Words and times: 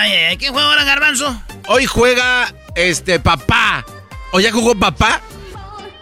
Ay, 0.00 0.12
ay, 0.12 0.36
¿quién 0.36 0.52
juega 0.52 0.68
ahora, 0.68 0.84
Garbanzo? 0.84 1.42
Hoy 1.66 1.84
juega 1.86 2.54
este 2.76 3.18
papá. 3.18 3.84
¿O 4.30 4.38
ya 4.38 4.52
jugó 4.52 4.76
papá? 4.76 5.20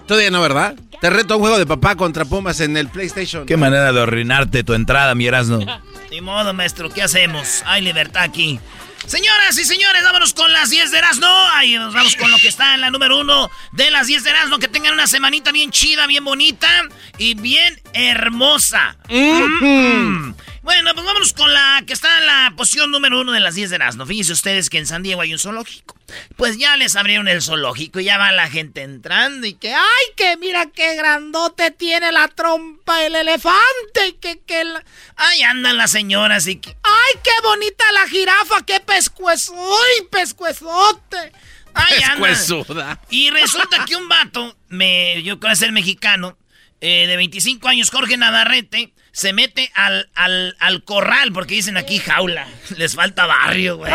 Todavía 0.07 0.31
no, 0.31 0.43
¿verdad? 0.43 0.75
Te 1.01 1.09
reto 1.09 1.33
a 1.33 1.37
un 1.39 1.43
juego 1.43 1.59
de 1.59 1.65
papá 1.65 1.97
contra 1.97 2.27
Pumas 2.27 2.61
en 2.61 2.77
el 2.77 2.89
PlayStation. 2.89 3.47
Qué 3.47 3.57
manera 3.57 3.93
de 3.93 4.03
arruinarte 4.03 4.65
tu 4.65 4.75
entrada, 4.75 5.15
mi 5.15 5.27
Erasmo. 5.27 5.61
Ni 6.11 6.21
modo, 6.21 6.53
maestro, 6.53 6.91
¿qué 6.91 7.03
hacemos? 7.03 7.63
Hay 7.65 7.81
libertad 7.81 8.23
aquí. 8.23 8.61
Señoras 9.07 9.57
y 9.57 9.65
señores, 9.65 10.03
vámonos 10.03 10.35
con 10.35 10.53
las 10.53 10.69
10 10.69 10.91
de 10.91 10.99
Erasmo. 10.99 11.29
Ahí 11.53 11.77
nos 11.77 11.95
vamos 11.95 12.17
con 12.17 12.31
lo 12.31 12.37
que 12.39 12.49
está 12.49 12.75
en 12.75 12.83
la 12.83 12.91
número 12.91 13.19
uno 13.19 13.51
de 13.73 13.91
las 13.91 14.09
10 14.09 14.25
de 14.25 14.31
Erasmo. 14.31 14.59
Que 14.59 14.69
tengan 14.69 14.93
una 14.93 15.07
semanita 15.07 15.53
bien 15.53 15.71
chida, 15.71 16.07
bien 16.07 16.25
bonita 16.25 16.69
y 17.17 17.35
bien 17.35 17.81
hermosa. 17.95 18.97
Mm. 19.09 20.33
Bueno, 20.67 20.95
pues 20.95 21.07
vámonos 21.07 21.33
con 21.33 21.55
la 21.55 21.85
que 21.87 21.93
está 21.93 22.19
en 22.19 22.27
la 22.27 22.53
posición 22.57 22.91
número 22.91 23.21
uno 23.21 23.31
de 23.31 23.39
las 23.39 23.55
10 23.55 23.71
de 23.71 23.77
Erasmo. 23.77 24.05
Fíjense 24.05 24.33
ustedes 24.33 24.69
que 24.69 24.79
en 24.79 24.87
San 24.89 25.05
Diego 25.05 25.21
hay 25.21 25.33
un 25.33 25.39
zoológico. 25.39 25.95
Pues 26.35 26.59
ya 26.59 26.77
les 26.77 26.97
abrieron 26.97 27.29
el 27.29 27.41
zoológico 27.41 28.01
y 28.01 28.07
ya 28.07 28.19
va 28.19 28.33
la 28.33 28.51
gente 28.51 28.83
entrando 28.83 29.47
y 29.47 29.55
que, 29.55 29.73
ay, 29.73 30.07
que 30.17 30.37
mira 30.39 30.67
qué 30.67 30.97
grandote 30.97 31.71
tiene 31.71 32.11
la 32.11 32.27
trompa 32.27 33.07
el 33.07 33.15
elefante 33.15 34.09
y 34.09 34.13
que, 34.15 34.41
que 34.41 34.65
la... 34.65 34.85
Ay, 35.15 35.43
andan 35.43 35.77
las 35.77 35.93
señoras 35.93 36.49
y 36.49 36.57
que, 36.57 36.71
ay, 36.83 37.21
qué 37.23 37.31
bonita 37.45 37.85
la 37.93 38.09
jirafa, 38.09 38.67
qué 38.67 38.81
pescuezo, 38.81 39.53
uy, 39.55 40.09
pescuezote. 40.11 41.33
Ay, 41.75 42.03
andan. 42.11 42.99
Y 43.09 43.31
resulta 43.31 43.85
que 43.85 43.95
un 43.95 44.09
vato, 44.09 44.57
me, 44.67 45.23
yo 45.23 45.39
creo 45.39 45.51
que 45.51 45.55
es 45.55 45.63
el 45.63 45.71
mexicano, 45.71 46.37
eh, 46.81 47.07
de 47.07 47.17
25 47.17 47.69
años, 47.69 47.91
Jorge 47.91 48.17
Navarrete, 48.17 48.93
se 49.13 49.33
mete 49.33 49.71
al, 49.75 50.11
al, 50.15 50.57
al 50.59 50.85
corral, 50.85 51.33
porque 51.33 51.55
dicen 51.55 51.77
aquí 51.77 51.99
jaula. 51.99 52.47
Les 52.77 52.95
falta 52.95 53.27
barrio, 53.27 53.79
güey. 53.79 53.93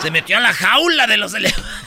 Se 0.00 0.10
metió 0.10 0.36
a 0.36 0.40
la 0.40 0.52
jaula 0.52 1.06
de 1.06 1.16
los 1.16 1.34
elefantes. 1.34 1.70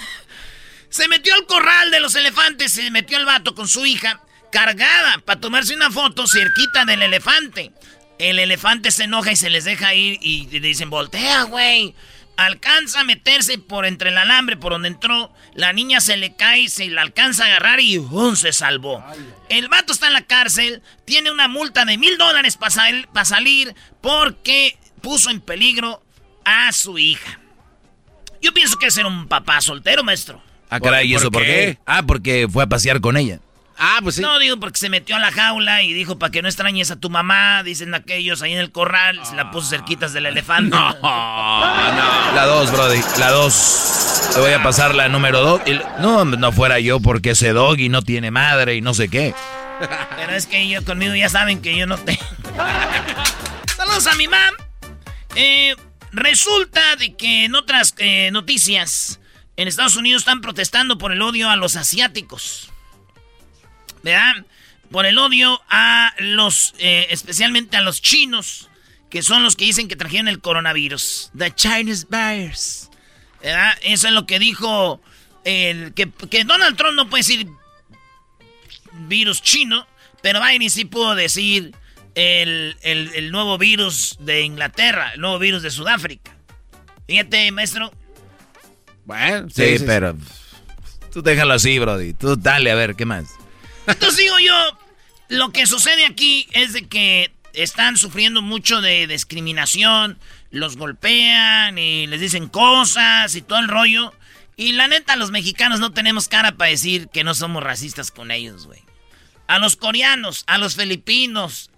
Se 0.89 1.07
metió 1.07 1.35
al 1.35 1.45
corral 1.45 1.91
de 1.91 1.99
los 1.99 2.15
elefantes, 2.15 2.71
se 2.71 2.89
metió 2.89 3.19
el 3.19 3.25
vato 3.25 3.53
con 3.53 3.67
su 3.67 3.85
hija, 3.85 4.23
cargada, 4.51 5.19
para 5.23 5.39
tomarse 5.39 5.75
una 5.75 5.91
foto 5.91 6.25
cerquita 6.25 6.83
del 6.83 7.03
elefante. 7.03 7.71
El 8.17 8.39
elefante 8.39 8.89
se 8.89 9.03
enoja 9.03 9.31
y 9.31 9.35
se 9.35 9.51
les 9.51 9.65
deja 9.65 9.93
ir 9.93 10.17
y 10.19 10.47
dicen, 10.47 10.89
voltea, 10.89 11.43
güey. 11.43 11.93
Alcanza 12.39 13.01
a 13.01 13.03
meterse 13.03 13.57
por 13.57 13.85
entre 13.85 14.11
el 14.11 14.17
alambre 14.17 14.55
por 14.55 14.71
donde 14.71 14.87
entró. 14.87 15.33
La 15.55 15.73
niña 15.73 15.99
se 15.99 16.15
le 16.15 16.37
cae, 16.37 16.69
se 16.69 16.87
la 16.87 17.01
alcanza 17.01 17.43
a 17.43 17.47
agarrar 17.47 17.81
y 17.81 17.97
¡bum! 17.97 18.37
se 18.37 18.53
salvó. 18.53 19.03
El 19.49 19.67
vato 19.67 19.91
está 19.91 20.07
en 20.07 20.13
la 20.13 20.21
cárcel, 20.21 20.81
tiene 21.03 21.31
una 21.31 21.49
multa 21.49 21.83
de 21.83 21.97
mil 21.97 22.17
dólares 22.17 22.55
para 22.57 23.25
salir 23.25 23.75
porque 23.99 24.77
puso 25.01 25.29
en 25.29 25.41
peligro 25.41 26.01
a 26.45 26.71
su 26.71 26.97
hija. 26.97 27.41
Yo 28.41 28.53
pienso 28.53 28.77
que 28.77 28.87
es 28.87 28.93
ser 28.93 29.05
un 29.05 29.27
papá 29.27 29.59
soltero, 29.59 30.05
maestro. 30.05 30.41
Ah, 30.69 30.79
caray, 30.79 31.09
¿y 31.09 31.13
¿Por 31.15 31.21
eso 31.21 31.31
por 31.31 31.41
qué? 31.41 31.47
qué? 31.47 31.79
Ah, 31.85 32.03
porque 32.03 32.47
fue 32.49 32.63
a 32.63 32.67
pasear 32.67 33.01
con 33.01 33.17
ella. 33.17 33.41
Ah, 33.81 33.99
pues 34.03 34.15
sí. 34.15 34.21
No, 34.21 34.37
digo 34.39 34.59
porque 34.59 34.77
se 34.77 34.89
metió 34.89 35.15
a 35.15 35.19
la 35.19 35.31
jaula 35.31 35.83
y 35.83 35.93
dijo 35.93 36.19
para 36.19 36.31
que 36.31 36.41
no 36.41 36.49
extrañes 36.49 36.91
a 36.91 36.97
tu 36.97 37.09
mamá, 37.09 37.63
dicen 37.63 37.95
aquellos 37.95 38.41
ahí 38.41 38.51
en 38.51 38.59
el 38.59 38.73
corral, 38.73 39.25
se 39.25 39.35
la 39.35 39.51
puso 39.51 39.69
cerquitas 39.69 40.11
del 40.11 40.25
elefante. 40.25 40.75
La 41.01 42.43
dos, 42.45 42.71
Brody. 42.71 42.99
La 43.17 43.31
dos. 43.31 44.31
Te 44.33 44.39
voy 44.41 44.51
a 44.51 44.61
pasar 44.61 44.93
la 44.95 45.07
número 45.07 45.39
dos. 45.41 45.61
No, 45.99 46.25
no 46.25 46.51
fuera 46.51 46.79
yo 46.79 46.99
porque 46.99 47.31
ese 47.31 47.53
doggy 47.53 47.87
no 47.87 48.01
tiene 48.01 48.31
madre 48.31 48.75
y 48.75 48.81
no 48.81 48.93
sé 48.93 49.07
qué. 49.07 49.33
Pero 50.17 50.33
es 50.33 50.45
que 50.45 50.67
yo 50.67 50.83
conmigo 50.83 51.15
ya 51.15 51.29
saben 51.29 51.61
que 51.61 51.77
yo 51.77 51.87
no 51.87 51.97
tengo. 51.97 52.21
Saludos 53.77 54.07
a 54.07 54.15
mi 54.15 54.27
mam. 54.27 54.53
Eh, 55.35 55.73
resulta 56.11 56.97
de 56.97 57.15
que 57.15 57.45
en 57.45 57.55
otras 57.55 57.95
eh, 57.97 58.29
noticias, 58.31 59.21
en 59.55 59.69
Estados 59.69 59.95
Unidos 59.95 60.23
están 60.23 60.41
protestando 60.41 60.97
por 60.97 61.13
el 61.13 61.21
odio 61.21 61.49
a 61.49 61.55
los 61.55 61.77
asiáticos. 61.77 62.68
¿Verdad? 64.03 64.45
Por 64.91 65.05
el 65.05 65.17
odio 65.19 65.61
a 65.69 66.13
los, 66.19 66.73
eh, 66.79 67.07
especialmente 67.11 67.77
a 67.77 67.81
los 67.81 68.01
chinos, 68.01 68.69
que 69.09 69.21
son 69.21 69.43
los 69.43 69.55
que 69.55 69.65
dicen 69.65 69.87
que 69.87 69.95
trajeron 69.95 70.27
el 70.27 70.39
coronavirus. 70.39 71.31
The 71.37 71.53
Chinese 71.53 72.07
virus. 72.09 72.89
¿Verdad? 73.41 73.77
Eso 73.83 74.07
es 74.07 74.13
lo 74.13 74.25
que 74.25 74.39
dijo 74.39 75.01
el, 75.45 75.93
que, 75.93 76.09
que 76.29 76.43
Donald 76.43 76.75
Trump 76.77 76.95
no 76.95 77.09
puede 77.09 77.21
decir 77.21 77.47
virus 79.07 79.41
chino, 79.41 79.87
pero 80.21 80.41
Biden 80.43 80.69
sí 80.69 80.85
pudo 80.85 81.15
decir 81.15 81.73
el, 82.15 82.75
el- 82.81 83.11
el 83.15 83.31
nuevo 83.31 83.57
virus 83.57 84.17
de 84.19 84.41
Inglaterra, 84.41 85.11
el 85.13 85.21
nuevo 85.21 85.39
virus 85.39 85.61
de 85.63 85.71
Sudáfrica. 85.71 86.35
Fíjate, 87.07 87.51
maestro. 87.51 87.91
Bueno, 89.05 89.47
Sí, 89.49 89.77
pero. 89.85 90.15
Tú 91.11 91.21
déjalo 91.23 91.53
así, 91.55 91.79
Brody. 91.79 92.13
Tú 92.13 92.35
dale, 92.35 92.69
a 92.71 92.75
ver, 92.75 92.95
¿qué 92.95 93.05
más? 93.05 93.29
Entonces 93.89 94.17
digo 94.17 94.39
yo, 94.39 94.77
lo 95.29 95.51
que 95.51 95.65
sucede 95.65 96.05
aquí 96.05 96.47
es 96.51 96.73
de 96.73 96.87
que 96.87 97.31
están 97.53 97.97
sufriendo 97.97 98.41
mucho 98.41 98.81
de 98.81 99.07
discriminación, 99.07 100.19
los 100.51 100.77
golpean 100.77 101.77
y 101.77 102.07
les 102.07 102.21
dicen 102.21 102.47
cosas 102.47 103.35
y 103.35 103.41
todo 103.41 103.59
el 103.59 103.67
rollo. 103.67 104.13
Y 104.55 104.73
la 104.73 104.87
neta, 104.87 105.15
los 105.15 105.31
mexicanos 105.31 105.79
no 105.79 105.91
tenemos 105.91 106.27
cara 106.27 106.53
para 106.53 106.71
decir 106.71 107.07
que 107.09 107.23
no 107.23 107.33
somos 107.33 107.63
racistas 107.63 108.11
con 108.11 108.31
ellos, 108.31 108.65
güey. 108.65 108.81
A 109.47 109.57
los 109.57 109.75
coreanos, 109.75 110.43
a 110.47 110.57
los 110.57 110.75
filipinos, 110.75 111.71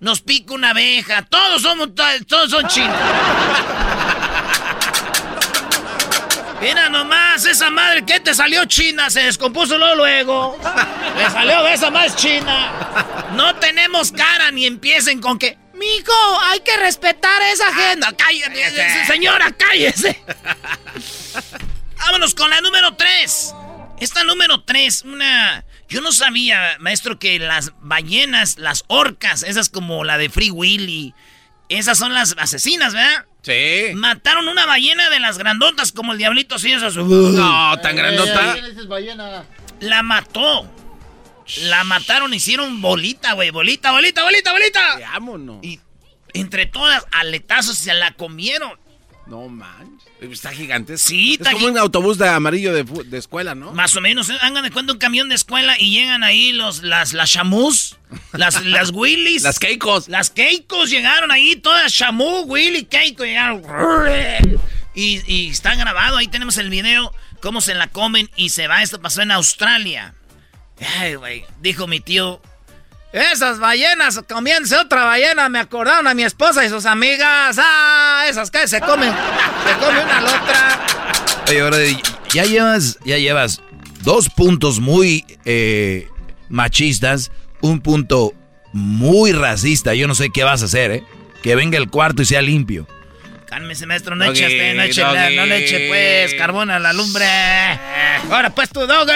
nos 0.00 0.20
pica 0.20 0.54
una 0.54 0.70
abeja. 0.70 1.22
Todos 1.22 1.62
somos, 1.62 1.88
todos 2.26 2.50
son 2.50 2.68
chinos. 2.68 2.96
Mira 6.60 6.88
nomás, 6.88 7.44
esa 7.46 7.70
madre, 7.70 8.04
¿qué 8.04 8.18
te 8.20 8.34
salió 8.34 8.64
china? 8.64 9.10
Se 9.10 9.22
descompuso 9.22 9.78
luego. 9.78 9.94
luego. 9.94 10.58
Le 11.16 11.30
salió 11.30 11.66
esa 11.68 11.90
más 11.90 12.16
china. 12.16 12.72
No 13.34 13.54
tenemos 13.56 14.10
cara 14.12 14.50
ni 14.50 14.66
empiecen 14.66 15.20
con 15.20 15.38
que. 15.38 15.56
Mijo, 15.74 16.40
hay 16.46 16.60
que 16.60 16.76
respetar 16.78 17.40
esa 17.42 17.72
gente. 17.72 18.06
Cállate, 18.16 19.06
señora, 19.06 19.52
cállese. 19.52 20.20
Vámonos 21.98 22.34
con 22.34 22.50
la 22.50 22.60
número 22.60 22.96
3. 22.96 23.54
Esta 24.00 24.24
número 24.24 24.62
3, 24.62 25.02
una. 25.04 25.64
Yo 25.88 26.00
no 26.00 26.12
sabía, 26.12 26.76
maestro, 26.80 27.18
que 27.18 27.38
las 27.38 27.72
ballenas, 27.80 28.58
las 28.58 28.84
orcas, 28.88 29.42
esas 29.42 29.68
como 29.68 30.04
la 30.04 30.18
de 30.18 30.28
Free 30.28 30.50
Willy, 30.50 31.14
esas 31.68 31.98
son 31.98 32.12
las 32.12 32.34
asesinas, 32.38 32.92
¿verdad? 32.92 33.26
Sí. 33.48 33.94
Mataron 33.94 34.46
una 34.46 34.66
ballena 34.66 35.08
de 35.08 35.20
las 35.20 35.38
grandotas 35.38 35.90
como 35.90 36.12
el 36.12 36.18
diablito 36.18 36.56
así, 36.56 36.70
esas. 36.70 36.96
No, 36.96 37.78
tan 37.80 37.96
grandota. 37.96 38.56
La 39.80 40.02
mató. 40.02 40.70
La 41.62 41.82
mataron, 41.84 42.34
hicieron 42.34 42.82
bolita, 42.82 43.32
güey. 43.32 43.50
Bolita, 43.50 43.92
bolita, 43.92 44.22
bolita, 44.22 44.52
bolita. 44.52 44.98
Vámonos. 45.00 45.64
Y 45.64 45.80
entre 46.34 46.66
todas, 46.66 47.06
aletazos 47.10 47.78
se 47.78 47.94
la 47.94 48.12
comieron. 48.12 48.78
No 49.26 49.48
man. 49.48 49.98
Está 50.20 50.52
gigante. 50.52 50.98
Sí, 50.98 51.34
está 51.34 51.50
Es 51.50 51.54
como 51.54 51.68
un 51.68 51.78
autobús 51.78 52.18
de 52.18 52.28
amarillo 52.28 52.72
de, 52.72 53.18
escuela, 53.18 53.54
¿no? 53.54 53.72
Más 53.72 53.96
o 53.96 54.00
menos. 54.00 54.28
¿eh? 54.30 54.36
Hagan 54.40 54.64
de 54.64 54.70
cuenta 54.70 54.92
un 54.92 54.98
camión 54.98 55.28
de 55.28 55.36
escuela 55.36 55.76
y 55.78 55.92
llegan 55.92 56.24
ahí 56.24 56.52
los, 56.52 56.82
las, 56.82 57.12
las 57.12 57.30
chamus, 57.30 57.96
las, 58.32 58.64
las 58.66 58.90
Willys. 58.90 59.42
las 59.42 59.58
Keikos. 59.58 60.08
Las 60.08 60.30
Keikos 60.30 60.90
llegaron 60.90 61.30
ahí, 61.30 61.56
todas 61.56 61.92
chamu, 61.92 62.42
Willy, 62.42 62.84
Keiko, 62.84 63.24
llegaron. 63.24 63.62
Y, 64.94 65.22
y 65.32 65.50
está 65.50 65.76
grabado, 65.76 66.16
ahí 66.16 66.26
tenemos 66.26 66.56
el 66.58 66.70
video, 66.70 67.14
cómo 67.40 67.60
se 67.60 67.74
la 67.74 67.86
comen 67.86 68.28
y 68.34 68.48
se 68.48 68.66
va. 68.66 68.82
Esto 68.82 69.00
pasó 69.00 69.22
en 69.22 69.30
Australia. 69.30 70.14
Ay, 70.98 71.14
güey, 71.14 71.44
dijo 71.60 71.86
mi 71.86 72.00
tío, 72.00 72.40
esas 73.12 73.58
ballenas 73.58 74.20
comiéndose 74.28 74.76
otra 74.76 75.04
ballena, 75.04 75.48
me 75.48 75.58
acordaron 75.58 76.06
a 76.06 76.14
mi 76.14 76.24
esposa 76.24 76.64
y 76.64 76.68
sus 76.68 76.86
amigas. 76.86 77.56
Ah, 77.58 78.26
esas 78.28 78.50
que 78.50 78.68
se 78.68 78.80
comen, 78.80 79.12
se 79.12 79.84
come 79.84 80.02
una 80.02 80.18
a 80.18 80.20
la 80.20 80.28
otra. 80.28 80.86
Oye, 81.48 81.60
ahora 81.60 81.78
ya 82.32 82.44
llevas, 82.44 82.98
ya 83.04 83.16
llevas 83.16 83.62
dos 84.02 84.28
puntos 84.28 84.80
muy 84.80 85.24
eh, 85.44 86.08
machistas, 86.48 87.30
un 87.60 87.80
punto 87.80 88.34
muy 88.72 89.32
racista. 89.32 89.94
Yo 89.94 90.06
no 90.06 90.14
sé 90.14 90.30
qué 90.30 90.44
vas 90.44 90.62
a 90.62 90.66
hacer, 90.66 90.90
¿eh? 90.90 91.04
Que 91.42 91.54
venga 91.54 91.78
el 91.78 91.88
cuarto 91.88 92.22
y 92.22 92.26
sea 92.26 92.42
limpio. 92.42 92.86
Cálmese, 93.46 93.86
maestro, 93.86 94.14
no 94.14 94.26
eche, 94.26 94.44
este, 94.44 94.74
no 94.74 94.82
eche, 94.82 95.02
no 95.02 95.46
le 95.46 95.64
eche, 95.64 95.88
pues, 95.88 96.34
carbón 96.34 96.70
a 96.70 96.78
la 96.78 96.92
lumbre. 96.92 97.24
Ahora, 98.30 98.50
pues, 98.50 98.68
tu 98.68 98.86
dog. 98.86 99.08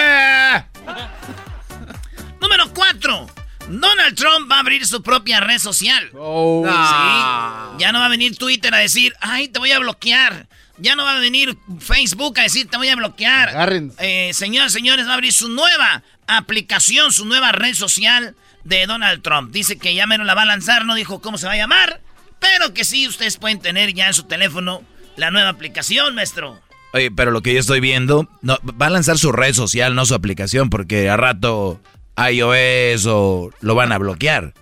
Número 2.41 2.73
cuatro. 2.73 3.27
Donald 3.69 4.15
Trump 4.15 4.51
va 4.51 4.57
a 4.57 4.59
abrir 4.59 4.85
su 4.85 5.01
propia 5.01 5.39
red 5.39 5.59
social. 5.59 6.09
Oh. 6.15 6.63
Sí. 6.65 7.77
Ya 7.79 7.91
no 7.91 7.99
va 7.99 8.05
a 8.05 8.09
venir 8.09 8.37
Twitter 8.37 8.73
a 8.73 8.79
decir, 8.79 9.13
ay, 9.21 9.47
te 9.47 9.59
voy 9.59 9.71
a 9.71 9.79
bloquear. 9.79 10.47
Ya 10.77 10.95
no 10.95 11.03
va 11.03 11.15
a 11.15 11.19
venir 11.19 11.57
Facebook 11.79 12.39
a 12.39 12.43
decir, 12.43 12.67
te 12.67 12.77
voy 12.77 12.89
a 12.89 12.95
bloquear. 12.95 13.69
Eh, 13.99 14.31
señores, 14.33 14.73
señores, 14.73 15.07
va 15.07 15.11
a 15.11 15.13
abrir 15.15 15.33
su 15.33 15.49
nueva 15.49 16.03
aplicación, 16.27 17.11
su 17.11 17.25
nueva 17.25 17.51
red 17.51 17.73
social 17.73 18.35
de 18.63 18.85
Donald 18.85 19.21
Trump. 19.21 19.51
Dice 19.51 19.77
que 19.77 19.93
ya 19.93 20.07
menos 20.07 20.25
la 20.25 20.35
va 20.35 20.43
a 20.43 20.45
lanzar, 20.45 20.85
no 20.85 20.95
dijo 20.95 21.21
cómo 21.21 21.37
se 21.37 21.45
va 21.45 21.53
a 21.53 21.57
llamar, 21.57 22.01
pero 22.39 22.73
que 22.73 22.85
sí, 22.85 23.07
ustedes 23.07 23.37
pueden 23.37 23.59
tener 23.59 23.93
ya 23.93 24.07
en 24.07 24.13
su 24.13 24.23
teléfono 24.23 24.83
la 25.15 25.31
nueva 25.31 25.49
aplicación, 25.49 26.15
maestro. 26.15 26.59
Oye, 26.93 27.09
pero 27.11 27.31
lo 27.31 27.41
que 27.41 27.53
yo 27.53 27.59
estoy 27.59 27.79
viendo, 27.79 28.29
no, 28.41 28.59
va 28.79 28.87
a 28.87 28.91
lanzar 28.91 29.17
su 29.17 29.31
red 29.31 29.53
social, 29.53 29.95
no 29.95 30.05
su 30.05 30.13
aplicación, 30.13 30.69
porque 30.69 31.09
a 31.09 31.17
rato 31.17 31.81
iOS 32.17 33.05
o 33.07 33.49
lo 33.61 33.75
van 33.75 33.91
a 33.91 33.97
bloquear. 33.97 34.53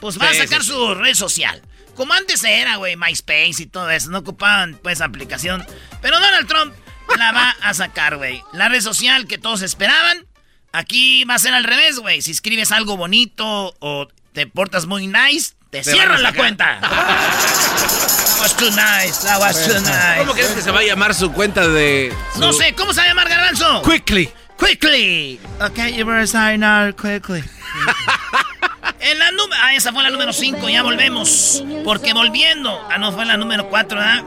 Pues 0.00 0.20
va 0.20 0.30
a 0.30 0.34
sacar 0.34 0.62
su 0.62 0.94
red 0.94 1.14
social. 1.14 1.62
Como 1.94 2.12
antes 2.12 2.44
era, 2.44 2.76
güey, 2.76 2.96
MySpace 2.96 3.62
y 3.62 3.66
todo 3.66 3.90
eso. 3.90 4.10
No 4.10 4.18
ocupaban, 4.18 4.78
pues, 4.82 5.00
aplicación. 5.00 5.64
Pero 6.02 6.20
Donald 6.20 6.46
Trump 6.46 6.74
la 7.16 7.32
va 7.32 7.56
a 7.62 7.72
sacar, 7.72 8.16
güey. 8.18 8.42
La 8.52 8.68
red 8.68 8.82
social 8.82 9.26
que 9.26 9.38
todos 9.38 9.62
esperaban. 9.62 10.26
Aquí 10.72 11.24
va 11.24 11.34
a 11.34 11.38
ser 11.38 11.54
al 11.54 11.64
revés, 11.64 11.98
güey. 11.98 12.20
Si 12.20 12.32
escribes 12.32 12.70
algo 12.70 12.98
bonito 12.98 13.74
o 13.78 14.08
te 14.34 14.46
portas 14.46 14.84
muy 14.84 15.06
nice, 15.06 15.54
te, 15.70 15.82
cierran 15.82 16.22
la 16.22 16.34
cuenta. 16.34 16.78
that 16.80 18.40
was 18.40 18.56
too 18.56 18.70
nice, 18.70 19.22
that 19.22 19.40
was 19.40 19.66
too 19.66 19.80
nice. 19.80 20.18
¿Cómo 20.18 20.34
crees 20.34 20.50
que 20.50 20.60
se 20.60 20.70
va 20.70 20.80
a 20.80 20.84
llamar 20.84 21.14
su 21.14 21.32
cuenta 21.32 21.66
de...? 21.66 22.14
No 22.38 22.52
sé, 22.52 22.74
¿cómo 22.74 22.92
se 22.92 23.00
va 23.00 23.04
a 23.04 23.08
llamar, 23.08 23.28
Garbanzo? 23.30 23.82
Quickly. 23.82 24.30
Quickly. 24.58 25.38
Okay, 25.60 25.92
you 25.92 26.04
better 26.04 26.26
sign 26.26 26.62
out 26.62 26.96
quickly. 26.96 27.42
en 29.00 29.18
la 29.18 29.30
número. 29.30 29.60
Ah, 29.62 29.74
esa 29.74 29.92
fue 29.92 30.02
la 30.02 30.10
número 30.10 30.32
5, 30.32 30.68
ya 30.68 30.82
volvemos. 30.82 31.62
Porque 31.84 32.12
volviendo. 32.12 32.70
Ah, 32.90 32.98
no, 32.98 33.12
fue 33.12 33.24
la 33.24 33.36
número 33.36 33.68
4, 33.68 33.98
¿verdad? 33.98 34.24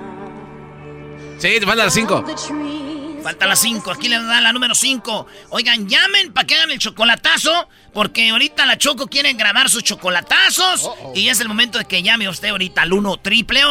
Sí, 1.39 1.59
te 1.59 1.65
falta 1.65 1.85
la 1.85 1.91
5. 1.91 2.25
Falta 3.23 3.45
la 3.45 3.55
5, 3.55 3.91
aquí 3.91 4.07
le 4.07 4.21
da 4.21 4.39
la 4.39 4.53
número 4.53 4.73
5. 4.73 5.27
Oigan, 5.49 5.89
llamen 5.89 6.31
para 6.31 6.47
que 6.47 6.55
hagan 6.55 6.71
el 6.71 6.79
chocolatazo, 6.79 7.67
porque 7.93 8.29
ahorita 8.29 8.65
la 8.65 8.77
Choco 8.77 9.07
quiere 9.07 9.33
grabar 9.33 9.69
sus 9.69 9.83
chocolatazos. 9.83 10.89
Y 11.15 11.27
es 11.27 11.41
el 11.41 11.47
momento 11.47 11.77
de 11.77 11.85
que 11.85 12.01
llame 12.01 12.29
usted 12.29 12.49
ahorita 12.49 12.83
al 12.83 12.93
1 12.93 13.17
triple 13.17 13.63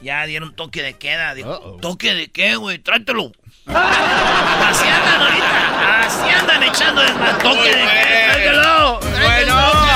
ya 0.00 0.24
dieron 0.26 0.54
toque 0.54 0.80
de 0.80 0.94
queda. 0.94 1.34
Dijo, 1.34 1.78
¿toque 1.82 2.14
de 2.14 2.28
qué, 2.28 2.54
güey? 2.54 2.78
Trátelo. 2.78 3.32
Así 3.66 4.86
andan 4.86 5.22
ahorita. 5.22 6.00
Así 6.06 6.30
andan 6.30 6.62
echando 6.62 7.02
el 7.02 7.12
toque 7.38 7.74
de 7.74 7.82
queda. 7.82 8.26
Tráetelo. 8.28 9.00
Bueno. 9.00 9.87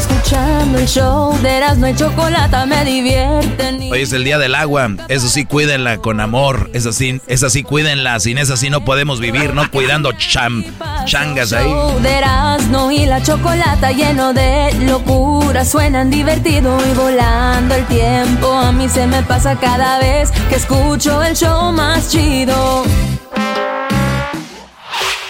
Escuchando 0.00 0.78
el 0.78 0.88
show 0.88 1.38
de 1.42 1.58
Erasmo 1.58 1.86
y 1.86 1.94
Chocolata 1.94 2.64
me 2.64 2.86
divierten. 2.86 3.92
Hoy 3.92 4.00
es 4.00 4.14
el 4.14 4.24
día 4.24 4.38
del 4.38 4.54
agua. 4.54 4.88
Eso 5.08 5.28
sí, 5.28 5.44
cuídenla 5.44 5.98
con 5.98 6.20
amor. 6.20 6.70
Eso 6.72 6.94
sí, 6.94 7.20
esa 7.26 7.50
sí, 7.50 7.62
cuídenla. 7.62 8.18
Sin 8.18 8.38
esa 8.38 8.56
sí 8.56 8.70
no 8.70 8.82
podemos 8.82 9.20
vivir, 9.20 9.52
¿no? 9.52 9.70
Cuidando 9.70 10.12
cham, 10.12 10.64
changas 11.04 11.52
ahí. 11.52 11.70
De 12.00 12.16
Erasmo 12.16 12.90
y 12.90 13.04
la 13.04 13.22
Chocolata 13.22 13.92
lleno 13.92 14.32
de 14.32 14.72
locura. 14.86 15.66
Suenan 15.66 16.08
divertido 16.08 16.78
y 16.90 16.94
volando 16.94 17.74
el 17.74 17.84
tiempo. 17.84 18.54
A 18.54 18.72
mí 18.72 18.88
se 18.88 19.06
me 19.06 19.22
pasa 19.22 19.56
cada 19.56 19.98
vez 19.98 20.30
que 20.48 20.54
escucho 20.54 21.22
el 21.22 21.36
show 21.36 21.72
más 21.72 22.08
chido. 22.10 22.84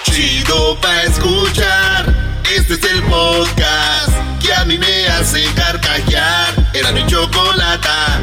Chido 0.04 0.80
pa' 0.80 1.02
escuchar. 1.02 2.14
Este 2.56 2.74
es 2.74 2.84
el 2.84 3.02
podcast 3.02 4.29
a 4.60 4.64
mí 4.64 4.76
me 4.76 5.06
hace 5.08 5.42
carcajear. 5.54 6.70
Era 6.74 6.92
mi 6.92 7.06
chocolata. 7.06 8.20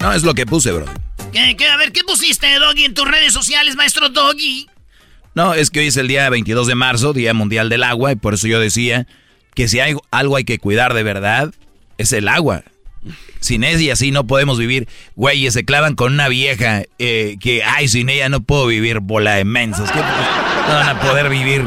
No, 0.00 0.12
es 0.12 0.22
lo 0.22 0.34
que 0.34 0.46
puse, 0.46 0.72
bro. 0.72 0.84
¿Qué, 1.32 1.56
qué? 1.56 1.68
A 1.68 1.76
ver, 1.76 1.92
¿qué 1.92 2.02
pusiste, 2.04 2.46
Doggy, 2.58 2.84
en 2.84 2.94
tus 2.94 3.10
redes 3.10 3.32
sociales, 3.32 3.76
maestro 3.76 4.08
Doggy? 4.10 4.68
No, 5.34 5.54
es 5.54 5.70
que 5.70 5.80
hoy 5.80 5.86
es 5.86 5.96
el 5.96 6.08
día 6.08 6.28
22 6.30 6.66
de 6.66 6.74
marzo, 6.74 7.12
Día 7.12 7.34
Mundial 7.34 7.68
del 7.68 7.84
Agua, 7.84 8.12
y 8.12 8.16
por 8.16 8.34
eso 8.34 8.46
yo 8.46 8.60
decía 8.60 9.06
que 9.54 9.68
si 9.68 9.80
hay 9.80 9.94
algo 10.10 10.36
hay 10.36 10.44
que 10.44 10.58
cuidar 10.58 10.94
de 10.94 11.02
verdad, 11.02 11.52
es 11.96 12.12
el 12.12 12.28
agua. 12.28 12.62
Sin 13.40 13.64
ella 13.64 13.96
sí 13.96 14.10
no 14.10 14.26
podemos 14.26 14.58
vivir. 14.58 14.88
Güeyes, 15.16 15.54
se 15.54 15.64
clavan 15.64 15.94
con 15.94 16.12
una 16.12 16.28
vieja 16.28 16.82
eh, 16.98 17.36
que, 17.40 17.62
ay, 17.62 17.88
sin 17.88 18.08
ella 18.08 18.28
no 18.28 18.40
puedo 18.40 18.66
vivir, 18.66 19.00
bola 19.00 19.34
de 19.34 19.44
mensos. 19.44 19.90
¿Qué 19.90 19.98
no 19.98 20.74
van 20.74 20.88
a 20.88 21.00
poder 21.00 21.28
vivir? 21.30 21.64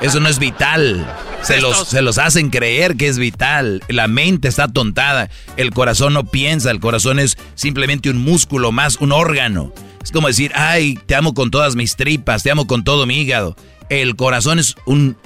Eso 0.00 0.20
no 0.20 0.28
es 0.28 0.38
vital. 0.38 1.06
Se 1.42 1.60
los, 1.60 1.88
se 1.88 2.02
los 2.02 2.18
hacen 2.18 2.50
creer 2.50 2.96
que 2.96 3.08
es 3.08 3.18
vital. 3.18 3.82
La 3.88 4.08
mente 4.08 4.48
está 4.48 4.68
tontada. 4.68 5.30
El 5.56 5.70
corazón 5.70 6.12
no 6.12 6.24
piensa. 6.24 6.70
El 6.70 6.80
corazón 6.80 7.18
es 7.18 7.38
simplemente 7.54 8.10
un 8.10 8.18
músculo 8.18 8.72
más, 8.72 8.96
un 8.96 9.12
órgano. 9.12 9.72
Es 10.02 10.12
como 10.12 10.28
decir, 10.28 10.52
ay, 10.54 10.98
te 11.06 11.14
amo 11.14 11.34
con 11.34 11.50
todas 11.50 11.76
mis 11.76 11.96
tripas, 11.96 12.42
te 12.42 12.50
amo 12.50 12.66
con 12.66 12.84
todo 12.84 13.06
mi 13.06 13.20
hígado. 13.20 13.56
El 13.88 14.16
corazón 14.16 14.58
es 14.58 14.76
un... 14.86 15.16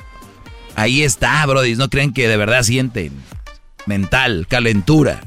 Ahí 0.76 1.02
está, 1.02 1.44
Brody. 1.46 1.74
No 1.76 1.88
creen 1.88 2.12
que 2.12 2.26
de 2.28 2.36
verdad 2.36 2.62
sienten 2.62 3.12
mental, 3.86 4.46
calentura. 4.48 5.20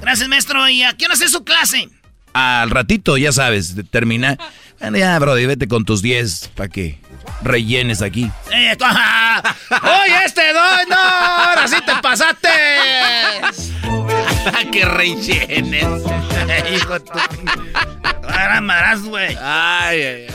Gracias, 0.00 0.28
maestro. 0.28 0.68
¿Y 0.68 0.82
a 0.82 0.92
qué 0.94 1.06
hora 1.06 1.14
es 1.14 1.30
su 1.30 1.44
clase? 1.44 1.88
Al 2.32 2.70
ratito, 2.70 3.16
ya 3.16 3.32
sabes, 3.32 3.74
termina. 3.90 4.38
Bueno, 4.78 4.98
ya, 4.98 5.18
Brody, 5.18 5.46
vete 5.46 5.68
con 5.68 5.84
tus 5.84 6.00
10 6.00 6.52
para 6.54 6.68
que 6.68 6.98
rellenes 7.42 8.02
aquí. 8.02 8.30
¡Oye, 8.48 10.24
este 10.24 10.52
doy! 10.52 10.86
¡No! 10.88 10.96
¡Ahora 10.96 11.68
sí 11.68 11.76
te 11.84 11.92
pasaste! 12.00 12.48
que 14.72 14.84
rellenes. 14.84 15.84
Hijo 16.74 16.94
de 16.94 17.00
tu... 17.00 17.12
Ahora 18.28 18.60
marás, 18.60 19.02
güey. 19.02 19.36
Ay, 19.40 20.02
ay, 20.02 20.26
ay. 20.28 20.34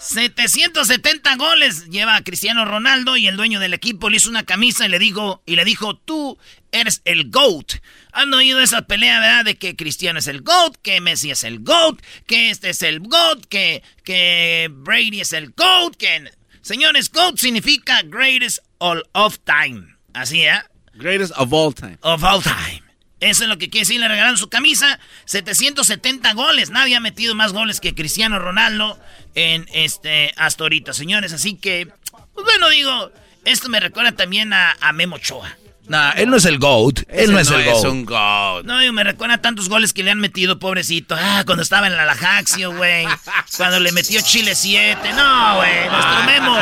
770 0.00 1.36
goles 1.36 1.86
lleva 1.90 2.22
Cristiano 2.22 2.64
Ronaldo 2.64 3.18
y 3.18 3.28
el 3.28 3.36
dueño 3.36 3.60
del 3.60 3.74
equipo 3.74 4.08
le 4.08 4.16
hizo 4.16 4.30
una 4.30 4.44
camisa 4.44 4.86
y 4.86 4.88
le 4.88 4.98
dijo, 4.98 5.42
y 5.44 5.56
le 5.56 5.64
dijo, 5.64 5.94
tú 5.94 6.38
eres 6.72 7.02
el 7.04 7.30
GOAT. 7.30 7.74
Han 8.12 8.32
oído 8.34 8.60
esa 8.60 8.82
pelea, 8.82 9.20
¿verdad? 9.20 9.44
De 9.44 9.56
que 9.56 9.76
Cristiano 9.76 10.18
es 10.18 10.26
el 10.26 10.42
GOAT, 10.42 10.76
que 10.82 11.00
Messi 11.00 11.30
es 11.30 11.44
el 11.44 11.60
GOAT, 11.60 12.00
que 12.26 12.50
este 12.50 12.70
es 12.70 12.82
el 12.82 13.00
GOAT, 13.00 13.46
que, 13.46 13.82
que 14.04 14.68
Brady 14.70 15.20
es 15.20 15.32
el 15.32 15.50
GOAT, 15.50 15.96
que... 15.96 16.30
Señores, 16.62 17.10
GOAT 17.10 17.38
significa 17.38 18.02
greatest 18.02 18.58
all 18.78 19.02
of 19.12 19.38
time. 19.44 19.96
Así, 20.12 20.42
¿eh? 20.42 20.60
Greatest 20.94 21.32
of 21.36 21.52
all 21.52 21.74
time. 21.74 21.98
Of 22.02 22.22
all 22.22 22.42
time. 22.42 22.82
Eso 23.20 23.44
es 23.44 23.48
lo 23.48 23.58
que 23.58 23.68
quiere 23.68 23.82
decir, 23.86 24.00
le 24.00 24.08
regalaron 24.08 24.38
su 24.38 24.48
camisa, 24.48 24.98
770 25.26 26.32
goles. 26.32 26.70
Nadie 26.70 26.96
ha 26.96 27.00
metido 27.00 27.34
más 27.34 27.52
goles 27.52 27.80
que 27.80 27.94
Cristiano 27.94 28.38
Ronaldo 28.38 28.98
en 29.34 29.66
este 29.72 30.32
hasta 30.36 30.64
ahorita, 30.64 30.94
señores. 30.94 31.34
Así 31.34 31.56
que, 31.56 31.86
pues 32.34 32.44
bueno, 32.46 32.70
digo, 32.70 33.12
esto 33.44 33.68
me 33.68 33.78
recuerda 33.78 34.12
también 34.12 34.54
a, 34.54 34.74
a 34.80 34.92
Memo 34.92 35.18
Choa. 35.18 35.56
Nah, 35.90 36.12
él 36.12 36.30
no 36.30 36.36
es 36.36 36.44
el 36.44 36.60
GOAT. 36.60 37.00
Él 37.08 37.32
no 37.32 37.40
es 37.40 37.50
el 37.50 37.64
GOAT. 37.64 37.84
un 37.86 38.04
GOAT. 38.04 38.64
No, 38.64 38.78
digo, 38.78 38.92
me 38.92 39.02
recuerda 39.02 39.34
a 39.34 39.42
tantos 39.42 39.68
goles 39.68 39.92
que 39.92 40.04
le 40.04 40.12
han 40.12 40.20
metido, 40.20 40.60
pobrecito. 40.60 41.16
Ah, 41.18 41.42
cuando 41.44 41.64
estaba 41.64 41.88
en 41.88 41.96
la 41.96 42.04
Lajaxio, 42.04 42.76
güey. 42.76 43.08
Cuando 43.56 43.80
le 43.80 43.90
metió 43.90 44.20
Chile 44.20 44.54
7. 44.54 45.12
No, 45.14 45.56
güey. 45.56 45.88
Nuestro 45.90 46.22
Memo 46.26 46.58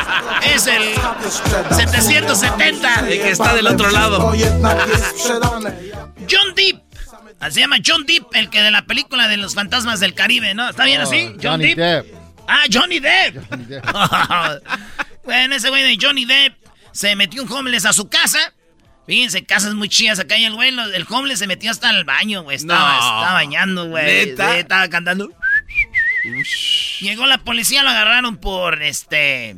es 0.46 0.66
el 0.66 0.94
770. 1.76 3.00
El 3.00 3.20
que 3.20 3.30
está 3.32 3.54
del 3.54 3.66
otro 3.66 3.90
lado. 3.90 4.32
John 6.30 6.54
Deep. 6.56 6.80
Se 7.50 7.60
llama 7.60 7.76
John 7.86 8.06
Deep, 8.06 8.28
el 8.32 8.48
que 8.48 8.62
de 8.62 8.70
la 8.70 8.86
película 8.86 9.28
de 9.28 9.36
los 9.36 9.54
fantasmas 9.54 10.00
del 10.00 10.14
Caribe, 10.14 10.54
¿no? 10.54 10.70
¿Está 10.70 10.86
bien 10.86 11.02
así? 11.02 11.34
John 11.34 11.60
Johnny 11.60 11.74
Depp. 11.74 12.06
Ah, 12.48 12.62
Johnny 12.72 12.98
Depp. 12.98 13.44
Johnny 13.50 13.64
Depp. 13.66 13.84
bueno, 15.24 15.54
ese 15.54 15.68
güey 15.68 15.82
de 15.82 15.98
Johnny 16.02 16.24
Depp 16.24 16.54
se 16.92 17.14
metió 17.14 17.42
un 17.42 17.52
homeless 17.52 17.84
a 17.84 17.92
su 17.92 18.08
casa. 18.08 18.54
Fíjense, 19.08 19.44
casas 19.44 19.74
muy 19.74 19.88
chidas 19.88 20.20
acá 20.20 20.36
y 20.38 20.44
el 20.44 20.52
güey, 20.54 20.68
el 20.68 21.06
homeless 21.08 21.38
se 21.40 21.46
metió 21.46 21.70
hasta 21.70 21.88
el 21.90 22.04
baño, 22.04 22.42
güey. 22.42 22.56
Estaba, 22.56 22.92
No. 22.92 22.94
estaba 22.98 23.32
bañando, 23.32 23.88
güey. 23.88 24.30
Estaba 24.30 24.88
cantando. 24.88 25.30
Llegó 27.00 27.26
la 27.26 27.38
policía, 27.38 27.82
lo 27.82 27.90
agarraron 27.90 28.36
por 28.36 28.82
este. 28.82 29.56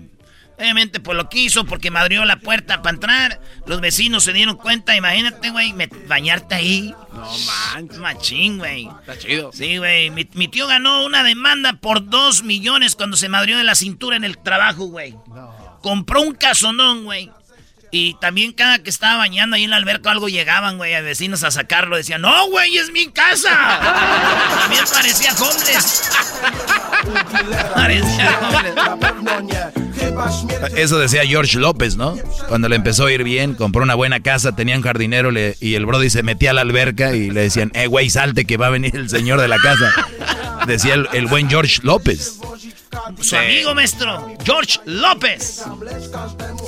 Obviamente 0.59 1.01
por 1.01 1.17
lo 1.17 1.31
que 1.31 1.39
hizo, 1.39 1.65
porque 1.65 1.91
me 1.91 1.99
abrió 1.99 2.25
la 2.27 2.37
puerta 2.37 2.83
para 2.83 2.95
entrar. 2.95 3.41
Los 3.67 3.81
vecinos 3.81 4.25
se 4.25 4.35
dieron 4.35 4.57
cuenta, 4.57 4.95
imagínate, 4.95 5.49
güey, 5.51 5.75
bañarte 6.07 6.55
ahí. 6.55 6.95
No 7.15 7.27
manches. 7.75 7.99
Machín, 7.99 8.59
güey. 8.59 8.87
Está 9.01 9.19
chido. 9.19 9.51
Sí, 9.55 9.79
güey. 9.79 10.11
Mi, 10.11 10.29
mi 10.35 10.49
tío 10.49 10.67
ganó 10.67 11.05
una 11.07 11.25
demanda 11.25 11.73
por 11.81 12.09
dos 12.09 12.43
millones 12.43 12.95
cuando 12.95 13.17
se 13.17 13.31
madrió 13.31 13.57
de 13.57 13.65
la 13.65 13.75
cintura 13.75 14.17
en 14.17 14.25
el 14.25 14.37
trabajo, 14.37 14.85
güey. 14.85 15.17
Compró 15.81 16.21
un 16.21 16.35
casonón, 16.35 17.05
güey. 17.05 17.31
Y 17.93 18.15
también 18.21 18.53
cada 18.53 18.79
que 18.81 18.89
estaba 18.91 19.17
bañando 19.17 19.57
ahí 19.57 19.65
en 19.65 19.71
la 19.71 19.77
alberca 19.77 20.13
algo 20.13 20.29
llegaban, 20.29 20.77
güey, 20.77 20.95
a 20.95 21.01
vecinos 21.01 21.43
a 21.43 21.51
sacarlo. 21.51 21.97
Decían, 21.97 22.23
no, 22.23 22.47
güey, 22.49 22.77
es 22.79 22.93
mi 22.93 23.09
casa. 23.09 23.49
También 24.61 24.85
parecía 24.93 25.33
homeless. 25.35 26.11
parecía 27.75 28.39
homeless. 28.41 28.75
Eso 30.77 30.99
decía 30.99 31.23
George 31.27 31.59
López, 31.59 31.97
¿no? 31.97 32.17
Cuando 32.49 32.69
le 32.69 32.77
empezó 32.77 33.07
a 33.07 33.13
ir 33.13 33.25
bien, 33.25 33.55
compró 33.55 33.83
una 33.83 33.95
buena 33.95 34.21
casa, 34.21 34.55
tenía 34.55 34.77
un 34.77 34.83
jardinero 34.83 35.31
le- 35.31 35.57
y 35.61 35.75
el 35.75 35.87
Brody 35.87 36.11
se 36.11 36.23
metía 36.23 36.51
a 36.51 36.55
la 36.55 36.61
alberca 36.61 37.15
y 37.15 37.31
le 37.31 37.41
decían, 37.43 37.71
eh, 37.75 37.87
güey, 37.87 38.11
salte 38.11 38.45
que 38.45 38.57
va 38.57 38.67
a 38.69 38.71
venir 38.71 38.95
el 38.97 39.09
señor 39.09 39.41
de 39.41 39.49
la 39.49 39.59
casa. 39.59 39.93
Decía 40.67 40.95
el, 40.95 41.09
el 41.13 41.27
buen 41.27 41.49
George 41.49 41.81
López. 41.83 42.39
Su 43.21 43.37
amigo 43.37 43.75
maestro, 43.75 44.35
George 44.45 44.81
López. 44.85 45.63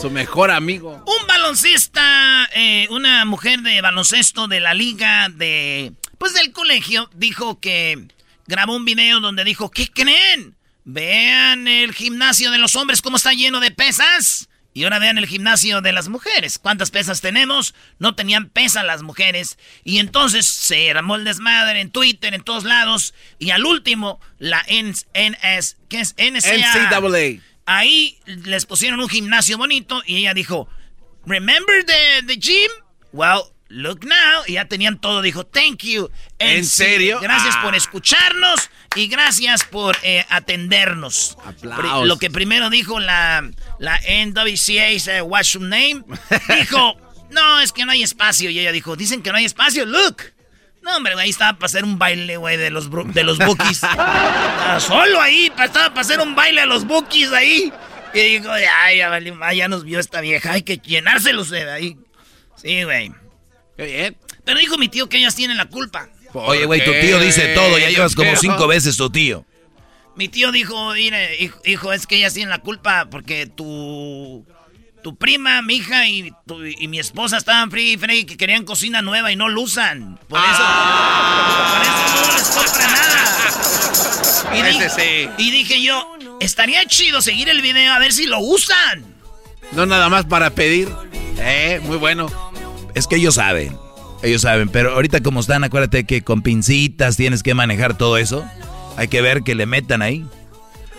Su 0.01 0.11
mejor 0.11 0.51
amigo. 0.51 1.03
Un 1.07 1.27
baloncista, 1.27 2.49
eh, 2.55 2.87
una 2.91 3.25
mujer 3.25 3.61
de 3.61 3.81
baloncesto 3.81 4.49
de 4.49 4.61
la 4.61 4.75
liga 4.75 5.29
de, 5.29 5.93
pues 6.19 6.35
del 6.35 6.53
colegio, 6.53 7.11
dijo 7.15 7.59
que 7.61 8.09
grabó 8.47 8.77
un 8.77 8.85
video 8.85 9.21
donde 9.21 9.45
dijo, 9.45 9.71
¿qué 9.71 9.89
creen? 9.89 10.57
Vean 10.85 11.69
el 11.69 11.93
gimnasio 11.93 12.51
de 12.51 12.59
los 12.59 12.77
hombres 12.77 13.03
cómo 13.03 13.17
está 13.17 13.33
lleno 13.33 13.61
de 13.61 13.71
pesas. 13.71 14.49
Y 14.75 14.85
ahora 14.85 14.99
vean 14.99 15.19
el 15.19 15.27
gimnasio 15.27 15.81
de 15.83 15.93
las 15.93 16.09
mujeres. 16.09 16.59
¿Cuántas 16.59 16.91
pesas 16.91 17.21
tenemos? 17.21 17.75
No 17.99 18.15
tenían 18.15 18.49
pesas 18.49 18.85
las 18.85 19.03
mujeres. 19.03 19.59
Y 19.85 19.99
entonces 19.99 20.47
se 20.47 20.91
armó 20.91 21.17
el 21.17 21.25
desmadre 21.25 21.81
en 21.81 21.91
Twitter, 21.91 22.33
en 22.33 22.43
todos 22.43 22.65
lados. 22.65 23.13
Y 23.39 23.51
al 23.51 23.67
último, 23.67 24.19
la 24.39 24.65
NS, 24.69 25.77
¿qué 25.89 26.01
es? 26.01 26.15
NCAA. 26.17 26.89
NCAA. 26.89 27.43
Ahí 27.67 28.19
les 28.25 28.67
pusieron 28.67 29.01
un 29.01 29.09
gimnasio 29.09 29.59
bonito 29.59 30.03
y 30.07 30.17
ella 30.17 30.35
dijo, 30.35 30.69
Remember 31.27 31.85
the, 31.85 32.27
the 32.27 32.37
gym? 32.37 32.71
Well, 33.13 33.43
look 33.69 34.05
now. 34.05 34.43
Y 34.47 34.55
ya 34.55 34.65
tenían 34.67 35.01
todo. 35.01 35.23
Dijo, 35.23 35.45
thank 35.47 35.83
you. 35.85 36.11
¿En 36.39 36.65
serio? 36.65 37.21
Gracias 37.21 37.55
Ah. 37.59 37.63
por 37.63 37.75
escucharnos 37.77 38.71
y 38.95 39.07
gracias 39.07 39.65
por 39.65 39.97
eh, 40.03 40.25
atendernos. 40.29 41.37
Aplausos. 41.45 42.07
Lo 42.07 42.19
que 42.19 42.31
primero 42.31 42.71
dijo 42.71 43.01
la, 43.01 43.51
la 43.79 43.99
NWCA, 43.99 44.89
eh, 44.91 45.23
what's 45.23 45.53
your 45.53 45.63
name? 45.63 46.05
Dijo, 46.61 46.97
no, 47.31 47.61
es 47.61 47.73
que 47.73 47.85
no 47.85 47.93
hay 47.93 48.03
espacio. 48.03 48.51
Y 48.51 48.59
ella 48.59 48.73
dijo, 48.73 48.97
dicen 48.97 49.23
que 49.23 49.31
no 49.31 49.39
hay 49.39 49.45
espacio. 49.45 49.87
Look. 49.87 50.23
No, 50.83 50.97
hombre, 50.97 51.15
ahí 51.17 51.31
estaba 51.31 51.55
para 51.55 51.67
hacer 51.67 51.85
un 51.85 51.97
baile, 51.99 52.37
güey, 52.37 52.57
de 52.57 52.71
los, 52.71 52.91
de 52.91 53.23
los 53.23 53.39
bookies. 53.39 53.83
Estaba 53.85 54.81
solo 54.81 55.21
ahí, 55.21 55.47
estaba 55.47 55.91
para 55.91 56.01
hacer 56.01 56.21
un 56.21 56.35
baile 56.35 56.63
a 56.63 56.67
los 56.67 56.85
bookies 56.87 57.33
ahí. 57.33 57.73
Y 58.13 58.21
dijo, 58.21 58.51
ay, 58.51 58.99
ya, 58.99 59.53
ya 59.55 59.69
nos 59.69 59.85
vio 59.85 60.01
esta 60.01 60.21
vieja, 60.21 60.53
hay 60.53 60.63
que 60.63 60.79
llenárselos 60.79 61.51
de 61.51 61.71
ahí. 61.71 61.97
Sí, 62.57 62.83
güey. 62.83 63.13
Qué 63.77 63.85
bien. 63.85 64.17
Pero 64.45 64.59
dijo 64.59 64.77
mi 64.77 64.89
tío 64.89 65.09
que 65.09 65.19
ellas 65.19 65.37
tienen 65.37 65.57
la 65.57 65.67
culpa. 65.67 66.09
Oye, 66.35 66.65
güey, 66.67 66.85
tu 66.85 66.91
tío 66.93 67.19
dice 67.21 67.49
todo, 67.55 67.79
ya 67.79 67.91
llevas 67.91 68.15
como 68.15 68.35
cinco 68.37 68.67
veces 68.67 68.97
tu 68.97 69.11
tío. 69.11 69.45
Mi 70.17 70.29
tío 70.29 70.53
dijo, 70.53 70.93
mire, 70.93 71.37
hijo, 71.43 71.59
hijo, 71.65 71.93
es 71.93 72.07
que 72.07 72.17
ellas 72.17 72.35
tienen 72.35 72.51
la 72.51 72.59
culpa 72.59 73.07
porque 73.11 73.47
tu, 73.47 74.45
tu 75.03 75.17
prima, 75.17 75.63
mi 75.63 75.77
hija 75.77 76.07
y, 76.07 76.33
tu- 76.47 76.65
y 76.67 76.87
mi 76.89 76.99
esposa 76.99 77.39
estaban 77.39 77.71
free 77.71 77.93
y 77.93 77.97
free 77.97 78.25
que 78.27 78.37
querían 78.37 78.65
cocina 78.65 79.01
nueva 79.01 79.33
y 79.33 79.37
no 79.37 79.49
lo 79.49 79.63
usan. 79.63 80.19
Por 80.29 80.39
eso, 80.39 80.63
por 81.73 81.83
eso 81.83 82.27
no 82.27 82.37
les 82.37 82.49
compra 82.49 82.87
nada. 82.89 84.59
Y, 84.59 84.63
di- 84.63 84.91
sí. 84.91 85.29
y 85.39 85.51
dije 85.51 85.83
yo, 85.83 86.07
estaría 86.41 86.85
chido 86.87 87.23
seguir 87.23 87.49
el 87.49 87.63
video 87.63 87.93
a 87.95 87.99
ver 87.99 88.13
si 88.13 88.27
lo 88.27 88.39
usan. 88.41 89.05
No 89.73 89.87
nada 89.87 90.11
más 90.11 90.27
para 90.27 90.51
pedir. 90.51 90.91
Eh, 91.39 91.81
muy 91.85 91.97
bueno. 91.97 92.31
Es 92.95 93.07
que 93.07 93.17
ellos 93.17 93.37
saben, 93.37 93.79
ellos 94.23 94.43
saben, 94.43 94.69
pero 94.69 94.93
ahorita 94.93 95.21
como 95.21 95.41
están, 95.41 95.65
acuérdate 95.65 96.05
que 96.05 96.23
con 96.23 96.43
pincitas 96.43 97.17
tienes 97.17 97.43
que 97.43 97.55
manejar 97.55 97.97
todo 97.97 98.17
eso. 98.19 98.45
Hay 98.97 99.09
que 99.09 99.21
ver 99.23 99.43
que 99.43 99.55
le 99.55 99.67
metan 99.67 100.03
ahí. 100.03 100.25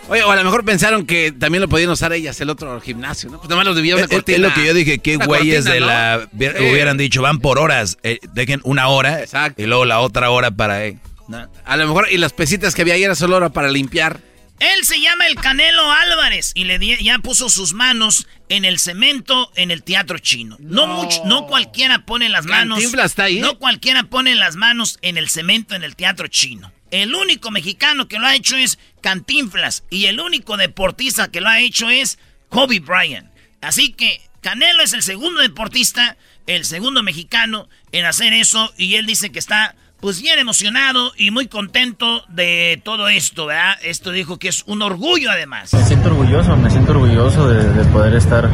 Oye, 0.10 0.22
o 0.24 0.32
a 0.32 0.36
lo 0.36 0.44
mejor 0.44 0.66
pensaron 0.66 1.06
que 1.06 1.32
también 1.32 1.62
lo 1.62 1.70
podían 1.70 1.90
usar 1.90 2.12
ellas 2.12 2.40
el 2.42 2.50
otro 2.50 2.80
gimnasio, 2.82 3.30
¿no? 3.30 3.38
Pues 3.38 3.50
nomás 3.50 3.66
los 3.66 3.76
debía 3.76 3.96
una 3.96 4.04
Es, 4.06 4.12
es 4.12 4.40
lo 4.40 4.54
que 4.54 4.66
yo 4.66 4.74
dije, 4.74 5.00
qué 5.00 5.16
güeyes 5.16 5.64
de 5.64 5.80
¿no? 5.80 5.86
la... 5.86 6.28
Sí. 6.38 6.46
Hubieran 6.72 6.98
dicho, 6.98 7.22
van 7.22 7.40
por 7.40 7.58
horas, 7.58 7.98
eh, 8.04 8.20
dejen 8.34 8.60
una 8.64 8.88
hora 8.90 9.22
Exacto. 9.22 9.62
y 9.62 9.66
luego 9.66 9.86
la 9.86 10.02
otra 10.02 10.30
hora 10.30 10.52
para... 10.52 10.86
eh, 10.86 10.98
no. 11.30 11.48
A 11.64 11.78
lo 11.78 11.88
mejor, 11.88 12.08
y 12.12 12.18
las 12.18 12.34
pesitas 12.34 12.76
que 12.76 12.82
había 12.82 12.96
ahí 12.96 13.04
era 13.04 13.16
solo 13.16 13.38
hora 13.38 13.50
para 13.50 13.70
limpiar. 13.72 14.20
Él 14.64 14.86
se 14.86 15.02
llama 15.02 15.28
el 15.28 15.36
Canelo 15.36 15.92
Álvarez 15.92 16.54
y 16.56 16.64
le 16.64 16.80
ya 17.04 17.20
puso 17.20 17.50
sus 17.50 17.74
manos 17.74 18.28
en 18.48 18.64
el 18.64 18.80
cemento 18.80 19.52
en 19.58 19.72
el 19.72 19.84
teatro 19.84 20.20
chino. 20.20 20.56
No, 20.62 21.48
cualquiera 21.48 22.06
pone 22.06 22.30
las 22.30 22.46
manos. 22.46 22.82
Está 22.82 23.26
ahí, 23.26 23.42
No 23.42 23.60
cualquiera 23.60 24.04
pone 24.04 24.36
las 24.36 24.56
manos 24.56 25.00
en 25.02 25.18
el 25.18 25.28
cemento 25.28 25.76
en 25.76 25.84
el 25.84 25.98
teatro 25.98 26.28
chino. 26.28 26.72
El 26.92 27.14
único 27.14 27.52
mexicano 27.52 28.08
que 28.08 28.20
lo 28.20 28.26
ha 28.26 28.36
hecho 28.36 28.56
es 28.56 28.80
Cantinflas 29.02 29.84
y 29.90 30.06
el 30.06 30.22
único 30.22 30.56
deportista 30.56 31.30
que 31.30 31.42
lo 31.42 31.50
ha 31.50 31.60
hecho 31.60 31.90
es 31.90 32.18
Kobe 32.48 32.80
Bryant. 32.80 33.30
Así 33.60 33.92
que 33.92 34.22
Canelo 34.40 34.82
es 34.82 34.94
el 34.94 35.04
segundo 35.04 35.42
deportista, 35.42 36.16
el 36.48 36.64
segundo 36.64 37.04
mexicano 37.04 37.68
en 37.92 38.06
hacer 38.06 38.32
eso 38.32 38.74
y 38.78 38.96
él 38.96 39.08
dice 39.08 39.30
que 39.30 39.40
está 39.40 39.76
pues 40.04 40.22
bien 40.22 40.38
emocionado 40.38 41.14
y 41.16 41.32
muy 41.32 41.48
contento 41.48 42.26
de 42.28 42.82
todo 42.84 43.08
esto, 43.08 43.46
¿verdad? 43.46 43.76
Esto 43.82 44.12
dijo 44.12 44.38
que 44.38 44.50
es 44.50 44.64
un 44.68 44.82
orgullo 44.82 45.32
además. 45.32 45.74
Me 45.74 45.82
siento 45.86 46.10
orgulloso, 46.10 46.58
me 46.58 46.70
siento 46.70 46.92
orgulloso 46.92 47.48
de, 47.48 47.86
poder 47.86 48.14
estar 48.14 48.50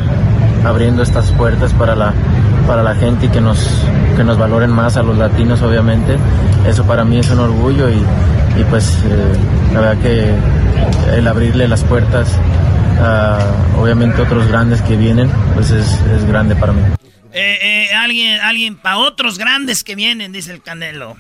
abriendo 0.64 1.02
estas 1.02 1.32
puertas 1.32 1.74
para 1.74 1.96
la, 1.96 2.14
para 2.68 2.84
la 2.84 2.94
gente 2.94 3.26
y 3.26 3.30
que 3.30 3.42
nos, 3.42 3.68
que 4.16 4.24
nos 4.24 4.38
valoren 4.38 4.70
más 4.70 4.96
a 4.96 5.02
los 5.02 5.18
latinos, 5.18 5.60
obviamente. 5.64 6.20
Eso 6.68 6.86
para 6.86 7.04
mí 7.04 7.18
es 7.18 7.28
un 7.32 7.40
orgullo 7.40 7.90
y, 7.90 7.96
y 7.96 8.64
pues 8.70 9.00
eh, 9.06 9.74
la 9.74 9.80
verdad 9.82 10.04
que 10.04 11.18
el 11.18 11.28
abrirle 11.28 11.68
las 11.68 11.84
puertas 11.84 12.30
a 13.02 13.40
obviamente 13.76 14.22
otros 14.22 14.48
grandes 14.48 14.84
que 14.84 14.96
vienen, 14.96 15.32
pues 15.56 15.72
es, 15.72 16.00
es 16.16 16.26
grande 16.26 16.56
para 16.56 16.74
mí. 16.74 16.82
Eh, 17.34 17.58
eh, 17.90 17.96
alguien, 17.96 18.40
alguien 18.40 18.76
para 18.76 19.00
otros 19.00 19.40
grandes 19.40 19.84
que 19.84 19.96
vienen, 19.96 20.32
dice 20.32 20.52
el 20.52 20.62
Canelo. 20.62 21.18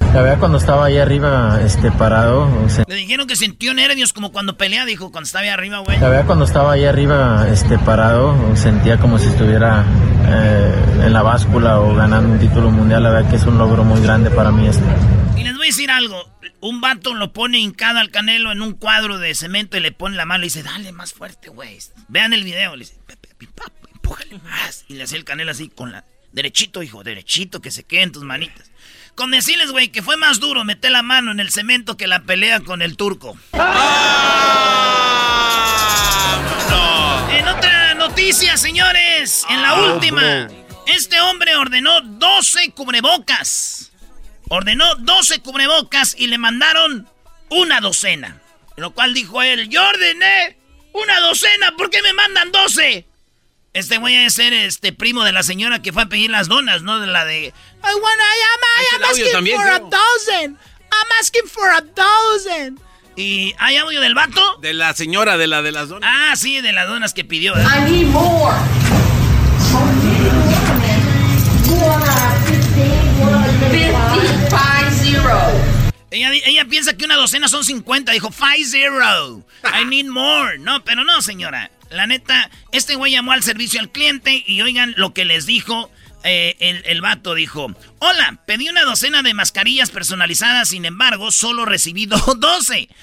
La 0.00 0.22
verdad, 0.22 0.38
cuando 0.38 0.58
estaba 0.58 0.86
ahí 0.86 0.98
arriba, 0.98 1.60
este, 1.62 1.90
parado... 1.90 2.48
Le 2.86 2.94
dijeron 2.94 3.26
que 3.26 3.36
sintió 3.36 3.74
nervios 3.74 4.12
como 4.12 4.32
cuando 4.32 4.56
pelea, 4.56 4.84
dijo, 4.84 5.10
cuando 5.10 5.26
estaba 5.26 5.44
ahí 5.44 5.50
arriba, 5.50 5.78
güey. 5.80 5.98
La 5.98 6.08
verdad, 6.08 6.26
cuando 6.26 6.44
estaba 6.44 6.72
ahí 6.72 6.84
arriba, 6.84 7.46
este, 7.50 7.78
parado, 7.78 8.34
sentía 8.56 8.98
como 8.98 9.18
si 9.18 9.26
estuviera 9.26 9.84
eh, 10.26 10.74
en 11.04 11.12
la 11.12 11.22
báscula 11.22 11.80
o 11.80 11.94
ganando 11.94 12.32
un 12.32 12.38
título 12.38 12.70
mundial. 12.70 13.02
La 13.02 13.10
verdad 13.10 13.30
que 13.30 13.36
es 13.36 13.44
un 13.44 13.58
logro 13.58 13.84
muy 13.84 14.00
grande 14.00 14.30
para 14.30 14.50
mí 14.50 14.66
este. 14.66 14.84
Y 15.36 15.44
les 15.44 15.54
voy 15.54 15.66
a 15.66 15.68
decir 15.68 15.90
algo. 15.90 16.16
Un 16.60 16.80
vato 16.80 17.14
lo 17.14 17.32
pone 17.32 17.58
hincado 17.58 17.98
al 17.98 18.10
canelo 18.10 18.52
en 18.52 18.62
un 18.62 18.72
cuadro 18.72 19.18
de 19.18 19.34
cemento 19.34 19.76
y 19.76 19.80
le 19.80 19.92
pone 19.92 20.16
la 20.16 20.24
mano 20.24 20.44
y 20.44 20.46
dice, 20.46 20.62
dale 20.62 20.92
más 20.92 21.12
fuerte, 21.12 21.50
güey. 21.50 21.78
Vean 22.08 22.32
el 22.32 22.44
video. 22.44 22.74
Le 22.74 22.84
dice, 22.84 22.98
empújale 23.92 24.38
más. 24.44 24.84
Y 24.88 24.94
le 24.94 25.04
hace 25.04 25.16
el 25.16 25.24
canelo 25.24 25.50
así 25.50 25.68
con 25.68 25.92
la... 25.92 26.04
Derechito, 26.32 26.82
hijo, 26.82 27.02
derechito, 27.02 27.60
que 27.60 27.70
se 27.70 27.84
queden 27.84 28.12
tus 28.12 28.22
manitas. 28.22 28.70
Con 29.16 29.30
decirles, 29.30 29.72
güey, 29.72 29.88
que 29.88 30.02
fue 30.02 30.18
más 30.18 30.40
duro 30.40 30.62
meter 30.64 30.90
la 30.90 31.02
mano 31.02 31.32
en 31.32 31.40
el 31.40 31.50
cemento 31.50 31.96
que 31.96 32.06
la 32.06 32.24
pelea 32.24 32.60
con 32.60 32.82
el 32.82 32.98
turco. 32.98 33.38
¡Ah! 33.54 34.76
En 37.32 37.48
otra 37.48 37.94
noticia, 37.94 38.58
señores, 38.58 39.46
en 39.48 39.62
la 39.62 39.70
ah, 39.70 39.94
última, 39.94 40.48
este 40.86 41.18
hombre 41.22 41.56
ordenó 41.56 42.02
12 42.02 42.72
cubrebocas. 42.72 43.90
Ordenó 44.48 44.94
12 44.96 45.40
cubrebocas 45.40 46.14
y 46.18 46.26
le 46.26 46.36
mandaron 46.36 47.08
una 47.48 47.80
docena. 47.80 48.42
Lo 48.76 48.92
cual 48.92 49.14
dijo 49.14 49.42
él, 49.42 49.70
yo 49.70 49.82
ordené 49.82 50.58
una 50.92 51.20
docena, 51.20 51.74
¿por 51.78 51.88
qué 51.88 52.02
me 52.02 52.12
mandan 52.12 52.52
12? 52.52 53.06
Este 53.76 53.98
güey 53.98 54.16
a 54.16 54.30
ser 54.30 54.54
este 54.54 54.94
primo 54.94 55.22
de 55.22 55.32
la 55.32 55.42
señora 55.42 55.82
que 55.82 55.92
fue 55.92 56.04
a 56.04 56.06
pedir 56.06 56.30
las 56.30 56.48
donas, 56.48 56.80
¿no? 56.80 56.98
De 56.98 57.06
la 57.06 57.26
de. 57.26 57.48
I 57.48 57.52
want, 57.82 58.20
I 58.20 58.94
am, 58.94 59.02
asking 59.04 59.54
for 59.54 59.68
a 59.68 59.78
dozen. 59.80 60.56
I'm 60.90 61.12
asking 61.20 61.46
for 61.46 61.68
a 61.68 61.82
dozen. 61.82 62.80
¿Y 63.16 63.54
hay 63.58 63.76
audio 63.76 64.00
del 64.00 64.14
vato? 64.14 64.56
De 64.62 64.72
la 64.72 64.94
señora, 64.94 65.36
de 65.36 65.46
la 65.46 65.60
de 65.60 65.72
las 65.72 65.90
donas. 65.90 66.10
Ah, 66.10 66.34
sí, 66.36 66.62
de 66.62 66.72
las 66.72 66.88
donas 66.88 67.12
que 67.12 67.26
pidió. 67.26 67.54
¿eh? 67.54 67.64
I 67.64 67.90
need 67.90 68.06
more. 68.06 68.56
Ella, 76.10 76.30
ella, 76.32 76.64
piensa 76.64 76.96
que 76.96 77.04
una 77.04 77.16
docena 77.16 77.46
son 77.48 77.62
50. 77.62 78.12
Dijo, 78.12 78.30
five 78.30 78.64
zero. 78.64 79.44
I 79.64 79.84
need 79.84 80.06
more. 80.06 80.56
No, 80.58 80.82
pero 80.82 81.04
no, 81.04 81.20
señora. 81.20 81.70
La 81.90 82.06
neta, 82.06 82.50
este 82.72 82.94
güey 82.96 83.12
llamó 83.12 83.32
al 83.32 83.42
servicio 83.42 83.80
al 83.80 83.90
cliente 83.90 84.44
y 84.46 84.60
oigan 84.62 84.94
lo 84.96 85.14
que 85.14 85.24
les 85.24 85.46
dijo. 85.46 85.90
Eh, 86.24 86.56
el, 86.58 86.82
el, 86.86 87.00
vato 87.00 87.34
dijo, 87.34 87.72
hola, 88.00 88.42
pedí 88.46 88.68
una 88.68 88.82
docena 88.82 89.22
de 89.22 89.32
mascarillas 89.32 89.90
personalizadas, 89.90 90.70
sin 90.70 90.84
embargo, 90.84 91.30
solo 91.30 91.64
recibí 91.64 92.06
12. 92.06 92.88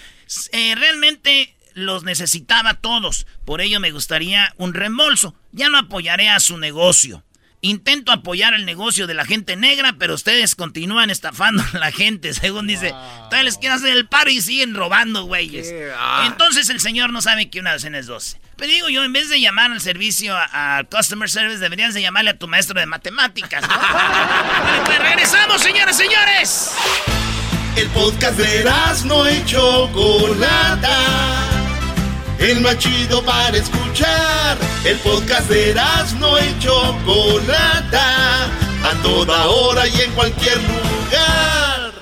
Eh, 0.52 0.74
realmente 0.76 1.54
los 1.74 2.04
necesitaba 2.04 2.76
todos, 2.76 3.28
por 3.46 3.62
ello 3.62 3.80
me 3.80 3.92
gustaría 3.92 4.54
un 4.58 4.74
reembolso. 4.74 5.36
Ya 5.52 5.70
no 5.70 5.78
apoyaré 5.78 6.30
a 6.30 6.40
su 6.40 6.58
negocio. 6.58 7.24
Intento 7.66 8.12
apoyar 8.12 8.54
el 8.54 8.66
negocio 8.66 9.08
de 9.08 9.14
la 9.14 9.24
gente 9.24 9.56
negra, 9.56 9.96
pero 9.98 10.16
ustedes 10.16 10.54
continúan 10.54 11.10
estafando 11.10 11.64
a 11.74 11.78
la 11.78 11.94
gente, 11.94 12.34
según 12.34 12.68
dice. 12.68 12.90
Todavía 12.90 13.44
les 13.44 13.58
quieren 13.58 13.78
hacer 13.78 13.96
el 13.96 14.06
paro 14.06 14.30
y 14.30 14.42
siguen 14.42 14.76
robando, 14.76 15.24
güeyes. 15.24 15.74
Entonces 16.26 16.68
el 16.68 16.82
señor 16.82 17.14
no 17.14 17.22
sabe 17.22 17.50
que 17.50 17.62
una 17.62 17.72
docena 17.72 18.00
es 18.00 18.08
12. 18.08 18.38
Pero 18.58 18.70
digo 18.70 18.90
yo, 18.90 19.06
en 19.06 19.14
vez 19.14 19.30
de 19.30 19.40
llamar 19.40 19.72
al 19.72 19.80
servicio 19.80 20.36
a, 20.36 20.84
Customer 20.92 21.30
Service, 21.30 21.60
deberías 21.60 21.94
de 21.94 22.02
llamarle 22.02 22.32
a 22.32 22.38
tu 22.38 22.50
maestro 22.50 22.78
de 22.78 22.86
matemáticas, 22.86 23.62
¿no? 23.62 23.70
pues 24.86 25.00
regresamos, 25.00 25.62
señores, 25.62 25.96
señores. 25.96 26.76
El 27.78 27.88
podcast 27.92 28.38
de 28.38 28.70
no 29.06 29.26
hecho 29.26 29.90
Chocolata. 29.94 31.53
El 32.40 32.62
más 32.62 32.78
chido 32.78 33.24
para 33.24 33.58
escuchar. 33.58 34.58
El 34.86 34.98
podcast 35.00 35.50
de 35.50 35.74
no 36.20 36.38
hecho 36.38 36.98
Chocolata. 37.04 38.46
A 38.84 39.02
toda 39.02 39.48
hora 39.48 39.88
y 39.88 40.02
en 40.02 40.12
cualquier 40.12 40.58
lugar. 40.58 41.94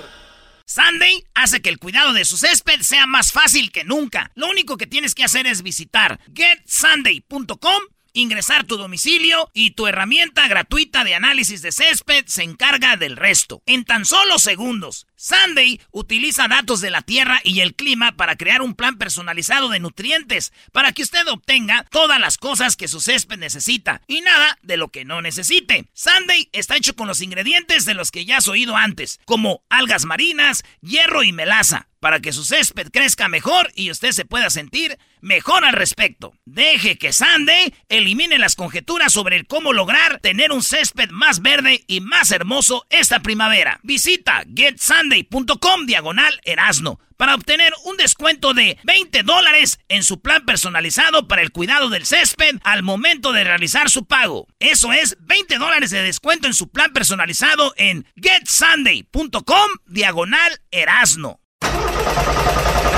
Sunday 0.65 1.26
hace 1.34 1.62
que 1.62 1.70
el 1.70 1.80
cuidado 1.80 2.13
de 2.13 2.26
su 2.26 2.38
césped 2.38 2.82
sea 2.82 3.06
más 3.06 3.32
fácil 3.32 3.72
que 3.72 3.84
nunca. 3.84 4.32
Lo 4.36 4.50
único 4.50 4.78
que 4.78 4.88
tienes 4.88 5.13
que 5.13 5.24
hacer 5.24 5.46
es 5.46 5.63
visitar 5.63 6.20
getsunday.com 6.34 7.82
ingresar 8.13 8.65
tu 8.65 8.78
domicilio 8.78 9.50
y 9.54 9.71
tu 9.71 9.88
herramienta 9.88 10.47
gratuita 10.47 11.04
de 11.04 11.15
análisis 11.15 11.62
de 11.62 11.71
césped 11.71 12.26
se 12.28 12.43
encarga 12.43 12.97
del 12.97 13.17
resto. 13.17 13.62
En 13.65 13.86
tan 13.86 14.06
solo 14.06 14.39
segundos. 14.39 15.08
Sunday 15.15 15.80
utiliza 15.91 16.47
datos 16.47 16.82
de 16.82 16.89
la 16.89 17.02
tierra 17.02 17.41
y 17.43 17.60
el 17.60 17.76
clima 17.76 18.17
para 18.17 18.36
crear 18.36 18.62
un 18.62 18.76
plan 18.76 18.97
personalizado 18.97 19.69
de 19.69 19.80
nutrientes 19.80 20.52
para 20.71 20.91
que 20.91 21.04
usted 21.04 21.28
obtenga 21.28 21.86
todas 21.91 22.19
las 22.19 22.38
cosas 22.38 22.76
que 22.76 22.88
su 22.88 23.02
césped 23.02 23.38
necesita 23.38 24.02
y 24.08 24.21
nada 24.21 24.58
de 24.63 24.78
lo 24.78 24.89
que 24.89 25.06
no 25.06 25.21
necesite. 25.21 25.86
Sunday 25.93 26.50
está 26.52 26.76
hecho 26.76 26.95
con 26.95 27.08
los 27.08 27.21
ingredientes 27.21 27.86
de 27.86 27.93
los 27.93 28.12
que 28.12 28.26
ya 28.26 28.38
has 28.38 28.47
oído 28.47 28.76
antes, 28.76 29.19
como 29.26 29.63
algas 29.69 30.06
marinas, 30.06 30.63
hierro 30.82 31.24
y 31.24 31.32
melaza 31.32 31.88
para 32.02 32.19
que 32.19 32.34
su 32.34 32.43
césped 32.43 32.89
crezca 32.91 33.30
mejor 33.30 33.71
y 33.76 33.91
usted 33.91 34.12
se 34.12 34.26
pueda 34.26 34.50
sentir 34.50 34.97
mejor 35.22 35.66
al 35.66 35.74
respecto. 35.74 36.34
Deje 36.46 36.98
que 36.98 37.14
Sunday 37.14 37.74
elimine 37.90 38.38
las 38.38 38.56
conjeturas 38.56 39.14
sobre 39.14 39.38
el 39.38 39.48
cómo 39.48 39.74
lograr 39.74 40.20
tener 40.20 40.52
un 40.52 40.64
césped 40.64 41.10
más 41.12 41.42
verde 41.42 41.84
y 41.88 42.02
más 42.02 42.32
hermoso 42.32 42.86
esta 42.90 43.22
primavera. 43.22 43.80
Visita 43.84 44.44
getsunday.com 44.54 45.86
diagonal 45.86 46.40
erasno 46.44 47.00
para 47.22 47.36
obtener 47.36 47.72
un 47.86 47.98
descuento 47.98 48.56
de 48.56 48.80
20 48.84 49.22
dólares 49.22 49.80
en 49.90 50.04
su 50.04 50.22
plan 50.22 50.44
personalizado 50.44 51.28
para 51.28 51.44
el 51.44 51.52
cuidado 51.52 51.90
del 51.90 52.08
césped 52.08 52.56
al 52.64 52.82
momento 52.82 53.32
de 53.32 53.44
realizar 53.44 53.92
su 53.92 54.06
pago. 54.06 54.48
Eso 54.58 54.92
es 54.92 55.18
20 55.20 55.60
dólares 55.60 55.92
de 55.92 56.02
descuento 56.02 56.48
en 56.48 56.56
su 56.56 56.72
plan 56.72 56.94
personalizado 56.94 57.76
en 57.78 58.08
getsunday.com 58.16 59.70
diagonal 59.86 60.62
erasno. 60.72 61.41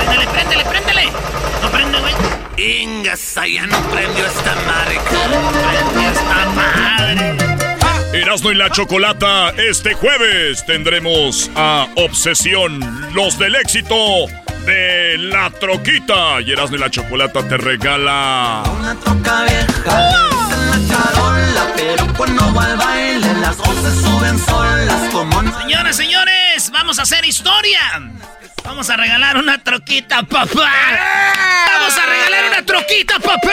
Préndele, 0.06 0.26
préndele, 0.26 0.64
préndele. 0.64 1.04
No 1.62 1.70
prende, 1.70 1.98
güey. 2.00 2.14
Ingas, 2.56 3.34
ya 3.34 3.66
no 3.66 3.80
prendió 3.90 4.26
esta 4.26 4.54
madre. 4.66 5.00
Prendió 5.08 6.10
esta 6.10 6.50
madre. 6.50 7.54
Erasmo 8.12 8.52
y 8.52 8.54
la 8.54 8.70
Chocolata, 8.70 9.50
este 9.56 9.94
jueves 9.94 10.64
tendremos 10.66 11.50
a 11.56 11.88
Obsesión, 11.96 13.12
los 13.12 13.38
del 13.38 13.56
éxito 13.56 14.26
de 14.66 15.18
La 15.18 15.50
Troquita. 15.50 16.40
Y 16.40 16.52
Erasmo 16.52 16.76
y 16.76 16.78
la 16.78 16.90
Chocolata 16.90 17.46
te 17.48 17.56
regala... 17.56 18.62
Una 18.78 18.94
troca 18.94 19.42
vieja, 19.44 20.10
en 20.52 20.70
la 20.70 20.94
charola, 20.94 21.72
pero 21.74 22.06
cuando 22.16 22.54
va 22.54 22.64
al 22.66 22.76
baile 22.76 23.34
las 23.40 23.56
voces 23.56 23.94
suben 24.00 24.38
solas 24.38 25.10
como... 25.12 25.42
Señoras, 25.62 25.96
señores, 25.96 26.70
vamos 26.72 27.00
a 27.00 27.02
hacer 27.02 27.24
historia. 27.24 27.80
Vamos 28.64 28.88
a 28.90 28.96
regalar 28.96 29.36
una 29.36 29.62
troquita, 29.62 30.22
papá. 30.22 30.72
Vamos 31.74 31.96
a 31.96 32.06
regalar 32.06 32.44
una 32.48 32.64
troquita, 32.64 33.18
papá. 33.20 33.52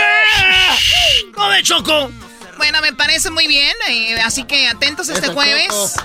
¿Cómo 1.34 1.52
Choco? 1.62 2.12
Bueno, 2.58 2.82
me 2.82 2.94
parece 2.94 3.30
muy 3.32 3.48
bien, 3.48 3.76
eh, 3.90 4.20
así 4.22 4.44
que 4.44 4.68
atentos 4.68 5.10
este 5.10 5.28
jueves. 5.30 5.96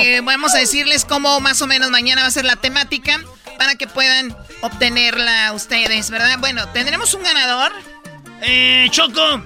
Eh, 0.00 0.20
vamos 0.22 0.54
a 0.54 0.58
decirles 0.58 1.04
cómo 1.04 1.40
más 1.40 1.60
o 1.62 1.66
menos 1.66 1.90
mañana 1.90 2.22
va 2.22 2.28
a 2.28 2.30
ser 2.30 2.44
la 2.44 2.56
temática 2.56 3.20
para 3.58 3.74
que 3.76 3.86
puedan 3.86 4.36
obtenerla 4.60 5.52
ustedes, 5.52 6.10
¿verdad? 6.10 6.38
Bueno, 6.38 6.68
tendremos 6.68 7.14
un 7.14 7.22
ganador. 7.22 7.72
Eh, 8.42 8.88
Choco. 8.90 9.42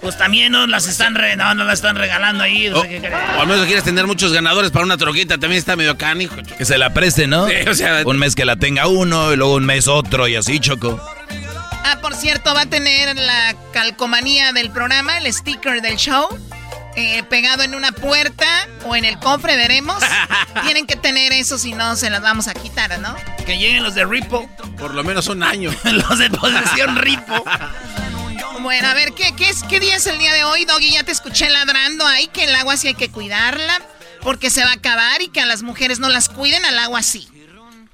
Pues 0.00 0.16
también 0.16 0.52
no 0.52 0.66
las 0.66 0.86
están 0.86 1.14
re, 1.16 1.34
no, 1.36 1.54
no 1.54 1.64
las 1.64 1.74
están 1.80 1.96
regalando 1.96 2.44
ahí. 2.44 2.68
O, 2.68 2.80
o 2.80 3.40
al 3.40 3.46
menos 3.48 3.66
quieres 3.66 3.82
tener 3.84 4.06
muchos 4.06 4.32
ganadores 4.32 4.70
para 4.70 4.84
una 4.84 4.96
troquita, 4.96 5.38
también 5.38 5.58
está 5.58 5.74
medio 5.76 5.98
canijo. 5.98 6.36
Que 6.56 6.64
se 6.64 6.78
la 6.78 6.94
preste, 6.94 7.26
¿no? 7.26 7.46
Sí, 7.48 7.54
o 7.68 7.74
sea- 7.74 8.02
un 8.06 8.16
mes 8.18 8.34
que 8.34 8.44
la 8.44 8.56
tenga 8.56 8.86
uno 8.86 9.32
y 9.32 9.36
luego 9.36 9.54
un 9.54 9.64
mes 9.66 9.88
otro 9.88 10.28
y 10.28 10.36
así, 10.36 10.60
Choco. 10.60 11.00
Ah, 11.84 11.98
por 12.00 12.14
cierto, 12.14 12.54
va 12.54 12.62
a 12.62 12.66
tener 12.66 13.16
la 13.16 13.54
calcomanía 13.72 14.52
del 14.52 14.70
programa, 14.70 15.18
el 15.18 15.32
sticker 15.32 15.80
del 15.82 15.96
show, 15.96 16.28
eh, 16.96 17.22
pegado 17.24 17.62
en 17.62 17.74
una 17.74 17.92
puerta 17.92 18.46
o 18.84 18.94
en 18.94 19.04
el 19.04 19.18
cofre, 19.18 19.56
veremos. 19.56 20.02
Tienen 20.64 20.86
que 20.86 20.96
tener 20.96 21.32
eso, 21.32 21.58
si 21.58 21.72
no 21.72 21.96
se 21.96 22.10
las 22.10 22.20
vamos 22.22 22.46
a 22.46 22.54
quitar, 22.54 22.98
¿no? 23.00 23.16
Que 23.46 23.58
lleguen 23.58 23.82
los 23.82 23.94
de 23.94 24.04
Ripo. 24.04 24.48
Por 24.78 24.94
lo 24.94 25.02
menos 25.02 25.26
un 25.28 25.42
año. 25.42 25.70
los 25.84 26.18
de 26.18 26.30
posesión 26.30 26.96
Ripo. 26.96 27.42
Bueno, 28.62 28.88
a 28.88 28.94
ver, 28.94 29.12
¿qué, 29.12 29.34
qué, 29.36 29.48
es, 29.48 29.62
¿qué 29.64 29.80
día 29.80 29.96
es 29.96 30.06
el 30.06 30.18
día 30.18 30.32
de 30.34 30.44
hoy, 30.44 30.64
Doggy? 30.64 30.92
Ya 30.92 31.04
te 31.04 31.12
escuché 31.12 31.48
ladrando 31.48 32.06
ahí, 32.06 32.26
que 32.28 32.44
el 32.44 32.54
agua 32.54 32.76
sí 32.76 32.88
hay 32.88 32.94
que 32.94 33.08
cuidarla, 33.08 33.80
porque 34.22 34.50
se 34.50 34.62
va 34.64 34.70
a 34.70 34.74
acabar 34.74 35.22
y 35.22 35.28
que 35.28 35.40
a 35.40 35.46
las 35.46 35.62
mujeres 35.62 36.00
no 36.00 36.08
las 36.08 36.28
cuiden, 36.28 36.64
al 36.64 36.78
agua 36.78 37.02
sí. 37.02 37.28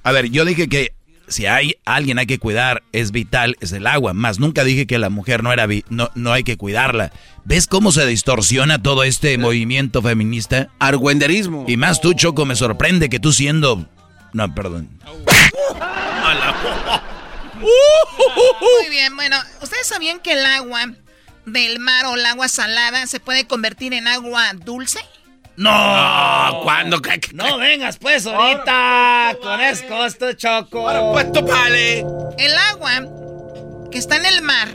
A 0.02 0.12
ver, 0.12 0.30
yo 0.30 0.44
dije 0.44 0.68
que 0.68 0.92
si 1.28 1.46
hay 1.46 1.76
alguien 1.84 2.18
hay 2.18 2.26
que 2.26 2.38
cuidar, 2.38 2.82
es 2.92 3.10
vital, 3.10 3.56
es 3.60 3.72
el 3.72 3.86
agua. 3.86 4.12
Más 4.14 4.38
nunca 4.38 4.64
dije 4.64 4.86
que 4.86 4.98
la 4.98 5.10
mujer 5.10 5.42
no 5.42 5.52
era 5.52 5.66
vi- 5.66 5.84
no, 5.88 6.10
no 6.14 6.32
hay 6.32 6.44
que 6.44 6.56
cuidarla. 6.56 7.12
¿Ves 7.44 7.66
cómo 7.66 7.92
se 7.92 8.06
distorsiona 8.06 8.82
todo 8.82 9.04
este 9.04 9.36
movimiento 9.38 10.02
feminista? 10.02 10.68
Argüenderismo. 10.78 11.64
Y 11.68 11.76
más 11.76 12.00
tú, 12.00 12.12
Choco, 12.14 12.44
me 12.46 12.56
sorprende 12.56 13.08
que 13.08 13.20
tú 13.20 13.32
siendo. 13.32 13.86
No, 14.32 14.54
perdón. 14.54 14.88
Muy 17.60 18.88
bien, 18.90 19.14
bueno, 19.16 19.36
¿ustedes 19.62 19.86
sabían 19.86 20.20
que 20.20 20.32
el 20.32 20.44
agua 20.44 20.92
del 21.46 21.78
mar 21.78 22.06
o 22.06 22.14
el 22.14 22.24
agua 22.26 22.48
salada 22.48 23.06
se 23.06 23.20
puede 23.20 23.46
convertir 23.46 23.92
en 23.94 24.08
agua 24.08 24.52
dulce? 24.54 25.00
No, 25.56 25.70
¿cuándo? 26.64 27.00
No 27.32 27.58
vengas 27.58 27.96
pues 27.98 28.26
ahorita 28.26 29.36
con 29.40 29.60
esto, 29.60 30.32
Choco. 30.32 31.12
Pues 31.12 31.32
tópale. 31.32 32.00
El 32.38 32.58
agua 32.70 32.90
que 33.92 33.98
está 33.98 34.16
en 34.16 34.26
el 34.26 34.42
mar 34.42 34.68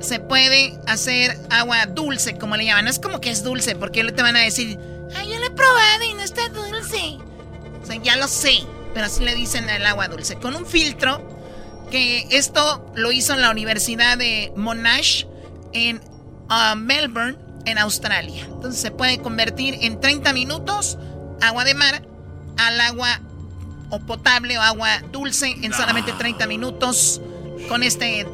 se 0.00 0.20
puede 0.20 0.78
hacer 0.86 1.38
agua 1.48 1.86
dulce, 1.86 2.36
como 2.36 2.56
le 2.56 2.66
llaman. 2.66 2.84
No 2.84 2.90
es 2.90 2.98
como 2.98 3.20
que 3.22 3.30
es 3.30 3.42
dulce, 3.42 3.74
porque 3.74 4.04
te 4.04 4.22
van 4.22 4.36
a 4.36 4.40
decir, 4.40 4.78
ay, 5.16 5.30
yo 5.30 5.38
lo 5.38 5.46
he 5.46 5.50
probado 5.50 6.04
y 6.04 6.12
no 6.12 6.22
está 6.22 6.48
dulce. 6.48 7.16
O 7.80 7.86
sea, 7.86 7.96
ya 7.96 8.16
lo 8.16 8.28
sé, 8.28 8.58
pero 8.92 9.06
así 9.06 9.24
le 9.24 9.34
dicen 9.34 9.70
al 9.70 9.86
agua 9.86 10.08
dulce. 10.08 10.36
Con 10.36 10.54
un 10.54 10.66
filtro, 10.66 11.41
que 11.92 12.26
esto 12.30 12.90
lo 12.96 13.12
hizo 13.12 13.34
en 13.34 13.42
la 13.42 13.50
Universidad 13.50 14.16
de 14.16 14.50
Monash 14.56 15.26
en 15.74 16.00
ah, 16.48 16.74
Melbourne, 16.74 17.36
en 17.66 17.76
Australia. 17.78 18.44
Entonces 18.46 18.80
se 18.80 18.90
puede 18.90 19.18
convertir 19.18 19.76
en 19.82 20.00
30 20.00 20.32
minutos 20.32 20.98
agua 21.42 21.64
de 21.64 21.74
mar 21.74 22.02
al 22.56 22.80
agua 22.80 23.20
o 23.90 24.00
potable 24.00 24.56
o 24.58 24.62
agua 24.62 25.02
dulce 25.12 25.54
en 25.62 25.72
solamente 25.74 26.12
30 26.12 26.46
minutos 26.46 27.20
con 27.68 27.82
este... 27.82 28.26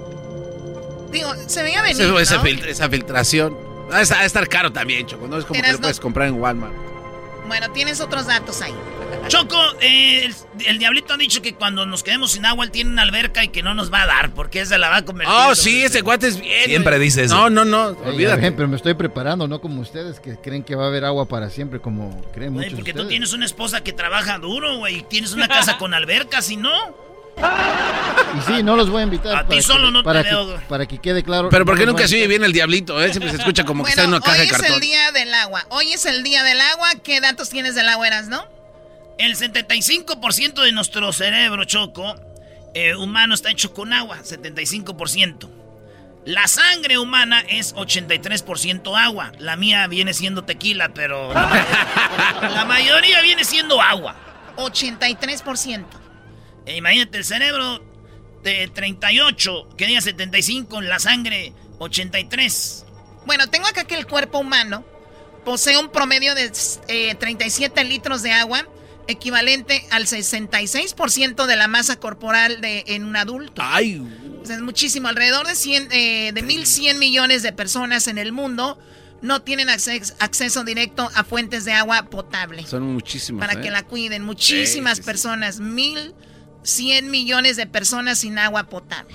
Digo, 1.11 1.35
se 1.47 1.63
veía 1.63 1.83
venir, 1.83 2.01
Esa, 2.21 2.41
filtración. 2.89 3.57
Va 3.91 3.97
a 3.99 4.03
estar- 4.03 4.47
caro 4.49 4.73
también, 4.73 5.07
Choco. 5.07 5.27
No 5.27 5.37
es 5.37 5.45
como 5.45 5.61
que 5.61 5.67
lo 5.67 5.73
no- 5.73 5.81
puedes 5.81 5.99
comprar 5.99 6.29
en 6.29 6.35
Walmart. 6.41 6.75
Bueno, 7.49 7.73
tienes 7.73 8.01
otros 8.01 8.27
datos 8.27 8.63
ahí. 8.63 8.75
Choco, 9.27 9.61
eh, 9.81 10.25
el, 10.27 10.35
el 10.67 10.79
diablito 10.79 11.15
ha 11.15 11.17
dicho 11.17 11.43
que 11.43 11.55
cuando 11.55 11.85
nos 11.85 12.03
quedemos 12.03 12.33
sin 12.33 12.47
agua 12.47 12.65
él 12.65 12.71
tiene 12.71 12.91
una 12.91 13.03
alberca 13.03 13.45
y 13.45 13.49
que 13.49 13.63
no 13.63 13.75
nos 13.75 13.93
va 13.93 14.03
a 14.03 14.07
dar 14.07 14.31
porque 14.31 14.61
esa 14.61 14.79
la 14.79 14.89
va 14.89 14.97
a 14.99 15.05
convertir. 15.05 15.35
Oh, 15.37 15.55
sí, 15.55 15.83
ese 15.83 16.03
cuate 16.03 16.29
es 16.29 16.41
bien. 16.41 16.65
Siempre 16.67 16.99
dice 16.99 17.25
eso. 17.25 17.35
No, 17.35 17.51
no, 17.51 17.65
no. 17.65 17.91
Ey, 18.05 18.13
Olvídate. 18.15 18.53
pero 18.53 18.69
me 18.69 18.77
estoy 18.77 18.95
preparando, 18.95 19.47
no 19.49 19.61
como 19.61 19.81
ustedes 19.83 20.21
que 20.21 20.37
creen 20.37 20.63
que 20.63 20.75
va 20.75 20.85
a 20.85 20.87
haber 20.89 21.05
agua 21.05 21.27
para 21.27 21.51
siempre, 21.51 21.81
como 21.81 22.23
creen 22.33 22.53
muchos 22.53 22.75
porque 22.75 22.95
tú 22.95 23.07
tienes 23.09 23.33
una 23.33 23.45
esposa 23.45 23.83
que 23.83 23.93
trabaja 23.93 24.39
duro, 24.39 24.79
güey, 24.79 24.99
y 24.99 25.03
tienes 25.03 25.33
una 25.33 25.49
casa 25.49 25.77
con 25.79 25.93
alberca, 25.95 26.41
si 26.41 26.57
no. 26.57 26.73
Y 28.37 28.41
sí, 28.53 28.63
no 28.63 28.75
los 28.77 28.91
voy 28.91 29.01
a 29.01 29.05
invitar. 29.05 29.37
A 29.37 29.47
ti 29.47 29.63
solo 29.63 29.87
que, 29.87 29.93
no 29.93 30.01
te 30.01 30.05
para 30.05 30.23
veo, 30.23 30.57
que, 30.59 30.65
para 30.67 30.87
que 30.87 30.99
quede 30.99 31.23
claro. 31.23 31.49
Pero 31.51 31.65
¿por 31.65 31.75
no 31.75 31.79
qué 31.79 31.87
los 31.87 31.95
nunca 31.95 32.09
se 32.09 32.17
oye 32.17 32.27
bien 32.27 32.43
el 32.45 32.53
diablito? 32.53 33.01
eh? 33.01 33.11
Siempre 33.11 33.31
se 33.31 33.37
escucha 33.37 33.65
como 33.65 33.85
que 33.85 33.91
está 33.91 34.03
en 34.03 34.09
una 34.09 34.21
caja 34.21 34.33
hoy 34.33 34.39
de 34.39 34.45
es 34.47 34.53
cartón. 34.53 34.75
el 34.75 34.81
día 34.81 35.13
del 35.13 35.33
agua. 35.35 35.65
Hoy 35.69 35.93
es 35.93 36.05
el 36.07 36.25
día 36.25 36.43
del 36.43 36.61
agua. 36.61 36.89
¿Qué 37.03 37.21
datos 37.21 37.49
tienes 37.49 37.75
del 37.77 37.89
agua, 37.89 38.07
eras, 38.09 38.27
no? 38.29 38.45
El 39.19 39.35
75% 39.37 40.63
de 40.63 40.73
nuestro 40.73 41.13
cerebro, 41.13 41.65
Choco, 41.65 42.15
eh, 42.75 42.95
humano 42.95 43.35
está 43.35 43.51
hecho 43.51 43.73
con 43.75 43.93
agua, 43.93 44.19
75%. 44.23 45.51
La 46.25 46.47
sangre 46.47 46.99
humana 46.99 47.41
es 47.49 47.75
83% 47.75 48.97
agua. 48.97 49.33
La 49.39 49.57
mía 49.57 49.87
viene 49.87 50.13
siendo 50.15 50.45
tequila, 50.45 50.91
pero 50.91 51.33
la, 51.33 51.47
mayoría- 51.47 52.51
la 52.51 52.65
mayoría 52.65 53.23
viene 53.23 53.45
siendo 53.45 53.81
agua. 53.81 54.15
83%. 54.57 55.85
E 56.67 56.77
imagínate, 56.77 57.19
el 57.19 57.25
cerebro 57.25 57.83
de 58.43 58.69
38, 58.69 59.71
que 59.77 59.87
diga 59.87 60.01
75, 60.01 60.81
la 60.83 60.99
sangre 60.99 61.53
83. 61.79 62.85
Bueno, 63.27 63.49
tengo 63.49 63.67
acá 63.67 63.85
que 63.85 63.95
el 63.95 64.07
cuerpo 64.07 64.39
humano 64.39 64.85
posee 65.45 65.79
un 65.79 65.89
promedio 65.89 66.35
de 66.35 66.53
eh, 66.89 67.15
37 67.15 67.85
litros 67.85 68.23
de 68.23 68.33
agua, 68.33 68.67
equivalente 69.09 69.85
al 69.91 70.07
66% 70.07 71.47
de 71.47 71.57
la 71.57 71.67
masa 71.69 71.97
corporal 71.97 72.61
de, 72.61 72.85
en 72.87 73.05
un 73.05 73.17
adulto. 73.17 73.61
Ay. 73.65 74.01
O 74.43 74.47
sea, 74.47 74.57
es 74.57 74.63
muchísimo. 74.63 75.09
Alrededor 75.09 75.47
de, 75.47 75.55
100, 75.57 75.89
eh, 75.91 76.31
de 76.33 76.45
1.100 76.45 76.99
millones 76.99 77.43
de 77.43 77.53
personas 77.53 78.07
en 78.07 78.19
el 78.19 78.33
mundo 78.33 78.79
no 79.21 79.43
tienen 79.43 79.69
acces- 79.69 80.15
acceso 80.21 80.63
directo 80.63 81.11
a 81.15 81.25
fuentes 81.25 81.65
de 81.65 81.73
agua 81.73 82.05
potable. 82.05 82.65
Son 82.67 82.83
muchísimos. 82.85 83.41
para 83.45 83.59
¿eh? 83.59 83.63
que 83.63 83.71
la 83.71 83.83
cuiden. 83.83 84.23
Muchísimas 84.25 84.99
Sí, 84.99 85.03
sí, 85.03 85.03
sí. 85.03 85.07
personas, 85.07 85.59
mil 85.61 86.15
cien 86.63 87.11
millones 87.11 87.57
de 87.57 87.67
personas 87.67 88.19
sin 88.21 88.39
agua 88.39 88.65
potable. 88.69 89.15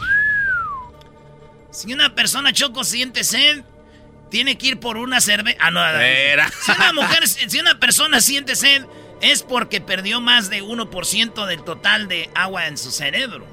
Si 1.71 1.91
una 1.93 2.13
persona 2.15 2.51
choco 2.53 2.83
siente 2.83 3.23
sed, 3.23 3.63
tiene 4.29 4.57
que 4.57 4.67
ir 4.67 4.79
por 4.79 4.97
una 4.97 5.21
cerveza. 5.21 5.57
Ah, 5.61 5.71
no, 5.71 5.85
no, 5.85 5.93
no. 5.93 5.99
Era. 5.99 6.49
Si 6.65 6.71
una 6.71 6.93
mujer, 6.93 7.27
si 7.27 7.59
una 7.59 7.79
persona 7.79 8.21
siente 8.21 8.55
sed, 8.55 8.85
es 9.23 9.41
porque 9.41 9.81
perdió 9.81 10.21
más 10.21 10.49
de 10.51 10.61
1% 10.61 11.45
del 11.47 11.63
total 11.63 12.07
de 12.07 12.29
agua 12.35 12.67
en 12.67 12.77
su 12.77 12.91
cerebro. 12.91 13.45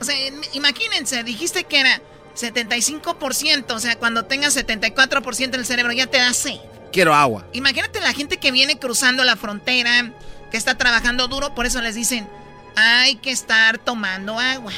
O 0.00 0.04
sea, 0.04 0.14
im- 0.14 0.46
imagínense, 0.52 1.24
dijiste 1.24 1.64
que 1.64 1.80
era 1.80 2.00
75%, 2.34 3.70
o 3.74 3.78
sea, 3.80 3.96
cuando 3.96 4.24
tengas 4.26 4.56
74% 4.56 5.44
en 5.44 5.54
el 5.54 5.66
cerebro 5.66 5.92
ya 5.92 6.06
te 6.06 6.18
da 6.18 6.32
sed. 6.32 6.56
Quiero 6.92 7.14
agua. 7.14 7.46
Imagínate 7.52 8.00
la 8.00 8.12
gente 8.12 8.36
que 8.38 8.52
viene 8.52 8.78
cruzando 8.78 9.24
la 9.24 9.36
frontera, 9.36 10.12
que 10.50 10.56
está 10.56 10.76
trabajando 10.78 11.28
duro, 11.28 11.54
por 11.54 11.66
eso 11.66 11.80
les 11.82 11.94
dicen, 11.94 12.28
hay 12.76 13.16
que 13.16 13.30
estar 13.30 13.78
tomando 13.78 14.38
agua. 14.38 14.72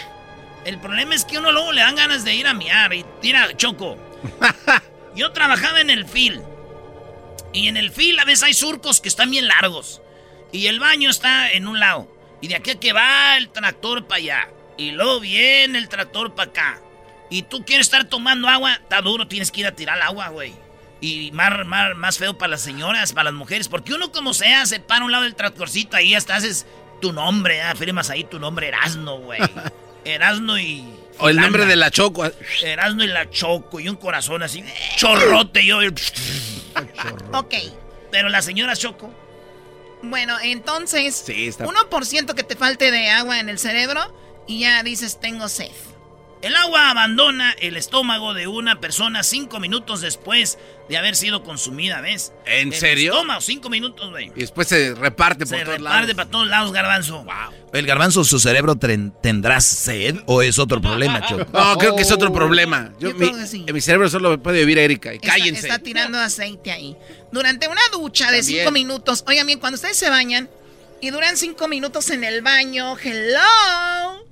El 0.65 0.79
problema 0.79 1.15
es 1.15 1.25
que 1.25 1.39
uno 1.39 1.53
luego 1.53 1.73
le 1.73 1.81
dan 1.83 1.97
ganas 1.97 2.25
de 2.25 2.35
ir 2.35 2.47
a 2.47 2.55
miar 2.55 2.93
y 2.95 3.05
tira 3.21 3.57
choco. 3.57 3.97
Yo 5.15 5.33
trabajaba 5.33 5.81
en 5.81 5.91
el 5.91 6.07
fil. 6.07 6.41
Y 7.53 7.69
en 7.69 7.77
el 7.77 7.91
fil 7.91 8.19
a 8.19 8.25
veces 8.25 8.45
hay 8.45 8.55
surcos 8.55 9.01
que 9.01 9.09
están 9.09 9.31
bien 9.31 9.49
largos. 9.49 10.01
Y 10.53 10.67
el 10.67 10.81
baño 10.81 11.11
está 11.11 11.51
en 11.53 11.67
un 11.67 11.79
lado. 11.79 12.09
Y 12.41 12.49
de 12.49 12.57
aquí 12.57 12.71
a 12.71 12.81
que 12.81 12.93
va 12.93 13.37
el 13.37 13.51
tractor 13.51 14.07
para 14.07 14.19
allá. 14.19 14.49
Y 14.77 14.93
luego 14.93 15.21
viene 15.21 15.79
el 15.79 15.89
tractor 15.89 16.35
para 16.35 16.51
acá. 16.51 16.81
Y 17.31 17.43
tú 17.43 17.65
quieres 17.65 17.87
estar 17.87 18.05
tomando 18.05 18.49
agua, 18.49 18.75
está 18.75 19.03
duro, 19.03 19.29
tienes 19.29 19.51
que 19.51 19.61
ir 19.61 19.67
a 19.67 19.73
tirar 19.73 19.97
el 19.97 20.03
agua, 20.03 20.29
güey. 20.29 20.55
Y 21.01 21.31
más, 21.33 21.67
más, 21.67 21.97
más 21.97 22.19
feo 22.19 22.39
para 22.39 22.53
las 22.53 22.63
señoras, 22.63 23.13
para 23.13 23.25
las 23.31 23.35
mujeres. 23.35 23.69
Porque 23.69 23.93
uno 23.93 24.13
como 24.13 24.35
sea, 24.35 24.65
se 24.67 24.81
para 24.81 25.03
a 25.03 25.05
un 25.05 25.13
lado 25.13 25.25
del 25.25 25.35
tractorcito 25.35 25.97
ahí 25.97 26.15
hasta 26.15 26.37
haces 26.37 26.67
tu 27.01 27.13
nombre, 27.13 27.59
¿eh? 27.59 27.75
firmas 27.77 28.11
ahí 28.11 28.25
tu 28.25 28.39
nombre 28.39 28.69
Erasno, 28.69 29.19
güey. 29.19 29.41
Erasno 30.05 30.59
y... 30.59 30.85
O 31.19 31.29
el 31.29 31.37
nombre 31.37 31.67
de 31.67 31.77
la 31.77 31.91
Choco. 31.91 32.25
Erasmo 32.63 33.03
y 33.03 33.09
la 33.09 33.29
Choco 33.29 33.81
y 33.81 33.89
un 33.89 33.97
corazón 33.97 34.43
así, 34.43 34.65
chorrote 34.97 35.65
yo. 35.65 35.81
Ok, 37.33 37.55
Pero 38.11 38.29
la 38.29 38.41
señora 38.41 38.77
Choco, 38.77 39.13
bueno, 40.03 40.37
entonces, 40.43 41.23
Sí, 41.27 41.49
está. 41.49 41.67
1% 41.67 42.35
que 42.35 42.43
te 42.43 42.57
falte 42.57 42.91
de 42.91 43.11
agua 43.11 43.41
en 43.41 43.49
el 43.49 43.59
cerebro 43.59 44.15
y 44.47 44.61
ya 44.61 44.83
dices, 44.83 45.21
tengo 45.21 45.49
sed. 45.49 45.71
El 46.43 46.55
agua 46.57 46.91
abandona 46.91 47.53
el 47.61 47.77
estómago 47.77 48.33
de 48.35 48.47
una 48.47 48.81
persona 48.81 49.23
cinco 49.23 49.59
minutos 49.61 50.01
después 50.01 50.59
de 50.89 50.97
haber 50.97 51.17
sido 51.17 51.43
consumida, 51.43 52.01
¿ves? 52.01 52.33
¿En 52.47 52.73
El 52.73 52.79
serio? 52.79 53.13
estómago, 53.13 53.41
cinco 53.41 53.69
minutos, 53.69 54.11
güey. 54.11 54.27
Y 54.37 54.41
después 54.41 54.69
se 54.69 54.95
reparte 54.95 55.47
por 55.47 55.59
Se 55.59 55.65
todos 55.65 55.79
reparte 55.79 56.01
lados. 56.01 56.15
para 56.15 56.31
todos 56.31 56.49
lados, 56.49 56.73
garbanzo. 56.73 57.27
¿El 57.73 57.87
garbanzo, 57.87 58.25
su 58.25 58.39
cerebro 58.39 58.77
tendrá 58.77 59.61
sed 59.61 60.17
o 60.27 60.41
es 60.43 60.59
otro 60.59 60.81
problema, 60.81 61.27
Choco? 61.27 61.47
No, 61.53 61.77
creo 61.77 61.97
que 61.97 62.03
es 62.03 62.11
otro 62.13 62.33
problema. 62.33 62.93
Yo, 62.99 63.11
Yo 63.11 63.15
mi, 63.17 63.27
creo 63.29 63.39
que 63.41 63.47
sí. 63.47 63.65
En 63.67 63.75
mi 63.75 63.81
cerebro 63.81 64.09
solo 64.09 64.43
puede 64.43 64.61
vivir 64.61 64.79
Erika. 64.79 65.13
Y 65.13 65.17
Está, 65.17 65.29
cállense. 65.29 65.61
está 65.69 65.79
tirando 65.81 66.19
aceite 66.19 66.71
ahí. 66.71 66.97
Durante 67.33 67.69
una 67.69 67.83
ducha 67.93 68.31
de 68.31 68.39
También. 68.39 68.61
5 68.61 68.73
minutos, 68.73 69.25
oigan 69.27 69.47
bien, 69.47 69.59
cuando 69.59 69.75
ustedes 69.75 69.97
se 69.99 70.09
bañan 70.09 70.49
y 71.03 71.11
duran 71.11 71.37
5 71.37 71.69
minutos 71.69 72.09
en 72.11 72.25
el 72.25 72.41
baño, 72.43 72.97
hello, 72.99 74.25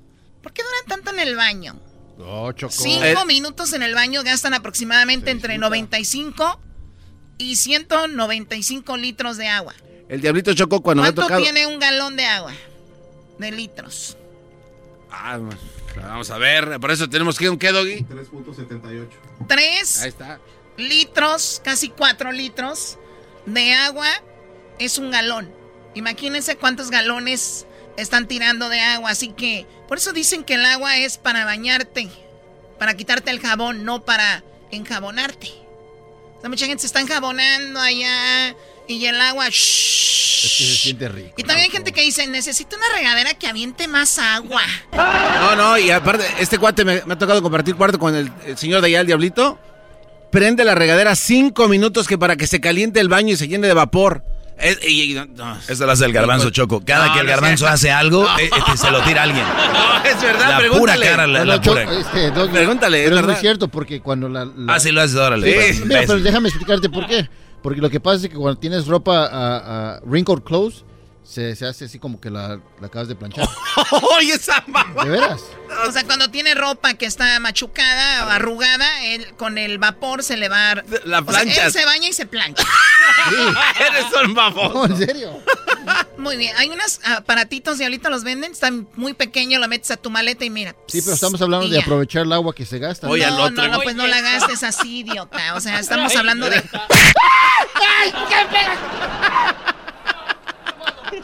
¿Por 0.42 0.52
qué 0.52 0.62
duran 0.62 0.86
tanto 0.86 1.10
en 1.10 1.18
el 1.28 1.36
baño? 1.36 1.78
No, 2.18 2.52
Choco. 2.52 2.72
Cinco 2.72 3.04
Eh. 3.04 3.26
minutos 3.26 3.72
en 3.72 3.82
el 3.82 3.94
baño 3.94 4.22
gastan 4.24 4.54
aproximadamente 4.54 5.30
entre 5.30 5.58
95 5.58 6.60
y 7.38 7.56
195 7.56 8.96
litros 8.96 9.36
de 9.36 9.48
agua. 9.48 9.74
El 10.08 10.20
diablito 10.20 10.54
chocó 10.54 10.80
cuando 10.82 11.02
me 11.02 11.08
ha 11.08 11.12
¿Cuánto 11.12 11.22
tocado. 11.22 11.42
tiene 11.42 11.66
un 11.66 11.78
galón 11.78 12.16
de 12.16 12.24
agua? 12.24 12.52
De 13.38 13.50
litros. 13.52 14.16
Ah, 15.10 15.38
vamos 15.96 16.30
a 16.30 16.38
ver, 16.38 16.78
por 16.80 16.90
eso 16.90 17.08
tenemos 17.08 17.36
que 17.38 17.44
ir 17.44 17.50
un 17.50 17.58
qué, 17.58 17.70
Doggy. 17.72 18.04
3.78. 18.04 19.08
Tres 19.48 20.02
Ahí 20.02 20.08
está. 20.08 20.38
litros, 20.76 21.60
casi 21.64 21.88
cuatro 21.90 22.32
litros 22.32 22.98
de 23.46 23.72
agua 23.74 24.08
es 24.78 24.98
un 24.98 25.10
galón. 25.10 25.50
Imagínense 25.94 26.56
cuántos 26.56 26.90
galones 26.90 27.66
están 27.96 28.28
tirando 28.28 28.68
de 28.68 28.80
agua. 28.80 29.10
Así 29.10 29.28
que 29.28 29.66
por 29.88 29.98
eso 29.98 30.12
dicen 30.12 30.44
que 30.44 30.54
el 30.54 30.64
agua 30.64 30.98
es 30.98 31.18
para 31.18 31.44
bañarte, 31.44 32.08
para 32.78 32.94
quitarte 32.94 33.30
el 33.30 33.40
jabón, 33.40 33.84
no 33.84 34.04
para 34.04 34.42
enjabonarte. 34.70 35.48
O 36.38 36.40
sea, 36.40 36.50
mucha 36.50 36.66
gente 36.66 36.80
se 36.82 36.86
está 36.86 37.00
enjabonando 37.00 37.80
allá 37.80 38.54
y 38.88 39.04
el 39.04 39.20
agua... 39.20 39.48
shh. 39.48 39.96
Es 40.44 40.56
que 40.58 40.64
se 40.64 40.76
siente 40.76 41.08
rico. 41.08 41.32
Y 41.38 41.42
también 41.42 41.64
hay 41.64 41.70
gente 41.70 41.92
que 41.92 42.02
dice, 42.02 42.26
necesito 42.26 42.76
una 42.76 42.86
regadera 42.94 43.32
que 43.34 43.46
aviente 43.46 43.88
más 43.88 44.18
agua. 44.18 44.62
No, 44.92 45.56
no, 45.56 45.78
y 45.78 45.90
aparte, 45.90 46.26
este 46.38 46.58
cuate 46.58 46.84
me, 46.84 47.02
me 47.06 47.14
ha 47.14 47.18
tocado 47.18 47.42
compartir 47.42 47.74
cuarto 47.74 47.98
con 47.98 48.14
el, 48.14 48.30
el 48.44 48.58
señor 48.58 48.82
de 48.82 48.88
allá, 48.88 49.00
el 49.00 49.06
diablito. 49.06 49.58
Prende 50.30 50.64
la 50.64 50.74
regadera 50.74 51.16
cinco 51.16 51.68
minutos 51.68 52.06
que 52.06 52.18
para 52.18 52.36
que 52.36 52.46
se 52.46 52.60
caliente 52.60 53.00
el 53.00 53.08
baño 53.08 53.32
y 53.32 53.36
se 53.36 53.48
llene 53.48 53.66
de 53.66 53.72
vapor. 53.72 54.22
Es- 54.58 54.78
y- 54.88 55.12
y- 55.12 55.14
no, 55.14 55.26
no. 55.26 55.56
Eso 55.68 55.84
lo 55.86 55.92
hace 55.92 56.04
el 56.06 56.12
garbanzo 56.12 56.50
choco. 56.50 56.82
Cada 56.84 57.08
No, 57.08 57.12
que 57.14 57.20
el 57.20 57.26
es 57.26 57.32
garbanzo 57.34 57.66
hace 57.66 57.90
algo, 57.90 58.22
No. 58.24 58.38
eh, 58.38 58.50
este, 58.56 58.76
se 58.76 58.90
lo 58.90 59.02
tira 59.02 59.20
a 59.20 59.24
alguien. 59.24 59.44
No, 59.72 60.04
es 60.10 60.22
verdad, 60.22 60.50
La 60.50 60.58
pregúntale. 60.58 60.98
pura 60.98 61.10
cara, 61.10 61.26
la, 61.26 61.60
pura. 61.60 61.82
este, 61.82 62.30
Doggy, 62.30 62.52
Pregúntale, 62.52 62.98
es 62.98 63.04
pero 63.04 63.16
es 63.20 63.26
verdad. 63.26 63.40
cierto 63.40 63.68
porque 63.68 64.00
cuando 64.00 64.28
la... 64.28 64.44
la- 64.46 64.74
Ah, 64.74 64.80
sí 64.80 64.92
lo 64.92 65.02
haces, 65.02 65.16
órale. 65.16 65.46
Sí. 65.50 65.54
pues, 65.54 65.86
Mira, 65.86 66.00
pero 66.06 66.20
déjame 66.20 66.48
explicarte 66.48 66.88
por 66.88 67.06
qué. 67.06 67.28
Porque 67.62 67.80
lo 67.80 67.90
que 67.90 68.00
pasa 68.00 68.16
es 68.24 68.30
que 68.30 68.36
cuando 68.36 68.58
tienes 68.58 68.86
ropa 68.86 69.26
a, 69.26 69.96
a 69.96 70.00
wrinkled 70.04 70.42
clothes, 70.42 70.84
se, 71.28 71.56
se 71.56 71.66
hace 71.66 71.86
así 71.86 71.98
como 71.98 72.20
que 72.20 72.30
la, 72.30 72.60
la 72.80 72.86
acabas 72.86 73.08
de 73.08 73.16
planchar. 73.16 73.48
¡Oye, 74.18 74.34
esa 74.34 74.62
mamá! 74.68 75.04
¿De 75.04 75.10
veras? 75.10 75.42
O 75.86 75.92
sea, 75.92 76.04
cuando 76.04 76.30
tiene 76.30 76.54
ropa 76.54 76.94
que 76.94 77.04
está 77.06 77.38
machucada 77.40 78.26
o 78.26 78.30
arrugada, 78.30 79.02
él, 79.04 79.34
con 79.36 79.58
el 79.58 79.78
vapor 79.78 80.22
se 80.22 80.36
le 80.36 80.48
va... 80.48 80.70
a- 80.70 80.74
La 81.04 81.18
O 81.18 81.24
sea, 81.24 81.40
planchas. 81.42 81.66
él 81.66 81.72
se 81.72 81.84
baña 81.84 82.08
y 82.08 82.12
se 82.12 82.26
plancha. 82.26 82.62
Eres 83.88 84.04
un 84.24 84.34
baboso. 84.34 84.74
No, 84.74 84.86
en 84.86 84.96
serio. 84.96 85.40
Muy 86.18 86.36
bien. 86.36 86.54
Hay 86.56 86.68
unos 86.68 87.00
aparatitos 87.04 87.78
y 87.80 87.84
ahorita 87.84 88.08
los 88.08 88.24
venden. 88.24 88.52
Están 88.52 88.88
muy 88.94 89.12
pequeños, 89.14 89.60
lo 89.60 89.68
metes 89.68 89.90
a 89.90 89.96
tu 89.96 90.10
maleta 90.10 90.44
y 90.44 90.50
mira. 90.50 90.74
Sí, 90.88 91.00
pero 91.02 91.14
estamos 91.14 91.40
hablando 91.42 91.68
de 91.68 91.80
aprovechar 91.80 92.22
el 92.22 92.32
agua 92.32 92.54
que 92.54 92.64
se 92.64 92.78
gasta. 92.78 93.08
Oye, 93.08 93.24
al 93.24 93.36
no, 93.36 93.50
no, 93.50 93.68
no, 93.68 93.80
pues 93.80 93.94
no 93.96 94.06
la 94.06 94.20
gastes 94.20 94.62
así, 94.62 95.00
idiota. 95.00 95.54
O 95.54 95.60
sea, 95.60 95.78
estamos 95.80 96.14
hablando 96.16 96.48
de... 96.48 96.62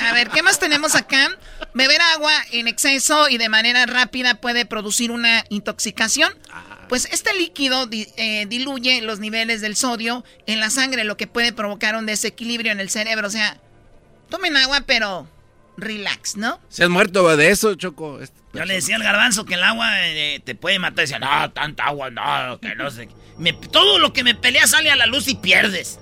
A 0.01 0.13
ver, 0.13 0.29
¿qué 0.31 0.43
más 0.43 0.59
tenemos 0.59 0.95
acá? 0.95 1.31
Beber 1.75 2.01
agua 2.15 2.33
en 2.53 2.69
exceso 2.69 3.29
y 3.29 3.39
de 3.39 3.49
manera 3.49 3.87
rápida 3.87 4.35
puede 4.35 4.67
producir 4.67 5.11
una 5.11 5.45
intoxicación. 5.49 6.33
Pues 6.89 7.07
este 7.11 7.33
líquido 7.35 7.87
di- 7.87 8.09
eh, 8.17 8.47
diluye 8.47 9.01
los 9.01 9.19
niveles 9.19 9.61
del 9.63 9.77
sodio 9.77 10.25
en 10.47 10.61
la 10.61 10.69
sangre, 10.71 11.05
lo 11.05 11.17
que 11.17 11.27
puede 11.27 11.53
provocar 11.53 11.97
un 11.97 12.05
desequilibrio 12.07 12.71
en 12.73 12.81
el 12.81 12.91
cerebro. 12.91 13.27
O 13.27 13.31
sea, 13.31 13.57
tomen 14.29 14.57
agua, 14.57 14.83
pero 14.87 15.27
relax, 15.79 16.37
¿no? 16.37 16.61
Se 16.69 16.85
han 16.85 16.93
muerto 16.93 17.35
de 17.37 17.51
eso, 17.51 17.75
Choco. 17.77 18.21
Este- 18.21 18.39
Yo 18.53 18.65
le 18.67 18.75
decía 18.75 18.97
al 18.97 19.03
garbanzo 19.03 19.47
que 19.47 19.55
el 19.55 19.63
agua 19.63 19.89
eh, 20.07 20.41
te 20.45 20.55
puede 20.55 20.79
matar. 20.79 21.07
Decía, 21.07 21.19
no, 21.19 21.51
tanta 21.53 21.85
agua, 21.85 22.11
no, 22.11 22.61
que 22.61 22.75
no 22.75 22.91
sé. 22.91 23.09
Me- 23.39 23.55
todo 23.55 23.99
lo 23.99 24.13
que 24.13 24.23
me 24.23 24.35
pelea 24.35 24.67
sale 24.67 24.91
a 24.91 24.97
la 24.97 25.07
luz 25.07 25.29
y 25.29 25.35
pierdes. 25.35 25.99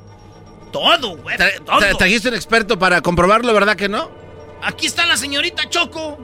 Todo, 0.73 1.17
güey. 1.17 1.37
Tra- 1.37 1.65
todo. 1.65 1.81
trajiste 1.99 2.29
un 2.29 2.35
experto 2.35 2.79
para 2.79 3.01
comprobarlo, 3.01 3.53
¿verdad 3.53 3.77
que 3.77 3.89
no? 3.89 4.11
Aquí 4.63 4.87
está 4.87 5.07
la 5.07 5.17
señorita 5.17 5.69
Choco. 5.69 6.19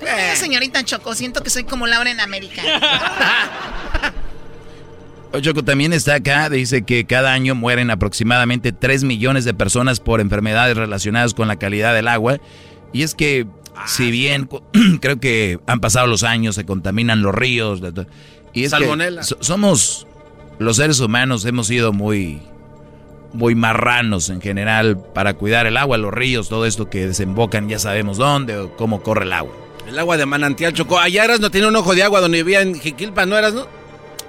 Eh, 0.00 0.36
señorita 0.36 0.84
Choco, 0.84 1.14
siento 1.14 1.42
que 1.42 1.50
soy 1.50 1.64
como 1.64 1.86
Laura 1.86 2.10
en 2.10 2.20
América. 2.20 2.62
Oye, 5.32 5.42
Choco 5.42 5.62
también 5.62 5.92
está 5.92 6.14
acá, 6.14 6.48
dice 6.48 6.82
que 6.82 7.04
cada 7.04 7.32
año 7.32 7.54
mueren 7.54 7.90
aproximadamente 7.90 8.72
3 8.72 9.04
millones 9.04 9.44
de 9.44 9.52
personas 9.54 10.00
por 10.00 10.20
enfermedades 10.20 10.76
relacionadas 10.76 11.34
con 11.34 11.48
la 11.48 11.56
calidad 11.56 11.94
del 11.94 12.08
agua. 12.08 12.38
Y 12.94 13.02
es 13.02 13.14
que, 13.14 13.46
si 13.86 14.10
bien 14.10 14.46
cu- 14.46 14.62
creo 15.02 15.20
que 15.20 15.58
han 15.66 15.80
pasado 15.80 16.06
los 16.06 16.22
años, 16.22 16.54
se 16.54 16.64
contaminan 16.64 17.20
los 17.22 17.34
ríos. 17.34 17.80
Y 18.54 18.64
es 18.64 18.72
que 18.72 18.78
Salmonela. 18.78 19.22
so- 19.22 19.36
somos, 19.40 20.06
los 20.58 20.76
seres 20.76 20.98
humanos 21.00 21.44
hemos 21.44 21.66
sido 21.66 21.92
muy, 21.92 22.40
muy 23.32 23.54
marranos 23.54 24.30
en 24.30 24.40
general 24.40 25.02
para 25.14 25.34
cuidar 25.34 25.66
el 25.66 25.76
agua, 25.76 25.98
los 25.98 26.12
ríos, 26.12 26.48
todo 26.48 26.66
esto 26.66 26.88
que 26.88 27.06
desembocan, 27.06 27.68
ya 27.68 27.78
sabemos 27.78 28.16
dónde 28.16 28.56
o 28.56 28.76
cómo 28.76 29.02
corre 29.02 29.24
el 29.24 29.32
agua. 29.32 29.54
El 29.86 29.98
agua 29.98 30.16
de 30.16 30.26
manantial, 30.26 30.74
Choco. 30.74 30.98
Allá 30.98 31.24
eras 31.24 31.40
no 31.40 31.50
tiene 31.50 31.66
un 31.66 31.76
ojo 31.76 31.94
de 31.94 32.02
agua 32.02 32.20
donde 32.20 32.42
vivía 32.42 32.60
en 32.60 32.78
Jiquilpa, 32.78 33.24
¿no 33.24 33.38
eras, 33.38 33.54
no? 33.54 33.66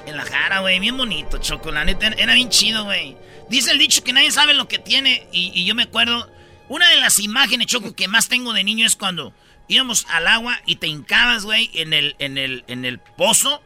En 0.05 0.15
la 0.15 0.23
jara, 0.23 0.59
güey, 0.61 0.79
bien 0.79 0.95
bonito, 0.95 1.37
Choco. 1.37 1.71
La 1.71 1.83
neta, 1.83 2.07
era 2.07 2.33
bien 2.33 2.49
chido, 2.49 2.85
güey. 2.85 3.17
Dice 3.49 3.71
el 3.71 3.77
dicho 3.77 4.03
que 4.03 4.13
nadie 4.13 4.31
sabe 4.31 4.53
lo 4.53 4.69
que 4.69 4.79
tiene. 4.79 5.27
Y, 5.33 5.51
y 5.53 5.65
yo 5.65 5.75
me 5.75 5.83
acuerdo, 5.83 6.29
una 6.69 6.89
de 6.89 6.97
las 6.97 7.19
imágenes, 7.19 7.67
Choco, 7.67 7.93
que 7.93 8.07
más 8.07 8.29
tengo 8.29 8.53
de 8.53 8.63
niño 8.63 8.85
es 8.85 8.95
cuando 8.95 9.33
íbamos 9.67 10.05
al 10.09 10.27
agua 10.27 10.61
y 10.65 10.77
te 10.77 10.87
hincabas, 10.87 11.43
güey, 11.43 11.69
en 11.73 11.91
el, 11.93 12.15
en 12.19 12.37
el, 12.37 12.63
en 12.67 12.85
el 12.85 12.99
pozo. 12.99 13.61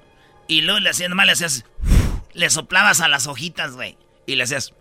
Y 0.48 0.62
luego 0.62 0.80
le 0.80 0.90
hacías, 0.90 1.10
nomás 1.10 1.28
le 1.28 1.32
hacías, 1.34 1.66
le 2.34 2.50
soplabas 2.50 3.02
a 3.02 3.08
las 3.08 3.28
hojitas, 3.28 3.74
güey. 3.74 3.98
Y 4.26 4.36
le 4.36 4.44
hacías... 4.44 4.74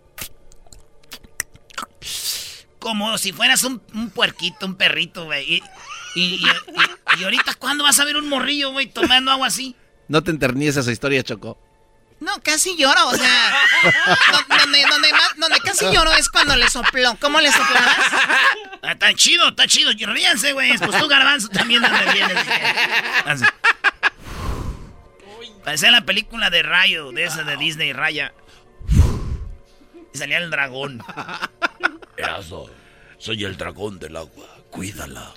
Como 2.79 3.17
si 3.17 3.31
fueras 3.31 3.63
un, 3.63 3.81
un 3.93 4.09
puerquito, 4.09 4.65
un 4.65 4.75
perrito, 4.75 5.25
güey. 5.25 5.43
Y, 5.55 5.63
y, 6.15 6.23
y- 6.35 6.45
y- 7.15 7.21
y 7.21 7.23
ahorita, 7.23 7.53
¿cuándo 7.55 7.83
vas 7.83 7.99
a 7.99 8.05
ver 8.05 8.17
un 8.17 8.27
morrillo, 8.27 8.71
güey, 8.71 8.87
tomando 8.87 9.31
agua 9.31 9.47
así? 9.47 9.75
No 10.07 10.21
te 10.23 10.31
enterníes 10.31 10.75
esa 10.77 10.91
historia, 10.91 11.23
Choco. 11.23 11.57
No, 12.19 12.31
casi 12.41 12.75
lloro, 12.77 13.07
o 13.09 13.15
sea, 13.15 13.53
do- 14.31 14.55
donde, 14.57 14.85
donde, 14.89 15.11
más- 15.11 15.35
donde 15.37 15.59
casi 15.59 15.85
lloro 15.91 16.13
es 16.13 16.29
cuando 16.29 16.55
le 16.55 16.69
sopló. 16.69 17.17
¿Cómo 17.19 17.39
le 17.41 17.51
soplabas? 17.51 17.97
Ah, 18.81 18.91
Está 18.93 19.13
chido, 19.13 19.49
está 19.49 19.67
chido. 19.67 19.91
Ríanse, 19.93 20.53
güey. 20.53 20.77
Pues 20.77 20.97
tú, 20.99 21.07
garbanzo, 21.07 21.49
también 21.49 21.81
donde 21.81 22.11
vienes. 22.13 22.37
Así. 23.25 23.45
Parecía 25.63 25.91
la 25.91 26.01
película 26.05 26.49
de 26.49 26.63
Rayo, 26.63 27.11
de 27.11 27.23
esa 27.25 27.43
de 27.43 27.55
Disney, 27.57 27.93
Raya. 27.93 28.33
Y 30.13 30.17
salía 30.17 30.37
el 30.37 30.49
dragón. 30.49 31.01
Soy 33.17 33.43
el 33.43 33.57
dragón 33.57 33.99
del 33.99 34.15
agua, 34.17 34.45
cuídala. 34.69 35.33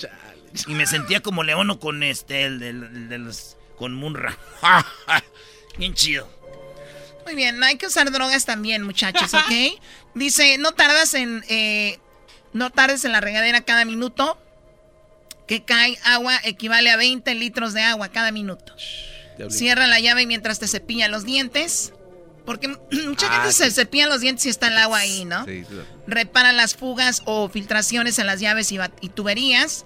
Y 0.66 0.74
me 0.74 0.86
sentía 0.86 1.20
como 1.20 1.42
Leono 1.42 1.78
con 1.78 2.02
este, 2.02 2.44
el 2.44 2.58
de, 2.58 2.70
el 2.70 3.08
de 3.08 3.18
los. 3.18 3.56
con 3.76 3.94
Munra. 3.94 4.36
Bien 5.78 5.94
chido. 5.94 6.28
Muy 7.24 7.34
bien, 7.34 7.62
hay 7.64 7.76
que 7.76 7.88
usar 7.88 8.10
drogas 8.12 8.44
también, 8.46 8.82
muchachos, 8.82 9.34
¿ok? 9.34 9.80
Dice, 10.14 10.58
no 10.58 10.72
tardas 10.72 11.12
en... 11.14 11.44
eh, 11.48 11.98
no 12.52 12.70
tardes 12.70 13.04
en 13.04 13.12
la 13.12 13.20
regadera 13.20 13.62
cada 13.62 13.84
minuto 13.84 14.38
que 15.46 15.64
cae 15.64 15.98
agua 16.04 16.40
equivale 16.44 16.90
a 16.90 16.96
20 16.96 17.34
litros 17.34 17.74
de 17.74 17.82
agua 17.82 18.08
cada 18.08 18.30
minuto. 18.32 18.74
Cierra 19.50 19.86
la 19.86 20.00
llave 20.00 20.26
mientras 20.26 20.58
te 20.58 20.66
cepilla 20.66 21.08
los 21.08 21.24
dientes. 21.24 21.92
Porque 22.46 22.68
mucha 23.06 23.30
gente 23.30 23.52
se 23.52 23.70
cepilla 23.70 24.06
los 24.06 24.20
dientes 24.20 24.46
y 24.46 24.48
está 24.48 24.68
el 24.68 24.78
agua 24.78 25.00
ahí, 25.00 25.24
¿no? 25.26 25.44
Sí, 25.44 25.64
sí. 25.68 25.76
Repara 26.06 26.52
las 26.52 26.76
fugas 26.76 27.22
o 27.26 27.48
filtraciones 27.48 28.18
en 28.18 28.26
las 28.26 28.40
llaves 28.40 28.72
y, 28.72 28.78
tuberías. 29.10 29.84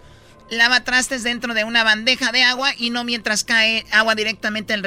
Lava 0.50 0.84
trastes 0.84 1.22
dentro 1.22 1.54
de 1.54 1.64
una 1.64 1.84
bandeja 1.84 2.32
de 2.32 2.42
agua 2.42 2.72
y 2.76 2.90
no 2.90 3.04
mientras 3.04 3.44
cae 3.44 3.86
agua 3.92 4.14
directamente 4.14 4.74
del, 4.74 4.84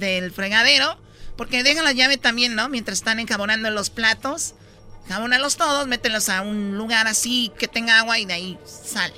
eh, 0.00 0.30
fregadero. 0.30 0.98
Porque 1.36 1.62
deja 1.62 1.82
la 1.82 1.92
llave 1.92 2.18
también, 2.18 2.54
¿no? 2.54 2.68
Mientras 2.68 2.98
están 2.98 3.20
enjabonando 3.20 3.70
los 3.70 3.90
platos. 3.90 4.54
Jabónalos 5.08 5.56
todos, 5.56 5.86
mételos 5.86 6.28
a 6.28 6.42
un 6.42 6.76
lugar 6.76 7.06
así 7.06 7.50
que 7.58 7.66
tenga 7.66 8.00
agua 8.00 8.18
y 8.18 8.26
de 8.26 8.34
ahí 8.34 8.58
salen. 8.66 9.16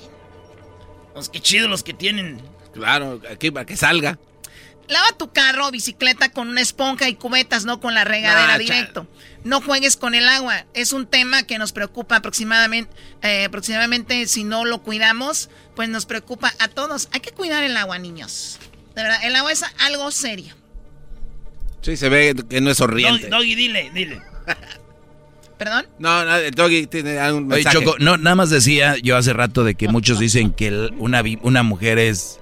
Los 1.14 1.28
que 1.28 1.40
chidos 1.40 1.68
los 1.68 1.82
que 1.82 1.94
tienen. 1.94 2.40
Claro, 2.72 3.20
aquí 3.28 3.50
para 3.50 3.66
que 3.66 3.76
salga. 3.76 4.18
Lava 4.90 5.06
tu 5.16 5.32
carro 5.32 5.68
o 5.68 5.70
bicicleta 5.70 6.30
con 6.30 6.48
una 6.48 6.60
esponja 6.60 7.08
y 7.08 7.14
cubetas, 7.14 7.64
no 7.64 7.80
con 7.80 7.94
la 7.94 8.04
regadera 8.04 8.58
directo. 8.58 9.06
No 9.44 9.60
juegues 9.62 9.96
con 9.96 10.14
el 10.14 10.28
agua. 10.28 10.66
Es 10.74 10.92
un 10.92 11.06
tema 11.06 11.44
que 11.44 11.58
nos 11.58 11.72
preocupa 11.72 12.16
aproximadamente, 12.16 12.92
eh, 13.22 13.44
aproximadamente 13.44 14.26
si 14.26 14.44
no 14.44 14.64
lo 14.64 14.82
cuidamos, 14.82 15.48
pues 15.76 15.88
nos 15.88 16.06
preocupa 16.06 16.52
a 16.58 16.68
todos. 16.68 17.08
Hay 17.12 17.20
que 17.20 17.30
cuidar 17.30 17.62
el 17.62 17.76
agua, 17.76 17.98
niños. 17.98 18.58
De 18.96 19.02
verdad, 19.04 19.20
el 19.24 19.36
agua 19.36 19.52
es 19.52 19.64
algo 19.78 20.10
serio. 20.10 20.54
Sí, 21.82 21.96
se 21.96 22.08
ve 22.08 22.34
que 22.50 22.60
no 22.60 22.70
es 22.70 22.80
horriente. 22.80 23.28
Doggy, 23.28 23.54
dile, 23.54 23.90
dile. 23.94 24.20
¿Perdón? 25.58 25.86
No, 25.98 26.24
no, 26.24 26.36
el 26.36 26.50
doggy 26.52 26.86
tiene 26.86 27.18
algún 27.18 27.44
Oye, 27.52 27.62
mensaje. 27.62 27.84
Choco, 27.84 27.96
no, 27.98 28.16
nada 28.16 28.34
más 28.34 28.48
decía 28.50 28.96
yo 29.02 29.16
hace 29.16 29.34
rato 29.34 29.62
de 29.62 29.74
que 29.74 29.88
muchos 29.88 30.18
dicen 30.18 30.52
que 30.52 30.68
el- 30.68 30.94
una, 30.98 31.22
una 31.42 31.62
mujer 31.62 31.98
es 31.98 32.39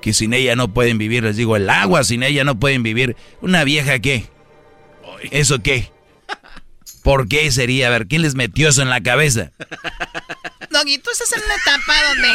que 0.00 0.12
sin 0.12 0.32
ella 0.34 0.56
no 0.56 0.72
pueden 0.72 0.98
vivir. 0.98 1.22
Les 1.24 1.36
digo, 1.36 1.56
el 1.56 1.68
agua 1.70 2.04
sin 2.04 2.22
ella 2.22 2.44
no 2.44 2.58
pueden 2.58 2.82
vivir. 2.82 3.16
¿Una 3.40 3.64
vieja 3.64 3.98
qué? 3.98 4.28
¿Eso 5.30 5.62
qué? 5.62 5.92
¿Por 7.02 7.28
qué 7.28 7.50
sería? 7.50 7.86
A 7.86 7.90
ver, 7.90 8.06
¿quién 8.06 8.22
les 8.22 8.34
metió 8.34 8.68
eso 8.68 8.82
en 8.82 8.90
la 8.90 9.00
cabeza? 9.02 9.52
Doggy, 10.70 10.98
tú 10.98 11.10
estás 11.10 11.32
en 11.32 11.42
una 11.44 11.54
etapa 11.54 11.94
donde 12.08 12.28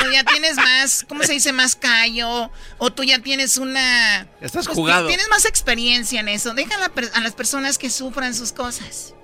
tú 0.00 0.10
ya 0.12 0.24
tienes 0.24 0.56
más, 0.56 1.04
¿cómo 1.08 1.22
se 1.22 1.32
dice? 1.32 1.52
Más 1.52 1.76
callo. 1.76 2.50
O 2.78 2.92
tú 2.92 3.04
ya 3.04 3.20
tienes 3.20 3.56
una... 3.56 4.26
Estás 4.40 4.66
pues, 4.66 4.76
jugado. 4.76 5.06
Tienes 5.08 5.28
más 5.28 5.44
experiencia 5.46 6.20
en 6.20 6.28
eso. 6.28 6.54
Deja 6.54 6.74
a, 6.74 6.78
la 6.78 6.88
per- 6.90 7.10
a 7.14 7.20
las 7.20 7.32
personas 7.34 7.78
que 7.78 7.88
sufran 7.88 8.34
sus 8.34 8.52
cosas. 8.52 9.14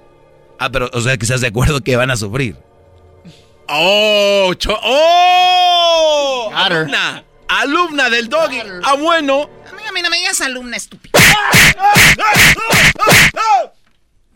Ah, 0.59 0.71
pero, 0.71 0.89
o 0.93 1.01
sea, 1.01 1.17
que 1.17 1.25
estás 1.25 1.41
de 1.41 1.49
acuerdo 1.49 1.81
que 1.81 1.97
van 1.97 2.11
a 2.11 2.17
sufrir. 2.17 2.57
¡Oh! 3.69 4.53
cho- 4.57 4.79
¡Oh! 4.83 6.51
Alumna. 6.55 7.25
Alumna 7.51 8.09
del 8.09 8.29
doggy. 8.29 8.61
Ah, 8.85 8.95
bueno. 8.95 9.51
A 9.69 9.93
mí, 9.93 10.03
no 10.03 10.11
me 10.11 10.19
digas 10.19 10.41
alumna 10.41 10.77
estúpida. 10.77 11.19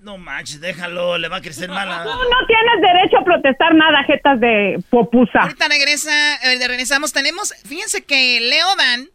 No 0.01 0.19
manches, 0.19 0.61
déjalo, 0.61 1.17
le 1.17 1.29
va 1.29 1.37
a 1.37 1.41
crecer 1.41 1.71
mala. 1.71 2.03
Tú 2.03 2.11
no 2.11 2.47
tienes 2.47 2.81
derecho 2.83 3.19
a 3.19 3.25
protestar 3.25 3.75
nada, 3.75 4.03
jetas 4.05 4.41
de 4.41 4.83
popusa. 4.91 5.43
Ahorita 5.43 5.69
regresa, 5.69 6.35
eh, 6.43 6.59
regresamos. 6.67 7.13
Tenemos, 7.13 7.55
fíjense 7.65 8.05
que 8.05 8.41
Leo 8.41 8.77
Dan 8.77 9.09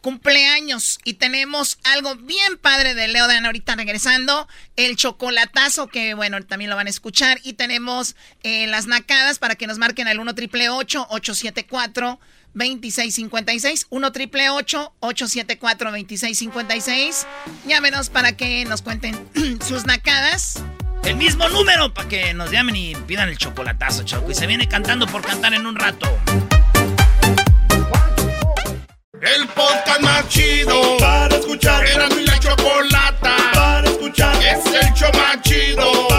cumpleaños 0.00 0.98
y 1.04 1.14
tenemos 1.14 1.78
algo 1.82 2.14
bien 2.16 2.56
padre 2.58 2.94
de 2.94 3.08
Leo 3.08 3.26
Dan 3.26 3.46
ahorita 3.46 3.76
regresando. 3.76 4.48
El 4.76 4.96
chocolatazo 4.96 5.86
que, 5.86 6.14
bueno, 6.14 6.42
también 6.42 6.70
lo 6.70 6.76
van 6.76 6.88
a 6.88 6.90
escuchar. 6.90 7.38
Y 7.44 7.54
tenemos 7.54 8.16
eh, 8.42 8.66
las 8.66 8.86
nacadas 8.86 9.38
para 9.38 9.54
que 9.54 9.66
nos 9.66 9.78
marquen 9.78 10.08
al 10.08 10.18
1 10.18 10.34
triple 10.34 10.68
874 10.68 12.18
2656 12.54 13.86
1 13.90 14.12
triple 14.12 14.50
874 14.50 15.90
2656 15.90 17.26
Llámenos 17.66 18.10
para 18.10 18.32
que 18.32 18.64
nos 18.64 18.82
cuenten 18.82 19.16
sus 19.66 19.86
nacadas. 19.86 20.62
El 21.04 21.16
mismo 21.16 21.48
número 21.48 21.94
para 21.94 22.08
que 22.08 22.34
nos 22.34 22.50
llamen 22.50 22.76
y 22.76 22.94
pidan 22.94 23.28
el 23.28 23.38
chocolatazo, 23.38 24.02
Choco. 24.04 24.30
Y 24.30 24.34
se 24.34 24.46
viene 24.46 24.68
cantando 24.68 25.06
por 25.06 25.22
cantar 25.22 25.54
en 25.54 25.66
un 25.66 25.76
rato. 25.76 26.06
El 29.20 29.48
podcast 29.48 30.00
más 30.00 30.28
chido 30.28 30.96
para 30.98 31.36
escuchar. 31.36 31.86
Era 31.86 32.08
mi 32.10 32.24
la 32.24 32.38
chocolata 32.38 33.36
para 33.54 33.88
escuchar. 33.88 34.36
Es 34.36 34.64
el 34.66 34.92
show 34.94 35.10
más 35.14 35.40
chido 35.42 36.17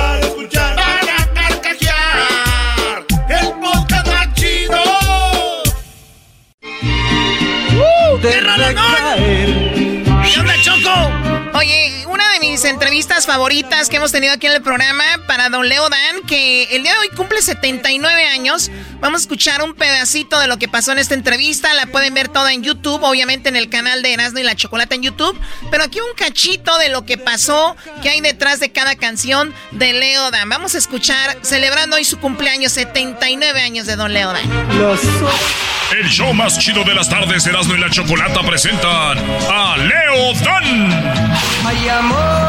Choco? 11.90 12.00
Oye, 12.00 12.06
una 12.06 12.19
de 12.19 12.19
mis 12.60 12.66
entrevistas 12.66 13.26
favoritas 13.26 13.88
que 13.88 13.96
hemos 13.96 14.12
tenido 14.12 14.34
aquí 14.34 14.48
en 14.48 14.52
el 14.52 14.62
programa 14.62 15.04
para 15.28 15.48
Don 15.48 15.70
Leo 15.70 15.88
Dan, 15.88 16.24
que 16.28 16.64
el 16.76 16.84
día 16.84 16.92
de 16.92 17.00
hoy 17.00 17.08
cumple 17.16 17.42
79 17.42 18.28
años. 18.28 18.70
Vamos 19.00 19.22
a 19.22 19.22
escuchar 19.22 19.62
un 19.62 19.76
pedacito 19.76 20.38
de 20.42 20.48
lo 20.48 20.60
que 20.60 20.68
pasó 20.68 20.92
en 20.92 21.00
esta 21.00 21.14
entrevista. 21.14 21.74
La 21.74 21.86
pueden 21.86 22.14
ver 22.14 22.28
toda 22.28 22.52
en 22.52 22.62
YouTube, 22.62 23.02
obviamente 23.04 23.48
en 23.48 23.56
el 23.56 23.70
canal 23.70 24.02
de 24.02 24.12
Erasmo 24.12 24.40
y 24.40 24.44
la 24.44 24.56
Chocolata 24.56 24.94
en 24.94 25.04
YouTube. 25.04 25.40
Pero 25.72 25.86
aquí 25.86 26.02
un 26.02 26.14
cachito 26.18 26.78
de 26.80 26.90
lo 26.90 27.06
que 27.06 27.18
pasó, 27.18 27.78
que 28.02 28.10
hay 28.10 28.20
detrás 28.20 28.60
de 28.60 28.74
cada 28.74 28.98
canción 28.98 29.54
de 29.72 29.94
Leo 29.94 30.30
Dan. 30.30 30.50
Vamos 30.50 30.76
a 30.76 30.80
escuchar, 30.80 31.38
celebrando 31.44 31.96
hoy 31.96 32.04
su 32.04 32.20
cumpleaños, 32.20 32.74
79 32.74 33.62
años 33.62 33.88
de 33.88 33.96
Don 33.96 34.12
Leo 34.12 34.34
Dan. 34.34 34.44
El 35.98 36.08
show 36.10 36.34
más 36.34 36.60
chido 36.60 36.84
de 36.84 36.94
las 36.94 37.10
tardes, 37.10 37.48
Erasmo 37.48 37.76
y 37.76 37.80
la 37.80 37.90
Chocolata 37.90 38.42
presentan 38.44 39.18
a 39.50 39.78
Leo 39.78 40.34
Dan. 40.34 41.40
Hay 41.66 41.90
amor 41.90 42.49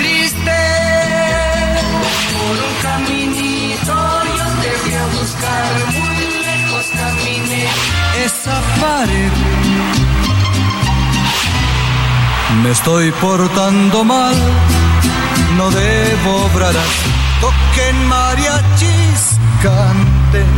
esa 8.31 8.61
pared. 8.79 9.31
Me 12.63 12.71
estoy 12.71 13.11
portando 13.13 14.03
mal, 14.03 14.35
no 15.57 15.71
debo 15.71 16.45
obrar 16.45 16.75
así. 16.75 17.11
Toquen 17.41 18.07
mariachis, 18.07 19.37
canten. 19.63 20.51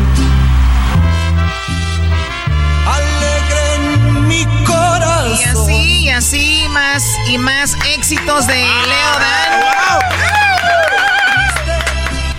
Alegren 2.98 4.28
mi 4.28 4.46
corazón. 4.66 5.40
Y 5.40 5.44
así, 5.44 6.06
y 6.06 6.10
así, 6.10 6.68
más 6.70 7.04
y 7.28 7.38
más 7.38 7.76
éxitos 7.96 8.48
de 8.48 8.56
Leo 8.56 9.14
Dan. 9.20 9.64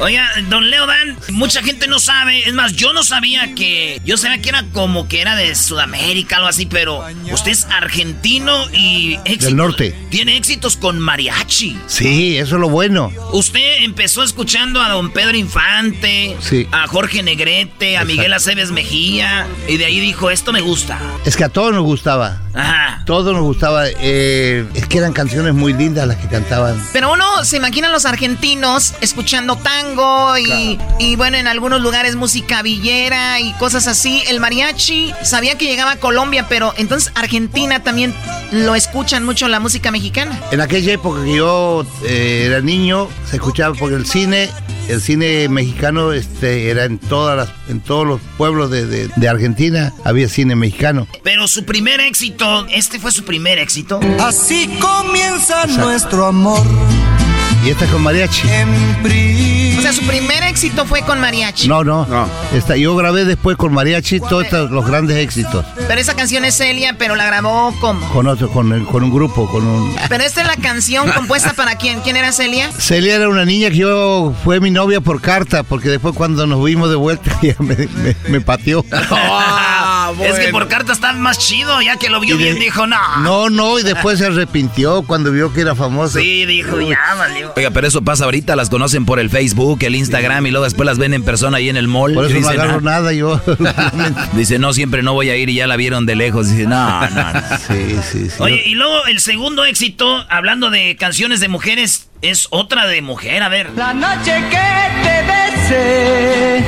Oiga, 0.00 0.28
don 0.48 0.68
Leo 0.70 0.86
Dan, 0.86 1.16
mucha 1.30 1.62
gente 1.62 1.86
no 1.86 2.00
sabe, 2.00 2.48
es 2.48 2.52
más, 2.52 2.72
yo 2.74 2.92
no 2.92 3.04
sabía 3.04 3.54
que, 3.54 4.00
yo 4.04 4.16
sabía 4.16 4.42
que 4.42 4.48
era 4.48 4.64
como 4.72 5.06
que 5.06 5.20
era 5.20 5.36
de 5.36 5.54
Sudamérica, 5.54 6.36
algo 6.36 6.48
así, 6.48 6.66
pero 6.66 7.04
usted 7.32 7.52
es 7.52 7.64
argentino 7.66 8.68
y 8.72 9.14
éxito- 9.24 9.46
Del 9.46 9.56
norte. 9.56 9.94
tiene 10.10 10.36
éxitos 10.36 10.76
con 10.76 10.98
mariachi. 10.98 11.78
Sí, 11.86 12.36
eso 12.38 12.56
es 12.56 12.60
lo 12.60 12.68
bueno. 12.68 13.12
Usted 13.32 13.82
empezó 13.84 14.24
escuchando 14.24 14.82
a 14.82 14.88
don 14.88 15.12
Pedro 15.12 15.36
Infante, 15.36 16.36
Sí. 16.40 16.66
a 16.72 16.88
Jorge 16.88 17.22
Negrete, 17.22 17.96
a 17.96 18.02
Exacto. 18.02 18.06
Miguel 18.14 18.32
Aceves 18.32 18.72
Mejía, 18.72 19.46
y 19.68 19.76
de 19.76 19.84
ahí 19.86 20.00
dijo, 20.00 20.28
esto 20.30 20.52
me 20.52 20.60
gusta. 20.60 20.98
Es 21.24 21.36
que 21.36 21.44
a 21.44 21.48
todos 21.48 21.72
nos 21.72 21.84
gustaba. 21.84 22.40
Ajá. 22.52 23.02
Todos 23.06 23.32
nos 23.32 23.42
gustaba. 23.42 23.84
eh, 23.88 24.66
es 24.74 24.86
que 24.86 24.98
eran 24.98 25.12
canciones 25.12 25.54
muy 25.54 25.72
lindas 25.72 26.06
las 26.08 26.16
que 26.16 26.28
cantaban. 26.28 26.80
Pero 26.92 27.12
uno 27.12 27.44
se 27.44 27.56
imagina 27.58 27.88
a 27.88 27.90
los 27.90 28.04
argentinos 28.06 28.94
escuchando 29.00 29.58
tango 29.84 30.38
y, 30.38 30.78
y, 30.98 31.16
bueno, 31.16 31.36
en 31.36 31.46
algunos 31.46 31.80
lugares 31.80 32.16
música 32.16 32.62
villera 32.62 33.40
y 33.40 33.52
cosas 33.54 33.86
así. 33.86 34.22
El 34.28 34.40
mariachi 34.40 35.12
sabía 35.22 35.56
que 35.58 35.66
llegaba 35.66 35.92
a 35.92 35.96
Colombia, 35.96 36.46
pero 36.48 36.72
entonces 36.76 37.12
Argentina 37.14 37.82
también 37.82 38.14
lo 38.52 38.74
escuchan 38.74 39.24
mucho 39.24 39.48
la 39.48 39.60
música 39.60 39.90
mexicana. 39.90 40.40
En 40.50 40.60
aquella 40.60 40.92
época 40.92 41.24
que 41.24 41.34
yo 41.36 41.86
eh, 42.04 42.44
era 42.46 42.60
niño, 42.60 43.08
se 43.28 43.36
escuchaba 43.36 43.74
porque 43.74 43.96
el 43.96 44.06
cine, 44.06 44.50
el 44.88 45.00
cine 45.00 45.48
mexicano 45.48 46.12
este, 46.12 46.70
era 46.70 46.84
en 46.84 46.98
todas 46.98 47.36
las, 47.36 47.48
en 47.68 47.80
todos 47.80 48.06
los 48.06 48.20
pueblos 48.36 48.70
de, 48.70 48.86
de- 48.86 49.10
de 49.14 49.28
Argentina, 49.28 49.92
había 50.04 50.28
cine 50.28 50.56
mexicano. 50.56 51.06
Pero 51.22 51.46
su 51.48 51.64
primer 51.64 52.00
éxito, 52.00 52.66
este 52.70 52.98
fue 52.98 53.12
su 53.12 53.24
primer 53.24 53.58
éxito. 53.58 54.00
Así 54.20 54.68
comienza 54.80 55.62
Exacto. 55.62 55.84
nuestro 55.84 56.26
amor. 56.26 56.62
Y 57.64 57.70
esta 57.70 57.86
con 57.86 58.02
mariachi. 58.02 58.42
O 59.78 59.80
sea, 59.80 59.92
su 59.92 60.02
primer 60.06 60.42
éxito 60.44 60.84
fue 60.86 61.00
con 61.02 61.18
mariachi. 61.20 61.66
No, 61.66 61.82
no. 61.82 62.06
Esta, 62.54 62.76
yo 62.76 62.94
grabé 62.94 63.24
después 63.24 63.56
con 63.56 63.72
mariachi 63.72 64.20
todos 64.20 64.44
estos- 64.44 64.70
los 64.70 64.86
grandes 64.86 65.16
éxitos. 65.16 65.64
Pero 65.88 66.00
esa 66.00 66.14
canción 66.14 66.44
es 66.44 66.56
Celia, 66.56 66.96
pero 66.98 67.16
la 67.16 67.24
grabó 67.26 67.74
como. 67.80 68.06
Con 68.10 68.26
otro, 68.26 68.50
con, 68.50 68.72
el- 68.72 68.84
con 68.86 69.02
un 69.02 69.10
grupo, 69.12 69.48
con 69.50 69.66
un... 69.66 69.96
Pero 70.08 70.24
esta 70.24 70.42
es 70.42 70.46
la 70.46 70.56
canción 70.56 71.10
compuesta 71.12 71.54
para 71.54 71.76
quién? 71.76 72.00
¿Quién 72.00 72.16
era 72.16 72.32
Celia? 72.32 72.70
Celia 72.72 73.14
era 73.16 73.28
una 73.28 73.44
niña 73.46 73.70
que 73.70 73.76
yo 73.76 74.34
fue 74.44 74.60
mi 74.60 74.70
novia 74.70 75.00
por 75.00 75.20
carta, 75.22 75.62
porque 75.62 75.88
después 75.88 76.14
cuando 76.14 76.46
nos 76.46 76.62
vimos 76.64 76.90
de 76.90 76.96
vuelta 76.96 77.30
ella 77.42 77.56
me, 77.60 77.76
me- 77.76 78.16
me 78.28 78.40
pateó. 78.42 78.84
Es 80.24 80.38
que 80.38 80.48
por 80.48 80.68
carta 80.68 80.92
está 80.92 81.12
más 81.12 81.38
chido, 81.38 81.80
ya 81.82 81.96
que 81.96 82.08
lo 82.10 82.20
vio 82.20 82.36
de- 82.36 82.44
bien, 82.44 82.58
dijo, 82.58 82.86
no. 82.86 82.96
No, 83.18 83.50
no, 83.50 83.78
y 83.78 83.82
después 83.82 84.18
se 84.18 84.26
arrepintió 84.26 85.02
cuando 85.02 85.30
vio 85.32 85.52
que 85.52 85.60
era 85.62 85.74
famosa. 85.74 86.18
Sí, 86.20 86.44
dijo, 86.46 86.80
ya 86.80 86.98
valió. 87.16 87.52
Oiga, 87.56 87.70
pero 87.70 87.86
eso 87.86 88.02
pasa 88.02 88.24
ahorita, 88.24 88.56
las 88.56 88.70
conocen 88.70 89.04
por 89.06 89.18
el 89.18 89.30
Facebook, 89.30 89.78
el 89.82 89.94
Instagram 89.96 90.46
y 90.46 90.50
luego 90.50 90.64
después 90.64 90.86
las 90.86 90.98
ven 90.98 91.14
en 91.14 91.22
persona 91.24 91.58
ahí 91.58 91.68
en 91.68 91.76
el 91.76 91.88
mall. 91.88 92.14
Por 92.14 92.26
eso 92.26 92.38
no 92.40 92.48
agarro 92.48 92.78
"Ah". 92.78 92.80
nada 92.82 93.12
yo. 93.12 93.40
Dice, 94.34 94.58
no, 94.58 94.72
siempre 94.72 95.02
no 95.02 95.12
voy 95.14 95.30
a 95.30 95.36
ir 95.36 95.48
y 95.50 95.54
ya 95.56 95.66
la 95.66 95.76
vieron 95.76 96.06
de 96.06 96.14
lejos. 96.16 96.48
Dice, 96.50 96.66
no, 96.66 97.00
no, 97.10 97.32
no. 97.32 97.40
Sí, 97.68 97.96
sí, 98.10 98.30
sí. 98.30 98.36
Oye, 98.38 98.62
y 98.66 98.74
luego 98.74 99.04
el 99.06 99.20
segundo 99.20 99.64
éxito, 99.64 100.24
hablando 100.28 100.70
de 100.70 100.96
canciones 100.96 101.40
de 101.40 101.48
mujeres, 101.48 102.08
es 102.22 102.46
otra 102.50 102.86
de 102.86 103.02
mujer, 103.02 103.42
a 103.42 103.48
ver. 103.48 103.70
La 103.76 103.92
noche 103.94 104.32
que 104.50 104.56
te 105.02 105.26
sé. 105.26 105.43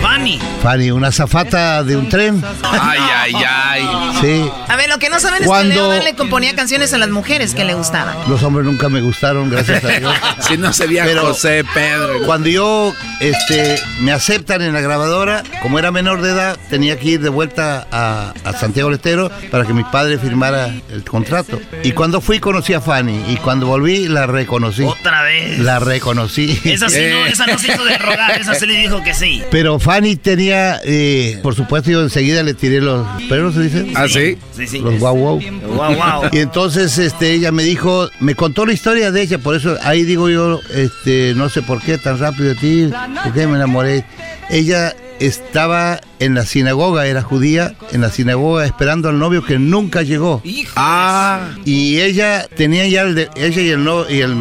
Fanny. 0.03 0.39
Fanny, 0.63 0.91
una 0.91 1.13
zafata 1.13 1.83
de 1.85 1.97
un 1.97 2.09
tren. 2.09 2.43
Ay, 2.63 2.99
ay, 3.15 3.33
ay. 3.47 3.87
Sí. 4.21 4.51
A 4.69 4.77
ver, 4.77 4.89
lo 4.89 4.99
que 4.99 5.11
no 5.11 5.21
saben 5.21 5.43
es 5.43 5.47
Cuando- 5.49 5.69
que 5.75 5.75
Leodán 5.81 6.05
le 6.05 6.15
componía 6.15 6.55
canciones 6.55 6.93
a 6.95 6.99
las 6.99 7.11
mujeres 7.11 7.55
que 7.55 7.65
le 7.65 7.75
gustaban. 7.75 8.17
Los 8.29 8.43
hombres 8.43 8.65
nunca 8.67 8.89
me 8.89 9.01
gustaron, 9.01 9.51
gracias 9.51 9.85
a 9.85 9.89
Dios. 9.89 10.15
Si 10.41 10.57
no 10.57 10.73
sería 10.73 11.05
Pero- 11.05 11.23
José 11.23 11.65
Pedro. 11.75 12.23
Cuando 12.25 12.49
yo 12.49 12.95
este, 13.21 13.79
me 14.01 14.13
aceptan 14.13 14.63
en 14.63 14.73
la 14.73 14.81
grabadora, 14.81 15.43
como 15.63 15.79
era 15.79 15.91
menor 15.91 16.23
de 16.23 16.31
edad, 16.31 16.57
tenía 16.71 16.99
que 16.99 17.09
ir 17.11 17.21
de 17.21 17.29
vuelta 17.29 17.87
a, 17.93 18.33
a 18.45 18.53
Santiago 18.53 18.89
del 18.91 18.97
Estero 18.97 19.31
para 19.51 19.65
que 19.65 19.73
mi 19.73 19.85
padre 19.85 20.19
firmara 20.19 20.71
el 20.91 21.05
contrato. 21.05 21.61
Y 21.83 21.93
cuando 21.93 22.21
fui 22.21 22.39
conocí 22.41 22.73
a 22.75 22.81
Fanny 22.81 23.25
y 23.29 23.37
cuando 23.37 23.67
volví 23.67 24.09
la 24.09 24.27
reconocí. 24.27 24.83
Otra 24.85 25.23
vez. 25.23 25.59
La 25.59 25.79
reconocí. 25.79 26.59
Esa 26.65 26.89
sí, 26.89 27.01
no, 27.11 27.27
esa 27.27 27.47
no 27.47 27.59
se 27.59 27.73
hizo 27.73 27.85
de 27.85 27.99
rogar, 27.99 28.41
esa 28.41 28.55
se 28.55 28.67
le 28.67 28.75
dijo 28.79 28.96
que 29.03 29.15
sí. 29.15 29.43
Pero 29.51 29.79
Fanny 29.79 30.17
tenía, 30.17 30.81
eh, 30.85 31.39
por 31.43 31.55
supuesto, 31.55 31.91
yo 31.91 32.03
enseguida 32.03 32.43
le 32.43 32.55
tiré 32.55 32.81
los 32.81 33.07
perros, 33.29 33.55
¿se 33.55 33.63
dice? 33.63 33.87
¿Ah, 33.95 34.07
sí? 34.09 34.39
Sí, 34.53 34.67
sí. 34.67 34.79
Los 34.81 34.99
guau 34.99 35.17
guau. 35.17 35.41
Guau, 35.75 35.95
guau. 35.95 36.23
Y 36.33 36.39
entonces 36.39 36.99
este, 36.99 37.33
ella 37.33 37.53
me 37.53 37.63
dijo, 37.63 38.09
me 38.21 38.35
contó 38.35 38.67
la 38.67 38.73
historia 38.73 39.11
de 39.11 39.23
ella, 39.23 39.39
por 39.39 39.57
eso 39.57 39.77
ahí 39.83 40.05
digo 40.05 40.29
yo, 40.29 40.61
este, 40.75 41.35
no 41.37 41.49
sé 41.49 41.63
por 41.63 41.81
qué 41.83 41.99
tan 41.99 42.19
rápido 42.19 42.51
de 42.51 42.55
ti, 42.57 42.91
por 43.23 43.33
qué 43.33 43.47
me 43.47 43.57
enamoré. 43.57 44.05
Ella 44.51 44.95
estaba 45.19 46.01
en 46.19 46.35
la 46.35 46.45
sinagoga, 46.47 47.07
era 47.07 47.23
judía, 47.23 47.75
en 47.93 48.01
la 48.01 48.11
sinagoga 48.11 48.65
esperando 48.65 49.09
al 49.09 49.19
novio 49.19 49.45
que 49.45 49.59
nunca 49.59 50.03
llegó. 50.03 50.43
Ah. 50.77 51.49
Y 51.65 52.01
ella 52.01 52.47
tenía 52.57 52.87
ya 52.87 53.03
el 53.03 53.15
de- 53.15 53.31
ella 53.37 53.63
y 53.63 53.69
el, 53.71 53.85
no- 53.85 54.09
y 54.09 54.21
el 54.21 54.35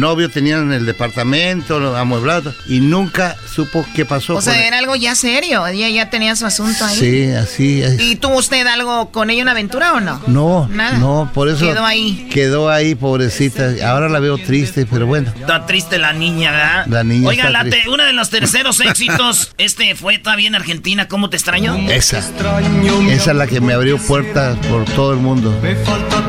novio 0.00 0.30
tenían 0.30 0.72
el 0.72 0.86
departamento 0.86 1.96
amueblado 1.96 2.52
y 2.68 2.80
nunca 2.80 3.36
supo 3.54 3.84
qué 3.94 4.04
pasó. 4.04 4.34
O 4.34 4.36
con 4.36 4.42
sea, 4.44 4.66
era 4.66 4.78
algo 4.78 4.96
ya 4.96 5.14
serio. 5.14 5.66
Ella 5.66 5.88
ya 5.88 6.10
tenía 6.10 6.36
su 6.36 6.46
asunto 6.46 6.84
ahí. 6.84 6.96
Sí, 6.96 7.24
así. 7.32 7.82
es. 7.82 8.00
¿Y 8.00 8.16
tuvo 8.16 8.36
usted 8.38 8.66
algo 8.66 9.10
con 9.12 9.30
ella, 9.30 9.42
una 9.42 9.52
aventura 9.52 9.94
o 9.94 10.00
no? 10.00 10.20
No, 10.26 10.68
Nada. 10.68 10.98
no, 10.98 11.30
por 11.34 11.48
eso 11.48 11.64
Quedó 11.66 11.84
ahí. 11.84 12.28
Quedó 12.32 12.70
ahí, 12.70 12.94
pobrecita. 12.94 13.72
Ahora 13.84 14.08
la 14.08 14.20
veo 14.20 14.38
triste, 14.38 14.86
pero 14.86 15.06
bueno. 15.06 15.32
Está 15.38 15.66
triste 15.66 15.98
la 15.98 16.12
niña, 16.12 16.50
¿verdad? 16.52 16.86
La 16.86 17.04
niña 17.04 17.28
Oiga, 17.28 17.44
está 17.46 17.50
la 17.64 17.70
triste. 17.70 17.88
uno 17.88 18.04
de 18.04 18.12
los 18.12 18.30
terceros 18.30 18.80
éxitos, 18.80 19.52
este 19.58 19.94
fue 19.94 20.18
todavía 20.18 20.48
en 20.48 20.54
Argentina, 20.54 21.08
¿cómo 21.16 21.30
te 21.30 21.36
extraño? 21.38 21.74
Esa. 21.88 22.18
Esa 22.18 23.30
es 23.30 23.36
la 23.38 23.46
que 23.46 23.58
me 23.62 23.72
abrió 23.72 23.96
puertas 23.96 24.54
por 24.66 24.84
todo 24.84 25.14
el 25.14 25.18
mundo. 25.18 25.50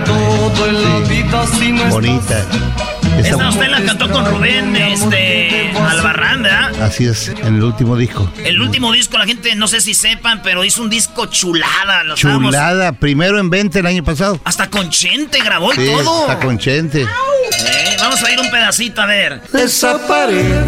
Todo 0.05 0.65
en 0.69 0.81
la 0.81 0.99
vida 1.09 1.45
si 1.59 1.73
no 1.73 1.83
Bonita. 1.89 2.39
Esa- 3.19 3.29
Esta 3.31 3.49
usted 3.49 3.67
la 3.67 3.81
cantó 3.83 4.09
con 4.09 4.25
Rubén 4.25 4.73
este, 4.77 5.71
Albarrán, 5.77 6.43
¿verdad? 6.43 6.81
así 6.81 7.03
es, 7.05 7.27
en 7.27 7.55
el 7.57 7.63
último 7.63 7.97
disco. 7.97 8.31
El 8.45 8.61
último 8.61 8.93
disco, 8.93 9.17
la 9.17 9.25
gente 9.25 9.55
no 9.55 9.67
sé 9.67 9.81
si 9.81 9.93
sepan, 9.93 10.41
pero 10.41 10.63
hizo 10.63 10.81
un 10.83 10.89
disco 10.89 11.25
chulada. 11.25 12.03
Chulada, 12.15 12.93
primero 12.93 13.39
en 13.39 13.49
20 13.49 13.79
el 13.79 13.87
año 13.87 14.05
pasado. 14.05 14.39
Hasta 14.45 14.69
con 14.69 14.89
Chente 14.89 15.39
grabó 15.43 15.73
y 15.73 15.75
Sí, 15.75 15.85
todo. 15.87 16.21
está 16.21 16.39
con 16.39 16.57
Chente. 16.57 17.01
Eh, 17.01 17.97
vamos 17.99 18.23
a 18.23 18.31
ir 18.31 18.39
un 18.39 18.49
pedacito 18.49 19.01
a 19.01 19.05
ver. 19.05 19.41
Esa 19.53 19.97
pared 20.07 20.63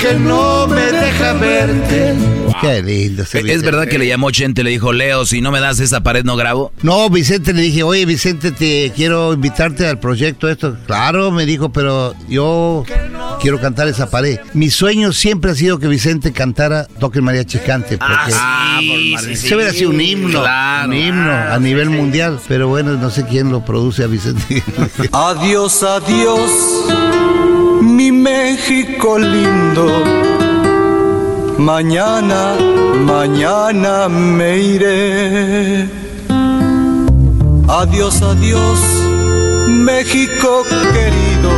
que 0.00 0.14
no 0.14 0.66
me 0.68 0.80
deja 0.92 1.32
verte. 1.34 2.14
Qué 2.60 2.82
lindo. 2.82 3.22
ese 3.22 3.40
¿Es 3.52 3.62
verdad 3.62 3.86
que 3.86 3.98
le 3.98 4.06
llamó 4.08 4.30
Chente, 4.32 4.64
le 4.64 4.70
dijo, 4.70 4.92
Leo, 4.92 5.24
si 5.24 5.40
no 5.40 5.52
me 5.52 5.60
das 5.60 5.78
esa 5.78 6.00
pared 6.02 6.24
no 6.24 6.34
grabo? 6.36 6.72
No, 6.82 7.08
Vicente 7.08 7.52
le 7.52 7.62
dije, 7.62 7.82
oye 7.84 8.04
Vicente, 8.04 8.50
te 8.50 8.92
quiero 8.96 9.32
invitarte 9.32 9.86
al 9.86 10.00
proyecto 10.00 10.48
esto. 10.48 10.76
Claro, 10.86 11.30
me 11.30 11.46
dijo, 11.46 11.70
pero 11.70 12.14
yo 12.28 12.84
quiero 13.40 13.60
cantar 13.60 13.86
esa 13.86 14.10
pared. 14.10 14.40
Mi 14.54 14.70
sueño 14.70 15.12
siempre 15.12 15.52
ha 15.52 15.54
sido 15.54 15.78
que 15.78 15.86
Vicente 15.86 16.32
cantara 16.32 16.86
Toque 16.98 17.18
el 17.18 17.24
Mariachi 17.24 17.58
Cante, 17.58 17.96
porque 17.98 18.14
Ah, 18.34 18.78
sí, 18.80 19.14
sí, 19.20 19.36
sí. 19.36 19.48
se 19.48 19.54
hubiera 19.54 19.72
sido 19.72 19.90
un 19.90 20.00
himno, 20.00 20.40
Claro. 20.40 20.88
un 20.88 20.96
himno 20.96 21.30
a 21.32 21.58
nivel 21.60 21.90
mundial. 21.90 22.40
Pero 22.48 22.66
bueno, 22.68 22.94
no 22.96 23.10
sé 23.10 23.24
quién 23.26 23.52
lo 23.52 23.64
produce 23.64 24.02
a 24.02 24.06
Vicente. 24.08 24.62
Adiós, 25.12 25.82
adiós, 25.84 26.50
México 28.22 29.16
lindo. 29.16 29.86
Mañana, 31.58 32.56
mañana 33.06 34.08
me 34.08 34.58
iré. 34.58 35.88
Adiós, 37.68 38.20
adiós, 38.22 38.80
México 39.68 40.64
querido. 40.94 41.52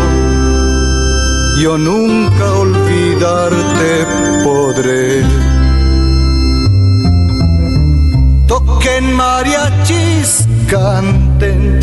Yo 1.63 1.79
nunca 1.79 2.47
olvidarte 2.65 3.91
podré. 4.45 5.23
Toquen 8.47 9.15
mariachis, 9.15 10.47
canten. 10.69 11.81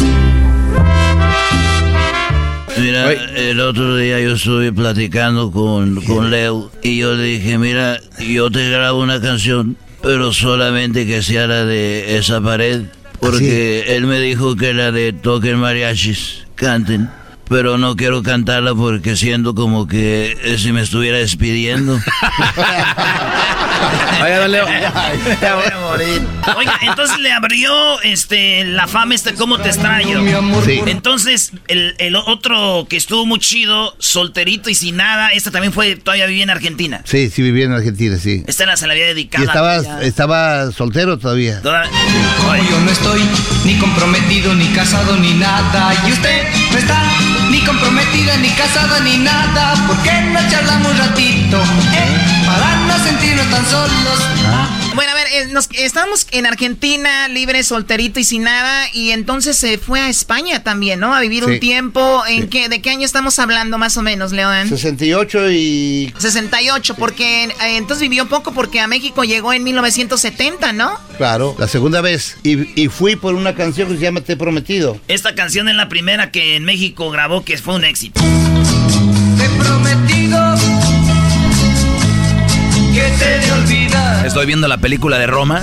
Mira, 2.79 3.11
el 3.11 3.59
otro 3.59 3.97
día 3.97 4.19
yo 4.19 4.33
estuve 4.33 4.71
platicando 4.71 5.51
con, 5.51 6.01
con 6.03 6.29
Leo 6.29 6.71
y 6.83 6.97
yo 6.97 7.15
le 7.15 7.23
dije, 7.23 7.57
mira, 7.57 7.99
yo 8.19 8.51
te 8.51 8.69
grabo 8.69 9.01
una 9.01 9.19
canción, 9.19 9.77
pero 10.01 10.31
solamente 10.31 11.05
que 11.07 11.21
sea 11.23 11.47
la 11.47 11.65
de 11.65 12.17
esa 12.17 12.39
pared, 12.41 12.83
porque 13.19 13.95
él 13.95 14.05
me 14.05 14.19
dijo 14.19 14.55
que 14.55 14.73
la 14.73 14.91
de 14.91 15.13
toquen 15.13 15.57
mariachis, 15.59 16.45
canten, 16.55 17.09
pero 17.49 17.77
no 17.77 17.95
quiero 17.95 18.23
cantarla 18.23 18.73
porque 18.75 19.15
siento 19.15 19.55
como 19.55 19.87
que 19.87 20.37
eh, 20.43 20.57
si 20.57 20.71
me 20.71 20.81
estuviera 20.81 21.17
despidiendo. 21.17 21.99
Oiga, 24.23 24.39
don 24.39 24.51
Leo. 24.51 24.65
Ya 25.41 25.55
voy 25.55 25.65
a 25.71 25.77
morir. 25.79 26.21
Oiga, 26.57 26.77
entonces 26.81 27.19
le 27.19 27.31
abrió 27.31 28.01
este 28.01 28.63
la 28.65 28.87
fama 28.87 29.13
este 29.15 29.35
cómo 29.35 29.57
te 29.59 29.69
extraño. 29.69 30.19
Sí. 30.65 30.81
Entonces, 30.87 31.51
el, 31.67 31.95
el 31.99 32.15
otro 32.15 32.87
que 32.89 32.97
estuvo 32.97 33.25
muy 33.25 33.39
chido, 33.39 33.95
solterito 33.99 34.69
y 34.69 34.75
sin 34.75 34.97
nada, 34.97 35.29
esta 35.29 35.51
también 35.51 35.71
fue, 35.73 35.95
todavía 35.95 36.25
vivía 36.25 36.43
en 36.43 36.49
Argentina. 36.49 37.01
Sí, 37.05 37.29
sí, 37.29 37.41
vivía 37.43 37.65
en 37.65 37.73
Argentina, 37.73 38.17
sí. 38.17 38.43
Esta 38.47 38.65
la 38.65 38.75
se 38.77 38.87
la 38.87 38.93
había 38.93 39.05
dedicado. 39.05 39.43
Y 39.43 39.47
estaba, 39.47 40.01
estaba 40.03 40.71
soltero 40.71 41.17
todavía. 41.19 41.61
Toda- 41.61 41.87
Como 42.37 42.55
yo 42.55 42.79
no 42.81 42.91
estoy 42.91 43.21
ni 43.65 43.75
comprometido, 43.77 44.53
ni 44.55 44.65
casado, 44.69 45.15
ni 45.17 45.33
nada. 45.35 45.93
Y 46.07 46.11
usted 46.11 46.43
no 46.71 46.77
está 46.77 47.06
comprometida, 47.67 48.37
ni 48.37 48.49
casada, 48.51 48.99
ni 49.01 49.17
nada. 49.17 49.73
¿Por 49.87 49.97
qué 50.01 50.21
no 50.21 50.39
charlamos 50.49 50.91
un 50.91 50.97
ratito? 50.97 51.57
Eh? 51.93 52.45
Para 52.45 52.75
no 52.87 52.97
sentirnos 53.03 53.45
tan 53.49 53.65
solos. 53.65 54.86
Bueno, 54.97 55.11
a 55.11 55.13
ver, 55.15 55.27
eh, 55.31 55.45
nos, 55.51 55.69
estábamos 55.73 56.25
en 56.31 56.47
Argentina, 56.47 57.27
libre, 57.27 57.61
solterito 57.61 58.19
y 58.19 58.23
sin 58.23 58.41
nada, 58.41 58.87
y 58.93 59.11
entonces 59.11 59.55
se 59.55 59.77
fue 59.77 59.99
a 59.99 60.09
España 60.09 60.63
también, 60.63 60.99
¿no? 60.99 61.13
A 61.13 61.21
vivir 61.21 61.45
un 61.45 61.53
Sí. 61.53 61.59
tiempo. 61.59 62.23
¿En 62.27 62.49
qué, 62.49 62.67
¿De 62.67 62.81
qué 62.81 62.89
año 62.89 63.05
estamos 63.05 63.37
hablando 63.37 63.77
más 63.77 63.95
o 63.97 64.01
menos, 64.01 64.31
León? 64.31 64.67
68 64.67 65.51
y 65.51 66.11
68, 66.17 66.95
porque 66.95 67.43
eh, 67.43 67.51
entonces 67.77 68.01
vivió 68.09 68.27
poco 68.27 68.53
porque 68.53 68.79
a 68.79 68.87
México 68.87 69.23
llegó 69.23 69.53
en 69.53 69.63
1970, 69.63 70.73
¿no? 70.73 70.99
Claro, 71.17 71.55
la 71.59 71.67
segunda 71.67 72.01
vez. 72.01 72.37
Y, 72.41 72.81
y 72.81 72.87
fui 72.87 73.15
por 73.15 73.35
una 73.35 73.53
canción 73.53 73.89
que 73.89 73.97
se 73.97 74.01
llama 74.01 74.21
Te 74.21 74.33
he 74.33 74.35
prometido. 74.35 74.99
Esta 75.07 75.35
canción 75.35 75.69
es 75.69 75.75
la 75.75 75.89
primera 75.89 76.31
que 76.31 76.55
en 76.55 76.63
México 76.65 77.11
grabó 77.11 77.45
que 77.45 77.55
fue 77.59 77.75
un 77.75 77.85
éxito. 77.85 78.19
Te 79.37 79.45
he 79.45 79.49
prometido 79.49 80.46
que 83.19 83.25
te 83.25 83.39
de 83.45 83.51
olvidar. 83.51 84.25
Estoy 84.25 84.45
viendo 84.45 84.67
la 84.67 84.77
película 84.77 85.17
de 85.17 85.27
Roma. 85.27 85.61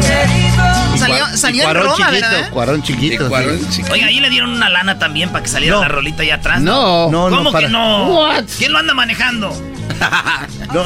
Querido. 0.00 0.64
Salió, 0.98 1.26
salió 1.36 1.62
en 1.62 1.68
Cuarón 1.68 1.84
Roma, 1.84 1.96
chiquito, 1.96 2.28
¿verdad? 2.30 2.50
Cuarón 2.50 2.82
chiquito. 2.82 3.30
sí. 3.70 3.82
Oiga, 3.90 4.06
ahí 4.06 4.20
le 4.20 4.28
dieron 4.30 4.50
una 4.50 4.68
lana 4.68 4.98
también 4.98 5.30
para 5.30 5.42
que 5.44 5.48
saliera 5.48 5.76
No. 5.76 5.82
la 5.82 5.88
rolita 5.88 6.22
allá 6.22 6.34
atrás. 6.36 6.60
No. 6.60 7.10
No, 7.10 7.24
¿Cómo 7.30 7.42
no, 7.44 7.50
que 7.50 7.52
para- 7.52 7.68
no? 7.68 8.28
¿Quién 8.58 8.72
lo 8.72 8.78
anda 8.78 8.94
manejando? 8.94 9.50
No, 10.72 10.84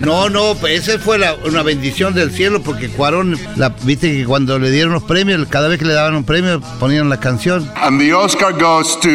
no, 0.00 0.28
no, 0.28 0.66
esa 0.68 0.98
fue 0.98 1.18
la- 1.18 1.34
una 1.46 1.62
bendición 1.62 2.12
del 2.14 2.30
cielo 2.30 2.60
porque 2.62 2.90
Cuarón, 2.90 3.38
la, 3.56 3.70
viste 3.82 4.12
que 4.12 4.26
cuando 4.26 4.58
le 4.58 4.70
dieron 4.70 4.92
los 4.92 5.02
premios, 5.02 5.48
cada 5.48 5.66
vez 5.66 5.78
que 5.78 5.86
le 5.86 5.94
daban 5.94 6.14
un 6.14 6.24
premio 6.24 6.60
ponían 6.78 7.08
la 7.08 7.18
canción. 7.18 7.70
And 7.76 7.98
the 7.98 8.12
Oscar 8.12 8.52
goes 8.52 9.00
to 9.00 9.08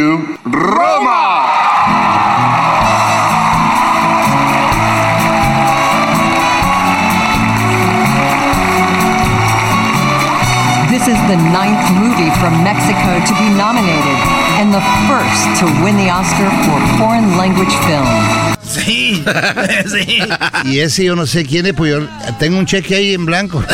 Roma. 0.45 2.32
This 10.93 11.07
is 11.07 11.17
the 11.27 11.37
ninth 11.37 11.89
movie 11.97 12.29
from 12.39 12.63
Mexico 12.63 13.17
to 13.25 13.33
be 13.41 13.49
nominated 13.57 14.19
and 14.61 14.71
the 14.71 14.79
first 15.09 15.59
to 15.59 15.65
win 15.83 15.97
the 15.97 16.07
Oscar 16.11 16.47
for 16.67 16.77
foreign 16.99 17.35
language 17.35 17.73
film. 17.87 18.05
Sí, 18.61 19.23
sí. 19.87 20.19
Y 20.65 20.79
ese 20.81 21.05
yo 21.05 21.15
no 21.15 21.25
sé 21.25 21.45
quién 21.45 21.65
es, 21.65 21.73
pues 21.73 21.93
yo 21.93 22.07
tengo 22.37 22.59
un 22.59 22.67
cheque 22.67 22.95
ahí 22.95 23.15
en 23.15 23.25
blanco. 23.25 23.63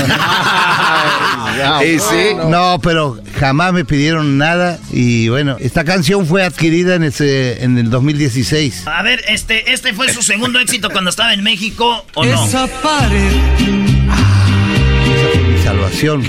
Y 1.84 2.00
sí. 2.00 2.36
No, 2.48 2.80
pero 2.82 3.18
jamás 3.38 3.74
me 3.74 3.84
pidieron 3.84 4.38
nada. 4.38 4.80
Y 4.92 5.28
bueno, 5.28 5.58
esta 5.60 5.84
canción 5.84 6.26
fue 6.26 6.44
adquirida 6.44 6.96
en, 6.96 7.04
ese, 7.04 7.66
en 7.66 7.78
el 7.78 7.90
2016. 7.90 8.88
A 8.88 9.02
ver, 9.02 9.22
este, 9.28 9.74
este 9.74 9.94
fue 9.94 10.08
su 10.14 10.22
segundo 10.22 10.58
éxito 10.60 10.90
cuando 10.90 11.10
estaba 11.10 11.34
en 11.34 11.44
México, 11.44 12.06
¿o 12.14 12.24
no? 12.24 12.46
Esa 12.46 12.68
pared 12.82 13.89
salvación. 15.70 16.24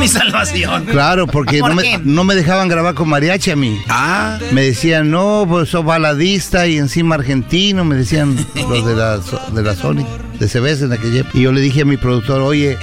Mi 0.00 0.08
salvación. 0.08 0.86
Claro, 0.86 1.26
porque 1.26 1.58
¿Por 1.58 1.70
no, 1.70 1.76
me, 1.76 1.98
no 2.02 2.24
me 2.24 2.34
dejaban 2.34 2.68
grabar 2.68 2.94
con 2.94 3.08
mariachi 3.08 3.50
a 3.50 3.56
mí. 3.56 3.78
Ah. 3.88 4.38
Me 4.52 4.62
decían, 4.62 5.10
no, 5.10 5.44
pues 5.48 5.68
sos 5.68 5.84
baladista 5.84 6.66
y 6.66 6.78
encima 6.78 7.14
argentino, 7.16 7.84
me 7.84 7.96
decían 7.96 8.36
los 8.54 8.86
de 8.86 8.94
la, 8.94 9.18
de 9.18 9.62
la 9.62 9.74
Sony, 9.74 10.06
de 10.38 10.48
CBS 10.48 10.84
en 10.84 10.92
aquella 10.92 11.20
época. 11.20 11.38
Y 11.38 11.42
yo 11.42 11.52
le 11.52 11.60
dije 11.60 11.82
a 11.82 11.84
mi 11.84 11.96
productor, 11.96 12.40
oye, 12.40 12.78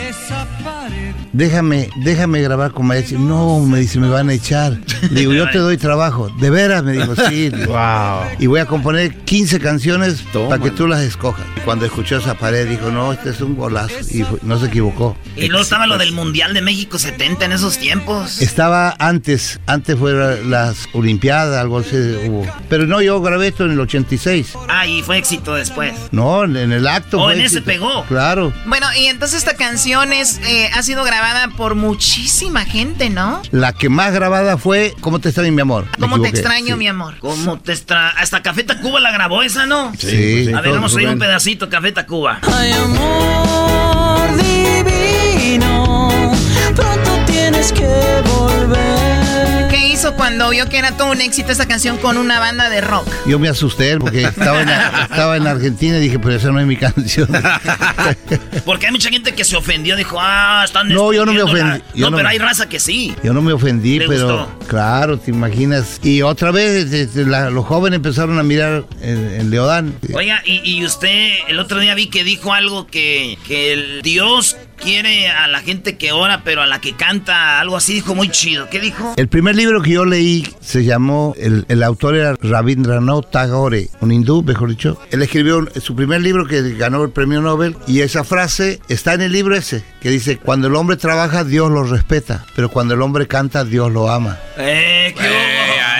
déjame, 1.33 1.89
déjame 1.97 2.41
grabar 2.41 2.71
con 2.71 2.85
mariachi. 2.87 3.15
No, 3.15 3.59
me 3.59 3.79
dice, 3.79 3.99
me 3.99 4.09
van 4.09 4.29
a 4.29 4.33
echar. 4.33 4.77
Le 5.11 5.21
digo, 5.21 5.33
yo 5.33 5.49
te 5.49 5.57
doy 5.57 5.77
trabajo. 5.77 6.29
¿De 6.39 6.49
veras? 6.49 6.83
Me 6.83 6.93
dijo, 6.93 7.15
sí. 7.27 7.49
wow. 7.67 8.21
Y 8.39 8.47
voy 8.47 8.59
a 8.59 8.65
componer 8.65 9.13
15 9.25 9.59
canciones 9.59 10.23
para 10.33 10.59
que 10.59 10.71
tú 10.71 10.87
las 10.87 11.01
escojas. 11.01 11.45
Cuando 11.65 11.85
escuchó 11.85 12.17
esa 12.17 12.35
pared, 12.35 12.67
dijo, 12.67 12.89
no, 12.91 13.11
este 13.13 13.29
es 13.31 13.41
un 13.41 13.55
golazo. 13.55 13.93
Y 14.11 14.23
fue- 14.23 14.39
no 14.43 14.59
se 14.59 14.67
equivocó. 14.67 15.17
Y 15.35 15.47
luego 15.47 15.63
estaba 15.63 15.87
lo 15.87 15.97
del 15.97 16.11
Mundial 16.11 16.53
de 16.53 16.61
México 16.61 16.99
70 16.99 17.45
en 17.45 17.51
esos 17.53 17.77
tiempos. 17.77 18.41
Estaba 18.41 18.95
antes, 18.99 19.59
antes 19.65 19.97
fueron 19.97 20.51
las 20.51 20.87
Olimpiadas, 20.93 21.57
algo 21.59 21.79
así 21.79 21.95
hubo. 22.27 22.45
Pero 22.69 22.85
no, 22.85 23.01
yo 23.01 23.21
grabé 23.21 23.47
esto 23.47 23.65
en 23.65 23.71
el 23.71 23.79
86. 23.79 24.53
Ah, 24.69 24.85
y 24.85 25.01
fue 25.01 25.17
éxito 25.17 25.55
después. 25.55 25.93
No, 26.11 26.43
en 26.43 26.71
el 26.71 26.87
acto. 26.87 27.19
Oh, 27.19 27.23
fue 27.25 27.33
en 27.33 27.39
ese 27.41 27.59
éxito. 27.59 27.65
pegó. 27.65 28.05
Claro. 28.05 28.53
Bueno, 28.67 28.87
y 28.99 29.05
entonces 29.07 29.39
esta 29.39 29.55
canción 29.55 30.13
es, 30.13 30.39
eh, 30.47 30.69
ha 30.73 30.83
sido 30.83 31.03
grabada 31.03 31.22
por 31.55 31.75
muchísima 31.75 32.65
gente, 32.65 33.09
¿no? 33.09 33.41
La 33.51 33.71
que 33.71 33.87
más 33.87 34.13
grabada 34.13 34.57
fue 34.57 34.93
¿Cómo 34.99 35.19
te 35.19 35.29
extraño, 35.29 35.53
mi 35.53 35.61
amor? 35.61 35.87
¿Cómo 35.97 36.21
te 36.21 36.27
extraño, 36.27 36.75
sí. 36.75 36.79
mi 36.79 36.87
amor? 36.87 37.17
¿Cómo 37.19 37.59
te 37.59 37.71
extra... 37.71 38.09
Hasta 38.09 38.41
Café 38.41 38.63
Tacuba 38.63 38.99
la 38.99 39.11
grabó 39.11 39.41
esa, 39.41 39.65
¿no? 39.65 39.93
Sí, 39.97 40.45
sí. 40.45 40.53
A 40.53 40.59
ver, 40.59 40.73
vamos 40.73 40.93
a 40.93 40.97
oír 40.97 41.07
un 41.07 41.19
pedacito, 41.19 41.69
Café 41.69 41.93
Tacuba. 41.93 42.39
Ay, 42.41 42.71
amor 42.73 44.35
divino, 44.35 46.11
pronto 46.75 47.19
tienes 47.25 47.71
que 47.71 48.21
volver. 48.25 49.22
¿Qué 50.13 50.17
hizo 50.17 50.17
cuando 50.17 50.49
vio 50.51 50.69
que 50.69 50.77
era 50.77 50.91
todo 50.95 51.11
un 51.11 51.21
éxito 51.21 51.51
esa 51.51 51.67
canción 51.67 51.97
con 51.97 52.17
una 52.17 52.39
banda 52.39 52.69
de 52.69 52.81
rock? 52.81 53.07
Yo 53.25 53.39
me 53.39 53.47
asusté 53.49 53.97
porque 53.97 54.23
estaba 54.23 54.61
en, 54.61 54.69
estaba 54.69 55.37
en 55.37 55.47
Argentina 55.47 55.97
y 55.97 56.01
dije, 56.01 56.19
pero 56.19 56.35
esa 56.35 56.51
no 56.51 56.59
es 56.59 56.65
mi 56.67 56.75
canción. 56.77 57.27
Porque 58.65 58.85
hay 58.87 58.91
mucha 58.91 59.09
gente 59.09 59.33
que 59.33 59.43
se 59.43 59.55
ofendió, 59.55 59.95
dijo, 59.95 60.17
ah, 60.19 60.61
están 60.65 60.87
No, 60.89 61.11
yo 61.13 61.25
no 61.25 61.33
me 61.33 61.39
destruyendo 61.39 61.67
la-". 61.69 61.75
ofendí, 61.83 62.01
No, 62.01 62.09
no 62.11 62.17
pero 62.17 62.27
me- 62.29 62.33
hay 62.33 62.37
raza 62.39 62.67
que 62.69 62.79
sí. 62.79 63.13
Yo 63.23 63.33
no 63.33 63.41
me 63.41 63.53
ofendí, 63.53 63.99
¿Le 63.99 64.07
pero 64.07 64.37
gustó? 64.47 64.67
claro, 64.67 65.17
te 65.19 65.31
imaginas. 65.31 65.99
Y 66.03 66.21
otra 66.21 66.51
vez 66.51 66.91
este, 66.93 67.25
la- 67.25 67.49
los 67.49 67.65
jóvenes 67.65 67.97
empezaron 67.97 68.39
a 68.39 68.43
mirar 68.43 68.85
en 69.01 69.49
Leodán. 69.49 69.95
Oiga, 70.13 70.41
y, 70.45 70.61
y 70.63 70.85
usted 70.85 71.33
el 71.47 71.59
otro 71.59 71.79
día 71.79 71.93
vi 71.95 72.07
que 72.07 72.23
dijo 72.23 72.53
algo 72.53 72.87
que, 72.87 73.37
que 73.47 73.73
el 73.73 74.01
Dios 74.01 74.55
quiere 74.83 75.29
a 75.29 75.47
la 75.47 75.61
gente 75.61 75.97
que 75.97 76.11
ora, 76.11 76.41
pero 76.43 76.61
a 76.61 76.67
la 76.67 76.79
que 76.81 76.93
canta, 76.93 77.59
algo 77.59 77.77
así, 77.77 77.93
dijo 77.93 78.15
muy 78.15 78.29
chido. 78.29 78.69
¿Qué 78.69 78.79
dijo? 78.79 79.13
El 79.17 79.27
primer 79.27 79.55
libro 79.55 79.81
que 79.81 79.91
yo 79.91 80.05
leí 80.05 80.47
se 80.61 80.83
llamó, 80.83 81.33
el, 81.37 81.65
el 81.69 81.83
autor 81.83 82.15
era 82.15 82.35
Rabindranath 82.41 83.31
Tagore, 83.31 83.89
un 84.01 84.11
hindú, 84.11 84.43
mejor 84.43 84.69
dicho. 84.69 84.99
Él 85.11 85.21
escribió 85.21 85.57
un- 85.59 85.69
su 85.81 85.95
primer 85.95 86.21
libro 86.21 86.45
que 86.45 86.61
ganó 86.75 87.03
el 87.03 87.11
premio 87.11 87.41
Nobel 87.41 87.75
y 87.87 88.01
esa 88.01 88.23
frase 88.23 88.79
está 88.89 89.13
en 89.13 89.21
el 89.21 89.31
libro 89.31 89.55
ese, 89.55 89.83
que 90.01 90.09
dice, 90.09 90.37
cuando 90.37 90.67
el 90.67 90.75
hombre 90.75 90.97
trabaja, 90.97 91.43
Dios 91.43 91.71
lo 91.71 91.83
respeta, 91.83 92.45
pero 92.55 92.69
cuando 92.69 92.93
el 92.93 93.01
hombre 93.01 93.27
canta, 93.27 93.63
Dios 93.63 93.91
lo 93.91 94.11
ama. 94.11 94.37
Eh, 94.57 95.13
¿qué 95.17 95.23
hubo? 95.29 95.92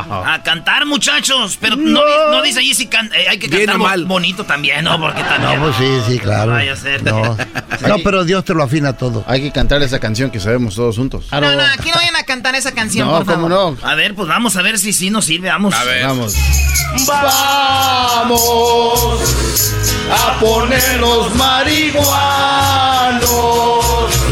A 0.00 0.42
cantar, 0.42 0.86
muchachos. 0.86 1.58
Pero 1.60 1.76
no, 1.76 2.00
no 2.30 2.42
dice 2.42 2.60
ahí 2.60 2.74
si 2.74 2.86
can- 2.86 3.10
eh, 3.14 3.28
hay 3.28 3.38
que 3.38 3.48
Bien 3.48 3.66
cantar 3.66 3.78
mal. 3.78 4.04
bonito 4.04 4.44
también, 4.44 4.84
¿no? 4.84 4.98
Porque 5.00 5.22
No, 5.22 5.28
también. 5.28 5.60
pues 5.60 5.76
sí, 5.76 5.98
sí, 6.08 6.18
claro. 6.18 6.52
vaya 6.52 6.72
a 6.72 6.76
ser. 6.76 7.02
No, 7.02 7.36
no, 7.88 7.96
pero 8.04 8.24
Dios 8.24 8.44
te 8.44 8.54
lo 8.54 8.62
afina 8.62 8.96
todo. 8.96 9.24
Hay 9.26 9.42
que 9.42 9.52
cantar 9.52 9.82
esa 9.82 9.98
canción 9.98 10.30
que 10.30 10.40
sabemos 10.40 10.74
todos 10.74 10.96
juntos. 10.96 11.26
No, 11.32 11.40
no, 11.40 11.62
aquí 11.62 11.90
no 11.90 11.96
vayan 11.96 12.16
a 12.16 12.22
cantar 12.24 12.54
esa 12.54 12.72
canción, 12.72 13.08
No, 13.08 13.16
por 13.18 13.26
favor. 13.26 13.42
¿cómo 13.42 13.48
no? 13.48 13.76
A 13.86 13.94
ver, 13.94 14.14
pues 14.14 14.28
vamos 14.28 14.56
a 14.56 14.62
ver 14.62 14.78
si 14.78 14.92
sí 14.92 15.10
nos 15.10 15.24
sirve. 15.24 15.48
Vamos. 15.48 15.74
A 15.74 15.84
ver. 15.84 16.06
Vamos. 16.06 16.34
Vamos 17.06 18.40
a 20.10 20.38
poner 20.40 21.00
los 21.00 21.34
marihuanos. 21.34 22.08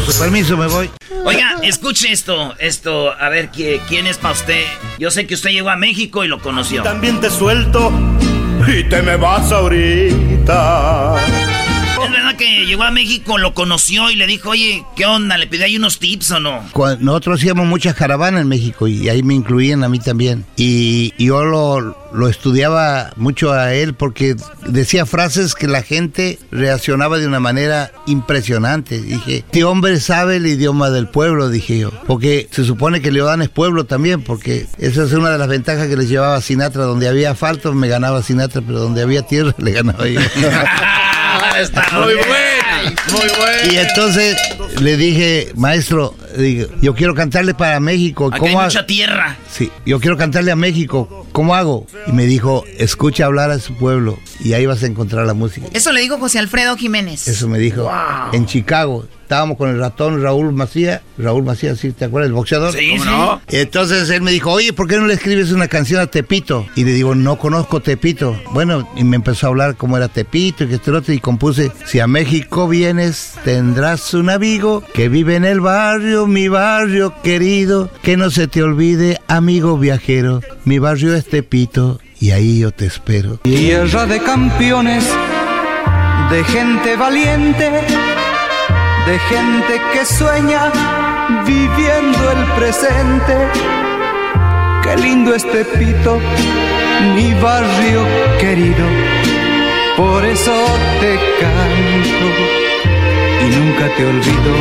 Su 0.07 0.17
permiso 0.19 0.55
me 0.57 0.67
voy. 0.67 0.89
Oiga, 1.25 1.57
escuche 1.63 2.11
esto, 2.11 2.55
esto, 2.59 3.11
a 3.11 3.27
ver 3.29 3.51
¿qui- 3.51 3.79
quién 3.87 4.07
es 4.07 4.17
para 4.17 4.33
usted. 4.33 4.63
Yo 4.97 5.11
sé 5.11 5.27
que 5.27 5.33
usted 5.35 5.49
llegó 5.49 5.69
a 5.69 5.75
México 5.75 6.23
y 6.23 6.27
lo 6.27 6.39
conoció. 6.41 6.81
También 6.83 7.19
te 7.19 7.29
suelto 7.29 7.91
y 8.67 8.83
te 8.85 9.01
me 9.01 9.17
vas 9.17 9.51
ahorita. 9.51 11.15
¿Es 12.05 12.11
verdad 12.11 12.35
que 12.35 12.65
llegó 12.65 12.83
a 12.83 12.91
México, 12.91 13.37
lo 13.37 13.53
conoció 13.53 14.09
y 14.11 14.15
le 14.15 14.27
dijo, 14.27 14.49
oye, 14.51 14.83
¿qué 14.95 15.05
onda? 15.05 15.37
¿Le 15.37 15.47
pidió 15.47 15.65
ahí 15.65 15.77
unos 15.77 15.99
tips 15.99 16.31
o 16.31 16.39
no? 16.39 16.63
Cuando- 16.71 17.03
nosotros 17.05 17.39
hacíamos 17.39 17.65
muchas 17.67 17.95
caravanas 17.95 18.41
en 18.41 18.47
México 18.47 18.87
y 18.87 19.09
ahí 19.09 19.23
me 19.23 19.33
incluían 19.33 19.83
a 19.83 19.89
mí 19.89 19.99
también. 19.99 20.45
Y, 20.55 21.13
y 21.17 21.25
yo 21.27 21.43
lo, 21.43 21.97
lo 22.13 22.27
estudiaba 22.29 23.11
mucho 23.15 23.51
a 23.53 23.73
él 23.73 23.93
porque 23.93 24.35
decía 24.67 25.05
frases 25.05 25.55
que 25.55 25.67
la 25.67 25.81
gente 25.83 26.39
reaccionaba 26.51 27.17
de 27.17 27.27
una 27.27 27.39
manera 27.39 27.91
impresionante. 28.05 29.01
Dije, 29.01 29.37
este 29.37 29.63
hombre 29.63 29.99
sabe 29.99 30.37
el 30.37 30.47
idioma 30.47 30.89
del 30.89 31.07
pueblo, 31.07 31.49
dije 31.49 31.79
yo. 31.79 31.91
Porque 32.05 32.47
se 32.51 32.63
supone 32.65 33.01
que 33.01 33.11
Leodán 33.11 33.41
es 33.41 33.49
pueblo 33.49 33.85
también, 33.85 34.21
porque 34.23 34.67
esa 34.77 35.03
es 35.03 35.13
una 35.13 35.29
de 35.31 35.37
las 35.37 35.47
ventajas 35.47 35.87
que 35.87 35.97
les 35.97 36.09
llevaba 36.09 36.35
a 36.35 36.41
Sinatra. 36.41 36.83
Donde 36.83 37.07
había 37.07 37.31
asfalto 37.31 37.73
me 37.73 37.87
ganaba 37.87 38.21
Sinatra, 38.23 38.61
pero 38.61 38.79
donde 38.79 39.01
había 39.01 39.21
tierra 39.23 39.53
le 39.57 39.71
ganaba 39.71 40.07
yo. 40.07 40.19
Está 41.61 41.85
Muy 41.93 42.13
bueno, 42.15 42.95
muy 43.11 43.27
bueno. 43.37 43.71
Y 43.73 43.77
entonces 43.77 44.37
le 44.81 44.97
dije, 44.97 45.51
maestro, 45.55 46.15
digo, 46.37 46.67
yo 46.81 46.93
quiero 46.95 47.15
cantarle 47.15 47.53
para 47.53 47.79
México. 47.79 48.29
Hay 48.31 48.53
ha- 48.55 48.63
mucha 48.63 48.85
tierra. 48.85 49.37
Sí, 49.51 49.71
yo 49.85 49.99
quiero 49.99 50.17
cantarle 50.17 50.51
a 50.51 50.55
México. 50.55 51.25
¿Cómo 51.31 51.55
hago? 51.55 51.87
Y 52.07 52.11
me 52.11 52.25
dijo, 52.25 52.63
escucha 52.77 53.25
hablar 53.25 53.51
a 53.51 53.59
su 53.59 53.75
pueblo 53.75 54.19
y 54.39 54.53
ahí 54.53 54.65
vas 54.65 54.83
a 54.83 54.87
encontrar 54.87 55.25
la 55.25 55.33
música. 55.33 55.67
Eso 55.73 55.91
le 55.91 56.01
dijo 56.01 56.17
José 56.19 56.39
Alfredo 56.39 56.75
Jiménez. 56.77 57.27
Eso 57.27 57.47
me 57.47 57.57
dijo 57.59 57.89
en 58.33 58.45
Chicago. 58.45 59.07
Estábamos 59.27 59.57
con 59.57 59.69
el 59.69 59.77
ratón 59.77 60.23
Raúl 60.23 60.53
Macía. 60.53 61.01
Raúl 61.17 61.43
Macía, 61.43 61.75
¿sí? 61.75 61.91
¿Te 61.91 62.05
acuerdas? 62.05 62.29
El 62.29 62.33
boxeador. 62.33 62.71
Sí, 62.71 62.91
¿Cómo 62.91 63.03
sí. 63.03 63.09
no? 63.09 63.41
Entonces 63.49 64.09
él 64.09 64.21
me 64.21 64.31
dijo, 64.31 64.53
oye, 64.53 64.71
¿por 64.71 64.87
qué 64.87 64.95
no 64.95 65.05
le 65.05 65.15
escribes 65.15 65.51
una 65.51 65.67
canción 65.67 65.99
a 65.99 66.07
Tepito? 66.07 66.65
Y 66.77 66.85
le 66.85 66.93
digo, 66.93 67.13
no 67.13 67.37
conozco 67.37 67.81
Tepito. 67.81 68.39
Bueno, 68.53 68.87
y 68.95 69.03
me 69.03 69.17
empezó 69.17 69.47
a 69.47 69.49
hablar 69.49 69.75
cómo 69.75 69.97
era 69.97 70.07
Tepito 70.07 70.63
y 70.63 70.67
que 70.67 70.75
este 70.75 70.91
otro. 70.91 71.13
Y 71.13 71.19
compuse, 71.19 71.73
si 71.85 71.99
a 71.99 72.07
México 72.07 72.69
vienes, 72.69 73.33
tendrás 73.43 74.13
un 74.13 74.29
amigo 74.29 74.81
que 74.93 75.09
vive 75.09 75.35
en 75.35 75.43
el 75.43 75.59
barrio, 75.59 76.25
mi 76.25 76.47
barrio 76.47 77.13
querido. 77.21 77.91
Que 78.01 78.15
no 78.15 78.31
se 78.31 78.47
te 78.47 78.63
olvide, 78.63 79.19
amigo 79.27 79.77
viajero. 79.77 80.39
Mi 80.63 80.79
barrio 80.79 81.13
es 81.13 81.25
Tepito 81.25 81.99
y 82.21 82.31
ahí 82.31 82.59
yo 82.59 82.71
te 82.71 82.85
espero. 82.85 83.39
Tierra 83.43 84.05
de 84.05 84.21
campeones, 84.21 85.03
de 86.31 86.43
gente 86.45 86.95
valiente, 86.95 87.69
de 89.07 89.19
gente 89.19 89.81
que 89.93 90.05
sueña 90.05 90.69
viviendo 91.45 92.31
el 92.31 92.45
presente. 92.57 93.35
Qué 94.83 94.97
lindo 94.97 95.33
este 95.33 95.63
pito, 95.63 96.19
mi 97.15 97.33
barrio 97.35 98.05
querido. 98.37 98.85
Por 99.95 100.25
eso 100.25 100.53
te 100.99 101.15
canto 101.39 102.27
y 103.43 103.55
nunca 103.55 103.95
te 103.95 104.05
olvido. 104.05 104.53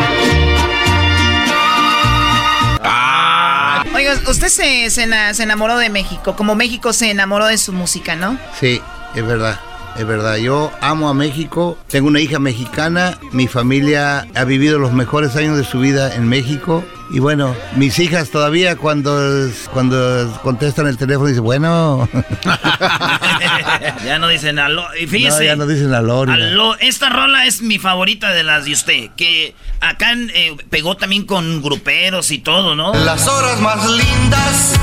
Oiga, 3.97 4.12
usted 4.28 4.49
se, 4.49 4.90
se, 4.90 5.34
se 5.34 5.42
enamoró 5.42 5.76
de 5.76 5.90
México, 5.90 6.36
como 6.36 6.55
México 6.55 6.92
se 6.92 7.11
enamoró 7.11 7.47
de 7.47 7.59
su 7.59 7.72
música, 7.72 8.14
¿no? 8.14 8.38
Sí, 8.61 8.80
es 9.16 9.26
verdad. 9.26 9.59
Es 9.99 10.07
verdad, 10.07 10.36
yo 10.36 10.70
amo 10.80 11.09
a 11.09 11.14
México, 11.14 11.78
tengo 11.88 12.09
una 12.09 12.20
hija 12.20 12.38
mexicana, 12.38 13.18
mi 13.32 13.47
familia 13.49 14.26
ha 14.34 14.44
vivido 14.44 14.78
los 14.78 14.92
mejores 14.92 15.36
años 15.36 15.57
de 15.57 15.64
su 15.64 15.80
vida 15.80 16.14
en 16.14 16.28
México 16.28 16.84
y 17.11 17.20
bueno, 17.20 17.55
mis 17.76 17.99
hijas 18.01 18.30
todavía 18.30 18.76
cuando, 18.76 19.49
cuando 19.72 20.38
contestan 20.42 20.88
el 20.88 20.97
teléfono 20.97 21.28
dicen, 21.28 21.44
bueno, 21.44 22.09
ya 24.05 24.18
no 24.18 24.26
dicen 24.28 24.59
aló. 24.59 24.84
Y 25.01 25.07
fíjese. 25.07 25.38
no, 25.38 25.44
ya 25.44 25.57
no 25.57 25.66
dicen 25.66 25.94
aló. 25.94 26.76
Esta 26.80 27.09
rola 27.09 27.47
es 27.47 27.62
mi 27.62 27.78
favorita 27.78 28.32
de 28.32 28.42
las 28.42 28.64
de 28.64 28.72
usted. 28.72 29.11
Que 29.16 29.55
acá 29.80 30.14
eh, 30.14 30.57
pegó 30.68 30.97
también 30.97 31.26
con 31.26 31.62
gruperos 31.62 32.30
y 32.32 32.38
todo, 32.38 32.74
¿no? 32.74 32.92
Las 32.92 33.28
horas 33.28 33.61
más 33.61 33.88
lindas 33.88 34.74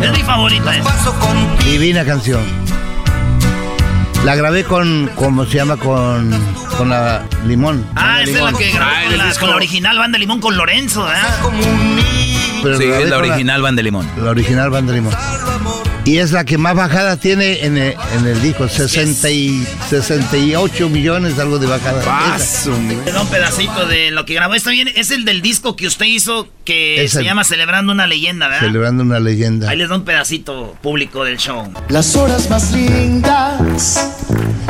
Es 0.00 0.12
mi 0.12 0.22
favorita. 0.22 0.72
paso 0.84 1.12
con 1.18 1.58
Divina 1.64 2.04
canción. 2.04 2.63
La 4.24 4.34
grabé 4.36 4.64
con, 4.64 5.10
¿cómo 5.16 5.44
se 5.44 5.56
llama? 5.58 5.76
Con, 5.76 6.30
con 6.78 6.88
la 6.88 7.22
limón. 7.46 7.84
Ah, 7.94 8.22
Banda 8.22 8.22
esa 8.22 8.38
es 8.38 8.52
la 8.52 8.58
que 8.58 8.70
grabó 8.70 8.90
con, 9.08 9.18
la, 9.18 9.34
con 9.34 9.50
la 9.50 9.56
original 9.56 9.98
banda 9.98 10.18
Limón 10.18 10.40
con 10.40 10.56
Lorenzo, 10.56 11.04
¿verdad? 11.04 11.38
Pero 12.62 12.78
Sí, 12.78 12.84
grabé 12.84 13.02
es 13.04 13.10
la 13.10 13.18
original 13.18 13.60
Van 13.60 13.76
de 13.76 13.82
Limón. 13.82 14.08
La 14.16 14.30
original 14.30 14.70
Banda 14.70 14.94
Limón. 14.94 15.12
Y 16.06 16.18
es 16.18 16.32
la 16.32 16.44
que 16.44 16.58
más 16.58 16.74
bajada 16.74 17.16
tiene 17.16 17.64
en 17.64 17.78
el, 17.78 17.94
en 18.18 18.26
el 18.26 18.42
disco, 18.42 18.68
60 18.68 19.30
y 19.30 19.66
68 19.88 20.88
millones, 20.90 21.38
algo 21.38 21.58
de 21.58 21.66
bajada. 21.66 22.02
Un 22.66 23.26
pedacito 23.28 23.86
de 23.86 24.10
lo 24.10 24.26
que 24.26 24.34
grabó. 24.34 24.54
Está 24.54 24.70
bien, 24.70 24.88
es 24.94 25.10
el 25.10 25.24
del 25.24 25.40
disco 25.40 25.76
que 25.76 25.86
usted 25.86 26.04
hizo 26.04 26.46
que 26.66 27.04
Es 27.04 27.12
se 27.12 27.20
el- 27.20 27.24
llama 27.24 27.42
Celebrando 27.44 27.90
una 27.92 28.06
leyenda, 28.06 28.48
¿verdad? 28.48 28.66
Celebrando 28.66 29.02
una 29.02 29.18
leyenda. 29.18 29.70
Ahí 29.70 29.78
les 29.78 29.88
da 29.88 29.96
un 29.96 30.04
pedacito 30.04 30.76
público 30.82 31.24
del 31.24 31.38
show. 31.38 31.72
Las 31.88 32.14
horas 32.16 32.50
más 32.50 32.70
lindas 32.72 34.10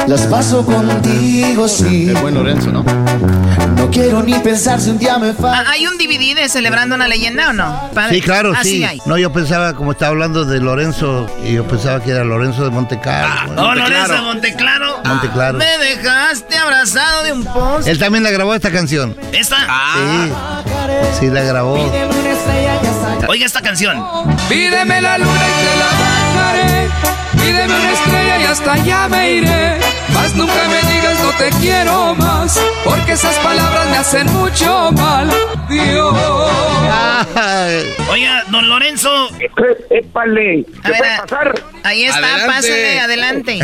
las 0.07 0.23
paso 0.27 0.65
contigo, 0.65 1.67
sí. 1.67 2.09
El 2.11 2.17
buen 2.17 2.35
Lorenzo, 2.35 2.71
¿no? 2.71 2.85
No 3.77 3.91
quiero 3.91 4.23
ni 4.23 4.35
pensar 4.35 4.81
si 4.81 4.91
un 4.91 4.99
día 4.99 5.19
me 5.19 5.33
falta. 5.33 5.61
Ah, 5.67 5.73
¿Hay 5.73 5.87
un 5.87 5.97
DVD 5.99 6.35
de 6.37 6.49
Celebrando 6.49 6.95
una 6.95 7.09
leyenda 7.09 7.51
o 7.51 7.53
no? 7.53 7.91
Padre. 7.95 8.17
Sí, 8.17 8.21
claro, 8.23 8.53
Ah, 8.57 8.63
sí. 8.63 8.85
hay. 8.85 9.01
No, 9.07 9.19
yo 9.19 9.33
pensaba, 9.33 9.75
como 9.75 9.93
estaba 9.93 10.11
hablando 10.11 10.45
de 10.45 10.61
Lorenzo, 10.61 11.24
y 11.45 11.55
yo 11.55 11.67
pensaba 11.67 12.01
que 12.01 12.11
era 12.11 12.25
Lorenzo 12.25 12.65
de 12.65 12.71
Montecarlo. 12.71 13.63
Oh, 13.63 13.75
Lorenzo 13.75 14.13
de 14.13 14.21
Monteclaro. 14.21 15.03
Monteclaro. 15.05 15.59
Me 15.59 15.79
dejaste 15.79 16.57
abrazado 16.57 17.25
de 17.25 17.33
un 17.33 17.45
post. 17.45 17.87
Él 17.87 17.99
también 17.99 18.25
la 18.25 18.31
grabó 18.31 18.55
esta 18.55 18.71
canción. 18.71 19.17
¿Esta? 19.33 19.57
Sí, 19.59 20.33
sí 21.21 21.31
la 21.31 21.43
grabó. 21.43 21.75
Oiga 23.29 23.47
esta 23.47 23.61
canción. 23.61 23.97
Pídeme 24.49 25.01
la 25.01 25.19
luna 25.19 25.31
y 25.31 25.65
te 25.65 25.79
la 25.79 25.87
bajaré. 26.41 26.89
Pídeme 27.33 27.75
una 27.75 27.93
estrella 27.93 28.39
y 28.39 28.45
hasta 28.45 28.73
allá 28.73 29.09
me 29.09 29.33
iré. 29.33 29.79
Mas 30.15 30.35
nunca 30.35 30.55
me 30.69 30.93
digas 30.93 31.21
no 31.23 31.31
te 31.33 31.51
quiero 31.61 32.15
más. 32.15 32.61
Porque 32.85 33.13
esas 33.13 33.37
palabras 33.39 33.91
me 33.91 33.97
hacen 33.97 34.27
mucho 34.33 34.91
mal. 34.93 35.29
Dios. 35.69 36.15
Oiga, 38.11 38.45
don 38.51 38.69
Lorenzo. 38.69 39.11
¡Épale! 39.91 40.67
A 40.83 40.89
ver, 40.91 41.55
ahí 41.83 42.05
está, 42.05 42.19
Adelante. 42.19 42.47
pásale, 42.47 43.01
adelante. 43.01 43.59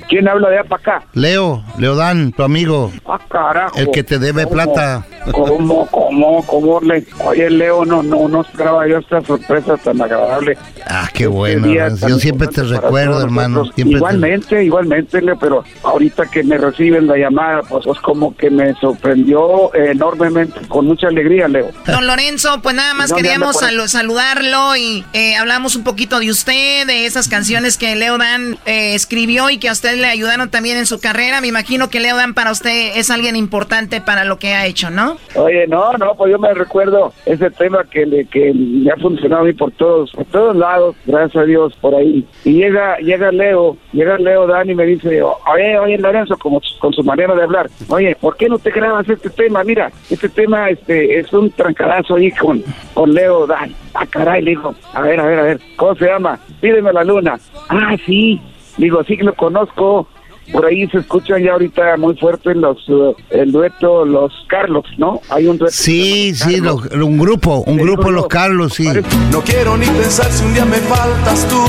¿Quién 0.08 0.28
habla 0.28 0.48
de 0.50 0.64
para 0.64 0.80
acá? 0.82 1.06
Leo, 1.14 1.64
Leodán, 1.78 2.32
tu 2.32 2.42
amigo. 2.42 2.92
Ah, 3.06 3.18
carajo. 3.28 3.76
El 3.78 3.90
que 3.90 4.02
te 4.02 4.18
debe 4.18 4.44
¿Cómo? 4.44 4.54
plata. 4.54 5.06
¿Cómo, 5.32 5.86
cómo, 5.88 6.44
cómo 6.46 6.80
le... 6.80 7.04
Oye, 7.24 7.50
Leo, 7.50 7.84
no, 7.84 8.02
no 8.02 8.28
nos 8.28 8.52
graba 8.52 8.86
yo 8.86 8.98
esta 8.98 9.20
sorpresa 9.22 9.76
tan 9.76 10.00
agradable. 10.00 10.56
Ah, 10.86 11.08
qué 11.12 11.26
bueno. 11.26 11.66
tan 11.96 12.08
Yo 12.08 12.18
siempre 12.18 12.46
te 12.48 12.62
recuerdo, 12.62 13.20
hermano. 13.22 13.64
Siempre 13.64 13.84
te- 13.84 13.96
igualmente, 13.96 14.64
igualmente, 14.64 15.20
Leo, 15.20 15.38
pero 15.38 15.64
ahorita 15.86 16.26
que 16.30 16.42
me 16.42 16.58
reciben 16.58 17.06
la 17.06 17.16
llamada, 17.16 17.62
pues, 17.68 17.84
pues 17.84 17.98
como 18.00 18.36
que 18.36 18.50
me 18.50 18.74
sorprendió 18.74 19.74
enormemente, 19.74 20.60
con 20.68 20.86
mucha 20.86 21.08
alegría, 21.08 21.48
Leo. 21.48 21.70
Don 21.86 22.06
Lorenzo, 22.06 22.60
pues 22.62 22.74
nada 22.74 22.94
más 22.94 23.08
¿Dónde 23.10 23.22
queríamos 23.22 23.56
salu- 23.60 23.86
saludarlo 23.88 24.76
y 24.76 25.04
eh, 25.12 25.36
hablamos 25.36 25.76
un 25.76 25.84
poquito 25.84 26.18
de 26.20 26.30
usted, 26.30 26.86
de 26.86 27.06
esas 27.06 27.28
canciones 27.28 27.78
que 27.78 27.94
Leo 27.96 28.18
Dan 28.18 28.58
eh, 28.66 28.94
escribió 28.94 29.50
y 29.50 29.58
que 29.58 29.68
a 29.68 29.72
usted 29.72 29.96
le 29.96 30.06
ayudaron 30.06 30.50
también 30.50 30.76
en 30.76 30.86
su 30.86 31.00
carrera. 31.00 31.40
Me 31.40 31.46
imagino 31.48 31.88
que 31.90 32.00
Leo 32.00 32.16
Dan 32.16 32.34
para 32.34 32.50
usted 32.52 32.92
es 32.96 33.10
alguien 33.10 33.36
importante 33.36 34.00
para 34.00 34.24
lo 34.24 34.38
que 34.38 34.54
ha 34.54 34.66
hecho, 34.66 34.90
¿no? 34.90 35.16
Oye, 35.34 35.66
no, 35.66 35.92
no, 35.94 36.14
pues 36.16 36.30
yo 36.32 36.38
me 36.38 36.52
recuerdo 36.54 37.12
ese 37.24 37.50
tema 37.50 37.84
que 37.90 38.06
le, 38.06 38.24
que 38.26 38.52
me 38.54 38.90
ha 38.90 38.96
funcionado 38.96 39.42
a 39.42 39.44
mí 39.46 39.52
por 39.52 39.70
todos, 39.72 40.10
por 40.12 40.24
todos 40.26 40.56
lados, 40.56 40.96
gracias 41.06 41.42
a 41.42 41.46
Dios, 41.46 41.74
por 41.80 41.94
ahí. 41.94 42.26
Y 42.44 42.52
llega, 42.54 42.96
llega 42.98 43.30
Leo, 43.30 43.76
llega 43.92 44.18
Leo 44.18 44.46
Dani 44.46 44.72
y 44.72 44.74
me 44.74 44.84
dice, 44.86 45.22
oye, 45.22 45.75
oye 45.78 45.98
Lorenzo, 45.98 46.36
como 46.36 46.60
con 46.78 46.92
su 46.92 47.02
manera 47.02 47.34
de 47.34 47.42
hablar, 47.42 47.68
oye, 47.88 48.16
¿por 48.20 48.36
qué 48.36 48.48
no 48.48 48.58
te 48.58 48.70
grabas 48.70 49.08
este 49.08 49.30
tema? 49.30 49.64
Mira, 49.64 49.90
este 50.10 50.28
tema 50.28 50.70
este 50.70 51.18
es 51.18 51.32
un 51.32 51.50
trancadazo 51.50 52.16
ahí 52.16 52.30
con, 52.32 52.62
con 52.94 53.12
Leo 53.12 53.46
Dan. 53.46 53.74
Ah, 53.94 54.06
caray, 54.06 54.42
le 54.42 54.50
digo, 54.50 54.74
a 54.92 55.02
ver, 55.02 55.20
a 55.20 55.26
ver, 55.26 55.38
a 55.38 55.42
ver, 55.42 55.60
¿cómo 55.76 55.94
se 55.94 56.06
llama? 56.06 56.38
Pídeme 56.60 56.92
la 56.92 57.04
luna. 57.04 57.38
Ah, 57.68 57.96
sí, 58.04 58.40
digo, 58.76 59.02
sí 59.04 59.16
que 59.16 59.24
lo 59.24 59.34
conozco. 59.34 60.08
Por 60.52 60.64
ahí 60.64 60.86
se 60.88 60.98
escuchan 60.98 61.42
ya 61.42 61.52
ahorita 61.52 61.96
muy 61.96 62.14
fuerte 62.16 62.54
los 62.54 62.88
uh, 62.88 63.14
el 63.30 63.50
dueto 63.52 64.04
Los 64.04 64.32
Carlos, 64.48 64.84
¿no? 64.96 65.20
Hay 65.30 65.46
un 65.46 65.58
dueto. 65.58 65.74
Sí, 65.76 66.34
sí, 66.34 66.60
lo- 66.60 66.76
un 66.76 67.18
grupo, 67.18 67.64
un 67.66 67.76
grupo 67.76 68.10
Los 68.10 68.28
Carlos, 68.28 68.74
sí. 68.74 68.88
No 69.32 69.40
quiero 69.42 69.76
ni 69.76 69.86
pensar 69.86 70.30
si 70.30 70.44
un 70.44 70.54
día 70.54 70.64
me 70.64 70.76
faltas 70.76 71.46
tú. 71.48 71.62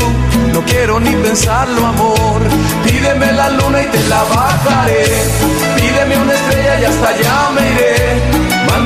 No 0.54 0.62
quiero 0.62 1.00
ni 1.00 1.12
pensarlo, 1.12 1.86
amor. 1.86 2.42
Pídeme 2.86 3.32
la 3.34 3.50
luna 3.52 3.84
y 3.84 3.88
te 3.88 4.04
la 4.08 4.24
bajaré. 4.24 5.04
Pídeme 5.76 6.18
una 6.24 6.34
estrella 6.34 6.82
y 6.82 6.86
hasta 6.86 7.10
allá 7.10 7.50
me 7.56 7.62
iré. 7.72 8.22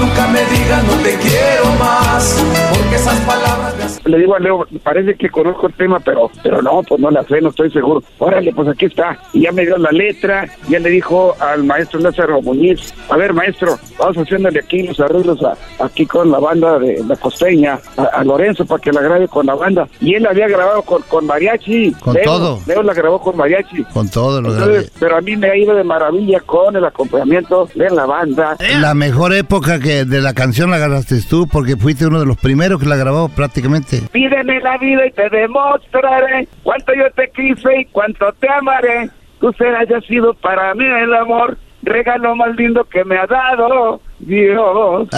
Nunca 0.01 0.27
me 0.29 0.39
digas 0.45 0.83
no 0.83 0.93
te 1.03 1.15
quiero 1.17 1.65
más. 1.79 2.43
Porque 2.75 2.95
esas 2.95 3.19
palabras 3.21 3.75
me 3.77 3.83
hacen. 3.83 4.01
Le 4.11 4.17
digo 4.17 4.35
a 4.35 4.39
Leo, 4.39 4.65
parece 4.83 5.15
que 5.15 5.29
conozco 5.29 5.67
el 5.67 5.73
tema, 5.73 5.99
pero 5.99 6.29
pero 6.41 6.61
no, 6.61 6.81
pues 6.87 6.99
no 6.99 7.11
la 7.11 7.23
sé, 7.25 7.39
no 7.39 7.49
estoy 7.49 7.69
seguro. 7.71 8.01
Órale, 8.17 8.51
pues 8.53 8.67
aquí 8.67 8.85
está. 8.85 9.17
Y 9.33 9.41
ya 9.41 9.51
me 9.51 9.63
dio 9.65 9.77
la 9.77 9.91
letra, 9.91 10.47
ya 10.69 10.79
le 10.79 10.89
dijo 10.89 11.35
al 11.39 11.63
maestro 11.63 11.99
Lázaro 11.99 12.41
Muñiz, 12.41 12.93
a 13.09 13.15
ver 13.17 13.31
maestro, 13.33 13.77
vamos 13.99 14.17
haciéndole 14.17 14.59
aquí 14.59 14.83
los 14.83 14.99
arreglos 14.99 15.37
a- 15.43 15.55
aquí 15.85 16.05
con 16.07 16.31
la 16.31 16.39
banda 16.39 16.79
de 16.79 17.03
la 17.07 17.15
costeña, 17.15 17.79
a, 17.97 18.03
a 18.05 18.23
Lorenzo 18.23 18.65
para 18.65 18.81
que 18.81 18.91
la 18.91 19.01
grabe 19.01 19.27
con 19.27 19.45
la 19.45 19.53
banda. 19.55 19.87
Y 19.99 20.15
él 20.15 20.23
la 20.23 20.31
había 20.31 20.47
grabado 20.47 20.81
con, 20.81 21.03
con 21.03 21.27
mariachi. 21.27 21.91
Con 21.99 22.15
Leo, 22.15 22.23
todo. 22.23 22.59
Leo 22.65 22.81
la 22.81 22.93
grabó 22.95 23.21
con 23.21 23.37
mariachi. 23.37 23.83
Con 23.93 24.09
todo 24.09 24.41
lo. 24.41 24.51
Entonces, 24.53 24.91
pero 24.99 25.17
a 25.17 25.21
mí 25.21 25.35
me 25.37 25.49
ha 25.51 25.55
ido 25.55 25.75
de 25.75 25.83
maravilla 25.83 26.39
con 26.39 26.75
el 26.75 26.85
acompañamiento 26.85 27.69
de 27.75 27.89
la 27.91 28.05
banda. 28.07 28.57
La 28.79 28.93
mejor 28.95 29.33
época 29.33 29.79
que 29.79 29.90
de 29.91 30.21
la 30.21 30.33
canción 30.33 30.69
la 30.69 30.77
agarraste 30.77 31.15
tú 31.29 31.47
porque 31.47 31.75
fuiste 31.75 32.07
uno 32.07 32.19
de 32.19 32.25
los 32.25 32.37
primeros 32.37 32.79
que 32.79 32.87
la 32.87 32.95
grabó 32.95 33.29
prácticamente. 33.29 34.01
Pídeme 34.11 34.59
la 34.61 34.77
vida 34.77 35.05
y 35.05 35.11
te 35.11 35.29
demostraré 35.29 36.47
cuánto 36.63 36.93
yo 36.93 37.09
te 37.15 37.29
quise 37.31 37.81
y 37.81 37.85
cuánto 37.85 38.31
te 38.39 38.49
amaré. 38.49 39.09
Tú 39.39 39.51
serás 39.53 39.87
ya 39.89 39.99
sido 40.01 40.33
para 40.35 40.73
mí 40.75 40.85
el 40.85 41.13
amor, 41.13 41.57
regalo 41.83 42.35
más 42.35 42.55
lindo 42.55 42.83
que 42.85 43.03
me 43.03 43.17
ha 43.17 43.25
dado 43.25 44.01
Dios. 44.19 45.09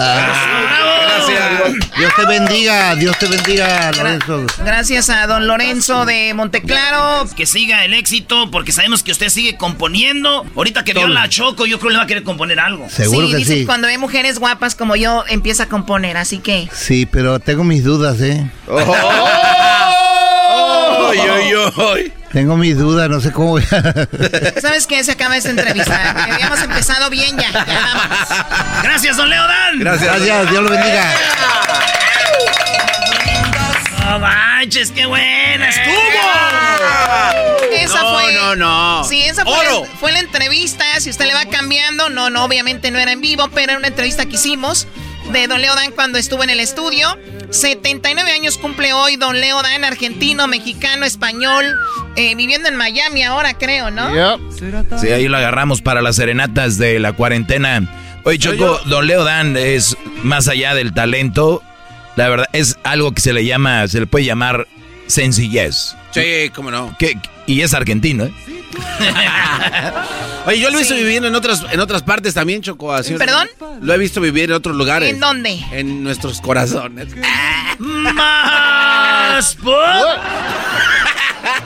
Dios 1.96 2.12
te 2.16 2.26
bendiga, 2.26 2.94
Dios 2.96 3.18
te 3.18 3.26
bendiga, 3.28 3.92
Lorenzo. 3.92 4.46
Gracias 4.64 5.10
a 5.10 5.26
don 5.26 5.46
Lorenzo 5.46 6.06
de 6.06 6.32
Monteclaro. 6.34 7.26
Que 7.36 7.46
siga 7.46 7.84
el 7.84 7.94
éxito, 7.94 8.50
porque 8.50 8.72
sabemos 8.72 9.02
que 9.02 9.12
usted 9.12 9.28
sigue 9.28 9.56
componiendo. 9.56 10.44
Ahorita 10.56 10.84
que 10.84 10.94
vio 10.94 11.06
la 11.08 11.28
Choco, 11.28 11.66
yo 11.66 11.78
creo 11.78 11.88
que 11.88 11.92
le 11.92 11.98
va 11.98 12.04
a 12.04 12.06
querer 12.06 12.22
componer 12.22 12.58
algo. 12.60 12.88
Seguro 12.88 13.28
que 13.28 13.36
dice 13.36 13.52
sí. 13.54 13.60
que 13.60 13.66
cuando 13.66 13.86
ve 13.88 13.98
mujeres 13.98 14.38
guapas 14.38 14.74
como 14.74 14.96
yo, 14.96 15.24
empieza 15.28 15.64
a 15.64 15.68
componer, 15.68 16.16
así 16.16 16.38
que... 16.38 16.68
Sí, 16.72 17.06
pero 17.06 17.40
tengo 17.40 17.64
mis 17.64 17.84
dudas, 17.84 18.20
¿eh? 18.20 18.50
Oy, 18.66 18.82
oy, 21.18 21.54
oy. 21.76 22.12
Tengo 22.32 22.56
mis 22.56 22.76
dudas, 22.76 23.08
no 23.08 23.20
sé 23.20 23.30
cómo 23.32 23.50
voy 23.50 23.62
a... 23.70 24.60
¿Sabes 24.60 24.86
qué? 24.86 25.02
Se 25.04 25.12
acaba 25.12 25.36
esta 25.36 25.50
entrevista. 25.50 26.10
Habíamos 26.32 26.60
empezado 26.62 27.08
bien 27.10 27.36
ya. 27.38 27.50
ya 27.52 27.64
vamos. 27.94 28.28
Gracias, 28.82 29.16
don 29.16 29.28
Leodan. 29.30 29.78
Gracias, 29.78 30.22
Dios 30.50 30.62
lo 30.62 30.70
bendiga. 30.70 31.12
No 34.04 34.18
manches, 34.18 34.90
qué 34.90 35.06
buena 35.06 35.68
estuvo. 35.68 35.94
Esa 37.72 38.02
No, 38.02 38.14
fue. 38.14 38.34
no, 38.34 38.56
no. 38.56 39.04
Sí, 39.04 39.22
esa 39.22 39.44
fue, 39.44 39.52
Oro. 39.54 39.80
la, 39.82 39.98
fue 39.98 40.12
la 40.12 40.18
entrevista. 40.20 40.84
Si 41.00 41.10
usted 41.10 41.26
le 41.26 41.34
va 41.34 41.44
cambiando, 41.46 42.08
no, 42.10 42.30
no, 42.30 42.44
obviamente 42.44 42.90
no 42.90 42.98
era 42.98 43.12
en 43.12 43.20
vivo, 43.20 43.48
pero 43.52 43.72
era 43.72 43.78
una 43.78 43.88
entrevista 43.88 44.26
que 44.26 44.34
hicimos 44.36 44.86
de 45.40 45.48
Don 45.48 45.60
Leo 45.60 45.74
Dan 45.74 45.90
cuando 45.90 46.18
estuvo 46.18 46.44
en 46.44 46.50
el 46.50 46.60
estudio. 46.60 47.18
79 47.50 48.30
años 48.30 48.56
cumple 48.56 48.92
hoy 48.92 49.16
Don 49.16 49.40
Leo 49.40 49.62
Dan, 49.62 49.84
argentino, 49.84 50.46
mexicano, 50.46 51.04
español, 51.04 51.64
eh, 52.16 52.34
viviendo 52.36 52.68
en 52.68 52.76
Miami 52.76 53.22
ahora, 53.22 53.54
creo, 53.54 53.90
¿no? 53.90 54.38
Sí, 54.98 55.08
ahí 55.08 55.28
lo 55.28 55.36
agarramos 55.36 55.82
para 55.82 56.02
las 56.02 56.16
serenatas 56.16 56.78
de 56.78 57.00
la 57.00 57.12
cuarentena. 57.12 57.82
Oye, 58.24 58.38
Choco, 58.38 58.80
don 58.86 59.06
Leo 59.06 59.24
Dan 59.24 59.56
es 59.56 59.96
más 60.22 60.48
allá 60.48 60.74
del 60.74 60.94
talento. 60.94 61.62
La 62.16 62.28
verdad, 62.28 62.46
es 62.52 62.78
algo 62.84 63.12
que 63.12 63.20
se 63.20 63.32
le 63.32 63.44
llama, 63.44 63.86
se 63.88 64.00
le 64.00 64.06
puede 64.06 64.24
llamar 64.24 64.68
sencillez. 65.08 65.96
Sí, 66.12 66.50
cómo 66.54 66.70
no. 66.70 66.96
Que, 66.96 67.18
y 67.46 67.60
es 67.62 67.74
argentino, 67.74 68.24
¿eh? 68.24 68.32
Oye, 70.46 70.58
yo 70.60 70.70
lo 70.70 70.76
he 70.76 70.80
visto 70.80 70.94
viviendo 70.94 71.28
en 71.28 71.34
otras, 71.34 71.62
en 71.70 71.80
otras 71.80 72.02
partes 72.02 72.34
también, 72.34 72.60
Choco. 72.60 72.92
así- 72.92 73.14
¿Perdón? 73.14 73.48
Lo 73.80 73.94
he 73.94 73.98
visto 73.98 74.20
vivir 74.20 74.50
en 74.50 74.52
otros 74.56 74.76
lugares. 74.76 75.10
¿En 75.10 75.20
dónde? 75.20 75.58
En 75.72 76.02
nuestros 76.02 76.40
corazones. 76.40 77.08
Más. 77.78 79.56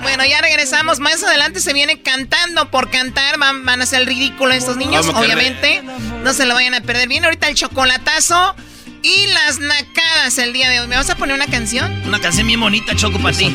Bueno, 0.02 0.24
ya 0.24 0.40
regresamos. 0.40 0.98
Más 1.00 1.22
adelante 1.22 1.60
se 1.60 1.72
viene 1.72 2.02
cantando 2.02 2.70
por 2.70 2.90
cantar. 2.90 3.38
Van, 3.38 3.64
van 3.64 3.80
a 3.82 3.84
el 3.84 4.06
ridículo 4.06 4.52
estos 4.52 4.76
niños, 4.76 5.06
Vamos, 5.06 5.22
obviamente. 5.24 5.82
No 6.22 6.32
se 6.34 6.46
lo 6.46 6.54
vayan 6.54 6.74
a 6.74 6.80
perder. 6.80 7.08
Viene 7.08 7.26
ahorita 7.26 7.48
el 7.48 7.54
chocolatazo 7.54 8.54
y 9.02 9.26
las 9.28 9.58
nacadas 9.60 10.38
el 10.38 10.52
día 10.52 10.68
de 10.70 10.80
hoy. 10.80 10.88
¿Me 10.88 10.96
vas 10.96 11.10
a 11.10 11.16
poner 11.16 11.34
una 11.36 11.46
canción? 11.46 11.92
Una 12.06 12.20
canción 12.20 12.46
bien 12.46 12.60
bonita, 12.60 12.94
Choco, 12.96 13.18
para 13.18 13.36
ti. 13.36 13.54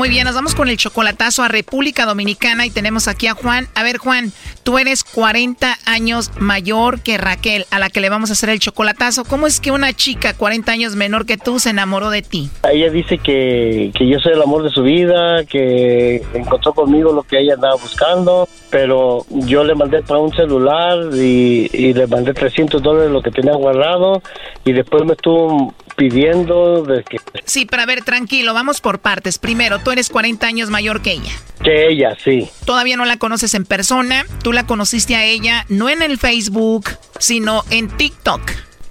Muy 0.00 0.08
bien, 0.08 0.24
nos 0.24 0.34
vamos 0.34 0.54
con 0.54 0.70
el 0.70 0.78
chocolatazo 0.78 1.42
a 1.42 1.48
República 1.48 2.06
Dominicana 2.06 2.64
y 2.64 2.70
tenemos 2.70 3.06
aquí 3.06 3.26
a 3.26 3.34
Juan. 3.34 3.66
A 3.74 3.82
ver, 3.82 3.98
Juan, 3.98 4.32
tú 4.62 4.78
eres 4.78 5.04
40 5.04 5.76
años 5.84 6.30
mayor 6.38 7.02
que 7.02 7.18
Raquel, 7.18 7.66
a 7.70 7.78
la 7.78 7.90
que 7.90 8.00
le 8.00 8.08
vamos 8.08 8.30
a 8.30 8.32
hacer 8.32 8.48
el 8.48 8.60
chocolatazo. 8.60 9.26
¿Cómo 9.26 9.46
es 9.46 9.60
que 9.60 9.72
una 9.72 9.92
chica 9.92 10.32
40 10.32 10.72
años 10.72 10.96
menor 10.96 11.26
que 11.26 11.36
tú 11.36 11.58
se 11.58 11.68
enamoró 11.68 12.08
de 12.08 12.22
ti? 12.22 12.48
Ella 12.72 12.88
dice 12.88 13.18
que, 13.18 13.92
que 13.94 14.08
yo 14.08 14.18
soy 14.20 14.32
el 14.32 14.40
amor 14.40 14.62
de 14.62 14.70
su 14.70 14.82
vida, 14.82 15.44
que 15.44 16.22
encontró 16.32 16.72
conmigo 16.72 17.12
lo 17.12 17.22
que 17.22 17.38
ella 17.38 17.52
andaba 17.52 17.74
buscando, 17.74 18.48
pero 18.70 19.26
yo 19.28 19.64
le 19.64 19.74
mandé 19.74 20.00
para 20.02 20.20
un 20.20 20.32
celular 20.32 21.10
y, 21.12 21.68
y 21.74 21.92
le 21.92 22.06
mandé 22.06 22.32
300 22.32 22.82
dólares 22.82 23.10
lo 23.10 23.20
que 23.20 23.32
tenía 23.32 23.52
guardado 23.52 24.22
y 24.64 24.72
después 24.72 25.04
me 25.04 25.12
estuvo 25.12 25.74
pidiendo 26.00 26.82
de 26.82 27.04
que... 27.04 27.18
Sí, 27.44 27.66
para 27.66 27.84
ver, 27.84 28.02
tranquilo, 28.02 28.54
vamos 28.54 28.80
por 28.80 29.00
partes. 29.00 29.38
Primero, 29.38 29.80
tú 29.80 29.90
eres 29.90 30.08
40 30.08 30.46
años 30.46 30.70
mayor 30.70 31.02
que 31.02 31.12
ella. 31.12 31.32
Que 31.62 31.88
ella, 31.88 32.16
sí. 32.24 32.48
Todavía 32.64 32.96
no 32.96 33.04
la 33.04 33.18
conoces 33.18 33.52
en 33.52 33.66
persona, 33.66 34.24
tú 34.42 34.54
la 34.54 34.66
conociste 34.66 35.14
a 35.14 35.26
ella 35.26 35.66
no 35.68 35.90
en 35.90 36.00
el 36.00 36.16
Facebook, 36.16 36.88
sino 37.18 37.64
en 37.68 37.88
TikTok. 37.88 38.40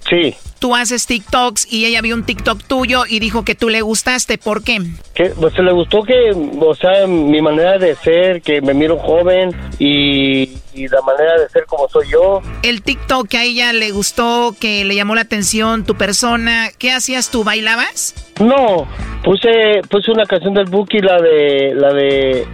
Sí. 0.08 0.36
Tú 0.60 0.74
haces 0.74 1.06
TikToks 1.06 1.72
y 1.72 1.86
ella 1.86 2.02
vio 2.02 2.14
un 2.14 2.24
TikTok 2.24 2.62
tuyo 2.64 3.04
y 3.08 3.18
dijo 3.18 3.46
que 3.46 3.54
tú 3.54 3.70
le 3.70 3.80
gustaste. 3.80 4.36
¿Por 4.36 4.62
qué? 4.62 4.78
Que, 5.14 5.30
pues 5.30 5.58
le 5.58 5.72
gustó 5.72 6.02
que, 6.02 6.32
o 6.32 6.74
sea, 6.74 7.06
mi 7.06 7.40
manera 7.40 7.78
de 7.78 7.96
ser, 7.96 8.42
que 8.42 8.60
me 8.60 8.74
miro 8.74 8.98
joven 8.98 9.56
y, 9.78 10.50
y 10.74 10.86
la 10.88 11.00
manera 11.00 11.40
de 11.40 11.48
ser 11.48 11.64
como 11.64 11.88
soy 11.88 12.08
yo. 12.10 12.42
El 12.62 12.82
TikTok 12.82 13.26
que 13.26 13.38
a 13.38 13.44
ella 13.44 13.72
le 13.72 13.90
gustó, 13.90 14.54
que 14.60 14.84
le 14.84 14.94
llamó 14.94 15.14
la 15.14 15.22
atención 15.22 15.84
tu 15.84 15.94
persona, 15.94 16.68
¿qué 16.78 16.92
hacías 16.92 17.30
tú? 17.30 17.42
¿Bailabas? 17.42 18.14
No, 18.38 18.86
puse 19.24 19.80
puse 19.88 20.10
una 20.10 20.26
canción 20.26 20.52
del 20.52 20.66
Buki, 20.66 20.98
la 20.98 21.22
de 21.22 21.72
la 21.74 21.92
de 21.94 22.46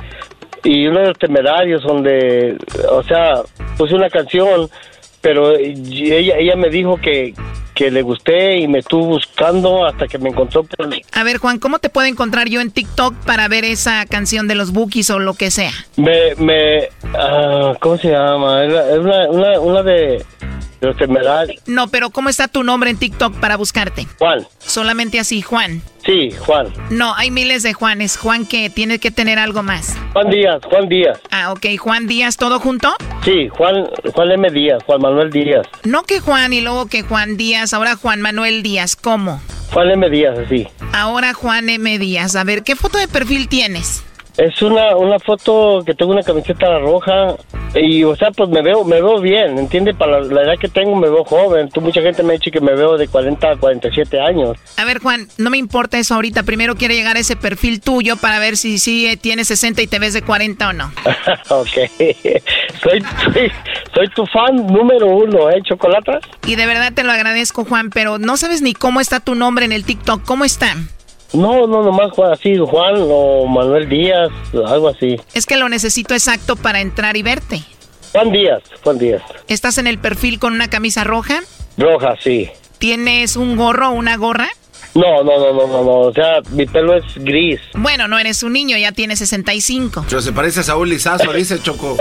y 0.62 0.86
uno 0.86 1.00
de 1.00 1.08
los 1.08 1.18
temerarios 1.18 1.82
donde, 1.82 2.56
o 2.90 3.02
sea, 3.02 3.42
puse 3.76 3.96
una 3.96 4.10
canción, 4.10 4.68
pero 5.20 5.56
ella 5.56 6.36
ella 6.38 6.56
me 6.56 6.70
dijo 6.70 7.00
que 7.00 7.34
que 7.76 7.90
le 7.90 8.00
gusté 8.02 8.56
y 8.56 8.66
me 8.66 8.78
estuvo 8.78 9.04
buscando 9.04 9.84
hasta 9.84 10.08
que 10.08 10.18
me 10.18 10.30
encontró 10.30 10.64
por 10.64 10.88
A 11.12 11.22
ver, 11.22 11.36
Juan, 11.36 11.58
¿cómo 11.58 11.78
te 11.78 11.90
puedo 11.90 12.08
encontrar 12.08 12.48
yo 12.48 12.62
en 12.62 12.70
TikTok 12.70 13.14
para 13.26 13.46
ver 13.48 13.64
esa 13.64 14.06
canción 14.06 14.48
de 14.48 14.54
los 14.54 14.72
Bookies 14.72 15.10
o 15.10 15.18
lo 15.18 15.34
que 15.34 15.50
sea? 15.50 15.72
Me, 15.96 16.34
me, 16.36 16.88
ah, 17.14 17.74
¿cómo 17.78 17.98
se 17.98 18.10
llama? 18.10 18.64
Es 18.64 18.98
una, 18.98 19.28
una, 19.28 19.60
una 19.60 19.82
de 19.82 20.24
de 20.80 20.88
los 20.88 20.96
temerarios. 20.96 21.62
No, 21.66 21.88
pero 21.88 22.10
¿cómo 22.10 22.28
está 22.28 22.48
tu 22.48 22.62
nombre 22.62 22.90
en 22.90 22.98
TikTok 22.98 23.34
para 23.40 23.56
buscarte? 23.56 24.06
Juan. 24.18 24.46
Solamente 24.58 25.18
así, 25.18 25.42
Juan. 25.42 25.82
Sí, 26.04 26.30
Juan. 26.30 26.72
No, 26.90 27.14
hay 27.16 27.30
miles 27.30 27.62
de 27.62 27.72
Juanes. 27.72 28.16
Juan 28.16 28.46
que 28.46 28.70
tiene 28.70 28.98
que 28.98 29.10
tener 29.10 29.38
algo 29.38 29.62
más. 29.62 29.96
Juan 30.12 30.30
Díaz, 30.30 30.60
Juan 30.70 30.88
Díaz. 30.88 31.18
Ah, 31.30 31.52
ok. 31.52 31.66
Juan 31.78 32.06
Díaz, 32.06 32.36
¿todo 32.36 32.60
junto? 32.60 32.94
Sí, 33.24 33.48
Juan, 33.48 33.88
Juan 34.14 34.30
M. 34.30 34.50
Díaz, 34.50 34.82
Juan 34.84 35.00
Manuel 35.00 35.30
Díaz. 35.30 35.66
No 35.82 36.04
que 36.04 36.20
Juan 36.20 36.52
y 36.52 36.60
luego 36.60 36.86
que 36.86 37.02
Juan 37.02 37.36
Díaz, 37.36 37.65
ahora 37.72 37.96
Juan 37.96 38.20
Manuel 38.20 38.62
Díaz. 38.62 38.96
¿Cómo? 38.96 39.40
Juan 39.72 39.90
M. 39.90 40.08
Díaz, 40.10 40.38
así. 40.38 40.66
Ahora 40.92 41.34
Juan 41.34 41.68
M. 41.68 41.98
Díaz. 41.98 42.36
A 42.36 42.44
ver, 42.44 42.62
¿qué 42.62 42.76
foto 42.76 42.98
de 42.98 43.08
perfil 43.08 43.48
tienes? 43.48 44.02
Es 44.36 44.60
una, 44.60 44.94
una 44.96 45.18
foto 45.18 45.82
que 45.84 45.94
tengo 45.94 46.12
una 46.12 46.22
camiseta 46.22 46.78
roja 46.78 47.36
y, 47.74 48.04
o 48.04 48.14
sea, 48.16 48.30
pues 48.30 48.48
me 48.50 48.62
veo, 48.62 48.84
me 48.84 48.96
veo 48.96 49.20
bien, 49.20 49.58
¿entiendes? 49.58 49.96
Para 49.96 50.20
la, 50.20 50.26
la 50.26 50.42
edad 50.42 50.58
que 50.58 50.68
tengo 50.68 50.94
me 50.96 51.08
veo 51.08 51.24
joven. 51.24 51.68
Tú, 51.70 51.80
mucha 51.80 52.02
gente 52.02 52.22
me 52.22 52.34
ha 52.34 52.36
dicho 52.36 52.50
que 52.50 52.60
me 52.60 52.74
veo 52.74 52.96
de 52.96 53.08
40 53.08 53.50
a 53.50 53.56
47 53.56 54.20
años. 54.20 54.56
A 54.76 54.84
ver, 54.84 55.00
Juan, 55.00 55.28
no 55.38 55.50
me 55.50 55.56
importa 55.56 55.98
eso 55.98 56.14
ahorita. 56.14 56.42
Primero 56.42 56.74
quiero 56.76 56.94
llegar 56.94 57.16
a 57.16 57.20
ese 57.20 57.36
perfil 57.36 57.80
tuyo 57.80 58.16
para 58.16 58.38
ver 58.38 58.56
si 58.56 58.78
sí 58.78 59.18
tienes 59.20 59.48
60 59.48 59.82
y 59.82 59.86
te 59.86 59.98
ves 59.98 60.14
de 60.14 60.22
40 60.22 60.68
o 60.68 60.72
no. 60.72 60.92
ok. 61.48 61.68
soy, 62.82 63.02
soy, 63.24 63.52
soy 63.94 64.08
tu 64.14 64.26
fan 64.26 64.66
número 64.66 65.06
uno, 65.06 65.50
¿eh, 65.50 65.62
Chocolata? 65.62 66.20
Y 66.46 66.56
de 66.56 66.66
verdad 66.66 66.92
te 66.94 67.04
lo 67.04 67.12
agradezco, 67.12 67.64
Juan, 67.64 67.90
pero 67.90 68.18
no 68.18 68.36
sabes 68.36 68.62
ni 68.62 68.74
cómo 68.74 69.00
está 69.00 69.20
tu 69.20 69.34
nombre 69.34 69.64
en 69.64 69.72
el 69.72 69.84
TikTok. 69.84 70.24
¿Cómo 70.24 70.44
está? 70.44 70.76
No, 71.32 71.66
no, 71.66 71.82
nomás 71.82 72.12
Juan, 72.12 72.32
así, 72.32 72.56
Juan 72.56 72.94
o 72.98 73.46
Manuel 73.46 73.88
Díaz, 73.88 74.30
algo 74.66 74.88
así. 74.88 75.16
Es 75.34 75.46
que 75.46 75.56
lo 75.56 75.68
necesito 75.68 76.14
exacto 76.14 76.56
para 76.56 76.80
entrar 76.80 77.16
y 77.16 77.22
verte. 77.22 77.62
Juan 78.12 78.32
Díaz, 78.32 78.62
Juan 78.82 78.98
Díaz. 78.98 79.22
¿Estás 79.48 79.78
en 79.78 79.86
el 79.86 79.98
perfil 79.98 80.38
con 80.38 80.54
una 80.54 80.68
camisa 80.68 81.04
roja? 81.04 81.40
Roja, 81.76 82.14
sí. 82.22 82.50
¿Tienes 82.78 83.36
un 83.36 83.56
gorro 83.56 83.88
o 83.90 83.92
una 83.92 84.16
gorra? 84.16 84.48
No, 84.94 85.22
no, 85.22 85.38
no, 85.38 85.52
no, 85.52 85.66
no, 85.66 85.84
no, 85.84 85.98
o 86.00 86.12
sea, 86.12 86.40
mi 86.52 86.64
pelo 86.64 86.96
es 86.96 87.04
gris. 87.16 87.60
Bueno, 87.74 88.08
no 88.08 88.18
eres 88.18 88.42
un 88.42 88.54
niño, 88.54 88.78
ya 88.78 88.92
tienes 88.92 89.18
65. 89.18 90.06
Pero 90.08 90.22
se 90.22 90.32
parece 90.32 90.60
a 90.60 90.62
Saúl 90.62 90.88
Lizazo, 90.88 91.32
dice 91.32 91.60
Choco. 91.60 91.96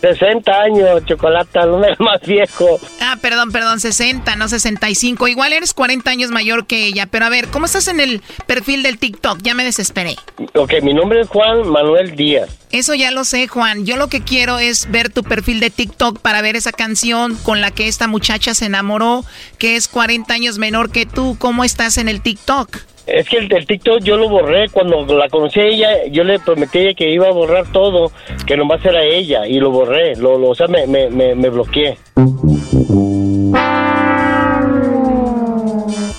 60 0.00 0.52
años, 0.52 1.04
Chocolata, 1.04 1.66
no 1.66 1.84
es 1.84 1.98
más 2.00 2.20
viejo. 2.22 2.80
Ah, 3.00 3.16
perdón, 3.20 3.52
perdón, 3.52 3.80
60, 3.80 4.36
no 4.36 4.48
65. 4.48 5.28
Igual 5.28 5.52
eres 5.52 5.74
40 5.74 6.10
años 6.10 6.30
mayor 6.30 6.66
que 6.66 6.86
ella. 6.86 7.06
Pero 7.06 7.26
a 7.26 7.28
ver, 7.28 7.48
¿cómo 7.48 7.66
estás 7.66 7.88
en 7.88 8.00
el 8.00 8.22
perfil 8.46 8.82
del 8.82 8.98
TikTok? 8.98 9.40
Ya 9.42 9.54
me 9.54 9.64
desesperé. 9.64 10.16
Ok, 10.54 10.74
mi 10.82 10.94
nombre 10.94 11.20
es 11.20 11.28
Juan 11.28 11.68
Manuel 11.68 12.16
Díaz. 12.16 12.48
Eso 12.72 12.94
ya 12.94 13.10
lo 13.10 13.24
sé, 13.24 13.48
Juan. 13.48 13.84
Yo 13.84 13.96
lo 13.96 14.08
que 14.08 14.22
quiero 14.22 14.58
es 14.58 14.90
ver 14.90 15.10
tu 15.10 15.24
perfil 15.24 15.60
de 15.60 15.70
TikTok 15.70 16.20
para 16.20 16.40
ver 16.40 16.56
esa 16.56 16.72
canción 16.72 17.36
con 17.36 17.60
la 17.60 17.70
que 17.72 17.88
esta 17.88 18.06
muchacha 18.06 18.54
se 18.54 18.66
enamoró, 18.66 19.24
que 19.58 19.76
es 19.76 19.88
40 19.88 20.32
años 20.32 20.58
menor 20.58 20.90
que 20.90 21.04
tú. 21.04 21.36
¿Cómo 21.38 21.64
estás 21.64 21.98
en 21.98 22.08
el 22.08 22.22
TikTok? 22.22 22.78
Es 23.12 23.28
que 23.28 23.38
el, 23.38 23.52
el 23.52 23.66
TikTok 23.66 24.00
yo 24.02 24.16
lo 24.16 24.28
borré 24.28 24.68
cuando 24.68 25.04
la 25.16 25.28
conocí 25.28 25.60
a 25.60 25.64
ella, 25.64 25.88
yo 26.10 26.22
le 26.24 26.38
prometí 26.38 26.78
a 26.78 26.80
ella 26.82 26.94
que 26.94 27.10
iba 27.10 27.26
a 27.28 27.32
borrar 27.32 27.70
todo, 27.72 28.12
que 28.46 28.56
nomás 28.56 28.84
era 28.84 29.02
ella, 29.02 29.46
y 29.46 29.58
lo 29.58 29.70
borré, 29.70 30.16
lo, 30.16 30.38
lo- 30.38 30.50
o 30.50 30.54
sea, 30.54 30.66
me, 30.68 30.86
me, 30.86 31.10
me, 31.10 31.34
me 31.34 31.48
bloqueé. 31.48 31.98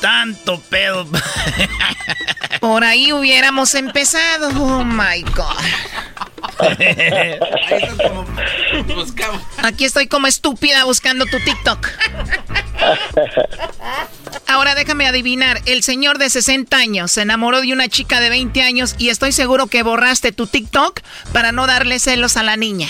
Tanto 0.01 0.59
pedo. 0.69 1.05
Por 2.59 2.83
ahí 2.83 3.11
hubiéramos 3.13 3.73
empezado. 3.75 4.49
Oh 4.49 4.83
my 4.83 5.21
God. 5.35 5.57
Aquí 9.63 9.85
estoy 9.85 10.07
como 10.07 10.27
estúpida 10.27 10.83
buscando 10.85 11.25
tu 11.25 11.39
TikTok. 11.39 11.87
Ahora 14.47 14.75
déjame 14.75 15.07
adivinar, 15.07 15.59
el 15.65 15.83
señor 15.83 16.17
de 16.17 16.29
60 16.29 16.75
años 16.75 17.11
se 17.11 17.21
enamoró 17.21 17.61
de 17.61 17.73
una 17.73 17.87
chica 17.87 18.19
de 18.19 18.29
20 18.29 18.61
años 18.61 18.95
y 18.97 19.09
estoy 19.09 19.31
seguro 19.31 19.67
que 19.67 19.83
borraste 19.83 20.31
tu 20.31 20.47
TikTok 20.47 21.01
para 21.31 21.51
no 21.51 21.67
darle 21.67 21.99
celos 21.99 22.37
a 22.37 22.43
la 22.43 22.57
niña. 22.57 22.87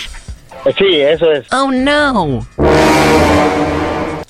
Sí, 0.78 1.02
eso 1.02 1.32
es. 1.32 1.46
Oh 1.52 1.72
no. 1.72 2.46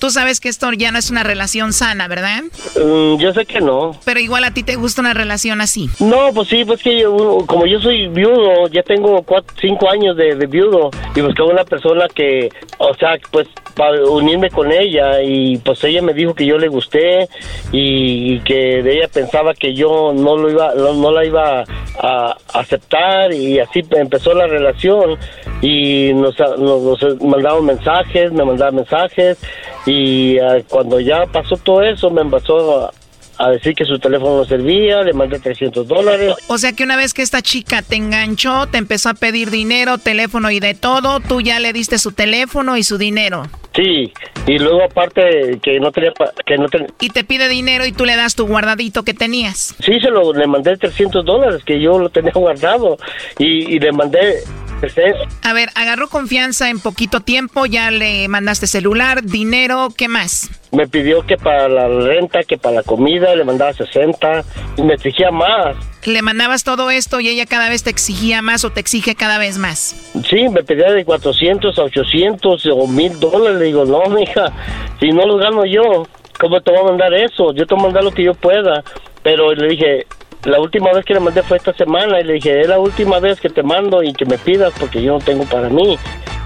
Tú 0.02 0.10
sabes 0.10 0.40
que 0.40 0.48
esto 0.48 0.72
ya 0.72 0.90
no 0.90 0.98
es 0.98 1.12
una 1.12 1.22
relación 1.22 1.72
sana, 1.72 2.08
¿verdad? 2.08 2.42
Mm, 2.74 3.18
yo 3.18 3.32
sé 3.32 3.46
que 3.46 3.60
no. 3.60 3.92
Pero 4.04 4.18
igual 4.18 4.42
a 4.42 4.52
ti 4.52 4.64
te 4.64 4.74
gusta 4.74 5.00
una 5.00 5.14
relación 5.14 5.60
así. 5.60 5.88
No, 6.00 6.32
pues 6.34 6.48
sí, 6.48 6.64
pues 6.64 6.82
que 6.82 6.98
yo, 6.98 7.44
como 7.46 7.66
yo 7.66 7.80
soy 7.80 8.08
viudo, 8.08 8.66
ya 8.66 8.82
tengo 8.82 9.22
cuatro, 9.22 9.54
cinco 9.60 9.88
años 9.88 10.16
de, 10.16 10.34
de 10.34 10.46
viudo 10.48 10.90
y 11.14 11.20
buscaba 11.20 11.50
una 11.50 11.62
persona 11.62 12.08
que, 12.12 12.48
o 12.78 12.92
sea, 12.94 13.16
pues 13.30 13.46
para 13.74 14.02
unirme 14.04 14.50
con 14.50 14.70
ella 14.72 15.22
y 15.22 15.56
pues 15.58 15.82
ella 15.84 16.02
me 16.02 16.14
dijo 16.14 16.34
que 16.34 16.46
yo 16.46 16.58
le 16.58 16.68
gusté 16.68 17.28
y, 17.70 18.40
que 18.40 18.82
de 18.82 18.96
ella 18.96 19.08
pensaba 19.08 19.54
que 19.54 19.74
yo 19.74 20.12
no 20.14 20.36
lo 20.36 20.50
iba, 20.50 20.74
no, 20.74 20.94
no 20.94 21.10
la 21.10 21.24
iba 21.24 21.64
a 22.00 22.36
aceptar 22.54 23.32
y 23.32 23.60
así 23.60 23.84
empezó 23.92 24.34
la 24.34 24.46
relación 24.46 25.16
y 25.60 26.12
nos, 26.14 26.38
nos, 26.38 26.82
nos 26.82 27.20
mandaban 27.22 27.64
mensajes, 27.64 28.32
me 28.32 28.44
mandaban 28.44 28.74
mensajes 28.74 29.38
y 29.86 29.91
ah, 30.38 30.58
cuando 30.68 31.00
ya 31.00 31.26
pasó 31.26 31.56
todo 31.56 31.82
eso 31.82 32.10
me 32.10 32.20
empezó 32.22 32.86
a, 32.86 32.92
a 33.38 33.50
decir 33.50 33.74
que 33.74 33.84
su 33.84 33.98
teléfono 33.98 34.36
no 34.38 34.44
servía, 34.44 35.02
le 35.02 35.12
mandé 35.12 35.38
300 35.38 35.86
dólares. 35.88 36.34
O 36.48 36.58
sea 36.58 36.72
que 36.72 36.84
una 36.84 36.96
vez 36.96 37.14
que 37.14 37.22
esta 37.22 37.42
chica 37.42 37.82
te 37.82 37.96
enganchó, 37.96 38.66
te 38.68 38.78
empezó 38.78 39.08
a 39.08 39.14
pedir 39.14 39.50
dinero, 39.50 39.98
teléfono 39.98 40.50
y 40.50 40.60
de 40.60 40.74
todo, 40.74 41.20
tú 41.20 41.40
ya 41.40 41.58
le 41.60 41.72
diste 41.72 41.98
su 41.98 42.12
teléfono 42.12 42.76
y 42.76 42.82
su 42.82 42.98
dinero. 42.98 43.44
Sí, 43.74 44.12
y 44.46 44.58
luego 44.58 44.84
aparte 44.84 45.58
que 45.62 45.80
no 45.80 45.90
tenía, 45.92 46.12
que 46.44 46.58
no 46.58 46.68
ten- 46.68 46.92
Y 47.00 47.08
te 47.08 47.24
pide 47.24 47.48
dinero 47.48 47.86
y 47.86 47.92
tú 47.92 48.04
le 48.04 48.16
das 48.16 48.34
tu 48.34 48.46
guardadito 48.46 49.02
que 49.02 49.14
tenías. 49.14 49.74
Sí, 49.80 49.98
se 49.98 50.10
lo 50.10 50.32
le 50.34 50.46
mandé 50.46 50.76
300 50.76 51.24
dólares 51.24 51.62
que 51.64 51.80
yo 51.80 51.98
lo 51.98 52.10
tenía 52.10 52.32
guardado 52.34 52.98
y, 53.38 53.74
y 53.74 53.78
le 53.78 53.90
mandé 53.92 54.40
este, 54.82 55.14
A 55.42 55.52
ver, 55.52 55.70
agarró 55.74 56.08
confianza 56.08 56.70
en 56.70 56.80
poquito 56.80 57.20
tiempo, 57.20 57.66
ya 57.66 57.90
le 57.90 58.28
mandaste 58.28 58.66
celular, 58.66 59.22
dinero, 59.22 59.88
¿qué 59.96 60.08
más? 60.08 60.50
me 60.72 60.88
pidió 60.88 61.24
que 61.26 61.36
para 61.36 61.68
la 61.68 61.86
renta, 61.86 62.42
que 62.44 62.56
para 62.56 62.76
la 62.76 62.82
comida, 62.82 63.36
le 63.36 63.44
mandaba 63.44 63.72
60 63.74 64.42
y 64.78 64.82
me 64.82 64.94
exigía 64.94 65.30
más. 65.30 65.76
Le 66.04 66.22
mandabas 66.22 66.64
todo 66.64 66.90
esto 66.90 67.20
y 67.20 67.28
ella 67.28 67.44
cada 67.46 67.68
vez 67.68 67.84
te 67.84 67.90
exigía 67.90 68.40
más 68.42 68.64
o 68.64 68.70
te 68.70 68.80
exige 68.80 69.14
cada 69.14 69.38
vez 69.38 69.58
más. 69.58 69.94
Sí, 70.28 70.48
me 70.48 70.64
pedía 70.64 70.90
de 70.90 71.04
400 71.04 71.78
a 71.78 71.82
800 71.82 72.66
o 72.72 72.86
1000 72.88 73.20
dólares. 73.20 73.58
Le 73.58 73.66
digo, 73.66 73.84
no, 73.84 74.02
mija, 74.14 74.50
si 74.98 75.10
no 75.10 75.26
lo 75.26 75.36
gano 75.36 75.66
yo, 75.66 76.06
¿cómo 76.40 76.60
te 76.62 76.70
voy 76.70 76.80
a 76.80 76.84
mandar 76.84 77.12
eso? 77.14 77.52
Yo 77.52 77.66
te 77.66 77.74
voy 77.74 77.82
a 77.82 77.86
mandar 77.86 78.04
lo 78.04 78.10
que 78.10 78.24
yo 78.24 78.34
pueda. 78.34 78.82
Pero 79.22 79.54
le 79.54 79.68
dije, 79.68 80.06
la 80.44 80.60
última 80.60 80.92
vez 80.92 81.04
que 81.04 81.14
le 81.14 81.20
mandé 81.20 81.42
fue 81.42 81.56
esta 81.56 81.72
semana 81.72 82.20
y 82.20 82.24
le 82.24 82.34
dije, 82.34 82.60
es 82.60 82.68
la 82.68 82.78
última 82.78 83.20
vez 83.20 83.40
que 83.40 83.48
te 83.48 83.62
mando 83.62 84.02
y 84.02 84.12
que 84.12 84.24
me 84.24 84.38
pidas 84.38 84.72
porque 84.78 85.02
yo 85.02 85.12
no 85.12 85.18
tengo 85.20 85.44
para 85.44 85.68
mí. 85.68 85.96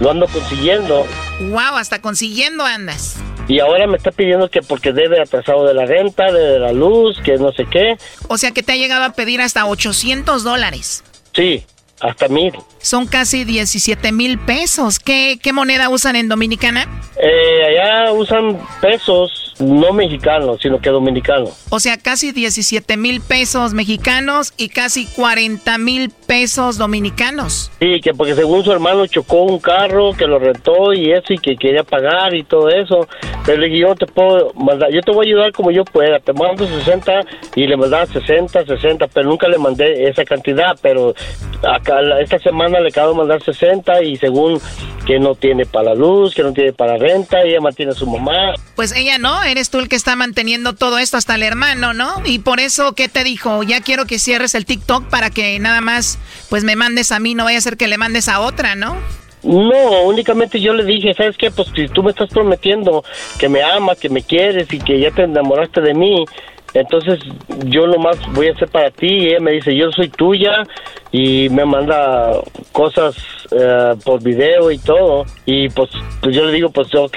Lo 0.01 0.11
ando 0.11 0.27
consiguiendo. 0.27 1.07
Wow, 1.41 1.77
hasta 1.79 2.03
consiguiendo 2.03 2.65
andas. 2.65 3.17
Y 3.49 3.61
ahora 3.61 3.87
me 3.87 3.97
está 3.97 4.11
pidiendo 4.11 4.51
que 4.51 4.61
porque 4.61 4.93
debe 4.93 5.21
atrasado 5.21 5.67
de 5.67 5.73
la 5.73 5.87
renta, 5.87 6.31
de 6.31 6.59
la 6.59 6.73
luz, 6.73 7.19
que 7.25 7.39
no 7.39 7.53
sé 7.53 7.65
qué. 7.71 7.97
O 8.29 8.37
sea 8.37 8.51
que 8.51 8.63
te 8.63 8.73
ha 8.73 8.77
llegado 8.77 9.05
a 9.05 9.13
pedir 9.13 9.41
hasta 9.41 9.65
800 9.65 10.45
dólares. 10.45 11.03
Sí, 11.33 11.65
hasta 12.01 12.29
mil. 12.29 12.53
Son 12.79 13.07
casi 13.07 13.45
17 13.45 14.13
mil 14.13 14.39
pesos. 14.39 14.99
¿Qué, 14.99 15.39
¿Qué 15.43 15.53
moneda 15.53 15.89
usan 15.89 16.17
en 16.17 16.29
Dominicana? 16.29 16.87
Eh, 17.17 17.79
allá 17.79 18.13
usan 18.13 18.59
pesos 18.83 19.46
no 19.59 19.93
mexicanos, 19.93 20.59
sino 20.61 20.81
que 20.81 20.91
dominicanos. 20.91 21.67
O 21.71 21.81
sea, 21.81 21.97
casi 21.97 22.33
17 22.33 22.97
mil 22.97 23.21
pesos 23.21 23.73
mexicanos 23.75 24.53
y 24.57 24.69
casi 24.69 25.07
40 25.07 25.79
mil 25.79 26.11
pesos 26.11 26.79
dominicanos. 26.79 27.71
Sí, 27.81 28.01
que 28.01 28.13
porque 28.13 28.35
según 28.35 28.65
su 28.65 28.73
hermano 28.73 29.07
chocó 29.07 29.43
un 29.43 29.59
carro 29.59 30.13
que 30.13 30.27
lo 30.27 30.39
rentó 30.39 30.93
y 30.93 31.13
eso 31.13 31.33
y 31.33 31.39
que 31.39 31.57
quería 31.57 31.85
pagar 31.85 32.35
y 32.35 32.45
todo 32.45 32.69
eso. 32.69 33.09
Pero 33.45 33.59
le 33.61 33.69
dije, 33.69 33.81
yo 33.81 33.95
te 33.95 34.07
puedo 34.07 34.53
mandar, 34.55 34.91
yo 34.93 35.01
te 35.01 35.13
voy 35.13 35.27
a 35.27 35.29
ayudar 35.29 35.53
como 35.53 35.71
yo 35.71 35.85
pueda. 35.85 36.19
Te 36.19 36.33
mando 36.33 36.67
60 36.67 37.21
y 37.55 37.67
le 37.67 37.77
mandaba 37.77 38.07
60, 38.07 38.65
60, 38.67 39.07
pero 39.09 39.29
nunca 39.29 39.49
le 39.49 39.59
mandé 39.59 40.09
esa 40.09 40.25
cantidad. 40.25 40.77
Pero 40.83 41.15
acá 41.63 42.01
esta 42.21 42.39
semana 42.39 42.81
le 42.81 42.89
acabo 42.89 43.13
de 43.13 43.19
mandar 43.19 43.43
60 43.43 44.03
y 44.03 44.17
según 44.17 44.61
que 45.07 45.21
no 45.21 45.35
tiene 45.37 45.65
para 45.65 45.91
la 45.91 45.95
luz, 45.95 46.35
que 46.35 46.43
no 46.43 46.53
tiene 46.53 46.73
para 46.73 46.97
renta, 46.97 47.41
ella 47.43 47.61
mantiene 47.61 47.93
a 47.93 47.95
su 47.95 48.07
mamá. 48.07 48.55
Pues 48.75 48.95
ella 48.95 49.19
no, 49.19 49.43
eres 49.47 49.71
tú 49.71 49.79
el 49.79 49.89
que 49.89 49.97
está 49.97 50.17
manteniendo 50.17 50.75
todo 50.75 50.99
esto 50.99 51.17
hasta 51.17 51.35
el 51.35 51.43
hermano, 51.43 51.95
¿no? 51.95 52.23
Y 52.25 52.41
por 52.41 52.61
eso, 52.61 52.95
¿qué 52.95 53.09
te 53.09 53.25
dijo? 53.25 53.63
Ya 53.63 53.81
quiero 53.81 54.07
que 54.07 54.19
cierres 54.19 54.55
el 54.55 54.67
TikTok 54.67 55.09
para 55.09 55.31
que 55.31 55.59
nada 55.59 55.81
más, 55.81 56.19
pues 56.51 56.65
me 56.65 56.77
mandes 56.77 57.13
a 57.13 57.19
mí, 57.19 57.35
no 57.35 57.45
vaya 57.45 57.59
a 57.59 57.63
ser 57.63 57.77
que 57.77 57.89
le 57.89 57.99
mandes 57.99 58.29
a 58.29 58.41
otra, 58.41 58.75
¿no? 58.75 58.97
No, 59.43 60.03
únicamente 60.03 60.61
yo 60.61 60.75
le 60.75 60.85
dije, 60.85 61.15
¿sabes 61.15 61.37
qué? 61.37 61.51
Pues 61.51 61.69
si 61.75 61.89
tú 61.89 62.03
me 62.03 62.11
estás 62.11 62.31
prometiendo 62.31 63.05
que 63.39 63.49
me 63.49 63.63
amas, 63.63 63.99
que 63.99 64.09
me 64.09 64.23
quieres 64.23 64.73
y 64.73 64.79
que 64.79 64.99
ya 64.99 65.13
te 65.13 65.23
enamoraste 65.23 65.81
de 65.81 65.95
mí, 65.95 66.25
entonces 66.81 67.19
yo 67.67 67.87
nomás 67.87 68.17
voy 68.33 68.49
a 68.49 68.53
hacer 68.53 68.69
para 68.69 68.91
ti. 68.91 69.07
Y 69.07 69.27
ella 69.29 69.41
me 69.41 69.53
dice, 69.53 69.75
yo 69.77 69.91
soy 69.93 70.09
tuya 70.09 70.63
y 71.13 71.49
me 71.51 71.65
manda 71.65 72.31
cosas 72.73 73.15
eh, 73.51 73.95
por 74.05 74.23
video 74.23 74.71
y 74.71 74.79
todo. 74.79 75.25
Y 75.45 75.69
pues, 75.71 75.91
pues 76.21 76.35
yo 76.35 76.45
le 76.45 76.53
digo, 76.53 76.71
pues 76.71 76.95
ok. 76.95 77.17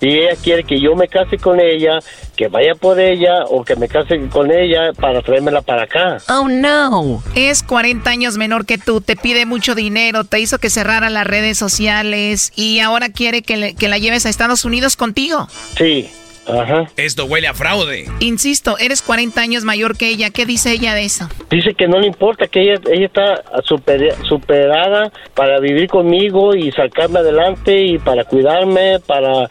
Y 0.00 0.08
ella 0.18 0.34
quiere 0.42 0.64
que 0.64 0.80
yo 0.80 0.94
me 0.94 1.08
case 1.08 1.38
con 1.38 1.60
ella, 1.60 1.98
que 2.36 2.48
vaya 2.48 2.74
por 2.74 3.00
ella 3.00 3.44
o 3.48 3.64
que 3.64 3.76
me 3.76 3.88
case 3.88 4.20
con 4.28 4.50
ella 4.50 4.92
para 4.98 5.22
traérmela 5.22 5.62
para 5.62 5.82
acá. 5.84 6.18
Oh 6.28 6.48
no. 6.48 7.22
Es 7.34 7.62
40 7.62 8.08
años 8.10 8.36
menor 8.36 8.66
que 8.66 8.78
tú, 8.78 9.00
te 9.00 9.16
pide 9.16 9.46
mucho 9.46 9.74
dinero, 9.74 10.24
te 10.24 10.40
hizo 10.40 10.58
que 10.58 10.70
cerrara 10.70 11.10
las 11.10 11.26
redes 11.26 11.58
sociales 11.58 12.52
y 12.56 12.80
ahora 12.80 13.08
quiere 13.10 13.42
que, 13.42 13.56
le- 13.56 13.74
que 13.74 13.88
la 13.88 13.98
lleves 13.98 14.26
a 14.26 14.28
Estados 14.28 14.64
Unidos 14.64 14.96
contigo. 14.96 15.48
Sí, 15.76 16.08
ajá. 16.48 16.86
Esto 16.96 17.24
huele 17.26 17.46
a 17.48 17.54
fraude. 17.54 18.06
Insisto, 18.20 18.78
eres 18.78 19.02
40 19.02 19.40
años 19.40 19.64
mayor 19.64 19.96
que 19.96 20.08
ella. 20.08 20.30
¿Qué 20.30 20.46
dice 20.46 20.72
ella 20.72 20.94
de 20.94 21.04
eso? 21.04 21.28
Dice 21.50 21.74
que 21.74 21.86
no 21.88 21.98
le 21.98 22.06
importa, 22.06 22.46
que 22.46 22.60
ella, 22.62 22.80
ella 22.92 23.06
está 23.06 23.42
super- 23.64 24.14
superada 24.28 25.10
para 25.34 25.60
vivir 25.60 25.88
conmigo 25.88 26.54
y 26.54 26.70
sacarme 26.72 27.18
adelante 27.20 27.80
y 27.84 27.98
para 27.98 28.24
cuidarme, 28.24 28.98
para, 29.00 29.48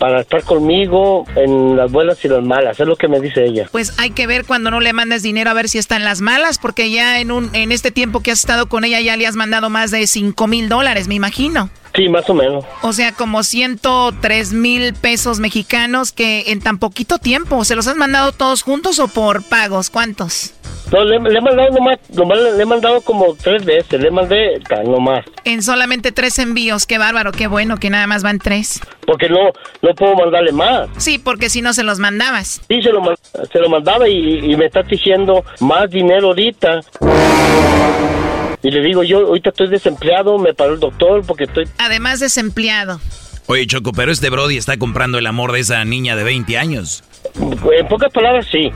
para 0.00 0.22
estar 0.22 0.42
conmigo 0.44 1.26
en 1.36 1.76
las 1.76 1.92
buenas 1.92 2.24
y 2.24 2.28
las 2.28 2.42
malas. 2.42 2.80
Es 2.80 2.86
lo 2.86 2.96
que 2.96 3.06
me 3.06 3.20
dice 3.20 3.44
ella. 3.44 3.68
Pues 3.70 3.92
hay 3.98 4.10
que 4.10 4.26
ver 4.26 4.46
cuando 4.46 4.70
no 4.70 4.80
le 4.80 4.94
mandes 4.94 5.22
dinero 5.22 5.50
a 5.50 5.54
ver 5.54 5.68
si 5.68 5.76
está 5.76 5.96
en 5.96 6.04
las 6.04 6.22
malas, 6.22 6.58
porque 6.58 6.90
ya 6.90 7.20
en 7.20 7.30
un 7.30 7.54
en 7.54 7.70
este 7.70 7.90
tiempo 7.90 8.20
que 8.20 8.30
has 8.30 8.40
estado 8.40 8.66
con 8.66 8.84
ella 8.84 8.98
ya 9.02 9.18
le 9.18 9.26
has 9.26 9.36
mandado 9.36 9.68
más 9.68 9.90
de 9.90 10.06
5 10.06 10.46
mil 10.46 10.70
dólares, 10.70 11.06
me 11.06 11.16
imagino. 11.16 11.68
Sí, 11.94 12.08
más 12.08 12.28
o 12.30 12.34
menos. 12.34 12.64
O 12.82 12.92
sea, 12.94 13.12
como 13.12 13.42
103 13.42 14.52
mil 14.54 14.94
pesos 14.94 15.38
mexicanos 15.38 16.12
que 16.12 16.44
en 16.46 16.60
tan 16.60 16.78
poquito 16.78 17.18
tiempo, 17.18 17.62
¿se 17.64 17.74
los 17.74 17.86
has 17.86 17.96
mandado 17.96 18.32
todos 18.32 18.62
juntos 18.62 18.98
o 19.00 19.08
por 19.08 19.42
pagos? 19.42 19.90
¿Cuántos? 19.90 20.54
No, 20.92 21.04
le, 21.04 21.20
le 21.20 21.38
he 21.38 21.40
mandado 21.40 21.70
nomás, 21.70 21.98
nomás 22.10 22.38
le, 22.38 22.52
le 22.56 22.62
he 22.62 22.66
mandado 22.66 23.00
como 23.00 23.34
tres 23.34 23.64
veces, 23.64 24.00
le 24.00 24.10
mandé 24.10 24.60
nomás. 24.84 25.24
En 25.44 25.62
solamente 25.62 26.10
tres 26.10 26.38
envíos, 26.38 26.86
qué 26.86 26.98
bárbaro, 26.98 27.30
qué 27.32 27.46
bueno 27.46 27.76
que 27.76 27.90
nada 27.90 28.06
más 28.06 28.22
van 28.22 28.38
tres. 28.38 28.80
Porque 29.06 29.28
no, 29.28 29.50
no 29.82 29.89
puedo 29.94 30.14
mandarle 30.14 30.52
más. 30.52 30.88
Sí, 30.96 31.18
porque 31.18 31.50
si 31.50 31.62
no 31.62 31.72
se 31.72 31.82
los 31.82 31.98
mandabas. 31.98 32.60
Sí, 32.68 32.82
se 32.82 32.90
lo, 32.90 33.02
se 33.52 33.58
lo 33.58 33.68
mandaba 33.68 34.08
y, 34.08 34.52
y 34.52 34.56
me 34.56 34.66
está 34.66 34.80
exigiendo 34.80 35.44
más 35.60 35.90
dinero 35.90 36.28
ahorita. 36.28 36.80
Y 38.62 38.70
le 38.70 38.80
digo, 38.82 39.02
yo 39.02 39.26
ahorita 39.26 39.50
estoy 39.50 39.68
desempleado, 39.68 40.38
me 40.38 40.52
paró 40.52 40.74
el 40.74 40.80
doctor 40.80 41.24
porque 41.26 41.44
estoy... 41.44 41.66
Además 41.78 42.20
desempleado. 42.20 43.00
Oye, 43.46 43.66
Choco, 43.66 43.92
pero 43.92 44.12
este 44.12 44.30
Brody 44.30 44.56
está 44.56 44.76
comprando 44.76 45.18
el 45.18 45.26
amor 45.26 45.52
de 45.52 45.60
esa 45.60 45.84
niña 45.84 46.14
de 46.14 46.24
20 46.24 46.56
años. 46.58 47.02
En 47.34 47.88
pocas 47.88 48.12
palabras, 48.12 48.46
sí. 48.50 48.70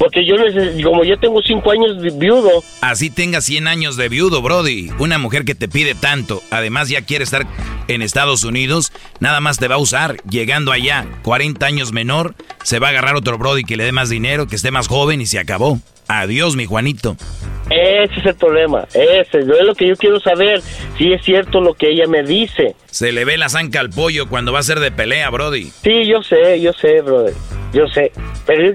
Porque 0.00 0.24
yo, 0.24 0.36
como 0.82 1.04
yo 1.04 1.18
tengo 1.18 1.42
cinco 1.42 1.72
años 1.72 2.00
de 2.00 2.08
viudo, 2.08 2.64
Así 2.80 3.10
tenga 3.10 3.42
100 3.42 3.68
años 3.68 3.98
de 3.98 4.08
viudo, 4.08 4.40
Brody. 4.40 4.88
Una 4.98 5.18
mujer 5.18 5.44
que 5.44 5.54
te 5.54 5.68
pide 5.68 5.94
tanto, 5.94 6.42
además 6.50 6.88
ya 6.88 7.02
quiere 7.02 7.22
estar 7.22 7.46
en 7.86 8.00
Estados 8.00 8.44
Unidos, 8.44 8.92
nada 9.20 9.40
más 9.40 9.58
te 9.58 9.68
va 9.68 9.74
a 9.74 9.78
usar. 9.78 10.16
Llegando 10.22 10.72
allá, 10.72 11.06
40 11.22 11.66
años 11.66 11.92
menor, 11.92 12.34
se 12.62 12.78
va 12.78 12.86
a 12.86 12.90
agarrar 12.90 13.14
otro 13.14 13.36
Brody 13.36 13.62
que 13.62 13.76
le 13.76 13.84
dé 13.84 13.92
más 13.92 14.08
dinero, 14.08 14.46
que 14.46 14.56
esté 14.56 14.70
más 14.70 14.88
joven 14.88 15.20
y 15.20 15.26
se 15.26 15.38
acabó. 15.38 15.78
Adiós, 16.12 16.56
mi 16.56 16.66
Juanito. 16.66 17.16
ese 17.70 18.18
es 18.18 18.26
el 18.26 18.34
problema. 18.34 18.84
Ese, 18.92 19.38
es 19.38 19.46
lo 19.46 19.76
que 19.76 19.86
yo 19.86 19.94
quiero 19.94 20.18
saber, 20.18 20.60
si 20.98 21.12
es 21.12 21.22
cierto 21.24 21.60
lo 21.60 21.74
que 21.74 21.90
ella 21.90 22.08
me 22.08 22.24
dice. 22.24 22.74
Se 22.90 23.12
le 23.12 23.24
ve 23.24 23.38
la 23.38 23.48
zanca 23.48 23.78
al 23.78 23.90
pollo 23.90 24.28
cuando 24.28 24.52
va 24.52 24.58
a 24.58 24.64
ser 24.64 24.80
de 24.80 24.90
pelea, 24.90 25.30
Brody. 25.30 25.70
Sí, 25.84 26.06
yo 26.06 26.20
sé, 26.24 26.60
yo 26.60 26.72
sé, 26.72 27.00
brother. 27.02 27.32
Yo 27.72 27.86
sé. 27.86 28.10
Pero, 28.44 28.72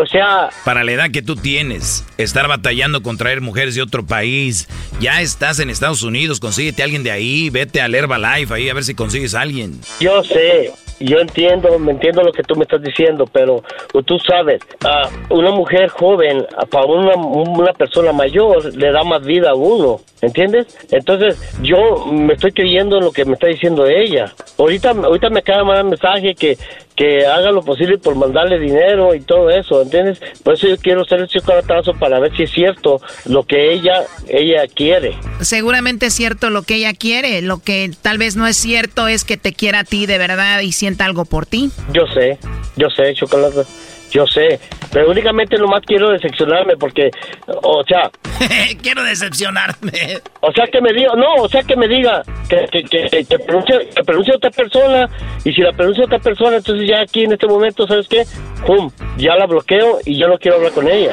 o 0.00 0.06
sea, 0.06 0.50
Para 0.64 0.84
la 0.84 0.92
edad 0.92 1.10
que 1.10 1.20
tú 1.20 1.34
tienes, 1.34 2.06
estar 2.16 2.46
batallando 2.46 3.02
con 3.02 3.16
traer 3.16 3.40
mujeres 3.40 3.74
de 3.74 3.82
otro 3.82 4.06
país, 4.06 4.68
ya 5.00 5.20
estás 5.20 5.58
en 5.58 5.70
Estados 5.70 6.04
Unidos, 6.04 6.38
consíguete 6.38 6.82
a 6.82 6.84
alguien 6.84 7.02
de 7.02 7.10
ahí, 7.10 7.50
vete 7.50 7.80
al 7.80 7.92
Herbalife 7.92 8.54
ahí 8.54 8.68
a 8.68 8.74
ver 8.74 8.84
si 8.84 8.94
consigues 8.94 9.34
a 9.34 9.40
alguien. 9.40 9.80
Yo 9.98 10.22
sé, 10.22 10.70
yo 11.00 11.18
entiendo, 11.18 11.78
me 11.78 11.92
entiendo 11.92 12.22
lo 12.22 12.32
que 12.32 12.42
tú 12.42 12.56
me 12.56 12.62
estás 12.62 12.82
diciendo, 12.82 13.24
pero 13.32 13.62
tú 14.04 14.18
sabes, 14.18 14.60
a 14.84 15.08
una 15.30 15.50
mujer 15.50 15.88
joven, 15.88 16.44
para 16.70 16.86
una, 16.86 17.14
una 17.16 17.72
persona 17.72 18.12
mayor, 18.12 18.74
le 18.74 18.90
da 18.90 19.02
más 19.04 19.24
vida 19.24 19.50
a 19.50 19.54
uno, 19.54 20.00
¿entiendes? 20.20 20.66
Entonces, 20.90 21.38
yo 21.62 22.06
me 22.06 22.34
estoy 22.34 22.52
creyendo 22.52 22.98
en 22.98 23.04
lo 23.04 23.12
que 23.12 23.24
me 23.24 23.34
está 23.34 23.46
diciendo 23.46 23.86
ella. 23.86 24.32
Ahorita, 24.58 24.90
ahorita 24.90 25.30
me 25.30 25.40
acaba 25.40 25.58
de 25.58 25.64
mandar 25.64 25.84
un 25.84 25.90
mensaje 25.90 26.34
que, 26.34 26.58
que 26.98 27.24
haga 27.24 27.52
lo 27.52 27.62
posible 27.62 27.96
por 27.96 28.16
mandarle 28.16 28.58
dinero 28.58 29.14
y 29.14 29.20
todo 29.20 29.50
eso, 29.50 29.80
¿entiendes? 29.80 30.20
Por 30.42 30.54
eso 30.54 30.66
yo 30.66 30.76
quiero 30.78 31.02
hacer 31.02 31.20
ese 31.20 31.40
caratazo 31.40 31.94
para 31.94 32.18
ver 32.18 32.36
si 32.36 32.42
es 32.42 32.50
cierto 32.50 33.00
lo 33.24 33.44
que 33.44 33.72
ella, 33.72 34.02
ella 34.26 34.66
quiere. 34.66 35.16
Seguramente 35.40 36.06
es 36.06 36.14
cierto 36.14 36.50
lo 36.50 36.62
que 36.62 36.74
ella 36.74 36.92
quiere. 36.94 37.40
Lo 37.40 37.62
que 37.62 37.92
tal 38.02 38.18
vez 38.18 38.34
no 38.34 38.48
es 38.48 38.56
cierto 38.56 39.06
es 39.06 39.22
que 39.22 39.36
te 39.36 39.52
quiera 39.52 39.80
a 39.80 39.84
ti 39.84 40.06
de 40.06 40.18
verdad 40.18 40.58
y 40.60 40.72
sienta 40.72 41.04
algo 41.04 41.24
por 41.24 41.46
ti. 41.46 41.70
Yo 41.92 42.04
sé, 42.08 42.36
yo 42.76 42.90
sé, 42.90 43.14
chocolate. 43.14 43.62
Yo 44.10 44.26
sé, 44.26 44.58
pero 44.92 45.10
únicamente 45.10 45.56
nomás 45.58 45.82
quiero 45.86 46.10
decepcionarme 46.10 46.76
porque, 46.76 47.10
o 47.46 47.84
sea, 47.86 48.10
Quiero 48.82 49.02
decepcionarme. 49.02 50.20
o 50.40 50.52
sea 50.52 50.66
que 50.66 50.80
me 50.80 50.92
diga, 50.92 51.12
no, 51.16 51.34
o 51.42 51.48
sea 51.48 51.62
que 51.62 51.76
me 51.76 51.88
diga 51.88 52.22
que, 52.48 52.66
que, 52.70 52.84
que, 52.84 53.24
que 53.24 53.38
pronuncie, 53.38 53.88
que 53.94 54.04
pronuncie 54.04 54.34
otra 54.34 54.50
persona 54.50 55.08
y 55.44 55.52
si 55.52 55.60
la 55.60 55.72
pronuncia 55.72 56.04
otra 56.04 56.18
persona, 56.18 56.56
entonces 56.56 56.88
ya 56.88 57.00
aquí 57.00 57.24
en 57.24 57.32
este 57.32 57.46
momento, 57.46 57.86
¿sabes 57.86 58.06
qué? 58.08 58.24
Pum, 58.66 58.90
ya 59.16 59.34
la 59.36 59.46
bloqueo 59.46 59.98
y 60.04 60.18
yo 60.18 60.28
no 60.28 60.38
quiero 60.38 60.56
hablar 60.58 60.72
con 60.72 60.88
ella. 60.88 61.12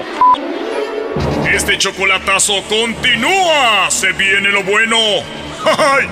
Este 1.52 1.78
chocolatazo 1.78 2.62
continúa. 2.70 3.89
Se 3.89 4.12
viene 4.14 4.50
lo 4.50 4.64
bueno. 4.64 4.98
¡Ay! 5.66 6.06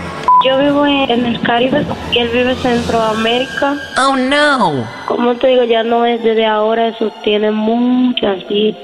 Yo 0.43 0.57
vivo 0.59 0.85
en, 0.85 1.25
el 1.25 1.39
Caribe 1.41 1.85
y 2.11 2.19
él 2.19 2.29
vive 2.29 2.51
en 2.51 2.57
Centroamérica. 2.57 3.77
Oh 3.97 4.17
no. 4.17 4.85
Como 5.05 5.35
te 5.35 5.47
digo, 5.47 5.63
ya 5.63 5.83
no 5.83 6.05
es 6.05 6.21
desde 6.21 6.45
ahora, 6.45 6.89
eso 6.89 7.11
tiene 7.23 7.49
muchas 7.51 8.45
vidas. 8.49 8.83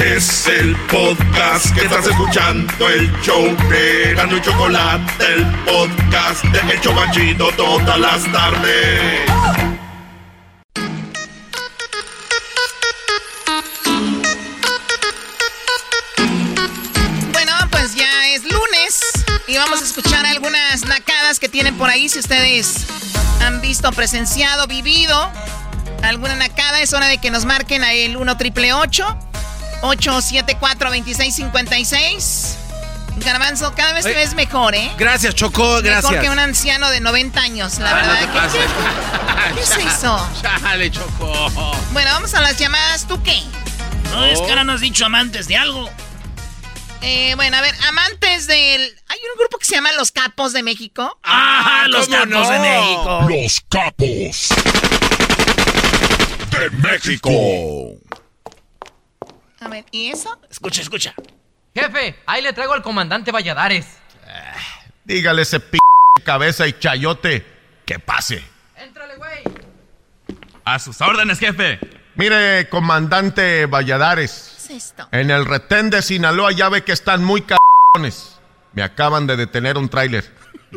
Es 0.00 0.46
el 0.46 0.74
podcast 0.86 1.74
que 1.74 1.82
estás 1.82 2.06
escuchando, 2.06 2.88
el 2.88 3.12
show 3.20 3.44
de 3.68 4.14
Gano 4.14 4.38
y 4.38 4.40
Chocolate, 4.40 5.24
el 5.34 5.46
podcast 5.66 6.42
de 6.42 6.72
El 6.72 6.80
Chobachito 6.80 7.52
todas 7.52 8.00
las 8.00 8.32
tardes. 8.32 9.30
Bueno, 17.32 17.52
pues 17.70 17.94
ya 17.94 18.28
es 18.28 18.44
lunes 18.44 19.00
y 19.48 19.58
vamos 19.58 19.82
a 19.82 19.84
escuchar 19.84 20.24
algunas 20.24 20.86
nacadas 20.86 21.38
que 21.38 21.50
tienen 21.50 21.76
por 21.76 21.90
ahí. 21.90 22.08
Si 22.08 22.18
ustedes 22.20 22.86
han 23.42 23.60
visto, 23.60 23.92
presenciado, 23.92 24.66
vivido 24.66 25.30
alguna 26.02 26.36
nacada, 26.36 26.80
es 26.80 26.94
hora 26.94 27.06
de 27.06 27.18
que 27.18 27.30
nos 27.30 27.44
marquen 27.44 27.84
a 27.84 27.92
el 27.92 28.16
1 28.16 28.36
triple 28.38 28.72
874 28.72 29.29
2656 29.82 32.56
Garbanzo, 33.16 33.74
cada 33.74 33.92
vez 33.92 34.04
te 34.04 34.14
ves 34.14 34.34
mejor, 34.34 34.74
¿eh? 34.74 34.90
Gracias, 34.96 35.34
Choco, 35.34 35.82
gracias. 35.82 36.04
Mejor 36.10 36.24
que 36.24 36.30
un 36.30 36.38
anciano 36.38 36.88
de 36.90 37.00
90 37.00 37.38
años, 37.40 37.78
la 37.78 37.92
verdad. 37.92 38.14
no 38.14 38.20
te 38.20 38.26
¿Qué- 38.26 38.32
pases. 38.32 38.60
¿Qué, 38.60 39.54
qué 39.54 39.60
es 39.60 39.76
eso? 39.94 40.26
Chale, 40.40 40.90
Choco. 40.90 41.50
Bueno, 41.92 42.10
vamos 42.12 42.32
a 42.34 42.40
las 42.40 42.56
llamadas. 42.56 43.06
¿Tú 43.06 43.22
qué? 43.22 43.42
No, 44.12 44.24
es 44.24 44.40
que 44.40 44.48
ahora 44.48 44.64
no 44.64 44.72
has 44.72 44.80
dicho 44.80 45.04
amantes 45.04 45.48
de 45.48 45.56
algo. 45.58 45.90
Eh, 47.02 47.32
bueno, 47.36 47.56
a 47.56 47.60
ver, 47.62 47.74
amantes 47.88 48.46
del... 48.46 48.80
Hay 49.08 49.18
un 49.18 49.38
grupo 49.38 49.56
que 49.58 49.64
se 49.66 49.74
llama 49.74 49.90
Los 49.92 50.12
Capos 50.12 50.52
de 50.52 50.62
México. 50.62 51.18
Ah, 51.24 51.84
los 51.88 52.06
¿cómo 52.06 52.18
capos 52.18 52.30
no? 52.30 52.50
de 52.50 52.58
México. 52.58 53.26
Los 53.28 53.60
capos 53.68 54.48
de 56.50 56.70
México. 56.82 57.30
A 59.60 59.68
ver, 59.68 59.84
¿y 59.90 60.10
eso? 60.10 60.38
Escucha, 60.50 60.80
escucha. 60.80 61.14
Jefe, 61.74 62.16
ahí 62.26 62.42
le 62.42 62.52
traigo 62.52 62.72
al 62.72 62.82
comandante 62.82 63.30
Valladares. 63.30 63.98
Dígale 65.04 65.42
ese 65.42 65.60
p 65.60 65.78
cabeza 66.24 66.66
y 66.66 66.72
chayote 66.72 67.44
que 67.84 67.98
pase. 67.98 68.42
Éntrale, 68.76 69.16
güey. 69.16 69.42
A 70.64 70.78
sus 70.78 71.00
órdenes, 71.00 71.38
jefe. 71.38 71.78
Mire, 72.14 72.68
comandante 72.68 73.66
Valladares. 73.66 74.54
¿Qué 74.66 74.76
es 74.76 74.84
esto? 74.84 75.08
En 75.12 75.30
el 75.30 75.44
retén 75.44 75.90
de 75.90 76.00
Sinaloa 76.00 76.52
ya 76.52 76.68
ve 76.68 76.82
que 76.82 76.92
están 76.92 77.22
muy 77.22 77.42
cabrones. 77.42 78.38
Me 78.72 78.82
acaban 78.82 79.26
de 79.26 79.36
detener 79.36 79.76
un 79.76 79.88
tráiler. 79.88 80.24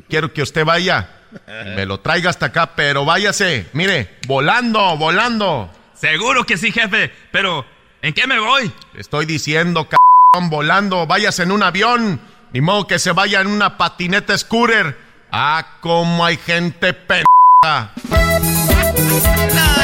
Quiero 0.10 0.34
que 0.34 0.42
usted 0.42 0.66
vaya. 0.66 1.10
Me 1.48 1.86
lo 1.86 2.00
traiga 2.02 2.30
hasta 2.30 2.48
acá, 2.48 2.76
pero 2.76 3.06
váyase. 3.06 3.70
Mire, 3.74 4.18
volando, 4.28 4.98
volando. 4.98 5.72
Seguro 5.94 6.46
que 6.46 6.58
sí, 6.58 6.72
jefe. 6.72 7.14
Pero, 7.32 7.66
¿en 8.04 8.14
qué 8.14 8.28
me 8.28 8.38
voy? 8.38 8.72
Estoy 8.93 9.26
diciendo, 9.26 9.88
cabrón, 9.88 10.49
volando. 10.51 11.08
Váyase 11.08 11.43
en 11.43 11.51
un 11.51 11.64
avión. 11.64 12.22
Ni 12.51 12.62
modo 12.62 12.86
que 12.86 12.99
se 12.99 13.12
vaya 13.14 13.41
en 13.41 13.47
una 13.47 13.78
patineta 13.78 14.38
scooter. 14.38 14.99
Ah, 15.32 15.78
cómo 15.82 16.24
hay 16.24 16.38
gente 16.38 16.93
pendeja. 16.93 17.26
No, 17.64 18.20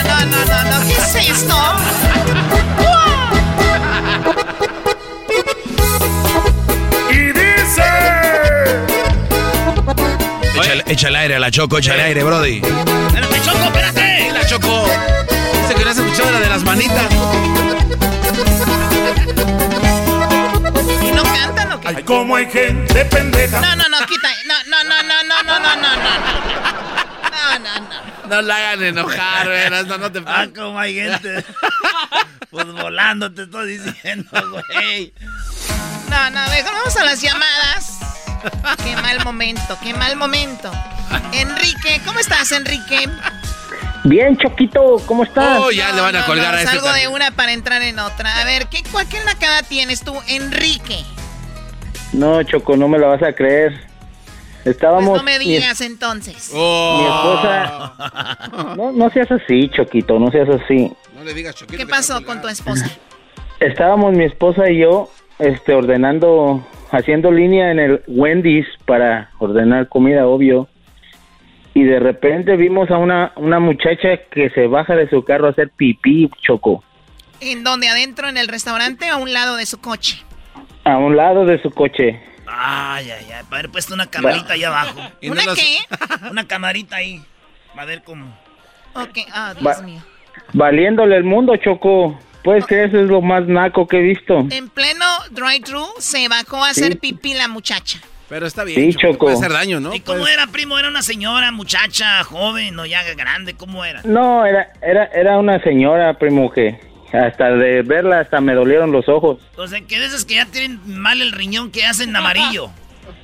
no, 0.03 0.26
no, 0.26 0.45
no, 0.45 0.63
no. 0.65 0.88
¿Qué 0.88 0.93
es 0.93 1.15
esto? 1.30 1.57
Y 7.09 7.17
dice... 7.32 7.84
Échale, 10.55 10.84
échale 10.88 11.17
aire 11.17 11.36
a 11.36 11.39
la 11.39 11.49
Choco, 11.49 11.78
échale 11.80 12.03
aire, 12.03 12.24
Brody. 12.24 12.57
¡Espérate, 12.57 13.41
Choco, 13.41 13.63
espérate! 13.63 14.32
La 14.34 14.45
Choco. 14.45 14.86
Dice 15.61 15.76
que 15.76 15.86
no 15.86 15.89
has 15.89 15.97
escuchado 15.97 16.32
la 16.32 16.39
de 16.41 16.49
las 16.49 16.63
manitas. 16.63 17.07
Ay, 21.97 22.03
cómo 22.03 22.35
hay 22.35 22.45
gente 22.49 23.05
pendeja. 23.05 23.59
No, 23.61 23.75
no, 23.75 23.89
no, 23.89 24.05
quita. 24.05 24.29
No, 24.45 24.55
no, 24.67 24.83
no, 24.83 25.03
no, 25.03 25.23
no, 25.23 25.43
no, 25.43 25.59
no, 25.59 25.75
no, 25.75 25.95
no. 25.95 26.79
No, 27.31 27.59
no, 27.59 27.79
no. 27.89 28.27
No 28.27 28.41
la 28.43 28.55
hagan 28.57 28.83
enojar, 28.83 29.47
veras, 29.47 29.87
no, 29.87 29.97
no 29.97 30.11
te 30.11 30.21
Ah, 30.25 30.45
como 30.55 30.77
hay 30.79 30.93
gente. 30.95 31.43
pues 32.51 32.65
volando, 32.73 33.31
te 33.33 33.43
estoy 33.43 33.77
diciendo, 33.77 34.29
güey. 34.51 35.13
No, 36.09 36.29
no, 36.29 36.49
mejor 36.49 36.73
vamos 36.73 36.95
a 36.97 37.05
las 37.05 37.21
llamadas. 37.21 37.97
Qué 38.83 38.95
mal 38.97 39.23
momento, 39.23 39.77
qué 39.81 39.93
mal 39.93 40.15
momento. 40.15 40.71
Enrique, 41.33 42.01
¿cómo 42.05 42.19
estás, 42.19 42.51
Enrique? 42.51 43.09
Bien, 44.03 44.37
Choquito, 44.37 44.97
¿cómo 45.05 45.23
estás? 45.23 45.57
Oh, 45.59 45.71
ya 45.71 45.91
le 45.91 46.01
van 46.01 46.15
a 46.15 46.19
No, 46.21 46.25
colgar 46.25 46.51
no, 46.51 46.57
a 46.57 46.61
este 46.61 46.71
Salgo 46.71 46.87
de 46.87 46.91
también. 47.01 47.11
una 47.13 47.31
para 47.31 47.51
entrar 47.51 47.81
en 47.81 47.99
otra. 47.99 48.39
A 48.39 48.43
ver, 48.45 48.67
¿qué, 48.67 48.81
cuál, 48.91 49.07
qué 49.09 49.19
nacada 49.25 49.63
tienes 49.63 50.03
tú, 50.03 50.19
Enrique? 50.27 51.03
No, 52.14 52.41
Choco, 52.43 52.76
no 52.76 52.88
me 52.88 52.97
la 52.97 53.07
vas 53.07 53.24
a 53.24 53.34
creer. 53.34 53.74
Estábamos. 54.66 55.10
Pues 55.10 55.22
no 55.22 55.26
me 55.26 55.39
mi- 55.39 55.45
digas 55.45 55.80
entonces. 55.82 56.51
Mi 56.53 57.05
esposa. 57.05 58.74
No, 58.76 58.91
no 58.91 59.10
seas 59.12 59.32
así, 59.32 59.70
Choquito, 59.70 60.20
no 60.20 60.32
seas 60.32 60.49
así. 60.49 60.91
No 61.16 61.24
le 61.24 61.34
digas 61.34 61.55
Choquito. 61.55 61.78
¿Qué 61.78 61.86
pasó 61.88 62.24
con 62.26 62.41
tu 62.41 62.47
esposa? 62.47 62.89
Estábamos 63.60 64.14
mi 64.14 64.26
esposa 64.26 64.70
y 64.70 64.80
yo 64.80 65.10
este, 65.38 65.74
ordenando, 65.74 66.66
haciendo 66.91 67.32
línea 67.32 67.72
en 67.72 67.80
el 67.80 68.03
Wendy's 68.07 68.66
para 68.86 69.32
ordenar 69.39 69.88
comida, 69.89 70.28
obvio. 70.28 70.68
Y 71.74 71.84
de 71.84 71.99
repente 71.99 72.57
vimos 72.57 72.89
a 72.91 72.97
una, 72.97 73.32
una 73.38 73.60
muchacha 73.60 74.18
que 74.32 74.49
se 74.49 74.68
baja 74.68 74.95
de 74.95 75.10
su 75.10 75.24
carro 75.24 75.47
a 75.47 75.51
hacer 75.51 75.70
pipí, 75.70 76.30
Choco, 76.41 76.84
¿En 77.41 77.64
dónde? 77.64 77.88
¿Adentro 77.88 78.28
en 78.28 78.36
el 78.36 78.49
restaurante 78.49 79.10
o 79.12 79.16
a 79.16 79.18
un 79.18 79.32
lado 79.32 79.55
de 79.55 79.66
su 79.66 79.80
coche? 79.80 80.22
A 80.84 80.97
un 80.97 81.15
lado 81.15 81.45
de 81.45 81.61
su 81.61 81.69
coche. 81.71 82.19
Ay, 82.47 83.11
ay, 83.11 83.27
ay. 83.32 83.43
Para 83.49 83.59
haber 83.59 83.69
puesto 83.71 83.93
una 83.93 84.07
camarita 84.07 84.53
ahí 84.53 84.63
abajo. 84.63 84.99
Y 85.21 85.27
no 85.30 85.34
¿Una 85.34 85.45
los- 85.45 85.57
qué? 85.59 85.77
Una 86.32 86.47
camarita 86.47 86.95
ahí. 86.97 87.21
Va 87.77 87.84
a 87.84 87.86
ver 87.86 88.03
cómo. 88.03 88.25
Ok, 88.95 89.19
ah, 89.34 89.53
Dios 89.59 89.65
Va- 89.80 89.82
mío. 89.84 90.01
Valiéndole 90.53 91.15
el 91.17 91.23
mundo, 91.23 91.55
Choco. 91.57 92.19
Pues 92.43 92.65
que 92.65 92.86
eso 92.86 92.97
es 92.99 93.07
lo 93.09 93.21
más 93.21 93.45
naco 93.47 93.86
que 93.88 93.97
he 93.97 94.01
visto. 94.01 94.39
En 94.49 94.69
pleno 94.69 95.05
drive-thru 95.32 95.86
se 95.99 96.27
bajó 96.30 96.63
a 96.63 96.69
hacer 96.69 96.97
pipí 96.97 97.34
la 97.34 97.47
muchacha. 97.49 97.99
Pero 98.30 98.47
está 98.47 98.63
bien. 98.63 98.80
Sí, 98.80 98.93
Choco. 98.97 99.13
Choco. 99.13 99.25
Puede 99.25 99.36
hacer 99.38 99.51
daño, 99.51 99.80
¿no? 99.82 99.93
¿Y 99.93 99.99
cómo 99.99 100.19
Puede- 100.19 100.34
era, 100.36 100.47
primo? 100.47 100.80
¿Era 100.80 100.88
una 100.88 101.01
señora, 101.01 101.51
muchacha, 101.51 102.23
joven 102.23 102.80
o 102.80 102.86
ya 102.86 103.03
grande? 103.13 103.55
¿Cómo 103.55 103.84
era? 103.84 104.01
No, 104.05 104.45
era, 104.45 104.71
era, 104.82 105.05
era 105.07 105.38
una 105.38 105.61
señora, 105.61 106.13
primo, 106.17 106.49
que 106.49 106.80
hasta 107.14 107.49
de 107.51 107.82
verla 107.82 108.20
hasta 108.22 108.41
me 108.41 108.53
dolieron 108.53 108.91
los 108.91 109.07
ojos. 109.10 109.39
Entonces, 109.51 109.82
que 109.88 109.99
de 109.99 110.05
esas 110.05 110.26
que 110.26 110.36
ya 110.36 110.45
tienen 110.45 110.80
mal 110.86 111.22
el 111.22 111.32
riñón 111.32 111.72
que 111.72 111.86
hacen 111.86 112.16
amarillo. 112.16 112.70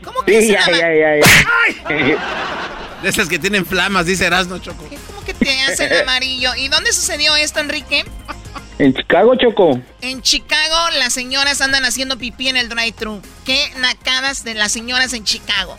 ¿Cómo 0.04 0.22
que 0.24 0.42
Sí, 0.42 0.48
se 0.48 0.54
ya, 0.54 0.60
llama? 0.66 0.78
ya, 0.78 0.94
ya, 0.96 1.16
ya. 1.20 2.18
De 3.04 3.10
esas 3.10 3.28
que 3.30 3.38
tienen 3.38 3.66
flamas, 3.66 4.06
dice 4.08 4.26
Erasmo, 4.26 4.58
Choco. 4.58 4.84
¿Cómo 5.08 5.24
que 5.26 5.34
te 5.34 5.60
hacen 5.62 5.94
amarillo? 6.02 6.56
¿Y 6.56 6.70
dónde 6.70 6.92
sucedió 6.92 7.36
esto, 7.36 7.60
Enrique? 7.60 8.04
En 8.80 8.94
Chicago, 8.94 9.36
Choco. 9.36 9.80
En 10.02 10.22
Chicago, 10.22 10.76
las 10.98 11.14
señoras 11.14 11.62
andan 11.62 11.86
haciendo 11.86 12.18
pipí 12.18 12.48
en 12.50 12.58
el 12.58 12.68
drive-thru. 12.70 13.22
Qué 13.46 13.72
nacadas 13.78 14.44
de 14.44 14.54
las 14.56 14.72
señoras 14.72 15.14
en 15.14 15.24
Chicago. 15.24 15.78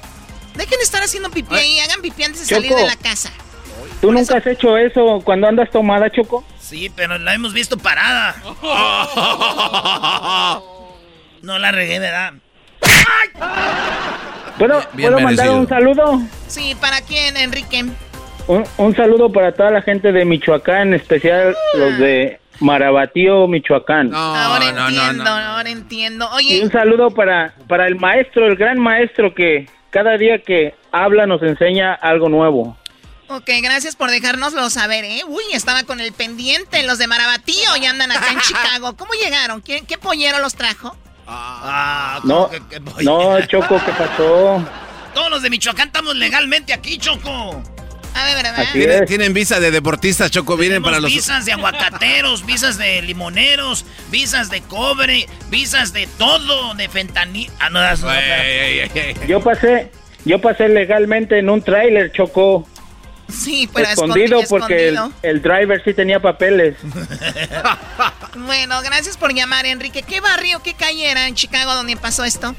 Dejen 0.55 0.79
de 0.79 0.85
estar 0.85 1.03
haciendo 1.03 1.31
pipí 1.31 1.55
ahí, 1.55 1.79
hagan 1.81 2.01
pipí 2.01 2.23
antes 2.23 2.47
de 2.49 2.55
salir 2.55 2.75
de 2.75 2.87
la 2.87 2.97
casa. 2.97 3.31
¿Tú 4.01 4.13
nunca 4.13 4.37
has 4.37 4.47
hecho 4.47 4.77
eso 4.77 5.21
cuando 5.25 5.49
andas 5.49 5.71
tomada, 5.71 6.11
Choco? 6.11 6.45
Sí, 6.59 6.91
pero 6.95 7.19
la 7.19 7.35
hemos 7.35 7.55
visto 7.55 7.77
parada. 7.79 8.35
No 11.43 11.61
la 11.61 11.71
regué, 11.71 12.01
¿verdad? 12.01 12.33
¿Puedo, 14.59 14.81
Bien 14.95 15.13
¿puedo 15.13 15.21
mandar 15.25 15.51
un 15.51 15.69
saludo? 15.69 16.21
Sí, 16.49 16.75
¿para 16.81 17.03
quién, 17.03 17.37
Enrique? 17.37 17.85
Un, 18.49 18.65
un 18.79 18.97
saludo 18.97 19.31
para 19.31 19.53
toda 19.53 19.71
la 19.71 19.83
gente 19.83 20.11
de 20.11 20.25
Michoacán, 20.25 20.89
en 20.89 20.95
especial 20.95 21.55
los 21.75 21.99
de 21.99 22.41
Marabatío, 22.61 23.47
Michoacán. 23.47 24.13
ahora 24.15 24.67
entiendo, 24.69 25.31
ahora 25.31 25.71
entiendo. 25.71 26.29
Y 26.41 26.63
un 26.63 26.73
saludo 26.73 27.11
para, 27.11 27.55
para 27.69 27.87
el 27.87 27.97
maestro, 27.97 28.47
el 28.47 28.57
gran 28.57 28.79
maestro 28.81 29.35
que 29.35 29.69
cada 29.91 30.17
día 30.17 30.39
que 30.39 30.75
habla 30.91 31.27
nos 31.27 31.43
enseña 31.43 31.93
algo 31.95 32.29
nuevo. 32.29 32.77
Ok, 33.29 33.51
gracias 33.63 33.97
por 33.97 34.11
dejárnoslo 34.11 34.69
saber, 34.71 35.05
¿eh? 35.05 35.23
Uy, 35.27 35.43
estaba 35.53 35.85
con 35.85 36.01
el 36.01 36.13
pendiente. 36.13 36.83
Los 36.85 36.99
de 36.99 37.07
Marabatío 37.07 37.77
ya 37.81 37.91
andan 37.91 38.13
acá 38.13 38.33
en 38.33 38.41
Chicago. 38.47 38.97
¿Cómo 38.97 39.13
llegaron? 39.15 39.63
¿Qué, 39.63 39.83
qué 39.87 39.99
pollero 39.99 40.39
los 40.41 40.55
trajo? 40.55 40.97
Ah, 41.27 42.21
No, 42.25 42.51
no, 43.03 43.41
Choco, 43.47 43.81
¿qué 43.85 43.93
pasó? 43.93 44.65
Todos 45.15 45.31
los 45.31 45.43
de 45.43 45.51
Michoacán 45.51 45.89
estamos 45.89 46.15
legalmente 46.15 46.73
aquí, 46.73 46.99
Choco. 46.99 47.63
A 48.15 48.25
ver, 48.25 48.35
¿verdad? 48.43 48.65
Tienen, 48.73 49.05
tienen 49.07 49.33
visa 49.35 49.59
de 49.61 49.71
deportistas, 49.71 50.31
Choco. 50.31 50.57
Vienen 50.57 50.83
para 50.83 51.01
los. 51.01 51.11
visas 51.11 51.45
de 51.45 51.53
aguacateros, 51.53 52.47
visas 52.47 52.79
de 52.79 53.03
limoneros, 53.03 53.85
visas 54.11 54.49
de 54.51 54.63
cobre, 54.63 55.27
visas 55.51 55.93
de 55.93 56.07
todo, 56.07 56.75
de 56.75 56.89
fentanil. 56.89 57.51
Ah, 57.59 57.71
no, 57.71 57.81
das- 57.81 58.01
no, 58.03 58.13
espérate. 58.13 59.27
Yo 59.27 59.41
pasé, 59.43 59.91
yo 60.25 60.41
pasé 60.41 60.69
legalmente 60.69 61.39
en 61.39 61.51
un 61.51 61.61
tráiler, 61.63 62.13
Choco. 62.13 62.67
Sí, 63.29 63.69
pero 63.73 63.89
escondido, 63.89 64.41
escondido, 64.41 64.49
porque 64.49 64.89
el, 64.89 64.95
escondido. 64.95 65.21
el 65.23 65.43
driver 65.43 65.83
sí 65.85 65.95
tenía 65.95 66.21
papeles. 66.21 66.77
Bueno, 68.39 68.81
gracias 68.83 69.17
por 69.17 69.33
llamar, 69.33 69.65
Enrique. 69.65 70.03
¿Qué 70.03 70.21
barrio, 70.21 70.61
qué 70.63 70.75
calle 70.75 71.11
era 71.11 71.27
en 71.27 71.35
Chicago 71.35 71.75
donde 71.75 71.97
pasó 71.97 72.23
esto? 72.23 72.55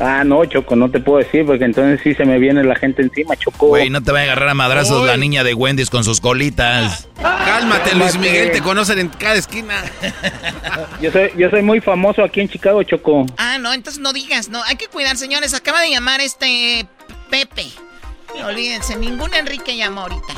Ah, 0.00 0.24
no, 0.24 0.44
Choco, 0.46 0.76
no 0.76 0.90
te 0.90 0.98
puedo 0.98 1.18
decir 1.18 1.44
porque 1.44 1.64
entonces 1.64 2.00
sí 2.02 2.14
se 2.14 2.24
me 2.24 2.38
viene 2.38 2.64
la 2.64 2.74
gente 2.74 3.02
encima, 3.02 3.36
Choco. 3.36 3.68
Güey, 3.68 3.90
no 3.90 4.02
te 4.02 4.12
va 4.12 4.20
a 4.20 4.22
agarrar 4.22 4.48
a 4.48 4.54
madrazos 4.54 5.06
la 5.06 5.16
niña 5.16 5.44
de 5.44 5.52
Wendy's 5.52 5.90
con 5.90 6.04
sus 6.04 6.20
colitas. 6.20 7.06
Cálmate, 7.20 7.94
Luis 7.94 8.18
Miguel. 8.18 8.50
Te 8.50 8.62
conocen 8.62 8.98
en 8.98 9.08
cada 9.08 9.34
esquina. 9.34 9.82
Yo 11.02 11.12
soy, 11.12 11.30
yo 11.36 11.50
soy 11.50 11.62
muy 11.62 11.80
famoso 11.80 12.22
aquí 12.22 12.40
en 12.40 12.48
Chicago, 12.48 12.82
Choco. 12.82 13.26
Ah, 13.36 13.58
no, 13.58 13.72
entonces 13.72 14.00
no 14.00 14.12
digas, 14.12 14.48
no, 14.48 14.62
hay 14.64 14.76
que 14.76 14.86
cuidar, 14.88 15.16
señores. 15.16 15.52
Acaba 15.54 15.82
de 15.82 15.90
llamar 15.90 16.20
este 16.20 16.86
Pepe. 17.30 17.66
Olvídense, 18.44 18.96
ningún 18.96 19.32
Enrique 19.34 19.76
llamó 19.76 20.02
ahorita. 20.02 20.32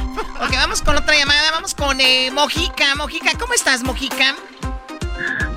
Ok, 0.44 0.52
vamos 0.54 0.82
con 0.82 0.96
otra 0.96 1.16
llamada, 1.16 1.50
vamos 1.52 1.74
con 1.74 2.00
eh, 2.00 2.30
Mojica. 2.32 2.94
Mojica, 2.96 3.30
¿cómo 3.38 3.54
estás, 3.54 3.82
Mojica? 3.82 4.34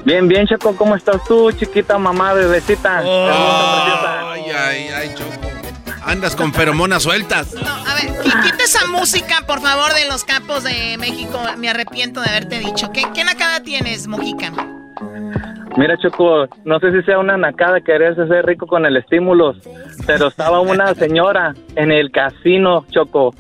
Bien, 0.06 0.28
bien, 0.28 0.46
Choco, 0.48 0.76
¿cómo 0.76 0.96
estás 0.96 1.24
tú, 1.28 1.52
chiquita 1.52 1.98
mamá, 1.98 2.34
bebecita? 2.34 3.00
Ay, 3.00 4.44
ay, 4.52 4.88
ay, 4.90 5.16
Choco. 5.16 5.50
Andas 6.06 6.36
con 6.36 6.54
feromonas 6.54 7.02
sueltas. 7.02 7.54
No, 7.54 7.68
a 7.72 7.96
ver, 7.96 8.12
qui- 8.22 8.44
quita 8.44 8.64
esa 8.64 8.86
música, 8.86 9.42
por 9.48 9.60
favor, 9.62 9.92
de 9.96 10.06
los 10.08 10.24
capos 10.24 10.64
de 10.64 10.98
México. 11.00 11.42
Me 11.58 11.68
arrepiento 11.70 12.22
de 12.22 12.30
haberte 12.30 12.60
dicho. 12.60 12.92
¿Qué, 12.92 13.08
qué 13.16 13.24
nacada 13.24 13.62
tienes, 13.62 14.06
Mojica? 14.06 14.52
Mira, 15.78 15.98
Choco, 15.98 16.48
no 16.64 16.80
sé 16.80 16.92
si 16.94 17.02
sea 17.04 17.20
una 17.20 17.36
nacada 17.36 17.82
quererse 17.82 18.28
ser 18.28 18.46
rico 18.46 18.66
con 18.66 18.86
el 18.86 18.96
estímulo, 18.96 19.56
pero 20.08 20.28
estaba 20.28 20.62
una 20.62 20.94
señora 20.96 21.54
en 21.76 21.92
el 21.92 22.12
casino, 22.12 22.86
Choco, 22.90 23.34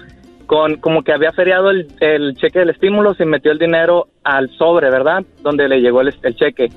con 0.45 0.75
como 0.77 1.01
que 1.03 1.13
había 1.13 1.31
feriado 1.31 1.69
el, 1.69 1.87
el 2.01 2.35
cheque 2.35 2.59
del 2.59 2.71
estímulo 2.71 3.15
y 3.17 3.25
metió 3.25 3.51
el 3.51 3.57
dinero 3.57 4.07
al 4.23 4.49
sobre, 4.57 4.89
¿verdad? 4.89 5.23
Donde 5.41 5.69
le 5.69 5.79
llegó 5.79 6.01
el, 6.01 6.13
el 6.23 6.35
cheque. 6.35 6.69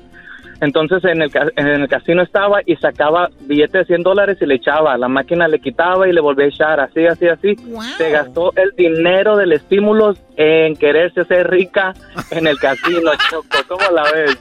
Entonces 0.61 1.03
en 1.05 1.21
el, 1.21 1.31
en 1.55 1.67
el 1.67 1.87
casino 1.87 2.21
estaba 2.21 2.59
y 2.65 2.75
sacaba 2.77 3.29
billetes 3.41 3.87
de 3.87 3.95
100 3.95 4.03
dólares 4.03 4.37
y 4.41 4.45
le 4.45 4.55
echaba. 4.55 4.97
La 4.97 5.07
máquina 5.07 5.47
le 5.47 5.59
quitaba 5.59 6.07
y 6.07 6.13
le 6.13 6.21
volvía 6.21 6.45
a 6.45 6.49
echar, 6.49 6.79
así, 6.79 7.05
así, 7.05 7.27
así. 7.27 7.55
Se 7.97 8.11
gastó 8.11 8.53
el 8.55 8.71
dinero 8.77 9.37
del 9.37 9.53
estímulo 9.53 10.13
en 10.35 10.75
quererse 10.75 11.23
ser 11.25 11.49
rica 11.49 11.93
en 12.31 12.47
el 12.47 12.57
casino, 12.57 13.11
Choco. 13.29 13.57
¿Cómo 13.67 13.91
la 13.91 14.03
ves? 14.11 14.37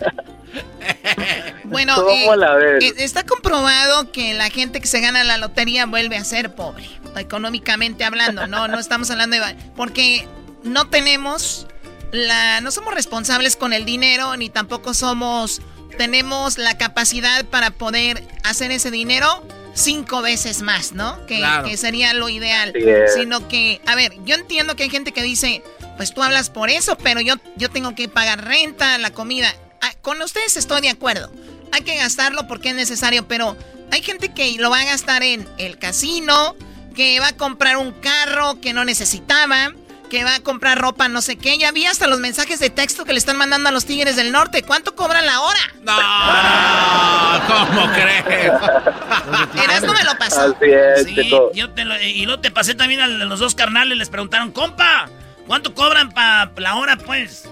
Bueno, 1.64 1.94
¿Cómo 1.96 2.34
eh, 2.34 2.36
la 2.36 2.54
ves? 2.54 2.84
eh, 2.84 2.94
está 2.98 3.24
comprobado 3.24 4.12
que 4.12 4.34
la 4.34 4.50
gente 4.50 4.80
que 4.80 4.86
se 4.86 5.00
gana 5.00 5.24
la 5.24 5.38
lotería 5.38 5.86
vuelve 5.86 6.16
a 6.16 6.24
ser 6.24 6.54
pobre, 6.54 6.88
económicamente 7.16 8.04
hablando, 8.04 8.46
no, 8.46 8.68
no 8.68 8.78
estamos 8.78 9.10
hablando 9.10 9.36
de... 9.36 9.56
Porque 9.74 10.28
no 10.62 10.88
tenemos 10.88 11.66
la... 12.12 12.60
No 12.60 12.70
somos 12.70 12.94
responsables 12.94 13.56
con 13.56 13.72
el 13.72 13.84
dinero, 13.84 14.36
ni 14.36 14.50
tampoco 14.50 14.94
somos... 14.94 15.62
Tenemos 15.96 16.58
la 16.58 16.76
capacidad 16.76 17.44
para 17.46 17.70
poder 17.70 18.22
hacer 18.44 18.70
ese 18.70 18.90
dinero 18.90 19.46
cinco 19.74 20.22
veces 20.22 20.62
más, 20.62 20.92
¿no? 20.92 21.24
Que, 21.26 21.38
Claro. 21.38 21.68
que 21.68 21.76
sería 21.76 22.12
lo 22.14 22.28
ideal. 22.28 22.72
Sino 23.16 23.48
que, 23.48 23.80
a 23.86 23.94
ver, 23.94 24.12
yo 24.24 24.34
entiendo 24.34 24.76
que 24.76 24.84
hay 24.84 24.90
gente 24.90 25.12
que 25.12 25.22
dice, 25.22 25.62
pues 25.96 26.12
tú 26.12 26.22
hablas 26.22 26.50
por 26.50 26.68
eso, 26.68 26.96
pero 26.98 27.20
yo, 27.20 27.34
yo 27.56 27.70
tengo 27.70 27.94
que 27.94 28.08
pagar 28.08 28.44
renta, 28.44 28.98
la 28.98 29.10
comida. 29.10 29.52
Ah, 29.86 29.92
con 30.00 30.22
ustedes 30.22 30.56
estoy 30.56 30.80
de 30.80 30.88
acuerdo. 30.88 31.30
Hay 31.72 31.82
que 31.82 31.94
gastarlo 31.96 32.46
porque 32.48 32.70
es 32.70 32.74
necesario, 32.74 33.28
pero 33.28 33.54
hay 33.92 34.02
gente 34.02 34.32
que 34.32 34.56
lo 34.58 34.70
va 34.70 34.80
a 34.80 34.84
gastar 34.84 35.22
en 35.22 35.46
el 35.58 35.78
casino, 35.78 36.56
que 36.96 37.20
va 37.20 37.28
a 37.28 37.36
comprar 37.36 37.76
un 37.76 37.92
carro 37.92 38.60
que 38.62 38.72
no 38.72 38.84
necesitaba, 38.86 39.72
que 40.08 40.24
va 40.24 40.36
a 40.36 40.40
comprar 40.40 40.78
ropa 40.80 41.08
no 41.08 41.20
sé 41.20 41.36
qué. 41.36 41.58
Ya 41.58 41.70
vi 41.70 41.84
hasta 41.84 42.06
los 42.06 42.18
mensajes 42.20 42.60
de 42.60 42.70
texto 42.70 43.04
que 43.04 43.12
le 43.12 43.18
están 43.18 43.36
mandando 43.36 43.68
a 43.68 43.72
los 43.72 43.84
Tigres 43.84 44.16
del 44.16 44.32
Norte. 44.32 44.62
¿Cuánto 44.62 44.94
cobran 44.96 45.26
la 45.26 45.40
hora? 45.42 45.60
No, 45.82 47.66
¿cómo 47.66 47.92
crees? 47.92 48.24
Eras 49.64 49.82
no 49.82 49.92
me 49.92 50.04
lo 50.04 50.16
pasó. 50.16 50.40
Así 50.42 50.64
es, 50.70 51.04
Sí, 51.04 51.30
yo 51.54 51.70
te 51.74 51.84
lo- 51.84 52.00
y 52.00 52.24
luego 52.24 52.40
te 52.40 52.50
pasé 52.50 52.74
también 52.74 53.00
a 53.00 53.06
los 53.06 53.38
dos 53.40 53.54
carnales, 53.54 53.98
les 53.98 54.08
preguntaron, 54.08 54.50
compa, 54.52 55.10
¿cuánto 55.46 55.74
cobran 55.74 56.10
para 56.12 56.50
la 56.56 56.76
hora, 56.76 56.96
pues? 56.96 57.48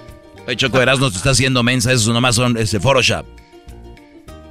Oye, 0.46 0.56
Choco 0.56 0.80
Erasmo 0.80 1.10
te 1.10 1.16
está 1.16 1.30
haciendo 1.30 1.62
mensa, 1.62 1.92
eso 1.92 2.12
nomás 2.12 2.34
son 2.36 2.56
ese 2.56 2.80
Photoshop. 2.80 3.24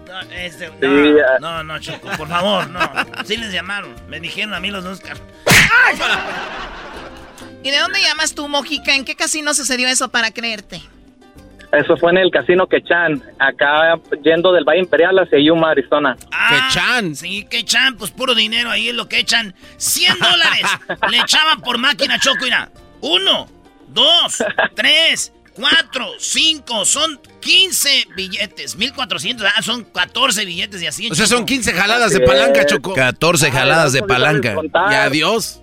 No, 0.07 0.21
este, 0.35 0.67
Sí, 0.67 0.73
no, 0.81 1.17
ya. 1.17 1.39
no, 1.39 1.63
no, 1.63 1.79
Choco, 1.79 2.09
por 2.17 2.27
favor, 2.27 2.69
no. 2.69 2.79
Sí 3.25 3.37
les 3.37 3.51
llamaron, 3.51 3.93
me 4.07 4.19
dijeron 4.19 4.53
a 4.53 4.59
mí 4.59 4.71
los 4.71 4.83
dos 4.83 4.99
carnales. 4.99 5.27
¿Y 7.63 7.69
de 7.69 7.77
dónde 7.77 8.01
llamas 8.01 8.33
tú, 8.33 8.47
Mojica? 8.47 8.95
¿En 8.95 9.05
qué 9.05 9.15
casino 9.15 9.53
sucedió 9.53 9.87
eso 9.87 10.09
para 10.09 10.31
creerte? 10.31 10.81
Eso 11.71 11.95
fue 11.95 12.11
en 12.11 12.17
el 12.17 12.31
casino 12.31 12.67
Quechan, 12.67 13.23
acá 13.39 13.93
yendo 14.23 14.51
del 14.51 14.65
Valle 14.65 14.79
Imperial 14.81 15.17
hacia 15.19 15.39
Yuma, 15.39 15.71
Arizona. 15.71 16.17
Ah, 16.33 17.01
Sí, 17.13 17.45
que 17.49 17.59
echan, 17.59 17.95
pues 17.97 18.11
puro 18.11 18.35
dinero 18.35 18.69
ahí 18.69 18.89
es 18.89 18.95
lo 18.95 19.07
que 19.07 19.19
echan. 19.19 19.55
100 19.77 20.19
dólares 20.19 20.63
le 21.11 21.17
echaban 21.19 21.61
por 21.61 21.77
máquina 21.77 22.19
choco, 22.19 22.43
mira. 22.43 22.69
Uno, 22.99 23.47
dos, 23.87 24.43
tres, 24.75 25.31
cuatro, 25.53 26.07
cinco, 26.19 26.85
son 26.85 27.19
15 27.39 28.07
billetes. 28.15 28.75
1400, 28.75 29.47
ah, 29.55 29.61
son 29.61 29.83
14 29.83 30.45
billetes 30.45 30.81
y 30.81 30.87
así. 30.87 31.09
O 31.11 31.15
sea, 31.15 31.27
son 31.27 31.45
15 31.45 31.73
jaladas 31.73 32.11
de 32.11 32.21
palanca, 32.21 32.65
Choco. 32.65 32.93
14 32.93 33.51
jaladas 33.51 33.93
de 33.93 34.03
palanca. 34.03 34.55
Y 34.91 34.93
adiós. 34.93 35.61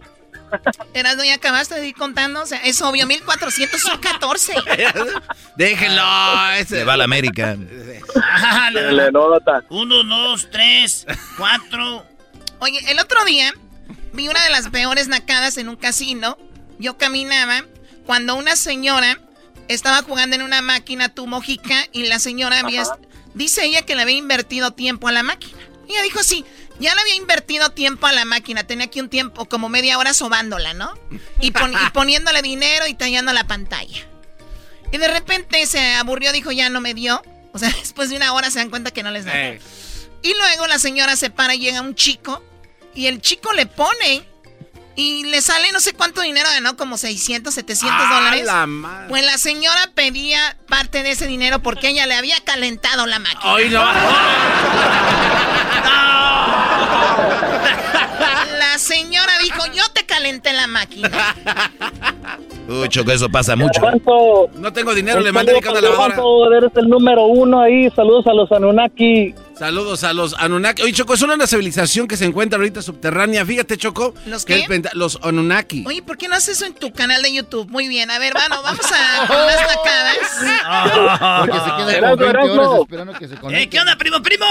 Eras, 0.95 1.16
¿no 1.16 1.24
ya 1.24 1.34
acabaste 1.34 1.74
de 1.74 1.89
ir 1.89 1.95
contando? 1.95 2.43
O 2.43 2.47
sea, 2.47 2.59
es 2.64 2.80
obvio, 2.80 3.07
1400 3.07 3.80
son 3.80 3.99
14. 3.99 4.55
Déjenlo. 5.57 6.03
Se 6.66 6.84
va 6.84 6.95
a 6.95 6.97
la 6.97 7.05
América. 7.05 7.57
Nota. 9.12 9.64
Uno, 9.68 10.03
dos, 10.05 10.49
tres, 10.51 11.07
cuatro. 11.36 12.05
Oye, 12.61 12.80
el 12.91 12.99
otro 12.99 13.24
día 13.24 13.53
vi 14.12 14.28
una 14.28 14.43
de 14.43 14.51
las 14.51 14.68
peores 14.68 15.09
nacadas 15.09 15.59
en 15.59 15.68
un 15.68 15.76
casino. 15.76 16.39
Yo 16.78 16.97
caminaba 16.97 17.64
cuando 18.07 18.34
una 18.36 18.57
señora 18.57 19.20
estaba 19.68 20.02
jugando 20.02 20.36
en 20.36 20.42
una 20.42 20.62
máquina 20.62 21.08
tu 21.14 21.26
mojica 21.26 21.86
y 21.92 22.04
la 22.04 22.18
señora 22.18 22.60
había... 22.60 22.84
Dice 23.34 23.64
ella 23.64 23.82
que 23.82 23.94
le 23.94 24.02
había 24.02 24.16
invertido 24.16 24.72
tiempo 24.72 25.06
a 25.08 25.12
la 25.12 25.22
máquina. 25.22 25.58
Ella 25.88 26.02
dijo, 26.02 26.22
sí, 26.24 26.44
ya 26.80 26.94
le 26.94 27.00
había 27.00 27.14
invertido 27.14 27.70
tiempo 27.70 28.06
a 28.06 28.12
la 28.12 28.24
máquina. 28.24 28.64
Tenía 28.66 28.86
aquí 28.86 29.00
un 29.00 29.08
tiempo, 29.08 29.44
como 29.46 29.68
media 29.68 29.98
hora 29.98 30.12
sobándola, 30.14 30.74
¿no? 30.74 30.92
Y, 31.40 31.50
pon- 31.52 31.72
y 31.72 31.90
poniéndole 31.92 32.42
dinero 32.42 32.86
y 32.86 32.94
tallando 32.94 33.32
la 33.32 33.46
pantalla. 33.46 34.06
Y 34.90 34.96
de 34.98 35.08
repente 35.08 35.64
se 35.66 35.94
aburrió, 35.94 36.32
dijo, 36.32 36.50
ya 36.50 36.68
no 36.70 36.80
me 36.80 36.94
dio. 36.94 37.22
O 37.53 37.58
sea, 37.58 37.68
después 37.80 38.11
de 38.11 38.16
una 38.16 38.32
hora 38.32 38.50
se 38.50 38.58
dan 38.58 38.70
cuenta 38.70 38.90
que 38.90 39.03
no 39.03 39.11
les 39.11 39.24
da. 39.24 39.32
Y 40.22 40.34
luego 40.34 40.66
la 40.66 40.78
señora 40.78 41.14
se 41.14 41.30
para 41.30 41.54
y 41.54 41.61
llega 41.61 41.80
un 41.80 41.95
chico 41.95 42.42
y 42.95 43.07
el 43.07 43.20
chico 43.20 43.53
le 43.53 43.66
pone 43.66 44.26
y 44.99 45.22
le 45.26 45.41
sale 45.42 45.70
no 45.70 45.79
sé 45.79 45.92
cuánto 45.92 46.22
dinero 46.22 46.49
ganó, 46.53 46.76
como 46.76 46.99
600, 46.99 47.54
700 47.54 47.96
¡Ah, 47.96 48.14
dólares. 48.16 48.45
la 48.45 48.66
madre! 48.66 49.07
Pues 49.08 49.25
la 49.25 49.38
señora 49.38 49.91
pedía 49.95 50.57
parte 50.68 51.04
de 51.04 51.12
ese 51.12 51.29
dinero 51.29 51.61
porque 51.61 51.91
ella 51.91 52.04
le 52.07 52.14
había 52.14 52.34
calentado 52.45 53.07
la 53.07 53.20
máquina. 53.20 53.54
¡Ay, 53.54 53.70
no! 53.70 53.84
La 58.58 58.76
señora 58.79 59.33
dijo, 59.42 59.64
yo 59.72 59.83
te 59.92 60.04
calenté 60.04 60.53
la 60.53 60.66
máquina. 60.66 61.11
Uy, 62.68 62.88
Choco, 62.88 63.12
eso 63.12 63.29
pasa 63.29 63.57
mucho. 63.57 63.80
¿Cuánto? 63.80 64.50
No 64.54 64.72
tengo 64.72 64.95
dinero, 64.95 65.20
le 65.20 65.33
mandé 65.33 65.54
mi 65.54 65.61
para 65.61 65.80
lavadora. 65.80 66.08
Levanto, 66.16 66.54
Eres 66.54 66.70
el 66.76 66.88
número 66.88 67.25
uno 67.26 67.61
ahí. 67.61 67.88
Saludos 67.91 68.26
a 68.26 68.34
los 68.34 68.50
Anunnaki. 68.53 69.34
Saludos 69.59 70.05
a 70.05 70.13
los 70.13 70.35
Anunnaki. 70.39 70.83
Oye, 70.83 70.93
Choco, 70.93 71.14
es 71.14 71.22
una 71.22 71.47
civilización 71.47 72.07
que 72.07 72.17
se 72.17 72.25
encuentra 72.25 72.59
ahorita 72.59 72.80
subterránea. 72.80 73.45
Fíjate, 73.45 73.76
Choco. 73.76 74.14
¿Los 74.26 74.45
que 74.45 74.55
qué? 74.55 74.61
el 74.63 74.68
penta- 74.68 74.91
los 74.95 75.18
Anunnaki. 75.22 75.85
Oye, 75.87 76.01
¿por 76.03 76.17
qué 76.17 76.29
no 76.29 76.37
haces 76.37 76.57
eso 76.59 76.67
en 76.67 76.75
tu 76.75 76.93
canal 76.93 77.22
de 77.22 77.33
YouTube? 77.33 77.68
Muy 77.68 77.89
bien, 77.89 78.11
a 78.11 78.18
ver, 78.21 78.35
bueno, 78.35 78.63
vamos 78.63 78.80
a 78.93 79.26
con 79.26 79.37
las 79.37 79.57
tacadas. 79.67 81.41
Porque 81.41 81.59
se 81.59 81.76
queda 81.76 81.93
Erasmo, 81.97 82.17
como 82.17 82.17
20 82.17 82.29
Erasmo. 82.29 82.63
horas 82.63 82.80
esperando 82.83 83.13
que 83.14 83.29
se 83.29 83.37
conecte. 83.37 83.63
Eh, 83.64 83.68
¿Qué 83.68 83.80
onda, 83.80 83.97
primo, 83.97 84.22
primo? 84.22 84.47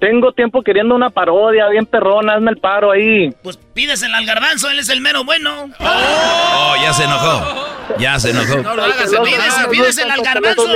Tengo 0.00 0.32
tiempo 0.32 0.62
queriendo 0.62 0.94
una 0.94 1.08
parodia 1.10 1.68
bien 1.68 1.86
perrona, 1.86 2.34
hazme 2.34 2.50
el 2.50 2.58
paro 2.58 2.92
ahí. 2.92 3.30
Pues 3.42 3.56
pídesela 3.56 4.18
al 4.18 4.26
garbanzo, 4.26 4.68
él 4.70 4.78
es 4.78 4.88
el 4.90 5.00
mero 5.00 5.24
bueno. 5.24 5.70
Oh, 5.80 6.74
ya 6.82 6.92
se 6.92 7.04
enojó. 7.04 7.66
Ya 7.98 8.18
se 8.20 8.30
enojó. 8.30 8.56
No 8.58 8.74
lo 8.76 8.84
hagas, 8.84 8.96
pídesela, 9.08 9.68
pídesela 9.70 10.14
al 10.14 10.22
garbanzo. 10.22 10.66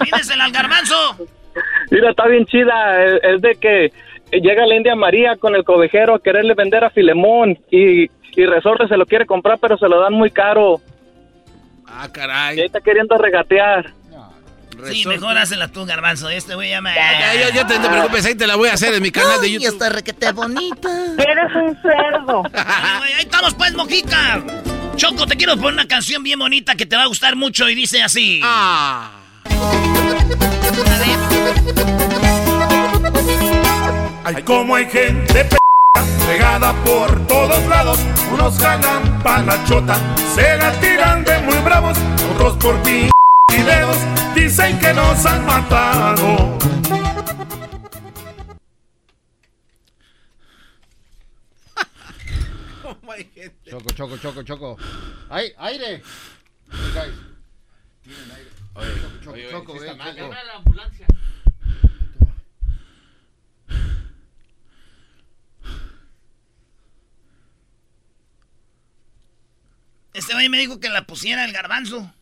Pídesela 0.00 0.44
al 0.44 0.52
garbanzo. 0.52 1.16
Mira, 1.90 2.10
está 2.10 2.26
bien 2.26 2.46
chida. 2.46 3.04
Es, 3.04 3.20
es 3.22 3.40
de 3.42 3.54
que 3.56 3.92
llega 4.32 4.66
la 4.66 4.76
India 4.76 4.94
María 4.94 5.36
con 5.36 5.54
el 5.54 5.64
cobejero 5.64 6.14
a 6.14 6.22
quererle 6.22 6.54
vender 6.54 6.84
a 6.84 6.90
Filemón 6.90 7.58
y, 7.70 8.04
y 8.04 8.46
Resorte 8.46 8.88
se 8.88 8.96
lo 8.96 9.06
quiere 9.06 9.26
comprar, 9.26 9.58
pero 9.58 9.76
se 9.78 9.88
lo 9.88 10.00
dan 10.00 10.14
muy 10.14 10.30
caro. 10.30 10.80
Ah, 11.86 12.08
caray. 12.10 12.56
Y 12.56 12.60
ahí 12.60 12.66
está 12.66 12.80
queriendo 12.80 13.16
regatear. 13.18 13.92
Sí, 14.90 15.06
mejor 15.06 15.36
hazla 15.36 15.68
tú, 15.68 15.84
garbanzo. 15.84 16.28
Este 16.30 16.54
güey 16.54 16.70
ya 16.70 16.80
me... 16.80 16.92
Ya, 16.94 17.34
ya, 17.34 17.54
ya 17.54 17.66
te, 17.66 17.78
te 17.78 17.88
preocupes, 17.88 18.24
ahí 18.24 18.34
te 18.34 18.46
la 18.46 18.56
voy 18.56 18.68
a 18.68 18.72
hacer 18.72 18.94
en 18.94 19.02
mi 19.02 19.12
canal 19.12 19.40
de 19.40 19.46
Ay, 19.46 19.52
YouTube. 19.52 19.68
está 19.68 19.90
requete 19.90 20.32
bonita. 20.32 20.88
Eres 21.18 21.54
un 21.54 21.76
cerdo. 21.82 22.42
Ay, 22.54 23.12
ahí 23.18 23.20
estamos, 23.22 23.54
pues, 23.54 23.74
Mojica. 23.74 24.42
Choco, 24.96 25.26
te 25.26 25.36
quiero 25.36 25.56
poner 25.56 25.74
una 25.74 25.86
canción 25.86 26.22
bien 26.22 26.38
bonita 26.38 26.74
que 26.74 26.86
te 26.86 26.96
va 26.96 27.02
a 27.02 27.06
gustar 27.06 27.36
mucho 27.36 27.68
y 27.68 27.74
dice 27.74 28.02
así. 28.02 28.40
Ah. 28.42 29.21
Ay, 34.24 34.42
como 34.44 34.74
hay 34.76 34.86
gente 34.86 35.44
p 35.44 35.56
regada 36.26 36.72
por 36.84 37.26
todos 37.26 37.66
lados. 37.66 37.98
Unos 38.32 38.58
jalan 38.58 39.22
pa' 39.22 39.38
la 39.42 39.62
chota, 39.64 39.96
se 40.34 40.56
la 40.56 40.72
tiran 40.80 41.24
de 41.24 41.38
muy 41.40 41.58
bravos. 41.58 41.98
Otros 42.34 42.56
por 42.56 42.80
p 42.82 43.10
videos 43.50 43.96
dicen 44.34 44.78
que 44.78 44.94
nos 44.94 45.26
han 45.26 45.46
matado. 45.46 46.58
Choco, 53.68 53.90
choco, 53.94 54.16
choco, 54.18 54.42
choco. 54.42 54.76
¡Ay, 55.30 55.52
aire! 55.58 56.02
Guys. 56.70 57.14
Tienen 58.02 58.30
aire. 58.30 58.61
Choco, 58.74 58.86
choco, 59.22 59.36
eh, 59.36 59.48
choco. 59.50 59.74
Este 70.14 70.34
güey 70.34 70.48
me 70.48 70.58
dijo 70.58 70.78
que 70.78 70.88
la 70.90 71.06
pusiera 71.06 71.44
el 71.44 71.52
garbanzo. 71.52 72.12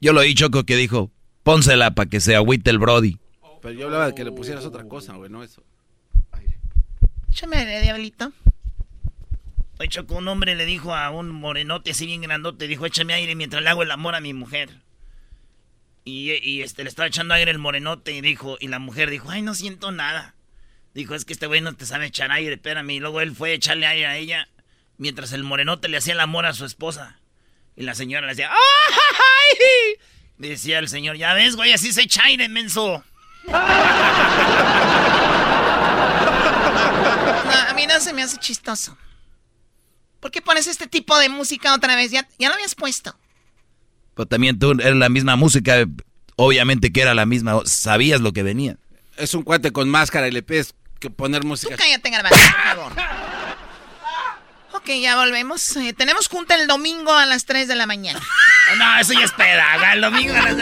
Yo 0.00 0.12
lo 0.12 0.20
oí, 0.20 0.34
Choco, 0.34 0.64
que 0.64 0.76
dijo, 0.76 1.10
pónsela 1.42 1.94
para 1.94 2.08
que 2.08 2.20
se 2.20 2.36
agüite 2.36 2.70
el 2.70 2.78
Brody. 2.78 3.18
Pero 3.60 3.74
yo 3.74 3.86
hablaba 3.86 4.06
de 4.06 4.14
que 4.14 4.24
le 4.24 4.30
pusieras 4.30 4.64
otra 4.64 4.84
cosa, 4.84 5.14
güey, 5.14 5.30
no 5.30 5.42
eso. 5.42 5.64
Échame 7.30 7.56
aire, 7.56 7.82
diablito. 7.82 8.32
Oye, 9.80 9.88
Choco, 9.88 10.16
un 10.16 10.28
hombre 10.28 10.54
le 10.54 10.64
dijo 10.64 10.94
a 10.94 11.10
un 11.10 11.30
morenote 11.30 11.90
así 11.90 12.06
bien 12.06 12.22
grandote, 12.22 12.68
dijo, 12.68 12.86
échame 12.86 13.14
aire 13.14 13.34
mientras 13.34 13.62
le 13.62 13.68
hago 13.70 13.82
el 13.82 13.90
amor 13.90 14.14
a 14.14 14.20
mi 14.20 14.32
mujer. 14.32 14.70
Y, 16.10 16.62
este, 16.62 16.84
le 16.84 16.88
estaba 16.88 17.06
echando 17.06 17.34
aire 17.34 17.50
el 17.50 17.58
morenote 17.58 18.12
y 18.12 18.22
dijo, 18.22 18.56
y 18.60 18.68
la 18.68 18.78
mujer 18.78 19.10
dijo, 19.10 19.28
ay, 19.30 19.42
no 19.42 19.54
siento 19.54 19.92
nada. 19.92 20.34
Dijo, 20.94 21.14
es 21.14 21.26
que 21.26 21.34
este 21.34 21.46
güey 21.46 21.60
no 21.60 21.74
te 21.74 21.84
sabe 21.84 22.06
echar 22.06 22.32
aire, 22.32 22.54
espérame. 22.54 22.92
Y 22.92 23.00
luego 23.00 23.20
él 23.20 23.36
fue 23.36 23.50
a 23.50 23.54
echarle 23.54 23.86
aire 23.86 24.06
a 24.06 24.16
ella 24.16 24.48
mientras 24.96 25.32
el 25.32 25.44
morenote 25.44 25.88
le 25.88 25.98
hacía 25.98 26.14
el 26.14 26.20
amor 26.20 26.46
a 26.46 26.54
su 26.54 26.64
esposa. 26.64 27.20
Y 27.76 27.82
la 27.82 27.94
señora 27.94 28.26
le 28.26 28.32
decía, 28.32 28.50
¡ay! 28.50 29.98
Decía 30.38 30.78
el 30.78 30.88
señor, 30.88 31.18
ya 31.18 31.34
ves, 31.34 31.56
güey, 31.56 31.74
así 31.74 31.92
se 31.92 32.00
echa 32.02 32.24
aire, 32.24 32.48
menso. 32.48 33.04
A 37.68 37.74
mí 37.76 37.86
no 37.86 38.00
se 38.00 38.14
me 38.14 38.22
hace 38.22 38.38
chistoso. 38.38 38.96
¿Por 40.20 40.30
qué 40.30 40.40
pones 40.40 40.66
este 40.66 40.86
tipo 40.86 41.18
de 41.18 41.28
música 41.28 41.74
otra 41.74 41.96
vez? 41.96 42.10
Ya, 42.10 42.26
ya 42.38 42.48
lo 42.48 42.54
habías 42.54 42.74
puesto. 42.74 43.14
Pero 44.18 44.26
también 44.26 44.58
tú 44.58 44.72
eres 44.72 44.96
la 44.96 45.08
misma 45.08 45.36
música, 45.36 45.76
obviamente 46.34 46.90
que 46.92 47.02
era 47.02 47.14
la 47.14 47.24
misma, 47.24 47.60
sabías 47.66 48.20
lo 48.20 48.32
que 48.32 48.42
venía. 48.42 48.76
Es 49.16 49.32
un 49.32 49.44
cuate 49.44 49.70
con 49.70 49.88
máscara 49.88 50.26
y 50.26 50.32
le 50.32 50.42
pides 50.42 50.74
que 50.98 51.08
poner 51.08 51.44
música. 51.44 51.76
Cállate, 51.76 52.10
garbanzo, 52.10 52.36
por 52.36 52.64
favor. 52.64 52.92
Ok, 54.72 54.90
ya 55.00 55.14
volvemos. 55.14 55.76
Eh, 55.76 55.92
tenemos 55.92 56.26
junta 56.26 56.56
el 56.56 56.66
domingo 56.66 57.12
a 57.12 57.26
las 57.26 57.44
3 57.44 57.68
de 57.68 57.76
la 57.76 57.86
mañana. 57.86 58.18
No, 58.76 58.98
eso 58.98 59.12
ya 59.12 59.24
es 59.24 59.30
peda. 59.30 59.92
El 59.92 60.00
domingo 60.00 60.34
a 60.34 60.50
las- 60.50 60.58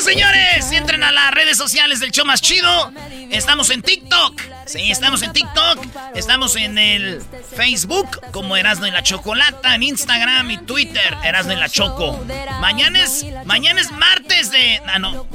Señores. 0.00 0.72
Entren 0.72 1.02
a 1.04 1.12
las 1.12 1.30
redes 1.32 1.56
sociales 1.56 2.00
del 2.00 2.10
show 2.10 2.24
más 2.24 2.40
chido. 2.40 2.92
Estamos 3.30 3.70
en 3.70 3.82
TikTok. 3.82 4.40
Sí, 4.66 4.90
estamos 4.90 5.22
en 5.22 5.32
TikTok. 5.32 5.84
Estamos 6.14 6.56
en 6.56 6.78
el 6.78 7.22
Facebook 7.56 8.20
como 8.32 8.56
Erasmo 8.56 8.86
y 8.86 8.90
la 8.90 9.02
Chocolata. 9.02 9.74
En 9.74 9.82
Instagram 9.82 10.50
y 10.50 10.58
Twitter, 10.58 11.16
Erasmo 11.22 11.52
y 11.52 11.56
la 11.56 11.68
Choco. 11.68 12.24
Mañana 12.60 13.02
es, 13.02 13.24
mañana 13.44 13.80
es 13.80 13.90
martes 13.92 14.50
de. 14.50 14.80
Ah, 14.86 14.98
no. 14.98 15.26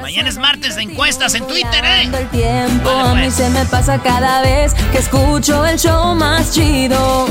Mañana 0.00 0.28
es 0.28 0.38
martes 0.38 0.76
de 0.76 0.82
encuestas 0.82 1.34
en 1.34 1.46
Twitter, 1.46 1.84
¿eh? 1.84 2.02
El 2.04 2.28
tiempo 2.30 2.88
Vale, 2.90 3.10
a 3.10 3.14
mí 3.14 3.22
pues. 3.24 3.34
se 3.34 3.50
me 3.50 3.64
pasa 3.66 4.00
cada 4.02 4.40
vez 4.40 4.72
que 4.92 4.98
escucho 4.98 5.66
el 5.66 5.78
show 5.78 6.14
más 6.14 6.52
chido. 6.54 7.26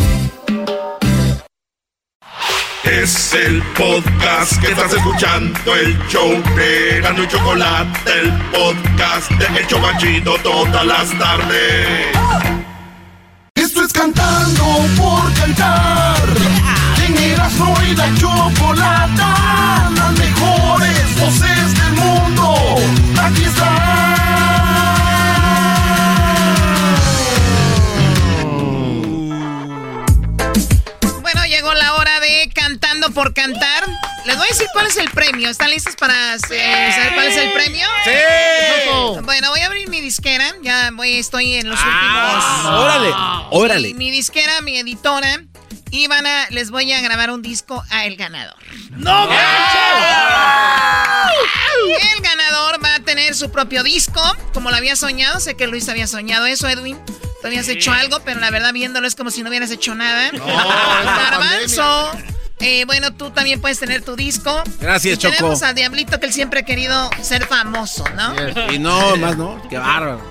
Es 2.83 3.33
el 3.33 3.61
podcast 3.77 4.59
que 4.61 4.71
estás 4.71 4.93
escuchando, 4.93 5.75
el 5.75 5.97
show 6.07 6.31
de 6.55 6.97
Erasmo 6.97 7.23
y 7.23 7.27
Chocolate, 7.27 8.11
el 8.21 8.31
podcast 8.51 9.29
de 9.31 9.59
El 9.59 9.67
Chobachito 9.67 10.35
todas 10.41 10.85
las 10.85 11.09
tardes. 11.19 12.07
Esto 13.55 13.83
es 13.83 13.91
cantando 13.91 14.63
por 14.97 15.33
cantar. 15.33 16.17
En 17.05 17.17
Erasmo 17.17 17.75
y 17.89 17.95
la 17.95 18.13
Chocolata, 18.15 19.91
las 19.95 20.17
mejores 20.17 21.19
voces 21.19 21.73
del 21.75 21.93
mundo. 21.93 22.55
Aquí 23.21 23.45
Bueno, 23.45 24.18
Por 33.13 33.33
Cantar. 33.33 33.85
Les 34.25 34.37
voy 34.37 34.45
a 34.45 34.49
decir 34.49 34.67
cuál 34.73 34.85
es 34.87 34.97
el 34.97 35.09
premio. 35.09 35.49
¿Están 35.49 35.69
listos 35.71 35.95
para 35.95 36.35
eh, 36.35 36.39
saber 36.39 37.13
cuál 37.15 37.27
es 37.27 37.37
el 37.37 37.51
premio? 37.51 37.87
¡Sí! 38.03 38.11
Bueno, 39.23 39.49
voy 39.49 39.59
a 39.61 39.65
abrir 39.65 39.87
mi 39.89 39.99
disquera. 40.01 40.53
Ya 40.61 40.89
voy, 40.93 41.17
estoy 41.17 41.55
en 41.55 41.69
los 41.69 41.79
Ah, 41.81 42.61
últimos. 42.61 42.79
órale, 42.81 43.13
órale. 43.51 43.93
Mi 43.95 44.11
disquera, 44.11 44.61
mi 44.61 44.77
editora. 44.77 45.41
Y 45.91 46.07
van 46.07 46.27
a, 46.27 46.47
les 46.51 46.69
voy 46.69 46.91
a 46.93 47.01
grabar 47.01 47.31
un 47.31 47.41
disco 47.41 47.83
a 47.89 48.05
el 48.05 48.15
ganador. 48.15 48.55
¡No 48.91 49.23
El 52.13 52.21
ganador 52.21 52.83
va 52.83 52.95
a 52.95 52.99
tener 52.99 53.33
su 53.35 53.51
propio 53.51 53.81
disco, 53.83 54.21
como 54.53 54.69
lo 54.69 54.75
había 54.77 54.95
soñado. 54.95 55.39
Sé 55.39 55.55
que 55.55 55.65
Luis 55.67 55.89
había 55.89 56.05
soñado 56.07 56.45
eso, 56.45 56.67
Edwin. 56.69 56.97
Tú 57.41 57.47
habías 57.47 57.67
hecho 57.69 57.91
algo, 57.91 58.19
pero 58.23 58.39
la 58.39 58.51
verdad 58.51 58.71
viéndolo 58.73 59.07
es 59.07 59.15
como 59.15 59.31
si 59.31 59.41
no 59.43 59.49
hubieras 59.49 59.71
hecho 59.71 59.95
nada. 59.95 60.29
Garbanzo. 60.31 62.11
Eh, 62.59 62.83
bueno, 62.85 63.13
tú 63.13 63.31
también 63.31 63.61
puedes 63.61 63.79
tener 63.79 64.03
tu 64.03 64.15
disco. 64.15 64.63
Gracias, 64.79 65.15
Y 65.15 65.17
Choco. 65.17 65.35
Tenemos 65.35 65.63
al 65.63 65.75
Diablito 65.75 66.19
que 66.19 66.25
él 66.25 66.33
siempre 66.33 66.59
ha 66.59 66.63
querido 66.63 67.09
ser 67.21 67.45
famoso, 67.45 68.03
¿no? 68.15 68.33
Y 68.71 68.79
no, 68.79 69.15
más 69.17 69.37
no. 69.37 69.61
Qué 69.69 69.77
bárbaro. 69.77 70.21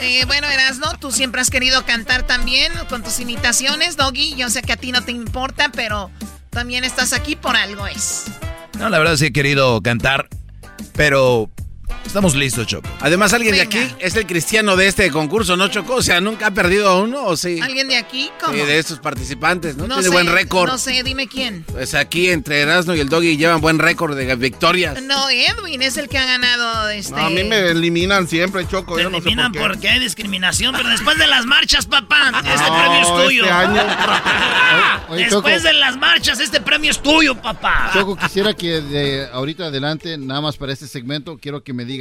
Eh, 0.00 0.24
bueno, 0.26 0.48
Erasno, 0.48 0.92
tú 0.98 1.10
siempre 1.10 1.40
has 1.40 1.50
querido 1.50 1.84
cantar 1.84 2.24
también 2.24 2.72
con 2.88 3.02
tus 3.02 3.20
imitaciones, 3.20 3.96
Doggy. 3.96 4.34
Yo 4.34 4.50
sé 4.50 4.62
que 4.62 4.72
a 4.72 4.76
ti 4.76 4.92
no 4.92 5.02
te 5.02 5.12
importa, 5.12 5.70
pero 5.72 6.10
también 6.50 6.84
estás 6.84 7.12
aquí 7.12 7.36
por 7.36 7.56
algo 7.56 7.86
es. 7.86 8.24
No, 8.78 8.88
la 8.88 8.98
verdad 8.98 9.16
sí 9.16 9.26
he 9.26 9.32
querido 9.32 9.80
cantar, 9.82 10.28
pero 10.94 11.50
estamos 12.06 12.34
listos, 12.34 12.66
Choco. 12.66 12.88
Además, 13.00 13.32
alguien 13.32 13.54
de 13.54 13.62
aquí 13.62 13.78
es 13.98 14.14
el 14.16 14.26
cristiano 14.26 14.76
de 14.76 14.86
este 14.86 15.10
concurso, 15.10 15.56
¿no, 15.56 15.68
Choco? 15.68 15.94
O 15.96 16.02
sea, 16.02 16.20
¿nunca 16.20 16.48
ha 16.48 16.50
perdido 16.52 16.88
a 16.88 17.00
uno 17.02 17.24
o 17.24 17.36
sí? 17.36 17.60
¿Alguien 17.60 17.88
de 17.88 17.96
aquí? 17.96 18.30
¿Cómo? 18.40 18.52
Sí, 18.52 18.60
de 18.60 18.78
estos 18.78 18.98
participantes, 19.00 19.76
¿no? 19.76 19.86
No 19.86 19.94
Tiene 19.96 20.08
sé, 20.08 20.14
buen 20.14 20.26
récord. 20.28 20.70
No 20.70 20.78
sé, 20.78 21.02
dime 21.02 21.26
quién. 21.28 21.64
Pues 21.70 21.94
aquí 21.94 22.30
entre 22.30 22.60
Erasmo 22.60 22.94
y 22.94 23.00
el 23.00 23.08
Doggy 23.08 23.36
llevan 23.36 23.60
buen 23.60 23.78
récord 23.78 24.16
de 24.16 24.34
victorias. 24.36 25.00
No, 25.02 25.28
Edwin 25.30 25.82
es 25.82 25.96
el 25.96 26.08
que 26.08 26.18
ha 26.18 26.26
ganado 26.26 26.88
este. 26.90 27.12
No, 27.14 27.26
a 27.26 27.30
mí 27.30 27.44
me 27.44 27.58
eliminan 27.70 28.28
siempre, 28.28 28.66
Choco. 28.68 28.96
Te 28.96 29.02
Yo 29.02 29.10
no 29.10 29.18
sé 29.18 29.22
eliminan 29.22 29.52
por 29.52 29.62
qué. 29.62 29.68
porque 29.68 29.88
hay 29.88 30.00
discriminación, 30.00 30.74
pero 30.76 30.88
después 30.88 31.18
de 31.18 31.26
las 31.26 31.46
marchas, 31.46 31.86
papá, 31.86 32.32
este 32.44 32.70
No, 32.70 32.78
premio 32.78 33.00
es 33.00 33.24
tuyo. 33.24 33.42
Este 33.44 33.54
año, 33.54 33.82
Oye, 35.08 35.24
Después 35.24 35.56
Choco. 35.56 35.66
de 35.68 35.72
las 35.74 35.96
marchas, 35.96 36.40
este 36.40 36.60
premio 36.60 36.90
es 36.90 37.02
tuyo, 37.02 37.34
papá. 37.40 37.90
Choco, 37.92 38.16
quisiera 38.16 38.54
que 38.54 38.80
de 38.80 39.28
ahorita 39.32 39.66
adelante, 39.66 40.16
nada 40.18 40.40
más 40.40 40.56
para 40.56 40.72
este 40.72 40.86
segmento, 40.86 41.38
quiero 41.40 41.62
que 41.62 41.72
me 41.72 41.84
digas 41.84 41.93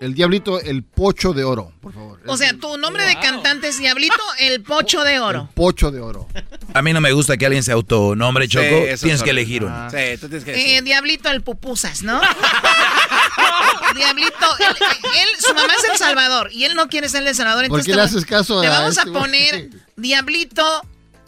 el 0.00 0.14
diablito, 0.14 0.60
el 0.60 0.82
pocho 0.84 1.32
de 1.32 1.44
oro, 1.44 1.72
por 1.80 1.92
favor. 1.92 2.20
O 2.26 2.36
sea, 2.36 2.52
tu 2.54 2.76
nombre 2.78 3.04
de 3.04 3.18
cantante 3.18 3.68
es 3.68 3.78
Diablito, 3.78 4.14
el 4.38 4.62
pocho 4.62 5.02
de 5.02 5.18
oro. 5.18 5.48
Pocho 5.54 5.90
de 5.90 6.00
oro. 6.00 6.28
A 6.74 6.82
mí 6.82 6.92
no 6.92 7.00
me 7.00 7.12
gusta 7.12 7.36
que 7.36 7.46
alguien 7.46 7.62
se 7.62 7.72
autonombre, 7.72 8.46
Choco. 8.48 8.64
Tienes 8.66 9.02
es 9.02 9.22
que 9.22 9.30
elegir 9.30 9.64
uno. 9.64 9.74
Ah. 9.74 9.88
Sí, 9.90 10.18
tú 10.20 10.28
tienes 10.28 10.44
que 10.44 10.52
decir. 10.52 10.76
Eh, 10.76 10.82
Diablito 10.82 11.30
el 11.30 11.42
pupusas, 11.42 12.02
¿no? 12.02 12.20
Diablito, 13.94 14.56
él, 14.60 14.76
él- 14.76 15.28
su 15.44 15.54
mamá 15.54 15.72
es 15.78 15.90
El 15.90 15.96
Salvador 15.98 16.50
y 16.52 16.64
él 16.64 16.74
no 16.74 16.88
quiere 16.88 17.08
ser 17.08 17.24
de 17.24 17.30
El 17.30 17.36
Salvador. 17.36 17.68
¿Por 17.68 17.80
qué 17.82 17.90
te 17.92 17.96
le 17.96 18.02
haces 18.02 18.24
caso 18.26 18.60
Te 18.60 18.68
vamos 18.68 18.98
a 18.98 19.02
este 19.02 19.12
poner 19.12 19.70
Diablito 19.96 20.64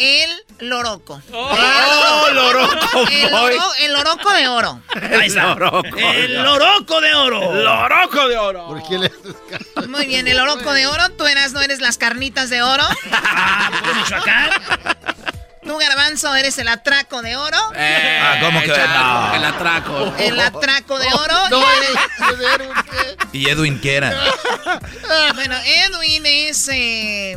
el 0.01 0.31
loroco. 0.68 1.20
¡Oh, 1.32 2.28
loroco, 2.32 3.06
El, 3.10 3.31
loro- 3.31 3.74
el 3.81 3.93
loroco 3.93 4.32
de 4.32 4.48
oro. 4.48 4.81
Ahí 5.20 5.28
está. 5.28 5.43
Loroco. 5.55 5.97
El 5.98 6.43
loroco 6.43 7.01
de 7.01 7.14
oro. 7.14 7.55
¡Loroco 7.55 8.28
de 8.28 8.39
oro! 8.39 8.66
¿Por 8.68 8.82
qué 8.89 8.98
le? 8.98 9.12
Muy 9.89 10.06
bien, 10.06 10.27
el 10.27 10.40
oroco 10.40 10.72
de 10.72 10.86
oro. 10.86 11.10
Tú 11.10 11.27
eras, 11.27 11.52
no 11.52 11.60
eres 11.60 11.81
las 11.81 11.98
carnitas 11.98 12.48
de 12.51 12.62
oro. 12.62 12.85
Ah, 13.12 13.70
Michoacán. 13.97 14.51
Tú, 15.62 15.77
garbanzo, 15.77 16.35
eres 16.35 16.56
el 16.59 16.68
atraco 16.68 17.20
de 17.22 17.36
oro. 17.36 17.59
Eh, 17.77 18.18
Ah, 18.22 18.39
¿cómo 18.40 18.60
que 18.60 18.66
no? 18.68 19.35
El 19.35 19.44
atraco. 19.44 20.14
El 20.18 20.40
atraco 20.40 20.98
de 20.98 21.06
oro. 21.12 21.36
Y 23.32 23.48
Edwin, 23.48 23.81
¿qué 23.81 23.97
era? 23.97 24.14
bueno, 25.35 25.56
Edwin 25.64 26.24
es. 26.27 26.68
eh, 26.72 27.36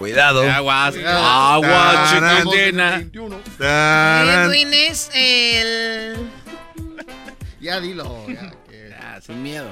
Cuidado. 0.00 0.50
Aguas. 0.50 0.94
Agua, 1.06 2.08
tarán, 2.10 2.44
chiquitina. 2.48 2.90
21. 2.96 3.40
Edwin 3.60 4.72
es 4.72 5.10
el. 5.12 6.16
Ya 7.60 7.78
dilo. 7.80 8.24
ya, 8.26 8.50
que- 8.70 8.94
Ah, 8.98 9.20
sin 9.20 9.42
miedo. 9.42 9.68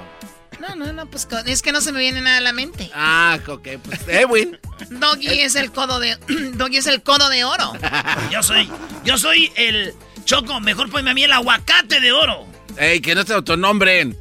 No, 0.60 0.74
no, 0.76 0.92
no, 0.92 1.06
pues 1.06 1.26
es 1.46 1.62
que 1.62 1.72
no 1.72 1.80
se 1.80 1.92
me 1.92 2.00
viene 2.00 2.20
nada 2.20 2.36
a 2.36 2.40
la 2.42 2.52
mente. 2.52 2.90
Ah, 2.94 3.38
ok, 3.48 3.68
pues 3.82 4.06
Edwin. 4.06 4.58
Doggy 4.90 5.40
es 5.40 5.56
el 5.56 5.72
codo 5.72 5.98
de. 5.98 6.16
Doggy 6.56 6.76
es 6.76 6.86
el 6.88 7.02
codo 7.02 7.30
de 7.30 7.44
oro. 7.44 7.72
Yo 8.30 8.42
soy, 8.42 8.68
yo 9.04 9.16
soy 9.16 9.50
el 9.56 9.94
Choco. 10.26 10.60
Mejor 10.60 10.90
ponme 10.90 11.10
a 11.12 11.14
mí 11.14 11.22
el 11.24 11.32
aguacate 11.32 12.00
de 12.00 12.12
oro. 12.12 12.46
Ey, 12.76 13.00
que 13.00 13.14
no 13.14 13.22
se 13.24 13.32
autonombren. 13.32 14.14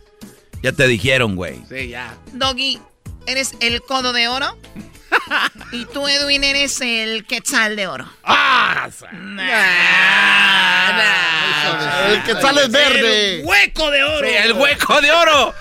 Ya 0.64 0.72
te 0.72 0.88
dijeron, 0.88 1.36
güey. 1.36 1.60
Sí, 1.68 1.90
ya. 1.90 2.16
Doggy, 2.32 2.80
eres 3.26 3.56
el 3.60 3.82
codo 3.82 4.14
de 4.14 4.30
oro. 4.30 4.58
Y 5.72 5.86
tú, 5.86 6.08
Edwin, 6.08 6.44
eres 6.44 6.80
el 6.82 7.26
quetzal 7.26 7.76
de 7.76 7.88
oro. 7.88 8.10
¡Ah! 8.24 8.90
El 12.08 12.24
que 12.24 12.34
sale 12.42 12.64
es 12.64 12.72
verde. 12.72 13.40
El 13.40 13.46
hueco 13.46 13.92
de 13.92 14.04
oro. 14.04 14.28
Sí, 14.28 14.34
el 14.34 14.54
hueco 14.54 15.02
de 15.02 15.12
oro. 15.12 15.54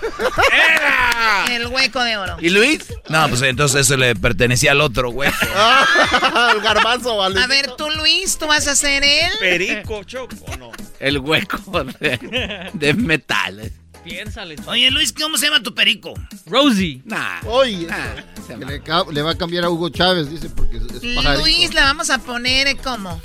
¡Era! 0.51 1.45
El 1.49 1.67
hueco 1.67 2.03
de 2.03 2.17
oro. 2.17 2.37
¿Y 2.39 2.49
Luis? 2.49 2.85
No, 3.09 3.27
pues 3.27 3.41
entonces 3.41 3.81
eso 3.81 3.97
le 3.97 4.15
pertenecía 4.15 4.71
al 4.71 4.81
otro, 4.81 5.11
güey. 5.11 5.29
el 6.53 6.61
garbanzo, 6.61 7.17
vale. 7.17 7.41
A 7.41 7.47
ver, 7.47 7.71
tú, 7.77 7.89
Luis, 7.89 8.37
tú 8.37 8.47
vas 8.47 8.67
a 8.67 8.75
ser 8.75 9.03
él. 9.03 9.31
Perico, 9.39 10.03
Choco, 10.03 10.35
no. 10.57 10.71
El 10.99 11.19
hueco 11.19 11.83
de, 11.99 12.69
de 12.73 12.93
metal. 12.93 13.71
Piénsale. 14.07 14.55
Oye, 14.67 14.89
Luis, 14.91 15.13
¿cómo 15.13 15.37
se 15.37 15.47
llama 15.47 15.61
tu 15.61 15.75
perico? 15.75 16.13
Rosie. 16.45 17.01
Nah. 17.05 17.41
Oye, 17.45 17.87
nah, 17.87 19.03
le, 19.11 19.21
va 19.21 19.31
a 19.31 19.37
cambiar 19.37 19.65
a 19.65 19.69
Hugo 19.69 19.89
Chávez, 19.89 20.29
dice, 20.29 20.49
porque 20.49 20.77
es, 20.77 20.83
es. 20.83 21.39
Luis, 21.39 21.73
la 21.73 21.83
vamos 21.83 22.09
a 22.09 22.19
poner 22.19 22.67
eh, 22.67 22.77
como. 22.77 23.21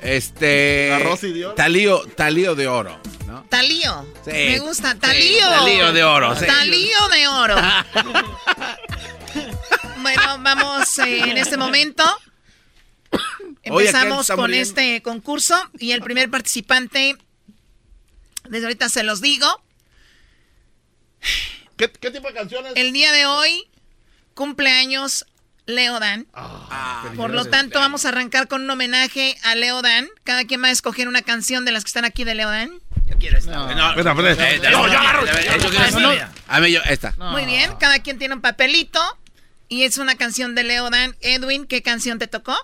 Este. 0.00 0.88
La 0.90 0.98
Rosy 1.00 1.32
de 1.32 1.46
oro. 1.46 1.54
Talío, 1.54 2.02
talío 2.16 2.54
de 2.54 2.66
oro, 2.66 2.98
¿no? 3.26 3.44
Talío. 3.48 4.06
Sí. 4.24 4.32
Me 4.32 4.58
gusta. 4.58 4.92
Sí, 4.92 4.98
Talío. 4.98 5.48
talío 5.48 5.92
de 5.92 6.04
oro, 6.04 6.34
sí. 6.34 6.46
Talío 6.46 7.08
de 7.08 7.28
oro. 7.28 7.56
bueno, 10.02 10.38
vamos 10.40 10.98
eh, 10.98 11.30
en 11.30 11.36
este 11.36 11.56
momento. 11.56 12.04
Empezamos 13.62 14.28
con 14.34 14.54
este 14.54 15.02
concurso 15.02 15.54
y 15.78 15.92
el 15.92 16.02
primer 16.02 16.30
participante, 16.30 17.16
desde 18.52 18.66
ahorita 18.66 18.88
se 18.90 19.02
los 19.02 19.20
digo, 19.20 19.46
¿Qué, 21.76 21.90
qué 21.90 22.10
tipo 22.10 22.28
de 22.28 22.34
canciones? 22.34 22.72
el 22.76 22.92
día 22.92 23.10
de 23.12 23.26
hoy 23.26 23.64
cumpleaños 24.34 25.26
Leo 25.66 26.00
Dan. 26.00 26.26
Ah, 26.34 27.10
Por 27.16 27.32
lo 27.32 27.44
tanto, 27.44 27.78
vamos 27.78 28.04
a 28.04 28.08
arrancar 28.08 28.48
con 28.48 28.62
un 28.62 28.70
homenaje 28.70 29.36
a 29.44 29.54
Leo 29.54 29.80
Dan. 29.80 30.08
Cada 30.24 30.44
quien 30.44 30.62
va 30.62 30.66
a 30.68 30.70
escoger 30.72 31.06
una 31.08 31.22
canción 31.22 31.64
de 31.64 31.70
las 31.72 31.84
que 31.84 31.88
están 31.88 32.04
aquí 32.04 32.24
de 32.24 32.34
Leo 32.34 32.48
Dan. 32.48 32.72
Yo 33.08 33.16
quiero 33.18 33.38
esta. 33.38 33.52
No, 33.52 33.90
Espera, 33.90 34.12
espera. 34.30 34.70
No, 34.70 34.86
yo 34.88 34.98
agarro. 34.98 35.24
yo 35.26 35.32
quiero 35.70 35.78
Ah, 35.78 35.86
esta. 35.88 36.32
A 36.48 36.60
mí 36.60 36.72
yo, 36.72 36.80
esta. 36.82 37.14
Muy 37.18 37.46
bien, 37.46 37.74
cada 37.78 38.00
quien 38.00 38.18
tiene 38.18 38.34
un 38.34 38.40
papelito 38.40 39.00
y 39.68 39.84
es 39.84 39.98
una 39.98 40.16
canción 40.16 40.54
de 40.54 40.64
Leo 40.64 40.90
Dan. 40.90 41.16
Edwin, 41.20 41.64
¿qué 41.66 41.80
canción 41.80 42.18
te 42.18 42.26
tocó? 42.26 42.54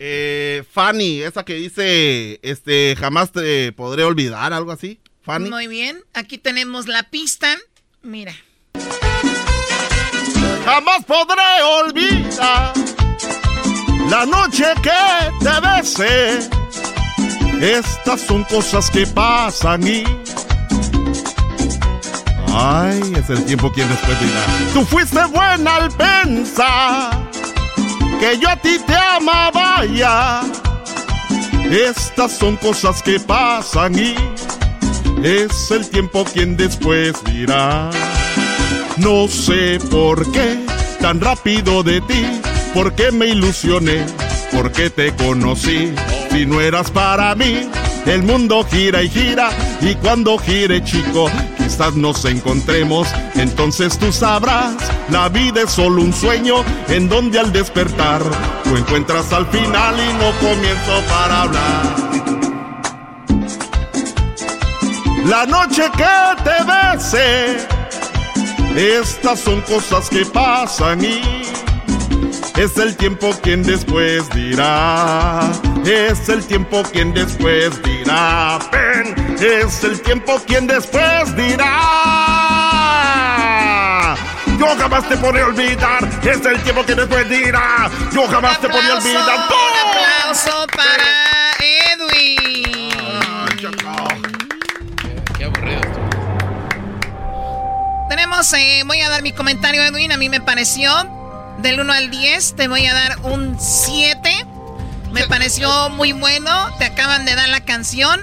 Eh, 0.00 0.64
Fanny, 0.72 1.20
esa 1.22 1.44
que 1.44 1.54
dice, 1.54 2.40
este, 2.42 2.96
jamás 2.98 3.30
te 3.32 3.70
podré 3.72 4.02
olvidar, 4.04 4.52
algo 4.54 4.72
así. 4.72 4.98
Fanny. 5.26 5.50
Muy 5.50 5.66
bien, 5.66 6.04
aquí 6.14 6.38
tenemos 6.38 6.86
la 6.86 7.02
pista. 7.02 7.48
Mira. 8.00 8.32
Jamás 10.64 11.04
podré 11.04 11.62
olvidar 11.82 12.72
la 14.08 14.24
noche 14.24 14.66
que 14.84 15.44
te 15.44 15.60
besé. 15.60 16.38
Estas 17.60 18.20
son 18.20 18.44
cosas 18.44 18.88
que 18.88 19.04
pasan 19.04 19.84
y... 19.84 20.04
Ay, 22.54 23.00
es 23.16 23.28
el 23.28 23.44
tiempo 23.46 23.72
quien 23.72 23.88
después 23.88 24.20
dirá. 24.20 24.44
Tú 24.74 24.84
fuiste 24.84 25.24
buena 25.24 25.74
al 25.74 25.90
pensar 25.90 27.28
que 28.20 28.38
yo 28.38 28.48
a 28.48 28.56
ti 28.56 28.78
te 28.86 28.94
amaba 28.94 29.84
ya. 29.86 30.42
Estas 31.68 32.30
son 32.38 32.56
cosas 32.58 33.02
que 33.02 33.18
pasan 33.18 33.98
y 33.98 34.14
es 35.26 35.72
el 35.72 35.88
tiempo 35.88 36.24
quien 36.24 36.56
después 36.56 37.12
dirá. 37.24 37.90
No 38.98 39.26
sé 39.26 39.80
por 39.90 40.30
qué 40.30 40.64
tan 41.00 41.20
rápido 41.20 41.82
de 41.82 42.00
ti, 42.00 42.24
por 42.72 42.94
qué 42.94 43.10
me 43.10 43.26
ilusioné, 43.26 44.06
por 44.52 44.70
qué 44.70 44.88
te 44.88 45.12
conocí. 45.16 45.92
Si 46.30 46.46
no 46.46 46.60
eras 46.60 46.92
para 46.92 47.34
mí, 47.34 47.68
el 48.06 48.22
mundo 48.22 48.64
gira 48.70 49.02
y 49.02 49.08
gira, 49.08 49.50
y 49.80 49.96
cuando 49.96 50.38
gire, 50.38 50.84
chico, 50.84 51.28
quizás 51.58 51.96
nos 51.96 52.24
encontremos. 52.24 53.08
Entonces 53.34 53.98
tú 53.98 54.12
sabrás, 54.12 54.74
la 55.10 55.28
vida 55.28 55.62
es 55.62 55.72
solo 55.72 56.02
un 56.02 56.12
sueño 56.12 56.64
en 56.88 57.08
donde 57.08 57.40
al 57.40 57.52
despertar 57.52 58.22
tú 58.62 58.76
encuentras 58.76 59.32
al 59.32 59.46
final 59.46 59.96
y 59.98 60.12
no 60.22 60.48
comienzo 60.48 61.02
para 61.08 61.42
hablar. 61.42 62.45
La 65.26 65.44
noche 65.44 65.90
que 65.96 66.04
te 66.44 66.56
besé 66.64 67.56
estas 68.76 69.40
son 69.40 69.60
cosas 69.62 70.08
que 70.08 70.24
pasan 70.26 71.02
y 71.04 71.42
es 72.56 72.76
el 72.76 72.96
tiempo 72.96 73.34
quien 73.42 73.64
después 73.64 74.28
dirá. 74.30 75.40
Es 75.84 76.28
el 76.28 76.46
tiempo 76.46 76.82
quien 76.92 77.12
después 77.12 77.82
dirá. 77.82 78.58
Ven, 78.70 79.36
es 79.40 79.82
el 79.82 80.00
tiempo 80.00 80.40
quien 80.46 80.68
después 80.68 81.34
dirá. 81.34 81.64
Yo 84.58 84.66
jamás 84.78 85.08
te 85.08 85.16
podré 85.16 85.42
olvidar. 85.42 86.08
Es 86.22 86.46
el 86.46 86.62
tiempo 86.62 86.84
quien 86.84 86.98
después 86.98 87.28
dirá. 87.28 87.90
Yo 88.12 88.28
jamás 88.28 88.60
te 88.60 88.68
podré 88.68 88.92
olvidar. 88.92 89.24
Un 89.24 89.74
aplauso 89.88 90.66
para 90.76 91.26
Eh, 98.54 98.82
voy 98.86 99.00
a 99.00 99.08
dar 99.08 99.22
mi 99.22 99.32
comentario, 99.32 99.82
Edwin. 99.82 100.12
A 100.12 100.16
mí 100.16 100.28
me 100.28 100.40
pareció, 100.40 100.90
del 101.58 101.80
1 101.80 101.92
al 101.92 102.10
10, 102.10 102.54
te 102.54 102.68
voy 102.68 102.86
a 102.86 102.94
dar 102.94 103.18
un 103.24 103.58
7. 103.58 104.30
Me 105.12 105.26
pareció 105.26 105.88
muy 105.90 106.12
bueno. 106.12 106.50
Te 106.78 106.84
acaban 106.84 107.24
de 107.24 107.34
dar 107.34 107.48
la 107.48 107.64
canción. 107.64 108.20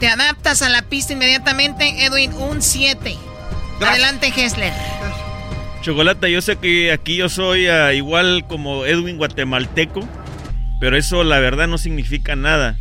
Te 0.00 0.08
adaptas 0.08 0.62
a 0.62 0.68
la 0.68 0.82
pista 0.82 1.12
inmediatamente, 1.12 2.04
Edwin, 2.04 2.32
un 2.34 2.62
7. 2.62 3.16
Adelante, 3.80 4.32
Hessler. 4.34 4.72
Chocolata, 5.82 6.28
yo 6.28 6.40
sé 6.40 6.56
que 6.56 6.92
aquí 6.92 7.16
yo 7.16 7.28
soy 7.28 7.66
ah, 7.68 7.92
igual 7.92 8.44
como 8.48 8.84
Edwin 8.86 9.16
guatemalteco, 9.16 10.06
pero 10.80 10.96
eso 10.96 11.24
la 11.24 11.40
verdad 11.40 11.68
no 11.68 11.78
significa 11.78 12.36
nada. 12.36 12.78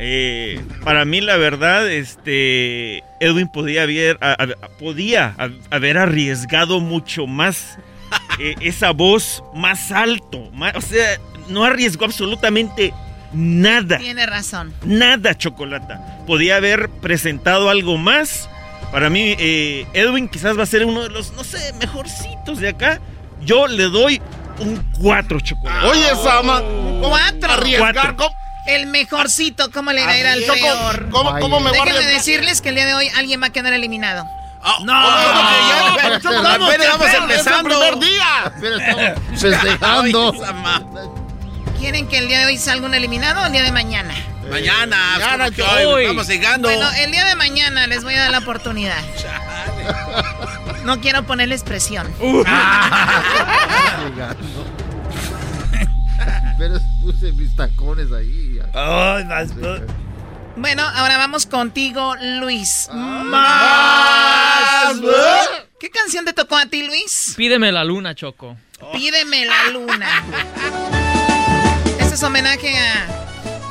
Eh, 0.00 0.60
para 0.84 1.04
mí 1.04 1.20
la 1.20 1.36
verdad, 1.36 1.90
este 1.90 3.02
Edwin 3.20 3.48
podía 3.48 3.82
haber, 3.82 4.16
a- 4.20 4.32
a- 4.44 4.68
podía 4.78 5.34
ha- 5.38 5.50
haber 5.74 5.98
arriesgado 5.98 6.78
mucho 6.80 7.26
más 7.26 7.78
eh, 8.38 8.54
esa 8.60 8.92
voz 8.92 9.42
más 9.54 9.90
alto, 9.90 10.50
más- 10.52 10.76
o 10.76 10.80
sea, 10.80 11.18
no 11.48 11.64
arriesgó 11.64 12.04
absolutamente 12.04 12.94
nada. 13.32 13.98
Tiene 13.98 14.24
razón. 14.26 14.72
Nada, 14.84 15.36
Chocolata. 15.36 16.18
Podía 16.26 16.56
haber 16.56 16.88
presentado 16.88 17.68
algo 17.68 17.96
más. 17.98 18.48
Para 18.92 19.10
mí, 19.10 19.34
eh, 19.38 19.84
Edwin 19.94 20.28
quizás 20.28 20.56
va 20.56 20.62
a 20.62 20.66
ser 20.66 20.84
uno 20.86 21.02
de 21.02 21.10
los, 21.10 21.32
no 21.32 21.42
sé, 21.44 21.72
mejorcitos 21.80 22.58
de 22.60 22.68
acá. 22.68 23.00
Yo 23.44 23.66
le 23.66 23.84
doy 23.84 24.22
un 24.60 24.76
4, 25.00 25.40
Chocolata. 25.40 25.88
Oye, 25.88 26.06
Sama. 26.22 26.62
Cuatro. 27.00 27.52
Arriesgar. 27.52 28.16
¿Cómo? 28.68 28.76
El 28.76 28.86
mejorcito, 28.86 29.70
¿cómo 29.70 29.92
le 29.92 30.02
irá 30.02 30.12
a 30.12 30.18
ir 30.18 30.26
al 30.26 30.40
Choco, 30.44 30.54
peor? 30.60 31.08
¿cómo- 31.10 31.38
cómo 31.40 31.60
me 31.60 31.70
voy 31.70 31.78
a 31.78 31.84
Déjenme 31.84 32.06
decirles 32.10 32.60
que 32.60 32.68
el 32.70 32.74
día 32.74 32.86
de 32.86 32.94
hoy 32.94 33.08
alguien 33.16 33.40
va 33.42 33.46
a 33.46 33.50
quedar 33.50 33.72
eliminado. 33.72 34.26
No, 34.84 34.92
Apenas 34.94 36.22
¿cómo 36.22 36.42
vamos 36.42 36.68
que 36.70 36.74
empezando. 36.76 37.34
Es 37.34 37.46
el 37.46 37.64
primer 37.64 37.98
día. 37.98 38.52
Pero 38.60 38.76
estamos 38.78 39.40
festejando. 39.40 40.34
¿Quieren 41.78 42.08
que 42.08 42.18
el 42.18 42.28
día 42.28 42.40
de 42.40 42.46
hoy 42.46 42.58
salga 42.58 42.84
un 42.86 42.94
eliminado 42.94 43.42
o 43.42 43.46
el 43.46 43.52
día 43.52 43.62
de 43.62 43.72
mañana? 43.72 44.14
Mañana, 44.50 44.96
Mañana, 45.18 45.44
como 45.44 45.56
que 45.56 45.62
hoy, 45.62 46.06
vamos 46.06 46.26
llegando. 46.26 46.68
Bueno, 46.68 46.90
el 46.98 47.12
día 47.12 47.24
de 47.26 47.34
mañana 47.36 47.86
les 47.86 48.02
voy 48.02 48.14
a 48.14 48.20
dar 48.22 48.30
la 48.32 48.38
oportunidad. 48.38 48.96
No 50.84 51.00
quiero 51.00 51.22
ponerles 51.24 51.62
presión. 51.62 52.12
Pero 56.58 56.74
puse 57.02 57.32
mis 57.32 57.54
tacones 57.56 58.10
ahí. 58.12 58.58
Ay, 58.74 59.24
vas- 59.24 59.52
Bueno, 60.56 60.82
ahora 60.82 61.16
vamos 61.18 61.46
contigo, 61.46 62.14
Luis. 62.40 62.88
Más. 62.92 64.96
¿Qué 65.80 65.90
canción 65.90 66.24
te 66.24 66.32
tocó 66.32 66.56
a 66.56 66.66
ti, 66.66 66.82
Luis? 66.84 67.34
Pídeme 67.36 67.70
la 67.72 67.84
luna, 67.84 68.14
Choco. 68.14 68.56
Pídeme 68.92 69.46
la 69.46 69.70
luna. 69.72 70.08
Este 72.00 72.14
es 72.14 72.22
homenaje 72.22 72.76
a 72.76 73.06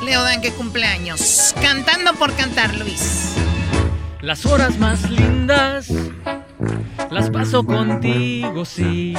Leo 0.02 0.22
Dan 0.22 0.40
que 0.40 0.52
cumpleaños. 0.52 1.54
Cantando 1.60 2.14
por 2.14 2.32
cantar, 2.34 2.74
Luis. 2.76 3.34
Las 4.22 4.46
horas 4.46 4.78
más 4.78 5.08
lindas 5.10 5.88
las 7.10 7.30
paso 7.30 7.64
contigo, 7.64 8.64
sí. 8.64 9.14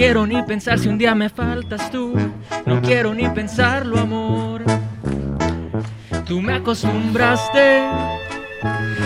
No 0.00 0.06
quiero 0.06 0.26
ni 0.26 0.42
pensar 0.44 0.78
si 0.78 0.88
un 0.88 0.96
día 0.96 1.14
me 1.14 1.28
faltas 1.28 1.90
tú. 1.90 2.14
No 2.64 2.80
quiero 2.80 3.12
ni 3.12 3.28
pensarlo, 3.28 3.98
amor. 3.98 4.62
Tú 6.24 6.40
me 6.40 6.54
acostumbraste 6.54 7.82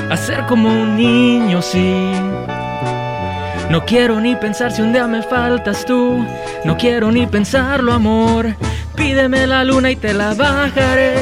a 0.08 0.16
ser 0.16 0.46
como 0.46 0.68
un 0.68 0.96
niño, 0.96 1.60
sí. 1.62 2.12
No 3.70 3.84
quiero 3.84 4.20
ni 4.20 4.36
pensar 4.36 4.70
si 4.70 4.82
un 4.82 4.92
día 4.92 5.08
me 5.08 5.24
faltas 5.24 5.84
tú. 5.84 6.24
No 6.64 6.76
quiero 6.76 7.10
ni 7.10 7.26
pensarlo, 7.26 7.92
amor. 7.92 8.54
Pídeme 8.94 9.48
la 9.48 9.64
luna 9.64 9.90
y 9.90 9.96
te 9.96 10.14
la 10.14 10.32
bajaré. 10.34 11.16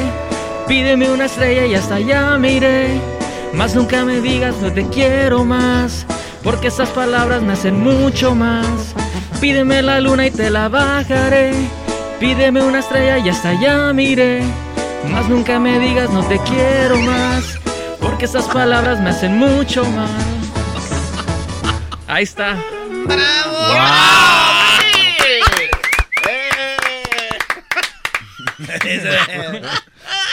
Pídeme 0.67 1.09
una 1.09 1.25
estrella 1.25 1.65
y 1.65 1.73
hasta 1.73 1.95
allá 1.95 2.37
me 2.37 2.53
iré. 2.53 3.01
Más 3.55 3.73
nunca 3.73 4.05
me 4.05 4.21
digas 4.21 4.53
no 4.61 4.71
te 4.71 4.87
quiero 4.89 5.43
más. 5.43 6.05
Porque 6.43 6.67
esas 6.67 6.89
palabras 6.89 7.41
me 7.41 7.53
hacen 7.53 7.81
mucho 7.83 8.35
más. 8.35 8.93
Pídeme 9.43 9.81
la 9.81 9.99
luna 9.99 10.27
y 10.27 10.31
te 10.31 10.49
la 10.49 10.69
bajaré. 10.69 11.51
Pídeme 12.17 12.63
una 12.63 12.79
estrella 12.79 13.17
y 13.17 13.27
hasta 13.27 13.49
allá 13.49 13.91
me 13.91 14.03
iré. 14.03 14.41
Más 15.09 15.27
nunca 15.27 15.59
me 15.59 15.79
digas 15.79 16.09
no 16.11 16.25
te 16.25 16.39
quiero 16.43 16.95
más. 16.99 17.59
Porque 17.99 18.23
esas 18.23 18.45
palabras 18.45 19.01
me 19.01 19.09
hacen 19.09 19.37
mucho 19.37 19.83
más. 19.83 20.09
Ahí 22.07 22.23
está. 22.23 22.55
¡Bravo! 23.05 23.57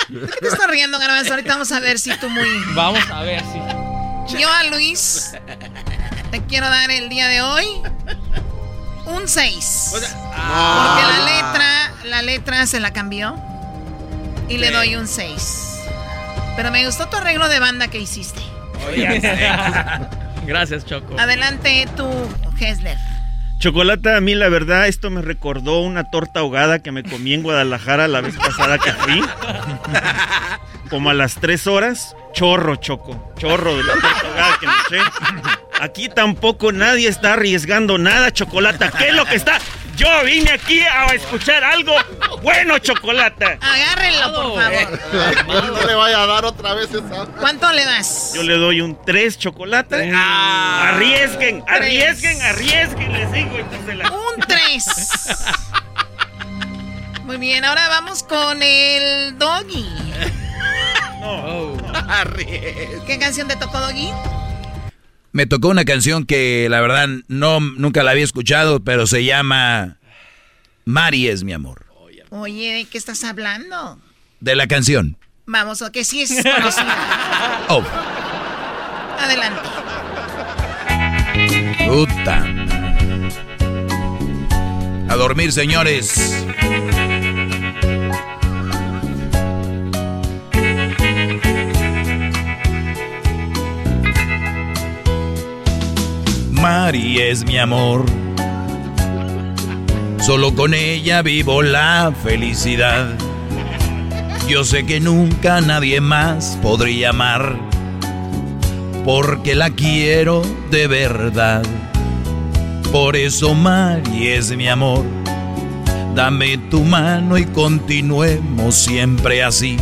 ¿De 0.07 0.27
qué 0.27 0.37
te 0.41 0.47
estás 0.47 0.70
riendo, 0.70 1.01
Garbanzo? 1.01 1.32
Ahorita 1.32 1.55
vamos 1.55 1.73
a 1.73 1.81
ver 1.81 1.99
si 1.99 2.16
tú 2.20 2.31
muy... 2.31 2.49
Vamos 2.74 3.11
a 3.11 3.23
ver 3.23 3.43
si. 3.43 4.39
Yo 4.39 4.49
a 4.49 4.62
Luis 4.70 5.32
te 6.31 6.41
quiero 6.45 6.69
dar 6.69 6.93
el 6.93 7.09
día 7.09 7.27
de 7.27 7.43
hoy 7.43 7.66
un 9.06 9.28
6. 9.28 9.89
Porque 9.93 10.06
la 10.32 11.24
letra, 11.24 11.93
la 12.05 12.22
letra 12.22 12.66
se 12.66 12.81
la 12.81 12.93
cambió 12.93 13.36
y 14.48 14.59
le 14.59 14.70
doy 14.70 14.97
un 14.97 15.06
6. 15.06 15.81
Pero 16.56 16.70
me 16.70 16.85
gustó 16.85 17.09
tu 17.09 17.16
arreglo 17.16 17.48
de 17.48 17.60
banda 17.60 17.89
que 17.89 17.98
hiciste. 17.98 18.40
Gracias, 20.47 20.85
Choco. 20.85 21.18
Adelante 21.18 21.86
tú, 21.97 22.09
Hesler. 22.59 22.98
Chocolata, 23.59 24.16
a 24.16 24.20
mí 24.22 24.35
la 24.35 24.48
verdad, 24.48 24.89
esto 24.89 25.10
me 25.10 25.20
recordó 25.20 25.81
una 25.81 26.05
torta 26.05 26.40
ahogada 26.40 26.78
que 26.78 26.93
me 26.93 27.02
comí 27.02 27.35
en 27.35 27.43
Guadalajara 27.43 28.09
la 28.09 28.22
vez 28.22 28.35
pasada 28.36 28.78
que 28.78 28.90
fui. 28.93 29.22
Como 30.89 31.10
a 31.10 31.14
las 31.14 31.35
tres 31.35 31.66
horas, 31.66 32.16
chorro, 32.32 32.77
choco. 32.77 33.32
Chorro 33.39 33.77
de 33.77 33.85
la 33.85 33.93
torta 33.93 34.27
ahogada 34.27 34.59
que 34.59 34.66
me 34.66 34.72
eché. 34.72 35.10
Aquí 35.81 36.09
tampoco 36.11 36.73
nadie 36.73 37.09
está 37.09 37.32
arriesgando 37.35 37.97
nada, 37.97 38.31
Chocolata. 38.32 38.90
¿Qué 38.90 39.09
es 39.09 39.15
lo 39.15 39.24
que 39.24 39.36
está? 39.36 39.59
Yo 39.97 40.07
vine 40.24 40.51
aquí 40.52 40.81
a 40.81 41.07
escuchar 41.15 41.65
algo 41.65 41.94
bueno, 42.43 42.78
Chocolata. 42.78 43.59
Agárrenlo, 43.61 44.35
por 44.35 44.62
favor. 44.62 45.73
No 45.73 45.86
le 45.86 45.94
vaya 45.94 46.23
a 46.23 46.27
dar 46.27 46.44
otra 46.44 46.74
vez 46.74 46.90
esa. 46.90 47.27
¿Cuánto 47.39 47.70
le 47.73 47.85
das? 47.85 48.32
Yo 48.35 48.43
le 48.43 48.55
doy 48.59 48.81
un 48.82 48.98
3 49.05 49.39
chocolate. 49.39 50.11
Arriesguen, 50.15 51.65
arriesguen, 51.66 52.40
arriesguen, 52.43 53.12
les 53.12 53.32
digo. 53.32 53.57
entonces 53.59 53.97
la- 53.97 54.11
Un 54.11 54.40
3. 54.47 54.86
Muy 57.24 57.36
bien, 57.39 57.65
ahora 57.65 57.89
vamos 57.89 58.23
con 58.23 58.62
el 58.62 59.39
Doggy. 59.39 59.86
No. 61.20 61.77
¿Qué 63.07 63.19
canción 63.19 63.48
te 63.48 63.57
tocó, 63.57 63.78
Doggy? 63.81 64.11
Me 65.32 65.47
tocó 65.47 65.69
una 65.69 65.85
canción 65.85 66.24
que 66.27 66.66
la 66.69 66.81
verdad 66.81 67.09
no 67.28 67.61
nunca 67.61 68.02
la 68.02 68.11
había 68.12 68.24
escuchado, 68.24 68.81
pero 68.81 69.07
se 69.07 69.24
llama 69.24 69.98
Mari 70.85 71.28
es 71.28 71.44
mi 71.44 71.52
amor. 71.52 71.86
Oye, 72.31 72.73
¿de 72.73 72.85
qué 72.85 72.98
estás 72.98 73.24
hablando? 73.24 73.98
De 74.40 74.55
la 74.55 74.66
canción. 74.66 75.16
Vamos, 75.47 75.82
o 75.82 75.90
que 75.90 76.05
sí 76.05 76.23
es 76.23 76.31
conocida. 76.43 77.07
Oh, 77.69 77.85
Adelante. 79.20 79.61
puta. 81.86 82.44
A 85.09 85.16
dormir, 85.16 85.52
señores. 85.52 86.44
Mari 96.61 97.23
es 97.23 97.47
mi 97.47 97.57
amor. 97.57 98.05
Solo 100.19 100.55
con 100.55 100.74
ella 100.74 101.23
vivo 101.23 101.62
la 101.62 102.12
felicidad. 102.23 103.15
Yo 104.47 104.65
sé 104.65 104.85
que 104.85 105.01
nunca 105.01 105.62
nadie 105.62 106.03
más 106.03 106.59
podría 106.61 107.11
amar, 107.11 107.57
porque 109.07 109.55
la 109.55 109.70
quiero 109.70 110.43
de 110.70 110.87
verdad. 110.87 111.62
Por 112.93 113.16
eso 113.16 113.55
Mari 113.55 114.28
es 114.28 114.55
mi 114.55 114.69
amor. 114.69 115.07
Dame 116.15 116.59
tu 116.59 116.82
mano 116.82 117.39
y 117.39 117.47
continuemos 117.47 118.74
siempre 118.74 119.43
así. 119.43 119.78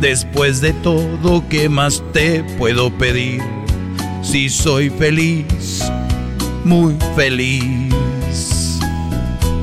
Después 0.00 0.62
de 0.62 0.72
todo, 0.72 1.44
¿qué 1.50 1.68
más 1.68 2.02
te 2.14 2.42
puedo 2.56 2.90
pedir? 2.90 3.57
Si 4.30 4.50
soy 4.50 4.90
feliz, 4.90 5.90
muy 6.62 6.94
feliz. 7.16 8.78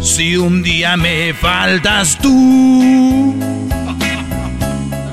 Si 0.02 0.38
un 0.38 0.64
día 0.64 0.98
me 0.98 1.36
faltas 1.36 2.18
tú, 2.18 3.36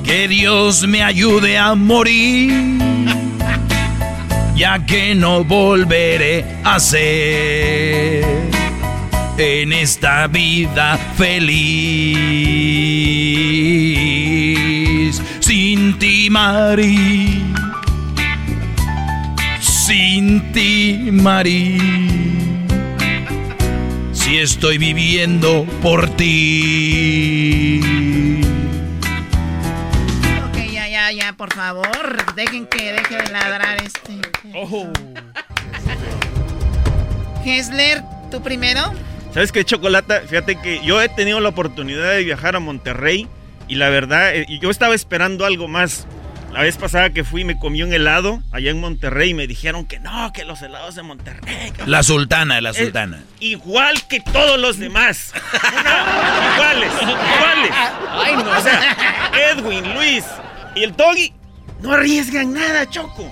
que 0.02 0.26
Dios 0.26 0.86
me 0.88 1.02
ayude 1.02 1.58
a 1.58 1.74
morir, 1.74 2.78
ya 4.56 4.86
que 4.86 5.14
no 5.14 5.44
volveré 5.44 6.46
a 6.64 6.80
ser 6.80 8.24
en 9.36 9.72
esta 9.74 10.28
vida 10.28 10.96
feliz. 11.18 11.52
Sin 15.40 15.98
ti, 15.98 16.30
sin 16.30 17.31
ti, 20.52 21.08
Mari. 21.10 21.78
Si 24.12 24.38
estoy 24.38 24.76
viviendo 24.78 25.64
por 25.80 26.08
ti. 26.16 27.80
Ok, 30.48 30.56
ya, 30.70 30.88
ya, 30.88 31.12
ya, 31.12 31.32
por 31.32 31.54
favor. 31.54 32.34
Dejen 32.34 32.66
que 32.66 32.92
deje 32.92 33.16
de 33.16 33.32
ladrar 33.32 33.82
este. 33.82 34.20
Hesler, 37.44 38.02
¿tú 38.30 38.42
primero? 38.42 38.92
¿Sabes 39.32 39.50
qué, 39.50 39.64
Chocolata? 39.64 40.20
Fíjate 40.20 40.56
que 40.56 40.84
yo 40.84 41.00
he 41.00 41.08
tenido 41.08 41.40
la 41.40 41.48
oportunidad 41.48 42.12
de 42.12 42.22
viajar 42.22 42.54
a 42.54 42.60
Monterrey 42.60 43.28
y 43.66 43.76
la 43.76 43.88
verdad, 43.88 44.36
eh, 44.36 44.44
y 44.46 44.58
yo 44.58 44.70
estaba 44.70 44.94
esperando 44.94 45.46
algo 45.46 45.68
más. 45.68 46.06
La 46.52 46.60
vez 46.60 46.76
pasada 46.76 47.10
que 47.10 47.24
fui 47.24 47.44
me 47.44 47.58
comí 47.58 47.82
un 47.82 47.92
helado 47.94 48.42
allá 48.52 48.70
en 48.70 48.78
Monterrey 48.80 49.30
y 49.30 49.34
me 49.34 49.46
dijeron 49.46 49.86
que 49.86 49.98
no, 50.00 50.32
que 50.34 50.44
los 50.44 50.60
helados 50.60 50.94
de 50.94 51.02
Monterrey. 51.02 51.70
que- 51.72 51.86
La 51.86 52.02
sultana, 52.02 52.60
la 52.60 52.70
Es 52.70 52.76
sultana. 52.76 53.22
igual 53.40 54.06
que 54.06 54.20
todos 54.20 54.58
los 54.60 54.78
demás. 54.78 55.32
Una- 55.72 56.54
iguales, 56.54 56.92
iguales. 57.02 57.70
Ay, 58.10 58.36
no. 58.36 58.50
O 58.50 58.60
sea, 58.60 58.96
Edwin, 59.52 59.94
Luis 59.94 60.24
y 60.74 60.82
el 60.82 60.94
Doggy 60.94 61.32
no 61.80 61.92
arriesgan 61.94 62.52
nada, 62.52 62.88
Choco. 62.88 63.30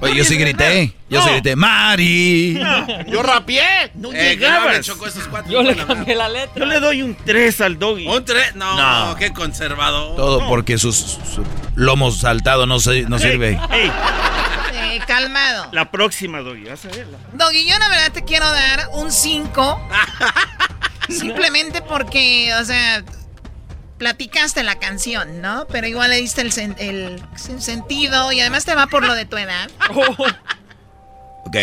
Oye, 0.00 0.16
yo 0.16 0.24
sí 0.24 0.36
grité. 0.36 0.92
Yo 1.08 1.22
sí 1.22 1.30
grité. 1.30 1.56
Mari. 1.56 2.60
Yo 3.06 3.22
rapié. 3.22 3.62
No 3.94 4.12
Eh, 4.12 4.36
llegabas. 4.36 4.86
cuatro 5.30 5.50
Yo 5.50 5.62
le 5.62 5.74
pueden 5.74 5.80
hablar. 5.80 5.96
cambié 5.96 6.14
la 6.16 6.28
letra. 6.28 6.52
Yo 6.56 6.66
le 6.66 6.80
doy 6.80 7.02
un 7.02 7.14
3 7.14 7.60
al 7.62 7.78
Doggy. 7.78 8.06
¿Un 8.06 8.24
tres? 8.24 8.54
No, 8.54 8.76
No. 9.08 9.16
qué 9.16 9.32
conservador. 9.32 10.16
Todo 10.16 10.46
porque 10.48 10.76
sus, 10.76 10.96
su 10.96 11.42
lomo 11.74 12.10
saltado 12.10 12.66
no, 12.66 12.80
se- 12.80 13.02
no 13.02 13.18
sirve. 13.18 13.58
Eh, 13.72 15.00
calmado. 15.06 15.68
la 15.72 15.90
próxima, 15.90 16.40
Doggy, 16.40 16.64
vas 16.64 16.84
a 16.84 16.88
verla. 16.88 17.18
Doggy, 17.32 17.66
yo 17.68 17.78
la 17.78 17.88
verdad 17.88 18.12
te 18.12 18.24
quiero 18.24 18.50
dar 18.50 18.88
un 18.92 19.10
5. 19.10 19.80
simplemente 21.08 21.82
porque, 21.82 22.52
o 22.60 22.64
sea, 22.64 23.02
platicaste 23.98 24.62
la 24.62 24.78
canción, 24.78 25.40
¿no? 25.40 25.66
Pero 25.70 25.86
igual 25.86 26.10
le 26.10 26.16
diste 26.16 26.40
el, 26.42 26.52
sen- 26.52 26.76
el 26.78 27.22
sen- 27.36 27.60
sentido 27.60 28.32
y 28.32 28.40
además 28.40 28.64
te 28.64 28.74
va 28.74 28.86
por 28.86 29.04
lo 29.06 29.14
de 29.14 29.24
tu 29.24 29.36
edad. 29.36 29.70
Ok. 31.46 31.56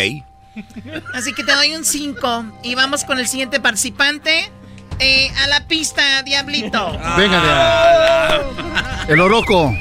Así 1.12 1.32
que 1.34 1.42
te 1.44 1.52
doy 1.54 1.74
un 1.74 1.84
5. 1.84 2.60
Y 2.62 2.74
vamos 2.76 3.04
con 3.04 3.18
el 3.18 3.26
siguiente 3.26 3.58
participante. 3.60 4.50
Eh, 5.00 5.30
a 5.42 5.48
la 5.48 5.66
pista, 5.66 6.22
Diablito. 6.22 6.92
Venga, 7.16 8.40
El 9.08 9.20
Oroco. 9.20 9.74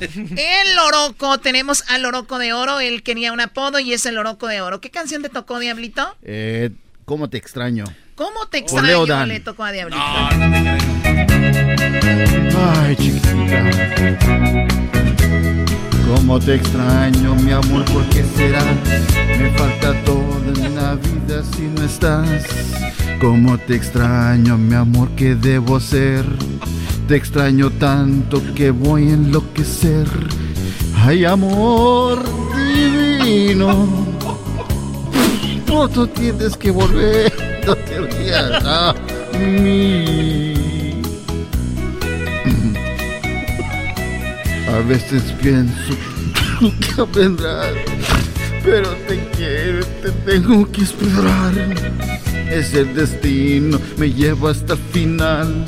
El 0.00 0.78
Oroco, 0.78 1.38
tenemos 1.38 1.84
al 1.88 2.04
Oroco 2.06 2.38
de 2.38 2.52
Oro. 2.54 2.80
Él 2.80 3.02
quería 3.02 3.32
un 3.32 3.40
apodo 3.40 3.78
y 3.80 3.92
es 3.92 4.06
el 4.06 4.16
Oroco 4.16 4.46
de 4.46 4.60
Oro. 4.62 4.80
¿Qué 4.80 4.90
canción 4.90 5.22
te 5.22 5.28
tocó, 5.28 5.58
Diablito? 5.58 6.16
Eh, 6.22 6.70
¿Cómo 7.04 7.28
te 7.28 7.36
extraño? 7.36 7.84
¿Cómo 8.18 8.46
te 8.50 8.58
extraño 8.58 9.06
Dan. 9.06 9.28
le 9.28 9.38
tocó 9.38 9.62
a 9.62 9.70
Diablito? 9.70 10.02
Ay, 12.82 12.96
chiquitita. 12.96 13.70
Cómo 16.04 16.40
te 16.40 16.56
extraño, 16.56 17.36
mi 17.36 17.52
amor, 17.52 17.84
¿por 17.84 18.04
qué 18.08 18.24
será? 18.34 18.64
Me 19.38 19.50
falta 19.56 19.94
todo 20.02 20.42
en 20.48 20.74
la 20.74 20.96
vida 20.96 21.44
si 21.54 21.62
no 21.62 21.84
estás. 21.84 22.44
Cómo 23.20 23.56
te 23.56 23.76
extraño, 23.76 24.58
mi 24.58 24.74
amor, 24.74 25.10
¿qué 25.10 25.36
debo 25.36 25.78
ser? 25.78 26.24
Te 27.06 27.14
extraño 27.14 27.70
tanto 27.70 28.42
que 28.56 28.72
voy 28.72 29.10
a 29.10 29.14
enloquecer. 29.14 30.08
Ay, 30.96 31.24
amor 31.24 32.24
divino. 32.56 33.86
Pronto 35.66 36.08
tienes 36.08 36.56
que 36.56 36.72
volver, 36.72 37.32
te 37.74 38.34
a 38.34 38.94
mí. 39.38 40.54
A 44.68 44.80
veces 44.86 45.22
pienso 45.42 45.94
que 46.60 47.02
vendrás, 47.18 47.72
pero 48.64 48.88
te 49.08 49.18
quiero, 49.36 49.84
te 50.02 50.10
tengo 50.24 50.70
que 50.70 50.82
esperar. 50.82 51.52
Es 52.50 52.72
el 52.74 52.94
destino, 52.94 53.78
me 53.96 54.12
lleva 54.12 54.50
hasta 54.50 54.74
el 54.74 54.78
final, 54.92 55.64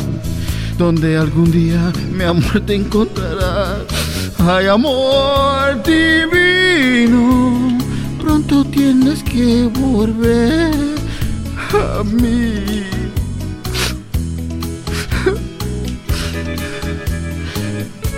donde 0.78 1.16
algún 1.16 1.50
día 1.50 1.92
mi 2.12 2.24
amor 2.24 2.60
te 2.66 2.74
encontrará. 2.76 3.78
Ay, 4.38 4.66
amor 4.66 5.82
divino, 5.82 7.78
pronto 8.20 8.64
tienes 8.64 9.22
que 9.22 9.68
volver 9.74 10.99
a 11.74 12.04
mí. 12.04 12.84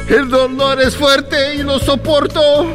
El 0.08 0.28
dolor 0.28 0.80
es 0.80 0.96
fuerte 0.96 1.54
y 1.56 1.62
lo 1.62 1.78
soporto 1.78 2.66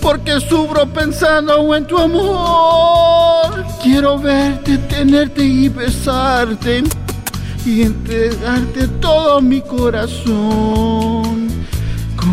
porque 0.00 0.40
sufro 0.40 0.86
pensando 0.86 1.74
en 1.74 1.86
tu 1.86 1.98
amor. 1.98 3.64
Quiero 3.82 4.18
verte, 4.18 4.78
tenerte 4.78 5.42
y 5.42 5.68
besarte 5.68 6.84
y 7.64 7.82
entregarte 7.82 8.88
todo 9.00 9.40
mi 9.40 9.60
corazón. 9.60 11.48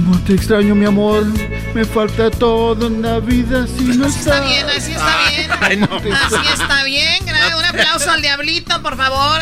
Como 0.06 0.20
te 0.20 0.34
extraño, 0.36 0.76
mi 0.76 0.86
amor, 0.86 1.26
me 1.74 1.84
falta 1.84 2.30
todo 2.30 2.86
en 2.86 3.02
la 3.02 3.20
vida 3.20 3.66
si 3.66 3.86
no 3.86 4.06
Así 4.06 4.20
está 4.20 4.36
estás. 4.36 4.50
bien, 4.50 4.66
así 4.70 4.92
está 4.92 5.30
bien. 5.30 5.52
Ay, 5.62 5.78
no. 5.78 6.16
Así 6.16 6.36
está 6.54 6.84
bien. 6.84 7.24
Un 7.58 7.66
aplauso 7.66 8.12
al 8.12 8.22
Diablito, 8.22 8.82
por 8.84 8.96
favor. 8.96 9.42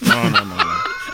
No, 0.00 0.30
no, 0.30 0.40
no. 0.44 0.56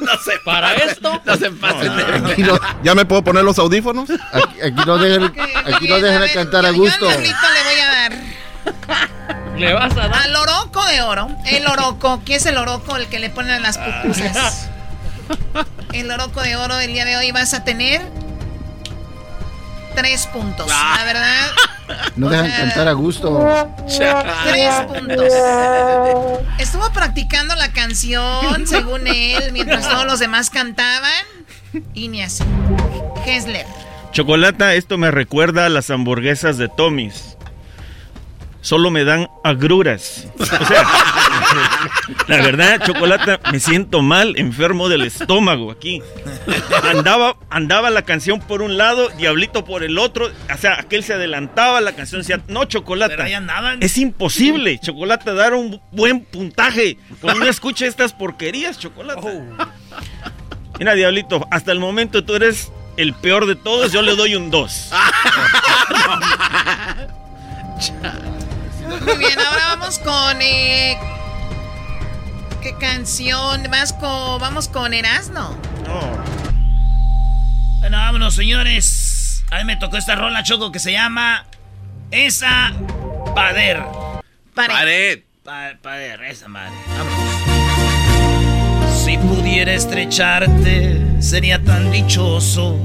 No 0.01 0.19
se 0.25 0.39
Para 0.45 0.75
esto. 0.75 1.21
No 1.25 1.37
se 1.37 1.51
pasen 1.53 1.97
de 1.97 2.33
Aquí 2.33 2.43
no, 2.43 2.59
¿Ya 2.83 2.95
me 2.95 3.05
puedo 3.05 3.23
poner 3.23 3.45
los 3.45 3.59
audífonos? 3.59 4.11
aquí, 4.11 4.61
aquí 4.61 4.83
no 4.87 4.99
dejan, 4.99 5.33
aquí 5.73 5.89
no 5.89 6.01
dejan 6.01 6.23
a 6.23 6.29
cantar 6.29 6.67
a 6.67 6.71
yo- 6.71 6.77
yo 6.77 6.83
gusto. 6.83 7.09
al 7.09 7.23
Diablito 7.23 7.47
le 7.55 7.63
voy 7.71 7.81
a 7.81 7.89
dar. 7.89 9.22
Le 9.63 9.75
vas 9.75 9.93
a 9.97 10.09
dar. 10.09 10.15
Al 10.15 10.35
Oroco 10.35 10.85
de 10.87 11.03
Oro. 11.03 11.29
El 11.47 11.65
Oroco. 11.69 12.21
¿Quién 12.25 12.39
es 12.39 12.47
el 12.47 12.57
Oroco? 12.57 12.97
El 12.97 13.07
que 13.07 13.21
le 13.21 13.31
ponen 13.31 13.63
las 13.63 13.79
pupusas. 13.79 14.69
El 15.93 16.11
Oroco 16.11 16.41
de 16.41 16.57
Oro 16.57 16.81
el 16.81 16.93
día 16.93 17.05
de 17.05 17.17
hoy 17.17 17.31
vas 17.33 17.55
a 17.55 17.65
tener 17.65 18.01
tres 19.95 20.27
puntos. 20.27 20.67
La 20.67 21.05
verdad, 21.05 21.51
No 22.17 22.29
dejan 22.29 22.51
cantar 22.51 22.89
a 22.89 22.93
gusto. 22.93 23.47
tres 23.87 24.75
puntos. 24.87 25.33
Estuvo 26.59 26.91
practicando 26.93 27.55
la 27.55 27.73
canción, 27.73 28.67
según 28.67 29.07
él, 29.07 29.53
mientras 29.53 29.89
todos 29.89 30.07
los 30.07 30.19
demás 30.19 30.51
cantaban. 30.51 31.13
Y 31.95 32.09
ni 32.09 32.23
así. 32.23 32.43
Chocolata, 34.13 34.75
esto 34.75 34.99
me 34.99 35.11
recuerda 35.11 35.67
a 35.67 35.69
las 35.69 35.91
hamburguesas 35.91 36.59
de 36.59 36.69
Tommy's. 36.69 37.37
Solo 38.63 38.93
me 38.93 39.05
dan 39.05 39.29
agruras. 39.43 40.29
O 40.39 40.45
sea, 40.47 40.87
la 42.29 42.37
verdad, 42.37 42.81
Chocolata, 42.87 43.41
me 43.51 43.59
siento 43.59 44.03
mal, 44.03 44.35
enfermo 44.37 44.89
del 44.89 45.03
estómago 45.03 45.73
aquí. 45.73 46.01
Andaba, 46.89 47.37
andaba 47.51 47.91
la 47.91 48.03
canción 48.03 48.39
por 48.39 48.63
un 48.63 48.79
lado, 48.79 49.09
Diablito 49.19 49.65
por 49.65 49.83
el 49.83 49.99
otro. 49.99 50.27
O 50.27 50.57
sea, 50.57 50.75
aquel 50.75 51.03
se 51.03 51.15
adelantaba, 51.15 51.81
la 51.81 51.93
canción 51.93 52.21
decía, 52.21 52.41
no, 52.47 52.65
Chocolata. 52.65 53.27
Es 53.81 53.99
imposible, 53.99 54.79
Chocolata, 54.79 55.35
dar 55.35 55.55
un 55.55 55.81
buen 55.91 56.25
puntaje. 56.25 56.99
Cuando 57.21 57.41
uno 57.41 57.51
escucha 57.51 57.87
estas 57.87 58.13
porquerías, 58.13 58.79
Chocolata. 58.79 59.21
Mira, 60.79 60.95
Diablito, 60.95 61.47
hasta 61.51 61.73
el 61.73 61.81
momento 61.81 62.23
tú 62.25 62.37
eres 62.37 62.71
el 62.97 63.13
peor 63.13 63.47
de 63.47 63.57
todos, 63.57 63.91
yo 63.93 64.03
le 64.03 64.15
doy 64.15 64.37
un 64.37 64.51
2. 64.51 64.91
Muy 69.05 69.17
bien, 69.19 69.39
ahora 69.39 69.77
vamos 69.77 69.99
con. 69.99 70.41
eh, 70.41 70.99
¿Qué 72.63 72.75
canción? 72.79 73.65
Vas 73.71 73.93
con, 73.93 74.41
vamos 74.41 74.69
con 74.69 74.95
Erasno. 74.95 75.57
Bueno, 77.81 77.97
vámonos, 77.97 78.35
señores. 78.35 79.45
A 79.51 79.59
mí 79.59 79.65
me 79.65 79.77
tocó 79.77 79.97
esta 79.97 80.15
rola, 80.15 80.43
Choco, 80.43 80.71
que 80.73 80.79
se 80.79 80.93
llama 80.93 81.45
Esa 82.11 82.73
Pader. 83.35 83.83
Pared. 84.55 85.21
Pa- 85.45 85.73
pader, 85.83 86.23
esa 86.25 86.47
madre. 86.49 86.73
Vámonos. 86.97 87.19
Si 89.05 89.19
pudiera 89.19 89.73
estrecharte, 89.73 91.01
sería 91.21 91.63
tan 91.65 91.91
dichoso. 91.91 92.79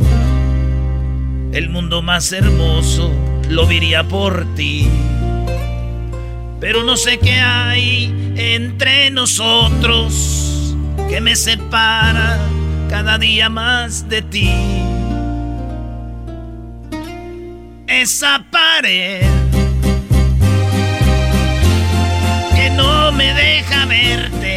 El 1.53 1.69
mundo 1.69 2.01
más 2.01 2.31
hermoso 2.31 3.11
lo 3.49 3.67
viría 3.67 4.03
por 4.03 4.45
ti. 4.55 4.89
Pero 6.59 6.83
no 6.83 6.97
sé 6.97 7.19
qué 7.19 7.39
hay 7.39 8.33
entre 8.35 9.11
nosotros 9.11 10.75
que 11.09 11.21
me 11.21 11.35
separa 11.35 12.39
cada 12.89 13.17
día 13.17 13.49
más 13.49 14.09
de 14.09 14.21
ti. 14.23 14.53
Esa 17.87 18.43
pared 18.51 19.21
que 22.55 22.69
no 22.71 23.11
me 23.11 23.33
deja 23.33 23.85
verte 23.85 24.56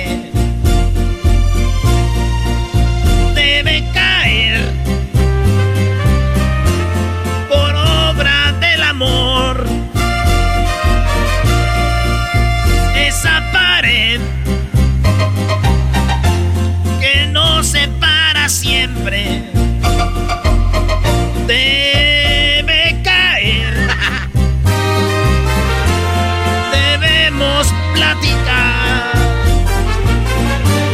debe 21.47 22.97
caer. 23.03 23.75
Debemos 26.73 27.67
platicar 27.93 29.15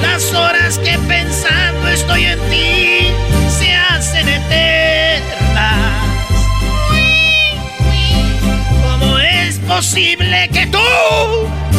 las 0.01 0.33
horas 0.33 0.79
que 0.79 0.99
pensando 1.07 1.89
estoy 1.89 2.25
en 2.25 2.39
ti 2.51 3.13
se 3.51 3.75
hacen 3.75 4.29
eternas. 4.29 5.75
¿Cómo 8.83 9.19
es 9.19 9.59
posible 9.59 10.49
que 10.53 10.67
tú 10.67 10.79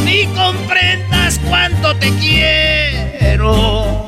ni 0.06 0.28
comprendas 0.28 1.40
cuánto 1.50 1.96
te 1.96 2.12
quiero? 2.18 4.07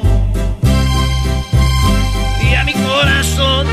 Corazón 3.40 3.68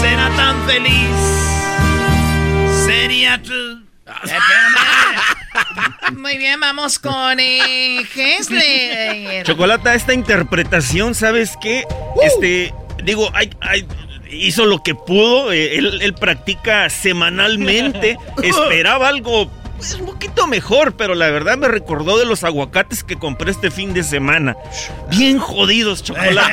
será 0.00 0.28
tan 0.36 0.66
feliz. 0.66 1.16
Sería 2.86 3.40
tú. 3.42 3.82
Muy 6.16 6.36
bien, 6.38 6.60
vamos 6.60 6.98
con 6.98 7.40
eh, 7.40 8.02
Hesler. 8.14 9.44
Chocolata, 9.44 9.94
esta 9.94 10.12
interpretación, 10.12 11.14
¿sabes 11.14 11.54
qué? 11.60 11.84
Este, 12.22 12.72
digo, 13.02 13.30
hay, 13.34 13.50
hay- 13.60 13.86
hizo 14.30 14.66
lo 14.66 14.82
que 14.82 14.94
pudo, 14.94 15.52
eh, 15.52 15.76
él, 15.78 16.00
él 16.02 16.14
practica 16.14 16.90
semanalmente, 16.90 18.18
esperaba 18.42 19.08
algo 19.08 19.50
pues, 19.84 20.00
un 20.00 20.06
poquito 20.06 20.46
mejor, 20.46 20.96
pero 20.96 21.14
la 21.14 21.30
verdad 21.30 21.58
me 21.58 21.68
recordó 21.68 22.18
de 22.18 22.24
los 22.24 22.42
aguacates 22.42 23.04
que 23.04 23.16
compré 23.16 23.50
este 23.50 23.70
fin 23.70 23.92
de 23.92 24.02
semana. 24.02 24.56
Bien 25.10 25.38
jodidos, 25.38 26.02
chocolate. 26.02 26.52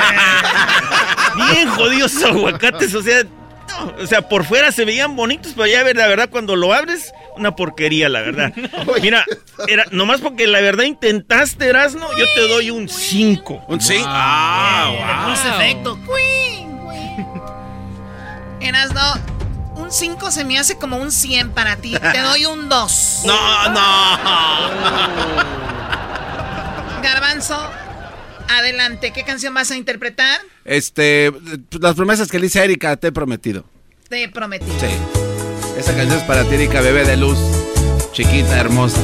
Bien 1.53 1.69
jodidos 1.69 2.13
esos 2.13 2.31
aguacates, 2.31 2.93
o 2.93 3.01
sea, 3.01 3.23
no, 3.23 4.03
o 4.03 4.05
sea, 4.05 4.27
por 4.27 4.43
fuera 4.43 4.73
se 4.73 4.83
veían 4.83 5.15
bonitos, 5.15 5.53
pero 5.55 5.67
ya 5.67 5.81
la 5.93 6.07
verdad 6.07 6.29
cuando 6.29 6.57
lo 6.57 6.73
abres, 6.73 7.13
una 7.37 7.55
porquería, 7.55 8.09
la 8.09 8.19
verdad. 8.19 8.53
Mira, 9.01 9.23
era 9.67 9.85
nomás 9.91 10.19
porque 10.19 10.45
la 10.45 10.59
verdad 10.59 10.83
intentaste, 10.83 11.67
Erasno, 11.67 12.05
yo 12.17 12.25
te 12.35 12.41
doy 12.49 12.69
un 12.69 12.89
5. 12.89 13.65
¿Un 13.69 13.79
5? 13.79 14.03
Ah, 14.05 15.29
puse 15.29 15.47
efecto. 15.47 15.97
Eras 18.59 18.93
no. 18.93 19.30
Un 19.81 19.91
5 19.91 20.31
se 20.31 20.45
me 20.45 20.59
hace 20.59 20.77
como 20.77 20.97
un 20.97 21.11
100 21.11 21.51
para 21.51 21.75
ti. 21.77 21.95
Te 22.13 22.19
doy 22.23 22.45
un 22.45 22.69
2. 22.69 23.21
No, 23.25 23.69
no. 23.69 23.81
Garbanzo, 27.01 27.57
adelante. 28.47 29.11
¿Qué 29.11 29.23
canción 29.23 29.53
vas 29.55 29.71
a 29.71 29.75
interpretar? 29.75 30.39
Este, 30.65 31.31
las 31.79 31.95
promesas 31.95 32.29
que 32.29 32.37
le 32.39 32.45
hice 32.45 32.59
a 32.59 32.63
Erika, 32.63 32.95
te 32.95 33.07
he 33.07 33.11
prometido. 33.11 33.65
Te 34.07 34.29
prometí. 34.29 34.65
Sí. 34.79 34.87
Esa 35.77 35.95
canción 35.95 36.19
es 36.19 36.23
para 36.25 36.43
ti, 36.43 36.53
Erika, 36.55 36.81
bebé 36.81 37.03
de 37.05 37.17
luz. 37.17 37.39
Chiquita, 38.11 38.59
hermosa. 38.59 38.99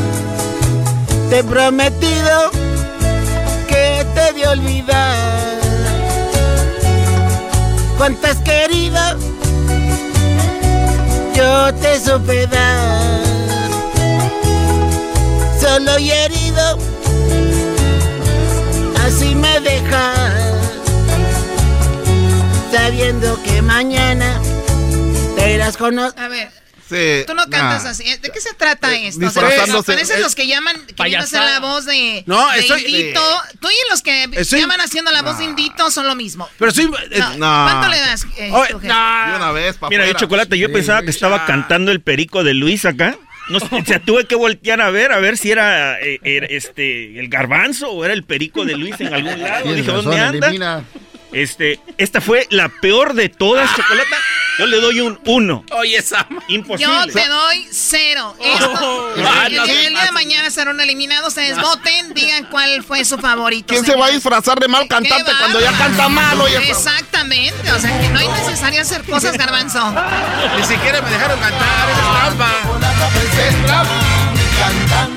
Te 1.30 1.40
he 1.40 1.44
prometido 1.44 2.52
que 3.68 4.06
te 4.14 4.34
de 4.34 4.48
olvidar. 4.48 5.16
Cuánto 7.98 8.28
has 8.28 8.38
querido, 8.38 9.00
yo 11.38 11.74
te 11.76 12.00
supe 12.00 12.48
dar. 12.48 13.22
Solo 15.62 16.00
y 16.00 16.12
herido, 16.12 16.78
así 19.06 19.36
me 19.36 19.60
dejas. 19.60 20.18
Sabiendo 22.72 23.42
que 23.44 23.62
mañana 23.62 24.42
te 25.36 25.54
irás 25.54 25.78
con 25.78 26.00
otro. 26.00 26.24
A 26.24 26.28
ver. 26.28 26.67
Sí. 26.90 27.24
Tú 27.28 27.34
no 27.34 27.44
cantas 27.50 27.84
nah. 27.84 27.90
así. 27.90 28.04
¿De 28.04 28.30
qué 28.30 28.40
se 28.40 28.54
trata 28.54 28.94
Eh, 28.94 29.08
esto? 29.08 29.26
O 29.26 29.30
sea, 29.30 29.44
parecen 29.84 30.18
Eh, 30.18 30.22
los 30.22 30.36
que 30.36 30.48
llaman 30.48 30.76
queriendo 30.96 31.26
hacer 31.26 31.42
la 31.42 31.60
voz 31.60 31.86
de, 31.86 32.24
No, 32.26 32.50
de 32.52 32.60
estoy- 32.60 32.86
Indito. 32.86 33.22
Tú 33.60 33.68
y 33.70 33.90
los 33.92 34.02
que 34.02 34.24
Estoy- 34.34 34.62
llaman 34.62 34.80
haciendo 34.82 35.12
la 35.12 35.22
voz 35.22 35.38
de 35.38 35.44
Indito 35.46 35.92
son 35.92 36.08
lo 36.08 36.16
mismo. 36.16 36.48
Pero 36.58 36.72
soy... 36.72 36.86
No, 36.86 37.30
no. 37.38 37.38
¿Cuánto 37.38 37.90
le 37.90 38.00
das? 38.00 38.24
eh, 38.38 38.52
Jesús? 38.68 38.82
De 38.82 38.88
una 38.88 39.52
vez, 39.52 39.76
pa' 39.78 39.90
Mira, 39.90 40.04
yo 40.04 40.12
afuera. 40.12 40.20
chocolate, 40.20 40.58
yo 40.58 40.72
pensaba 40.72 41.02
que 41.02 41.10
estaba 41.10 41.46
cantando 41.46 41.92
el 41.92 42.02
perico 42.02 42.44
de 42.44 42.54
Luis 42.54 42.86
acá. 42.86 43.18
No, 43.50 43.62
sé, 43.62 43.68
o 43.72 43.86
sea, 43.86 44.00
tuve 44.02 44.26
que 44.26 44.36
voltear 44.36 44.82
a 44.82 44.90
ver, 44.90 45.14
a 45.14 45.20
ver 45.20 45.38
si 45.38 45.52
era, 45.52 45.98
eh, 46.02 46.20
era, 46.24 46.48
este 46.48 47.18
el 47.18 47.30
garbanzo 47.30 47.90
o 47.92 48.04
era 48.04 48.14
el 48.14 48.24
perico 48.24 48.66
de 48.66 48.76
Luis 48.76 49.00
en 49.00 49.14
algún 49.14 49.42
lado. 49.42 49.74
Dije, 49.74 49.88
razón, 49.90 50.04
¿dónde 50.06 50.20
anda? 50.20 50.48
elimina. 50.48 50.84
Este, 51.32 51.80
esta 51.98 52.22
fue 52.22 52.48
la 52.50 52.70
peor 52.70 53.14
de 53.14 53.30
todas, 53.30 53.70
chocolate. 53.76 54.16
Yo 54.60 54.66
le 54.66 54.80
doy 54.82 55.02
un 55.02 55.20
uno. 55.26 55.64
Oye, 55.72 55.98
esa. 55.98 56.26
Imposible. 56.48 56.92
Yo 57.08 57.14
te 57.14 57.28
doy 57.28 57.68
cero. 57.72 58.36
Esto, 58.44 58.72
Oh. 58.82 59.14
el, 59.46 59.54
el- 59.54 59.70
el 59.70 59.90
día 59.94 60.06
de 60.06 60.12
mañana 60.14 60.50
serán 60.50 60.80
eliminados. 60.80 61.28
Ustedes 61.30 61.62
voten, 61.62 62.14
digan 62.16 62.46
cuál 62.46 62.84
fue 62.84 63.06
su 63.06 63.20
favorito. 63.20 63.68
¿Quién 63.68 63.86
se 63.86 63.96
va 63.96 64.08
a 64.08 64.10
disfrazar 64.10 64.60
de 64.60 64.68
mal 64.68 64.88
cantante 64.88 65.32
cuando 65.38 65.60
ya 65.60 65.72
canta 65.78 66.10
mal? 66.10 66.42
Oye, 66.42 66.58
Exactamente. 66.70 67.72
O 67.72 67.80
sea, 67.80 68.00
que 68.02 68.10
no 68.10 68.20
es 68.20 68.30
necesario 68.30 68.82
hacer 68.82 69.04
cosas, 69.04 69.38
garbanzo. 69.38 69.94
Ni 70.58 70.64
siquiera 70.64 71.02
me 71.02 71.10
dejaron 71.12 71.40
cantar, 71.40 71.90
es 71.90 71.98
trampa. 71.98 72.52
Es 73.48 73.66
trampa. 73.66 75.17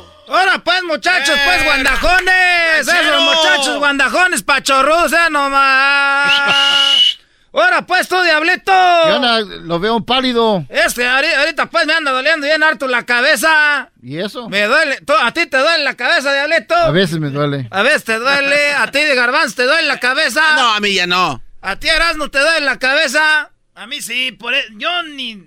Ahora 0.31 0.59
pues, 0.63 0.81
muchachos, 0.83 1.37
pues, 1.45 1.63
guandajones. 1.65 2.87
Esos 2.87 3.21
muchachos 3.21 3.77
guandajones 3.77 4.43
pachorrudos, 4.43 5.11
eh, 5.13 5.29
nomás. 5.29 6.31
Ahora 7.53 7.85
pues, 7.85 8.07
tú, 8.07 8.15
diablito. 8.23 8.71
¿Qué 8.71 9.11
onda? 9.11 9.41
Lo 9.41 9.77
veo 9.79 9.99
pálido. 10.05 10.65
Este, 10.69 11.05
ahori- 11.05 11.35
ahorita 11.37 11.65
pues 11.65 11.85
me 11.85 11.93
anda 11.93 12.11
doliendo 12.11 12.47
bien 12.47 12.63
harto 12.63 12.87
la 12.87 13.05
cabeza. 13.05 13.89
¿Y 14.01 14.19
eso? 14.19 14.47
Me 14.47 14.63
duele. 14.67 15.01
¿Tú- 15.05 15.11
¿A 15.21 15.33
ti 15.33 15.47
te 15.47 15.57
duele 15.57 15.83
la 15.83 15.95
cabeza, 15.95 16.31
diablito? 16.31 16.75
A 16.75 16.91
veces 16.91 17.19
me 17.19 17.29
duele. 17.29 17.67
A 17.69 17.81
veces 17.83 18.05
te 18.05 18.17
duele. 18.19 18.73
¿A 18.75 18.87
ti 18.89 18.99
de 19.01 19.15
garbanzo 19.15 19.57
te 19.57 19.63
duele 19.63 19.85
la 19.85 19.99
cabeza? 19.99 20.41
No, 20.55 20.73
a 20.73 20.79
mí 20.79 20.93
ya 20.93 21.07
no. 21.07 21.43
¿A 21.61 21.75
ti, 21.75 21.89
Erasmo, 21.89 22.29
te 22.29 22.39
duele 22.39 22.61
la 22.65 22.79
cabeza? 22.79 23.51
A 23.75 23.85
mí 23.85 24.01
sí, 24.01 24.31
por 24.31 24.53
e- 24.53 24.67
yo 24.77 25.03
ni, 25.03 25.43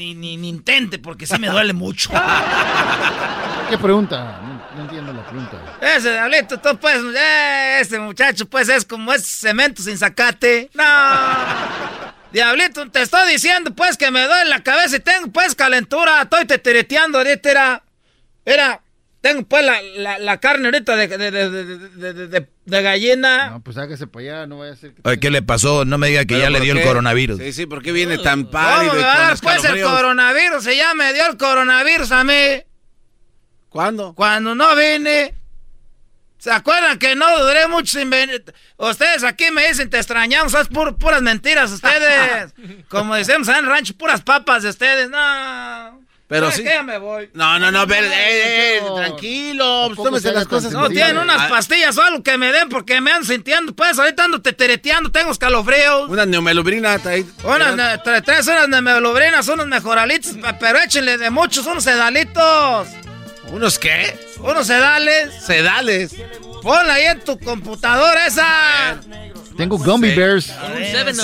ni, 0.00 0.14
ni, 0.14 0.38
ni 0.38 0.48
intente 0.48 0.98
porque 0.98 1.26
sí 1.26 1.38
me 1.38 1.48
duele 1.48 1.74
mucho. 1.74 2.10
¿Qué 3.70 3.76
pregunta? 3.76 4.40
No, 4.42 4.76
no 4.76 4.82
entiendo 4.82 5.12
la 5.12 5.22
pregunta. 5.26 5.58
Ese 5.80 6.10
diablito, 6.10 6.58
tú 6.58 6.78
pues, 6.78 6.96
eh, 7.14 7.78
este 7.80 8.00
muchacho 8.00 8.46
pues 8.46 8.70
es 8.70 8.86
como 8.86 9.12
es 9.12 9.26
cemento 9.26 9.82
sin 9.82 9.98
zacate. 9.98 10.70
No. 10.72 10.84
Diablito, 12.32 12.90
te 12.90 13.02
estoy 13.02 13.30
diciendo 13.30 13.74
pues 13.74 13.98
que 13.98 14.10
me 14.10 14.24
duele 14.24 14.46
la 14.48 14.62
cabeza 14.62 14.96
y 14.96 15.00
tengo 15.00 15.28
pues 15.28 15.54
calentura. 15.54 16.22
Estoy 16.22 16.46
tetereteando 16.46 17.18
ahorita, 17.18 17.50
era. 17.50 17.82
Era. 18.46 18.80
Tengo 19.20 19.42
pues 19.46 19.62
la, 19.64 19.82
la, 19.82 20.18
la 20.18 20.40
carne 20.40 20.66
ahorita 20.68 20.96
de, 20.96 21.06
de, 21.08 21.30
de, 21.30 21.50
de, 21.50 21.64
de, 21.76 22.12
de- 22.14 22.28
de- 22.28 22.48
de 22.64 22.82
gallina. 22.82 23.50
No, 23.50 23.60
pues 23.62 23.76
hágase 23.76 24.06
para 24.06 24.22
allá, 24.24 24.46
no 24.46 24.58
vaya 24.58 24.72
a 24.72 24.76
ser 24.76 24.94
que... 24.94 25.02
Oye, 25.04 25.20
¿qué 25.20 25.30
le 25.30 25.42
pasó? 25.42 25.84
No 25.84 25.98
me 25.98 26.08
diga 26.08 26.20
que 26.20 26.34
¿Pero 26.36 26.40
ya 26.42 26.50
le 26.50 26.60
dio 26.60 26.72
el 26.72 26.82
coronavirus. 26.82 27.38
Sí, 27.38 27.52
sí, 27.52 27.66
¿por 27.66 27.82
qué 27.82 27.92
viene 27.92 28.16
tan 28.18 28.44
¿Cómo 28.44 28.52
pálido 28.52 28.94
me 28.94 29.02
va 29.02 29.12
a 29.14 29.18
dar 29.28 29.38
pues 29.42 29.64
el 29.64 29.82
coronavirus? 29.82 30.64
Se 30.64 30.74
ya 30.76 30.94
me 30.94 31.12
dio 31.12 31.26
el 31.26 31.36
coronavirus 31.36 32.12
a 32.12 32.24
mí. 32.24 32.62
¿Cuándo? 33.68 34.14
Cuando 34.14 34.54
no 34.54 34.74
vine. 34.74 35.34
¿Se 36.38 36.50
acuerdan 36.50 36.98
que 36.98 37.14
no 37.14 37.44
duré 37.44 37.68
mucho 37.68 37.98
sin 37.98 38.08
venir? 38.08 38.42
Ustedes 38.78 39.22
aquí 39.24 39.50
me 39.52 39.68
dicen, 39.68 39.90
te 39.90 39.98
extrañamos, 39.98 40.52
son 40.52 40.66
pur- 40.68 40.96
puras 40.96 41.20
mentiras 41.20 41.70
ustedes. 41.70 42.54
Como 42.88 43.14
decimos 43.16 43.46
en 43.48 43.56
el 43.56 43.66
rancho, 43.66 43.92
puras 43.98 44.22
papas 44.22 44.62
de 44.62 44.70
ustedes. 44.70 45.10
No. 45.10 46.00
Pero 46.30 46.46
¿Sabe 46.50 46.56
sí. 46.56 46.62
qué? 46.62 46.70
Ya 46.74 46.82
me 46.84 46.96
voy. 46.98 47.28
No, 47.34 47.58
no, 47.58 47.70
no, 47.72 47.86
ver, 47.86 48.04
eh, 48.04 48.76
eh, 48.78 48.82
tranquilo, 48.94 49.90
pues, 49.94 49.96
tómese 50.06 50.32
las 50.32 50.46
cosas. 50.46 50.70
No, 50.72 50.88
tienen 50.88 51.18
unas 51.18 51.40
Ah, 51.42 51.48
pastillas 51.48 51.98
o 51.98 52.02
algo 52.02 52.22
que 52.22 52.38
me 52.38 52.52
den 52.52 52.68
porque 52.68 53.00
me 53.00 53.10
ando 53.10 53.26
sintiendo. 53.26 53.74
Pues 53.74 53.98
ahorita 53.98 54.24
ando 54.24 54.40
tetereteando, 54.40 55.10
tengo 55.10 55.32
escalofríos. 55.32 56.08
Una 56.08 56.24
neumelubrina. 56.24 57.00
ahí. 57.04 57.26
Unas, 57.42 57.74
ne- 57.76 57.98
tre- 58.04 58.22
tres 58.24 58.46
horas 58.46 58.70
de 58.70 58.80
melobrinas, 58.80 59.48
unos 59.48 59.66
mejoralitos, 59.66 60.32
pe- 60.34 60.54
pero 60.60 60.78
échenle 60.78 61.18
de 61.18 61.30
muchos, 61.30 61.66
unos 61.66 61.82
sedalitos. 61.82 62.86
¿Unos 63.48 63.78
qué? 63.80 64.16
Unos 64.38 64.68
sedales. 64.68 65.34
Sedales. 65.44 66.14
Ponla 66.62 66.94
ahí 66.94 67.06
en 67.06 67.20
tu 67.24 67.38
computadora 67.40 68.26
esa. 68.26 69.00
Tengo 69.60 69.76
Gummy 69.76 70.14
Bears. 70.14 70.46
Sedales. 70.46 71.16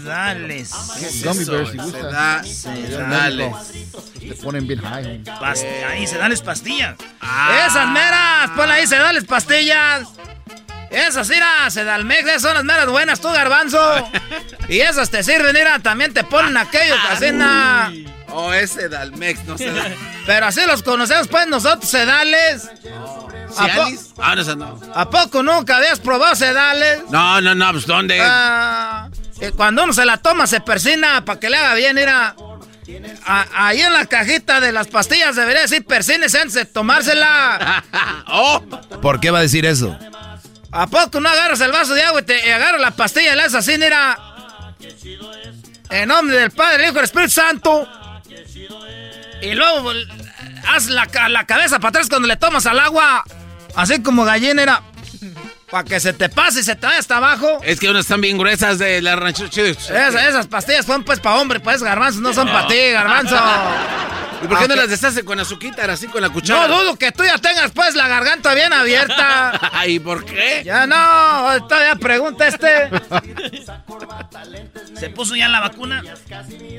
Sedales. 0.00 0.70
Gummy 1.24 1.42
eso? 1.42 1.52
Bears, 1.52 1.70
si 1.72 1.76
gusta. 1.76 2.42
Seda- 2.44 2.44
Sedales. 2.44 3.52
Te 4.20 4.34
ponen 4.36 4.66
bien 4.68 4.80
high. 4.80 5.24
Pas- 5.24 5.64
ahí, 5.88 6.06
sedales 6.06 6.40
pastillas. 6.40 6.94
Ah. 7.20 7.66
Esas 7.66 7.88
meras, 7.88 8.50
ponla 8.56 8.74
ahí, 8.74 8.86
sedales 8.86 9.24
pastillas. 9.24 10.08
Esas, 10.88 11.28
mira, 11.28 11.68
sedalmex, 11.68 12.20
esas 12.28 12.42
son 12.42 12.54
las 12.54 12.62
meras 12.62 12.86
buenas, 12.86 13.20
tú, 13.20 13.26
garbanzo. 13.32 14.08
y 14.68 14.78
esas 14.78 15.10
te 15.10 15.24
sirven, 15.24 15.52
mira, 15.52 15.80
también 15.80 16.14
te 16.14 16.22
ponen 16.22 16.56
aquellos, 16.56 16.96
así, 17.10 17.32
na. 17.32 17.92
Oh, 18.28 18.52
ese 18.52 18.88
Dalmex, 18.88 19.44
no 19.46 19.58
sé. 19.58 19.72
Pero 20.26 20.46
así 20.46 20.60
los 20.66 20.82
conocemos, 20.84 21.26
pues, 21.26 21.48
nosotros, 21.48 21.90
sedales. 21.90 22.66
¿A, 22.66 22.70
po- 23.04 23.28
¿Cialis? 23.56 24.12
Ah, 24.18 24.34
no, 24.34 24.42
esa 24.42 24.54
no. 24.56 24.80
¿A 24.94 25.08
poco 25.10 25.42
nunca 25.42 25.76
habías 25.76 25.98
probado 26.00 26.34
sedales? 26.34 27.00
No, 27.10 27.40
no, 27.40 27.54
no, 27.54 27.72
pues 27.72 27.86
¿dónde? 27.86 28.18
Ah, 28.22 29.08
y 29.40 29.50
cuando 29.52 29.84
uno 29.84 29.92
se 29.92 30.04
la 30.04 30.16
toma, 30.18 30.46
se 30.46 30.60
persina 30.60 31.24
para 31.24 31.38
que 31.40 31.50
le 31.50 31.56
haga 31.58 31.74
bien, 31.74 31.94
mira. 31.96 32.34
A- 33.26 33.46
ahí 33.66 33.80
en 33.80 33.92
la 33.92 34.06
cajita 34.06 34.60
de 34.60 34.70
las 34.70 34.86
pastillas 34.86 35.34
debería 35.34 35.62
decir 35.62 35.84
persínese 35.84 36.38
antes 36.38 36.54
de 36.54 36.64
tomársela. 36.66 37.82
oh. 38.28 38.62
¿Por 39.02 39.18
qué 39.20 39.30
va 39.32 39.38
a 39.38 39.42
decir 39.42 39.66
eso? 39.66 39.98
¿A 40.70 40.86
poco 40.86 41.20
no 41.20 41.28
agarras 41.28 41.60
el 41.60 41.72
vaso 41.72 41.94
de 41.94 42.02
agua 42.04 42.20
y 42.20 42.24
te 42.24 42.52
agarras 42.52 42.80
la 42.80 42.90
pastilla 42.92 43.32
y 43.32 43.36
le 43.36 43.42
haces 43.42 43.54
así, 43.56 43.76
mira? 43.78 44.16
En 45.90 46.08
nombre 46.08 46.36
del 46.36 46.50
Padre, 46.50 46.76
el 46.84 46.90
Hijo 46.90 46.94
y 46.96 46.98
el 46.98 47.04
Espíritu 47.04 47.30
Santo. 47.32 47.88
Y 49.42 49.54
luego 49.54 49.90
l- 49.92 50.06
haz 50.68 50.86
la, 50.88 51.06
la 51.28 51.46
cabeza 51.46 51.78
para 51.78 51.90
atrás 51.90 52.08
cuando 52.08 52.26
le 52.28 52.36
tomas 52.36 52.66
al 52.66 52.78
agua. 52.78 53.24
Así 53.76 54.02
como 54.02 54.24
gallina, 54.24 54.62
era. 54.62 54.82
Para 55.70 55.84
que 55.84 55.98
se 55.98 56.12
te 56.12 56.28
pase 56.28 56.60
y 56.60 56.62
se 56.62 56.76
te 56.76 56.86
vaya 56.86 56.98
hasta 56.98 57.16
abajo. 57.16 57.60
Es 57.64 57.80
que 57.80 57.88
unas 57.90 58.02
están 58.02 58.20
bien 58.20 58.38
gruesas 58.38 58.78
de 58.78 59.02
la 59.02 59.16
ranchero 59.16 59.48
chido. 59.48 59.66
Esas, 59.66 60.14
esas 60.14 60.46
pastillas 60.46 60.86
son 60.86 61.02
pues 61.02 61.18
para 61.18 61.40
hombre, 61.40 61.58
pues 61.58 61.82
garbanzos, 61.82 62.22
no 62.22 62.32
son 62.32 62.46
para 62.46 62.68
ti, 62.68 62.76
garbanzo. 62.92 63.36
¿Y 64.42 64.46
por 64.46 64.58
qué 64.58 64.68
no 64.68 64.76
las 64.76 64.88
deshace 64.88 65.24
con 65.24 65.40
azúcar 65.40 65.90
así 65.90 66.06
con 66.06 66.22
la 66.22 66.28
cuchara? 66.28 66.68
No 66.68 66.82
dudo 66.82 66.96
que 66.96 67.10
tú 67.12 67.24
ya 67.24 67.38
tengas 67.38 67.70
pues 67.72 67.94
la 67.94 68.06
garganta 68.08 68.54
bien 68.54 68.72
abierta. 68.72 69.60
¿Y 69.86 69.98
por 69.98 70.24
qué? 70.24 70.62
Ya 70.64 70.86
no, 70.86 71.66
todavía 71.66 71.96
pregunta 71.96 72.46
este. 72.46 72.88
¿Se 74.98 75.10
puso 75.10 75.34
ya 75.36 75.48
la 75.48 75.60
vacuna? 75.60 76.02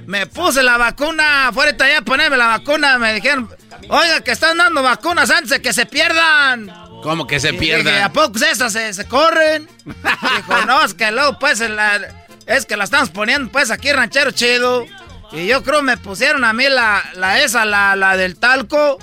Me 0.06 0.28
puse 0.28 0.64
la 0.64 0.78
vacuna, 0.78 1.52
fuera 1.54 1.76
ya 1.78 2.00
a 2.00 2.02
ponerme 2.02 2.38
la 2.38 2.48
vacuna, 2.48 2.98
me 2.98 3.14
dijeron, 3.14 3.50
oiga, 3.90 4.22
que 4.22 4.32
están 4.32 4.58
dando 4.58 4.82
vacunas 4.82 5.30
antes 5.30 5.50
de 5.50 5.62
que 5.62 5.74
se 5.74 5.86
pierdan. 5.86 6.87
¿Cómo 7.08 7.26
que 7.26 7.40
se 7.40 7.50
Y 7.52 7.58
pierda? 7.58 7.90
dije, 7.92 8.04
¿a 8.04 8.12
poco 8.12 8.38
esas 8.44 8.74
se, 8.74 8.94
se 8.94 9.06
corren? 9.08 9.70
Dijo, 9.86 10.66
no, 10.66 10.84
es 10.84 10.94
que 10.94 11.10
luego 11.12 11.40
pues 11.40 11.60
la- 11.62 12.02
es 12.46 12.66
que 12.66 12.76
la 12.76 12.84
estamos 12.84 13.10
poniendo 13.12 13.50
pues 13.50 13.72
aquí 13.72 13.94
ranchero 13.94 14.32
chido. 14.32 14.86
Y 15.32 15.48
yo 15.48 15.64
creo 15.64 15.82
me 15.84 15.96
pusieron 15.98 16.44
a 16.44 16.52
mí 16.52 16.66
la, 16.70 17.02
la 17.16 17.40
esa, 17.42 17.64
la, 17.64 17.96
la 17.96 18.18
del 18.18 18.36
talco. 18.38 18.98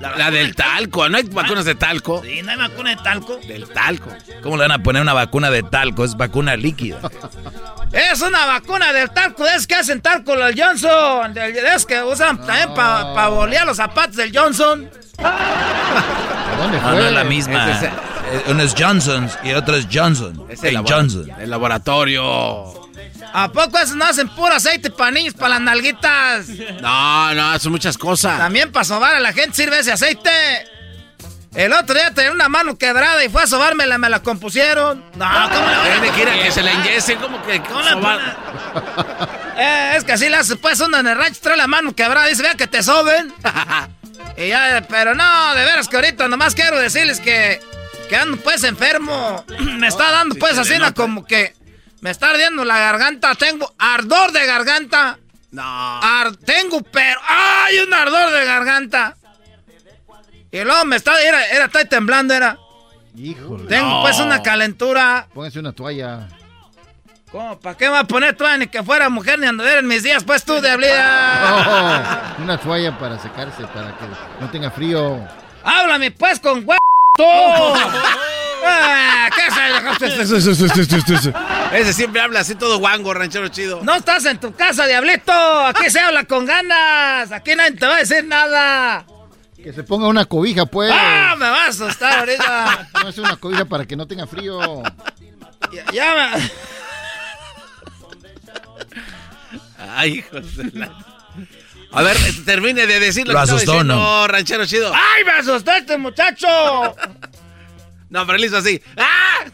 La 0.00 0.30
del 0.30 0.54
talco, 0.54 1.08
¿no 1.08 1.16
hay 1.16 1.22
vacunas 1.24 1.64
de 1.64 1.74
talco? 1.74 2.22
Sí, 2.22 2.42
no 2.42 2.50
hay 2.52 2.58
vacuna 2.58 2.90
de 2.90 2.96
talco. 2.96 3.36
Del 3.46 3.68
talco. 3.68 4.10
¿Cómo 4.42 4.56
le 4.56 4.62
van 4.64 4.72
a 4.72 4.82
poner 4.82 5.00
una 5.02 5.12
vacuna 5.14 5.50
de 5.50 5.62
talco? 5.62 6.04
Es 6.04 6.16
vacuna 6.16 6.56
líquida. 6.56 6.98
Es 7.92 8.20
una 8.20 8.44
vacuna 8.46 8.92
del 8.92 9.10
talco, 9.10 9.46
es 9.46 9.66
que 9.66 9.76
hacen 9.76 10.00
talco 10.02 10.34
el 10.34 10.60
Johnson. 10.60 11.34
Es 11.36 11.86
que 11.86 12.02
usan 12.02 12.36
también 12.44 12.74
para 12.74 13.28
bolear 13.28 13.66
los 13.66 13.76
zapatos 13.76 14.16
del 14.16 14.36
Johnson. 14.36 14.90
¿Dónde 16.58 16.80
No, 16.80 16.92
no 16.92 16.98
es 17.06 17.12
la 17.12 17.24
misma. 17.24 17.70
Es- 17.70 17.90
Eh, 18.32 18.42
Uno 18.48 18.62
es 18.62 18.74
Johnson's 18.76 19.38
y 19.44 19.52
otro 19.52 19.76
es 19.76 19.86
Johnson. 19.92 20.46
Es 20.48 20.64
el, 20.64 20.78
Johnson. 20.78 21.30
el 21.38 21.50
laboratorio. 21.50 22.83
¿A 23.32 23.50
poco 23.50 23.78
esos 23.78 23.96
no 23.96 24.04
hacen 24.04 24.28
puro 24.28 24.54
aceite 24.54 24.90
para 24.90 25.10
niños, 25.10 25.34
para 25.34 25.50
las 25.50 25.60
nalguitas? 25.60 26.46
No, 26.80 27.34
no, 27.34 27.58
son 27.58 27.72
muchas 27.72 27.98
cosas. 27.98 28.38
También 28.38 28.70
para 28.70 28.84
sobar 28.84 29.14
a 29.16 29.20
la 29.20 29.32
gente 29.32 29.54
sirve 29.56 29.78
ese 29.78 29.92
aceite. 29.92 30.30
El 31.54 31.72
otro 31.72 31.94
día 31.94 32.10
tenía 32.12 32.32
una 32.32 32.48
mano 32.48 32.76
quebrada 32.76 33.24
y 33.24 33.28
fue 33.28 33.42
a 33.44 33.46
sobármela, 33.46 33.96
me 33.96 34.08
la 34.10 34.20
compusieron. 34.20 35.04
No, 35.14 35.26
¿cómo 35.52 35.68
le 35.68 35.90
Tiene 36.00 36.10
que 36.16 36.22
ir 36.22 36.28
a 36.28 36.42
que 36.42 36.50
se 36.52 36.62
la 36.62 36.72
inyecen, 36.72 37.18
como 37.18 37.40
que... 37.44 37.60
¿Cómo 37.62 37.80
le 37.80 37.90
sobar- 37.92 38.36
Eh, 39.56 39.92
es 39.96 40.02
que 40.04 40.12
así 40.12 40.28
le 40.28 40.36
hace, 40.36 40.56
pues 40.56 40.80
uno 40.80 40.98
en 40.98 41.06
el 41.06 41.16
rancho 41.16 41.38
trae 41.40 41.56
la 41.56 41.68
mano 41.68 41.94
quebrada, 41.94 42.26
dice, 42.26 42.42
vea 42.42 42.56
que 42.56 42.66
te 42.66 42.82
soben. 42.82 43.32
y 44.36 44.48
ya, 44.48 44.84
pero 44.88 45.14
no, 45.14 45.54
de 45.54 45.64
veras 45.64 45.86
que 45.86 45.94
ahorita 45.94 46.26
nomás 46.26 46.56
quiero 46.56 46.76
decirles 46.76 47.20
que, 47.20 47.60
que 48.08 48.16
ando 48.16 48.36
pues 48.38 48.64
enfermo. 48.64 49.44
me 49.60 49.86
está 49.86 50.10
dando 50.10 50.34
pues 50.34 50.58
así 50.58 50.74
como 50.96 51.24
que 51.24 51.54
me 52.04 52.10
está 52.10 52.28
ardiendo 52.28 52.66
la 52.66 52.78
garganta, 52.78 53.34
tengo 53.34 53.72
ardor 53.78 54.30
de 54.30 54.44
garganta. 54.44 55.18
No. 55.52 55.62
Ar- 56.02 56.36
tengo, 56.36 56.82
pero 56.82 57.18
¡ay! 57.26 57.78
un 57.78 57.94
ardor 57.94 58.30
de 58.30 58.44
garganta. 58.44 59.16
Y 60.52 60.62
luego 60.62 60.84
me 60.84 60.96
está, 60.96 61.18
era, 61.22 61.46
era, 61.46 61.64
estoy 61.64 61.86
temblando, 61.88 62.34
era. 62.34 62.58
Híjole. 63.16 63.64
Tengo 63.68 63.88
No. 63.88 64.02
pues 64.02 64.18
una 64.18 64.42
calentura. 64.42 65.28
Póngase 65.32 65.60
una 65.60 65.72
toalla. 65.72 66.28
¿Cómo? 67.32 67.58
¿Para 67.58 67.74
qué 67.78 67.86
me 67.86 67.92
va 67.92 68.00
a 68.00 68.04
poner 68.04 68.36
tú 68.36 68.44
ni 68.58 68.66
que 68.66 68.82
fuera 68.82 69.08
mujer 69.08 69.38
ni 69.38 69.46
anduviera 69.46 69.78
en 69.78 69.86
mis 69.86 70.02
días? 70.02 70.24
Pues 70.24 70.44
tú, 70.44 70.60
diablida. 70.60 72.34
Oh, 72.38 72.42
una 72.42 72.58
toalla 72.58 72.98
para 72.98 73.18
secarse, 73.18 73.66
para 73.68 73.96
que 73.96 74.04
no 74.40 74.50
tenga 74.50 74.70
frío. 74.70 75.26
Háblame 75.64 76.10
pues 76.10 76.38
con 76.38 76.66
tú. 76.66 77.24
Ah, 78.66 79.28
¿Qué 79.34 79.46
es 80.22 81.26
Ese 81.74 81.92
siempre 81.92 82.20
habla 82.20 82.40
así 82.40 82.54
todo 82.54 82.78
guango, 82.78 83.12
ranchero 83.14 83.48
chido. 83.48 83.82
No 83.82 83.94
estás 83.96 84.24
en 84.26 84.38
tu 84.38 84.54
casa, 84.54 84.86
diablito. 84.86 85.32
Aquí 85.32 85.90
se 85.90 85.98
habla 86.00 86.24
con 86.24 86.46
ganas. 86.46 87.32
Aquí 87.32 87.54
nadie 87.56 87.72
te 87.72 87.86
va 87.86 87.96
a 87.96 87.98
decir 87.98 88.24
nada. 88.24 89.04
Que 89.56 89.72
se 89.72 89.82
ponga 89.82 90.06
una 90.08 90.24
cobija, 90.24 90.66
pues. 90.66 90.90
¡Ah! 90.94 91.34
Me 91.38 91.46
va 91.48 91.64
a 91.64 91.68
asustar 91.68 92.20
ahorita. 92.20 92.88
No 93.02 93.08
es 93.08 93.18
una 93.18 93.36
cobija 93.36 93.64
para 93.64 93.84
que 93.86 93.96
no 93.96 94.06
tenga 94.06 94.26
frío. 94.26 94.82
Ya, 95.72 95.84
ya 95.92 96.14
me... 96.14 96.50
Ay, 99.96 100.18
hijos 100.18 100.56
de 100.56 100.70
la... 100.78 100.90
A 101.92 102.02
ver, 102.02 102.16
termine 102.44 102.86
de 102.86 102.98
decir 103.00 103.26
lo, 103.26 103.32
Lo 103.34 103.38
que 103.40 103.42
asustó, 103.44 103.72
diciendo, 103.72 103.94
¿no? 103.96 104.26
ranchero 104.26 104.66
chido. 104.66 104.92
¡Ay, 104.94 105.24
me 105.24 105.32
asustó 105.32 105.72
este 105.72 105.98
muchacho! 105.98 106.46
No, 108.10 108.24
pero 108.26 108.38
él 108.38 108.44
hizo 108.44 108.58
así. 108.58 108.80
¡Ah! 108.96 109.44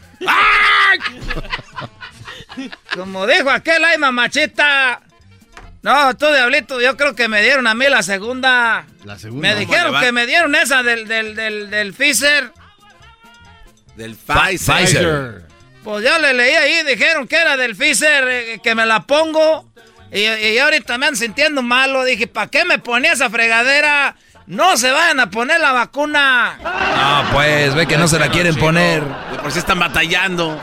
Como 2.95 3.27
dijo 3.27 3.49
aquel, 3.49 3.83
ay, 3.83 3.97
mamachita. 3.97 5.01
No, 5.83 6.15
tú, 6.15 6.27
diablito, 6.27 6.79
yo 6.79 6.95
creo 6.95 7.15
que 7.15 7.27
me 7.27 7.41
dieron 7.41 7.65
a 7.65 7.73
mí 7.73 7.85
la 7.89 8.03
segunda. 8.03 8.85
La 9.03 9.17
segunda. 9.17 9.47
Me 9.47 9.55
dijeron 9.55 9.99
que 9.99 10.11
me 10.11 10.27
dieron 10.27 10.53
esa 10.53 10.83
del, 10.83 11.07
del, 11.07 11.35
del, 11.35 11.69
del 11.69 11.93
Pfizer. 11.93 12.51
Del 13.95 14.15
Pfizer. 14.15 14.75
Pfizer. 14.75 15.45
Pues 15.83 16.05
yo 16.05 16.19
le 16.19 16.33
leí 16.35 16.53
ahí, 16.53 16.85
dijeron 16.85 17.27
que 17.27 17.37
era 17.37 17.57
del 17.57 17.75
Pfizer, 17.75 18.27
eh, 18.27 18.59
que 18.63 18.75
me 18.75 18.85
la 18.85 19.01
pongo. 19.01 19.71
Y, 20.11 20.19
y 20.19 20.59
ahorita 20.59 20.97
me 20.99 21.07
ando 21.07 21.17
sintiendo 21.17 21.63
malo. 21.63 22.03
Dije, 22.03 22.27
¿para 22.27 22.47
qué 22.47 22.63
me 22.63 22.77
ponía 22.77 23.13
esa 23.13 23.29
fregadera? 23.31 24.15
No 24.45 24.77
se 24.77 24.91
vayan 24.91 25.19
a 25.19 25.29
poner 25.31 25.59
la 25.61 25.71
vacuna. 25.71 26.59
No, 26.61 27.31
pues, 27.33 27.73
ve 27.73 27.87
que 27.87 27.97
no 27.97 28.07
se 28.07 28.19
la 28.19 28.29
quieren 28.29 28.55
poner. 28.55 29.01
Por 29.41 29.51
sí 29.51 29.59
están 29.59 29.79
batallando. 29.79 30.61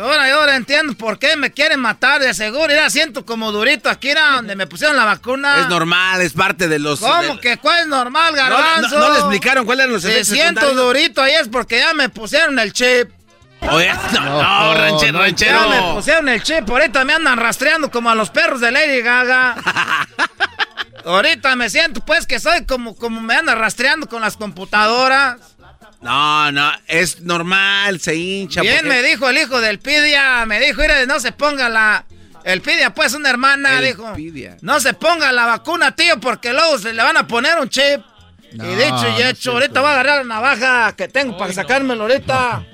Ahora, 0.00 0.34
ahora 0.34 0.56
entiendo 0.56 0.94
por 0.94 1.18
qué 1.18 1.36
me 1.36 1.52
quieren 1.52 1.78
matar. 1.80 2.20
De 2.20 2.32
seguro, 2.34 2.68
mira, 2.68 2.88
siento 2.90 3.24
como 3.26 3.52
durito 3.52 3.88
aquí, 3.90 4.10
era 4.10 4.36
donde 4.36 4.56
me 4.56 4.66
pusieron 4.66 4.96
la 4.96 5.04
vacuna. 5.04 5.60
Es 5.60 5.68
normal, 5.68 6.20
es 6.22 6.32
parte 6.32 6.68
de 6.68 6.78
los... 6.78 7.00
¿Cómo 7.00 7.34
de- 7.34 7.40
que 7.40 7.56
cuál 7.58 7.80
es 7.80 7.86
normal, 7.86 8.32
No, 8.34 8.36
garbanzo? 8.36 8.98
no, 8.98 9.06
no 9.08 9.12
le 9.12 9.18
explicaron 9.20 9.64
cuáles 9.66 9.84
eran 9.84 9.92
los 9.94 10.04
efectos 10.04 10.28
siento 10.28 10.60
secundarios. 10.62 10.86
durito 10.94 11.22
ahí 11.22 11.32
es 11.34 11.48
porque 11.48 11.78
ya 11.78 11.92
me 11.94 12.08
pusieron 12.08 12.58
el 12.58 12.72
chip. 12.72 13.10
Oye, 13.70 13.92
no, 14.14 14.20
no, 14.24 14.42
No, 14.42 14.74
ranchero, 14.74 15.18
ranchero. 15.18 15.60
Ya 15.60 15.66
me 15.68 15.94
pusieron 15.94 16.28
el 16.30 16.42
chip. 16.42 16.68
Ahorita 16.70 17.04
me 17.04 17.12
andan 17.12 17.38
rastreando 17.38 17.90
como 17.90 18.08
a 18.08 18.14
los 18.14 18.30
perros 18.30 18.60
de 18.60 18.70
Lady 18.70 19.02
Gaga. 19.02 19.54
Ahorita 21.04 21.56
me 21.56 21.70
siento 21.70 22.00
pues 22.04 22.26
que 22.26 22.38
soy 22.40 22.64
como, 22.66 22.94
como 22.96 23.20
me 23.20 23.34
anda 23.34 23.54
rastreando 23.54 24.06
con 24.08 24.20
las 24.20 24.36
computadoras. 24.36 25.36
No, 26.02 26.50
no, 26.52 26.72
es 26.86 27.20
normal, 27.20 28.00
se 28.00 28.14
hincha. 28.16 28.62
Bien 28.62 28.76
porque- 28.76 28.88
me 28.88 29.02
dijo 29.02 29.28
el 29.28 29.38
hijo 29.38 29.60
del 29.60 29.78
Pidia, 29.78 30.46
me 30.46 30.58
dijo, 30.60 30.80
mira, 30.80 31.04
no 31.06 31.20
se 31.20 31.32
ponga 31.32 31.68
la... 31.68 32.04
El 32.42 32.62
Pidia, 32.62 32.94
pues, 32.94 33.12
una 33.12 33.28
hermana, 33.28 33.78
El 33.80 33.84
dijo. 33.86 34.14
Pidia. 34.14 34.56
No 34.62 34.80
se 34.80 34.94
ponga 34.94 35.30
la 35.30 35.44
vacuna, 35.44 35.94
tío, 35.94 36.18
porque 36.20 36.52
luego 36.54 36.78
se 36.78 36.94
le 36.94 37.02
van 37.02 37.18
a 37.18 37.26
poner 37.26 37.58
un 37.58 37.68
chip. 37.68 38.00
No, 38.54 38.64
y 38.64 38.74
dicho 38.76 39.08
y 39.18 39.22
no 39.22 39.28
hecho, 39.28 39.52
ahorita 39.52 39.80
voy 39.80 39.90
a 39.90 39.92
agarrar 39.92 40.16
la 40.18 40.34
navaja 40.34 40.96
que 40.96 41.06
tengo 41.06 41.36
para 41.36 41.52
sacármelo 41.52 42.02
ahorita. 42.04 42.64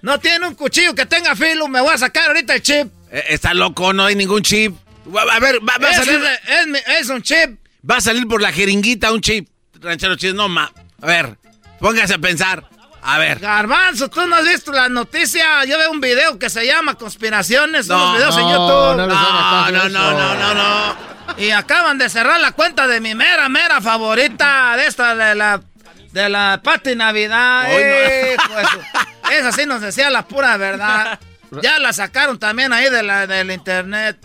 No. 0.00 0.18
tiene 0.18 0.46
un 0.48 0.54
cuchillo 0.54 0.94
que 0.94 1.04
tenga 1.06 1.36
filo, 1.36 1.68
me 1.68 1.80
voy 1.80 1.92
a 1.94 1.98
sacar 1.98 2.28
ahorita 2.28 2.54
el 2.54 2.62
chip. 2.62 2.88
Eh, 3.10 3.22
Está 3.28 3.52
loco, 3.54 3.92
no 3.92 4.06
hay 4.06 4.16
ningún 4.16 4.42
chip. 4.42 4.74
Va- 5.14 5.22
A 5.30 5.38
ver, 5.38 5.58
va, 5.60 5.76
va 5.78 5.90
a 5.90 5.94
salir. 5.94 6.18
es- 6.48 6.66
es- 6.86 7.00
es 7.02 7.08
un 7.10 7.22
chip. 7.22 7.58
Va 7.88 7.98
a 7.98 8.00
salir 8.00 8.26
por 8.26 8.40
la 8.40 8.50
jeringuita 8.50 9.12
un 9.12 9.20
chip. 9.20 9.46
Ranchero 9.78 10.16
chido, 10.16 10.34
no 10.34 10.48
ma. 10.48 10.72
A 11.02 11.06
ver, 11.06 11.36
póngase 11.82 12.14
a 12.14 12.18
pensar. 12.18 12.64
A 13.02 13.18
ver. 13.18 13.40
Garbanzo, 13.40 14.08
tú 14.08 14.24
no 14.28 14.36
has 14.36 14.44
visto 14.44 14.70
las 14.72 14.88
noticias. 14.88 15.66
Yo 15.66 15.76
veo 15.76 15.90
un 15.90 16.00
video 16.00 16.38
que 16.38 16.48
se 16.48 16.64
llama 16.64 16.94
Conspiraciones, 16.94 17.88
No, 17.88 17.96
unos 17.96 18.16
videos 18.16 18.36
en 18.36 18.42
no, 18.44 18.50
YouTube. 18.50 18.96
no 18.96 19.06
No, 19.08 19.88
no, 19.88 19.88
no, 19.88 20.34
no, 20.36 20.54
no, 20.54 20.96
Y 21.36 21.50
acaban 21.50 21.98
de 21.98 22.08
cerrar 22.08 22.40
la 22.40 22.52
cuenta 22.52 22.86
de 22.86 23.00
mi 23.00 23.16
mera, 23.16 23.48
mera 23.48 23.80
favorita 23.80 24.76
de 24.76 24.86
esta, 24.86 25.16
de 25.16 25.34
la, 25.34 25.60
de 26.12 26.28
la 26.28 26.60
Pati 26.62 26.94
Navidad. 26.94 27.64
Eh, 27.68 28.36
pues, 28.48 28.68
esa 29.32 29.50
sí 29.50 29.66
nos 29.66 29.80
decía 29.80 30.08
la 30.08 30.22
pura 30.26 30.56
verdad. 30.56 31.18
Ya 31.60 31.80
la 31.80 31.92
sacaron 31.92 32.38
también 32.38 32.72
ahí 32.72 32.88
de 32.88 33.02
la, 33.02 33.26
del 33.26 33.50
internet. 33.50 34.16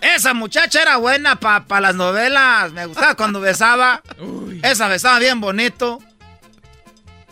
Esa 0.00 0.32
muchacha 0.32 0.80
era 0.80 0.98
buena 0.98 1.36
para 1.36 1.80
las 1.80 1.96
novelas. 1.96 2.70
Me 2.70 2.86
gustaba 2.86 3.16
cuando 3.16 3.40
besaba. 3.40 4.02
Esa 4.62 4.86
besaba 4.86 5.18
bien 5.18 5.40
bonito. 5.40 5.98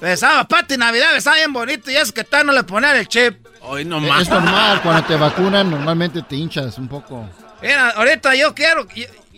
Besaba 0.05 0.45
Pati 0.45 0.77
Navidad, 0.77 1.13
besaba 1.15 1.37
bien 1.37 1.51
bonito. 1.55 1.91
Y 1.91 1.97
es 1.97 2.13
que 2.13 2.25
tal 2.25 2.45
no 2.45 2.53
le 2.53 2.63
ponían 2.63 2.95
el 2.95 3.09
chip. 3.09 3.39
Hoy 3.63 3.87
no 3.87 3.97
Es 4.21 4.29
normal, 4.29 4.83
cuando 4.83 5.03
te 5.05 5.17
vacunan 5.17 5.71
normalmente 5.71 6.21
te 6.21 6.37
hinchas 6.37 6.77
un 6.77 6.89
poco. 6.89 7.27
Mira, 7.63 7.89
ahorita 7.89 8.35
yo 8.35 8.55
quiero, 8.55 8.87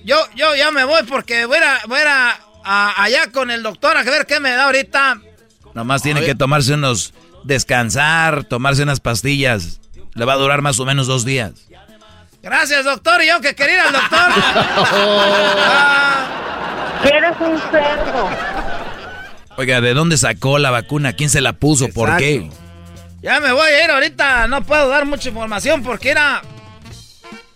yo, 0.04 0.16
yo, 0.34 0.54
ya 0.56 0.72
me 0.72 0.82
voy 0.82 1.04
porque 1.04 1.46
voy 1.46 1.58
a, 1.58 1.60
ir 1.60 1.64
a- 1.66 1.80
voy 1.86 2.00
a, 2.64 3.02
allá 3.04 3.30
con 3.30 3.52
el 3.52 3.62
doctor 3.62 3.96
a 3.96 4.02
ver 4.02 4.26
qué 4.26 4.40
me 4.40 4.50
da 4.50 4.64
ahorita. 4.64 5.20
Nomás 5.72 6.02
tiene 6.02 6.24
que 6.24 6.34
tomarse 6.34 6.74
unos... 6.74 7.14
Descansar, 7.44 8.42
tomarse 8.42 8.82
unas 8.82 8.98
pastillas. 8.98 9.78
Le 10.14 10.24
va 10.24 10.32
a 10.32 10.36
durar 10.36 10.62
más 10.62 10.80
o 10.80 10.84
menos 10.84 11.06
dos 11.06 11.24
días. 11.24 11.52
Gracias, 12.42 12.84
doctor. 12.84 13.22
Y 13.22 13.28
yo 13.28 13.40
que 13.40 13.54
quería 13.54 13.74
ir 13.74 13.80
al 13.82 13.92
doctor. 13.92 14.32
Eres 17.04 17.36
un 17.38 17.60
cerdo. 17.70 18.65
Oiga, 19.56 19.80
¿de 19.80 19.94
dónde 19.94 20.18
sacó 20.18 20.58
la 20.58 20.70
vacuna? 20.70 21.14
¿Quién 21.14 21.30
se 21.30 21.40
la 21.40 21.54
puso? 21.54 21.88
¿Por 21.88 22.16
qué? 22.18 22.50
Ya 23.22 23.40
me 23.40 23.52
voy 23.52 23.68
a 23.68 23.84
ir 23.84 23.90
ahorita. 23.90 24.46
No 24.48 24.62
puedo 24.62 24.88
dar 24.88 25.06
mucha 25.06 25.28
información 25.28 25.82
porque 25.82 26.10
era. 26.10 26.42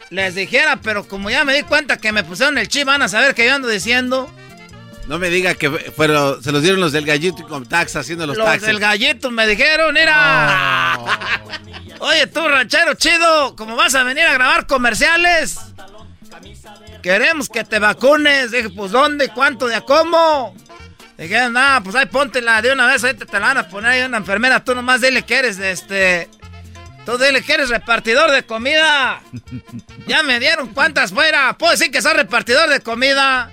Les 0.08 0.34
dijera, 0.34 0.76
pero 0.82 1.06
como 1.06 1.30
ya 1.30 1.44
me 1.44 1.54
di 1.54 1.62
cuenta 1.62 1.98
que 1.98 2.10
me 2.10 2.24
pusieron 2.24 2.58
el 2.58 2.66
chip, 2.68 2.84
van 2.86 3.02
a 3.02 3.08
saber 3.08 3.34
que 3.34 3.46
yo 3.46 3.54
ando 3.54 3.68
diciendo. 3.68 4.28
No 5.06 5.18
me 5.18 5.28
diga 5.28 5.54
que 5.54 5.70
fueron, 5.70 6.42
se 6.42 6.50
los 6.52 6.62
dieron 6.62 6.80
los 6.80 6.92
del 6.92 7.04
gallito 7.04 7.42
y 7.42 7.44
con 7.44 7.64
tax 7.66 7.96
haciendo 7.96 8.26
los, 8.26 8.36
Los 8.36 8.46
taxis. 8.46 8.66
del 8.66 8.78
gallito 8.80 9.30
me 9.30 9.46
dijeron, 9.46 9.94
mira. 9.94 10.98
Oye, 12.00 12.26
tú, 12.26 12.46
ranchero 12.48 12.94
chido, 12.94 13.54
como 13.56 13.76
vas 13.76 13.94
a 13.94 14.02
venir 14.04 14.24
a 14.24 14.32
grabar 14.32 14.66
comerciales, 14.66 15.58
queremos 17.02 17.48
que 17.48 17.62
te 17.64 17.78
vacunes. 17.78 18.50
Dije, 18.52 18.70
pues, 18.70 18.90
¿dónde? 18.90 19.28
¿Cuánto? 19.28 19.66
¿De 19.68 19.76
a 19.76 19.80
cómo? 19.82 20.54
Dijeron, 21.20 21.52
nada, 21.52 21.82
pues 21.82 21.94
ahí 21.96 22.06
póntela 22.06 22.62
de 22.62 22.72
una 22.72 22.86
vez, 22.86 23.04
ahí 23.04 23.12
te, 23.12 23.26
te 23.26 23.38
la 23.38 23.48
van 23.48 23.58
a 23.58 23.68
poner 23.68 23.90
ahí 23.90 24.00
una 24.00 24.16
enfermera. 24.16 24.64
Tú 24.64 24.74
nomás 24.74 25.02
dile 25.02 25.22
que 25.22 25.36
eres, 25.36 25.58
este... 25.58 26.30
Tú 27.04 27.18
dile 27.18 27.42
que 27.42 27.52
eres 27.52 27.68
repartidor 27.68 28.30
de 28.30 28.44
comida. 28.44 29.20
Ya 30.06 30.22
me 30.22 30.40
dieron 30.40 30.68
cuántas 30.68 31.12
fuera. 31.12 31.56
Puedo 31.58 31.72
decir 31.72 31.90
que 31.90 32.00
soy 32.00 32.14
repartidor 32.14 32.70
de 32.70 32.80
comida. 32.80 33.50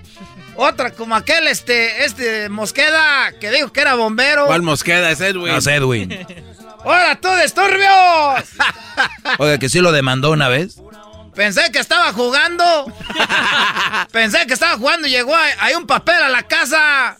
Otra 0.55 0.91
como 0.91 1.15
aquel, 1.15 1.47
este, 1.47 2.05
este 2.05 2.47
Mosqueda, 2.49 3.33
que 3.39 3.51
dijo 3.51 3.71
que 3.71 3.81
era 3.81 3.95
bombero. 3.95 4.45
¿Cuál 4.47 4.61
mosqueda 4.61 5.11
es 5.11 5.19
Edwin? 5.19 5.51
No, 5.51 5.57
es 5.57 5.67
Edwin. 5.67 6.25
¡Hola, 6.83 7.19
tú, 7.21 7.29
disturbios! 7.41 8.49
Oiga, 9.39 9.57
que 9.57 9.69
sí 9.69 9.81
lo 9.81 9.91
demandó 9.91 10.31
una 10.31 10.47
vez. 10.47 10.77
Pensé 11.35 11.69
que 11.71 11.79
estaba 11.79 12.13
jugando. 12.13 12.63
Pensé 14.11 14.47
que 14.47 14.53
estaba 14.53 14.77
jugando 14.77 15.07
y 15.07 15.11
llegó 15.11 15.35
ahí 15.35 15.75
un 15.75 15.85
papel 15.85 16.15
a 16.15 16.29
la 16.29 16.43
casa. 16.43 17.17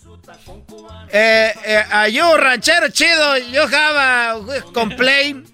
Eh, 1.11 1.53
eh, 1.65 2.21
un 2.21 2.39
ranchero 2.39 2.89
chido, 2.89 3.37
yo 3.37 3.63
have 3.63 3.99
a 3.99 4.35
complaint. 4.73 5.47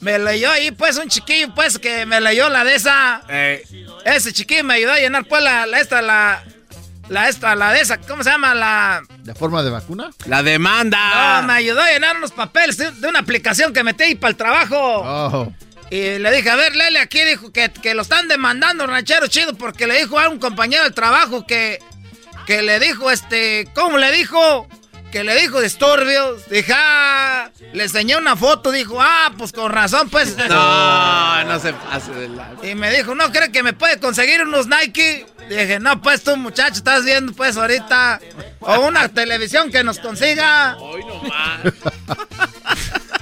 Me 0.00 0.18
leyó 0.18 0.50
ahí, 0.50 0.70
pues, 0.70 0.98
un 0.98 1.08
chiquillo, 1.08 1.54
pues, 1.54 1.78
que 1.78 2.04
me 2.04 2.20
leyó 2.20 2.50
la 2.50 2.62
de 2.62 2.74
esa. 2.74 3.22
Ese 4.04 4.32
chiquillo 4.32 4.64
me 4.64 4.74
ayudó 4.74 4.92
a 4.92 4.98
llenar, 4.98 5.24
pues, 5.24 5.42
la, 5.42 5.64
la 5.64 5.80
esta, 5.80 6.02
la, 6.02 6.44
la 7.08 7.28
esta, 7.28 7.54
la 7.54 7.72
de 7.72 7.80
esa, 7.80 7.98
¿cómo 7.98 8.22
se 8.22 8.30
llama? 8.30 8.54
La... 8.54 9.02
¿De 9.20 9.34
forma 9.34 9.62
de 9.62 9.70
vacuna? 9.70 10.10
La 10.26 10.42
demanda. 10.42 11.40
No, 11.40 11.46
me 11.46 11.54
ayudó 11.54 11.80
a 11.80 11.90
llenar 11.90 12.18
unos 12.18 12.32
papeles 12.32 12.76
de, 12.76 12.90
de 12.90 13.08
una 13.08 13.20
aplicación 13.20 13.72
que 13.72 13.82
metí 13.82 14.04
ahí 14.04 14.14
para 14.14 14.32
el 14.32 14.36
trabajo. 14.36 14.76
Oh. 14.78 15.52
Y 15.90 16.18
le 16.18 16.30
dije, 16.32 16.50
a 16.50 16.56
ver, 16.56 16.76
Lele, 16.76 16.98
aquí 16.98 17.24
dijo 17.24 17.50
que, 17.52 17.70
que 17.70 17.94
lo 17.94 18.02
están 18.02 18.28
demandando, 18.28 18.86
ranchero 18.86 19.26
chido, 19.28 19.54
porque 19.54 19.86
le 19.86 19.98
dijo 19.98 20.18
a 20.18 20.28
un 20.28 20.38
compañero 20.38 20.82
del 20.82 20.92
trabajo 20.92 21.46
que, 21.46 21.78
que 22.46 22.62
le 22.62 22.78
dijo, 22.80 23.10
este, 23.10 23.68
¿cómo 23.74 23.98
le 23.98 24.12
dijo? 24.12 24.66
Que 25.10 25.22
le 25.22 25.40
dijo 25.40 25.60
disturbios. 25.60 26.48
Dije, 26.48 26.72
ah, 26.74 27.50
le 27.72 27.84
enseñé 27.84 28.16
una 28.16 28.36
foto, 28.36 28.72
dijo, 28.72 29.00
ah, 29.00 29.32
pues 29.38 29.52
con 29.52 29.70
razón, 29.72 30.08
pues. 30.10 30.36
No, 30.48 31.44
no 31.44 31.60
se 31.60 31.72
pase 31.72 32.12
de 32.12 32.28
la... 32.28 32.50
Y 32.62 32.74
me 32.74 32.90
dijo, 32.90 33.14
¿no 33.14 33.30
cree 33.30 33.52
que 33.52 33.62
me 33.62 33.72
puede 33.72 34.00
conseguir 34.00 34.42
unos 34.42 34.66
Nike? 34.66 35.26
Dije, 35.48 35.78
no, 35.78 36.00
pues 36.02 36.24
tú, 36.24 36.36
muchacho, 36.36 36.74
estás 36.74 37.04
viendo, 37.04 37.32
pues, 37.32 37.56
ahorita. 37.56 38.20
O 38.60 38.80
una 38.80 39.08
televisión 39.08 39.70
que 39.70 39.84
nos 39.84 39.98
consiga. 40.00 40.76
Hoy 40.78 41.04
nomás. 41.04 41.60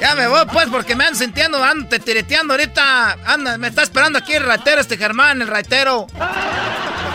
Ya 0.00 0.14
me 0.14 0.28
voy, 0.28 0.46
pues, 0.52 0.68
porque 0.68 0.94
me 0.94 1.04
ando 1.04 1.18
sintiendo, 1.18 1.62
ando 1.62 1.88
te 1.88 1.98
tireteando 1.98 2.54
ahorita. 2.54 3.18
Anda, 3.26 3.58
me 3.58 3.66
está 3.66 3.82
esperando 3.82 4.18
aquí 4.20 4.32
el 4.32 4.44
raitero, 4.44 4.80
este 4.80 4.96
Germán, 4.96 5.42
el 5.42 5.48
raitero. 5.48 6.06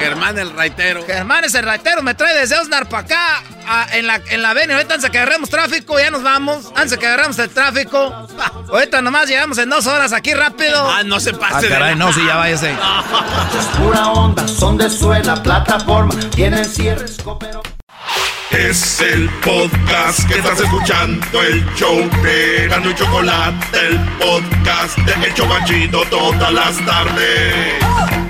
Germán 0.03 0.37
el 0.37 0.51
raitero. 0.55 1.05
Germán 1.05 1.43
es 1.45 1.53
el 1.55 1.63
raitero, 1.65 2.01
me 2.01 2.13
trae 2.13 2.35
desde 2.35 2.57
Osnar 2.59 2.87
para 2.89 3.03
acá, 3.03 3.43
a- 3.67 3.87
en 3.97 4.07
la, 4.07 4.21
en 4.29 4.41
la 4.41 4.49
avenida. 4.51 4.75
Ahorita 4.75 4.95
antes 4.95 5.03
de 5.09 5.11
que 5.11 5.17
agarremos 5.19 5.49
tráfico, 5.49 5.99
ya 5.99 6.09
nos 6.11 6.23
vamos. 6.23 6.67
Antes 6.75 6.91
de 6.91 6.97
que 6.99 7.07
agarremos 7.07 7.37
el 7.39 7.49
tráfico. 7.49 8.27
Ahorita 8.71 9.01
nomás 9.01 9.27
llegamos 9.27 9.57
en 9.57 9.69
dos 9.69 9.87
horas 9.87 10.13
aquí 10.13 10.33
rápido. 10.33 10.89
Ah, 10.89 11.03
no 11.03 11.19
se 11.19 11.31
Ah, 11.31 11.39
pase 11.39 11.67
de 11.67 11.73
caray, 11.73 11.91
la- 11.91 12.05
no, 12.05 12.13
sí, 12.13 12.21
ya 12.25 12.35
váyase. 12.35 12.71
Es 12.71 13.65
pura 13.79 14.07
onda, 14.09 14.47
son 14.47 14.77
de 14.77 14.89
suela, 14.89 15.41
plataforma, 15.41 16.13
tienen 16.35 16.65
cierres, 16.65 17.17
cooperó. 17.23 17.61
Es 18.51 19.01
el 19.01 19.27
podcast 19.41 20.27
que 20.27 20.35
estás 20.37 20.59
escuchando, 20.59 21.41
el 21.41 21.65
show 21.73 21.97
de 22.21 22.67
Gano 22.69 22.91
y 22.91 22.93
Chocolate, 22.95 23.65
el 23.87 23.99
podcast 24.19 24.95
de 24.99 25.25
El 25.25 25.33
Chobachito 25.33 26.03
todas 26.05 26.53
las 26.53 26.77
tardes. 26.85 28.22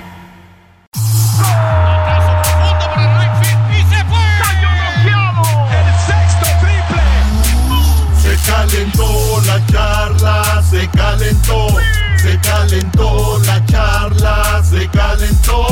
La 9.72 10.10
charla, 10.18 10.64
se 10.70 10.88
calentó, 10.90 11.68
se 12.18 12.40
calentó 12.40 13.40
la 13.46 13.66
charla, 13.66 14.64
se 14.64 14.88
calentó. 14.90 15.68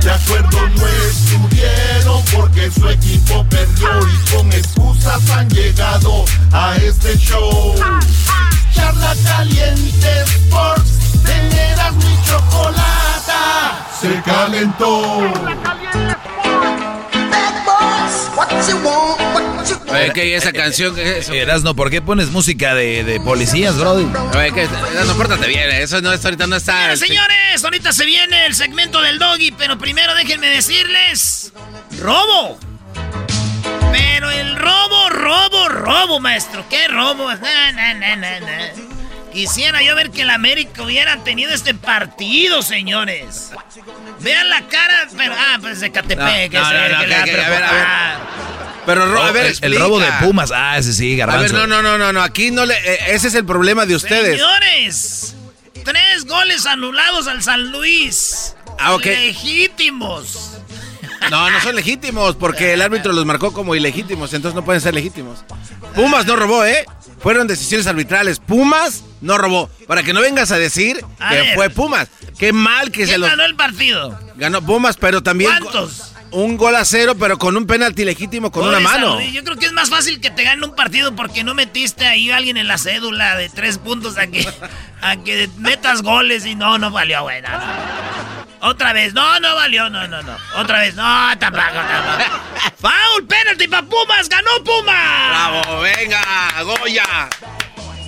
De 0.00 0.10
acuerdo 0.10 0.68
no 0.76 0.86
estuvieron 0.86 2.22
porque 2.34 2.70
su 2.70 2.88
equipo 2.88 3.44
perdió 3.48 3.88
y 4.08 4.34
con 4.34 4.52
excusas 4.52 5.30
han 5.30 5.48
llegado 5.50 6.24
a 6.52 6.76
este 6.76 7.16
show. 7.18 7.74
Charla 8.74 9.14
caliente 9.24 10.22
Sports, 10.22 11.22
teneras 11.24 11.94
mi 11.94 12.18
chocolata, 12.24 13.86
se 14.00 14.20
calentó. 14.22 15.22
Oye, 20.10 20.12
¿qué 20.14 20.36
esa 20.36 20.52
canción? 20.52 20.94
¿Qué 20.94 21.02
es 21.02 21.16
eso? 21.24 21.32
Erasno, 21.34 21.74
¿por 21.74 21.90
qué 21.90 22.00
pones 22.02 22.28
música 22.30 22.74
de, 22.74 23.04
de 23.04 23.20
policías, 23.20 23.76
brody? 23.76 24.04
Oye, 24.36 24.52
¿qué? 24.52 24.68
No, 25.06 25.14
pórtate 25.16 25.46
bien, 25.48 25.70
eso 25.70 26.00
no, 26.00 26.10
ahorita 26.10 26.46
no 26.46 26.56
está... 26.56 26.96
Señores, 26.96 27.00
señores, 27.00 27.64
ahorita 27.64 27.92
se 27.92 28.04
viene 28.04 28.46
el 28.46 28.54
segmento 28.54 29.00
del 29.02 29.18
doggy, 29.18 29.50
pero 29.52 29.78
primero 29.78 30.14
déjenme 30.14 30.48
decirles: 30.48 31.52
¡Robo! 32.00 32.58
Pero 33.92 34.30
el 34.30 34.56
robo, 34.56 35.08
robo, 35.10 35.68
robo, 35.68 36.20
maestro. 36.20 36.64
¿Qué 36.68 36.88
robo? 36.88 37.32
Na, 37.34 37.72
na, 37.72 37.94
na, 37.94 38.16
na, 38.16 38.40
na. 38.40 38.58
Quisiera 39.32 39.82
yo 39.82 39.94
ver 39.94 40.10
que 40.10 40.22
el 40.22 40.30
América 40.30 40.82
hubiera 40.82 41.22
tenido 41.22 41.52
este 41.52 41.74
partido, 41.74 42.62
señores. 42.62 43.50
Vean 44.20 44.48
la 44.48 44.62
cara, 44.62 45.08
pero 45.14 45.34
ah, 45.36 45.58
pues 45.60 45.80
de 45.80 45.92
Catepec, 45.92 46.52
No, 46.54 46.60
no, 46.62 46.88
no, 46.88 47.04
que- 47.06 47.14
a 47.14 47.24
ver, 47.24 47.40
a 47.40 47.72
ver. 47.72 48.16
Pero, 48.86 49.06
ro- 49.12 49.22
a 49.22 49.32
ver, 49.32 49.46
el, 49.60 49.74
el 49.74 49.80
robo 49.80 49.98
de. 50.00 50.06
Pumas, 50.20 50.50
ah, 50.54 50.78
ese 50.78 50.92
sí, 50.92 51.14
A 51.20 51.26
garbanzo. 51.26 51.54
ver, 51.54 51.68
no, 51.68 51.82
no, 51.82 51.82
no, 51.82 51.98
no, 51.98 52.12
no, 52.12 52.22
aquí 52.22 52.50
no 52.50 52.64
le... 52.64 52.74
eh, 52.74 52.98
ese 53.08 53.28
es 53.28 53.34
el 53.34 53.44
problema 53.44 53.84
de 53.84 53.96
ustedes. 53.96 54.38
Señores, 54.40 55.34
tres 55.84 56.24
goles 56.24 56.64
anulados 56.66 57.26
al 57.26 57.42
San 57.42 57.70
Luis. 57.72 58.54
Ah, 58.78 58.94
ok. 58.94 59.04
Legítimos. 59.06 60.52
No, 61.30 61.50
no 61.50 61.60
son 61.60 61.74
legítimos, 61.74 62.36
porque 62.36 62.72
el 62.74 62.82
árbitro 62.82 63.12
los 63.12 63.24
marcó 63.26 63.52
como 63.52 63.74
ilegítimos, 63.74 64.32
entonces 64.34 64.54
no 64.54 64.64
pueden 64.64 64.80
ser 64.80 64.94
legítimos. 64.94 65.40
Pumas 65.94 66.26
no 66.26 66.36
robó, 66.36 66.64
¿eh? 66.64 66.84
Fueron 67.20 67.46
decisiones 67.48 67.86
arbitrales. 67.86 68.38
Pumas 68.38 69.02
no 69.22 69.38
robó. 69.38 69.68
Para 69.88 70.02
que 70.02 70.12
no 70.12 70.20
vengas 70.20 70.52
a 70.52 70.58
decir 70.58 71.02
A 71.18 71.30
que 71.30 71.36
ver. 71.40 71.54
fue 71.54 71.70
Pumas. 71.70 72.08
Qué 72.38 72.52
mal 72.52 72.92
que 72.92 73.06
se 73.06 73.12
¿Quién 73.12 73.22
los... 73.22 73.30
ganó 73.30 73.44
el 73.44 73.56
partido? 73.56 74.16
Ganó 74.36 74.62
Pumas, 74.62 74.96
pero 74.98 75.22
también... 75.22 75.50
¿Cuántos? 75.58 76.12
Un 76.36 76.58
gol 76.58 76.76
a 76.76 76.84
cero, 76.84 77.14
pero 77.18 77.38
con 77.38 77.56
un 77.56 77.66
penalti 77.66 78.04
legítimo 78.04 78.50
con 78.50 78.68
una 78.68 78.78
mano. 78.78 79.18
Yo 79.22 79.42
creo 79.42 79.56
que 79.56 79.64
es 79.64 79.72
más 79.72 79.88
fácil 79.88 80.20
que 80.20 80.30
te 80.30 80.44
gane 80.44 80.62
un 80.66 80.74
partido 80.74 81.16
porque 81.16 81.42
no 81.42 81.54
metiste 81.54 82.06
ahí 82.06 82.30
a 82.30 82.36
alguien 82.36 82.58
en 82.58 82.68
la 82.68 82.76
cédula 82.76 83.36
de 83.36 83.48
tres 83.48 83.78
puntos 83.78 84.18
a 84.18 84.26
que, 84.26 84.46
a 85.00 85.16
que 85.16 85.48
metas 85.56 86.02
goles 86.02 86.44
y 86.44 86.54
no, 86.54 86.76
no 86.76 86.90
valió, 86.90 87.22
güey. 87.22 87.40
no, 87.40 87.48
no. 87.48 88.68
Otra 88.68 88.92
vez, 88.92 89.14
no, 89.14 89.40
no 89.40 89.54
valió, 89.54 89.88
no, 89.88 90.06
no, 90.08 90.22
no. 90.22 90.36
Otra 90.56 90.80
vez, 90.80 90.94
no, 90.94 91.38
tampoco, 91.38 91.64
tampoco. 91.72 92.30
Foul, 92.80 93.26
penalty 93.26 93.68
para 93.68 93.86
Pumas, 93.86 94.28
ganó 94.28 94.50
Pumas. 94.62 95.28
Bravo, 95.30 95.80
venga, 95.80 96.22
Goya. 96.64 97.30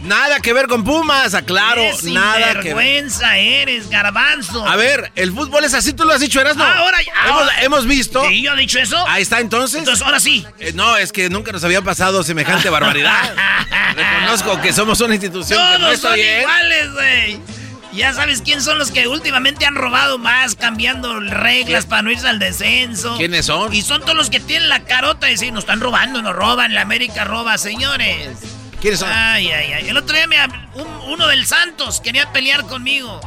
Nada 0.02 0.40
que 0.40 0.52
ver 0.52 0.68
con 0.68 0.84
Pumas, 0.84 1.34
aclaro. 1.34 1.82
Qué 2.00 2.10
nada 2.10 2.36
que 2.36 2.44
ver. 2.44 2.52
sinvergüenza 2.62 3.36
eres, 3.38 3.90
garbanzo. 3.90 4.66
A 4.66 4.76
ver, 4.76 5.10
el 5.16 5.32
fútbol 5.32 5.64
es 5.64 5.74
así, 5.74 5.92
tú 5.92 6.04
lo 6.04 6.12
has 6.12 6.20
dicho, 6.20 6.40
Erasmo. 6.40 6.64
Ahora, 6.64 6.98
hemos, 7.00 7.40
ahora. 7.42 7.62
hemos 7.62 7.86
visto. 7.86 8.24
¿Sí, 8.28 8.42
yo 8.42 8.52
he 8.54 8.56
dicho 8.56 8.78
eso? 8.78 8.96
Ahí 9.08 9.22
está, 9.22 9.40
entonces. 9.40 9.78
Entonces, 9.78 10.04
ahora 10.04 10.20
sí. 10.20 10.46
Eh, 10.60 10.72
no, 10.74 10.96
es 10.96 11.12
que 11.12 11.28
nunca 11.28 11.52
nos 11.52 11.64
había 11.64 11.82
pasado 11.82 12.22
semejante 12.22 12.70
barbaridad. 12.70 13.34
Reconozco 13.96 14.60
que 14.60 14.72
somos 14.72 15.00
una 15.00 15.14
institución 15.14 15.58
que 15.58 15.78
no 15.78 15.86
Todos 15.86 16.00
son 16.00 16.14
bien. 16.14 16.40
iguales, 16.40 16.92
güey. 16.92 17.40
Ya 17.92 18.12
sabes 18.12 18.42
quién 18.42 18.62
son 18.62 18.78
los 18.78 18.92
que 18.92 19.08
últimamente 19.08 19.66
han 19.66 19.74
robado 19.74 20.18
más, 20.18 20.54
cambiando 20.54 21.18
reglas 21.20 21.86
para 21.86 22.02
no 22.02 22.10
irse 22.12 22.28
al 22.28 22.38
descenso. 22.38 23.16
¿Quiénes 23.16 23.46
son? 23.46 23.74
Y 23.74 23.82
son 23.82 24.02
todos 24.02 24.14
los 24.14 24.30
que 24.30 24.38
tienen 24.38 24.68
la 24.68 24.84
carota 24.84 25.26
de 25.26 25.32
decir, 25.32 25.52
nos 25.52 25.64
están 25.64 25.80
robando, 25.80 26.22
nos 26.22 26.36
roban, 26.36 26.74
la 26.74 26.82
América 26.82 27.24
roba, 27.24 27.58
señores. 27.58 28.38
¿Quiénes 28.80 29.00
son? 29.00 29.10
Ay, 29.12 29.48
ay, 29.50 29.72
ay. 29.72 29.88
El 29.88 29.96
otro 29.96 30.14
día 30.14 30.26
me 30.26 30.36
un- 30.74 30.86
uno 31.12 31.26
del 31.26 31.46
Santos 31.46 32.00
quería 32.00 32.32
pelear 32.32 32.62
conmigo. 32.66 33.20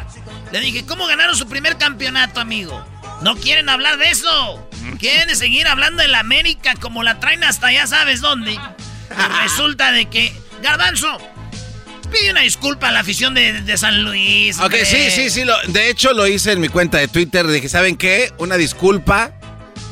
Le 0.52 0.60
dije, 0.62 0.86
¿cómo 0.86 1.08
ganaron 1.08 1.36
su 1.36 1.48
primer 1.48 1.78
campeonato, 1.78 2.40
amigo? 2.40 2.86
No 3.22 3.36
quieren 3.36 3.70
hablar 3.70 3.98
de 3.98 4.10
eso. 4.10 4.70
Quieren 5.00 5.36
seguir 5.36 5.68
hablando 5.68 6.02
de 6.02 6.08
la 6.08 6.20
América 6.20 6.74
como 6.80 7.04
la 7.04 7.20
traen 7.20 7.44
hasta 7.44 7.72
ya 7.72 7.86
sabes 7.88 8.22
dónde. 8.22 8.54
Y 8.54 9.42
resulta 9.44 9.92
de 9.92 10.06
que, 10.10 10.34
Garbanzo, 10.64 11.18
pide 12.12 12.32
una 12.32 12.42
disculpa 12.42 12.88
a 12.90 12.92
la 12.92 13.02
afición 13.02 13.34
de, 13.34 13.62
de 13.62 13.78
San 13.78 14.04
Luis. 14.04 14.58
Ok, 14.60 14.74
sí, 14.86 15.10
sí, 15.12 15.30
sí. 15.30 15.44
Lo, 15.46 15.56
de 15.68 15.90
hecho, 15.90 16.14
lo 16.14 16.28
hice 16.28 16.54
en 16.54 16.62
mi 16.62 16.70
cuenta 16.70 16.98
de 16.98 17.08
Twitter. 17.08 17.46
Dije, 17.48 17.70
¿saben 17.70 17.96
qué? 17.98 18.32
Una 18.38 18.58
disculpa. 18.58 19.34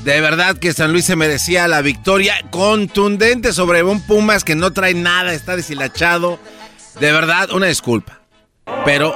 De 0.04 0.22
verdad 0.22 0.58
que 0.58 0.72
San 0.74 0.92
Luis 0.94 1.06
se 1.06 1.16
merecía 1.16 1.68
la 1.68 1.82
victoria 1.82 2.36
contundente 2.52 3.52
sobre 3.52 3.84
un 3.84 4.02
Pumas 4.02 4.44
que 4.44 4.56
no 4.56 4.72
trae 4.72 4.94
nada, 4.94 5.34
está 5.34 5.56
deshilachado. 5.56 6.40
De 7.00 7.12
verdad, 7.12 7.52
una 7.52 7.66
disculpa. 7.68 8.20
Pero. 8.86 9.14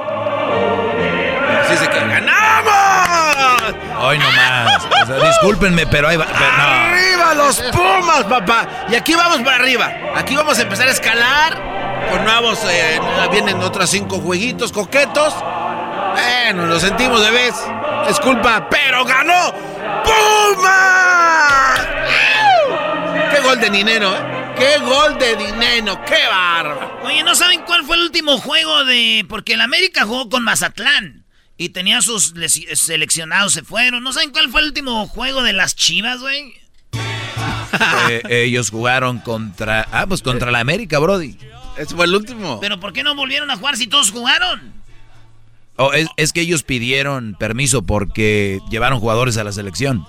Así 1.62 1.72
dice 1.72 1.88
que 1.88 1.98
ganamos. 1.98 2.44
Hoy 3.98 4.18
nomás. 4.18 4.84
O 4.84 5.06
sea, 5.06 5.26
discúlpenme, 5.26 5.86
pero 5.86 6.08
ahí 6.08 6.18
va. 6.18 6.26
pero 6.26 6.52
no. 6.52 6.62
¡Arriba 6.62 7.34
los 7.34 7.62
Pumas, 7.72 8.24
papá! 8.24 8.68
Y 8.90 8.94
aquí 8.94 9.14
vamos 9.14 9.38
para 9.38 9.56
arriba. 9.56 9.90
Aquí 10.14 10.36
vamos 10.36 10.58
a 10.58 10.62
empezar 10.62 10.88
a 10.88 10.90
escalar. 10.90 11.74
Con 12.10 12.24
nuevos. 12.24 12.58
eh, 12.70 13.00
vienen 13.30 13.60
otros 13.62 13.88
cinco 13.88 14.18
jueguitos 14.18 14.70
coquetos. 14.70 15.34
Bueno, 16.12 16.66
lo 16.66 16.78
sentimos 16.78 17.22
de 17.24 17.30
vez. 17.30 17.54
Disculpa, 18.06 18.68
pero 18.68 19.04
ganó 19.06 19.54
Pumas. 20.04 21.80
¡Qué 23.32 23.40
gol 23.40 23.60
de 23.60 23.70
dinero, 23.70 24.14
eh! 24.14 24.54
¡Qué 24.56 24.78
gol 24.78 25.18
de 25.18 25.36
dinero! 25.36 26.00
¡Qué 26.06 26.26
bárbaro! 26.28 27.00
Oye, 27.02 27.22
¿no 27.24 27.34
saben 27.34 27.62
cuál 27.62 27.84
fue 27.84 27.96
el 27.96 28.02
último 28.02 28.38
juego 28.38 28.84
de...? 28.84 29.26
Porque 29.28 29.54
el 29.54 29.60
América 29.60 30.04
jugó 30.04 30.28
con 30.28 30.44
Mazatlán. 30.44 31.24
Y 31.56 31.68
tenía 31.70 32.02
sus 32.02 32.34
seleccionados, 32.74 33.52
se 33.52 33.62
fueron. 33.62 34.02
¿No 34.02 34.12
saben 34.12 34.30
cuál 34.30 34.50
fue 34.50 34.60
el 34.60 34.68
último 34.68 35.06
juego 35.06 35.42
de 35.42 35.52
las 35.52 35.76
Chivas, 35.76 36.20
güey? 36.20 36.54
Eh, 38.08 38.22
ellos 38.28 38.70
jugaron 38.70 39.18
contra. 39.18 39.88
Ah, 39.90 40.06
pues 40.06 40.22
contra 40.22 40.50
la 40.52 40.60
América, 40.60 40.98
Brody. 40.98 41.36
Ese 41.76 41.94
fue 41.94 42.06
el 42.06 42.14
último. 42.14 42.60
¿Pero 42.60 42.78
por 42.78 42.92
qué 42.92 43.02
no 43.02 43.14
volvieron 43.16 43.50
a 43.50 43.56
jugar 43.56 43.76
si 43.76 43.86
todos 43.86 44.10
jugaron? 44.10 44.83
Oh, 45.76 45.92
es, 45.92 46.06
es 46.16 46.32
que 46.32 46.40
ellos 46.40 46.62
pidieron 46.62 47.34
permiso 47.38 47.82
porque 47.82 48.60
llevaron 48.70 49.00
jugadores 49.00 49.36
a 49.36 49.44
la 49.44 49.52
selección. 49.52 50.06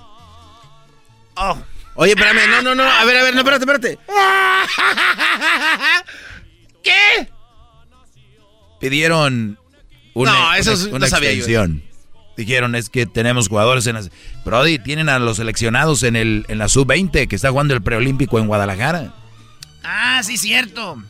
Oh. 1.34 1.58
Oye, 1.94 2.12
espérame, 2.12 2.48
no, 2.50 2.62
no, 2.62 2.74
no. 2.74 2.82
A 2.84 3.04
ver, 3.04 3.16
a 3.16 3.22
ver, 3.24 3.34
no, 3.34 3.40
espérate, 3.40 3.64
espérate. 3.64 3.98
¿Qué? 6.82 7.28
Pidieron 8.80 9.58
una, 10.14 10.32
No, 10.32 10.54
eso 10.54 10.72
una- 10.90 10.98
no 10.98 11.06
una 11.06 11.32
yo. 11.32 11.66
Dijeron, 12.36 12.74
es 12.74 12.90
que 12.90 13.06
tenemos 13.06 13.48
jugadores 13.48 13.86
en 13.86 13.94
las... 13.94 14.10
Brody, 14.44 14.78
tienen 14.78 15.08
a 15.08 15.18
los 15.18 15.38
seleccionados 15.38 16.02
en, 16.02 16.16
el, 16.16 16.44
en 16.48 16.58
la 16.58 16.68
sub-20 16.68 17.28
que 17.28 17.34
está 17.36 17.50
jugando 17.50 17.72
el 17.72 17.82
preolímpico 17.82 18.38
en 18.38 18.46
Guadalajara. 18.46 19.14
Ah, 19.82 20.20
sí, 20.22 20.36
cierto. 20.36 21.02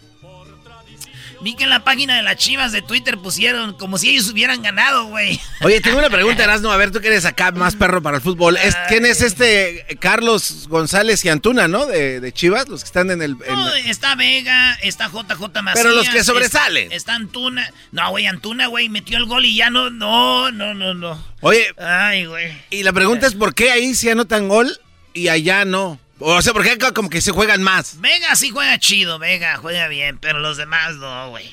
Vi 1.43 1.55
que 1.55 1.65
en 1.65 1.71
la 1.71 1.85
página 1.85 2.17
de 2.17 2.23
las 2.23 2.37
Chivas 2.37 2.73
de 2.73 2.83
Twitter 2.83 3.19
pusieron 3.19 3.75
como 3.75 3.99
si 3.99 4.11
ellos 4.11 4.29
hubieran 4.31 4.63
ganado, 4.63 5.07
güey. 5.07 5.39
Oye, 5.63 5.81
tengo 5.81 5.99
una 5.99 6.11
pregunta, 6.11 6.43
Erasmo. 6.45 6.71
A 6.73 6.77
ver, 6.77 6.91
tú 6.91 7.01
que 7.01 7.09
eres 7.09 7.25
acá 7.25 7.53
más 7.53 7.77
perro 7.77 8.03
para 8.03 8.17
el 8.17 8.23
fútbol. 8.23 8.57
Es- 8.57 8.77
¿Quién 8.89 9.05
es 9.07 9.21
este 9.23 9.85
Carlos 10.01 10.67
González 10.69 11.25
y 11.25 11.29
Antuna, 11.29 11.69
no? 11.69 11.87
De, 11.87 12.21
de 12.21 12.33
Chivas, 12.33 12.69
los 12.69 12.83
que 12.83 12.87
están 12.87 13.11
en 13.11 13.23
el. 13.23 13.37
en- 13.47 13.55
No, 13.55 13.75
está 13.75 14.15
Vega, 14.15 14.75
está 14.83 15.09
JJ 15.09 15.63
Macías. 15.63 15.75
Pero 15.75 15.91
los 15.95 16.09
que 16.09 16.19
es- 16.19 16.27
sobresalen. 16.27 16.91
Está 16.93 17.15
Antuna. 17.15 17.71
No, 17.93 18.11
güey, 18.11 18.27
Antuna, 18.27 18.67
güey, 18.67 18.89
metió 18.89 19.19
el 19.19 19.27
gol 19.27 19.45
y 19.45 19.57
ya 19.57 19.71
no, 19.71 19.91
no, 19.91 20.51
no, 20.53 20.75
no, 20.75 20.95
no. 20.95 21.23
Oye, 21.41 21.67
Ay, 21.79 22.25
güey. 22.27 22.53
y 22.71 22.83
la 22.83 22.93
pregunta 22.93 23.27
es: 23.27 23.35
¿por 23.35 23.55
qué 23.55 23.71
ahí 23.71 23.95
sí 23.95 24.09
anotan 24.09 24.49
gol 24.49 24.81
y 25.13 25.29
allá 25.29 25.65
no? 25.65 25.99
O 26.19 26.41
sea, 26.41 26.53
¿por 26.53 26.63
qué 26.63 26.71
acá 26.71 26.93
como 26.93 27.11
que 27.11 27.21
se 27.21 27.31
juegan 27.33 27.63
más? 27.63 28.01
Vega 28.01 28.35
sí 28.37 28.51
juega 28.51 28.79
chido, 28.79 29.19
Vega 29.19 29.57
juega 29.59 29.87
bien, 29.89 30.19
pero 30.19 30.39
los 30.39 30.57
demás 30.57 30.97
no, 30.97 31.31
güey. 31.31 31.49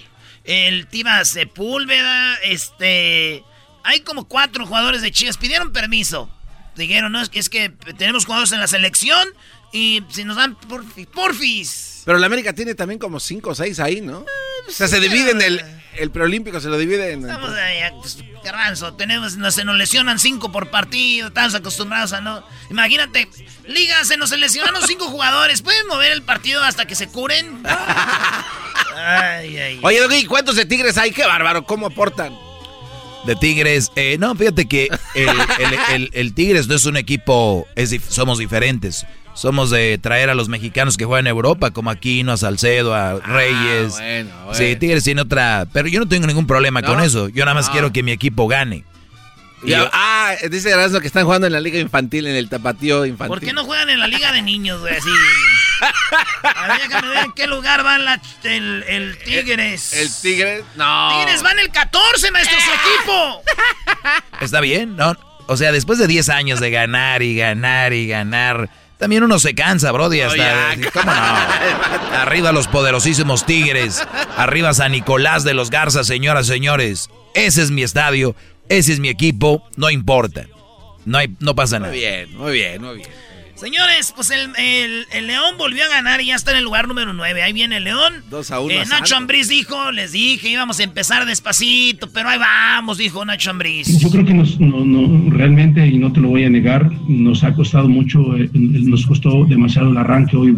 El 0.45 0.88
Tiva 0.88 1.23
Sepúlveda, 1.26 2.35
este... 2.44 3.44
Hay 3.85 3.99
como 4.02 4.27
cuatro 4.30 4.65
jugadores 4.65 5.02
de 5.02 5.11
Chivas, 5.11 5.35
pidieron 5.38 5.73
permiso. 5.73 6.30
Dijeron, 6.76 7.11
no, 7.11 7.22
es 7.22 7.27
que, 7.30 7.40
es 7.40 7.49
que 7.49 7.69
tenemos 7.98 8.26
jugadores 8.26 8.53
en 8.53 8.61
la 8.61 8.68
selección 8.68 9.27
y 9.73 10.02
si 10.10 10.23
nos 10.23 10.38
dan 10.38 10.57
porfi- 10.57 11.06
porfis. 11.07 12.02
Pero 12.06 12.18
la 12.18 12.27
América 12.27 12.53
tiene 12.53 12.76
también 12.76 12.99
como 12.99 13.19
cinco 13.19 13.49
o 13.49 13.56
seis 13.56 13.80
ahí, 13.80 13.99
¿no? 13.99 14.19
O 14.68 14.72
sea, 14.72 14.88
se 14.88 15.02
dividen 15.02 15.41
el, 15.41 15.61
el 15.98 16.11
preolímpico, 16.11 16.60
se 16.60 16.70
lo 16.70 16.78
dividen. 16.78 17.22
Estamos 17.22 17.52
ahí, 17.52 17.80
pues, 18.02 18.18
garbanzo, 18.44 18.94
tenemos, 18.95 19.38
nos, 19.38 19.56
se 19.56 19.64
nos 19.65 19.76
lesionan 19.78 20.20
cinco 20.20 20.52
por 20.52 20.70
partido, 20.70 21.28
estamos 21.30 21.56
acostumbrados 21.56 22.14
a 22.14 22.22
no... 22.22 22.44
Imagínate, 22.70 23.28
liga, 23.68 24.03
se 24.03 24.18
nos 24.18 24.32
lesionaron 24.38 24.82
cinco 24.88 25.06
jugadores, 25.06 25.61
¿pueden 25.61 25.88
mover 25.88 26.11
el 26.11 26.24
partido 26.24 26.64
hasta 26.64 26.86
que 26.86 26.95
se 26.95 27.07
curen? 27.07 27.61
Ay, 28.95 29.57
ay. 29.57 29.80
Oye, 29.84 29.99
Doggy, 29.99 30.26
¿cuántos 30.26 30.56
de 30.56 30.65
Tigres 30.65 30.98
hay? 30.98 31.11
¡Qué 31.11 31.26
bárbaro! 31.26 31.65
¿Cómo 31.65 31.88
aportan? 31.88 32.34
De 33.26 33.36
Tigres, 33.38 33.90
eh, 33.95 34.18
no, 34.20 34.36
fíjate 34.36 34.68
que 34.68 34.90
el, 35.15 35.30
el- 35.30 35.80
el- 35.94 36.10
el 36.14 36.34
Tigres 36.34 36.68
no 36.68 36.76
es 36.76 36.86
un 36.86 36.98
equipo, 36.98 37.65
es 37.76 37.94
dif- 37.94 38.10
somos 38.10 38.38
diferentes. 38.38 39.06
Somos 39.34 39.69
de 39.72 39.97
traer 39.97 40.30
a 40.30 40.35
los 40.35 40.47
mexicanos 40.49 40.95
que 40.95 41.05
juegan 41.05 41.26
en 41.26 41.31
Europa, 41.31 41.72
como 41.72 41.89
Aquino, 41.89 42.34
a 42.34 42.38
Salcedo, 42.38 42.93
a 42.93 43.19
Reyes. 43.19 43.93
bueno, 43.93 44.30
bueno. 44.45 44.53
Sí, 44.53 44.76
Tigres 44.76 45.03
tiene 45.03 45.22
otra. 45.22 45.65
Pero 45.73 45.88
yo 45.88 45.99
no 45.99 46.07
tengo 46.07 46.27
ningún 46.27 46.45
problema 46.47 46.81
No, 46.81 46.88
con 46.88 47.01
eso. 47.03 47.30
Yo 47.30 47.43
nada 47.45 47.55
más 47.55 47.68
no. 47.68 47.72
quiero 47.73 47.91
que 47.91 48.03
mi 48.03 48.11
equipo 48.11 48.47
gane. 48.47 48.84
Y 49.65 49.69
yo- 49.72 49.89
ah, 49.93 50.34
dice 50.51 50.69
Erasmo 50.72 50.99
que 50.99 51.07
están 51.07 51.23
jugando 51.23 51.47
en 51.47 51.53
la 51.53 51.61
liga 51.61 51.80
infantil, 51.80 52.27
en 52.27 52.35
el 52.35 52.49
tapatío 52.49 53.05
infantil. 53.05 53.39
¿Por 53.39 53.39
qué 53.47 53.53
no 53.53 53.64
juegan 53.64 53.89
en 53.89 53.99
la 53.99 54.07
liga 54.07 54.31
de 54.34 54.41
niños, 54.41 54.81
güey? 54.81 54.93
Así. 54.95 55.10
A 56.43 56.68
ver, 56.68 56.81
déjame 56.88 57.07
ver 57.10 57.26
en 57.26 57.31
qué 57.31 57.47
lugar 57.47 57.85
va 57.85 57.97
la- 57.97 58.22
el, 58.43 58.84
el 58.88 59.18
Tigres. 59.19 59.93
El 59.93 60.10
Tigres, 60.22 60.64
no. 60.76 61.18
Tigres 61.18 61.43
va 61.43 61.51
en 61.53 61.60
el 61.60 61.69
14, 61.72 62.31
maestro, 62.31 62.57
su 62.60 62.72
equipo. 62.72 63.41
Está 64.41 64.60
bien, 64.60 64.95
¿no? 64.95 65.15
O 65.47 65.57
sea, 65.57 65.72
después 65.72 65.97
de 65.99 66.07
10 66.07 66.30
años 66.30 66.60
de 66.60 66.69
ganar 66.72 67.22
y 67.22 67.35
ganar 67.35 67.91
y 67.93 68.07
ganar, 68.07 68.69
También 68.98 69.24
uno 69.24 69.40
se 69.40 69.53
cansa, 69.53 69.91
Brody, 69.91 70.22
hasta... 70.22 70.76
¿Cómo 70.94 71.11
no? 71.11 71.22
Arriba 72.20 72.52
los 72.52 72.68
poderosísimos 72.68 73.45
Tigres, 73.45 74.06
arriba 74.38 74.74
San 74.74 74.91
Nicolás 74.91 75.44
de 75.44 75.53
los 75.53 75.70
Garzas, 75.70 76.07
señoras 76.07 76.45
y 76.45 76.49
señores. 76.49 77.10
Ese 77.34 77.64
es 77.64 77.72
mi 77.72 77.84
estadio, 77.84 78.36
ese 78.70 78.94
es 78.94 78.99
mi 78.99 79.10
equipo, 79.10 79.68
no 79.76 79.90
importa. 79.90 80.45
No, 81.06 81.18
hay, 81.18 81.36
no 81.40 81.56
pasa 81.56 81.80
nada. 81.80 81.91
Muy 81.91 81.99
bien, 81.99 82.38
muy 82.38 82.52
bien, 82.53 82.82
muy 82.82 82.95
bien. 82.98 83.10
Señores, 83.64 84.11
pues 84.14 84.30
el, 84.30 84.49
el, 84.57 85.06
el, 85.14 85.27
León 85.27 85.56
volvió 85.57 85.85
a 85.85 85.88
ganar 85.88 86.19
y 86.19 86.26
ya 86.26 86.35
está 86.35 86.52
en 86.52 86.57
el 86.57 86.65
lugar 86.65 86.85
número 86.90 87.14
9. 87.14 87.44
Ahí 87.44 87.53
viene 87.53 87.77
el 87.77 87.85
León. 87.85 88.15
2 88.30 88.52
a 88.52 88.60
1. 88.60 88.73
Eh, 88.73 88.84
Nacho 88.90 89.15
Ambriz 89.15 89.48
dijo, 89.48 89.94
les 89.94 90.11
dije, 90.11 90.49
íbamos 90.49 90.81
a 90.81 90.84
empezar 90.84 91.26
despacito, 91.26 92.10
pero 92.10 92.27
ahí 92.27 92.38
vamos, 92.38 92.98
dijo 92.98 93.23
Nacho 93.23 93.52
Ambriz. 93.52 93.99
Yo 93.99 94.10
creo 94.10 94.26
que 94.26 94.34
nos, 94.34 94.60
no, 94.60 94.84
no, 94.84 95.30
realmente, 95.31 95.88
y 95.88 95.98
no 95.98 96.11
te 96.11 96.19
lo 96.19 96.27
voy 96.27 96.44
a 96.44 96.49
negar, 96.49 96.91
nos 97.07 97.45
ha 97.45 97.53
costado 97.53 97.88
mucho, 97.88 98.35
eh, 98.35 98.49
nos 98.53 99.06
costó 99.06 99.45
demasiado 99.45 99.91
el 99.91 99.98
arranque. 99.98 100.35
Hoy 100.35 100.57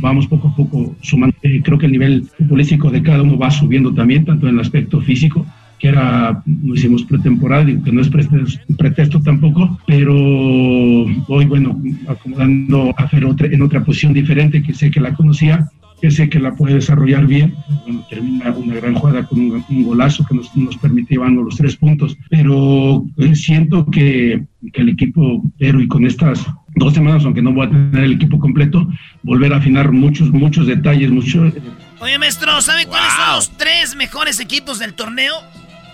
vamos 0.00 0.26
poco 0.26 0.48
a 0.48 0.56
poco 0.56 0.96
sumando. 1.02 1.36
Eh, 1.42 1.60
creo 1.62 1.76
que 1.76 1.84
el 1.84 1.92
nivel 1.92 2.26
futbolístico 2.38 2.90
de 2.90 3.02
cada 3.02 3.20
uno 3.20 3.36
va 3.36 3.50
subiendo 3.50 3.92
también, 3.92 4.24
tanto 4.24 4.48
en 4.48 4.54
el 4.54 4.60
aspecto 4.62 5.02
físico 5.02 5.44
que 5.78 5.88
era, 5.88 6.42
no 6.46 6.74
hicimos 6.74 7.02
pretemporada, 7.04 7.64
digo 7.64 7.82
que 7.82 7.92
no 7.92 8.00
es 8.00 8.08
pretexto, 8.08 8.74
pretexto, 8.76 9.20
tampoco, 9.20 9.78
pero 9.86 10.14
hoy, 10.14 11.44
bueno, 11.46 11.80
acomodando 12.08 12.94
a 12.96 13.08
Fer 13.08 13.24
otra, 13.24 13.46
en 13.48 13.62
otra 13.62 13.84
posición 13.84 14.12
diferente, 14.14 14.62
que 14.62 14.74
sé 14.74 14.90
que 14.90 15.00
la 15.00 15.14
conocía, 15.14 15.70
que 16.00 16.10
sé 16.10 16.28
que 16.28 16.38
la 16.38 16.54
puede 16.54 16.74
desarrollar 16.74 17.26
bien. 17.26 17.54
Bueno, 17.84 18.04
termina 18.08 18.50
una 18.50 18.74
gran 18.74 18.94
jugada 18.94 19.26
con 19.26 19.38
un, 19.38 19.64
un 19.68 19.84
golazo 19.84 20.26
que 20.26 20.34
nos, 20.34 20.54
nos 20.56 20.78
llevarnos 21.08 21.44
los 21.44 21.56
tres 21.56 21.76
puntos, 21.76 22.16
pero 22.28 23.04
eh, 23.16 23.34
siento 23.34 23.86
que, 23.86 24.44
que 24.72 24.82
el 24.82 24.90
equipo, 24.90 25.42
pero 25.58 25.80
y 25.80 25.88
con 25.88 26.06
estas 26.06 26.46
dos 26.74 26.94
semanas, 26.94 27.24
aunque 27.24 27.42
no 27.42 27.52
voy 27.52 27.66
a 27.66 27.70
tener 27.70 28.04
el 28.04 28.12
equipo 28.12 28.38
completo, 28.38 28.86
volver 29.22 29.52
a 29.52 29.56
afinar 29.56 29.92
muchos, 29.92 30.30
muchos 30.30 30.66
detalles, 30.66 31.10
muchos... 31.10 31.52
Oye, 32.00 32.18
maestro, 32.18 32.60
¿sabe 32.60 32.84
cuáles 32.86 33.08
wow. 33.16 33.24
son 33.24 33.34
los 33.36 33.56
tres 33.56 33.96
mejores 33.96 34.38
equipos 34.38 34.78
del 34.78 34.92
torneo? 34.92 35.34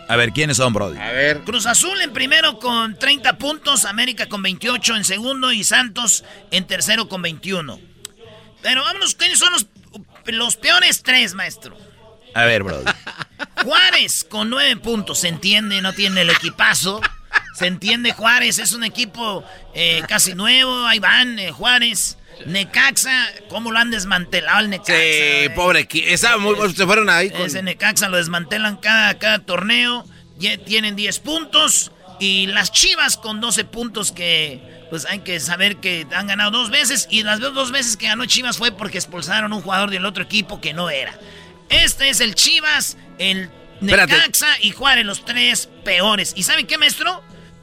A 0.09 0.17
ver, 0.17 0.33
¿quiénes 0.33 0.57
son, 0.57 0.73
Brody? 0.73 0.99
A 0.99 1.13
ver. 1.13 1.41
Cruz 1.43 1.67
Azul 1.67 2.01
en 2.01 2.13
primero 2.13 2.59
con 2.59 2.99
30 2.99 3.39
puntos, 3.39 3.85
América 3.85 4.29
con 4.29 4.43
28 4.43 4.97
en 4.97 5.05
segundo 5.05 5.53
y 5.53 5.65
Santos 5.65 6.25
en 6.51 6.67
tercero 6.67 7.09
con 7.09 7.23
21. 7.23 7.81
Pero 8.63 8.83
vámonos, 8.83 9.15
¿quiénes 9.15 9.39
son 9.39 9.53
los, 9.53 9.67
los 10.27 10.57
peores 10.57 11.03
tres, 11.03 11.35
maestro? 11.35 11.77
A 12.35 12.45
ver, 12.45 12.63
Brody. 12.63 12.85
Juárez 13.65 14.25
con 14.29 14.51
9 14.51 14.77
puntos, 14.77 15.21
se 15.21 15.29
entiende, 15.29 15.83
no 15.83 15.93
tiene 15.93 16.23
el 16.23 16.31
equipazo. 16.31 17.01
Se 17.55 17.67
entiende, 17.67 18.13
Juárez 18.13 18.59
es 18.59 18.73
un 18.73 18.85
equipo 18.85 19.45
eh, 19.75 20.03
casi 20.09 20.35
nuevo, 20.35 20.87
ahí 20.87 20.99
van, 20.99 21.39
eh, 21.39 21.53
Juárez. 21.53 22.17
Necaxa, 22.47 23.29
¿cómo 23.49 23.71
lo 23.71 23.79
han 23.79 23.91
desmantelado 23.91 24.61
el 24.61 24.71
Necaxa? 24.71 24.93
Sí, 24.93 25.01
eh? 25.01 25.53
pobre, 25.55 25.89
esa 25.93 26.37
muy, 26.39 26.57
se 26.75 26.87
fueron 26.87 27.09
ahí. 27.11 27.31
Con... 27.31 27.43
Ese 27.43 27.63
Necaxa 27.63 28.09
lo 28.09 28.17
desmantelan 28.17 28.77
cada, 28.77 29.19
cada 29.19 29.39
torneo, 29.41 30.05
ya 30.39 30.59
tienen 30.59 30.97
10 30.97 31.19
puntos 31.21 31.93
y 32.19 32.47
las 32.47 32.73
Chivas 32.73 33.17
con 33.17 33.41
12 33.41 33.65
puntos 33.65 34.13
que 34.13 34.61
pues 34.91 35.07
hay 35.07 35.21
que 35.21 35.41
saber 35.41 35.77
que 35.77 36.07
han 36.15 36.27
ganado 36.27 36.51
dos 36.51 36.71
veces 36.71 37.09
y 37.11 37.23
las 37.23 37.41
dos 37.41 37.73
veces 37.73 37.97
que 37.97 38.07
ganó 38.07 38.27
Chivas 38.27 38.59
fue 38.59 38.73
porque 38.73 38.99
expulsaron 38.99 39.53
un 39.53 39.63
jugador 39.63 39.91
del 39.91 40.05
otro 40.05 40.23
equipo 40.23 40.61
que 40.61 40.75
no 40.75 40.91
era. 40.91 41.19
Este 41.71 42.11
es 42.11 42.21
el 42.21 42.35
Chivas, 42.35 42.99
el 43.19 43.51
Necaxa 43.81 44.17
Espérate. 44.17 44.67
y 44.67 44.71
Juárez, 44.71 45.07
los 45.07 45.25
tres 45.25 45.69
peores. 45.85 46.35
¿Y 46.37 46.43
saben 46.43 46.67
qué, 46.67 46.77
maestro? 46.79 47.23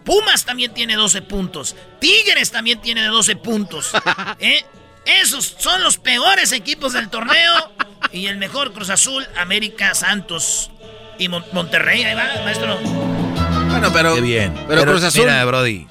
Pumas 0.10 0.44
también 0.44 0.73
tiene 0.73 0.95
12 0.95 1.22
puntos. 1.22 1.76
Tigres 1.99 2.49
también 2.49 2.81
tiene 2.81 3.06
12 3.06 3.36
puntos. 3.36 3.91
¿Eh? 4.40 4.65
Esos 5.22 5.56
son 5.60 5.84
los 5.84 5.98
peores 5.98 6.52
equipos 6.52 6.94
del 6.94 7.10
torneo. 7.10 7.53
Y 8.11 8.26
el 8.26 8.38
mejor 8.38 8.73
Cruz 8.73 8.90
Azul, 8.90 9.23
América, 9.38 9.94
Santos 9.94 10.72
y 11.19 11.30
Mon 11.30 11.44
Monterrey. 11.53 12.02
Ahí 12.06 12.15
va, 12.15 12.44
maestro. 12.44 12.80
Bueno, 13.69 13.94
pero. 13.94 14.15
Qué 14.15 14.22
bien. 14.22 14.56
Pero, 14.56 14.81
pero 14.81 14.91
Cruz 14.94 15.03
Azul. 15.03 15.26
Mira, 15.26 15.45
Brody. 15.45 15.86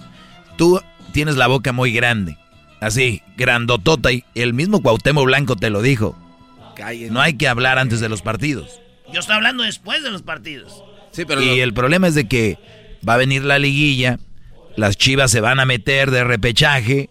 Tú 0.57 0.83
tienes 1.13 1.37
la 1.37 1.47
boca 1.47 1.71
muy 1.71 1.93
grande. 1.93 2.37
Así, 2.81 3.23
grandotota. 3.37 4.11
Y 4.11 4.25
el 4.35 4.53
mismo 4.53 4.83
Cuauhtémoc 4.83 5.27
Blanco 5.27 5.55
te 5.55 5.71
lo 5.71 5.81
dijo. 5.81 6.19
Cállate. 6.75 7.13
No 7.13 7.21
hay 7.21 7.35
que 7.35 7.47
hablar 7.47 7.79
antes 7.79 8.01
de 8.01 8.09
los 8.09 8.23
partidos. 8.23 8.81
Yo 9.13 9.21
estoy 9.21 9.37
hablando 9.37 9.63
después 9.63 10.03
de 10.03 10.11
los 10.11 10.23
partidos. 10.23 10.83
Sí, 11.13 11.25
pero. 11.25 11.41
Y 11.41 11.59
lo... 11.59 11.63
el 11.63 11.73
problema 11.73 12.09
es 12.09 12.17
de 12.17 12.27
que 12.27 12.59
va 13.07 13.15
a 13.15 13.17
venir 13.19 13.45
la 13.45 13.59
liguilla, 13.59 14.19
las 14.77 14.97
Chivas 14.97 15.31
se 15.31 15.41
van 15.41 15.61
a 15.61 15.65
meter 15.65 16.11
de 16.11 16.25
repechaje, 16.25 17.11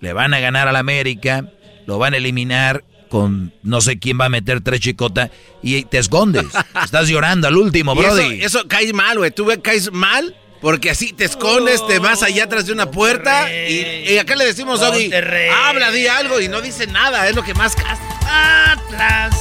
le 0.00 0.12
van 0.12 0.34
a 0.34 0.40
ganar 0.40 0.68
al 0.68 0.76
América, 0.76 1.50
lo 1.86 1.98
van 1.98 2.14
a 2.14 2.18
eliminar 2.18 2.84
con 3.08 3.52
no 3.62 3.80
sé 3.80 3.98
quién 3.98 4.20
va 4.20 4.26
a 4.26 4.28
meter 4.28 4.60
tres 4.60 4.80
chicotas 4.80 5.30
y 5.62 5.84
te 5.84 5.98
escondes. 5.98 6.44
Estás 6.84 7.08
llorando 7.08 7.48
al 7.48 7.56
último, 7.56 7.94
Brody. 7.94 8.40
Eso, 8.40 8.58
eso 8.58 8.68
cae 8.68 8.92
mal, 8.92 9.18
güey. 9.18 9.30
Tú 9.30 9.46
caes 9.62 9.92
mal 9.92 10.34
porque 10.60 10.90
así 10.90 11.12
te 11.12 11.24
escondes, 11.24 11.80
oh, 11.82 11.86
te 11.86 11.98
vas 11.98 12.22
allá 12.22 12.44
atrás 12.44 12.66
de 12.66 12.72
una 12.72 12.90
puerta 12.90 13.52
y, 13.52 14.04
y, 14.08 14.18
acá 14.18 14.34
le 14.36 14.46
decimos, 14.46 14.80
Doggy, 14.80 15.10
habla, 15.52 15.90
di 15.90 16.06
algo 16.06 16.40
y 16.40 16.48
no 16.48 16.60
dice 16.60 16.86
nada, 16.86 17.28
es 17.28 17.36
lo 17.36 17.42
que 17.42 17.54
más 17.54 17.76
casta. 17.76 18.72
Atlas. 18.72 19.36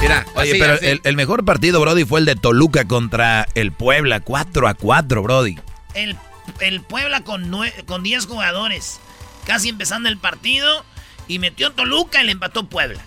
Mira, 0.00 0.24
Oye, 0.34 0.50
así, 0.50 0.60
pero 0.60 0.74
así. 0.74 0.86
El, 0.86 1.00
el, 1.04 1.16
mejor 1.16 1.44
partido, 1.44 1.80
Brody, 1.80 2.04
fue 2.04 2.20
el 2.20 2.26
de 2.26 2.36
Toluca 2.36 2.86
contra 2.86 3.46
el 3.54 3.72
Puebla, 3.72 4.20
4 4.20 4.68
a 4.68 4.74
4, 4.74 5.22
Brody. 5.22 5.58
El, 5.94 6.16
el 6.60 6.80
Puebla 6.82 7.24
con, 7.24 7.50
con 7.86 8.02
10 8.02 8.26
jugadores, 8.26 9.00
casi 9.44 9.68
empezando 9.68 10.08
el 10.08 10.18
partido, 10.18 10.84
y 11.26 11.38
metió 11.38 11.72
Toluca 11.72 12.22
y 12.22 12.26
le 12.26 12.32
empató 12.32 12.68
Puebla. 12.68 13.00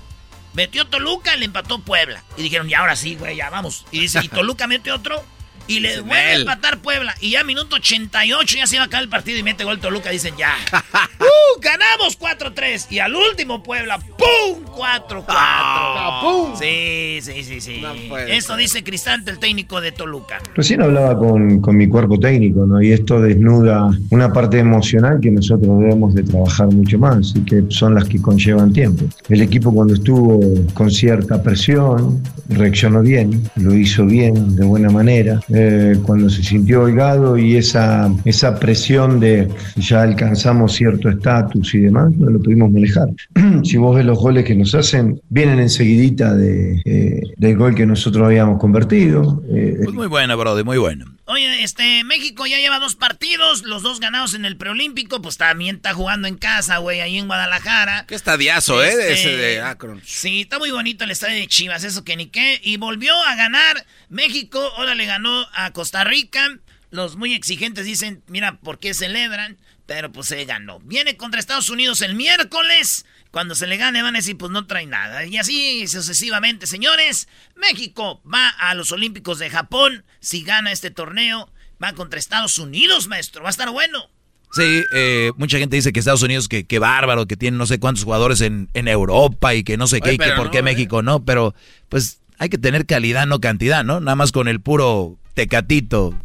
Metió 0.53 0.85
Toluca 0.85 1.35
y 1.35 1.39
le 1.39 1.45
empató 1.45 1.79
Puebla. 1.79 2.23
Y 2.35 2.43
dijeron, 2.43 2.67
ya 2.67 2.79
ahora 2.79 2.95
sí, 2.95 3.15
güey, 3.15 3.37
ya 3.37 3.49
vamos. 3.49 3.85
Y 3.91 4.01
dice, 4.01 4.19
y 4.21 4.27
Toluca 4.29 4.67
mete 4.67 4.91
otro. 4.91 5.23
Y 5.71 5.79
le 5.79 6.01
vuelve 6.01 6.15
a 6.15 6.35
empatar 6.35 6.79
Puebla. 6.79 7.15
Y 7.21 7.31
ya 7.31 7.43
minuto 7.43 7.77
88 7.77 8.57
ya 8.57 8.67
se 8.67 8.75
iba 8.75 8.83
a 8.83 8.87
acabar 8.87 9.03
el 9.03 9.09
partido 9.09 9.39
y 9.39 9.43
mete 9.43 9.63
gol 9.63 9.79
Toluca. 9.79 10.09
Dicen 10.09 10.35
ya. 10.37 10.53
¡Uh! 11.19 11.61
Ganamos 11.61 12.19
4-3. 12.19 12.87
Y 12.89 12.99
al 12.99 13.15
último 13.15 13.63
Puebla. 13.63 13.99
¡Pum! 13.99 14.65
4-4. 14.65 16.21
¡Pum! 16.21 16.55
Sí, 16.59 17.19
sí, 17.21 17.43
sí, 17.43 17.61
sí. 17.61 17.81
No 17.81 18.17
Eso 18.17 18.57
dice 18.57 18.83
Cristante, 18.83 19.31
el 19.31 19.39
técnico 19.39 19.79
de 19.79 19.93
Toluca. 19.93 20.39
Recién 20.55 20.81
hablaba 20.81 21.17
con, 21.17 21.61
con, 21.61 21.77
mi 21.77 21.87
cuerpo 21.87 22.19
técnico, 22.19 22.65
¿no? 22.65 22.81
Y 22.81 22.91
esto 22.91 23.21
desnuda 23.21 23.89
una 24.09 24.33
parte 24.33 24.59
emocional 24.59 25.19
que 25.21 25.31
nosotros 25.31 25.79
debemos 25.79 26.13
de 26.15 26.23
trabajar 26.23 26.67
mucho 26.67 26.99
más 26.99 27.33
y 27.35 27.45
que 27.45 27.63
son 27.69 27.95
las 27.95 28.09
que 28.09 28.21
conllevan 28.21 28.73
tiempo. 28.73 29.05
El 29.29 29.41
equipo 29.41 29.73
cuando 29.73 29.93
estuvo 29.93 30.39
con 30.73 30.91
cierta 30.91 31.41
presión 31.41 32.21
reaccionó 32.49 33.01
bien, 33.01 33.49
lo 33.55 33.73
hizo 33.73 34.05
bien, 34.05 34.55
de 34.55 34.65
buena 34.65 34.89
manera 34.89 35.39
eh, 35.53 35.60
cuando 36.03 36.29
se 36.29 36.43
sintió 36.43 36.81
holgado 36.81 37.37
y 37.37 37.57
esa, 37.57 38.11
esa 38.25 38.59
presión 38.59 39.19
de 39.19 39.47
ya 39.77 40.01
alcanzamos 40.01 40.73
cierto 40.73 41.09
estatus 41.09 41.73
y 41.73 41.79
demás, 41.79 42.11
no 42.17 42.29
lo 42.29 42.39
pudimos 42.39 42.71
manejar. 42.71 43.09
si 43.63 43.77
vos 43.77 43.95
ves 43.95 44.05
los 44.05 44.19
goles 44.19 44.45
que 44.45 44.55
nos 44.55 44.73
hacen, 44.75 45.21
vienen 45.29 45.59
enseguidita 45.59 46.33
de, 46.35 46.81
eh, 46.85 47.21
del 47.37 47.57
gol 47.57 47.75
que 47.75 47.85
nosotros 47.85 48.25
habíamos 48.25 48.59
convertido. 48.59 49.41
Eh, 49.53 49.77
pues 49.83 49.95
muy 49.95 50.07
bueno, 50.07 50.37
Brody, 50.37 50.63
muy 50.63 50.77
bueno. 50.77 51.05
Oye, 51.25 51.63
este, 51.63 52.03
México 52.03 52.45
ya 52.45 52.57
lleva 52.57 52.79
dos 52.79 52.95
partidos, 52.95 53.63
los 53.63 53.83
dos 53.83 54.01
ganados 54.01 54.33
en 54.33 54.43
el 54.43 54.57
preolímpico, 54.57 55.21
pues 55.21 55.37
también 55.37 55.77
está 55.77 55.93
jugando 55.93 56.27
en 56.27 56.35
casa, 56.35 56.79
güey, 56.79 56.99
ahí 56.99 57.17
en 57.17 57.27
Guadalajara. 57.27 58.05
Qué 58.05 58.15
estadiazo, 58.15 58.83
este, 58.83 59.01
¿eh? 59.01 59.05
De 59.05 59.13
ese 59.13 59.37
de 59.37 59.61
Akron. 59.61 60.01
Sí, 60.03 60.41
está 60.41 60.59
muy 60.59 60.71
bonito 60.71 61.05
el 61.05 61.11
estadio 61.11 61.35
de 61.35 61.47
Chivas, 61.47 61.85
eso 61.85 62.03
que 62.03 62.17
ni 62.17 62.25
qué. 62.25 62.59
Y 62.61 62.75
volvió 62.75 63.13
a 63.27 63.35
ganar 63.35 63.85
México, 64.09 64.59
ahora 64.75 64.93
le 64.93 65.05
ganó 65.05 65.40
a 65.53 65.71
Costa 65.71 66.03
Rica. 66.03 66.59
Los 66.89 67.15
muy 67.15 67.33
exigentes 67.33 67.85
dicen, 67.85 68.23
mira, 68.27 68.59
¿por 68.59 68.79
qué 68.79 68.93
celebran? 68.93 69.57
Pero 69.85 70.11
pues 70.11 70.27
se 70.27 70.43
ganó. 70.45 70.79
Viene 70.79 71.17
contra 71.17 71.39
Estados 71.39 71.69
Unidos 71.69 72.01
el 72.01 72.15
miércoles. 72.15 73.05
Cuando 73.31 73.55
se 73.55 73.67
le 73.67 73.77
gane 73.77 74.01
van 74.01 74.15
a 74.15 74.19
decir, 74.19 74.37
pues 74.37 74.51
no 74.51 74.67
trae 74.67 74.85
nada. 74.85 75.25
Y 75.25 75.37
así 75.37 75.87
sucesivamente, 75.87 76.67
señores. 76.67 77.27
México 77.55 78.21
va 78.31 78.49
a 78.49 78.73
los 78.75 78.91
Olímpicos 78.91 79.39
de 79.39 79.49
Japón. 79.49 80.03
Si 80.19 80.43
gana 80.43 80.71
este 80.71 80.91
torneo, 80.91 81.49
va 81.81 81.93
contra 81.93 82.19
Estados 82.19 82.57
Unidos, 82.57 83.07
maestro. 83.07 83.41
Va 83.41 83.49
a 83.49 83.51
estar 83.51 83.69
bueno. 83.69 84.09
Sí, 84.53 84.83
eh, 84.93 85.31
mucha 85.37 85.57
gente 85.57 85.77
dice 85.77 85.93
que 85.93 85.99
Estados 85.99 86.23
Unidos, 86.23 86.49
que, 86.49 86.65
que 86.65 86.77
bárbaro, 86.77 87.25
que 87.25 87.37
tiene 87.37 87.57
no 87.57 87.65
sé 87.65 87.79
cuántos 87.79 88.03
jugadores 88.03 88.41
en, 88.41 88.69
en 88.73 88.89
Europa 88.89 89.55
y 89.55 89.63
que 89.63 89.77
no 89.77 89.87
sé 89.87 90.01
qué, 90.01 90.13
y 90.13 90.17
que 90.17 90.31
por 90.31 90.51
qué 90.51 90.57
eh. 90.57 90.63
México 90.63 91.01
no. 91.01 91.23
Pero 91.23 91.55
pues 91.87 92.20
hay 92.41 92.49
que 92.49 92.57
tener 92.57 92.87
calidad, 92.87 93.27
no 93.27 93.39
cantidad, 93.39 93.83
¿no? 93.83 93.99
Nada 93.99 94.15
más 94.15 94.31
con 94.31 94.47
el 94.47 94.61
puro 94.61 95.19
tecatito. 95.35 96.15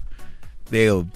Digo, 0.70 1.06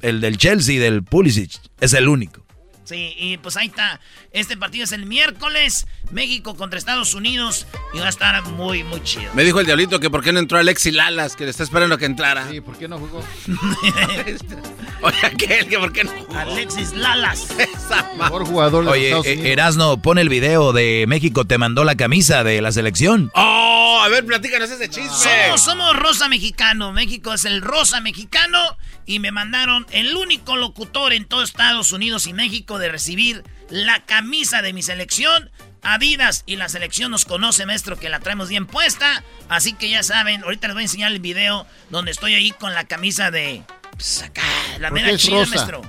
el 0.00 0.20
del 0.20 0.36
Chelsea, 0.36 0.80
del 0.80 1.04
Pulisic, 1.04 1.60
es 1.80 1.94
el 1.94 2.08
único. 2.08 2.41
Sí, 2.84 3.14
y 3.16 3.36
pues 3.38 3.56
ahí 3.56 3.68
está. 3.68 4.00
Este 4.32 4.56
partido 4.56 4.84
es 4.84 4.92
el 4.92 5.06
miércoles. 5.06 5.86
México 6.10 6.56
contra 6.56 6.78
Estados 6.78 7.14
Unidos. 7.14 7.66
Y 7.94 7.98
va 7.98 8.06
a 8.06 8.08
estar 8.08 8.42
muy, 8.44 8.82
muy 8.84 9.02
chido. 9.02 9.32
Me 9.34 9.44
dijo 9.44 9.60
el 9.60 9.66
diablito 9.66 10.00
que 10.00 10.10
por 10.10 10.22
qué 10.22 10.32
no 10.32 10.40
entró 10.40 10.58
Alexi 10.58 10.90
Lalas, 10.90 11.36
que 11.36 11.44
le 11.44 11.50
está 11.50 11.62
esperando 11.62 11.96
que 11.96 12.06
entrara. 12.06 12.48
Sí, 12.50 12.60
¿por 12.60 12.76
qué 12.76 12.88
no 12.88 12.98
jugó? 12.98 13.24
Oye, 15.02 15.16
aquel 15.22 15.68
que 15.68 15.78
por 15.78 15.92
qué 15.92 16.04
no 16.04 16.10
jugó. 16.10 16.38
Alexis 16.38 16.92
Lalas. 16.92 17.48
Mejor 18.18 18.46
jugador 18.46 18.84
de 18.84 18.90
Oye, 18.90 19.04
Estados 19.06 19.26
eh, 19.26 19.32
Unidos. 19.32 19.48
Erasno, 19.50 20.02
pon 20.02 20.18
el 20.18 20.28
video 20.28 20.72
de 20.72 21.04
México 21.08 21.44
te 21.44 21.58
mandó 21.58 21.84
la 21.84 21.96
camisa 21.96 22.44
de 22.44 22.60
la 22.60 22.72
selección. 22.72 23.30
Oh, 23.34 24.00
a 24.02 24.08
ver, 24.08 24.24
platícanos 24.26 24.70
ese 24.70 24.88
chisme. 24.88 25.10
Somos, 25.10 25.60
somos 25.60 25.96
rosa 25.96 26.28
mexicano. 26.28 26.92
México 26.92 27.32
es 27.32 27.44
el 27.44 27.62
rosa 27.62 28.00
mexicano. 28.00 28.58
Y 29.04 29.18
me 29.18 29.32
mandaron 29.32 29.86
el 29.90 30.14
único 30.16 30.56
locutor 30.56 31.12
en 31.12 31.24
todo 31.24 31.42
Estados 31.42 31.92
Unidos 31.92 32.26
y 32.26 32.32
México 32.32 32.71
de 32.78 32.88
recibir 32.88 33.42
la 33.70 34.00
camisa 34.04 34.62
de 34.62 34.72
mi 34.72 34.82
selección. 34.82 35.50
Adidas 35.84 36.44
y 36.46 36.54
la 36.56 36.68
selección 36.68 37.10
nos 37.10 37.24
conoce, 37.24 37.66
maestro, 37.66 37.98
que 37.98 38.08
la 38.08 38.20
traemos 38.20 38.48
bien 38.48 38.66
puesta. 38.66 39.24
Así 39.48 39.72
que 39.72 39.90
ya 39.90 40.04
saben, 40.04 40.44
ahorita 40.44 40.68
les 40.68 40.74
voy 40.74 40.82
a 40.82 40.84
enseñar 40.84 41.10
el 41.10 41.18
video 41.18 41.66
donde 41.90 42.12
estoy 42.12 42.34
ahí 42.34 42.52
con 42.52 42.72
la 42.74 42.84
camisa 42.84 43.30
de. 43.32 43.62
pues, 43.90 44.22
acá, 44.22 44.42
la 44.78 44.90
¿Por 44.90 44.98
qué 44.98 45.04
mera 45.04 45.18
chida, 45.18 45.38
rosa? 45.40 45.54
maestro. 45.56 45.82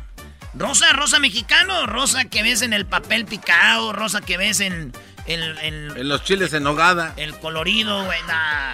Rosa, 0.55 0.93
rosa 0.93 1.19
mexicano, 1.19 1.85
rosa 1.87 2.25
que 2.25 2.41
ves 2.43 2.61
en 2.63 2.73
el 2.73 2.85
papel 2.87 3.25
picado, 3.25 3.93
rosa 3.93 4.21
que 4.21 4.37
ves 4.37 4.59
en. 4.61 4.93
en- 5.27 5.57
en- 5.59 5.95
En 5.97 6.09
los 6.09 6.23
chiles 6.23 6.51
en 6.53 6.63
nogada. 6.63 7.13
el 7.17 7.37
colorido, 7.37 8.03
güey. 8.05 8.19
nah. 8.27 8.73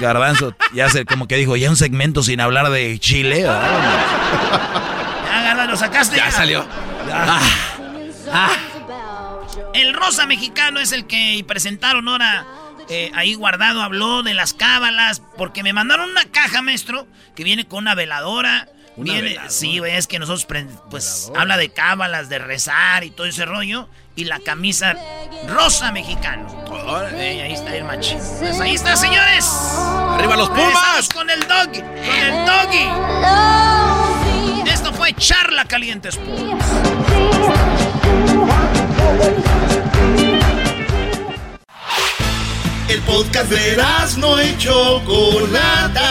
Garbanzo, 0.00 0.56
ya 0.72 0.88
sé, 0.88 1.04
como 1.04 1.28
que 1.28 1.36
dijo, 1.36 1.54
ya 1.56 1.68
un 1.68 1.76
segmento 1.76 2.22
sin 2.22 2.40
hablar 2.40 2.70
de 2.70 2.98
Chile. 2.98 3.42
Ya, 3.42 5.42
Garbanzo, 5.42 5.70
lo 5.72 5.76
sacaste. 5.76 6.16
Ya 6.16 6.30
salió. 6.30 6.66
Ya. 7.06 7.40
El 9.74 9.94
rosa 9.94 10.26
mexicano 10.26 10.80
es 10.80 10.92
el 10.92 11.06
que 11.06 11.44
presentaron 11.46 12.08
ahora. 12.08 12.46
eh, 12.88 13.10
ahí 13.14 13.34
guardado 13.34 13.82
habló 13.82 14.22
de 14.22 14.34
las 14.34 14.54
cábalas. 14.54 15.22
Porque 15.36 15.62
me 15.62 15.72
mandaron 15.72 16.10
una 16.10 16.24
caja, 16.26 16.62
maestro. 16.62 17.06
Que 17.34 17.44
viene 17.44 17.66
con 17.66 17.80
una 17.80 17.94
veladora. 17.94 18.68
¿Una 18.96 19.12
viene, 19.12 19.28
veladora? 19.30 19.50
sí, 19.50 19.80
es 19.84 20.06
que 20.06 20.18
nosotros 20.18 20.46
pues 20.90 21.30
habla 21.36 21.56
de 21.56 21.70
cábalas, 21.70 22.28
de 22.28 22.38
rezar 22.38 23.04
y 23.04 23.10
todo 23.10 23.26
ese 23.26 23.44
rollo. 23.44 23.88
Y 24.16 24.24
la 24.24 24.38
camisa 24.38 24.94
rosa 25.48 25.90
mexicano. 25.92 26.46
Eh, 27.14 27.42
ahí 27.42 27.52
está 27.52 27.74
el 27.74 27.84
macho. 27.84 28.16
Pues 28.38 28.60
ahí 28.60 28.74
está, 28.74 28.96
señores. 28.96 29.44
¡Arriba 30.10 30.36
los 30.36 30.48
Pumas! 30.50 30.64
Regresamos 30.66 31.08
con 31.08 31.30
el 31.30 31.40
doggy. 31.40 31.80
Con 31.80 32.16
el 32.16 32.46
doggy. 32.46 32.88
Esto 34.84 34.96
fue 34.98 35.14
Charla 35.14 35.64
Caliente 35.64 36.10
Sports. 36.10 36.66
El 42.90 43.00
podcast 43.00 43.50
de 43.50 43.82
no 44.18 44.42
y 44.42 44.58
Chocolata. 44.58 46.10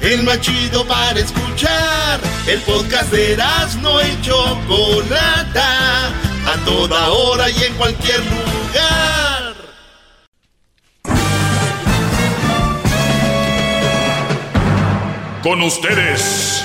El 0.00 0.22
más 0.22 0.40
chido 0.42 0.86
para 0.86 1.18
escuchar. 1.18 2.20
El 2.46 2.60
podcast 2.60 3.10
de 3.10 3.36
no 3.82 4.00
y 4.00 4.22
Chocolata. 4.22 6.06
A 6.06 6.64
toda 6.64 7.10
hora 7.10 7.50
y 7.50 7.64
en 7.64 7.74
cualquier 7.74 8.20
lugar. 8.20 9.54
Con 15.42 15.62
ustedes. 15.62 16.64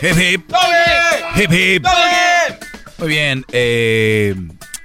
Hip 0.00 0.16
hip. 0.16 0.52
Hip 1.36 1.52
hip. 1.52 1.86
Muy 2.98 3.08
bien, 3.08 3.44
eh, 3.50 4.34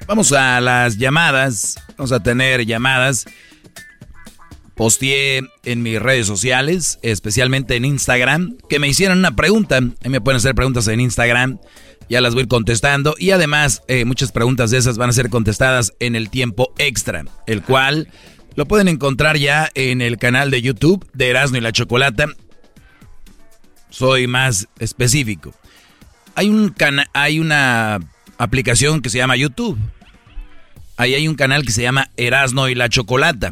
vamos 0.08 0.32
a 0.32 0.60
las 0.60 0.98
llamadas. 0.98 1.76
Vamos 1.98 2.12
a 2.12 2.22
tener 2.22 2.66
llamadas. 2.66 3.26
Posteé 4.76 5.42
en 5.66 5.84
mis 5.84 6.02
redes 6.02 6.26
sociales, 6.26 6.98
especialmente 7.04 7.76
en 7.76 7.86
Instagram, 7.86 8.58
que 8.70 8.80
me 8.80 8.88
hicieran 8.88 9.20
una 9.20 9.36
pregunta. 9.36 9.78
Ahí 9.78 10.10
me 10.10 10.20
pueden 10.20 10.38
hacer 10.38 10.56
preguntas 10.56 10.88
en 10.88 11.00
Instagram. 11.00 11.60
Ya 12.10 12.20
las 12.20 12.34
voy 12.34 12.42
a 12.42 12.44
ir 12.44 12.50
contestando. 12.50 13.14
Y 13.20 13.32
además, 13.32 13.84
eh, 13.88 14.06
muchas 14.06 14.32
preguntas 14.32 14.72
de 14.72 14.80
esas 14.80 14.98
van 14.98 15.12
a 15.12 15.14
ser 15.14 15.30
contestadas 15.30 15.94
en 16.00 16.16
el 16.16 16.32
tiempo 16.32 16.74
extra, 16.80 17.24
el 17.46 17.62
cual 17.62 18.10
lo 18.56 18.66
pueden 18.66 18.88
encontrar 18.88 19.38
ya 19.38 19.70
en 19.76 20.02
el 20.02 20.18
canal 20.18 20.50
de 20.50 20.64
YouTube 20.64 21.08
de 21.14 21.30
Erasmo 21.30 21.58
y 21.58 21.62
la 21.62 21.72
Chocolata. 21.72 22.28
Soy 23.94 24.26
más 24.26 24.68
específico. 24.80 25.54
Hay, 26.34 26.50
un 26.50 26.74
hay 27.14 27.40
una 27.40 28.00
aplicación 28.40 29.04
que 29.04 29.12
se 29.12 29.20
llama 29.20 29.36
YouTube. 29.36 29.78
Ahí 30.98 31.14
hay 31.14 31.28
un 31.28 31.36
canal 31.36 31.64
que 31.64 31.72
se 31.72 31.84
llama 31.84 32.10
Erasno 32.18 32.70
y 32.70 32.74
la 32.74 32.90
Chocolata. 32.90 33.52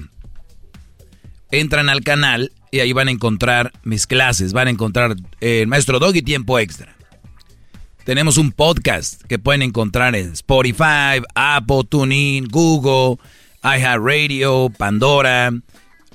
Entran 1.51 1.89
al 1.89 2.01
canal 2.01 2.51
y 2.71 2.79
ahí 2.79 2.91
van 2.91 3.07
a 3.07 3.11
encontrar 3.11 3.71
mis 3.83 4.07
clases. 4.07 4.51
Van 4.51 4.67
a 4.67 4.71
encontrar 4.71 5.15
eh, 5.41 5.61
el 5.61 5.67
maestro 5.67 5.99
Doggy 5.99 6.23
Tiempo 6.23 6.57
Extra. 6.57 6.95
Tenemos 8.03 8.37
un 8.37 8.51
podcast 8.51 9.21
que 9.25 9.37
pueden 9.37 9.61
encontrar 9.61 10.15
en 10.15 10.31
Spotify, 10.31 11.21
Apple, 11.35 11.83
TuneIn, 11.87 12.47
Google, 12.47 13.23
iHeartRadio, 13.61 14.71
Pandora, 14.75 15.53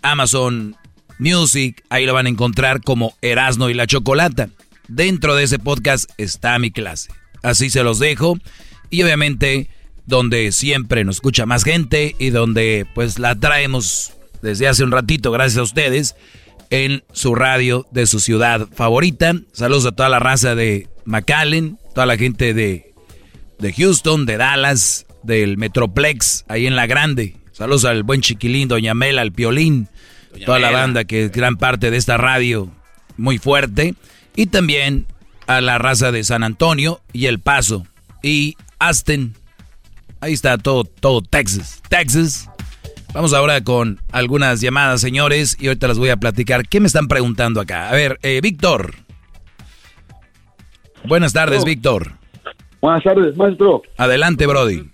Amazon 0.02 0.76
Music. 1.18 1.84
Ahí 1.88 2.06
lo 2.06 2.14
van 2.14 2.26
a 2.26 2.30
encontrar 2.30 2.80
como 2.82 3.14
Erasno 3.22 3.70
y 3.70 3.74
la 3.74 3.86
Chocolata. 3.86 4.48
Dentro 4.88 5.34
de 5.34 5.44
ese 5.44 5.58
podcast 5.58 6.10
está 6.18 6.58
mi 6.58 6.70
clase. 6.70 7.10
Así 7.42 7.70
se 7.70 7.82
los 7.82 7.98
dejo. 7.98 8.38
Y 8.90 9.02
obviamente 9.02 9.68
donde 10.06 10.52
siempre 10.52 11.04
nos 11.04 11.16
escucha 11.16 11.46
más 11.46 11.64
gente 11.64 12.14
y 12.18 12.30
donde 12.30 12.86
pues 12.94 13.18
la 13.18 13.34
traemos 13.34 14.12
desde 14.40 14.68
hace 14.68 14.84
un 14.84 14.92
ratito, 14.92 15.32
gracias 15.32 15.58
a 15.58 15.62
ustedes, 15.64 16.14
en 16.70 17.02
su 17.12 17.34
radio 17.34 17.86
de 17.90 18.06
su 18.06 18.20
ciudad 18.20 18.68
favorita. 18.72 19.34
Saludos 19.52 19.86
a 19.86 19.92
toda 19.92 20.08
la 20.08 20.18
raza 20.18 20.54
de 20.54 20.88
McAllen, 21.04 21.78
toda 21.94 22.06
la 22.06 22.16
gente 22.16 22.54
de, 22.54 22.92
de 23.58 23.72
Houston, 23.72 24.26
de 24.26 24.36
Dallas, 24.36 25.06
del 25.22 25.58
Metroplex, 25.58 26.44
ahí 26.48 26.66
en 26.66 26.76
La 26.76 26.86
Grande. 26.86 27.36
Saludos 27.52 27.84
al 27.84 28.02
buen 28.02 28.20
chiquilín, 28.20 28.68
Doña 28.68 28.94
Mela, 28.94 29.22
al 29.22 29.32
Piolín, 29.32 29.88
toda 30.44 30.58
la 30.58 30.70
banda 30.70 31.04
que 31.04 31.24
es 31.24 31.32
gran 31.32 31.56
parte 31.56 31.90
de 31.90 31.96
esta 31.96 32.16
radio 32.16 32.70
muy 33.16 33.38
fuerte. 33.38 33.94
Y 34.34 34.46
también 34.46 35.06
a 35.46 35.60
la 35.60 35.78
raza 35.78 36.12
de 36.12 36.24
San 36.24 36.42
Antonio 36.42 37.00
y 37.12 37.26
El 37.26 37.40
Paso 37.40 37.86
y 38.22 38.56
Aston. 38.78 39.34
Ahí 40.20 40.32
está 40.32 40.58
todo, 40.58 40.84
todo 40.84 41.22
Texas. 41.22 41.82
Texas. 41.88 42.50
Vamos 43.14 43.32
ahora 43.32 43.62
con 43.62 44.00
algunas 44.12 44.60
llamadas, 44.60 45.00
señores, 45.00 45.56
y 45.58 45.68
ahorita 45.68 45.88
las 45.88 45.98
voy 45.98 46.10
a 46.10 46.18
platicar. 46.18 46.68
¿Qué 46.68 46.80
me 46.80 46.86
están 46.86 47.08
preguntando 47.08 47.60
acá? 47.60 47.88
A 47.88 47.92
ver, 47.92 48.18
eh, 48.22 48.40
Víctor. 48.42 48.94
Buenas 51.04 51.32
tardes, 51.32 51.64
Víctor. 51.64 52.12
Buenas 52.82 53.02
tardes, 53.04 53.36
maestro. 53.36 53.82
Adelante, 53.96 54.46
Brody. 54.46 54.90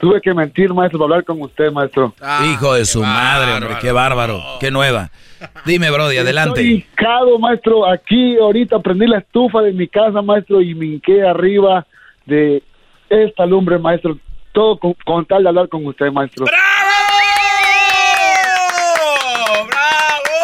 Tuve 0.00 0.18
que 0.22 0.32
mentir, 0.32 0.72
maestro, 0.72 0.98
para 0.98 1.12
hablar 1.12 1.24
con 1.24 1.42
usted, 1.42 1.70
maestro. 1.70 2.14
Hijo 2.50 2.72
de 2.72 2.86
su 2.86 3.02
madre, 3.02 3.52
hombre, 3.52 3.76
qué 3.82 3.92
bárbaro, 3.92 4.42
qué 4.58 4.70
nueva. 4.70 5.10
Dime, 5.66 5.90
Brody, 5.90 6.16
adelante. 6.16 6.60
Estoy 6.60 6.86
hincado, 6.90 7.38
maestro. 7.38 7.86
Aquí 7.86 8.38
ahorita 8.38 8.78
prendí 8.78 9.06
la 9.06 9.18
estufa 9.18 9.60
de 9.60 9.72
mi 9.72 9.86
casa, 9.88 10.22
maestro, 10.22 10.62
y 10.62 10.74
me 10.74 10.86
hinqué 10.86 11.22
arriba 11.22 11.86
de 12.24 12.62
esta 13.10 13.44
lumbre, 13.44 13.78
maestro. 13.78 14.16
Todo 14.52 14.78
con, 14.78 14.94
con 15.04 15.26
tal 15.26 15.42
de 15.42 15.48
hablar 15.50 15.68
con 15.68 15.84
usted, 15.84 16.10
maestro. 16.10 16.46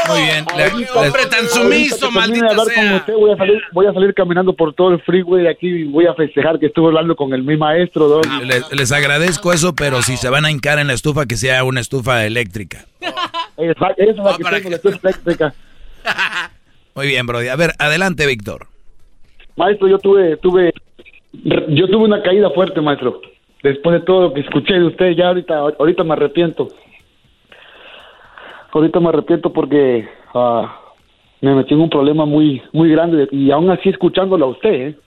Muy 0.09 0.23
bien. 0.23 0.45
Hombre 0.95 1.27
tan 1.27 1.49
sumiso, 1.49 2.11
de 2.11 2.21
hablar 2.21 2.67
sea. 2.67 2.75
con 2.75 2.95
usted, 2.95 3.15
voy 3.15 3.33
a, 3.33 3.37
salir, 3.37 3.63
voy 3.73 3.87
a 3.87 3.93
salir 3.93 4.15
caminando 4.15 4.53
por 4.53 4.75
todo 4.75 4.91
el 4.93 5.01
freeway 5.03 5.45
de 5.45 5.51
aquí 5.51 5.69
y 5.69 5.85
voy 5.85 6.07
a 6.07 6.15
festejar 6.15 6.59
que 6.59 6.67
estuve 6.67 6.89
hablando 6.89 7.17
con 7.17 7.33
el 7.33 7.43
mi 7.43 7.57
maestro. 7.57 8.09
doc. 8.09 8.27
Les, 8.45 8.73
les 8.73 8.93
agradezco 8.93 9.53
eso, 9.53 9.75
pero 9.75 10.03
si 10.03 10.17
se 10.17 10.29
van 10.29 10.45
a 10.45 10.51
hincar 10.51 10.79
en 10.79 10.87
la 10.89 10.93
estufa, 10.93 11.27
que 11.27 11.37
sea 11.37 11.65
una 11.65 11.81
estufa 11.81 12.25
eléctrica. 12.25 12.85
Esa, 13.57 13.89
esa 13.97 14.11
es 14.11 14.17
la 14.17 14.37
que 14.37 14.45
tengo, 14.45 14.71
la 14.71 14.77
estufa 14.77 14.99
eléctrica. 15.03 15.55
Muy 16.95 17.07
bien, 17.09 17.27
Brody. 17.27 17.49
A 17.49 17.57
ver, 17.57 17.73
adelante, 17.79 18.27
Víctor. 18.27 18.67
Maestro, 19.57 19.89
yo 19.89 19.99
tuve, 19.99 20.37
tuve 20.39 20.73
Yo 21.33 21.89
tuve 21.89 22.05
una 22.05 22.23
caída 22.23 22.51
fuerte, 22.51 22.81
maestro. 22.81 23.21
Después 23.63 24.01
de 24.01 24.07
todo 24.07 24.23
lo 24.23 24.35
que 24.35 24.41
escuché 24.41 24.75
de 24.75 24.85
usted, 24.85 25.11
ya 25.17 25.29
ahorita, 25.29 25.59
ahorita 25.59 26.05
me 26.05 26.13
arrepiento. 26.13 26.69
Ahorita 28.77 29.01
me 29.01 29.09
arrepiento 29.09 29.55
porque 29.55 30.07
ah, 30.35 30.79
me 31.41 31.55
metí 31.55 31.73
en 31.73 31.81
un 31.81 31.89
problema 31.89 32.27
muy, 32.27 32.61
muy 32.75 32.91
grande 32.91 33.27
y 33.33 33.51
aún 33.51 33.71
así 33.71 33.89
escuchándolo 33.89 34.45
a 34.45 34.49
usted, 34.51 34.69
¿eh? 34.71 34.99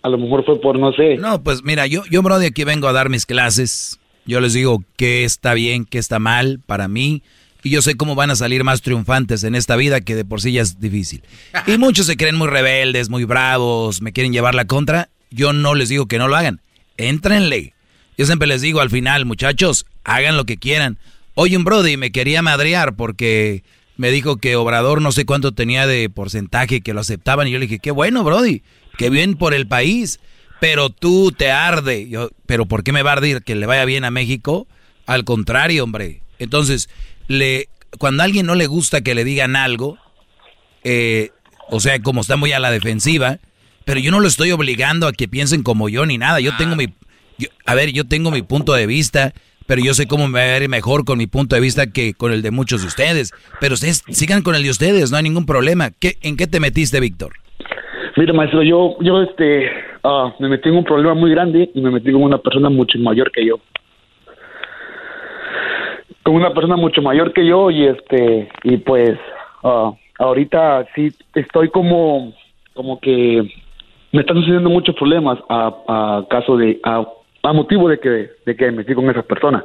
A 0.00 0.08
lo 0.08 0.16
mejor 0.16 0.46
fue 0.46 0.58
por, 0.58 0.78
no 0.78 0.90
sé. 0.94 1.16
No, 1.18 1.42
pues 1.42 1.62
mira, 1.62 1.86
yo, 1.86 2.02
yo, 2.10 2.22
Brody, 2.22 2.46
aquí 2.46 2.64
vengo 2.64 2.88
a 2.88 2.94
dar 2.94 3.10
mis 3.10 3.26
clases. 3.26 4.00
Yo 4.24 4.40
les 4.40 4.54
digo 4.54 4.82
qué 4.96 5.24
está 5.24 5.52
bien, 5.52 5.84
qué 5.84 5.98
está 5.98 6.18
mal 6.18 6.60
para 6.64 6.88
mí. 6.88 7.22
Y 7.62 7.68
yo 7.68 7.82
sé 7.82 7.98
cómo 7.98 8.14
van 8.14 8.30
a 8.30 8.36
salir 8.36 8.64
más 8.64 8.80
triunfantes 8.80 9.44
en 9.44 9.54
esta 9.54 9.76
vida 9.76 10.00
que 10.00 10.14
de 10.14 10.24
por 10.24 10.40
sí 10.40 10.52
ya 10.52 10.62
es 10.62 10.80
difícil. 10.80 11.22
Y 11.66 11.76
muchos 11.76 12.06
se 12.06 12.16
creen 12.16 12.36
muy 12.36 12.48
rebeldes, 12.48 13.10
muy 13.10 13.24
bravos, 13.24 14.00
me 14.00 14.14
quieren 14.14 14.32
llevar 14.32 14.54
la 14.54 14.64
contra. 14.64 15.10
Yo 15.30 15.52
no 15.52 15.74
les 15.74 15.90
digo 15.90 16.06
que 16.06 16.16
no 16.16 16.26
lo 16.26 16.36
hagan. 16.36 16.62
Éntrenle. 16.96 17.74
Yo 18.16 18.24
siempre 18.24 18.48
les 18.48 18.62
digo 18.62 18.80
al 18.80 18.88
final, 18.88 19.26
muchachos, 19.26 19.84
hagan 20.04 20.38
lo 20.38 20.46
que 20.46 20.56
quieran. 20.56 20.96
Oye, 21.34 21.56
un 21.56 21.64
Brody 21.64 21.96
me 21.96 22.10
quería 22.12 22.42
madrear 22.42 22.96
porque 22.96 23.62
me 23.96 24.10
dijo 24.10 24.36
que 24.36 24.56
Obrador 24.56 25.00
no 25.02 25.12
sé 25.12 25.24
cuánto 25.24 25.52
tenía 25.52 25.86
de 25.86 26.08
porcentaje 26.10 26.80
que 26.80 26.94
lo 26.94 27.00
aceptaban. 27.00 27.48
Y 27.48 27.50
yo 27.52 27.58
le 27.58 27.66
dije, 27.66 27.78
qué 27.78 27.90
bueno, 27.90 28.24
Brody, 28.24 28.62
qué 28.98 29.10
bien 29.10 29.36
por 29.36 29.54
el 29.54 29.66
país. 29.66 30.20
Pero 30.60 30.90
tú 30.90 31.32
te 31.32 31.50
arde. 31.50 32.08
Yo, 32.08 32.30
pero 32.46 32.66
¿por 32.66 32.82
qué 32.84 32.92
me 32.92 33.02
va 33.02 33.10
a 33.10 33.14
arder 33.14 33.42
que 33.42 33.54
le 33.54 33.66
vaya 33.66 33.84
bien 33.86 34.04
a 34.04 34.10
México? 34.10 34.66
Al 35.06 35.24
contrario, 35.24 35.84
hombre. 35.84 36.22
Entonces, 36.38 36.88
le, 37.28 37.68
cuando 37.98 38.22
a 38.22 38.26
alguien 38.26 38.44
no 38.46 38.54
le 38.54 38.66
gusta 38.66 39.00
que 39.00 39.14
le 39.14 39.24
digan 39.24 39.56
algo, 39.56 39.96
eh, 40.84 41.30
o 41.68 41.80
sea, 41.80 42.00
como 42.02 42.20
está 42.20 42.36
muy 42.36 42.52
a 42.52 42.58
la 42.60 42.70
defensiva, 42.70 43.38
pero 43.84 44.00
yo 44.00 44.10
no 44.10 44.20
lo 44.20 44.28
estoy 44.28 44.50
obligando 44.50 45.06
a 45.06 45.12
que 45.12 45.28
piensen 45.28 45.62
como 45.62 45.88
yo 45.88 46.04
ni 46.06 46.18
nada. 46.18 46.40
Yo 46.40 46.56
tengo 46.56 46.76
mi, 46.76 46.88
yo- 47.38 47.48
a 47.66 47.74
ver, 47.74 47.92
yo 47.92 48.04
tengo 48.06 48.30
mi 48.30 48.42
punto 48.42 48.72
de 48.72 48.86
vista, 48.86 49.32
pero 49.70 49.82
yo 49.82 49.94
sé 49.94 50.08
cómo 50.08 50.26
me 50.26 50.40
va 50.40 50.54
a 50.54 50.56
ir 50.60 50.68
mejor 50.68 51.04
con 51.04 51.16
mi 51.16 51.28
punto 51.28 51.54
de 51.54 51.62
vista 51.62 51.92
que 51.92 52.12
con 52.12 52.32
el 52.32 52.42
de 52.42 52.50
muchos 52.50 52.80
de 52.80 52.88
ustedes. 52.88 53.30
Pero 53.60 53.74
ustedes 53.74 54.02
sigan 54.08 54.42
con 54.42 54.56
el 54.56 54.64
de 54.64 54.70
ustedes, 54.70 55.12
no 55.12 55.16
hay 55.16 55.22
ningún 55.22 55.46
problema. 55.46 55.90
¿Qué, 56.00 56.14
¿En 56.22 56.36
qué 56.36 56.48
te 56.48 56.58
metiste, 56.58 56.98
Víctor? 56.98 57.34
Mire, 58.16 58.32
maestro, 58.32 58.64
yo, 58.64 58.96
yo 59.00 59.22
este, 59.22 59.70
ah, 60.02 60.34
me 60.40 60.48
metí 60.48 60.70
en 60.70 60.74
un 60.74 60.82
problema 60.82 61.14
muy 61.14 61.30
grande 61.30 61.70
y 61.72 61.80
me 61.80 61.92
metí 61.92 62.10
con 62.10 62.24
una 62.24 62.38
persona 62.38 62.68
mucho 62.68 62.98
mayor 62.98 63.30
que 63.30 63.46
yo. 63.46 63.60
Con 66.24 66.34
una 66.34 66.52
persona 66.52 66.74
mucho 66.74 67.00
mayor 67.00 67.32
que 67.32 67.46
yo 67.46 67.70
y 67.70 67.86
este, 67.86 68.48
y 68.64 68.76
pues, 68.78 69.16
ah, 69.62 69.92
ahorita 70.18 70.84
sí 70.96 71.12
estoy 71.36 71.70
como, 71.70 72.34
como 72.74 72.98
que 72.98 73.48
me 74.10 74.22
están 74.22 74.36
sucediendo 74.38 74.68
muchos 74.68 74.96
problemas 74.96 75.38
a, 75.48 75.68
a 75.86 76.26
caso 76.28 76.56
de, 76.56 76.80
a, 76.82 77.06
a 77.42 77.52
motivo 77.52 77.88
de 77.88 77.98
que, 77.98 78.30
de 78.46 78.56
que 78.56 78.66
me 78.66 78.78
metí 78.78 78.94
con 78.94 79.08
esa 79.10 79.22
persona. 79.22 79.64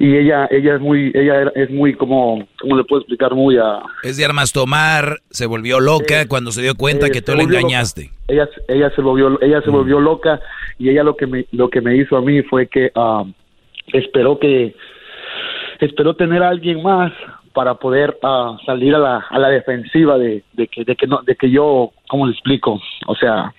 Y 0.00 0.16
ella, 0.16 0.46
ella 0.52 0.76
es 0.76 0.80
muy, 0.80 1.10
ella 1.12 1.50
es 1.56 1.70
muy 1.70 1.92
como, 1.94 2.46
¿cómo 2.60 2.76
le 2.76 2.84
puedo 2.84 3.00
explicar? 3.02 3.34
Muy 3.34 3.56
a, 3.58 3.80
Es 4.04 4.16
de 4.16 4.24
armas 4.24 4.52
tomar, 4.52 5.18
se 5.30 5.46
volvió 5.46 5.80
loca 5.80 6.28
cuando 6.28 6.52
se 6.52 6.62
dio 6.62 6.76
cuenta 6.76 7.06
Eh, 7.08 7.10
que 7.10 7.20
tú 7.20 7.32
volvió 7.32 7.58
engañaste. 7.58 8.10
ella 8.28 8.48
ella 8.68 8.90
se 8.94 9.02
volvió 9.02 9.40
ella 9.42 9.58
Mm. 9.58 9.64
se 9.64 9.70
volvió 9.70 9.98
loca 9.98 10.40
y 10.78 10.88
ella 10.90 11.02
lo 11.02 11.16
que 11.16 11.26
me 11.26 11.46
lo 11.50 11.68
que 11.68 11.80
me 11.80 11.96
hizo 11.96 12.16
a 12.16 12.20
mí 12.22 12.42
fue 12.42 12.68
que 12.68 12.92
ah, 12.94 13.24
esperó 13.92 14.38
que 14.38 14.76
esperó 15.80 16.14
tener 16.14 16.44
a 16.44 16.50
alguien 16.50 16.80
más 16.80 17.12
para 17.52 17.74
poder 17.74 18.16
ah, 18.22 18.56
salir 18.66 18.94
a 18.94 18.98
la, 18.98 19.16
a 19.28 19.38
la 19.40 19.48
defensiva 19.48 20.16
de, 20.16 20.44
de 20.52 20.68
que 20.68 20.84
de 20.84 20.94
que 20.94 21.08
no 21.08 21.22
de 21.22 21.34
que 21.34 21.50
yo 21.50 21.90
cómo 22.08 22.26
le 22.26 22.32
explico 22.34 22.80
o 23.08 23.14
sea 23.16 23.52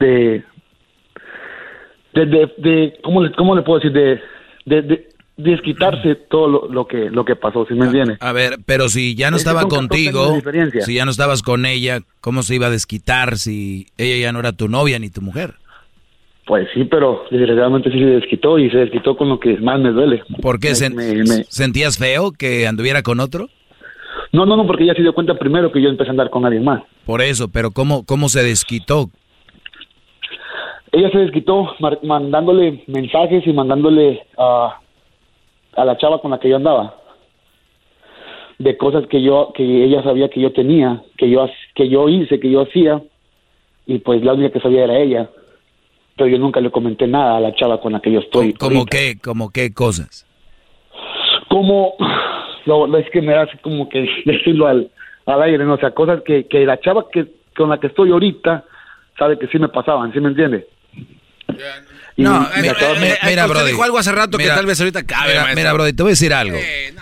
de 0.00 0.42
de, 2.16 2.26
de, 2.26 2.52
de- 2.58 2.98
cómo 3.02 3.22
le 3.22 3.30
cómo 3.32 3.54
le 3.54 3.62
puedo 3.62 3.78
decir 3.78 3.92
de 3.92 4.20
de, 4.64 4.82
de 4.82 5.08
desquitarse 5.36 6.14
todo 6.30 6.48
lo, 6.48 6.68
lo 6.68 6.86
que 6.86 7.10
lo 7.10 7.24
que 7.24 7.36
pasó, 7.36 7.66
¿sí 7.68 7.74
me 7.74 7.84
entiende? 7.86 8.16
A 8.20 8.32
ver, 8.32 8.56
pero 8.64 8.88
si 8.88 9.14
ya 9.14 9.30
no 9.30 9.36
Es 9.36 9.42
estaba 9.42 9.60
son 9.60 9.70
14 9.70 10.08
años 10.08 10.42
contigo, 10.42 10.82
si 10.84 10.94
ya 10.94 11.04
no 11.04 11.10
estabas 11.10 11.42
con 11.42 11.66
ella, 11.66 12.00
¿cómo 12.20 12.42
se 12.42 12.54
iba 12.54 12.66
a 12.68 12.70
desquitar 12.70 13.36
si 13.36 13.86
ella 13.98 14.16
ya 14.16 14.32
no 14.32 14.40
era 14.40 14.52
tu 14.52 14.68
novia 14.68 14.98
ni 14.98 15.10
tu 15.10 15.20
mujer? 15.20 15.54
Pues 16.46 16.68
sí, 16.74 16.84
pero 16.84 17.24
desgraciadamente 17.30 17.90
sí 17.90 17.98
se 17.98 18.04
desquitó 18.04 18.58
y 18.58 18.70
se 18.70 18.78
desquitó 18.78 19.16
con 19.16 19.28
lo 19.28 19.40
que 19.40 19.56
más 19.58 19.80
me 19.80 19.90
duele. 19.90 20.22
¿Por 20.40 20.60
qué? 20.60 20.68
Me- 20.68 20.74
sen- 20.74 20.94
me- 20.94 21.14
me- 21.24 21.44
¿Sentías 21.48 21.98
feo 21.98 22.30
que 22.32 22.66
anduviera 22.68 23.02
con 23.02 23.18
otro? 23.20 23.48
No, 24.32 24.46
no, 24.46 24.56
no, 24.56 24.66
porque 24.66 24.84
ella 24.84 24.94
se 24.94 25.02
dio 25.02 25.12
cuenta 25.12 25.34
primero 25.38 25.70
que 25.72 25.82
yo 25.82 25.88
empecé 25.88 26.08
a 26.08 26.12
andar 26.12 26.30
con 26.30 26.44
alguien 26.46 26.64
más. 26.64 26.82
Por 27.04 27.20
eso, 27.20 27.48
pero 27.48 27.72
¿cómo, 27.72 28.04
cómo 28.06 28.28
se 28.28 28.42
desquitó? 28.42 29.10
Ella 30.96 31.10
se 31.10 31.18
desquitó 31.18 31.74
mandándole 32.02 32.82
mensajes 32.86 33.46
y 33.46 33.52
mandándole 33.52 34.22
a 34.38 34.80
a 35.76 35.84
la 35.84 35.98
chava 35.98 36.20
con 36.22 36.30
la 36.30 36.38
que 36.40 36.48
yo 36.48 36.56
andaba 36.56 36.94
de 38.58 38.78
cosas 38.78 39.06
que 39.08 39.20
yo 39.20 39.52
que 39.54 39.62
ella 39.84 40.02
sabía 40.02 40.30
que 40.30 40.40
yo 40.40 40.52
tenía, 40.52 41.02
que 41.18 41.28
yo 41.28 41.46
que 41.74 41.90
yo 41.90 42.08
hice, 42.08 42.40
que 42.40 42.50
yo 42.50 42.62
hacía 42.62 43.02
y 43.84 43.98
pues 43.98 44.24
la 44.24 44.32
única 44.32 44.54
que 44.54 44.60
sabía 44.60 44.84
era 44.84 44.98
ella. 44.98 45.28
Pero 46.16 46.30
yo 46.30 46.38
nunca 46.38 46.60
le 46.62 46.70
comenté 46.70 47.06
nada 47.06 47.36
a 47.36 47.40
la 47.40 47.54
chava 47.54 47.78
con 47.78 47.92
la 47.92 48.00
que 48.00 48.10
yo 48.10 48.20
estoy. 48.20 48.54
¿Cómo 48.54 48.78
ahorita. 48.78 48.96
qué? 48.96 49.18
¿Cómo 49.22 49.50
qué 49.50 49.74
cosas? 49.74 50.24
como 51.48 51.94
lo, 52.64 52.86
lo- 52.86 52.98
es 52.98 53.08
que 53.10 53.20
me 53.22 53.34
hace 53.34 53.58
como 53.58 53.88
que 53.88 54.08
decirlo 54.24 54.66
al, 54.66 54.90
al 55.26 55.42
aire, 55.42 55.64
¿no? 55.64 55.74
O 55.74 55.78
sea, 55.78 55.90
cosas 55.90 56.22
que, 56.22 56.46
que 56.46 56.64
la 56.64 56.80
chava 56.80 57.06
que 57.10 57.26
con 57.54 57.68
la 57.68 57.78
que 57.78 57.88
estoy 57.88 58.10
ahorita 58.10 58.64
sabe 59.18 59.38
que 59.38 59.46
sí 59.48 59.58
me 59.58 59.68
pasaban, 59.68 60.12
¿sí 60.12 60.20
me 60.20 60.28
entiende? 60.28 60.66
Y 62.16 62.22
No, 62.22 62.48
mira, 62.60 62.74
chava- 62.74 62.94
mira, 62.98 63.16
mira, 63.24 63.42
usted 63.44 63.48
Brody. 63.58 63.70
dijo 63.72 63.82
algo 63.84 63.98
hace 63.98 64.12
rato 64.12 64.38
que 64.38 64.46
tal 64.46 64.66
vez 64.66 64.80
ahorita 64.80 65.04
cabe, 65.04 65.32
Mira, 65.32 65.54
mira, 65.54 65.72
Brody, 65.72 65.92
te 65.92 66.02
voy 66.02 66.10
a 66.10 66.12
decir 66.12 66.32
algo. 66.32 66.58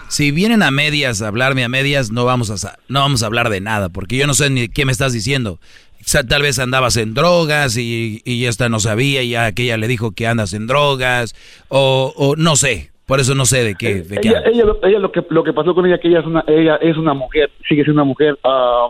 Si 0.09 0.31
vienen 0.31 0.63
a 0.63 0.71
medias 0.71 1.23
a 1.23 1.29
hablarme 1.29 1.65
a 1.65 1.69
medias, 1.69 2.11
no 2.11 2.25
vamos 2.25 2.51
a 2.51 2.77
no 2.89 3.01
vamos 3.01 3.23
a 3.23 3.27
hablar 3.27 3.49
de 3.51 3.61
nada, 3.61 3.89
porque 3.89 4.17
yo 4.17 4.27
no 4.27 4.35
sé 4.35 4.51
ni 4.51 4.69
qué 4.69 4.85
me 4.85 4.93
estás 4.93 5.13
diciendo. 5.13 5.59
O 6.01 6.07
sea, 6.07 6.23
tal 6.23 6.43
vez 6.43 6.59
andabas 6.59 6.97
en 6.99 7.15
drogas 7.15 7.77
y, 7.79 8.21
y 8.27 8.45
esta 8.45 8.69
no 8.69 8.79
sabía 8.79 9.23
y 9.23 9.31
ya 9.31 9.47
aquella 9.47 9.79
le 9.79 9.89
dijo 9.89 10.13
que 10.13 10.27
andas 10.27 10.53
en 10.53 10.67
drogas 10.67 11.35
o, 11.69 12.13
o 12.17 12.37
no 12.37 12.57
sé. 12.57 12.91
Por 13.07 13.21
eso 13.21 13.35
no 13.35 13.45
sé 13.47 13.65
de 13.65 13.75
qué. 13.75 14.03
De 14.03 14.19
qué 14.19 14.29
ella, 14.29 14.39
hablas. 14.39 14.55
ella, 14.55 14.65
lo- 14.65 14.85
ella 14.87 14.99
lo 14.99 15.13
que 15.13 15.23
lo 15.31 15.45
que 15.45 15.53
pasó 15.53 15.75
con 15.75 15.87
ella 15.87 15.99
que 15.99 16.09
ella 16.09 16.21
es 16.21 16.27
una 16.27 16.45
ella 16.47 16.77
es 16.77 16.97
una 16.97 17.15
mujer 17.15 17.51
sigue 17.69 17.85
siendo 17.85 18.03
una 18.03 18.09
mujer 18.09 18.39
ah, 18.45 18.89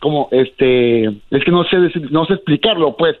como 0.00 0.28
este 0.32 1.04
es 1.06 1.44
que 1.44 1.50
no 1.50 1.64
sé 1.64 1.76
decir- 1.78 2.10
no 2.10 2.24
sé 2.26 2.34
explicarlo 2.34 2.96
pues 2.96 3.16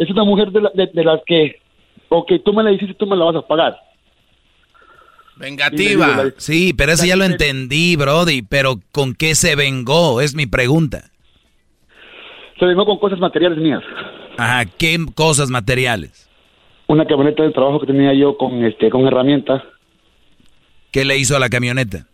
es 0.00 0.10
una 0.10 0.24
mujer 0.24 0.50
de, 0.50 0.60
la- 0.62 0.72
de, 0.74 0.86
de 0.92 1.04
las 1.04 1.20
que 1.24 1.60
ok 2.08 2.32
tú 2.44 2.52
me 2.52 2.64
la 2.64 2.72
hiciste 2.72 2.94
tú 2.94 3.06
me 3.06 3.16
la 3.16 3.26
vas 3.26 3.36
a 3.36 3.46
pagar 3.46 3.76
Vengativa. 5.36 6.24
Sí, 6.36 6.74
pero 6.76 6.92
eso 6.92 7.06
ya 7.06 7.16
lo 7.16 7.24
entendí, 7.24 7.96
Brody. 7.96 8.42
Pero 8.42 8.74
¿con 8.92 9.14
qué 9.14 9.34
se 9.34 9.56
vengó? 9.56 10.20
Es 10.20 10.34
mi 10.34 10.44
pregunta. 10.46 11.04
se 12.58 12.66
vengó 12.66 12.84
con 12.84 12.98
cosas 12.98 13.18
materiales 13.18 13.56
mías 13.58 13.82
Ajá, 14.36 14.64
¿qué 14.66 14.98
cosas 15.14 15.48
materiales? 15.50 16.26
una 16.88 17.06
camioneta 17.06 17.42
de 17.44 17.52
trabajo 17.52 17.80
que 17.80 17.86
tenía 17.86 18.12
yo 18.14 18.36
con 18.36 18.64
este 18.64 18.90
con 18.90 19.06
herramientas 19.06 19.62
¿Qué 20.90 21.04
le 21.04 21.16
hizo 21.16 21.36
a 21.36 21.40
la 21.40 21.48
camioneta? 21.48 22.04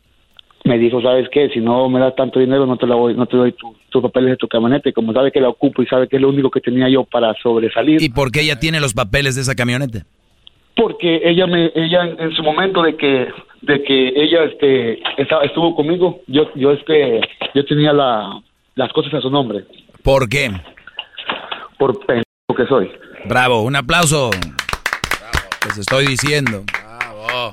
me 0.65 0.79
dijo 0.79 1.01
sabes 1.01 1.29
qué 1.33 1.49
si 1.49 1.61
no 1.61 1.89
me 1.89 1.99
das 1.99 2.15
tanto 2.15 2.39
dinero 2.41 2.67
no 2.67 2.77
te 2.77 2.87
la 2.87 2.95
voy 2.95 3.15
no 3.15 3.27
te 3.27 3.37
doy 3.37 3.53
tu- 3.53 3.75
tus 4.01 4.11
papeles 4.11 4.31
de 4.31 4.37
tu 4.37 4.49
camioneta 4.49 4.89
y 4.89 4.93
como 4.93 5.13
sabe 5.13 5.33
que 5.33 5.41
la 5.41 5.49
ocupo 5.49 5.83
y 5.83 5.87
sabe 5.87 6.09
que 6.09 6.17
es 6.17 6.23
lo 6.23 6.29
único 6.29 6.51
que 6.51 6.61
tenía 6.61 6.89
yo 6.89 7.05
para 7.05 7.35
sobresalir 7.43 8.03
¿Y 8.03 8.09
por 8.09 8.31
qué 8.31 8.41
ella 8.43 8.59
tiene 8.59 8.81
los 8.81 8.95
papeles 8.95 9.35
de 9.35 9.43
esa 9.43 9.55
camioneta? 9.55 10.05
porque 10.77 11.23
ella 11.25 11.47
me 11.47 11.73
ella 11.75 12.05
en, 12.05 12.21
en 12.21 12.33
su 12.37 12.43
momento 12.43 12.83
de 12.83 12.97
que 12.97 13.29
de 13.63 13.83
que 13.83 14.09
ella 14.15 14.45
este 14.45 15.01
estaba, 15.17 15.43
estuvo 15.45 15.75
conmigo 15.75 16.21
yo 16.27 16.51
yo 16.55 16.73
este 16.73 17.21
yo 17.55 17.65
tenía 17.65 17.93
la 17.95 18.43
las 18.75 18.93
cosas 18.93 19.15
a 19.15 19.21
su 19.23 19.31
nombre 19.31 19.65
¿Por 20.03 20.29
qué? 20.29 20.51
por 21.79 21.99
pendejo 22.05 22.55
que 22.57 22.67
soy 22.69 22.91
Bravo, 23.29 23.63
un 23.63 23.75
aplauso. 23.75 24.31
Les 25.67 25.79
estoy 25.79 26.07
diciendo. 26.07 26.63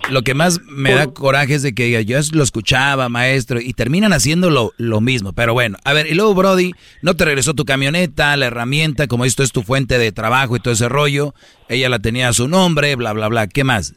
Lo 0.09 0.21
que 0.21 0.33
más 0.33 0.61
me 0.63 0.93
da 0.93 1.07
coraje 1.13 1.55
es 1.55 1.63
de 1.63 1.73
que 1.73 1.85
diga, 1.85 2.01
yo 2.01 2.17
lo 2.33 2.43
escuchaba, 2.43 3.09
maestro, 3.09 3.59
y 3.61 3.73
terminan 3.73 4.13
haciendo 4.13 4.49
lo, 4.49 4.71
lo 4.77 5.01
mismo. 5.01 5.33
Pero 5.33 5.53
bueno, 5.53 5.77
a 5.83 5.93
ver, 5.93 6.07
y 6.07 6.13
luego 6.15 6.33
Brody, 6.33 6.71
no 7.01 7.15
te 7.15 7.25
regresó 7.25 7.53
tu 7.53 7.65
camioneta, 7.65 8.35
la 8.37 8.47
herramienta, 8.47 9.07
como 9.07 9.25
esto 9.25 9.43
es 9.43 9.51
tu 9.51 9.61
fuente 9.63 9.97
de 9.97 10.11
trabajo 10.11 10.55
y 10.55 10.59
todo 10.59 10.73
ese 10.73 10.89
rollo. 10.89 11.33
Ella 11.69 11.89
la 11.89 11.99
tenía 11.99 12.27
a 12.29 12.33
su 12.33 12.47
nombre, 12.47 12.95
bla, 12.95 13.13
bla, 13.13 13.27
bla. 13.27 13.47
¿Qué 13.47 13.63
más? 13.63 13.95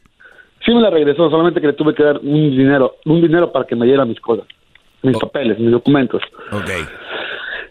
sí 0.65 0.73
me 0.73 0.81
la 0.81 0.89
regresó 0.89 1.29
solamente 1.29 1.61
que 1.61 1.67
le 1.67 1.73
tuve 1.73 1.95
que 1.95 2.03
dar 2.03 2.17
un 2.17 2.51
dinero 2.51 2.95
un 3.05 3.21
dinero 3.21 3.53
para 3.53 3.65
que 3.65 3.73
me 3.73 3.85
diera 3.85 4.03
mis 4.03 4.19
cosas 4.19 4.45
mis 5.01 5.17
papeles 5.17 5.57
mis 5.59 5.71
documentos 5.71 6.21
Ok. 6.51 6.69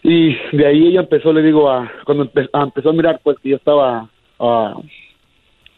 Y 0.03 0.35
de 0.55 0.65
ahí 0.65 0.87
ella 0.87 1.01
empezó, 1.01 1.31
le 1.33 1.41
digo, 1.43 1.69
a, 1.69 1.91
cuando 2.05 2.25
empe- 2.25 2.49
a- 2.53 2.63
empezó 2.63 2.89
a 2.89 2.93
mirar, 2.93 3.19
pues 3.23 3.37
que 3.43 3.49
yo 3.49 3.57
estaba 3.57 4.09
ah, 4.39 4.73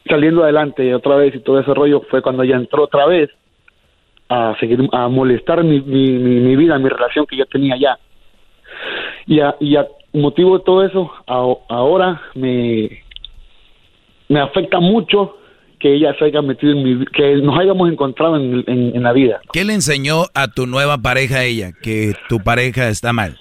saliendo 0.09 0.43
adelante 0.43 0.93
otra 0.93 1.15
vez 1.15 1.35
y 1.35 1.39
todo 1.39 1.59
ese 1.59 1.73
rollo, 1.73 2.01
fue 2.09 2.21
cuando 2.21 2.43
ella 2.43 2.55
entró 2.57 2.83
otra 2.83 3.05
vez 3.05 3.29
a 4.29 4.55
seguir, 4.59 4.79
a 4.91 5.07
molestar 5.07 5.63
mi, 5.63 5.79
mi, 5.81 6.11
mi, 6.11 6.39
mi 6.41 6.55
vida, 6.55 6.77
mi 6.77 6.89
relación 6.89 7.25
que 7.25 7.37
yo 7.37 7.45
tenía 7.45 7.75
ya. 7.77 7.97
Y 9.25 9.39
a, 9.39 9.55
y 9.59 9.75
a 9.75 9.87
motivo 10.13 10.57
de 10.57 10.63
todo 10.63 10.83
eso, 10.85 11.11
a- 11.27 11.53
ahora 11.73 12.21
me, 12.35 13.03
me 14.27 14.39
afecta 14.39 14.79
mucho 14.79 15.35
que 15.79 15.93
ella 15.93 16.13
se 16.19 16.25
haya 16.25 16.41
metido 16.41 16.73
en 16.73 16.83
mi 16.83 17.05
que 17.05 17.35
nos 17.37 17.57
hayamos 17.57 17.89
encontrado 17.89 18.35
en, 18.35 18.63
en- 18.67 18.95
en 18.95 19.03
la 19.03 19.13
vida. 19.13 19.39
¿Qué 19.53 19.63
le 19.63 19.73
enseñó 19.73 20.23
a 20.35 20.47
tu 20.49 20.67
nueva 20.67 20.97
pareja 20.97 21.43
ella? 21.43 21.71
Que 21.81 22.13
tu 22.27 22.39
pareja 22.39 22.89
está 22.89 23.13
mal. 23.13 23.37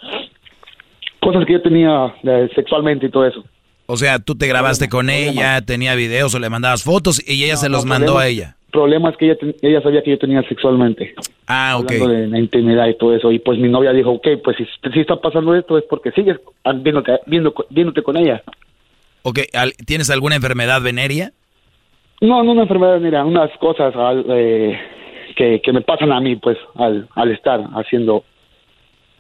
Cosas 1.20 1.44
que 1.46 1.54
yo 1.54 1.62
tenía 1.62 2.14
eh, 2.22 2.48
sexualmente 2.54 3.06
y 3.06 3.10
todo 3.10 3.26
eso. 3.26 3.44
O 3.90 3.96
sea, 3.96 4.18
tú 4.18 4.34
te 4.34 4.46
grabaste 4.46 4.90
con 4.90 5.08
ella, 5.08 5.62
tenía 5.62 5.94
videos 5.94 6.34
o 6.34 6.38
le 6.38 6.50
mandabas 6.50 6.82
fotos 6.82 7.22
y 7.26 7.42
ella 7.44 7.56
se 7.56 7.70
los 7.70 7.86
mandó 7.86 8.18
a 8.18 8.26
ella. 8.28 8.54
Problemas 8.70 9.16
que 9.16 9.24
ella, 9.24 9.36
ten- 9.36 9.56
ella 9.62 9.80
sabía 9.80 10.02
que 10.02 10.10
yo 10.10 10.18
tenía 10.18 10.42
sexualmente. 10.42 11.14
Ah, 11.46 11.78
ok. 11.78 11.90
Hablando 11.92 12.08
de 12.14 12.26
la 12.26 12.38
intimidad 12.38 12.86
y 12.86 12.98
todo 12.98 13.16
eso. 13.16 13.32
Y 13.32 13.38
pues 13.38 13.58
mi 13.58 13.66
novia 13.70 13.94
dijo, 13.94 14.10
ok, 14.10 14.28
pues 14.44 14.58
si, 14.58 14.66
si 14.92 15.00
está 15.00 15.16
pasando 15.16 15.54
esto 15.54 15.78
es 15.78 15.84
porque 15.88 16.12
sigues 16.12 16.36
viéndote, 16.82 17.12
viendo, 17.24 17.54
viéndote 17.70 18.02
con 18.02 18.18
ella. 18.18 18.42
Ok, 19.22 19.38
¿tienes 19.86 20.10
alguna 20.10 20.36
enfermedad 20.36 20.82
venérea? 20.82 21.32
No, 22.20 22.42
no 22.42 22.52
una 22.52 22.62
enfermedad, 22.64 23.00
mira, 23.00 23.24
unas 23.24 23.50
cosas 23.58 23.96
al- 23.96 24.26
eh, 24.28 24.78
que, 25.34 25.62
que 25.62 25.72
me 25.72 25.80
pasan 25.80 26.12
a 26.12 26.20
mí, 26.20 26.36
pues, 26.36 26.58
al, 26.74 27.08
al 27.14 27.30
estar 27.32 27.60
haciendo... 27.74 28.22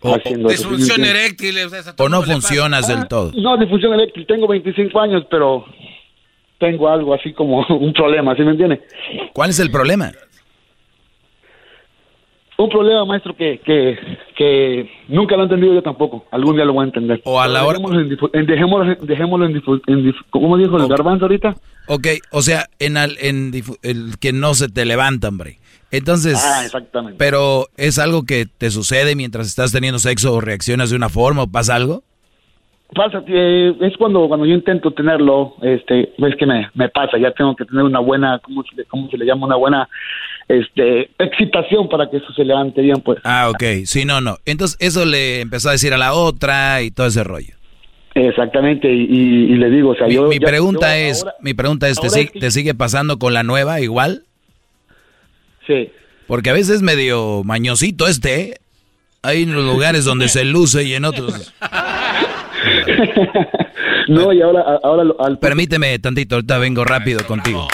haciendo 0.02 0.48
eso. 0.50 0.68
Disfunción 0.70 1.04
eréctil. 1.04 1.58
o 1.58 1.68
sea, 1.68 1.94
¿O 1.98 2.08
no 2.08 2.22
funcionas 2.22 2.86
del 2.88 3.08
todo? 3.08 3.32
No, 3.36 3.56
disfunción 3.56 3.94
eréctil. 3.94 4.26
Tengo 4.26 4.46
25 4.48 5.00
años, 5.00 5.24
pero 5.30 5.64
tengo 6.58 6.88
algo 6.88 7.14
así 7.14 7.32
como 7.32 7.64
un 7.68 7.92
problema, 7.92 8.34
¿sí 8.36 8.42
me 8.42 8.52
entiende? 8.52 8.82
¿Cuál 9.32 9.50
es 9.50 9.60
el 9.60 9.70
problema? 9.70 10.12
Un 12.60 12.68
problema, 12.70 13.04
maestro, 13.04 13.36
que, 13.36 13.60
que, 13.64 13.96
que 14.36 14.90
nunca 15.06 15.36
lo 15.36 15.42
he 15.42 15.44
entendido 15.44 15.74
yo 15.74 15.82
tampoco. 15.82 16.26
Algún 16.32 16.56
día 16.56 16.64
lo 16.64 16.72
voy 16.72 16.82
a 16.82 16.86
entender. 16.86 17.22
O 17.24 17.40
a 17.40 17.46
la 17.46 17.64
hora- 17.64 17.78
Dejémoslo 17.78 18.00
en, 18.32 18.46
dejémoslo, 18.46 18.94
dejémoslo 19.06 19.46
en, 19.46 20.14
¿Cómo 20.30 20.56
dijo 20.58 20.76
el 20.76 20.88
garbanzo 20.88 21.26
ahorita? 21.26 21.54
Ok, 21.86 22.08
o 22.32 22.42
sea, 22.42 22.66
en, 22.80 22.96
al- 22.96 23.16
en 23.20 23.52
el 23.82 24.18
que 24.18 24.32
no 24.32 24.54
se 24.54 24.68
te 24.68 24.84
levanta, 24.84 25.28
hombre. 25.28 25.60
Entonces, 25.90 26.38
Ah, 26.44 26.64
exactamente. 26.64 27.16
pero 27.18 27.66
¿es 27.76 27.98
algo 27.98 28.24
que 28.24 28.46
te 28.46 28.70
sucede 28.70 29.14
mientras 29.16 29.46
estás 29.46 29.72
teniendo 29.72 29.98
sexo 29.98 30.34
o 30.34 30.40
reaccionas 30.40 30.90
de 30.90 30.96
una 30.96 31.08
forma 31.08 31.42
o 31.44 31.46
pasa 31.46 31.74
algo? 31.74 32.02
Pasa, 32.94 33.22
eh, 33.26 33.74
es 33.82 33.96
cuando, 33.98 34.28
cuando 34.28 34.46
yo 34.46 34.54
intento 34.54 34.90
tenerlo, 34.92 35.54
este, 35.62 36.10
es 36.16 36.36
que 36.38 36.46
me, 36.46 36.68
me 36.74 36.88
pasa, 36.88 37.18
ya 37.18 37.30
tengo 37.32 37.54
que 37.54 37.66
tener 37.66 37.84
una 37.84 38.00
buena, 38.00 38.38
¿cómo 38.42 38.62
se, 38.64 38.74
le- 38.76 38.84
cómo 38.86 39.10
se 39.10 39.18
le 39.18 39.26
llama? 39.26 39.46
Una 39.46 39.56
buena 39.56 39.88
este, 40.48 41.10
excitación 41.18 41.88
para 41.90 42.08
que 42.08 42.16
eso 42.16 42.32
se 42.34 42.44
levante 42.44 42.80
bien, 42.80 43.00
pues. 43.02 43.18
Ah, 43.24 43.50
ok. 43.50 43.84
Sí, 43.84 44.06
no, 44.06 44.22
no. 44.22 44.38
Entonces, 44.46 44.78
eso 44.80 45.04
le 45.04 45.42
empezó 45.42 45.68
a 45.68 45.72
decir 45.72 45.92
a 45.92 45.98
la 45.98 46.14
otra 46.14 46.80
y 46.82 46.90
todo 46.90 47.06
ese 47.06 47.22
rollo. 47.24 47.54
Exactamente, 48.14 48.92
y, 48.92 49.02
y- 49.02 49.52
y 49.52 49.56
le 49.56 49.68
digo, 49.70 49.90
o 49.90 49.94
sea, 49.94 50.06
Mi, 50.06 50.14
yo... 50.14 50.28
mi 50.28 50.38
ya- 50.38 50.46
pregunta 50.48 50.98
yo 50.98 51.04
es, 51.10 51.22
ahora- 51.22 51.34
mi 51.40 51.52
pregunta 51.54 51.88
es, 51.88 52.00
¿te, 52.00 52.08
si- 52.08 52.20
es 52.20 52.30
que- 52.30 52.40
te 52.40 52.50
sigue 52.50 52.74
pasando 52.74 53.18
con 53.18 53.34
la 53.34 53.42
nueva 53.42 53.80
igual? 53.80 54.22
Sí. 55.68 55.88
Porque 56.26 56.50
a 56.50 56.54
veces 56.54 56.76
es 56.76 56.82
medio 56.82 57.42
mañosito 57.44 58.08
este, 58.08 58.40
¿eh? 58.40 58.54
Hay 59.22 59.44
en 59.44 59.54
los 59.54 59.64
lugares 59.64 60.04
donde 60.04 60.28
se 60.28 60.44
luce 60.44 60.82
y 60.82 60.94
en 60.94 61.04
otros... 61.04 61.54
No, 64.08 64.32
y 64.32 64.40
ahora, 64.40 64.62
ahora 64.82 65.04
lo- 65.04 65.20
al... 65.22 65.38
Permíteme 65.38 65.98
tantito, 65.98 66.36
ahorita 66.36 66.58
vengo 66.58 66.84
rápido 66.84 67.24
contigo. 67.26 67.68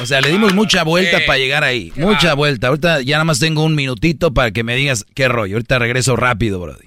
O 0.00 0.06
sea, 0.06 0.20
le 0.20 0.30
dimos 0.30 0.54
mucha 0.54 0.84
vuelta 0.84 1.18
para 1.26 1.38
llegar 1.38 1.64
ahí. 1.64 1.92
Mucha 1.96 2.34
vuelta. 2.34 2.68
Ahorita 2.68 3.00
ya 3.00 3.16
nada 3.16 3.24
más 3.24 3.38
tengo 3.38 3.64
un 3.64 3.74
minutito 3.74 4.32
para 4.32 4.50
que 4.50 4.62
me 4.62 4.76
digas 4.76 5.04
qué 5.14 5.28
rollo. 5.28 5.56
Ahorita 5.56 5.78
regreso 5.78 6.16
rápido, 6.16 6.60
brody. 6.60 6.84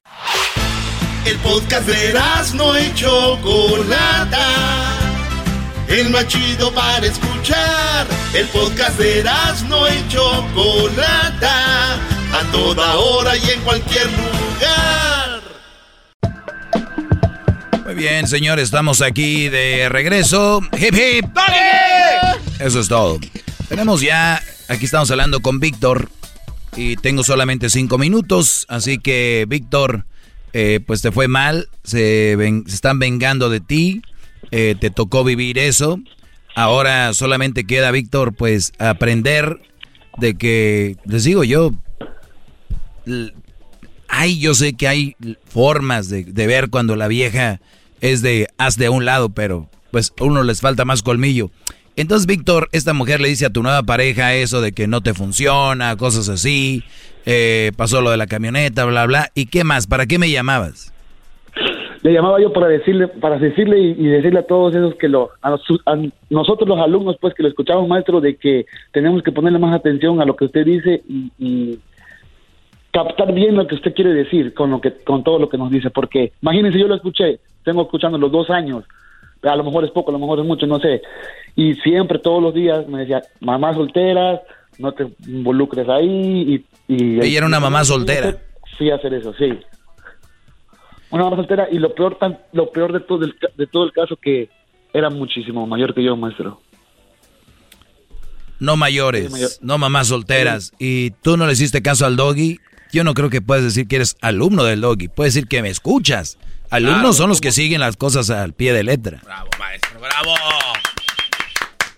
El 1.25 1.37
podcast 1.37 1.87
de 1.87 2.13
no 2.55 2.79
y 2.79 2.93
Chocolata. 2.93 4.92
El 5.93 6.09
más 6.09 6.27
chido 6.27 6.73
para 6.73 7.05
escuchar. 7.05 8.07
El 8.33 8.47
podcast 8.47 8.97
de 8.97 9.23
no 9.69 9.87
y 9.87 10.07
Chocolata. 10.07 11.93
A 12.33 12.51
toda 12.51 12.95
hora 12.95 13.37
y 13.37 13.51
en 13.51 13.61
cualquier 13.61 14.07
lugar. 14.07 15.41
Muy 17.85 17.93
bien, 17.93 18.27
señores, 18.27 18.63
estamos 18.65 19.03
aquí 19.03 19.49
de 19.49 19.87
regreso. 19.87 20.61
Hip 20.75 20.95
hip. 20.95 21.25
Eso 22.59 22.79
es 22.79 22.87
todo. 22.87 23.19
Tenemos 23.69 24.01
ya, 24.01 24.41
aquí 24.69 24.85
estamos 24.85 25.11
hablando 25.11 25.41
con 25.41 25.59
Víctor 25.59 26.09
y 26.75 26.95
tengo 26.95 27.23
solamente 27.23 27.69
cinco 27.69 27.99
minutos, 27.99 28.65
así 28.67 28.97
que 28.97 29.45
Víctor, 29.47 30.05
eh, 30.53 30.79
pues 30.87 31.03
te 31.03 31.11
fue 31.11 31.27
mal, 31.27 31.69
se, 31.83 32.35
ven- 32.35 32.63
se 32.67 32.73
están 32.75 32.97
vengando 32.97 33.49
de 33.51 33.59
ti, 33.59 34.01
eh, 34.55 34.75
te 34.79 34.91
tocó 34.91 35.23
vivir 35.23 35.57
eso. 35.57 35.99
Ahora 36.53 37.11
solamente 37.15 37.65
queda, 37.65 37.89
Víctor, 37.89 38.35
pues 38.35 38.71
aprender 38.77 39.59
de 40.19 40.35
que, 40.35 40.95
les 41.05 41.23
digo 41.23 41.43
yo, 41.43 41.71
hay, 44.07 44.39
yo 44.39 44.53
sé 44.53 44.73
que 44.73 44.87
hay 44.87 45.15
formas 45.45 46.07
de, 46.07 46.23
de 46.23 46.45
ver 46.45 46.69
cuando 46.69 46.95
la 46.95 47.07
vieja 47.07 47.61
es 47.99 48.21
de 48.21 48.47
haz 48.59 48.77
de 48.77 48.89
un 48.89 49.05
lado, 49.05 49.29
pero 49.29 49.71
pues 49.89 50.13
a 50.19 50.23
uno 50.23 50.43
les 50.43 50.61
falta 50.61 50.85
más 50.85 51.01
colmillo. 51.01 51.49
Entonces, 51.95 52.27
Víctor, 52.27 52.69
esta 52.73 52.93
mujer 52.93 53.21
le 53.21 53.29
dice 53.29 53.47
a 53.47 53.49
tu 53.49 53.63
nueva 53.63 53.81
pareja 53.81 54.35
eso 54.35 54.61
de 54.61 54.71
que 54.71 54.85
no 54.85 55.01
te 55.01 55.15
funciona, 55.15 55.95
cosas 55.97 56.29
así, 56.29 56.83
eh, 57.25 57.71
pasó 57.75 58.01
lo 58.01 58.11
de 58.11 58.17
la 58.17 58.27
camioneta, 58.27 58.85
bla, 58.85 59.07
bla. 59.07 59.31
¿Y 59.33 59.47
qué 59.47 59.63
más? 59.63 59.87
¿Para 59.87 60.05
qué 60.05 60.19
me 60.19 60.29
llamabas? 60.29 60.92
Le 62.03 62.11
llamaba 62.13 62.39
yo 62.41 62.51
para 62.53 62.67
decirle, 62.67 63.07
para 63.07 63.37
decirle 63.39 63.79
y, 63.79 63.91
y 63.91 64.07
decirle 64.07 64.39
a 64.39 64.45
todos 64.45 64.75
esos 64.75 64.95
que 64.95 65.07
lo, 65.07 65.29
a, 65.41 65.57
su- 65.57 65.79
a 65.85 65.95
nosotros 66.29 66.67
los 66.67 66.77
alumnos, 66.79 67.15
pues 67.19 67.33
que 67.33 67.43
lo 67.43 67.49
escuchamos, 67.49 67.87
maestro, 67.87 68.19
de 68.21 68.35
que 68.35 68.65
tenemos 68.91 69.23
que 69.23 69.31
ponerle 69.31 69.57
más 69.57 69.73
atención 69.73 70.21
a 70.21 70.25
lo 70.25 70.35
que 70.35 70.45
usted 70.45 70.65
dice 70.65 71.01
y, 71.07 71.31
y 71.39 71.79
captar 72.91 73.33
bien 73.33 73.55
lo 73.55 73.65
que 73.67 73.75
usted 73.75 73.93
quiere 73.93 74.13
decir 74.13 74.53
con 74.53 74.69
lo 74.69 74.79
que, 74.81 74.91
con 74.91 75.23
todo 75.23 75.39
lo 75.39 75.49
que 75.49 75.57
nos 75.57 75.71
dice, 75.71 75.89
porque 75.89 76.33
imagínense, 76.41 76.77
yo 76.79 76.87
lo 76.87 76.95
escuché, 76.95 77.39
tengo 77.63 77.81
escuchando 77.83 78.17
los 78.17 78.31
dos 78.31 78.49
años, 78.49 78.83
a 79.41 79.55
lo 79.55 79.63
mejor 79.63 79.83
es 79.85 79.91
poco, 79.91 80.11
a 80.11 80.13
lo 80.13 80.19
mejor 80.19 80.39
es 80.39 80.45
mucho, 80.45 80.67
no 80.67 80.79
sé, 80.79 81.01
y 81.55 81.73
siempre 81.75 82.19
todos 82.19 82.41
los 82.43 82.53
días 82.53 82.87
me 82.87 82.99
decía, 82.99 83.21
mamá 83.39 83.73
solteras, 83.73 84.41
no 84.77 84.91
te 84.91 85.07
involucres 85.27 85.87
ahí 85.89 86.63
y, 86.87 86.93
y 86.93 87.19
Ella 87.19 87.37
era 87.39 87.47
una 87.47 87.59
mamá 87.59 87.83
soltera. 87.83 88.35
Sí, 88.77 88.89
hacer 88.89 89.13
eso, 89.13 89.33
sí. 89.33 89.57
Una 91.13 91.25
mamá 91.25 91.35
soltera 91.35 91.67
y 91.71 91.77
lo 91.77 91.93
peor 91.93 92.17
tan, 92.17 92.39
lo 92.53 92.71
peor 92.71 92.91
de 92.91 92.99
todo 92.99 93.23
el, 93.23 93.35
de 93.55 93.67
todo 93.67 93.83
el 93.83 93.91
caso 93.91 94.15
que 94.15 94.49
era 94.91 95.11
muchísimo 95.11 95.67
mayor 95.67 95.93
que 95.93 96.03
yo, 96.03 96.17
maestro. 96.17 96.59
No 98.57 98.77
mayores, 98.77 99.59
no 99.61 99.77
mamás 99.77 100.07
solteras. 100.07 100.73
Y 100.79 101.11
tú 101.21 101.37
no 101.37 101.45
le 101.45 101.53
hiciste 101.53 101.83
caso 101.83 102.07
al 102.07 102.15
doggy. 102.15 102.59
Yo 102.91 103.03
no 103.03 103.13
creo 103.13 103.29
que 103.29 103.43
puedes 103.43 103.63
decir 103.63 103.87
que 103.87 103.97
eres 103.97 104.17
alumno 104.21 104.63
del 104.63 104.81
doggy. 104.81 105.07
Puedes 105.07 105.35
decir 105.35 105.47
que 105.47 105.61
me 105.61 105.69
escuchas. 105.69 106.39
Alumnos 106.71 106.99
Claro, 106.99 107.13
son 107.13 107.29
los 107.29 107.41
que 107.41 107.51
siguen 107.51 107.81
las 107.81 107.95
cosas 107.95 108.31
al 108.31 108.53
pie 108.53 108.73
de 108.73 108.81
letra. 108.81 109.21
Bravo, 109.23 109.49
maestro, 109.59 109.99
bravo. 109.99 110.33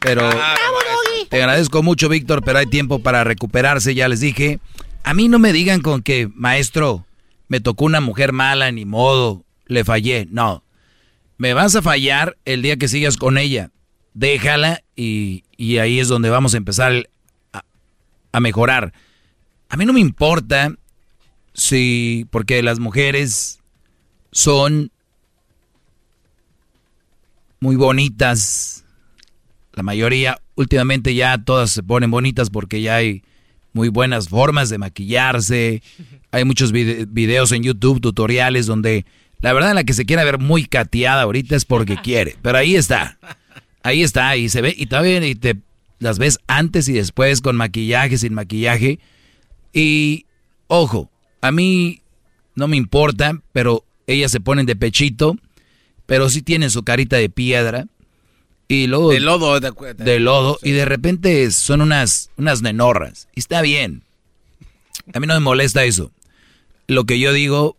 Pero 0.01 0.29
te 1.29 1.37
agradezco 1.37 1.83
mucho, 1.83 2.09
Víctor, 2.09 2.43
pero 2.43 2.59
hay 2.59 2.65
tiempo 2.65 2.99
para 2.99 3.23
recuperarse, 3.23 3.95
ya 3.95 4.09
les 4.09 4.19
dije. 4.19 4.59
A 5.05 5.13
mí 5.13 5.29
no 5.29 5.39
me 5.39 5.53
digan 5.53 5.79
con 5.79 6.01
que, 6.01 6.27
maestro, 6.35 7.05
me 7.47 7.59
tocó 7.59 7.85
una 7.85 8.01
mujer 8.01 8.31
mala, 8.33 8.71
ni 8.71 8.85
modo, 8.85 9.45
le 9.65 9.83
fallé. 9.83 10.27
No, 10.29 10.63
me 11.37 11.53
vas 11.53 11.75
a 11.75 11.81
fallar 11.81 12.37
el 12.45 12.61
día 12.61 12.77
que 12.77 12.87
sigas 12.87 13.17
con 13.17 13.37
ella. 13.37 13.71
Déjala 14.13 14.83
y, 14.95 15.43
y 15.57 15.77
ahí 15.77 15.99
es 15.99 16.07
donde 16.07 16.29
vamos 16.29 16.53
a 16.53 16.57
empezar 16.57 17.09
a, 17.53 17.63
a 18.31 18.39
mejorar. 18.39 18.93
A 19.69 19.77
mí 19.77 19.85
no 19.85 19.93
me 19.93 19.99
importa 19.99 20.73
si, 21.53 22.27
porque 22.31 22.61
las 22.61 22.79
mujeres 22.79 23.59
son 24.31 24.91
muy 27.59 27.75
bonitas, 27.75 28.85
la 29.73 29.83
mayoría, 29.83 30.39
últimamente 30.55 31.15
ya 31.15 31.37
todas 31.37 31.71
se 31.71 31.83
ponen 31.83 32.11
bonitas 32.11 32.49
porque 32.49 32.81
ya 32.81 32.95
hay 32.95 33.23
muy 33.75 33.89
buenas 33.89 34.29
formas 34.29 34.69
de 34.69 34.77
maquillarse. 34.77 35.83
Hay 36.31 36.45
muchos 36.45 36.71
vide- 36.71 37.05
videos 37.09 37.51
en 37.51 37.61
YouTube, 37.61 37.99
tutoriales, 37.99 38.65
donde 38.65 39.05
la 39.41 39.51
verdad 39.51 39.75
la 39.75 39.83
que 39.83 39.91
se 39.93 40.05
quiera 40.05 40.23
ver 40.23 40.39
muy 40.39 40.65
cateada 40.65 41.23
ahorita 41.23 41.57
es 41.57 41.65
porque 41.65 41.97
quiere. 42.03 42.37
Pero 42.41 42.57
ahí 42.57 42.75
está. 42.77 43.19
Ahí 43.83 44.01
está. 44.01 44.37
Y 44.37 44.47
se 44.47 44.61
ve, 44.61 44.73
y 44.75 44.85
todavía 44.85 45.23
y 45.27 45.35
te 45.35 45.57
las 45.99 46.17
ves 46.19 46.39
antes 46.47 46.87
y 46.87 46.93
después 46.93 47.41
con 47.41 47.57
maquillaje, 47.57 48.17
sin 48.17 48.33
maquillaje. 48.33 48.99
Y 49.73 50.25
ojo, 50.67 51.11
a 51.41 51.51
mí 51.51 52.01
no 52.55 52.69
me 52.69 52.77
importa, 52.77 53.41
pero 53.51 53.83
ellas 54.07 54.31
se 54.31 54.39
ponen 54.39 54.65
de 54.65 54.77
pechito, 54.77 55.35
pero 56.05 56.29
sí 56.29 56.41
tienen 56.41 56.69
su 56.69 56.83
carita 56.83 57.17
de 57.17 57.29
piedra. 57.29 57.87
Y 58.67 58.87
luego 58.87 59.11
De 59.11 59.19
lodo, 59.19 59.59
de 59.59 60.19
lodo 60.19 60.57
y 60.63 60.71
de 60.71 60.85
repente 60.85 61.51
son 61.51 61.81
unas, 61.81 62.31
unas 62.37 62.61
nenorras. 62.61 63.27
Y 63.35 63.39
está 63.39 63.61
bien. 63.61 64.03
A 65.13 65.19
mí 65.19 65.27
no 65.27 65.35
me 65.35 65.39
molesta 65.39 65.83
eso. 65.83 66.11
Lo 66.87 67.05
que 67.05 67.19
yo 67.19 67.31
digo, 67.31 67.77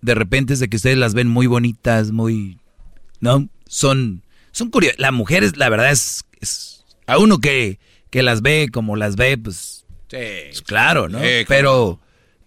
de 0.00 0.14
repente 0.14 0.54
es 0.54 0.60
de 0.60 0.68
que 0.68 0.76
ustedes 0.76 0.96
las 0.96 1.14
ven 1.14 1.28
muy 1.28 1.46
bonitas, 1.46 2.12
muy, 2.12 2.58
¿no? 3.20 3.48
Son, 3.66 4.22
son 4.52 4.70
curiosas. 4.70 4.98
Las 4.98 5.12
mujeres, 5.12 5.56
la 5.56 5.68
verdad 5.68 5.90
es, 5.90 6.24
es 6.40 6.84
a 7.06 7.18
uno 7.18 7.38
que, 7.38 7.78
que 8.10 8.22
las 8.22 8.42
ve 8.42 8.68
como 8.72 8.96
las 8.96 9.16
ve, 9.16 9.36
pues, 9.36 9.84
pues 10.08 10.62
claro, 10.62 11.08
¿no? 11.08 11.18
Sí, 11.18 11.44
pero, 11.46 12.00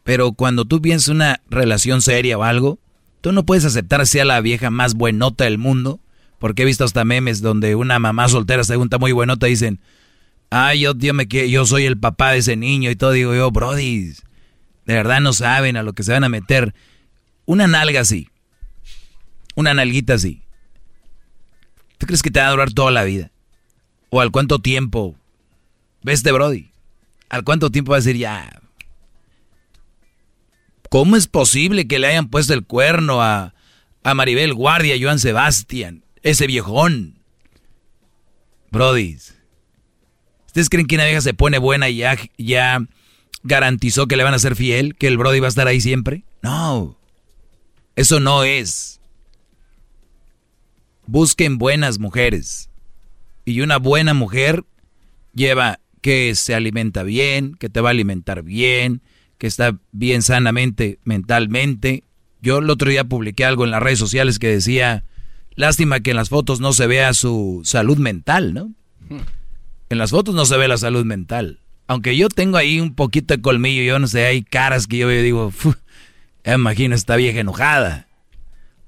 pero 0.04 0.32
cuando 0.32 0.66
tú 0.66 0.82
piensas 0.82 1.10
una 1.10 1.42
relación 1.50 2.02
seria 2.02 2.38
o 2.38 2.44
algo, 2.44 2.80
tú 3.22 3.32
no 3.32 3.46
puedes 3.46 3.66
aceptar 3.66 4.06
sea 4.08 4.26
la 4.26 4.42
vieja 4.42 4.70
más 4.70 4.96
buenota 4.96 5.46
del 5.46 5.58
mundo, 5.58 6.00
porque 6.40 6.64
he 6.64 6.66
visto 6.66 6.84
hasta 6.84 7.06
memes 7.06 7.42
donde 7.42 7.76
una 7.76 8.00
mamá 8.00 8.28
soltera 8.30 8.64
se 8.64 8.76
junta 8.76 8.98
muy 8.98 9.12
buenota 9.12 9.48
dicen, 9.48 9.80
ay, 10.50 10.82
yo, 10.82 10.94
yo, 10.96 11.14
me, 11.14 11.26
yo 11.28 11.66
soy 11.66 11.86
el 11.86 11.98
papá 11.98 12.32
de 12.32 12.40
ese 12.40 12.56
niño 12.56 12.90
y 12.92 12.96
todo, 12.96 13.12
digo 13.12 13.34
yo, 13.34 13.52
brody, 13.52 14.14
de 14.86 14.94
verdad 14.94 15.22
no 15.22 15.34
saben 15.34 15.78
a 15.78 15.84
lo 15.84 15.94
que 15.94 16.04
se 16.04 16.12
van 16.12 16.24
a 16.24 16.30
meter. 16.30 16.74
Una 17.46 17.68
nalga 17.68 18.02
así, 18.02 18.30
una 19.56 19.74
nalguita 19.74 20.16
así, 20.16 20.42
¿tú 21.98 22.08
crees 22.08 22.24
que 22.24 22.32
te 22.32 22.40
va 22.40 22.48
a 22.48 22.52
durar 22.52 22.74
toda 22.74 22.92
la 22.92 23.04
vida? 23.04 23.32
¿O 24.10 24.22
al 24.22 24.32
cuánto 24.32 24.60
tiempo? 24.60 25.16
¿Ves 26.02 26.24
de 26.24 26.32
Brody? 26.32 26.72
¿Al 27.30 27.44
cuánto 27.44 27.70
tiempo 27.70 27.92
va 27.92 27.98
a 27.98 28.00
decir 28.00 28.18
ya? 28.18 28.62
¿Cómo 30.90 31.16
es 31.16 31.28
posible 31.28 31.88
que 31.88 32.00
le 32.00 32.08
hayan 32.08 32.30
puesto 32.30 32.54
el 32.54 32.66
cuerno 32.66 33.22
a, 33.22 33.54
a 34.04 34.14
Maribel 34.14 34.54
Guardia, 34.54 34.96
a 34.96 34.98
Joan 35.02 35.20
Sebastián, 35.20 36.05
ese 36.26 36.48
viejón? 36.48 37.20
Brody, 38.72 39.18
¿ustedes 40.48 40.70
creen 40.70 40.88
que 40.88 40.96
una 40.96 41.06
vieja 41.06 41.22
se 41.22 41.34
pone 41.34 41.60
buena 41.60 41.88
y 41.88 41.98
ya, 41.98 42.18
ya 42.38 42.86
garantizó 43.44 44.08
que 44.08 44.18
le 44.18 44.24
van 44.24 44.34
a 44.34 44.40
ser 44.40 44.56
fiel? 44.56 44.96
¿Que 44.96 45.08
el 45.08 45.18
Brody 45.18 45.40
va 45.40 45.46
a 45.46 45.50
estar 45.50 45.68
ahí 45.68 45.80
siempre? 45.80 46.26
No, 46.42 46.98
eso 47.96 48.20
no 48.20 48.44
es. 48.44 49.00
Busquen 51.06 51.60
buenas 51.60 52.00
mujeres. 52.00 52.70
Y 53.46 53.62
una 53.62 53.78
buena 53.78 54.16
mujer 54.16 54.66
lleva 55.36 55.80
que 56.02 56.34
se 56.34 56.56
alimenta 56.56 57.04
bien, 57.04 57.54
que 57.54 57.70
te 57.70 57.82
va 57.82 57.90
a 57.90 57.92
alimentar 57.92 58.42
bien, 58.42 59.04
que 59.38 59.46
está 59.46 59.78
bien 59.92 60.24
sanamente, 60.24 60.98
mentalmente. 61.04 62.04
Yo 62.42 62.58
el 62.58 62.70
otro 62.72 62.90
día 62.90 63.04
publiqué 63.04 63.46
algo 63.46 63.64
en 63.64 63.72
las 63.72 63.84
redes 63.84 64.00
sociales 64.00 64.40
que 64.40 64.48
decía, 64.48 65.06
lástima 65.56 66.00
que 66.00 66.12
en 66.12 66.18
las 66.18 66.30
fotos 66.30 66.60
no 66.60 66.74
se 66.74 66.88
vea 66.88 67.14
su 67.14 67.62
salud 67.64 67.98
mental, 67.98 68.54
¿no? 68.54 68.72
En 69.90 69.98
las 69.98 70.12
fotos 70.12 70.36
no 70.36 70.46
se 70.46 70.58
ve 70.58 70.68
la 70.68 70.78
salud 70.78 71.06
mental. 71.06 71.60
Aunque 71.88 72.18
yo 72.18 72.30
tengo 72.30 72.58
ahí 72.58 72.80
un 72.80 72.96
poquito 72.96 73.36
de 73.36 73.42
colmillo, 73.42 73.84
yo 73.84 74.00
no 74.00 74.08
sé, 74.08 74.26
hay 74.26 74.42
caras 74.44 74.88
que 74.88 74.98
yo 74.98 75.08
veo 75.08 75.20
y 75.20 75.24
digo, 75.24 75.52
"Fu, 75.52 75.76
ya 76.44 76.54
imagino 76.54 76.96
esta 76.96 77.16
vieja 77.16 77.40
enojada. 77.40 78.08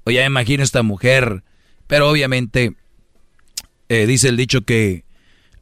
O 0.04 0.10
ya 0.10 0.24
imagino 0.24 0.62
esta 0.62 0.82
mujer. 0.82 1.42
Pero 1.86 2.08
obviamente 2.08 2.74
eh, 3.88 4.06
dice 4.06 4.28
el 4.28 4.36
dicho 4.36 4.62
que 4.62 5.04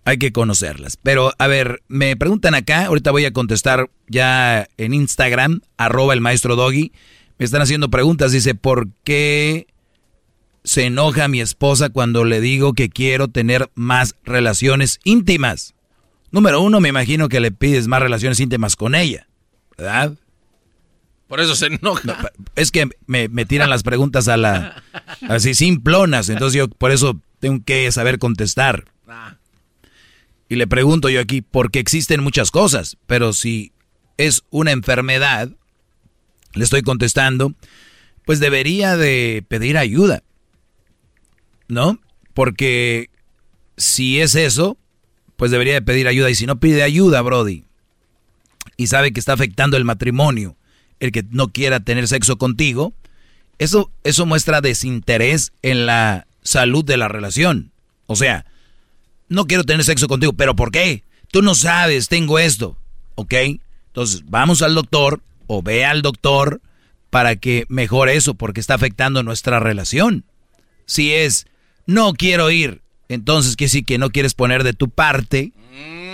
hay 0.05 0.19
que 0.19 0.33
conocerlas. 0.33 0.99
Pero 1.03 1.33
a 1.39 1.47
ver, 1.47 1.83
me 1.89 2.17
preguntan 2.17 2.55
acá, 2.55 2.87
ahorita 2.87 3.11
voy 3.11 3.25
a 3.25 3.33
contestar 3.33 3.91
ya 4.09 4.69
en 4.77 4.95
Instagram, 4.95 5.63
arroba 5.77 6.15
el 6.15 6.21
maestro 6.21 6.55
Doggy. 6.57 6.93
Me 7.39 7.45
están 7.45 7.63
haciendo 7.63 7.91
preguntas, 7.91 8.33
dice, 8.33 8.55
¿por 8.55 8.89
qué 9.05 9.67
se 10.67 10.85
enoja 10.85 11.29
mi 11.29 11.41
esposa 11.41 11.91
cuando 11.91 12.25
le 12.25 12.41
digo 12.41 12.75
que 12.75 12.91
quiero 12.91 13.29
tener 13.29 13.71
más 13.75 14.17
relaciones 14.25 14.99
íntimas? 15.05 15.75
Número 16.33 16.61
uno, 16.61 16.81
me 16.81 16.89
imagino 16.89 17.29
que 17.29 17.41
le 17.41 17.53
pides 17.53 17.87
más 17.87 18.03
relaciones 18.03 18.41
íntimas 18.41 18.75
con 18.75 18.97
ella, 18.97 19.29
¿verdad? 19.79 20.15
Por 21.29 21.41
eso 21.41 21.55
se 21.55 21.67
enoja. 21.67 22.33
Es 22.57 22.73
que 22.73 22.89
me, 23.07 23.29
me 23.29 23.47
tiran 23.47 23.71
las 23.71 23.85
preguntas 23.85 24.27
a 24.27 24.37
la 24.37 24.83
así 25.29 25.55
simplonas, 25.55 26.29
entonces 26.29 26.59
yo 26.59 26.69
por 26.69 26.91
eso 26.91 27.21
tengo 27.39 27.65
que 27.65 27.91
saber 27.93 28.19
contestar. 28.19 28.85
Y 30.49 30.57
le 30.57 30.67
pregunto 30.67 31.09
yo 31.09 31.21
aquí, 31.21 31.43
porque 31.43 31.79
existen 31.79 32.23
muchas 32.23 32.51
cosas, 32.51 32.97
pero 33.07 33.33
si 33.33 33.73
es 34.17 34.43
una 34.51 34.73
enfermedad, 34.73 35.51
le 36.55 36.65
estoy 36.65 36.83
contestando, 36.83 37.55
pues 38.25 38.41
debería 38.41 38.97
de 38.97 39.45
pedir 39.49 39.79
ayuda. 39.79 40.23
¿No? 41.69 41.99
Porque 42.35 43.11
si 43.77 44.21
es 44.21 44.35
eso, 44.35 44.77
pues 45.37 45.51
debería 45.51 45.75
de 45.75 45.83
pedir 45.83 46.09
ayuda. 46.09 46.31
Y 46.31 46.35
si 46.35 46.47
no 46.47 46.61
pide 46.61 46.83
ayuda, 46.83 47.23
Brody, 47.23 47.65
y 48.77 48.87
sabe 48.89 49.13
que 49.13 49.21
está 49.21 49.33
afectando 49.33 49.77
el 49.77 49.85
matrimonio, 49.85 50.57
el 51.01 51.13
que 51.13 51.25
no 51.31 51.49
quiera 51.49 51.81
tener 51.81 52.09
sexo 52.09 52.37
contigo, 52.39 52.95
eso, 53.59 53.91
eso 54.05 54.27
muestra 54.27 54.61
desinterés 54.61 55.53
en 55.63 55.87
la 55.87 56.27
salud 56.43 56.85
de 56.85 56.97
la 56.97 57.09
relación. 57.09 57.73
O 58.07 58.17
sea, 58.17 58.47
no 59.29 59.47
quiero 59.47 59.65
tener 59.65 59.85
sexo 59.85 60.09
contigo, 60.09 60.33
pero 60.33 60.55
¿por 60.55 60.71
qué? 60.71 61.03
Tú 61.33 61.43
no 61.43 61.55
sabes, 61.55 62.09
tengo 62.09 62.39
esto, 62.39 62.79
¿ok? 63.15 63.35
Entonces, 63.89 64.23
vamos 64.27 64.63
al 64.63 64.75
doctor 64.75 65.23
o 65.47 65.63
ve 65.63 65.85
al 65.85 66.03
doctor 66.03 66.61
para 67.11 67.37
que 67.37 67.65
mejore 67.69 68.17
eso, 68.17 68.35
porque 68.35 68.61
está 68.61 68.75
afectando 68.75 69.23
nuestra 69.23 69.59
relación. 69.59 70.25
Si 70.85 71.13
es, 71.13 71.47
no 71.87 72.13
quiero 72.15 72.51
ir, 72.51 72.83
entonces 73.09 73.57
quiere 73.57 73.69
decir 73.69 73.85
que 73.85 73.99
no 73.99 74.11
quieres 74.11 74.35
poner 74.35 74.65
de 74.65 74.73
tu 74.73 74.91
parte 74.91 75.53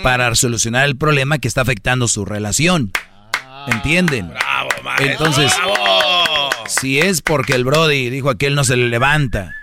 para 0.03 0.33
solucionar 0.35 0.85
el 0.85 0.97
problema 0.97 1.39
que 1.39 1.47
está 1.47 1.61
afectando 1.61 2.07
su 2.07 2.25
relación. 2.25 2.91
¿Entienden? 3.67 4.29
Bravo, 4.29 4.69
Entonces, 4.99 5.51
si 6.67 6.99
es 6.99 7.21
porque 7.21 7.53
el 7.53 7.63
Brody 7.63 8.09
dijo 8.09 8.29
aquel 8.29 8.55
no 8.55 8.63
se 8.63 8.75
le 8.75 8.89
levanta 8.89 9.55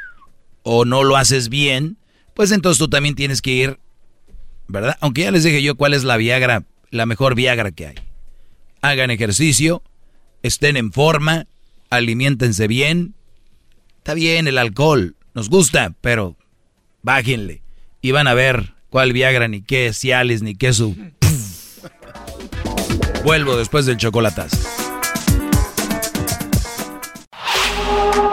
o 0.63 0.85
no 0.85 1.05
lo 1.05 1.17
haces 1.17 1.49
bien, 1.49 1.99
pues 2.35 2.51
entonces 2.51 2.79
tú 2.79 2.89
también 2.89 3.15
tienes 3.15 3.43
que 3.43 3.51
ir, 3.51 3.79
¿verdad? 4.69 4.97
Aunque 5.01 5.23
ya 5.23 5.31
les 5.31 5.45
dije 5.45 5.63
yo 5.63 5.75
cuál 5.75 5.95
es 5.95 6.05
la 6.05 6.17
Viagra, 6.17 6.65
la 6.91 7.07
mejor 7.07 7.35
Viagra 7.35 7.71
que 7.71 7.89
hay. 7.89 7.95
Hagan 8.81 9.11
ejercicio, 9.11 9.83
estén 10.43 10.79
en 10.79 10.93
forma, 10.93 11.47
alimentense 11.91 12.67
bien. 12.67 13.15
Está 13.99 14.15
bien 14.15 14.49
el 14.49 14.57
alcohol, 14.57 15.15
nos 15.35 15.49
gusta, 15.49 15.95
pero 16.01 16.37
bájenle. 17.03 17.63
Y 18.01 18.13
van 18.13 18.27
a 18.29 18.35
ver 18.35 18.75
cuál 18.89 19.13
Viagra, 19.13 19.49
ni 19.49 19.63
qué 19.63 19.93
Cialis, 19.93 20.43
ni 20.43 20.55
qué 20.55 20.73
su... 20.73 20.97
Vuelvo 23.25 23.57
después 23.57 23.87
del 23.87 23.97
chocolatazo. 23.97 24.57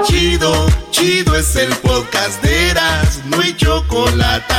Chido, 0.05 0.67
chido 0.91 1.35
es 1.35 1.55
el 1.57 1.69
podcast 1.77 2.41
de 2.41 2.69
Eras, 2.69 3.21
no 3.25 3.41
hay 3.41 3.55
chocolate. 3.55 4.53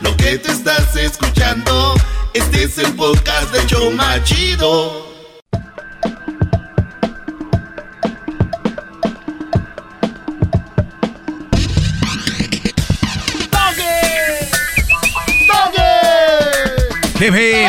Lo 0.00 0.16
que 0.16 0.38
te 0.38 0.50
estás 0.50 0.96
escuchando, 0.96 1.94
este 2.32 2.64
es 2.64 2.78
el 2.78 2.94
podcast 2.94 3.52
de 3.52 3.66
Choma 3.66 4.22
Chido. 4.24 5.07
Hip, 17.20 17.34
hip. 17.34 17.68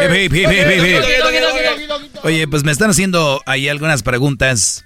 Hip, 0.00 0.10
hip, 0.10 0.32
hip, 0.32 0.50
hip, 0.50 0.66
hip, 0.68 0.84
hip. 0.84 2.24
Oye, 2.24 2.48
pues 2.48 2.64
me 2.64 2.72
están 2.72 2.90
haciendo 2.90 3.40
ahí 3.46 3.68
algunas 3.68 4.02
preguntas. 4.02 4.84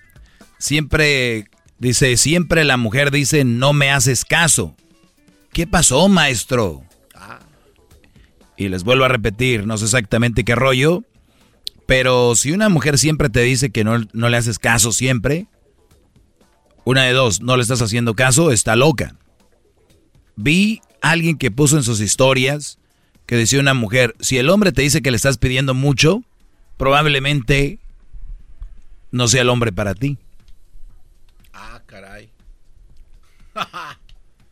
Siempre, 0.58 1.48
dice, 1.78 2.18
siempre 2.18 2.64
la 2.64 2.76
mujer 2.76 3.10
dice, 3.10 3.44
no 3.44 3.72
me 3.72 3.90
haces 3.90 4.26
caso. 4.26 4.76
¿Qué 5.52 5.66
pasó, 5.66 6.06
maestro? 6.08 6.82
Y 8.58 8.68
les 8.68 8.84
vuelvo 8.84 9.04
a 9.04 9.08
repetir, 9.08 9.66
no 9.66 9.78
sé 9.78 9.84
exactamente 9.86 10.44
qué 10.44 10.54
rollo, 10.54 11.04
pero 11.86 12.34
si 12.36 12.52
una 12.52 12.68
mujer 12.68 12.98
siempre 12.98 13.30
te 13.30 13.40
dice 13.40 13.70
que 13.70 13.84
no, 13.84 14.04
no 14.12 14.28
le 14.28 14.36
haces 14.36 14.58
caso 14.58 14.92
siempre, 14.92 15.46
una 16.84 17.04
de 17.04 17.12
dos, 17.12 17.40
no 17.40 17.56
le 17.56 17.62
estás 17.62 17.80
haciendo 17.80 18.14
caso, 18.14 18.52
está 18.52 18.76
loca. 18.76 19.16
Vi 20.36 20.80
a 21.00 21.10
alguien 21.10 21.38
que 21.38 21.50
puso 21.50 21.76
en 21.76 21.82
sus 21.82 22.00
historias 22.00 22.78
que 23.26 23.36
decía 23.36 23.60
una 23.60 23.74
mujer, 23.74 24.14
si 24.20 24.38
el 24.38 24.48
hombre 24.48 24.72
te 24.72 24.82
dice 24.82 25.02
que 25.02 25.10
le 25.10 25.16
estás 25.16 25.38
pidiendo 25.38 25.74
mucho, 25.74 26.22
probablemente 26.76 27.78
no 29.10 29.28
sea 29.28 29.42
el 29.42 29.48
hombre 29.48 29.72
para 29.72 29.94
ti. 29.94 30.16
Ah, 31.52 31.82
caray. 31.86 32.30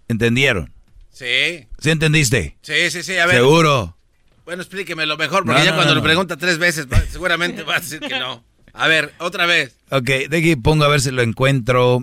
¿Entendieron? 0.09 0.73
Sí. 1.11 1.67
¿Sí 1.79 1.91
entendiste? 1.91 2.57
Sí, 2.63 2.91
sí, 2.91 3.03
sí, 3.03 3.17
a 3.17 3.27
ver. 3.27 3.37
Seguro. 3.37 3.97
Bueno, 4.45 4.63
explíquemelo 4.63 5.15
lo 5.15 5.19
mejor, 5.19 5.45
porque 5.45 5.61
No, 5.61 5.65
ya 5.65 5.71
no, 5.71 5.77
cuando 5.77 5.95
no, 5.95 6.01
lo 6.01 6.05
pregunta 6.05 6.37
tres 6.37 6.59
veces, 6.59 6.87
seguramente 7.11 7.63
va 7.63 7.77
a 7.77 7.81
decir 7.81 8.01
que 8.01 8.19
no. 8.19 8.45
A 8.73 8.89
ver, 8.89 9.15
otra 9.19 9.47
vez. 9.47 9.77
Ok, 9.91 10.09
de 10.29 10.37
aquí 10.37 10.57
pongo 10.57 10.85
a 10.85 10.89
ver 10.89 11.01
si 11.01 11.13
lo 11.13 11.23
encuentro 11.23 12.01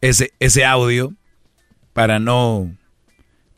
ese, 0.00 0.34
ese 0.40 0.64
audio 0.64 1.14
para 1.92 2.18
no 2.18 2.76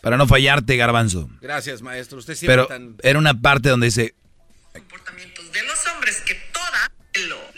para 0.00 0.16
no 0.16 0.26
fallarte, 0.26 0.76
garbanzo. 0.76 1.28
Gracias, 1.40 1.82
maestro. 1.82 2.18
Usted 2.18 2.34
siempre 2.34 2.54
Pero 2.56 2.66
tan... 2.66 2.96
era 3.02 3.18
una 3.18 3.40
parte 3.40 3.68
donde 3.68 3.86
dice, 3.86 4.14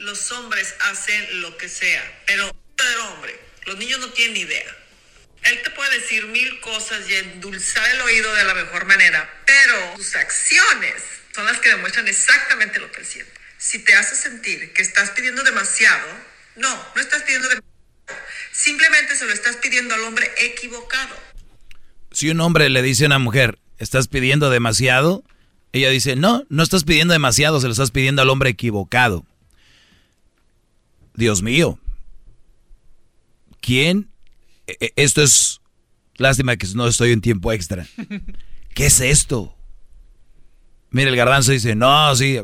los 0.08 0.32
hombres 0.32 0.74
hacen 0.80 1.42
lo 1.42 1.56
que 1.58 1.68
sea, 1.68 2.02
pero 2.26 2.50
verdadero 2.76 3.12
hombre, 3.12 3.38
los 3.66 3.76
niños 3.76 4.00
no 4.00 4.08
tienen 4.10 4.34
ni 4.34 4.40
idea. 4.40 4.76
Él 5.42 5.62
te 5.62 5.70
puede 5.70 5.98
decir 6.00 6.26
mil 6.26 6.60
cosas 6.60 7.08
y 7.08 7.14
endulzar 7.14 7.88
el 7.90 8.00
oído 8.00 8.34
de 8.34 8.44
la 8.44 8.54
mejor 8.54 8.86
manera, 8.86 9.30
pero 9.44 9.96
sus 9.96 10.16
acciones 10.16 10.94
son 11.34 11.44
las 11.46 11.58
que 11.58 11.68
demuestran 11.68 12.08
exactamente 12.08 12.80
lo 12.80 12.90
que 12.90 13.00
él 13.00 13.06
siente. 13.06 13.32
Si 13.58 13.80
te 13.80 13.94
hace 13.94 14.16
sentir 14.16 14.72
que 14.72 14.82
estás 14.82 15.10
pidiendo 15.10 15.42
demasiado, 15.42 16.08
no, 16.56 16.92
no 16.94 17.00
estás 17.00 17.22
pidiendo 17.24 17.48
demasiado. 17.48 17.74
Simplemente 18.50 19.14
se 19.14 19.26
lo 19.26 19.32
estás 19.32 19.56
pidiendo 19.56 19.94
al 19.94 20.00
hombre 20.04 20.32
equivocado. 20.38 21.27
Si 22.10 22.30
un 22.30 22.40
hombre 22.40 22.68
le 22.70 22.82
dice 22.82 23.04
a 23.04 23.08
una 23.08 23.18
mujer, 23.18 23.58
estás 23.78 24.08
pidiendo 24.08 24.50
demasiado, 24.50 25.22
ella 25.72 25.90
dice, 25.90 26.16
no, 26.16 26.44
no 26.48 26.62
estás 26.62 26.84
pidiendo 26.84 27.12
demasiado, 27.12 27.60
se 27.60 27.66
lo 27.66 27.72
estás 27.72 27.90
pidiendo 27.90 28.22
al 28.22 28.30
hombre 28.30 28.50
equivocado. 28.50 29.24
Dios 31.14 31.42
mío. 31.42 31.78
¿Quién? 33.60 34.08
E- 34.66 34.76
e- 34.80 34.92
Esto 34.96 35.22
es... 35.22 35.60
Lástima 36.16 36.56
que 36.56 36.66
no 36.74 36.86
estoy 36.88 37.12
en 37.12 37.20
tiempo 37.20 37.52
extra. 37.52 37.86
¿Qué 38.74 38.86
es 38.86 39.00
esto? 39.00 39.54
Mira, 40.90 41.10
el 41.10 41.16
garbanzo 41.16 41.52
dice, 41.52 41.76
no, 41.76 42.14
sí. 42.16 42.40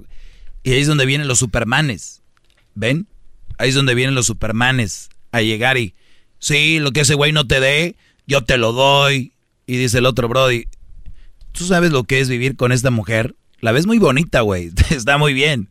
Y 0.63 0.71
ahí 0.73 0.81
es 0.81 0.87
donde 0.87 1.07
vienen 1.07 1.27
los 1.27 1.39
supermanes. 1.41 2.23
¿Ven? 2.75 3.09
Ahí 3.59 3.71
es 3.71 3.75
donde 3.75 3.95
vienen 3.95 4.15
los 4.15 4.27
supermanes 4.27 5.11
a 5.33 5.41
llegar 5.41 5.77
y, 5.77 5.95
sí, 6.39 6.79
lo 6.79 6.93
que 6.93 7.01
ese 7.01 7.15
güey 7.15 7.33
no 7.33 7.47
te 7.47 7.59
dé, 7.59 7.97
yo 8.27 8.45
te 8.45 8.59
lo 8.59 8.73
doy. 8.73 9.33
Y 9.67 9.77
dice 9.77 9.99
el 9.99 10.07
otro 10.07 10.29
Brody, 10.29 10.65
¿tú 11.53 11.65
sabes 11.65 11.91
lo 11.91 12.05
que 12.05 12.21
es 12.21 12.29
vivir 12.29 12.57
con 12.57 12.73
esta 12.73 12.91
mujer? 12.91 13.35
La 13.61 13.73
ves 13.73 13.87
muy 13.87 13.99
bonita, 13.99 14.43
güey, 14.43 14.71
está 14.91 15.19
muy 15.19 15.33
bien. 15.33 15.69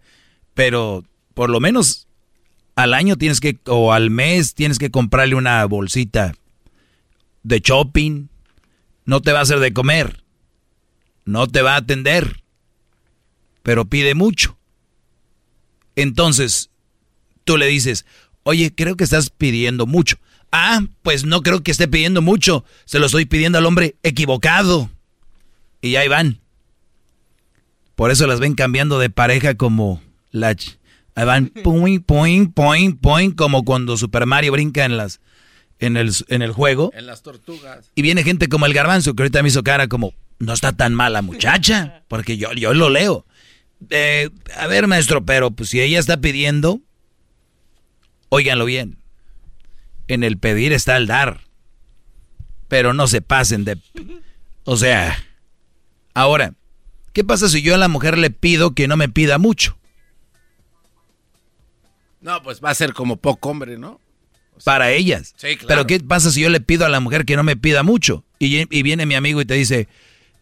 Pero 0.54 1.04
por 1.34 1.50
lo 1.50 1.60
menos 1.60 2.08
al 2.76 2.94
año 2.94 3.18
tienes 3.18 3.40
que, 3.40 3.60
o 3.66 3.94
al 3.94 4.10
mes 4.10 4.56
tienes 4.56 4.80
que 4.80 4.92
comprarle 4.92 5.36
una 5.36 5.64
bolsita 5.66 6.34
de 7.44 7.60
shopping. 7.60 8.30
No 9.06 9.22
te 9.22 9.32
va 9.32 9.40
a 9.40 9.44
hacer 9.44 9.60
de 9.60 9.74
comer. 9.74 10.24
No 11.26 11.48
te 11.48 11.62
va 11.62 11.74
a 11.74 11.78
atender. 11.78 12.44
Pero 13.62 13.86
pide 13.86 14.16
mucho. 14.16 14.58
Entonces, 15.96 16.70
tú 17.44 17.58
le 17.58 17.68
dices, 17.68 18.06
oye, 18.44 18.74
creo 18.74 18.96
que 18.96 19.04
estás 19.04 19.30
pidiendo 19.30 19.86
mucho. 19.86 20.18
Ah, 20.56 20.86
pues 21.02 21.26
no 21.26 21.42
creo 21.42 21.64
que 21.64 21.72
esté 21.72 21.88
pidiendo 21.88 22.22
mucho. 22.22 22.64
Se 22.86 23.00
lo 23.00 23.08
estoy 23.08 23.26
pidiendo 23.26 23.58
al 23.58 23.66
hombre 23.66 23.96
equivocado. 24.04 24.92
Y 25.82 25.96
ahí 25.96 26.08
van. 26.08 26.42
Por 27.96 28.12
eso 28.12 28.28
las 28.28 28.40
ven 28.40 28.54
cambiando 28.54 29.00
de 29.00 29.10
pareja 29.10 29.56
como 29.56 30.00
la... 30.30 30.56
Ahí 31.16 31.26
van, 31.26 31.48
poing, 31.64 32.02
poing, 32.02 32.52
poing, 32.52 32.94
poing, 32.94 33.32
como 33.32 33.66
cuando 33.66 33.98
Super 33.98 34.28
Mario 34.28 34.52
brinca 34.52 34.86
en 34.86 34.96
las... 34.96 35.22
En 35.80 35.98
el, 35.98 36.14
en 36.28 36.44
el 36.44 36.52
juego. 36.52 36.92
En 36.94 37.08
las 37.08 37.24
tortugas. 37.24 37.90
Y 37.96 38.04
viene 38.04 38.24
gente 38.24 38.48
como 38.48 38.68
el 38.68 38.76
garbanzo, 38.76 39.16
que 39.16 39.24
ahorita 39.24 39.42
me 39.42 39.50
hizo 39.50 39.64
cara 39.64 39.88
como, 39.88 40.14
no 40.38 40.54
está 40.54 40.72
tan 40.72 40.94
mala 40.94 41.24
muchacha, 41.24 42.04
porque 42.08 42.38
yo, 42.38 42.54
yo 42.54 42.76
lo 42.76 42.92
leo. 42.92 43.26
Eh, 43.90 44.30
a 44.56 44.68
ver, 44.68 44.86
maestro, 44.86 45.26
pero 45.26 45.50
pues 45.50 45.70
si 45.70 45.82
ella 45.82 46.00
está 46.00 46.22
pidiendo, 46.22 46.80
óiganlo 48.30 48.66
bien. 48.66 49.03
En 50.14 50.24
el 50.24 50.38
pedir 50.38 50.74
está 50.74 50.96
el 50.98 51.08
dar. 51.08 51.42
Pero 52.68 52.94
no 52.94 53.08
se 53.08 53.22
pasen 53.22 53.66
de... 53.66 53.78
O 54.64 54.78
sea, 54.78 55.18
ahora, 56.14 56.54
¿qué 57.14 57.24
pasa 57.24 57.50
si 57.50 57.62
yo 57.62 57.76
a 57.76 57.80
la 57.80 57.88
mujer 57.88 58.18
le 58.18 58.30
pido 58.30 58.76
que 58.76 58.88
no 58.88 58.96
me 58.96 59.10
pida 59.10 59.38
mucho? 59.38 59.78
No, 62.22 62.42
pues 62.44 62.62
va 62.64 62.70
a 62.70 62.76
ser 62.76 62.94
como 62.94 63.18
poco 63.18 63.50
hombre, 63.50 63.78
¿no? 63.78 64.00
Para 64.64 64.92
ellas. 64.92 65.34
Sí, 65.36 65.58
claro. 65.58 65.68
Pero 65.68 65.88
¿qué 65.88 66.00
pasa 66.00 66.32
si 66.32 66.42
yo 66.42 66.50
le 66.50 66.62
pido 66.62 66.86
a 66.86 66.90
la 66.90 67.00
mujer 67.00 67.26
que 67.26 67.36
no 67.36 67.44
me 67.44 67.58
pida 67.58 67.84
mucho? 67.84 68.24
Y, 68.40 68.68
y 68.70 68.84
viene 68.84 69.06
mi 69.06 69.16
amigo 69.16 69.42
y 69.42 69.46
te 69.46 69.56
dice, 69.56 69.88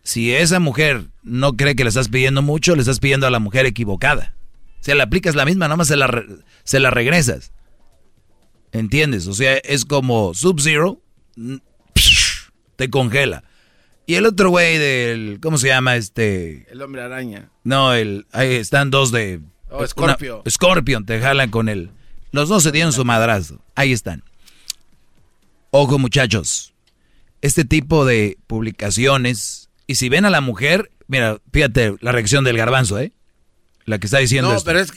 si 0.03 0.33
esa 0.33 0.59
mujer 0.59 1.05
no 1.23 1.55
cree 1.55 1.75
que 1.75 1.83
le 1.83 1.89
estás 1.89 2.09
pidiendo 2.09 2.41
mucho, 2.41 2.75
le 2.75 2.81
estás 2.81 2.99
pidiendo 2.99 3.25
a 3.25 3.31
la 3.31 3.39
mujer 3.39 3.65
equivocada. 3.65 4.35
Si 4.81 4.93
le 4.93 5.01
aplicas 5.01 5.35
la 5.35 5.45
misma, 5.45 5.67
nada 5.67 5.77
más 5.77 5.87
se 5.87 5.95
la, 5.95 6.23
se 6.63 6.79
la 6.79 6.91
regresas. 6.91 7.51
¿Entiendes? 8.71 9.27
O 9.27 9.33
sea, 9.33 9.57
es 9.57 9.85
como 9.85 10.33
Sub-Zero, 10.33 11.01
te 12.75 12.89
congela. 12.89 13.43
Y 14.05 14.15
el 14.15 14.25
otro 14.25 14.49
güey 14.49 14.77
del, 14.77 15.39
¿cómo 15.41 15.57
se 15.57 15.67
llama? 15.67 15.95
Este... 15.95 16.67
El 16.71 16.81
hombre 16.81 17.01
araña. 17.01 17.49
No, 17.63 17.93
el, 17.93 18.25
ahí 18.31 18.55
están 18.55 18.89
dos 18.91 19.11
de... 19.11 19.39
Oh, 19.69 19.77
una- 19.77 19.87
Scorpio. 19.87 20.43
Scorpion, 20.49 21.05
te 21.05 21.19
jalan 21.19 21.49
con 21.49 21.69
él. 21.69 21.91
Los 22.31 22.49
dos 22.49 22.63
se 22.63 22.71
dieron 22.71 22.91
su 22.93 23.05
madrazo. 23.05 23.63
Ahí 23.75 23.91
están. 23.93 24.23
Ojo 25.69 25.97
muchachos, 25.99 26.73
este 27.41 27.63
tipo 27.63 28.05
de 28.05 28.37
publicaciones, 28.47 29.69
y 29.87 29.95
si 29.95 30.09
ven 30.09 30.25
a 30.25 30.29
la 30.29 30.41
mujer, 30.41 30.91
mira, 31.07 31.39
fíjate 31.53 31.95
la 32.01 32.11
reacción 32.11 32.43
del 32.43 32.57
garbanzo, 32.57 32.99
¿eh? 32.99 33.13
La 33.85 33.97
que 33.97 34.07
está 34.07 34.17
diciendo 34.19 34.49
No, 34.51 34.57
esto. 34.57 34.65
pero 34.67 34.79
es 34.81 34.91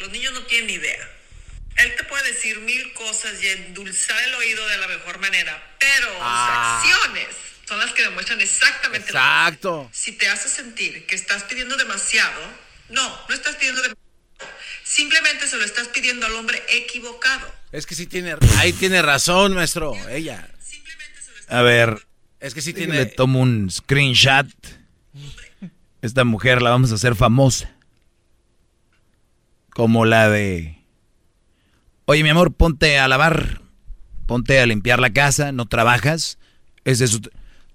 Los 0.00 0.10
niños 0.10 0.32
no 0.34 0.40
tienen 0.42 0.66
ni 0.66 0.72
idea. 0.74 0.96
Él 1.82 1.94
te 1.96 2.04
puede 2.04 2.32
decir 2.32 2.58
mil 2.60 2.92
cosas 2.92 3.42
y 3.42 3.48
endulzar 3.48 4.22
el 4.24 4.34
oído 4.34 4.66
de 4.68 4.78
la 4.78 4.88
mejor 4.88 5.18
manera, 5.18 5.76
pero 5.78 6.08
Ah. 6.20 6.80
sus 6.82 6.92
acciones 6.92 7.28
son 7.66 7.78
las 7.78 7.92
que 7.92 8.02
demuestran 8.02 8.40
exactamente 8.40 9.12
lo 9.12 9.12
que 9.12 9.18
Exacto. 9.18 9.90
Si 9.92 10.12
te 10.12 10.28
hace 10.28 10.48
sentir 10.48 11.06
que 11.06 11.14
estás 11.14 11.44
pidiendo 11.44 11.76
demasiado, 11.76 12.40
no, 12.88 13.08
no 13.28 13.34
estás 13.34 13.56
pidiendo 13.56 13.80
demasiado. 13.82 14.00
Simplemente 14.84 15.46
se 15.46 15.56
lo 15.56 15.64
estás 15.64 15.88
pidiendo 15.88 16.26
al 16.26 16.32
hombre 16.34 16.62
equivocado. 16.68 17.52
Es 17.72 17.86
que 17.86 17.94
sí 17.94 18.06
tiene, 18.06 18.34
ahí 18.58 18.72
tiene 18.72 19.00
razón, 19.02 19.54
maestro, 19.54 19.94
ella. 20.08 20.48
A 21.48 21.62
ver. 21.62 22.06
Es 22.40 22.54
que 22.54 22.62
sí 22.62 22.72
tiene- 22.72 22.94
Le 22.96 23.06
tomo 23.06 23.40
un 23.40 23.70
screenshot. 23.70 24.46
Esta 26.02 26.24
mujer 26.24 26.62
la 26.62 26.70
vamos 26.70 26.90
a 26.90 26.94
hacer 26.94 27.14
famosa. 27.14 27.70
Como 29.70 30.04
la 30.06 30.28
de... 30.30 30.79
Oye, 32.10 32.24
mi 32.24 32.28
amor, 32.30 32.52
ponte 32.52 32.98
a 32.98 33.06
lavar. 33.06 33.60
Ponte 34.26 34.58
a 34.58 34.66
limpiar 34.66 34.98
la 34.98 35.12
casa, 35.12 35.52
no 35.52 35.66
trabajas. 35.66 36.38
Ese 36.84 37.04
es 37.04 37.20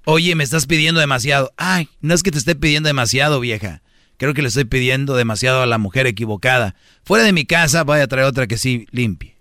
Oye, 0.04 0.36
me 0.36 0.44
estás 0.44 0.66
pidiendo 0.66 1.00
demasiado. 1.00 1.54
Ay, 1.56 1.88
no 2.02 2.14
es 2.14 2.22
que 2.22 2.32
te 2.32 2.38
esté 2.38 2.54
pidiendo 2.54 2.88
demasiado, 2.88 3.40
vieja. 3.40 3.82
Creo 4.18 4.34
que 4.34 4.42
le 4.42 4.50
estoy 4.50 4.66
pidiendo 4.66 5.16
demasiado 5.16 5.62
a 5.62 5.66
la 5.66 5.78
mujer 5.78 6.06
equivocada. 6.06 6.76
Fuera 7.06 7.24
de 7.24 7.32
mi 7.32 7.46
casa 7.46 7.86
voy 7.86 8.02
a 8.02 8.08
traer 8.10 8.28
otra 8.28 8.46
que 8.46 8.58
sí 8.58 8.88
limpie. 8.92 9.38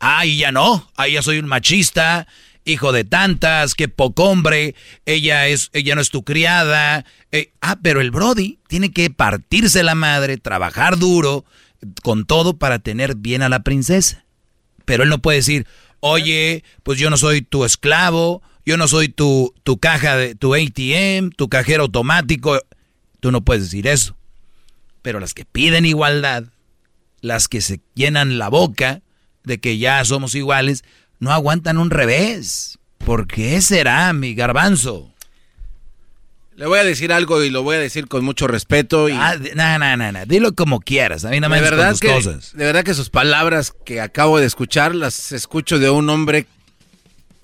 Ah, 0.00 0.24
y 0.24 0.38
ya 0.38 0.50
no. 0.50 0.90
Ahí 0.96 1.12
ya 1.12 1.20
soy 1.20 1.38
un 1.38 1.46
machista, 1.46 2.26
hijo 2.64 2.90
de 2.90 3.04
tantas, 3.04 3.74
que 3.74 3.86
poco 3.86 4.30
hombre. 4.30 4.74
Ella 5.04 5.46
es, 5.48 5.68
ella 5.74 5.94
no 5.94 6.00
es 6.00 6.08
tu 6.08 6.24
criada. 6.24 7.04
Eh, 7.32 7.52
ah, 7.60 7.76
pero 7.82 8.00
el 8.00 8.12
Brody 8.12 8.60
tiene 8.66 8.92
que 8.92 9.10
partirse 9.10 9.82
la 9.82 9.94
madre, 9.94 10.38
trabajar 10.38 10.98
duro, 10.98 11.44
con 12.02 12.24
todo 12.24 12.56
para 12.58 12.78
tener 12.78 13.16
bien 13.16 13.42
a 13.42 13.48
la 13.48 13.62
princesa. 13.62 14.24
Pero 14.84 15.02
él 15.02 15.08
no 15.08 15.22
puede 15.22 15.38
decir, 15.38 15.66
oye, 16.00 16.64
pues 16.82 16.98
yo 16.98 17.10
no 17.10 17.16
soy 17.16 17.42
tu 17.42 17.64
esclavo, 17.64 18.42
yo 18.64 18.76
no 18.76 18.88
soy 18.88 19.08
tu, 19.08 19.54
tu 19.62 19.78
caja 19.78 20.16
de 20.16 20.34
tu 20.34 20.54
ATM, 20.54 21.30
tu 21.30 21.48
cajero 21.48 21.84
automático. 21.84 22.58
Tú 23.20 23.30
no 23.32 23.44
puedes 23.44 23.64
decir 23.64 23.86
eso. 23.86 24.16
Pero 25.02 25.20
las 25.20 25.34
que 25.34 25.44
piden 25.44 25.86
igualdad, 25.86 26.44
las 27.20 27.48
que 27.48 27.60
se 27.60 27.80
llenan 27.94 28.38
la 28.38 28.48
boca 28.48 29.02
de 29.44 29.58
que 29.58 29.78
ya 29.78 30.04
somos 30.04 30.34
iguales, 30.34 30.84
no 31.18 31.32
aguantan 31.32 31.78
un 31.78 31.90
revés. 31.90 32.78
¿Por 32.98 33.26
qué 33.26 33.60
será, 33.60 34.12
mi 34.12 34.34
garbanzo? 34.34 35.11
Le 36.56 36.66
voy 36.66 36.78
a 36.78 36.84
decir 36.84 37.12
algo 37.12 37.42
y 37.42 37.50
lo 37.50 37.62
voy 37.62 37.76
a 37.76 37.78
decir 37.80 38.08
con 38.08 38.24
mucho 38.24 38.46
respeto. 38.46 39.08
Y 39.08 39.12
Ah, 39.12 39.36
no, 39.54 39.78
no, 39.78 39.96
no, 39.96 40.12
no. 40.12 40.26
Dilo 40.26 40.54
como 40.54 40.80
quieras. 40.80 41.24
A 41.24 41.30
mí 41.30 41.40
no 41.40 41.48
me 41.48 41.56
de 41.56 41.62
con 41.62 41.70
verdad 41.70 41.90
tus 41.92 42.00
que, 42.00 42.08
cosas. 42.08 42.52
de 42.54 42.64
verdad 42.66 42.84
que 42.84 42.94
sus 42.94 43.08
palabras 43.10 43.72
que 43.84 44.00
acabo 44.00 44.38
de 44.38 44.46
escuchar 44.46 44.94
las 44.94 45.32
escucho 45.32 45.78
de 45.78 45.88
un 45.90 46.08
hombre 46.10 46.46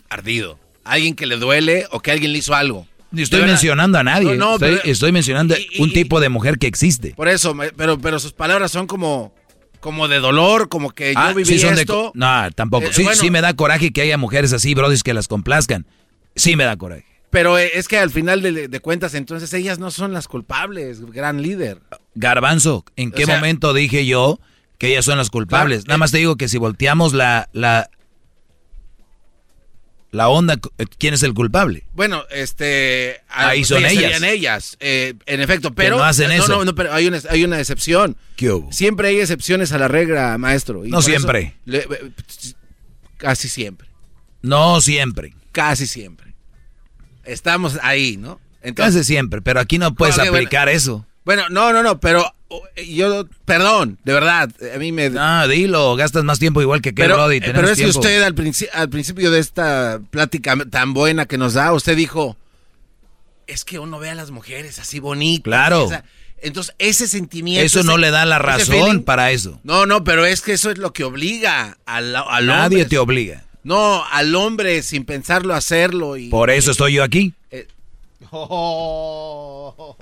ardido. 0.09 0.59
Alguien 0.85 1.15
que 1.15 1.27
le 1.27 1.37
duele 1.37 1.87
o 1.91 2.01
que 2.01 2.11
alguien 2.11 2.33
le 2.33 2.39
hizo 2.39 2.55
algo. 2.55 2.87
Ni 3.11 3.23
estoy 3.23 3.43
mencionando 3.43 3.99
a 3.99 4.05
nadie. 4.05 4.35
No, 4.37 4.51
no, 4.51 4.53
estoy, 4.55 4.77
pero- 4.77 4.91
estoy 4.93 5.12
mencionando 5.12 5.55
un 5.78 5.93
tipo 5.93 6.20
de 6.20 6.28
mujer 6.28 6.59
que 6.59 6.67
existe. 6.67 7.15
Por 7.15 7.28
eso, 7.28 7.57
pero, 7.77 7.99
pero 7.99 8.19
sus 8.20 8.33
palabras 8.33 8.70
son 8.70 8.87
como, 8.87 9.35
como 9.81 10.09
de 10.09 10.19
dolor, 10.20 10.69
como 10.69 10.91
que 10.91 11.15
Ah, 11.17 11.31
yo 11.31 11.37
viví 11.37 11.49
sí 11.55 11.59
son 11.59 11.78
esto. 11.78 12.12
no, 12.15 12.51
tampoco. 12.55 12.87
Eh, 12.87 12.91
sí, 12.93 13.05
bueno. 13.05 13.19
sí 13.20 13.31
me 13.31 13.41
da 13.41 13.55
coraje 13.55 13.91
que 13.93 14.03
haya 14.03 14.19
mujeres 14.19 14.53
así, 14.53 14.75
brodis, 14.75 15.03
que 15.03 15.15
las 15.15 15.28
complazcan. 15.28 15.87
Sí 16.37 16.55
me 16.57 16.65
da 16.65 16.77
coraje. 16.77 17.07
Pero 17.31 17.58
eh, 17.58 17.73
es 17.74 17.89
que 17.89 17.98
al 17.98 18.10
final 18.10 18.40
de, 18.42 18.68
de 18.68 18.81
cuentas, 18.81 19.15
entonces 19.15 19.52
ellas 19.52 19.78
no 19.78 19.90
son 19.90 20.12
las 20.12 20.28
culpables, 20.28 21.00
gran 21.12 21.42
líder. 21.42 21.81
Garbanzo, 22.15 22.84
¿en 22.97 23.10
O 23.10 23.12
qué 23.12 23.26
sea- 23.26 23.36
momento 23.36 23.74
dije 23.74 24.07
yo 24.07 24.40
que 24.78 24.89
ellas 24.89 25.05
son 25.05 25.18
las 25.18 25.28
culpables? 25.31 25.81
Claro, 25.81 25.89
Nada 25.89 25.98
más 25.98 26.10
te 26.10 26.18
digo 26.18 26.36
que 26.36 26.48
si 26.48 26.57
volteamos 26.57 27.12
la, 27.12 27.48
la... 27.52 27.90
la 30.10 30.28
onda, 30.31 30.55
eh, 30.78 30.86
¿quién 30.98 31.12
es 31.12 31.23
el 31.23 31.34
culpable? 31.34 31.84
Bueno, 31.92 32.23
este... 32.31 33.20
Ahí 33.28 33.62
son 33.65 33.84
ellas. 33.84 33.92
serían 33.94 34.24
ellas, 34.24 34.76
eh, 34.81 35.15
en 35.26 35.40
efecto, 35.42 35.74
pero... 35.74 35.98
no 35.98 36.05
hacen 36.05 36.28
no, 36.28 36.34
eso. 36.34 36.48
No, 36.48 36.65
no, 36.65 36.74
pero 36.74 36.94
hay 36.94 37.07
una, 37.08 37.20
hay 37.28 37.44
una 37.44 37.60
excepción. 37.60 38.16
¿Qué 38.36 38.50
hubo? 38.52 38.73
Siempre 38.73 39.08
hay 39.08 39.20
excepciones 39.20 39.73
a 39.73 39.78
la 39.78 39.89
regla, 39.89 40.39
maestro. 40.39 40.86
y 40.86 40.90
No 40.90 41.00
eso 41.00 41.08
siempre. 41.10 41.57
le- 41.66 41.81
eh, 41.81 42.10
casi 43.18 43.48
siempre. 43.50 43.89
No 44.40 44.81
siempre. 44.81 45.34
Casi 45.52 45.86
siempre. 45.86 46.27
Estamos 47.28 47.78
ahí, 47.82 48.16
¿no? 48.16 48.40
Casi 48.74 49.05
siempre, 49.05 49.40
pero 49.40 49.60
aquí 49.60 49.78
no 49.78 49.94
puedes 49.94 50.16
bueno. 50.16 50.32
aplicar 50.32 50.68
eso. 50.68 51.07
Bueno, 51.24 51.44
no, 51.50 51.73
no, 51.73 51.82
no, 51.82 52.00
pero 52.00 52.24
oh, 52.48 52.62
yo, 52.86 53.26
perdón, 53.44 53.98
de 54.05 54.12
verdad, 54.15 54.50
a 54.74 54.78
mí 54.78 54.92
me... 54.92 55.10
No, 55.10 55.47
dilo, 55.47 55.94
gastas 55.94 56.24
más 56.24 56.39
tiempo 56.39 56.62
igual 56.62 56.81
que 56.81 56.94
que 56.94 57.02
pero, 57.02 57.16
Brody. 57.16 57.36
eh, 57.36 57.42
pero 57.44 57.68
es 57.68 57.76
tiempo. 57.76 57.92
que 57.92 57.98
usted 57.98 58.23
al, 58.23 58.34
princi- 58.34 58.68
al 58.73 58.89
principio 58.89 59.31
de 59.31 59.39
esta 59.39 60.00
plática 60.10 60.57
tan 60.70 60.94
buena 60.94 61.26
que 61.26 61.36
nos 61.39 61.55
da, 61.55 61.73
usted 61.73 61.97
dijo, 61.97 62.36
es 63.47 63.65
que 63.65 63.78
uno 63.78 63.98
ve 63.98 64.10
a 64.10 64.15
las 64.15 64.31
mujeres 64.31 64.78
así 64.78 65.00
bonitas. 65.00 65.44
Claro. 65.44 65.89
entonces, 66.40 66.74
ese 66.78 67.07
sentimiento... 67.07 67.65
Eso 67.65 67.82
no 67.82 67.92
ese- 67.92 68.00
le 68.00 68.10
da 68.10 68.24
la 68.24 68.39
razón 68.39 68.74
feeling- 68.74 69.05
para 69.05 69.31
eso. 69.31 69.60
No, 69.65 69.84
no, 69.86 70.05
pero 70.05 70.24
es 70.26 70.40
que 70.40 70.52
eso 70.55 70.70
es 70.70 70.78
lo 70.78 70.92
que 70.94 71.05
obliga 71.05 71.76
al, 71.84 72.16
al 72.16 72.47
Nadie 72.47 72.65
hombre. 72.65 72.84
te 72.86 72.98
obliga. 72.98 73.44
No, 73.69 74.03
al 74.11 74.35
hombre 74.35 74.83
sin 74.83 75.05
pensarlo 75.05 75.53
hacerlo 75.53 76.17
y... 76.17 76.31
Por 76.31 76.49
eso 76.49 76.71
estoy 76.71 76.95
yo 76.95 77.05
aquí. 77.05 77.35
Eh. 77.51 77.67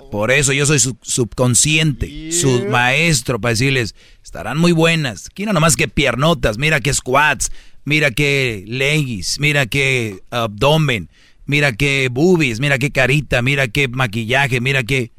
Por 0.09 0.31
eso 0.31 0.53
yo 0.53 0.65
soy 0.65 0.79
su 0.79 0.95
subconsciente, 1.01 2.31
su 2.31 2.65
maestro, 2.69 3.41
para 3.41 3.49
decirles, 3.49 3.93
estarán 4.23 4.57
muy 4.57 4.71
buenas. 4.71 5.29
Quiero 5.33 5.51
nomás 5.51 5.75
que 5.75 5.89
piernotas, 5.89 6.57
mira 6.57 6.79
que 6.79 6.93
squats, 6.93 7.51
mira 7.83 8.11
que 8.11 8.63
leggings, 8.67 9.37
mira 9.41 9.65
que 9.65 10.21
abdomen, 10.29 11.09
mira 11.45 11.73
que 11.73 12.07
boobies, 12.09 12.61
mira 12.61 12.77
que 12.77 12.91
carita, 12.91 13.41
mira 13.41 13.67
que 13.67 13.89
maquillaje, 13.89 14.61
mira 14.61 14.83
que... 14.83 15.11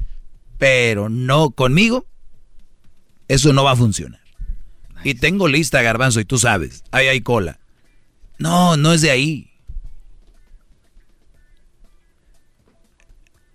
Pero 0.57 1.07
no 1.07 1.51
conmigo, 1.51 2.07
eso 3.27 3.53
no 3.53 3.63
va 3.63 3.73
a 3.73 3.75
funcionar. 3.75 4.21
Y 5.03 5.13
tengo 5.13 5.47
lista, 5.47 5.83
garbanzo, 5.83 6.19
y 6.19 6.25
tú 6.25 6.39
sabes, 6.39 6.83
ahí 6.89 7.05
hay 7.05 7.21
cola. 7.21 7.58
No, 8.39 8.75
no 8.77 8.93
es 8.93 9.01
de 9.01 9.11
ahí. 9.11 9.45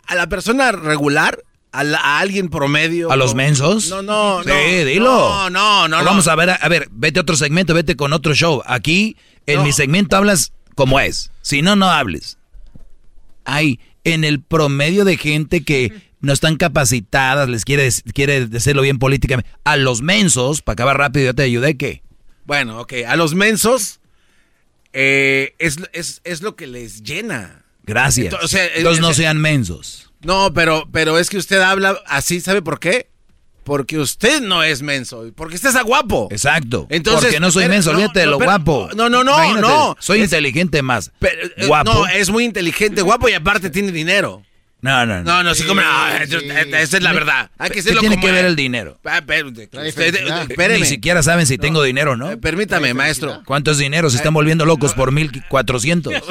a 0.07 0.15
la 0.15 0.29
persona 0.29 0.71
regular, 0.71 1.43
a, 1.73 1.83
la- 1.83 1.99
a 1.99 2.19
alguien 2.21 2.51
promedio. 2.51 3.11
¿A 3.11 3.17
los 3.17 3.35
mensos? 3.35 3.89
No, 3.89 4.03
no, 4.03 4.43
Sí, 4.43 4.49
no. 4.51 4.85
dilo. 4.85 5.05
No, 5.11 5.51
no, 5.51 5.89
no. 5.89 5.99
no. 5.99 6.05
Vamos 6.05 6.29
a 6.29 6.37
ver, 6.37 6.51
a, 6.51 6.69
ver, 6.69 6.89
vete 6.93 7.19
a 7.19 7.23
otro 7.23 7.37
segmento, 7.37 7.73
vete 7.75 7.97
con 7.97 8.13
otro 8.13 8.35
show. 8.35 8.63
Aquí, 8.67 9.17
en 9.47 9.63
mi 9.63 9.73
segmento, 9.73 10.17
hablas 10.17 10.53
como 10.75 11.01
es. 11.01 11.31
Si 11.41 11.63
no, 11.63 11.75
no 11.75 11.89
hables. 11.91 12.37
Hay 13.47 13.81
en 14.05 14.25
el 14.25 14.43
promedio 14.43 15.05
de 15.07 15.17
gente 15.17 15.65
que 15.65 16.03
no 16.21 16.35
están 16.35 16.57
capacitadas, 16.57 17.49
les 17.49 17.65
quiere, 17.65 17.89
quiere 18.13 18.47
decirlo 18.47 18.83
bien 18.83 18.99
políticamente. 18.99 19.51
A 19.65 19.77
los 19.77 20.03
mensos, 20.03 20.61
para 20.61 20.75
acabar 20.75 20.99
rápido, 20.99 21.25
yo 21.27 21.35
te 21.35 21.43
ayudé, 21.45 21.77
¿qué? 21.79 22.03
Bueno, 22.45 22.79
ok. 22.81 22.93
A 23.09 23.17
los 23.17 23.35
mensos 23.35 24.01
eh, 24.95 25.55
es, 25.59 25.77
es, 25.93 26.21
es 26.25 26.41
lo 26.41 26.57
que 26.57 26.67
les 26.67 27.03
llena. 27.03 27.65
Gracias. 27.83 28.33
Ento- 28.33 28.39
o 28.43 28.49
sea, 28.49 28.65
eh, 28.65 28.73
Entonces 28.77 29.03
no 29.03 29.13
sean 29.13 29.39
mensos. 29.39 30.11
No, 30.23 30.55
pero, 30.55 30.89
pero 30.91 31.19
es 31.19 31.29
que 31.29 31.37
usted 31.37 31.61
habla 31.61 31.99
así, 32.07 32.41
¿sabe 32.41 32.63
por 32.63 32.81
qué? 32.81 33.11
Porque 33.65 33.99
usted 33.99 34.41
no 34.43 34.63
es 34.63 34.83
menso, 34.83 35.31
porque 35.35 35.57
usted 35.57 35.71
es 35.75 35.83
guapo. 35.85 36.29
Exacto. 36.31 36.87
Entonces, 36.91 37.25
Porque 37.25 37.41
no 37.41 37.51
soy 37.51 37.67
menso, 37.69 37.91
no, 37.93 37.97
olvídate 37.99 38.21
de 38.21 38.27
no, 38.27 38.33
lo 38.33 38.39
pero- 38.39 38.51
guapo. 38.51 38.89
no, 38.95 39.09
no, 39.09 39.25
no, 39.25 39.33
Imagínate, 39.35 39.61
no. 39.63 39.97
Soy 39.99 40.23
inteligente 40.23 40.81
más. 40.83 41.11
Eh, 41.23 41.67
guapo. 41.67 41.93
No, 41.93 42.07
es 42.07 42.31
muy 42.31 42.45
inteligente, 42.45 43.03
guapo 43.03 43.29
y 43.29 43.33
aparte 43.33 43.71
tiene 43.71 43.91
dinero. 43.93 44.43
No, 44.85 45.07
no, 45.07 45.23
no. 45.23 45.23
No, 45.23 45.43
no, 45.43 45.55
sí, 45.55 45.65
como 45.65 45.81
no, 45.81 46.09
eso- 46.09 46.37
esa 46.41 46.97
es 46.99 47.03
la 47.03 47.15
verdad. 47.15 47.51
Hay 47.57 47.71
que 47.71 47.77
¿Qué 47.83 47.93
tiene 47.95 48.17
como 48.17 48.21
que 48.21 48.33
ver 48.33 48.45
el 48.45 48.55
dinero? 48.55 49.01
Ah, 49.07 49.23
usted- 49.25 50.13
Ni 50.23 50.53
espéreme. 50.53 50.85
siquiera 50.85 51.23
saben 51.23 51.47
si 51.47 51.57
tengo 51.57 51.83
dinero, 51.83 52.19
¿no? 52.19 52.33
Eh, 52.33 52.37
Permítame, 52.37 52.93
maestro. 52.93 53.41
¿Cuánto 53.47 53.71
es 53.71 53.79
dinero? 53.79 54.11
Se 54.11 54.19
están 54.19 54.35
volviendo 54.35 54.67
locos 54.67 54.93
por 54.93 55.11
1400. 55.11 56.13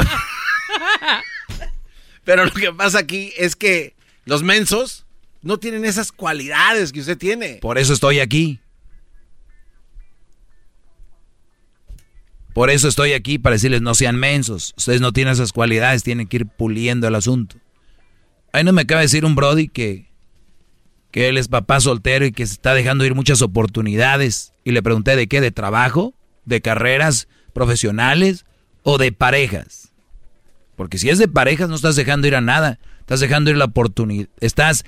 Pero 2.26 2.46
lo 2.46 2.52
que 2.52 2.72
pasa 2.72 3.00
aquí 3.00 3.34
es 3.40 3.56
que 3.56 3.96
los 4.26 4.44
mensos 4.44 5.08
no 5.42 5.58
tienen 5.58 5.84
esas 5.84 6.12
cualidades 6.12 6.92
que 6.92 7.00
usted 7.00 7.18
tiene. 7.18 7.56
Por 7.56 7.80
eso 7.80 7.92
estoy 7.92 8.20
aquí. 8.20 8.60
Por 12.54 12.70
eso 12.70 12.88
estoy 12.88 13.14
aquí 13.14 13.40
para 13.40 13.56
decirles 13.56 13.82
no 13.82 13.96
sean 13.96 14.16
mensos. 14.16 14.76
Ustedes 14.78 15.02
no 15.02 15.12
tienen 15.12 15.34
esas 15.34 15.52
cualidades, 15.54 16.04
tienen 16.04 16.28
que 16.28 16.38
ir 16.38 16.46
puliendo 16.46 17.08
el 17.08 17.16
asunto. 17.16 17.58
Ahí 18.54 18.64
no 18.64 18.72
me 18.72 18.84
acaba 18.84 19.02
de 19.02 19.06
decir 19.06 19.26
un 19.26 19.36
Brody 19.36 19.68
que, 19.68 20.12
que 21.12 21.28
él 21.28 21.38
es 21.40 21.48
papá 21.48 21.80
soltero 21.80 22.26
y 22.26 22.32
que 22.32 22.46
se 22.46 22.54
está 22.54 22.76
dejando 22.76 23.04
ir 23.04 23.16
muchas 23.16 23.42
oportunidades. 23.42 24.54
Y 24.64 24.72
le 24.72 24.84
pregunté 24.84 25.16
de 25.16 25.28
qué, 25.28 25.42
de 25.42 25.52
trabajo, 25.52 26.14
de 26.46 26.62
carreras 26.62 27.28
profesionales 27.54 28.46
o 28.84 29.00
de 29.00 29.12
parejas. 29.12 29.92
Porque 30.76 31.00
si 31.00 31.10
es 31.10 31.18
de 31.18 31.28
parejas 31.28 31.68
no 31.68 31.76
estás 31.76 31.96
dejando 31.96 32.28
ir 32.28 32.36
a 32.36 32.42
nada. 32.42 32.80
Estás 33.00 33.20
dejando 33.20 33.50
ir 33.50 33.58
la 33.58 33.66
oportunidad. 33.66 34.30
Estás 34.40 34.86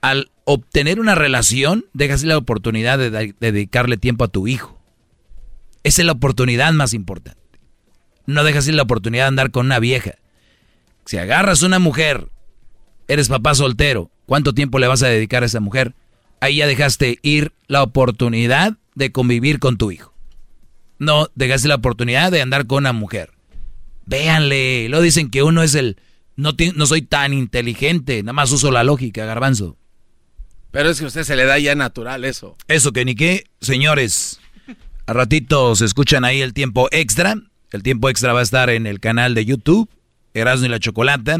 al 0.00 0.32
obtener 0.44 0.98
una 0.98 1.14
relación, 1.14 1.86
dejas 1.94 2.24
la 2.24 2.36
oportunidad 2.36 2.98
de, 2.98 3.10
de 3.10 3.34
dedicarle 3.38 3.96
tiempo 3.98 4.24
a 4.24 4.28
tu 4.28 4.48
hijo. 4.48 4.82
Esa 5.84 6.02
es 6.02 6.06
la 6.06 6.12
oportunidad 6.12 6.72
más 6.72 6.92
importante. 6.92 7.40
No 8.26 8.42
dejas 8.42 8.66
ir 8.66 8.74
la 8.74 8.82
oportunidad 8.82 9.24
de 9.24 9.28
andar 9.28 9.50
con 9.52 9.66
una 9.66 9.78
vieja. 9.78 10.14
Si 11.04 11.18
agarras 11.18 11.62
una 11.62 11.78
mujer, 11.78 12.28
eres 13.08 13.28
papá 13.28 13.54
soltero, 13.54 14.10
¿cuánto 14.26 14.54
tiempo 14.54 14.78
le 14.78 14.86
vas 14.86 15.02
a 15.02 15.08
dedicar 15.08 15.42
a 15.42 15.46
esa 15.46 15.60
mujer? 15.60 15.94
Ahí 16.40 16.56
ya 16.56 16.66
dejaste 16.66 17.18
ir 17.22 17.52
la 17.66 17.82
oportunidad 17.82 18.76
de 18.94 19.12
convivir 19.12 19.58
con 19.58 19.76
tu 19.76 19.90
hijo. 19.90 20.14
No 20.98 21.28
dejaste 21.34 21.68
la 21.68 21.76
oportunidad 21.76 22.30
de 22.30 22.42
andar 22.42 22.66
con 22.66 22.78
una 22.78 22.92
mujer. 22.92 23.30
Véanle, 24.06 24.88
lo 24.88 25.00
dicen 25.00 25.30
que 25.30 25.42
uno 25.42 25.62
es 25.62 25.74
el... 25.74 25.96
No, 26.36 26.52
no 26.74 26.86
soy 26.86 27.02
tan 27.02 27.32
inteligente, 27.34 28.22
nada 28.22 28.32
más 28.32 28.50
uso 28.52 28.70
la 28.70 28.84
lógica, 28.84 29.24
garbanzo. 29.26 29.76
Pero 30.70 30.88
es 30.88 30.98
que 30.98 31.04
a 31.04 31.08
usted 31.08 31.24
se 31.24 31.36
le 31.36 31.44
da 31.44 31.58
ya 31.58 31.74
natural 31.74 32.24
eso. 32.24 32.56
Eso 32.66 32.92
que 32.92 33.04
ni 33.04 33.14
qué, 33.14 33.44
señores. 33.60 34.40
A 35.06 35.12
ratito 35.12 35.76
se 35.76 35.84
escuchan 35.84 36.24
ahí 36.24 36.40
el 36.40 36.54
tiempo 36.54 36.88
extra. 36.90 37.36
El 37.70 37.82
tiempo 37.82 38.08
extra 38.08 38.32
va 38.32 38.40
a 38.40 38.44
estar 38.44 38.70
en 38.70 38.86
el 38.86 38.98
canal 38.98 39.34
de 39.34 39.44
YouTube, 39.44 39.88
Erasmo 40.34 40.66
y 40.66 40.68
la 40.68 40.80
Chocolata. 40.80 41.38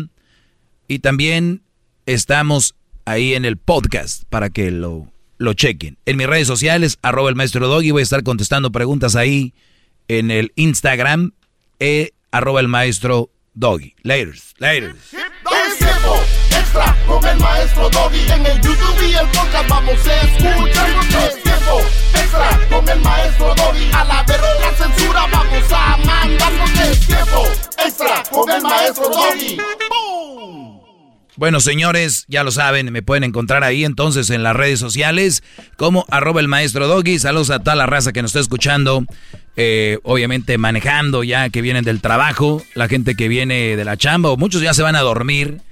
Y 0.88 0.98
también 1.00 1.62
estamos 2.06 2.74
ahí 3.04 3.34
en 3.34 3.44
el 3.44 3.56
podcast 3.56 4.24
para 4.28 4.50
que 4.50 4.70
lo, 4.70 5.12
lo 5.38 5.54
chequen. 5.54 5.98
En 6.06 6.16
mis 6.16 6.26
redes 6.26 6.46
sociales, 6.46 6.98
arroba 7.02 7.28
el 7.28 7.36
maestro 7.36 7.68
Doggy, 7.68 7.90
voy 7.90 8.00
a 8.00 8.02
estar 8.04 8.22
contestando 8.22 8.72
preguntas 8.72 9.16
ahí 9.16 9.54
en 10.08 10.30
el 10.30 10.52
Instagram, 10.56 11.32
eh, 11.78 12.10
arroba 12.30 12.60
el 12.60 12.68
maestro 12.68 13.30
Doggy. 13.54 13.94
Laters, 14.02 14.54
laters. 14.58 15.14
Extra 16.50 16.96
con 17.06 17.24
el 17.26 17.38
maestro 17.38 17.90
Doggy. 17.90 18.20
En 18.30 18.46
el 18.46 18.60
YouTube 18.60 19.10
y 19.10 19.14
el 19.14 19.26
podcast 19.28 19.68
vamos 19.68 20.06
a 20.06 20.20
escuchar. 20.22 21.51
Extra 22.14 22.60
con 22.70 22.88
el 22.88 23.00
maestro 23.00 23.54
Doggy. 23.54 23.90
A 23.92 24.04
la 24.04 24.22
verga 24.24 24.72
censura 24.76 25.26
vamos 25.30 25.72
a 25.72 25.96
mandarnos. 25.98 26.70
Es 26.80 27.06
tiempo 27.06 27.44
extra 27.84 28.22
con 28.30 28.50
el 28.50 28.62
maestro 28.62 29.08
Doggy. 29.08 29.58
Bueno, 31.36 31.60
señores, 31.60 32.26
ya 32.28 32.44
lo 32.44 32.50
saben, 32.50 32.92
me 32.92 33.02
pueden 33.02 33.24
encontrar 33.24 33.64
ahí 33.64 33.86
entonces 33.86 34.28
en 34.28 34.42
las 34.42 34.54
redes 34.54 34.78
sociales 34.78 35.42
como 35.76 36.04
arroba 36.10 36.40
el 36.40 36.48
maestro 36.48 36.86
Doggy. 36.88 37.18
Saludos 37.18 37.50
a 37.50 37.58
toda 37.58 37.74
la 37.74 37.86
raza 37.86 38.12
que 38.12 38.20
nos 38.20 38.30
está 38.32 38.40
escuchando, 38.40 39.04
eh, 39.56 39.98
obviamente 40.02 40.58
manejando 40.58 41.24
ya 41.24 41.48
que 41.48 41.62
vienen 41.62 41.84
del 41.84 42.02
trabajo, 42.02 42.62
la 42.74 42.86
gente 42.86 43.14
que 43.14 43.28
viene 43.28 43.76
de 43.76 43.84
la 43.84 43.96
chamba, 43.96 44.28
o 44.28 44.36
muchos 44.36 44.60
ya 44.60 44.74
se 44.74 44.82
van 44.82 44.94
a 44.94 45.00
dormir, 45.00 45.62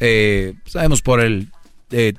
eh, 0.00 0.54
sabemos 0.66 1.00
por 1.00 1.20
el 1.20 1.48
eh, 1.92 2.14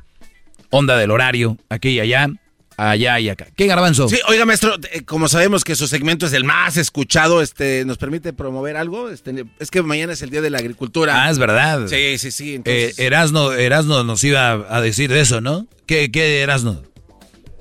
onda 0.69 0.95
del 0.95 1.11
horario, 1.11 1.57
aquí 1.67 1.89
y 1.89 1.99
allá, 1.99 2.29
allá 2.77 3.19
y 3.19 3.29
acá. 3.29 3.47
¿Qué 3.55 3.67
garbanzo? 3.67 4.09
Sí, 4.09 4.19
oiga, 4.27 4.45
maestro, 4.45 4.75
eh, 4.91 5.01
como 5.03 5.27
sabemos 5.27 5.63
que 5.63 5.75
su 5.75 5.87
segmento 5.87 6.25
es 6.25 6.33
el 6.33 6.43
más 6.43 6.77
escuchado, 6.77 7.41
este, 7.41 7.83
¿nos 7.85 7.97
permite 7.97 8.33
promover 8.33 8.77
algo? 8.77 9.09
Este, 9.09 9.45
es 9.59 9.71
que 9.71 9.81
mañana 9.81 10.13
es 10.13 10.21
el 10.21 10.29
Día 10.29 10.41
de 10.41 10.49
la 10.49 10.57
Agricultura. 10.59 11.25
Ah, 11.25 11.29
es 11.29 11.37
verdad. 11.37 11.87
Sí, 11.87 12.17
sí, 12.17 12.31
sí. 12.31 12.51
Eh, 12.51 12.55
Entonces, 12.55 12.99
Erasno, 12.99 13.51
Erasno 13.53 14.03
nos 14.03 14.23
iba 14.23 14.51
a 14.69 14.81
decir 14.81 15.11
de 15.11 15.21
eso, 15.21 15.41
¿no? 15.41 15.67
¿Qué, 15.85 16.11
qué 16.11 16.41
Erasno? 16.41 16.81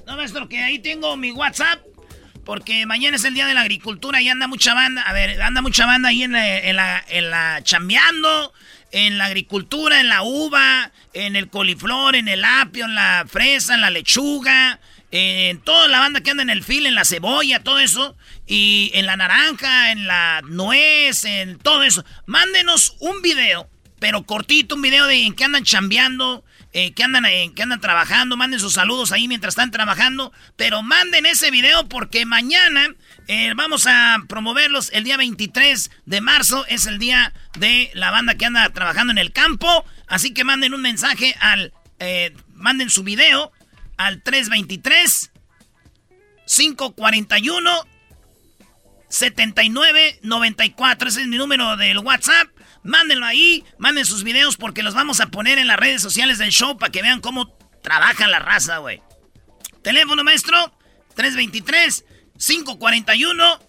No, 0.06 0.16
maestro, 0.16 0.48
que 0.48 0.62
ahí 0.62 0.78
tengo 0.78 1.16
mi 1.16 1.32
WhatsApp. 1.32 1.80
Porque 2.44 2.84
mañana 2.84 3.16
es 3.16 3.24
el 3.24 3.32
día 3.32 3.46
de 3.46 3.54
la 3.54 3.62
agricultura 3.62 4.20
y 4.20 4.28
anda 4.28 4.46
mucha 4.46 4.74
banda. 4.74 5.00
A 5.00 5.14
ver, 5.14 5.40
anda 5.40 5.62
mucha 5.62 5.86
banda 5.86 6.10
ahí 6.10 6.24
en 6.24 6.32
la, 6.32 6.58
en 6.58 6.76
la, 6.76 7.02
en 7.08 7.30
la 7.30 7.60
chambeando, 7.62 8.52
en 8.92 9.16
la 9.16 9.24
agricultura, 9.24 9.98
en 9.98 10.08
la 10.10 10.22
uva, 10.22 10.92
en 11.14 11.36
el 11.36 11.48
coliflor, 11.48 12.16
en 12.16 12.28
el 12.28 12.44
apio, 12.44 12.84
en 12.84 12.94
la 12.94 13.24
fresa, 13.26 13.74
en 13.74 13.80
la 13.80 13.88
lechuga, 13.88 14.78
en 15.16 15.60
toda 15.60 15.86
la 15.86 16.00
banda 16.00 16.22
que 16.22 16.32
anda 16.32 16.42
en 16.42 16.50
el 16.50 16.64
fil, 16.64 16.86
en 16.86 16.96
la 16.96 17.04
cebolla, 17.04 17.62
todo 17.62 17.78
eso, 17.78 18.16
y 18.48 18.90
en 18.94 19.06
la 19.06 19.16
naranja, 19.16 19.92
en 19.92 20.08
la 20.08 20.42
nuez, 20.42 21.24
en 21.24 21.56
todo 21.58 21.84
eso. 21.84 22.04
Mándenos 22.26 22.96
un 22.98 23.22
video, 23.22 23.70
pero 24.00 24.24
cortito, 24.24 24.74
un 24.74 24.82
video 24.82 25.06
de 25.06 25.22
en 25.22 25.36
que 25.36 25.44
andan 25.44 25.62
chambeando, 25.62 26.44
eh, 26.72 26.94
que, 26.94 27.04
andan, 27.04 27.26
eh, 27.26 27.52
que 27.54 27.62
andan 27.62 27.80
trabajando, 27.80 28.36
manden 28.36 28.58
sus 28.58 28.72
saludos 28.72 29.12
ahí 29.12 29.28
mientras 29.28 29.52
están 29.52 29.70
trabajando, 29.70 30.32
pero 30.56 30.82
manden 30.82 31.26
ese 31.26 31.52
video 31.52 31.88
porque 31.88 32.26
mañana 32.26 32.88
eh, 33.28 33.52
vamos 33.54 33.86
a 33.86 34.16
promoverlos. 34.28 34.90
El 34.92 35.04
día 35.04 35.16
23 35.16 35.92
de 36.06 36.20
marzo, 36.22 36.66
es 36.66 36.86
el 36.86 36.98
día 36.98 37.32
de 37.56 37.92
la 37.94 38.10
banda 38.10 38.34
que 38.34 38.46
anda 38.46 38.68
trabajando 38.70 39.12
en 39.12 39.18
el 39.18 39.30
campo, 39.30 39.84
así 40.08 40.34
que 40.34 40.42
manden 40.42 40.74
un 40.74 40.82
mensaje 40.82 41.36
al, 41.38 41.72
manden 42.52 42.90
su 42.90 43.04
video 43.04 43.52
al 43.96 44.22
323 44.22 45.30
541 46.46 47.70
7994, 49.08 51.08
ese 51.08 51.22
es 51.22 51.28
mi 51.28 51.36
número 51.36 51.76
del 51.76 51.98
WhatsApp. 51.98 52.48
Mándenlo 52.82 53.24
ahí, 53.24 53.64
manden 53.78 54.04
sus 54.04 54.24
videos 54.24 54.56
porque 54.56 54.82
los 54.82 54.94
vamos 54.94 55.20
a 55.20 55.26
poner 55.26 55.58
en 55.58 55.68
las 55.68 55.78
redes 55.78 56.02
sociales 56.02 56.38
del 56.38 56.50
show 56.50 56.76
para 56.76 56.90
que 56.90 57.02
vean 57.02 57.20
cómo 57.20 57.56
trabaja 57.82 58.26
la 58.26 58.40
raza, 58.40 58.78
güey. 58.78 59.00
Teléfono 59.82 60.24
maestro 60.24 60.76
323 61.14 62.04
541 62.38 63.60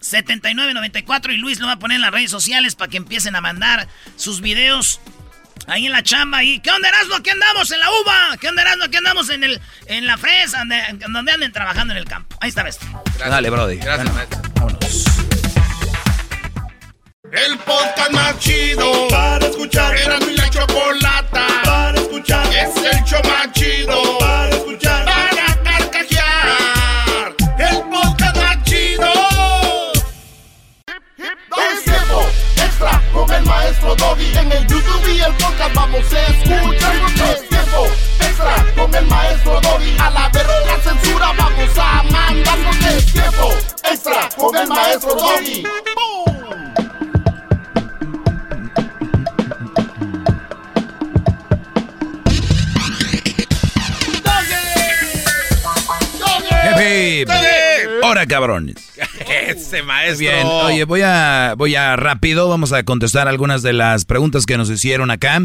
7994 0.00 1.32
y 1.32 1.36
Luis 1.36 1.58
lo 1.58 1.66
va 1.66 1.72
a 1.72 1.78
poner 1.78 1.96
en 1.96 2.02
las 2.02 2.12
redes 2.12 2.30
sociales 2.30 2.74
para 2.74 2.90
que 2.90 2.98
empiecen 2.98 3.36
a 3.36 3.40
mandar 3.40 3.88
sus 4.16 4.40
videos 4.40 5.00
ahí 5.66 5.86
en 5.86 5.92
la 5.92 6.02
chamba 6.02 6.42
y 6.42 6.60
¿qué 6.60 6.70
onda 6.70 6.88
Erasmo? 6.88 7.16
Aquí 7.16 7.30
andamos 7.30 7.70
en 7.70 7.80
la 7.80 7.90
uva, 7.90 8.36
¿qué 8.40 8.48
onda 8.48 8.62
Erasmo? 8.62 8.84
Aquí 8.84 8.96
andamos 8.96 9.30
en 9.30 9.44
el 9.44 9.60
en 9.86 10.06
la 10.06 10.16
fresa, 10.16 10.58
donde, 10.58 10.82
donde 11.08 11.32
anden 11.32 11.52
trabajando 11.52 11.92
en 11.92 11.98
el 11.98 12.04
campo. 12.04 12.36
Ahí 12.40 12.48
está, 12.48 12.62
maestro. 12.62 12.88
Dale, 13.18 13.50
Brody. 13.50 13.76
Gracias, 13.76 14.12
maestro. 14.12 14.40
Vámonos. 14.54 15.06
El 17.32 17.58
podcast 17.58 18.10
más 18.12 18.38
chido 18.40 19.08
para 19.08 19.46
escuchar. 19.46 19.96
Era 19.96 20.18
mi 20.20 20.34
la 20.34 20.50
chocolata 20.50 21.46
para 21.64 22.00
escuchar. 22.00 22.46
Es 22.52 22.76
el 22.76 23.04
show 23.04 23.20
más 23.24 23.52
con 33.30 33.38
el 33.38 33.44
maestro 33.44 33.94
Doggy. 33.94 34.38
En 34.38 34.52
el 34.52 34.66
YouTube 34.66 35.08
y 35.08 35.20
el 35.20 35.32
podcast 35.34 35.74
vamos 35.74 36.12
a 36.12 36.26
escuchar. 36.26 36.94
Es 37.32 37.48
tiempo 37.48 37.86
extra 38.18 38.66
con 38.76 38.94
el 38.94 39.06
maestro 39.06 39.60
Doggy. 39.60 39.96
A 39.98 40.10
la 40.10 40.28
verga 40.30 40.52
la 40.66 40.82
censura 40.82 41.32
vamos 41.38 41.78
a 41.78 42.02
mandarnos. 42.02 42.76
Es 42.86 43.12
tiempo 43.12 43.50
extra 43.90 44.28
con 44.36 44.56
el 44.56 44.68
maestro 44.68 45.14
Doggy. 45.14 45.64
Hip, 56.72 57.28
hip. 57.28 57.69
Ahora, 58.10 58.26
cabrones. 58.26 58.90
Ese 59.46 59.84
maestro. 59.84 60.18
Bien, 60.18 60.44
oye, 60.44 60.82
voy 60.82 61.02
a, 61.02 61.54
voy 61.56 61.76
a 61.76 61.94
rápido, 61.94 62.48
vamos 62.48 62.72
a 62.72 62.82
contestar 62.82 63.28
algunas 63.28 63.62
de 63.62 63.72
las 63.72 64.04
preguntas 64.04 64.46
que 64.46 64.56
nos 64.56 64.68
hicieron 64.68 65.12
acá. 65.12 65.40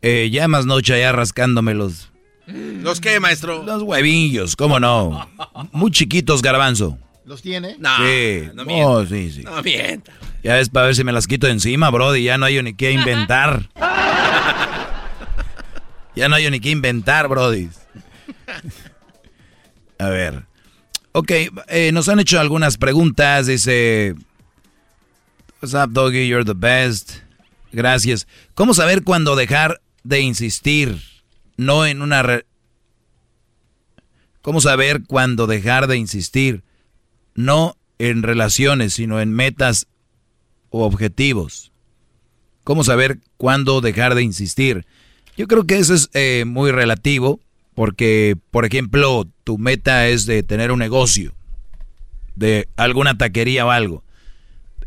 Eh, 0.00 0.30
ya 0.30 0.46
más 0.46 0.64
noche 0.64 1.00
ya 1.00 1.10
rascándome 1.10 1.74
los, 1.74 2.12
¿Los 2.46 3.00
qué, 3.00 3.18
maestro? 3.18 3.64
los 3.64 3.82
huevillos, 3.82 4.54
¿cómo 4.54 4.78
no? 4.78 5.28
Muy 5.72 5.90
chiquitos, 5.90 6.40
garbanzo. 6.40 6.96
¿Los 7.24 7.42
tiene? 7.42 7.74
No, 7.80 7.90
sí. 7.96 8.48
no 8.54 8.62
Oh, 8.62 9.02
mienta. 9.02 9.06
sí, 9.08 9.32
sí. 9.32 9.42
No 9.42 9.60
mienta. 9.60 10.12
Ya 10.44 10.60
es 10.60 10.68
para 10.68 10.86
ver 10.86 10.94
si 10.94 11.02
me 11.02 11.10
las 11.10 11.26
quito 11.26 11.48
de 11.48 11.52
encima, 11.54 11.90
brody. 11.90 12.22
Ya 12.22 12.38
no 12.38 12.46
hay 12.46 12.62
ni 12.62 12.74
qué 12.74 12.92
inventar. 12.92 13.70
ya 16.14 16.28
no 16.28 16.36
hay 16.36 16.48
ni 16.48 16.60
qué 16.60 16.70
inventar, 16.70 17.26
brody. 17.26 17.70
A 19.98 20.08
ver. 20.10 20.47
Ok, 21.12 21.30
eh, 21.68 21.90
nos 21.92 22.08
han 22.08 22.20
hecho 22.20 22.38
algunas 22.38 22.76
preguntas. 22.78 23.46
Dice... 23.46 24.14
What's 25.60 25.74
up, 25.74 25.92
doggy? 25.92 26.28
You're 26.28 26.44
the 26.44 26.54
best. 26.54 27.12
Gracias. 27.72 28.26
¿Cómo 28.54 28.74
saber 28.74 29.02
cuándo 29.02 29.34
dejar 29.36 29.80
de 30.04 30.20
insistir? 30.20 31.02
No 31.56 31.86
en 31.86 32.02
una... 32.02 32.22
re- 32.22 32.46
¿Cómo 34.42 34.60
saber 34.60 35.02
cuándo 35.06 35.46
dejar 35.46 35.88
de 35.88 35.96
insistir? 35.96 36.62
No 37.34 37.76
en 37.98 38.22
relaciones, 38.22 38.94
sino 38.94 39.20
en 39.20 39.32
metas 39.32 39.88
o 40.70 40.84
objetivos. 40.84 41.72
¿Cómo 42.64 42.84
saber 42.84 43.18
cuándo 43.36 43.80
dejar 43.80 44.14
de 44.14 44.22
insistir? 44.22 44.86
Yo 45.36 45.48
creo 45.48 45.64
que 45.64 45.78
eso 45.78 45.94
es 45.94 46.08
eh, 46.14 46.44
muy 46.46 46.70
relativo, 46.70 47.40
porque, 47.78 48.36
por 48.50 48.64
ejemplo, 48.64 49.28
tu 49.44 49.56
meta 49.56 50.08
es 50.08 50.26
de 50.26 50.42
tener 50.42 50.72
un 50.72 50.80
negocio, 50.80 51.32
de 52.34 52.66
alguna 52.74 53.16
taquería 53.16 53.64
o 53.64 53.70
algo, 53.70 54.02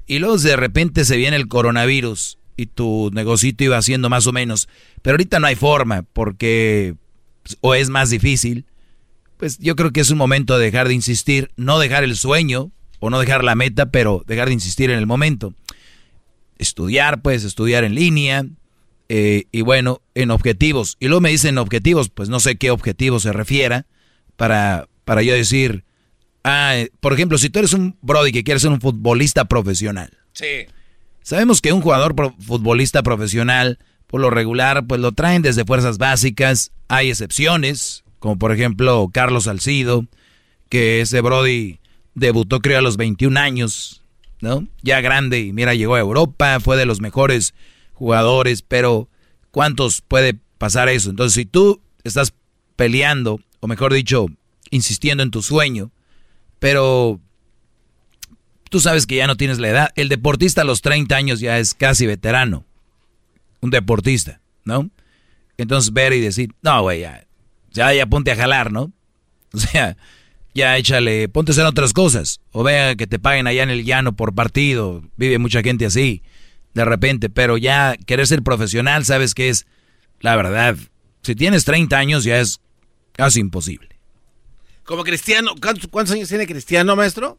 y 0.07 0.19
luego 0.19 0.37
de 0.37 0.57
repente 0.57 1.05
se 1.05 1.15
viene 1.15 1.37
el 1.37 1.47
coronavirus 1.47 2.37
y 2.57 2.65
tu 2.65 3.09
negocito 3.13 3.63
iba 3.63 3.77
haciendo 3.77 4.09
más 4.09 4.27
o 4.27 4.33
menos, 4.33 4.67
pero 5.01 5.13
ahorita 5.13 5.39
no 5.39 5.47
hay 5.47 5.55
forma, 5.55 6.03
porque 6.11 6.95
o 7.61 7.75
es 7.75 7.89
más 7.89 8.09
difícil, 8.09 8.65
pues 9.37 9.57
yo 9.57 9.77
creo 9.77 9.91
que 9.91 10.01
es 10.01 10.11
un 10.11 10.17
momento 10.17 10.57
de 10.57 10.65
dejar 10.65 10.89
de 10.89 10.93
insistir, 10.93 11.49
no 11.55 11.79
dejar 11.79 12.03
el 12.03 12.17
sueño 12.17 12.73
o 12.99 13.09
no 13.09 13.21
dejar 13.21 13.45
la 13.45 13.55
meta, 13.55 13.89
pero 13.89 14.25
dejar 14.27 14.49
de 14.49 14.55
insistir 14.55 14.89
en 14.89 14.97
el 14.97 15.07
momento. 15.07 15.53
Estudiar, 16.57 17.21
pues 17.21 17.45
estudiar 17.45 17.85
en 17.85 17.95
línea 17.95 18.43
eh, 19.13 19.43
y 19.51 19.59
bueno, 19.61 20.01
en 20.15 20.31
objetivos. 20.31 20.95
Y 21.01 21.07
luego 21.07 21.19
me 21.19 21.31
dicen 21.31 21.57
objetivos, 21.57 22.07
pues 22.07 22.29
no 22.29 22.39
sé 22.39 22.55
qué 22.55 22.71
objetivo 22.71 23.19
se 23.19 23.33
refiera 23.33 23.85
para, 24.37 24.87
para 25.03 25.21
yo 25.21 25.33
decir, 25.33 25.83
ah, 26.45 26.77
eh, 26.77 26.91
por 27.01 27.11
ejemplo, 27.11 27.37
si 27.37 27.49
tú 27.49 27.59
eres 27.59 27.73
un 27.73 27.97
Brody 28.01 28.31
que 28.31 28.45
quieres 28.45 28.61
ser 28.61 28.71
un 28.71 28.79
futbolista 28.79 29.43
profesional. 29.45 30.17
Sí. 30.31 30.65
Sabemos 31.23 31.59
que 31.59 31.73
un 31.73 31.81
jugador 31.81 32.15
pro- 32.15 32.33
futbolista 32.39 33.03
profesional, 33.03 33.79
por 34.07 34.21
lo 34.21 34.29
regular, 34.29 34.87
pues 34.87 35.01
lo 35.01 35.11
traen 35.11 35.41
desde 35.41 35.65
fuerzas 35.65 35.97
básicas. 35.97 36.71
Hay 36.87 37.09
excepciones, 37.09 38.05
como 38.19 38.37
por 38.39 38.53
ejemplo 38.53 39.09
Carlos 39.13 39.43
Salcido, 39.43 40.05
que 40.69 41.01
ese 41.01 41.19
Brody 41.19 41.79
debutó 42.15 42.61
creo 42.61 42.79
a 42.79 42.81
los 42.81 42.95
21 42.95 43.37
años, 43.37 44.03
¿no? 44.39 44.65
Ya 44.83 45.01
grande 45.01 45.41
y 45.41 45.51
mira, 45.51 45.73
llegó 45.75 45.95
a 45.95 45.99
Europa, 45.99 46.61
fue 46.61 46.77
de 46.77 46.85
los 46.85 47.01
mejores 47.01 47.53
jugadores, 48.01 48.63
pero 48.63 49.07
¿cuántos 49.51 50.01
puede 50.01 50.33
pasar 50.57 50.89
eso? 50.89 51.11
Entonces, 51.11 51.35
si 51.35 51.45
tú 51.45 51.83
estás 52.03 52.33
peleando, 52.75 53.39
o 53.59 53.67
mejor 53.67 53.93
dicho, 53.93 54.25
insistiendo 54.71 55.21
en 55.21 55.29
tu 55.29 55.43
sueño, 55.43 55.91
pero 56.57 57.19
tú 58.71 58.79
sabes 58.79 59.05
que 59.05 59.17
ya 59.17 59.27
no 59.27 59.37
tienes 59.37 59.59
la 59.59 59.69
edad. 59.69 59.89
El 59.95 60.09
deportista 60.09 60.61
a 60.61 60.65
los 60.65 60.81
30 60.81 61.15
años 61.15 61.39
ya 61.41 61.59
es 61.59 61.75
casi 61.75 62.07
veterano. 62.07 62.65
Un 63.59 63.69
deportista, 63.69 64.41
¿no? 64.65 64.89
Entonces 65.57 65.93
ver 65.93 66.13
y 66.13 66.21
decir, 66.21 66.55
no, 66.63 66.81
güey, 66.81 67.01
ya, 67.01 67.27
ya, 67.71 67.93
ya 67.93 68.07
ponte 68.07 68.31
a 68.31 68.35
jalar, 68.35 68.71
¿no? 68.71 68.91
O 69.53 69.59
sea, 69.59 69.95
ya 70.55 70.75
échale, 70.77 71.29
ponte 71.29 71.51
a 71.51 71.53
hacer 71.53 71.65
otras 71.65 71.93
cosas. 71.93 72.41
O 72.51 72.63
vea 72.63 72.95
que 72.95 73.05
te 73.05 73.19
paguen 73.19 73.45
allá 73.45 73.61
en 73.61 73.69
el 73.69 73.85
llano 73.85 74.15
por 74.15 74.33
partido. 74.33 75.03
Vive 75.17 75.37
mucha 75.37 75.61
gente 75.61 75.85
así, 75.85 76.23
de 76.73 76.85
repente. 76.85 77.29
Pero 77.29 77.57
ya 77.57 77.95
querer 78.05 78.27
ser 78.27 78.43
profesional, 78.43 79.05
sabes 79.05 79.33
que 79.33 79.49
es, 79.49 79.65
la 80.19 80.35
verdad, 80.35 80.75
si 81.21 81.35
tienes 81.35 81.65
30 81.65 81.97
años 81.97 82.23
ya 82.23 82.39
es 82.39 82.59
casi 83.13 83.39
imposible. 83.39 83.89
Como 84.83 85.03
Cristiano, 85.03 85.51
¿cuántos, 85.61 85.87
cuántos 85.87 86.15
años 86.15 86.27
tiene 86.29 86.47
Cristiano, 86.47 86.95
maestro? 86.95 87.37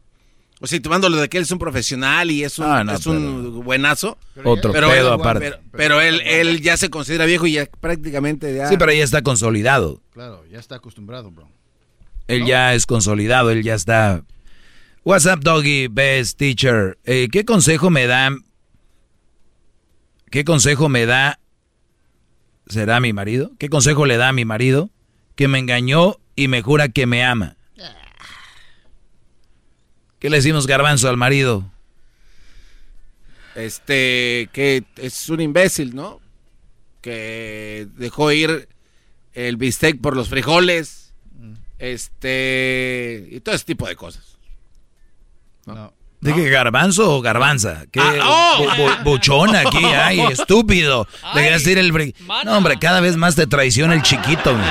O 0.59 0.67
sea, 0.67 0.81
tomándolo 0.81 1.17
de 1.17 1.27
que 1.27 1.37
él 1.37 1.43
es 1.43 1.51
un 1.51 1.59
profesional 1.59 2.31
y 2.31 2.43
es 2.43 2.57
un, 2.57 2.65
Ah, 2.65 2.83
no, 2.85 2.93
es 2.93 3.05
un 3.05 3.63
buenazo. 3.65 4.17
Otro 4.45 4.71
Pero 4.71 4.89
pedo 4.89 5.13
él- 5.15 5.19
aparte. 5.19 5.39
Pero, 5.51 5.59
pero 5.71 6.01
él, 6.01 6.21
él 6.21 6.61
ya 6.61 6.77
se 6.77 6.89
considera 6.89 7.25
viejo 7.25 7.45
y 7.47 7.53
ya 7.53 7.65
prácticamente 7.65 8.55
ya... 8.55 8.69
Sí, 8.69 8.77
pero 8.77 8.93
ya 8.93 9.03
está 9.03 9.21
consolidado. 9.23 10.01
Claro, 10.13 10.45
ya 10.49 10.59
está 10.59 10.75
acostumbrado, 10.75 11.31
bro. 11.31 11.49
Él 12.27 12.45
ya 12.45 12.73
es 12.73 12.85
consolidado, 12.85 13.51
él 13.51 13.61
ya 13.63 13.75
está. 13.75 14.23
What's 15.03 15.25
up, 15.25 15.41
doggy, 15.41 15.87
best 15.89 16.37
teacher? 16.37 16.97
Eh, 17.03 17.27
¿Qué 17.29 17.43
consejo 17.43 17.89
me 17.89 18.07
da? 18.07 18.29
¿Qué 20.33 20.43
consejo 20.45 20.89
me 20.89 21.05
da? 21.05 21.39
¿Será 22.65 22.99
mi 22.99 23.13
marido? 23.13 23.51
¿Qué 23.59 23.69
consejo 23.69 24.07
le 24.07 24.17
da 24.17 24.29
a 24.29 24.33
mi 24.33 24.45
marido? 24.45 24.89
Que 25.35 25.47
me 25.47 25.59
engañó 25.59 26.17
y 26.35 26.47
me 26.47 26.63
jura 26.63 26.89
que 26.89 27.05
me 27.05 27.23
ama. 27.23 27.55
¿Qué 30.17 30.31
le 30.31 30.37
decimos 30.37 30.65
garbanzo 30.65 31.07
al 31.07 31.17
marido? 31.17 31.71
Este, 33.53 34.49
que 34.53 34.85
es 34.95 35.29
un 35.29 35.39
imbécil, 35.39 35.93
¿no? 35.93 36.19
Que 37.01 37.87
dejó 37.93 38.31
ir 38.31 38.69
el 39.33 39.57
bistec 39.57 40.01
por 40.01 40.15
los 40.15 40.29
frijoles. 40.29 41.13
Este. 41.77 43.27
Y 43.29 43.39
todo 43.41 43.53
ese 43.53 43.65
tipo 43.65 43.87
de 43.87 43.95
cosas. 43.95 44.39
¿De 46.23 46.33
qué 46.33 46.49
garbanzo 46.49 47.15
o 47.15 47.21
garbanza? 47.21 47.83
¿Qué 47.91 47.99
Ah, 47.99 48.13
oh. 48.57 48.65
bu- 48.65 48.75
bu- 48.77 49.03
buchona 49.03 49.59
aquí? 49.61 49.83
Ay, 50.03 50.19
estúpido. 50.21 51.07
Deberías 51.33 51.63
decir 51.63 51.77
el... 51.77 51.91
bri- 51.93 52.15
No, 52.45 52.57
hombre, 52.57 52.77
cada 52.79 52.99
vez 53.01 53.15
más 53.17 53.35
te 53.35 53.45
traiciona 53.47 53.93
el 53.93 54.01
chiquito. 54.01 54.51
güey. 54.53 54.65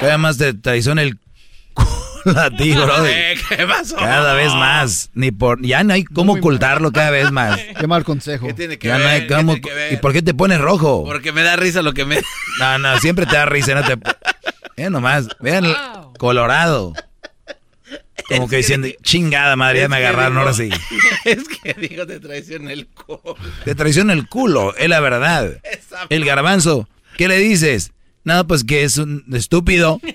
Cada 0.00 0.12
vez 0.12 0.18
más 0.18 0.38
te 0.38 0.52
traiciona 0.54 1.02
el 1.02 1.18
a 2.36 2.50
ti, 2.50 2.72
bro. 2.72 3.06
Eh, 3.06 3.36
¿Qué 3.48 3.66
pasó? 3.66 3.96
Cada 3.96 4.34
vez 4.34 4.52
más. 4.54 5.10
Ni 5.14 5.30
por, 5.30 5.62
ya 5.62 5.84
no 5.84 5.94
hay 5.94 6.04
cómo 6.04 6.32
ocultarlo 6.34 6.90
cada 6.92 7.10
vez 7.10 7.30
más. 7.30 7.58
Qué 7.78 7.86
mal 7.86 8.04
consejo. 8.04 8.46
¿Qué 8.48 8.54
tiene 8.54 8.78
que 8.78 8.88
Ya 8.88 8.96
ver? 8.96 9.04
no 9.06 9.10
hay 9.12 9.20
¿Qué 9.26 9.34
cómo... 9.34 9.52
tiene 9.54 9.60
que 9.68 9.74
ver? 9.74 9.92
¿Y 9.92 9.96
por 9.98 10.12
qué 10.12 10.22
te 10.22 10.34
pones 10.34 10.60
rojo? 10.60 11.04
Porque 11.04 11.32
me 11.32 11.42
da 11.42 11.56
risa 11.56 11.82
lo 11.82 11.94
que 11.94 12.04
me. 12.04 12.20
No, 12.58 12.78
no, 12.78 12.98
siempre 12.98 13.26
te 13.26 13.36
da 13.36 13.46
risa, 13.46 13.74
no 13.74 13.84
te... 13.84 13.96
Vean 14.76 14.92
nomás, 14.92 15.28
vean, 15.40 15.64
colorado. 16.18 16.92
Como 18.28 18.48
que 18.48 18.56
diciendo, 18.56 18.88
chingada 19.02 19.54
madre, 19.56 19.80
ya 19.80 19.88
me 19.88 19.96
agarraron, 19.96 20.32
digo- 20.32 20.40
ahora 20.40 20.52
sí. 20.54 20.70
Es 21.24 21.44
que 21.48 21.74
digo, 21.74 22.06
te 22.06 22.18
traiciona 22.20 22.72
el 22.72 22.86
culo. 22.88 23.36
Te 23.64 23.74
traiciona 23.74 24.12
el 24.12 24.28
culo, 24.28 24.74
es 24.76 24.88
la 24.88 25.00
verdad. 25.00 25.60
El 26.08 26.24
garbanzo, 26.24 26.88
¿qué 27.16 27.28
le 27.28 27.38
dices? 27.38 27.92
No, 28.24 28.46
pues 28.46 28.64
que 28.64 28.82
es 28.84 28.98
un 28.98 29.24
estúpido. 29.32 30.00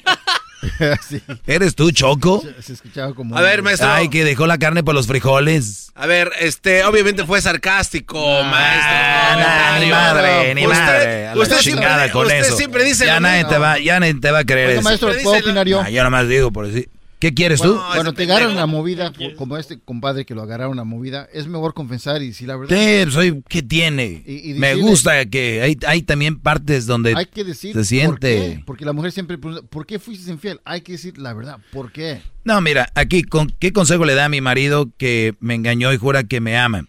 Sí. 1.09 1.19
¿Eres 1.48 1.73
tú, 1.73 1.90
Choco? 1.91 2.43
Se 2.61 2.73
escuchaba 2.73 3.15
como. 3.15 3.35
A 3.35 3.41
ver, 3.41 3.64
maestro. 3.64 3.90
Ay, 3.91 4.09
que 4.09 4.23
dejó 4.23 4.45
la 4.45 4.59
carne 4.59 4.83
por 4.83 4.93
los 4.93 5.07
frijoles. 5.07 5.91
A 5.95 6.06
ver, 6.06 6.31
este, 6.40 6.83
obviamente 6.83 7.25
fue 7.25 7.41
sarcástico, 7.41 8.19
maestro. 8.43 8.91
Ah, 8.93 9.77
ni 9.81 9.90
madre, 9.90 10.53
ni 10.53 10.67
Usted- 10.67 10.77
madre. 10.80 11.27
A 11.30 11.35
la 11.35 11.41
usted 11.41 11.57
chingada 11.61 11.95
siempre- 12.03 12.11
con 12.11 12.25
usted 12.27 12.40
eso. 12.41 12.57
siempre 12.57 12.83
dice 12.83 13.07
ya 13.07 13.19
nadie 13.19 13.45
te 13.45 13.57
va, 13.57 13.80
ya 13.80 13.99
nadie 13.99 14.14
te 14.14 14.30
va 14.30 14.40
a 14.40 14.43
creer 14.45 14.67
Oiga, 14.67 14.80
eso. 14.81 14.88
maestro, 14.88 15.11
¿puedo 15.23 15.40
opinar 15.40 15.67
yo? 15.67 15.81
Ah, 15.81 15.90
yo 15.90 16.03
nomás 16.03 16.27
digo 16.27 16.51
por 16.51 16.67
decir. 16.67 16.90
¿Qué 17.22 17.33
quieres 17.35 17.61
tú? 17.61 17.75
Cuando 17.93 18.14
te 18.14 18.24
agarran 18.24 18.56
la 18.56 18.66
movida, 18.66 19.14
como 19.38 19.56
este 19.58 19.80
compadre 19.80 20.25
que 20.25 20.33
lo 20.33 20.41
agarraron 20.41 20.75
la 20.75 20.83
movida, 20.83 21.30
es 21.32 21.45
mejor 21.48 21.75
confesar 21.75 22.24
y 22.24 22.33
si 22.33 22.48
la 22.48 22.56
verdad. 22.58 22.75
Sí, 22.75 23.11
soy, 23.11 23.43
¿qué 23.48 23.61
tiene? 23.61 24.24
Y- 24.25 24.51
y 24.51 24.53
Me 24.56 24.74
gusta 24.75 25.24
que 25.27 25.61
hay, 25.61 25.77
hay 25.85 26.01
también 26.01 26.40
partes 26.40 26.88
donde 26.88 27.14
Hay 27.16 27.27
que 27.27 27.43
decir 27.43 27.74
se 27.74 27.77
por 27.80 27.85
siente. 27.85 28.56
qué. 28.58 28.64
Porque 28.66 28.85
la 28.85 28.93
mujer 28.93 29.11
siempre 29.11 29.38
pregunta, 29.38 29.66
¿por 29.67 29.85
qué 29.85 30.00
fuiste 30.00 30.32
infiel? 30.32 30.59
Hay 30.66 30.82
que 30.82 30.93
decir 30.93 31.19
la 31.19 31.33
verdad, 31.33 31.59
¿por 31.72 31.91
qué? 31.91 32.22
No, 32.43 32.59
mira, 32.59 32.91
aquí, 32.95 33.22
con, 33.22 33.53
¿qué 33.59 33.72
consejo 33.72 34.03
le 34.03 34.16
da 34.16 34.25
a 34.25 34.30
mi 34.30 34.41
marido 34.41 34.90
que 34.98 35.35
me 35.40 35.53
engañó 35.53 35.93
y 35.93 35.98
jura 35.98 36.24
que 36.24 36.41
me 36.41 36.58
ama? 36.58 36.88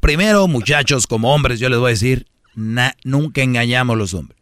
Primero, 0.00 0.46
muchachos, 0.46 1.06
como 1.06 1.34
hombres, 1.34 1.58
yo 1.58 1.70
les 1.70 1.78
voy 1.78 1.88
a 1.88 1.90
decir, 1.94 2.26
na- 2.54 2.94
nunca 3.04 3.40
engañamos 3.42 3.96
los 3.96 4.12
hombres. 4.12 4.39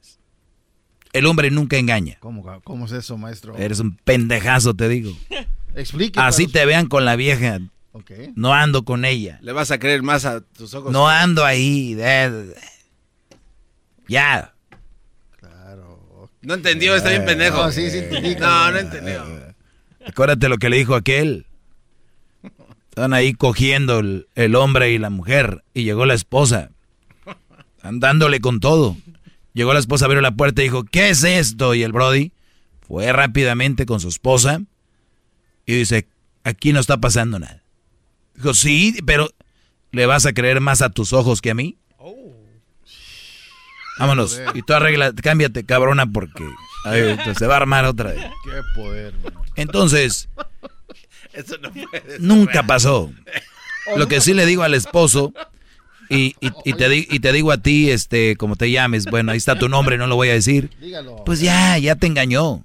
El 1.13 1.27
hombre 1.27 1.51
nunca 1.51 1.77
engaña. 1.79 2.17
¿Cómo, 2.21 2.45
cómo 2.65 2.87
es 2.87 2.93
eso, 2.93 3.17
maestro? 3.17 3.57
Eres 3.57 3.81
un 3.81 3.97
pendejazo, 3.97 4.75
te 4.75 4.89
digo. 4.89 5.13
Explique. 5.75 6.21
Así 6.21 6.47
te 6.47 6.65
vean 6.67 6.87
con 6.87 7.05
la 7.05 7.17
vieja. 7.17 7.59
No 8.37 8.55
ando 8.55 8.85
con 8.85 9.05
ella. 9.05 9.39
Le 9.43 9.53
vas 9.53 9.71
a 9.71 9.79
creer 9.79 10.03
más 10.03 10.25
a 10.25 10.41
tus 10.41 10.73
ojos. 10.75 10.93
No 10.93 11.09
ando 11.09 11.45
ahí. 11.45 11.95
de- 11.95 12.55
Ya. 14.07 14.55
No 16.41 16.55
entendió, 16.55 16.95
está 16.95 17.11
bien 17.11 17.25
pendejo. 17.25 17.57
No, 17.65 17.73
sí, 17.73 17.91
sí 17.91 17.99
entendí. 17.99 18.37
No, 18.37 18.71
no 18.71 18.79
entendió. 18.79 19.25
Acuérdate 20.07 20.49
lo 20.49 20.59
que 20.59 20.71
le 20.71 20.77
dijo 20.77 20.95
aquel. 20.95 21.47
Están 22.91 23.13
ahí 23.13 23.35
cogiendo 23.35 23.99
el, 23.99 24.29
el 24.35 24.55
hombre 24.55 24.93
y 24.93 24.99
la 24.99 25.11
mujer. 25.11 25.65
Y 25.75 25.85
llegó 25.85 26.07
la 26.07 26.15
esposa. 26.15 26.71
Están 27.77 27.99
dándole 28.01 28.41
con 28.41 28.61
todo. 28.61 28.97
Llegó 29.55 29.73
la 29.73 29.81
esposa, 29.81 30.05
abrió 30.05 30.21
la 30.21 30.33
puerta 30.33 30.63
y 30.63 30.65
dijo, 30.67 30.85
¿qué 30.85 31.09
es 31.11 31.25
esto? 31.25 31.75
Y 31.75 31.83
el 31.83 31.93
Brody 31.93 32.33
fue 32.87 33.13
rápidamente 33.13 33.87
con 33.87 34.01
su 34.01 34.09
esposa. 34.09 34.61
Y 35.67 35.75
dice, 35.75 36.09
aquí 36.45 36.73
no 36.73 36.81
está 36.81 36.99
pasando 36.99 37.39
nada. 37.39 37.63
Dijo, 38.35 38.55
sí, 38.55 38.97
pero 39.05 39.31
¿le 39.91 40.07
vas 40.07 40.27
a 40.27 40.33
creer 40.33 40.61
más 40.61 40.81
a 40.83 40.91
tus 40.91 41.13
ojos 41.13 41.41
que 41.41 41.51
a 41.51 41.55
mí? 41.55 41.77
Vámonos. 43.99 44.41
Y 44.55 44.63
tú 44.63 44.75
arregla, 44.75 45.13
cámbiate, 45.13 45.65
cabrona, 45.65 46.07
porque 46.07 46.45
ay, 46.85 47.19
se 47.37 47.47
va 47.47 47.55
a 47.55 47.57
armar 47.59 47.85
otra 47.85 48.13
vez. 48.13 48.25
Qué 48.45 48.63
poder. 48.77 49.13
Entonces, 49.57 50.29
Eso 51.33 51.57
no 51.59 51.73
puede 51.73 52.03
ser 52.03 52.21
nunca 52.21 52.53
real. 52.53 52.67
pasó. 52.67 53.13
Lo 53.97 54.07
que 54.07 54.21
sí 54.21 54.35
le 54.35 54.47
digo 54.47 54.63
al 54.63 54.75
esposo, 54.75 55.33
y, 56.09 56.35
y- 56.41 56.51
y 56.65 56.73
te, 56.75 56.89
di- 56.89 57.07
y 57.11 57.21
te 57.21 57.33
digo 57.33 57.53
a 57.53 57.59
ti, 57.59 57.91
este, 57.91 58.37
como 58.37 58.57
te 58.57 58.71
llames, 58.71 59.05
bueno, 59.07 59.33
ahí 59.33 59.39
está 59.39 59.59
tu 59.59 59.69
nombre, 59.69 59.99
no 59.99 60.07
lo 60.07 60.17
voy 60.17 60.29
a 60.31 60.33
decir. 60.35 60.71
Dígalo. 60.81 61.25
Pues 61.25 61.41
ya, 61.41 61.77
ya 61.79 61.97
te 61.97 62.07
engañó. 62.07 62.63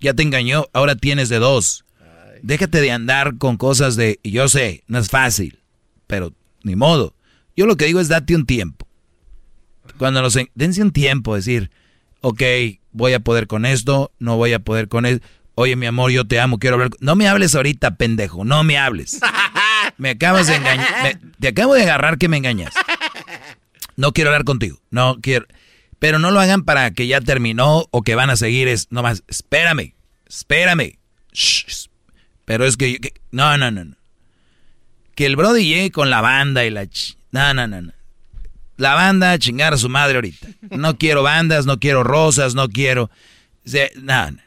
Ya 0.00 0.12
te 0.14 0.22
engañó, 0.22 0.66
ahora 0.72 0.96
tienes 0.96 1.28
de 1.28 1.38
dos. 1.38 1.84
Déjate 2.42 2.80
de 2.80 2.90
andar 2.90 3.38
con 3.38 3.56
cosas 3.56 3.96
de, 3.96 4.18
y 4.22 4.32
yo 4.32 4.48
sé, 4.48 4.82
no 4.86 4.98
es 4.98 5.08
fácil, 5.08 5.58
pero 6.06 6.32
ni 6.62 6.76
modo. 6.76 7.14
Yo 7.56 7.64
lo 7.66 7.76
que 7.76 7.86
digo 7.86 8.00
es 8.00 8.08
date 8.08 8.34
un 8.34 8.44
tiempo. 8.44 8.86
Cuando 9.98 10.20
en- 10.26 10.50
dense 10.54 10.82
un 10.82 10.90
tiempo, 10.92 11.34
decir, 11.36 11.70
ok, 12.20 12.42
voy 12.92 13.12
a 13.12 13.20
poder 13.20 13.46
con 13.46 13.64
esto, 13.64 14.12
no 14.18 14.36
voy 14.36 14.52
a 14.52 14.58
poder 14.58 14.88
con 14.88 15.06
esto. 15.06 15.24
Oye, 15.54 15.76
mi 15.76 15.86
amor, 15.86 16.10
yo 16.10 16.26
te 16.26 16.40
amo, 16.40 16.58
quiero 16.58 16.74
hablar. 16.74 16.90
con-". 16.90 16.98
No 17.00 17.14
me 17.16 17.28
hables 17.28 17.54
ahorita, 17.54 17.96
pendejo, 17.96 18.44
no 18.44 18.64
me 18.64 18.76
hables. 18.76 19.20
Me 19.96 20.10
acabas 20.10 20.46
de 20.46 20.56
engañar, 20.56 21.18
te 21.38 21.48
acabo 21.48 21.74
de 21.74 21.82
agarrar 21.82 22.18
que 22.18 22.28
me 22.28 22.36
engañas. 22.36 22.74
No 23.96 24.12
quiero 24.12 24.30
hablar 24.30 24.44
contigo, 24.44 24.80
no 24.90 25.18
quiero. 25.20 25.46
Pero 25.98 26.18
no 26.18 26.30
lo 26.30 26.40
hagan 26.40 26.64
para 26.64 26.90
que 26.90 27.06
ya 27.06 27.20
terminó 27.20 27.86
o 27.90 28.02
que 28.02 28.14
van 28.14 28.28
a 28.30 28.36
seguir, 28.36 28.68
es 28.68 28.90
nomás, 28.90 29.22
espérame, 29.28 29.94
espérame. 30.26 30.98
Shh, 31.32 31.86
pero 32.44 32.66
es 32.66 32.76
que, 32.76 32.98
no, 33.30 33.56
no, 33.56 33.70
no. 33.70 33.96
Que 35.14 35.26
el 35.26 35.36
Brody 35.36 35.64
llegue 35.66 35.90
con 35.92 36.10
la 36.10 36.20
banda 36.20 36.64
y 36.64 36.70
la... 36.70 36.84
ch- 36.84 37.16
No, 37.30 37.54
no, 37.54 37.66
no. 37.68 37.92
La 38.76 38.94
banda 38.94 39.30
a 39.30 39.38
chingar 39.38 39.72
a 39.74 39.78
su 39.78 39.88
madre 39.88 40.16
ahorita. 40.16 40.48
No 40.70 40.98
quiero 40.98 41.22
bandas, 41.22 41.64
no 41.66 41.78
quiero 41.78 42.02
rosas, 42.02 42.56
no 42.56 42.68
quiero... 42.68 43.10
No, 43.64 43.80
no, 44.02 44.30
no. 44.32 44.38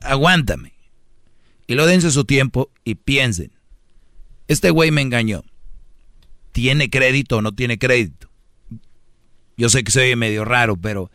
Aguántame. 0.00 0.72
Y 1.66 1.74
lo 1.74 1.86
dense 1.86 2.10
su 2.10 2.24
tiempo 2.24 2.70
y 2.84 2.94
piensen. 2.94 3.52
Este 4.48 4.70
güey 4.70 4.90
me 4.90 5.02
engañó. 5.02 5.44
¿Tiene 6.52 6.90
crédito 6.90 7.38
o 7.38 7.42
no 7.42 7.52
tiene 7.52 7.78
crédito? 7.78 8.30
Yo 9.56 9.68
sé 9.68 9.84
que 9.84 9.90
se 9.90 10.00
oye 10.00 10.16
medio 10.16 10.44
raro, 10.44 10.76
pero... 10.76 11.10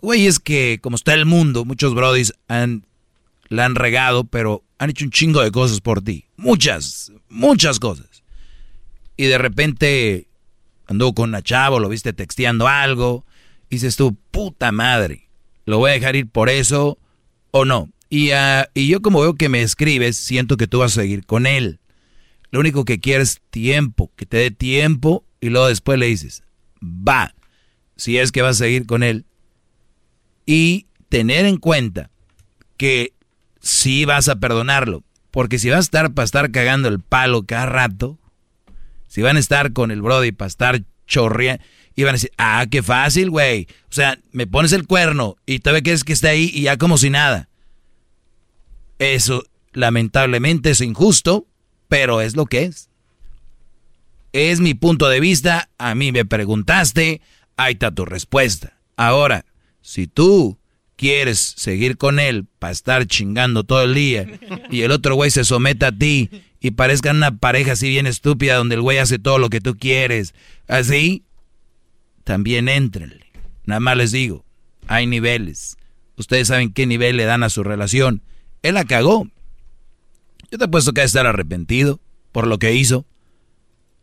Güey, 0.00 0.26
es 0.26 0.38
que 0.38 0.78
como 0.80 0.96
está 0.96 1.14
el 1.14 1.26
mundo, 1.26 1.64
muchos 1.64 1.94
brodis 1.94 2.32
han, 2.48 2.86
la 3.48 3.64
han 3.64 3.74
regado, 3.74 4.24
pero 4.24 4.62
han 4.78 4.90
hecho 4.90 5.04
un 5.04 5.10
chingo 5.10 5.42
de 5.42 5.50
cosas 5.50 5.80
por 5.80 6.02
ti. 6.02 6.26
Muchas, 6.36 7.12
muchas 7.28 7.80
cosas. 7.80 8.22
Y 9.16 9.24
de 9.24 9.38
repente 9.38 10.28
anduvo 10.86 11.14
con 11.14 11.30
una 11.30 11.42
chava, 11.42 11.80
lo 11.80 11.88
viste 11.88 12.12
texteando 12.12 12.68
algo, 12.68 13.24
y 13.68 13.76
dices 13.76 13.96
tú, 13.96 14.16
puta 14.30 14.70
madre, 14.72 15.28
¿lo 15.64 15.78
voy 15.78 15.90
a 15.90 15.94
dejar 15.94 16.16
ir 16.16 16.28
por 16.28 16.48
eso 16.48 16.98
o 17.50 17.64
no? 17.64 17.90
Y, 18.08 18.30
ah, 18.30 18.68
y 18.74 18.86
yo 18.88 19.02
como 19.02 19.20
veo 19.20 19.34
que 19.34 19.48
me 19.48 19.62
escribes, 19.62 20.16
siento 20.16 20.56
que 20.56 20.68
tú 20.68 20.78
vas 20.78 20.92
a 20.92 21.02
seguir 21.02 21.26
con 21.26 21.46
él. 21.46 21.80
Lo 22.56 22.60
único 22.60 22.86
que 22.86 23.00
quieres 23.00 23.32
es 23.32 23.42
tiempo, 23.50 24.10
que 24.16 24.24
te 24.24 24.38
dé 24.38 24.50
tiempo, 24.50 25.26
y 25.42 25.50
luego 25.50 25.68
después 25.68 25.98
le 25.98 26.06
dices, 26.06 26.42
va, 26.82 27.34
si 27.96 28.16
es 28.16 28.32
que 28.32 28.40
vas 28.40 28.56
a 28.56 28.64
seguir 28.64 28.86
con 28.86 29.02
él. 29.02 29.26
Y 30.46 30.86
tener 31.10 31.44
en 31.44 31.58
cuenta 31.58 32.10
que 32.78 33.12
sí 33.60 34.06
vas 34.06 34.30
a 34.30 34.36
perdonarlo. 34.36 35.04
Porque 35.30 35.58
si 35.58 35.68
vas 35.68 35.76
a 35.76 35.80
estar 35.80 36.14
para 36.14 36.24
estar 36.24 36.50
cagando 36.50 36.88
el 36.88 36.98
palo 36.98 37.44
cada 37.44 37.66
rato, 37.66 38.18
si 39.06 39.20
van 39.20 39.36
a 39.36 39.40
estar 39.40 39.74
con 39.74 39.90
el 39.90 40.00
Brody 40.00 40.32
para 40.32 40.48
estar 40.48 40.82
chorreando, 41.06 41.62
y 41.94 42.04
van 42.04 42.12
a 42.12 42.12
decir, 42.14 42.32
ah, 42.38 42.64
qué 42.70 42.82
fácil, 42.82 43.28
güey. 43.28 43.68
O 43.90 43.92
sea, 43.92 44.18
me 44.32 44.46
pones 44.46 44.72
el 44.72 44.86
cuerno 44.86 45.36
y 45.44 45.58
todavía 45.58 45.82
quieres 45.82 46.04
que 46.04 46.14
esté 46.14 46.28
ahí 46.28 46.50
y 46.54 46.62
ya 46.62 46.78
como 46.78 46.96
si 46.96 47.10
nada. 47.10 47.50
Eso, 48.98 49.44
lamentablemente, 49.74 50.70
es 50.70 50.80
injusto, 50.80 51.46
pero 51.88 52.20
es 52.20 52.36
lo 52.36 52.46
que 52.46 52.64
es. 52.64 52.90
Es 54.32 54.60
mi 54.60 54.74
punto 54.74 55.08
de 55.08 55.20
vista, 55.20 55.70
a 55.78 55.94
mí 55.94 56.12
me 56.12 56.24
preguntaste, 56.24 57.20
ahí 57.56 57.72
está 57.72 57.90
tu 57.90 58.04
respuesta. 58.04 58.78
Ahora, 58.96 59.46
si 59.80 60.06
tú 60.06 60.58
quieres 60.96 61.38
seguir 61.38 61.96
con 61.96 62.18
él 62.18 62.46
para 62.58 62.72
estar 62.72 63.06
chingando 63.06 63.64
todo 63.64 63.82
el 63.82 63.94
día 63.94 64.26
y 64.70 64.82
el 64.82 64.90
otro 64.90 65.14
güey 65.14 65.30
se 65.30 65.44
someta 65.44 65.88
a 65.88 65.92
ti 65.92 66.30
y 66.60 66.72
parezcan 66.72 67.16
una 67.16 67.36
pareja 67.36 67.72
así 67.72 67.88
bien 67.88 68.06
estúpida 68.06 68.56
donde 68.56 68.74
el 68.74 68.80
güey 68.80 68.98
hace 68.98 69.18
todo 69.18 69.38
lo 69.38 69.50
que 69.50 69.60
tú 69.60 69.76
quieres, 69.76 70.34
así, 70.66 71.24
también 72.24 72.68
entrenle. 72.68 73.26
Nada 73.64 73.80
más 73.80 73.96
les 73.96 74.12
digo, 74.12 74.44
hay 74.86 75.06
niveles. 75.06 75.76
Ustedes 76.16 76.48
saben 76.48 76.72
qué 76.72 76.86
nivel 76.86 77.16
le 77.16 77.24
dan 77.24 77.42
a 77.42 77.50
su 77.50 77.62
relación. 77.62 78.22
Él 78.62 78.74
la 78.74 78.84
cagó. 78.84 79.28
Yo 80.50 80.58
te 80.58 80.64
apuesto 80.64 80.92
que 80.92 81.00
va 81.00 81.04
a 81.04 81.06
estar 81.06 81.26
arrepentido 81.26 82.00
por 82.32 82.46
lo 82.46 82.58
que 82.58 82.74
hizo. 82.74 83.06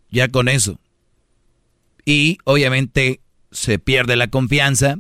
Ya 0.09 0.27
con 0.27 0.47
eso. 0.47 0.79
Y 2.05 2.37
obviamente 2.43 3.21
se 3.51 3.79
pierde 3.79 4.15
la 4.15 4.27
confianza, 4.27 4.99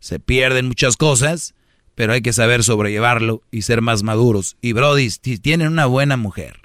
se 0.00 0.18
pierden 0.18 0.66
muchas 0.66 0.96
cosas, 0.96 1.54
pero 1.94 2.12
hay 2.12 2.22
que 2.22 2.32
saber 2.32 2.64
sobrellevarlo 2.64 3.42
y 3.50 3.62
ser 3.62 3.82
más 3.82 4.02
maduros. 4.02 4.56
Y 4.60 4.72
Brody, 4.72 5.10
si 5.10 5.38
tienen 5.38 5.68
una 5.68 5.86
buena 5.86 6.16
mujer, 6.16 6.60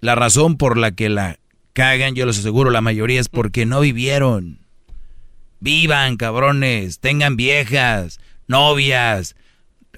la 0.00 0.16
razón 0.16 0.56
por 0.56 0.76
la 0.76 0.92
que 0.92 1.08
la 1.08 1.38
cagan, 1.72 2.14
yo 2.14 2.26
les 2.26 2.38
aseguro, 2.38 2.70
la 2.70 2.80
mayoría 2.80 3.20
es 3.20 3.28
porque 3.28 3.66
no 3.66 3.80
vivieron. 3.80 4.58
Vivan, 5.60 6.16
cabrones, 6.16 6.98
tengan 6.98 7.36
viejas, 7.36 8.18
novias, 8.48 9.36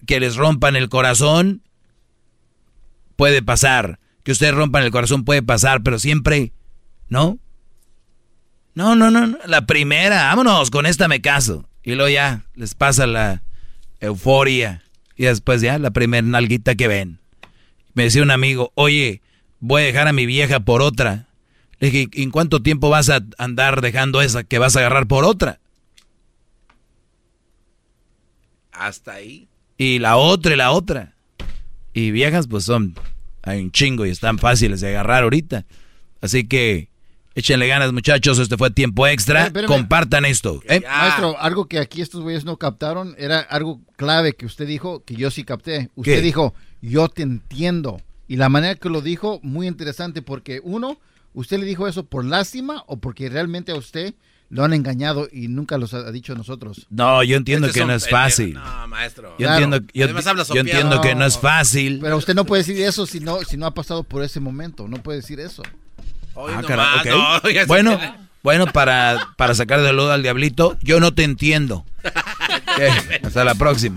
que 0.07 0.21
les 0.21 0.37
rompan 0.37 0.77
el 0.77 0.91
corazón. 0.91 1.63
Puede 3.17 3.43
pasar. 3.43 3.99
Que 4.23 4.33
ustedes 4.33 4.55
rompan 4.55 4.85
el 4.85 4.91
corazón 4.91 5.25
puede 5.25 5.43
pasar, 5.43 5.83
pero 5.83 5.99
siempre, 5.99 6.53
¿no? 7.09 7.39
No, 8.75 8.97
no, 8.97 9.11
no, 9.11 9.27
no. 9.27 9.39
La 9.47 9.67
primera, 9.67 10.25
vámonos, 10.25 10.71
con 10.71 10.87
esta 10.87 11.09
me 11.09 11.21
caso. 11.21 11.69
Y 11.83 11.95
luego 11.95 12.09
ya 12.09 12.45
les 12.55 12.75
pasa 12.75 13.07
la 13.07 13.43
euforia. 14.01 14.83
Y 15.17 15.25
después 15.25 15.61
ya 15.61 15.79
la 15.79 15.91
primera 15.91 16.27
nalguita 16.27 16.75
que 16.75 16.89
ven. 16.89 17.21
Me 17.93 18.05
decía 18.05 18.23
un 18.23 18.31
amigo, 18.31 18.73
oye, 18.75 19.23
voy 19.61 19.83
a 19.83 19.87
dejar 19.87 20.09
a 20.09 20.13
mi 20.13 20.27
vieja 20.27 20.61
por 20.61 20.83
otra. 20.83 21.29
Le 21.79 21.91
dije, 21.91 22.09
¿en 22.23 22.31
cuánto 22.31 22.63
tiempo 22.63 22.89
vas 22.89 23.11
a 23.11 23.21
andar 23.39 23.81
dejando 23.81 24.23
esa 24.23 24.43
que 24.43 24.59
vas 24.59 24.75
a 24.75 24.81
agarrar 24.81 25.07
por 25.07 25.25
otra? 25.25 25.61
Hasta 28.73 29.13
ahí. 29.13 29.49
Y 29.79 30.01
la 30.01 30.17
otra 30.17 30.55
y 30.55 30.57
la 30.57 30.73
otra. 30.73 31.14
Y 31.95 32.11
viejas, 32.11 32.49
pues 32.49 32.65
son, 32.65 32.95
hay 33.43 33.63
un 33.63 33.71
chingo 33.71 34.05
y 34.05 34.11
están 34.11 34.39
fáciles 34.39 34.81
de 34.81 34.89
agarrar 34.89 35.23
ahorita. 35.23 35.65
Así 36.21 36.47
que 36.47 36.89
échenle 37.35 37.69
ganas, 37.69 37.93
muchachos. 37.93 38.39
Este 38.39 38.57
fue 38.57 38.71
tiempo 38.71 39.07
extra. 39.07 39.53
Compartan 39.67 40.25
esto. 40.25 40.61
¿eh? 40.67 40.83
Maestro, 40.87 41.39
algo 41.39 41.67
que 41.67 41.79
aquí 41.79 42.03
estos 42.03 42.23
güeyes 42.23 42.45
no 42.45 42.57
captaron 42.57 43.15
era 43.17 43.39
algo 43.39 43.81
clave 43.97 44.35
que 44.35 44.45
usted 44.45 44.67
dijo 44.67 45.05
que 45.05 45.15
yo 45.15 45.31
sí 45.31 45.45
capté. 45.45 45.91
Usted 45.95 46.17
¿Qué? 46.17 46.21
dijo, 46.21 46.53
yo 46.83 47.09
te 47.09 47.23
entiendo. 47.23 48.01
Y 48.27 48.37
la 48.37 48.49
manera 48.49 48.75
que 48.75 48.89
lo 48.89 49.01
dijo, 49.01 49.39
muy 49.43 49.69
interesante 49.69 50.21
porque 50.21 50.61
uno, 50.65 50.99
¿usted 51.33 51.59
le 51.59 51.67
dijo 51.67 51.87
eso 51.87 52.07
por 52.07 52.25
lástima 52.25 52.83
o 52.87 52.97
porque 52.97 53.29
realmente 53.29 53.71
a 53.71 53.77
usted 53.77 54.15
lo 54.55 54.63
han 54.65 54.73
engañado 54.73 55.29
y 55.33 55.49
nunca 55.49 55.79
los 55.79 55.95
ha 55.95 56.11
dicho 56.13 56.33
a 56.33 56.37
nosotros? 56.37 56.87
No, 56.89 57.23
yo 57.25 57.37
entiendo 57.37 57.67
Este 57.67 57.75
que 57.75 57.81
son 57.81 57.89
no 57.89 57.95
es 57.95 58.09
fácil. 58.09 58.55
No, 58.55 58.87
maestro. 58.89 59.31
Yo 59.31 59.37
Claro. 59.49 59.65
entiendo, 59.65 59.89
yo, 59.93 60.05
Además 60.05 60.27
habla 60.29 60.43
yo 60.43 60.47
sopeado. 60.47 60.69
entiendo 60.69 61.01
que 61.01 61.15
no 61.17 61.27
es 61.27 61.37
fácil. 61.39 61.99
Pero 62.01 62.17
usted 62.17 62.35
no 62.37 62.45
puede 62.45 62.63
decir 62.63 62.81
eso 62.81 63.05
si 63.05 63.19
no, 63.19 63.41
si 63.43 63.57
no 63.57 63.67
ha 63.67 63.75
pasado 63.75 64.05
por 64.05 64.23
ese 64.23 64.39
momento. 64.39 64.87
No 64.87 64.99
puede 64.99 65.21
decir 65.23 65.41
eso. 65.41 65.63
Ah, 66.37 66.63
caray, 66.67 67.11
ok. 67.39 67.49
bueno, 67.67 67.99
bueno, 68.45 68.67
para, 68.69 69.35
para 69.37 69.55
sacar 69.57 69.81
de 69.83 69.93
lodo 69.93 70.13
al 70.13 70.23
diablito, 70.23 70.77
yo 70.83 71.01
no 71.01 71.13
te 71.15 71.25
entiendo. 71.25 71.85
¿Qué? 72.77 72.91
Hasta 73.27 73.43
la 73.43 73.57
próxima. 73.57 73.97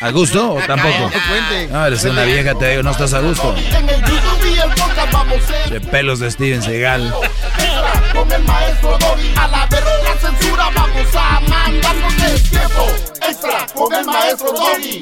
¿A 0.00 0.10
gusto 0.10 0.52
o 0.54 0.60
tampoco? 0.60 0.98
No, 1.00 1.10
cuente. 1.10 1.68
No, 1.72 1.84
eres 1.86 2.04
una 2.04 2.22
vieja, 2.24 2.54
te 2.56 2.70
digo, 2.70 2.82
no 2.84 2.92
estás 2.92 3.12
a 3.12 3.20
gusto. 3.20 3.54
De 5.70 5.80
pelos 5.80 6.20
de 6.20 6.30
Steven 6.30 6.62
Seagal. 6.62 7.12
Con 8.20 8.32
el 8.32 8.44
maestro 8.44 8.98
Doggy. 8.98 9.32
A 9.36 9.48
la 9.48 9.66
verga 9.66 9.90
la 10.04 10.16
censura 10.18 10.70
vamos 10.74 11.14
a 11.14 11.40
mandarnos 11.40 12.14
el 12.22 12.50
tiempo 12.50 12.86
extra 13.28 13.66
con 13.74 13.94
el 13.94 14.04
maestro 14.04 14.52
Doggy. 14.52 15.00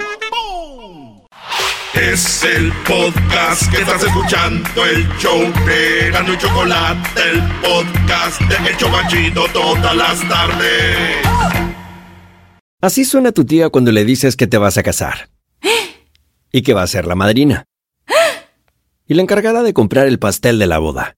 Es 1.94 2.44
el 2.44 2.72
podcast 2.86 3.70
que 3.72 3.78
estás 3.78 4.04
escuchando, 4.04 4.84
el 4.84 5.08
show 5.18 5.40
de 5.66 6.10
Gano 6.12 6.32
y 6.32 6.38
Chocolate, 6.38 7.20
el 7.30 7.42
podcast 7.60 8.40
de 8.42 8.70
El 8.70 8.76
Chobachito 8.76 9.48
todas 9.52 9.96
las 9.96 10.28
tardes. 10.28 11.16
Así 12.80 13.04
suena 13.04 13.32
tu 13.32 13.44
tía 13.44 13.70
cuando 13.70 13.90
le 13.90 14.04
dices 14.04 14.36
que 14.36 14.46
te 14.46 14.58
vas 14.58 14.78
a 14.78 14.82
casar. 14.82 15.28
Y 16.52 16.62
que 16.62 16.72
va 16.72 16.82
a 16.82 16.86
ser 16.86 17.06
la 17.06 17.16
madrina. 17.16 17.64
Y 19.08 19.14
la 19.14 19.22
encargada 19.22 19.62
de 19.64 19.74
comprar 19.74 20.06
el 20.06 20.20
pastel 20.20 20.58
de 20.60 20.66
la 20.66 20.78
boda. 20.78 21.17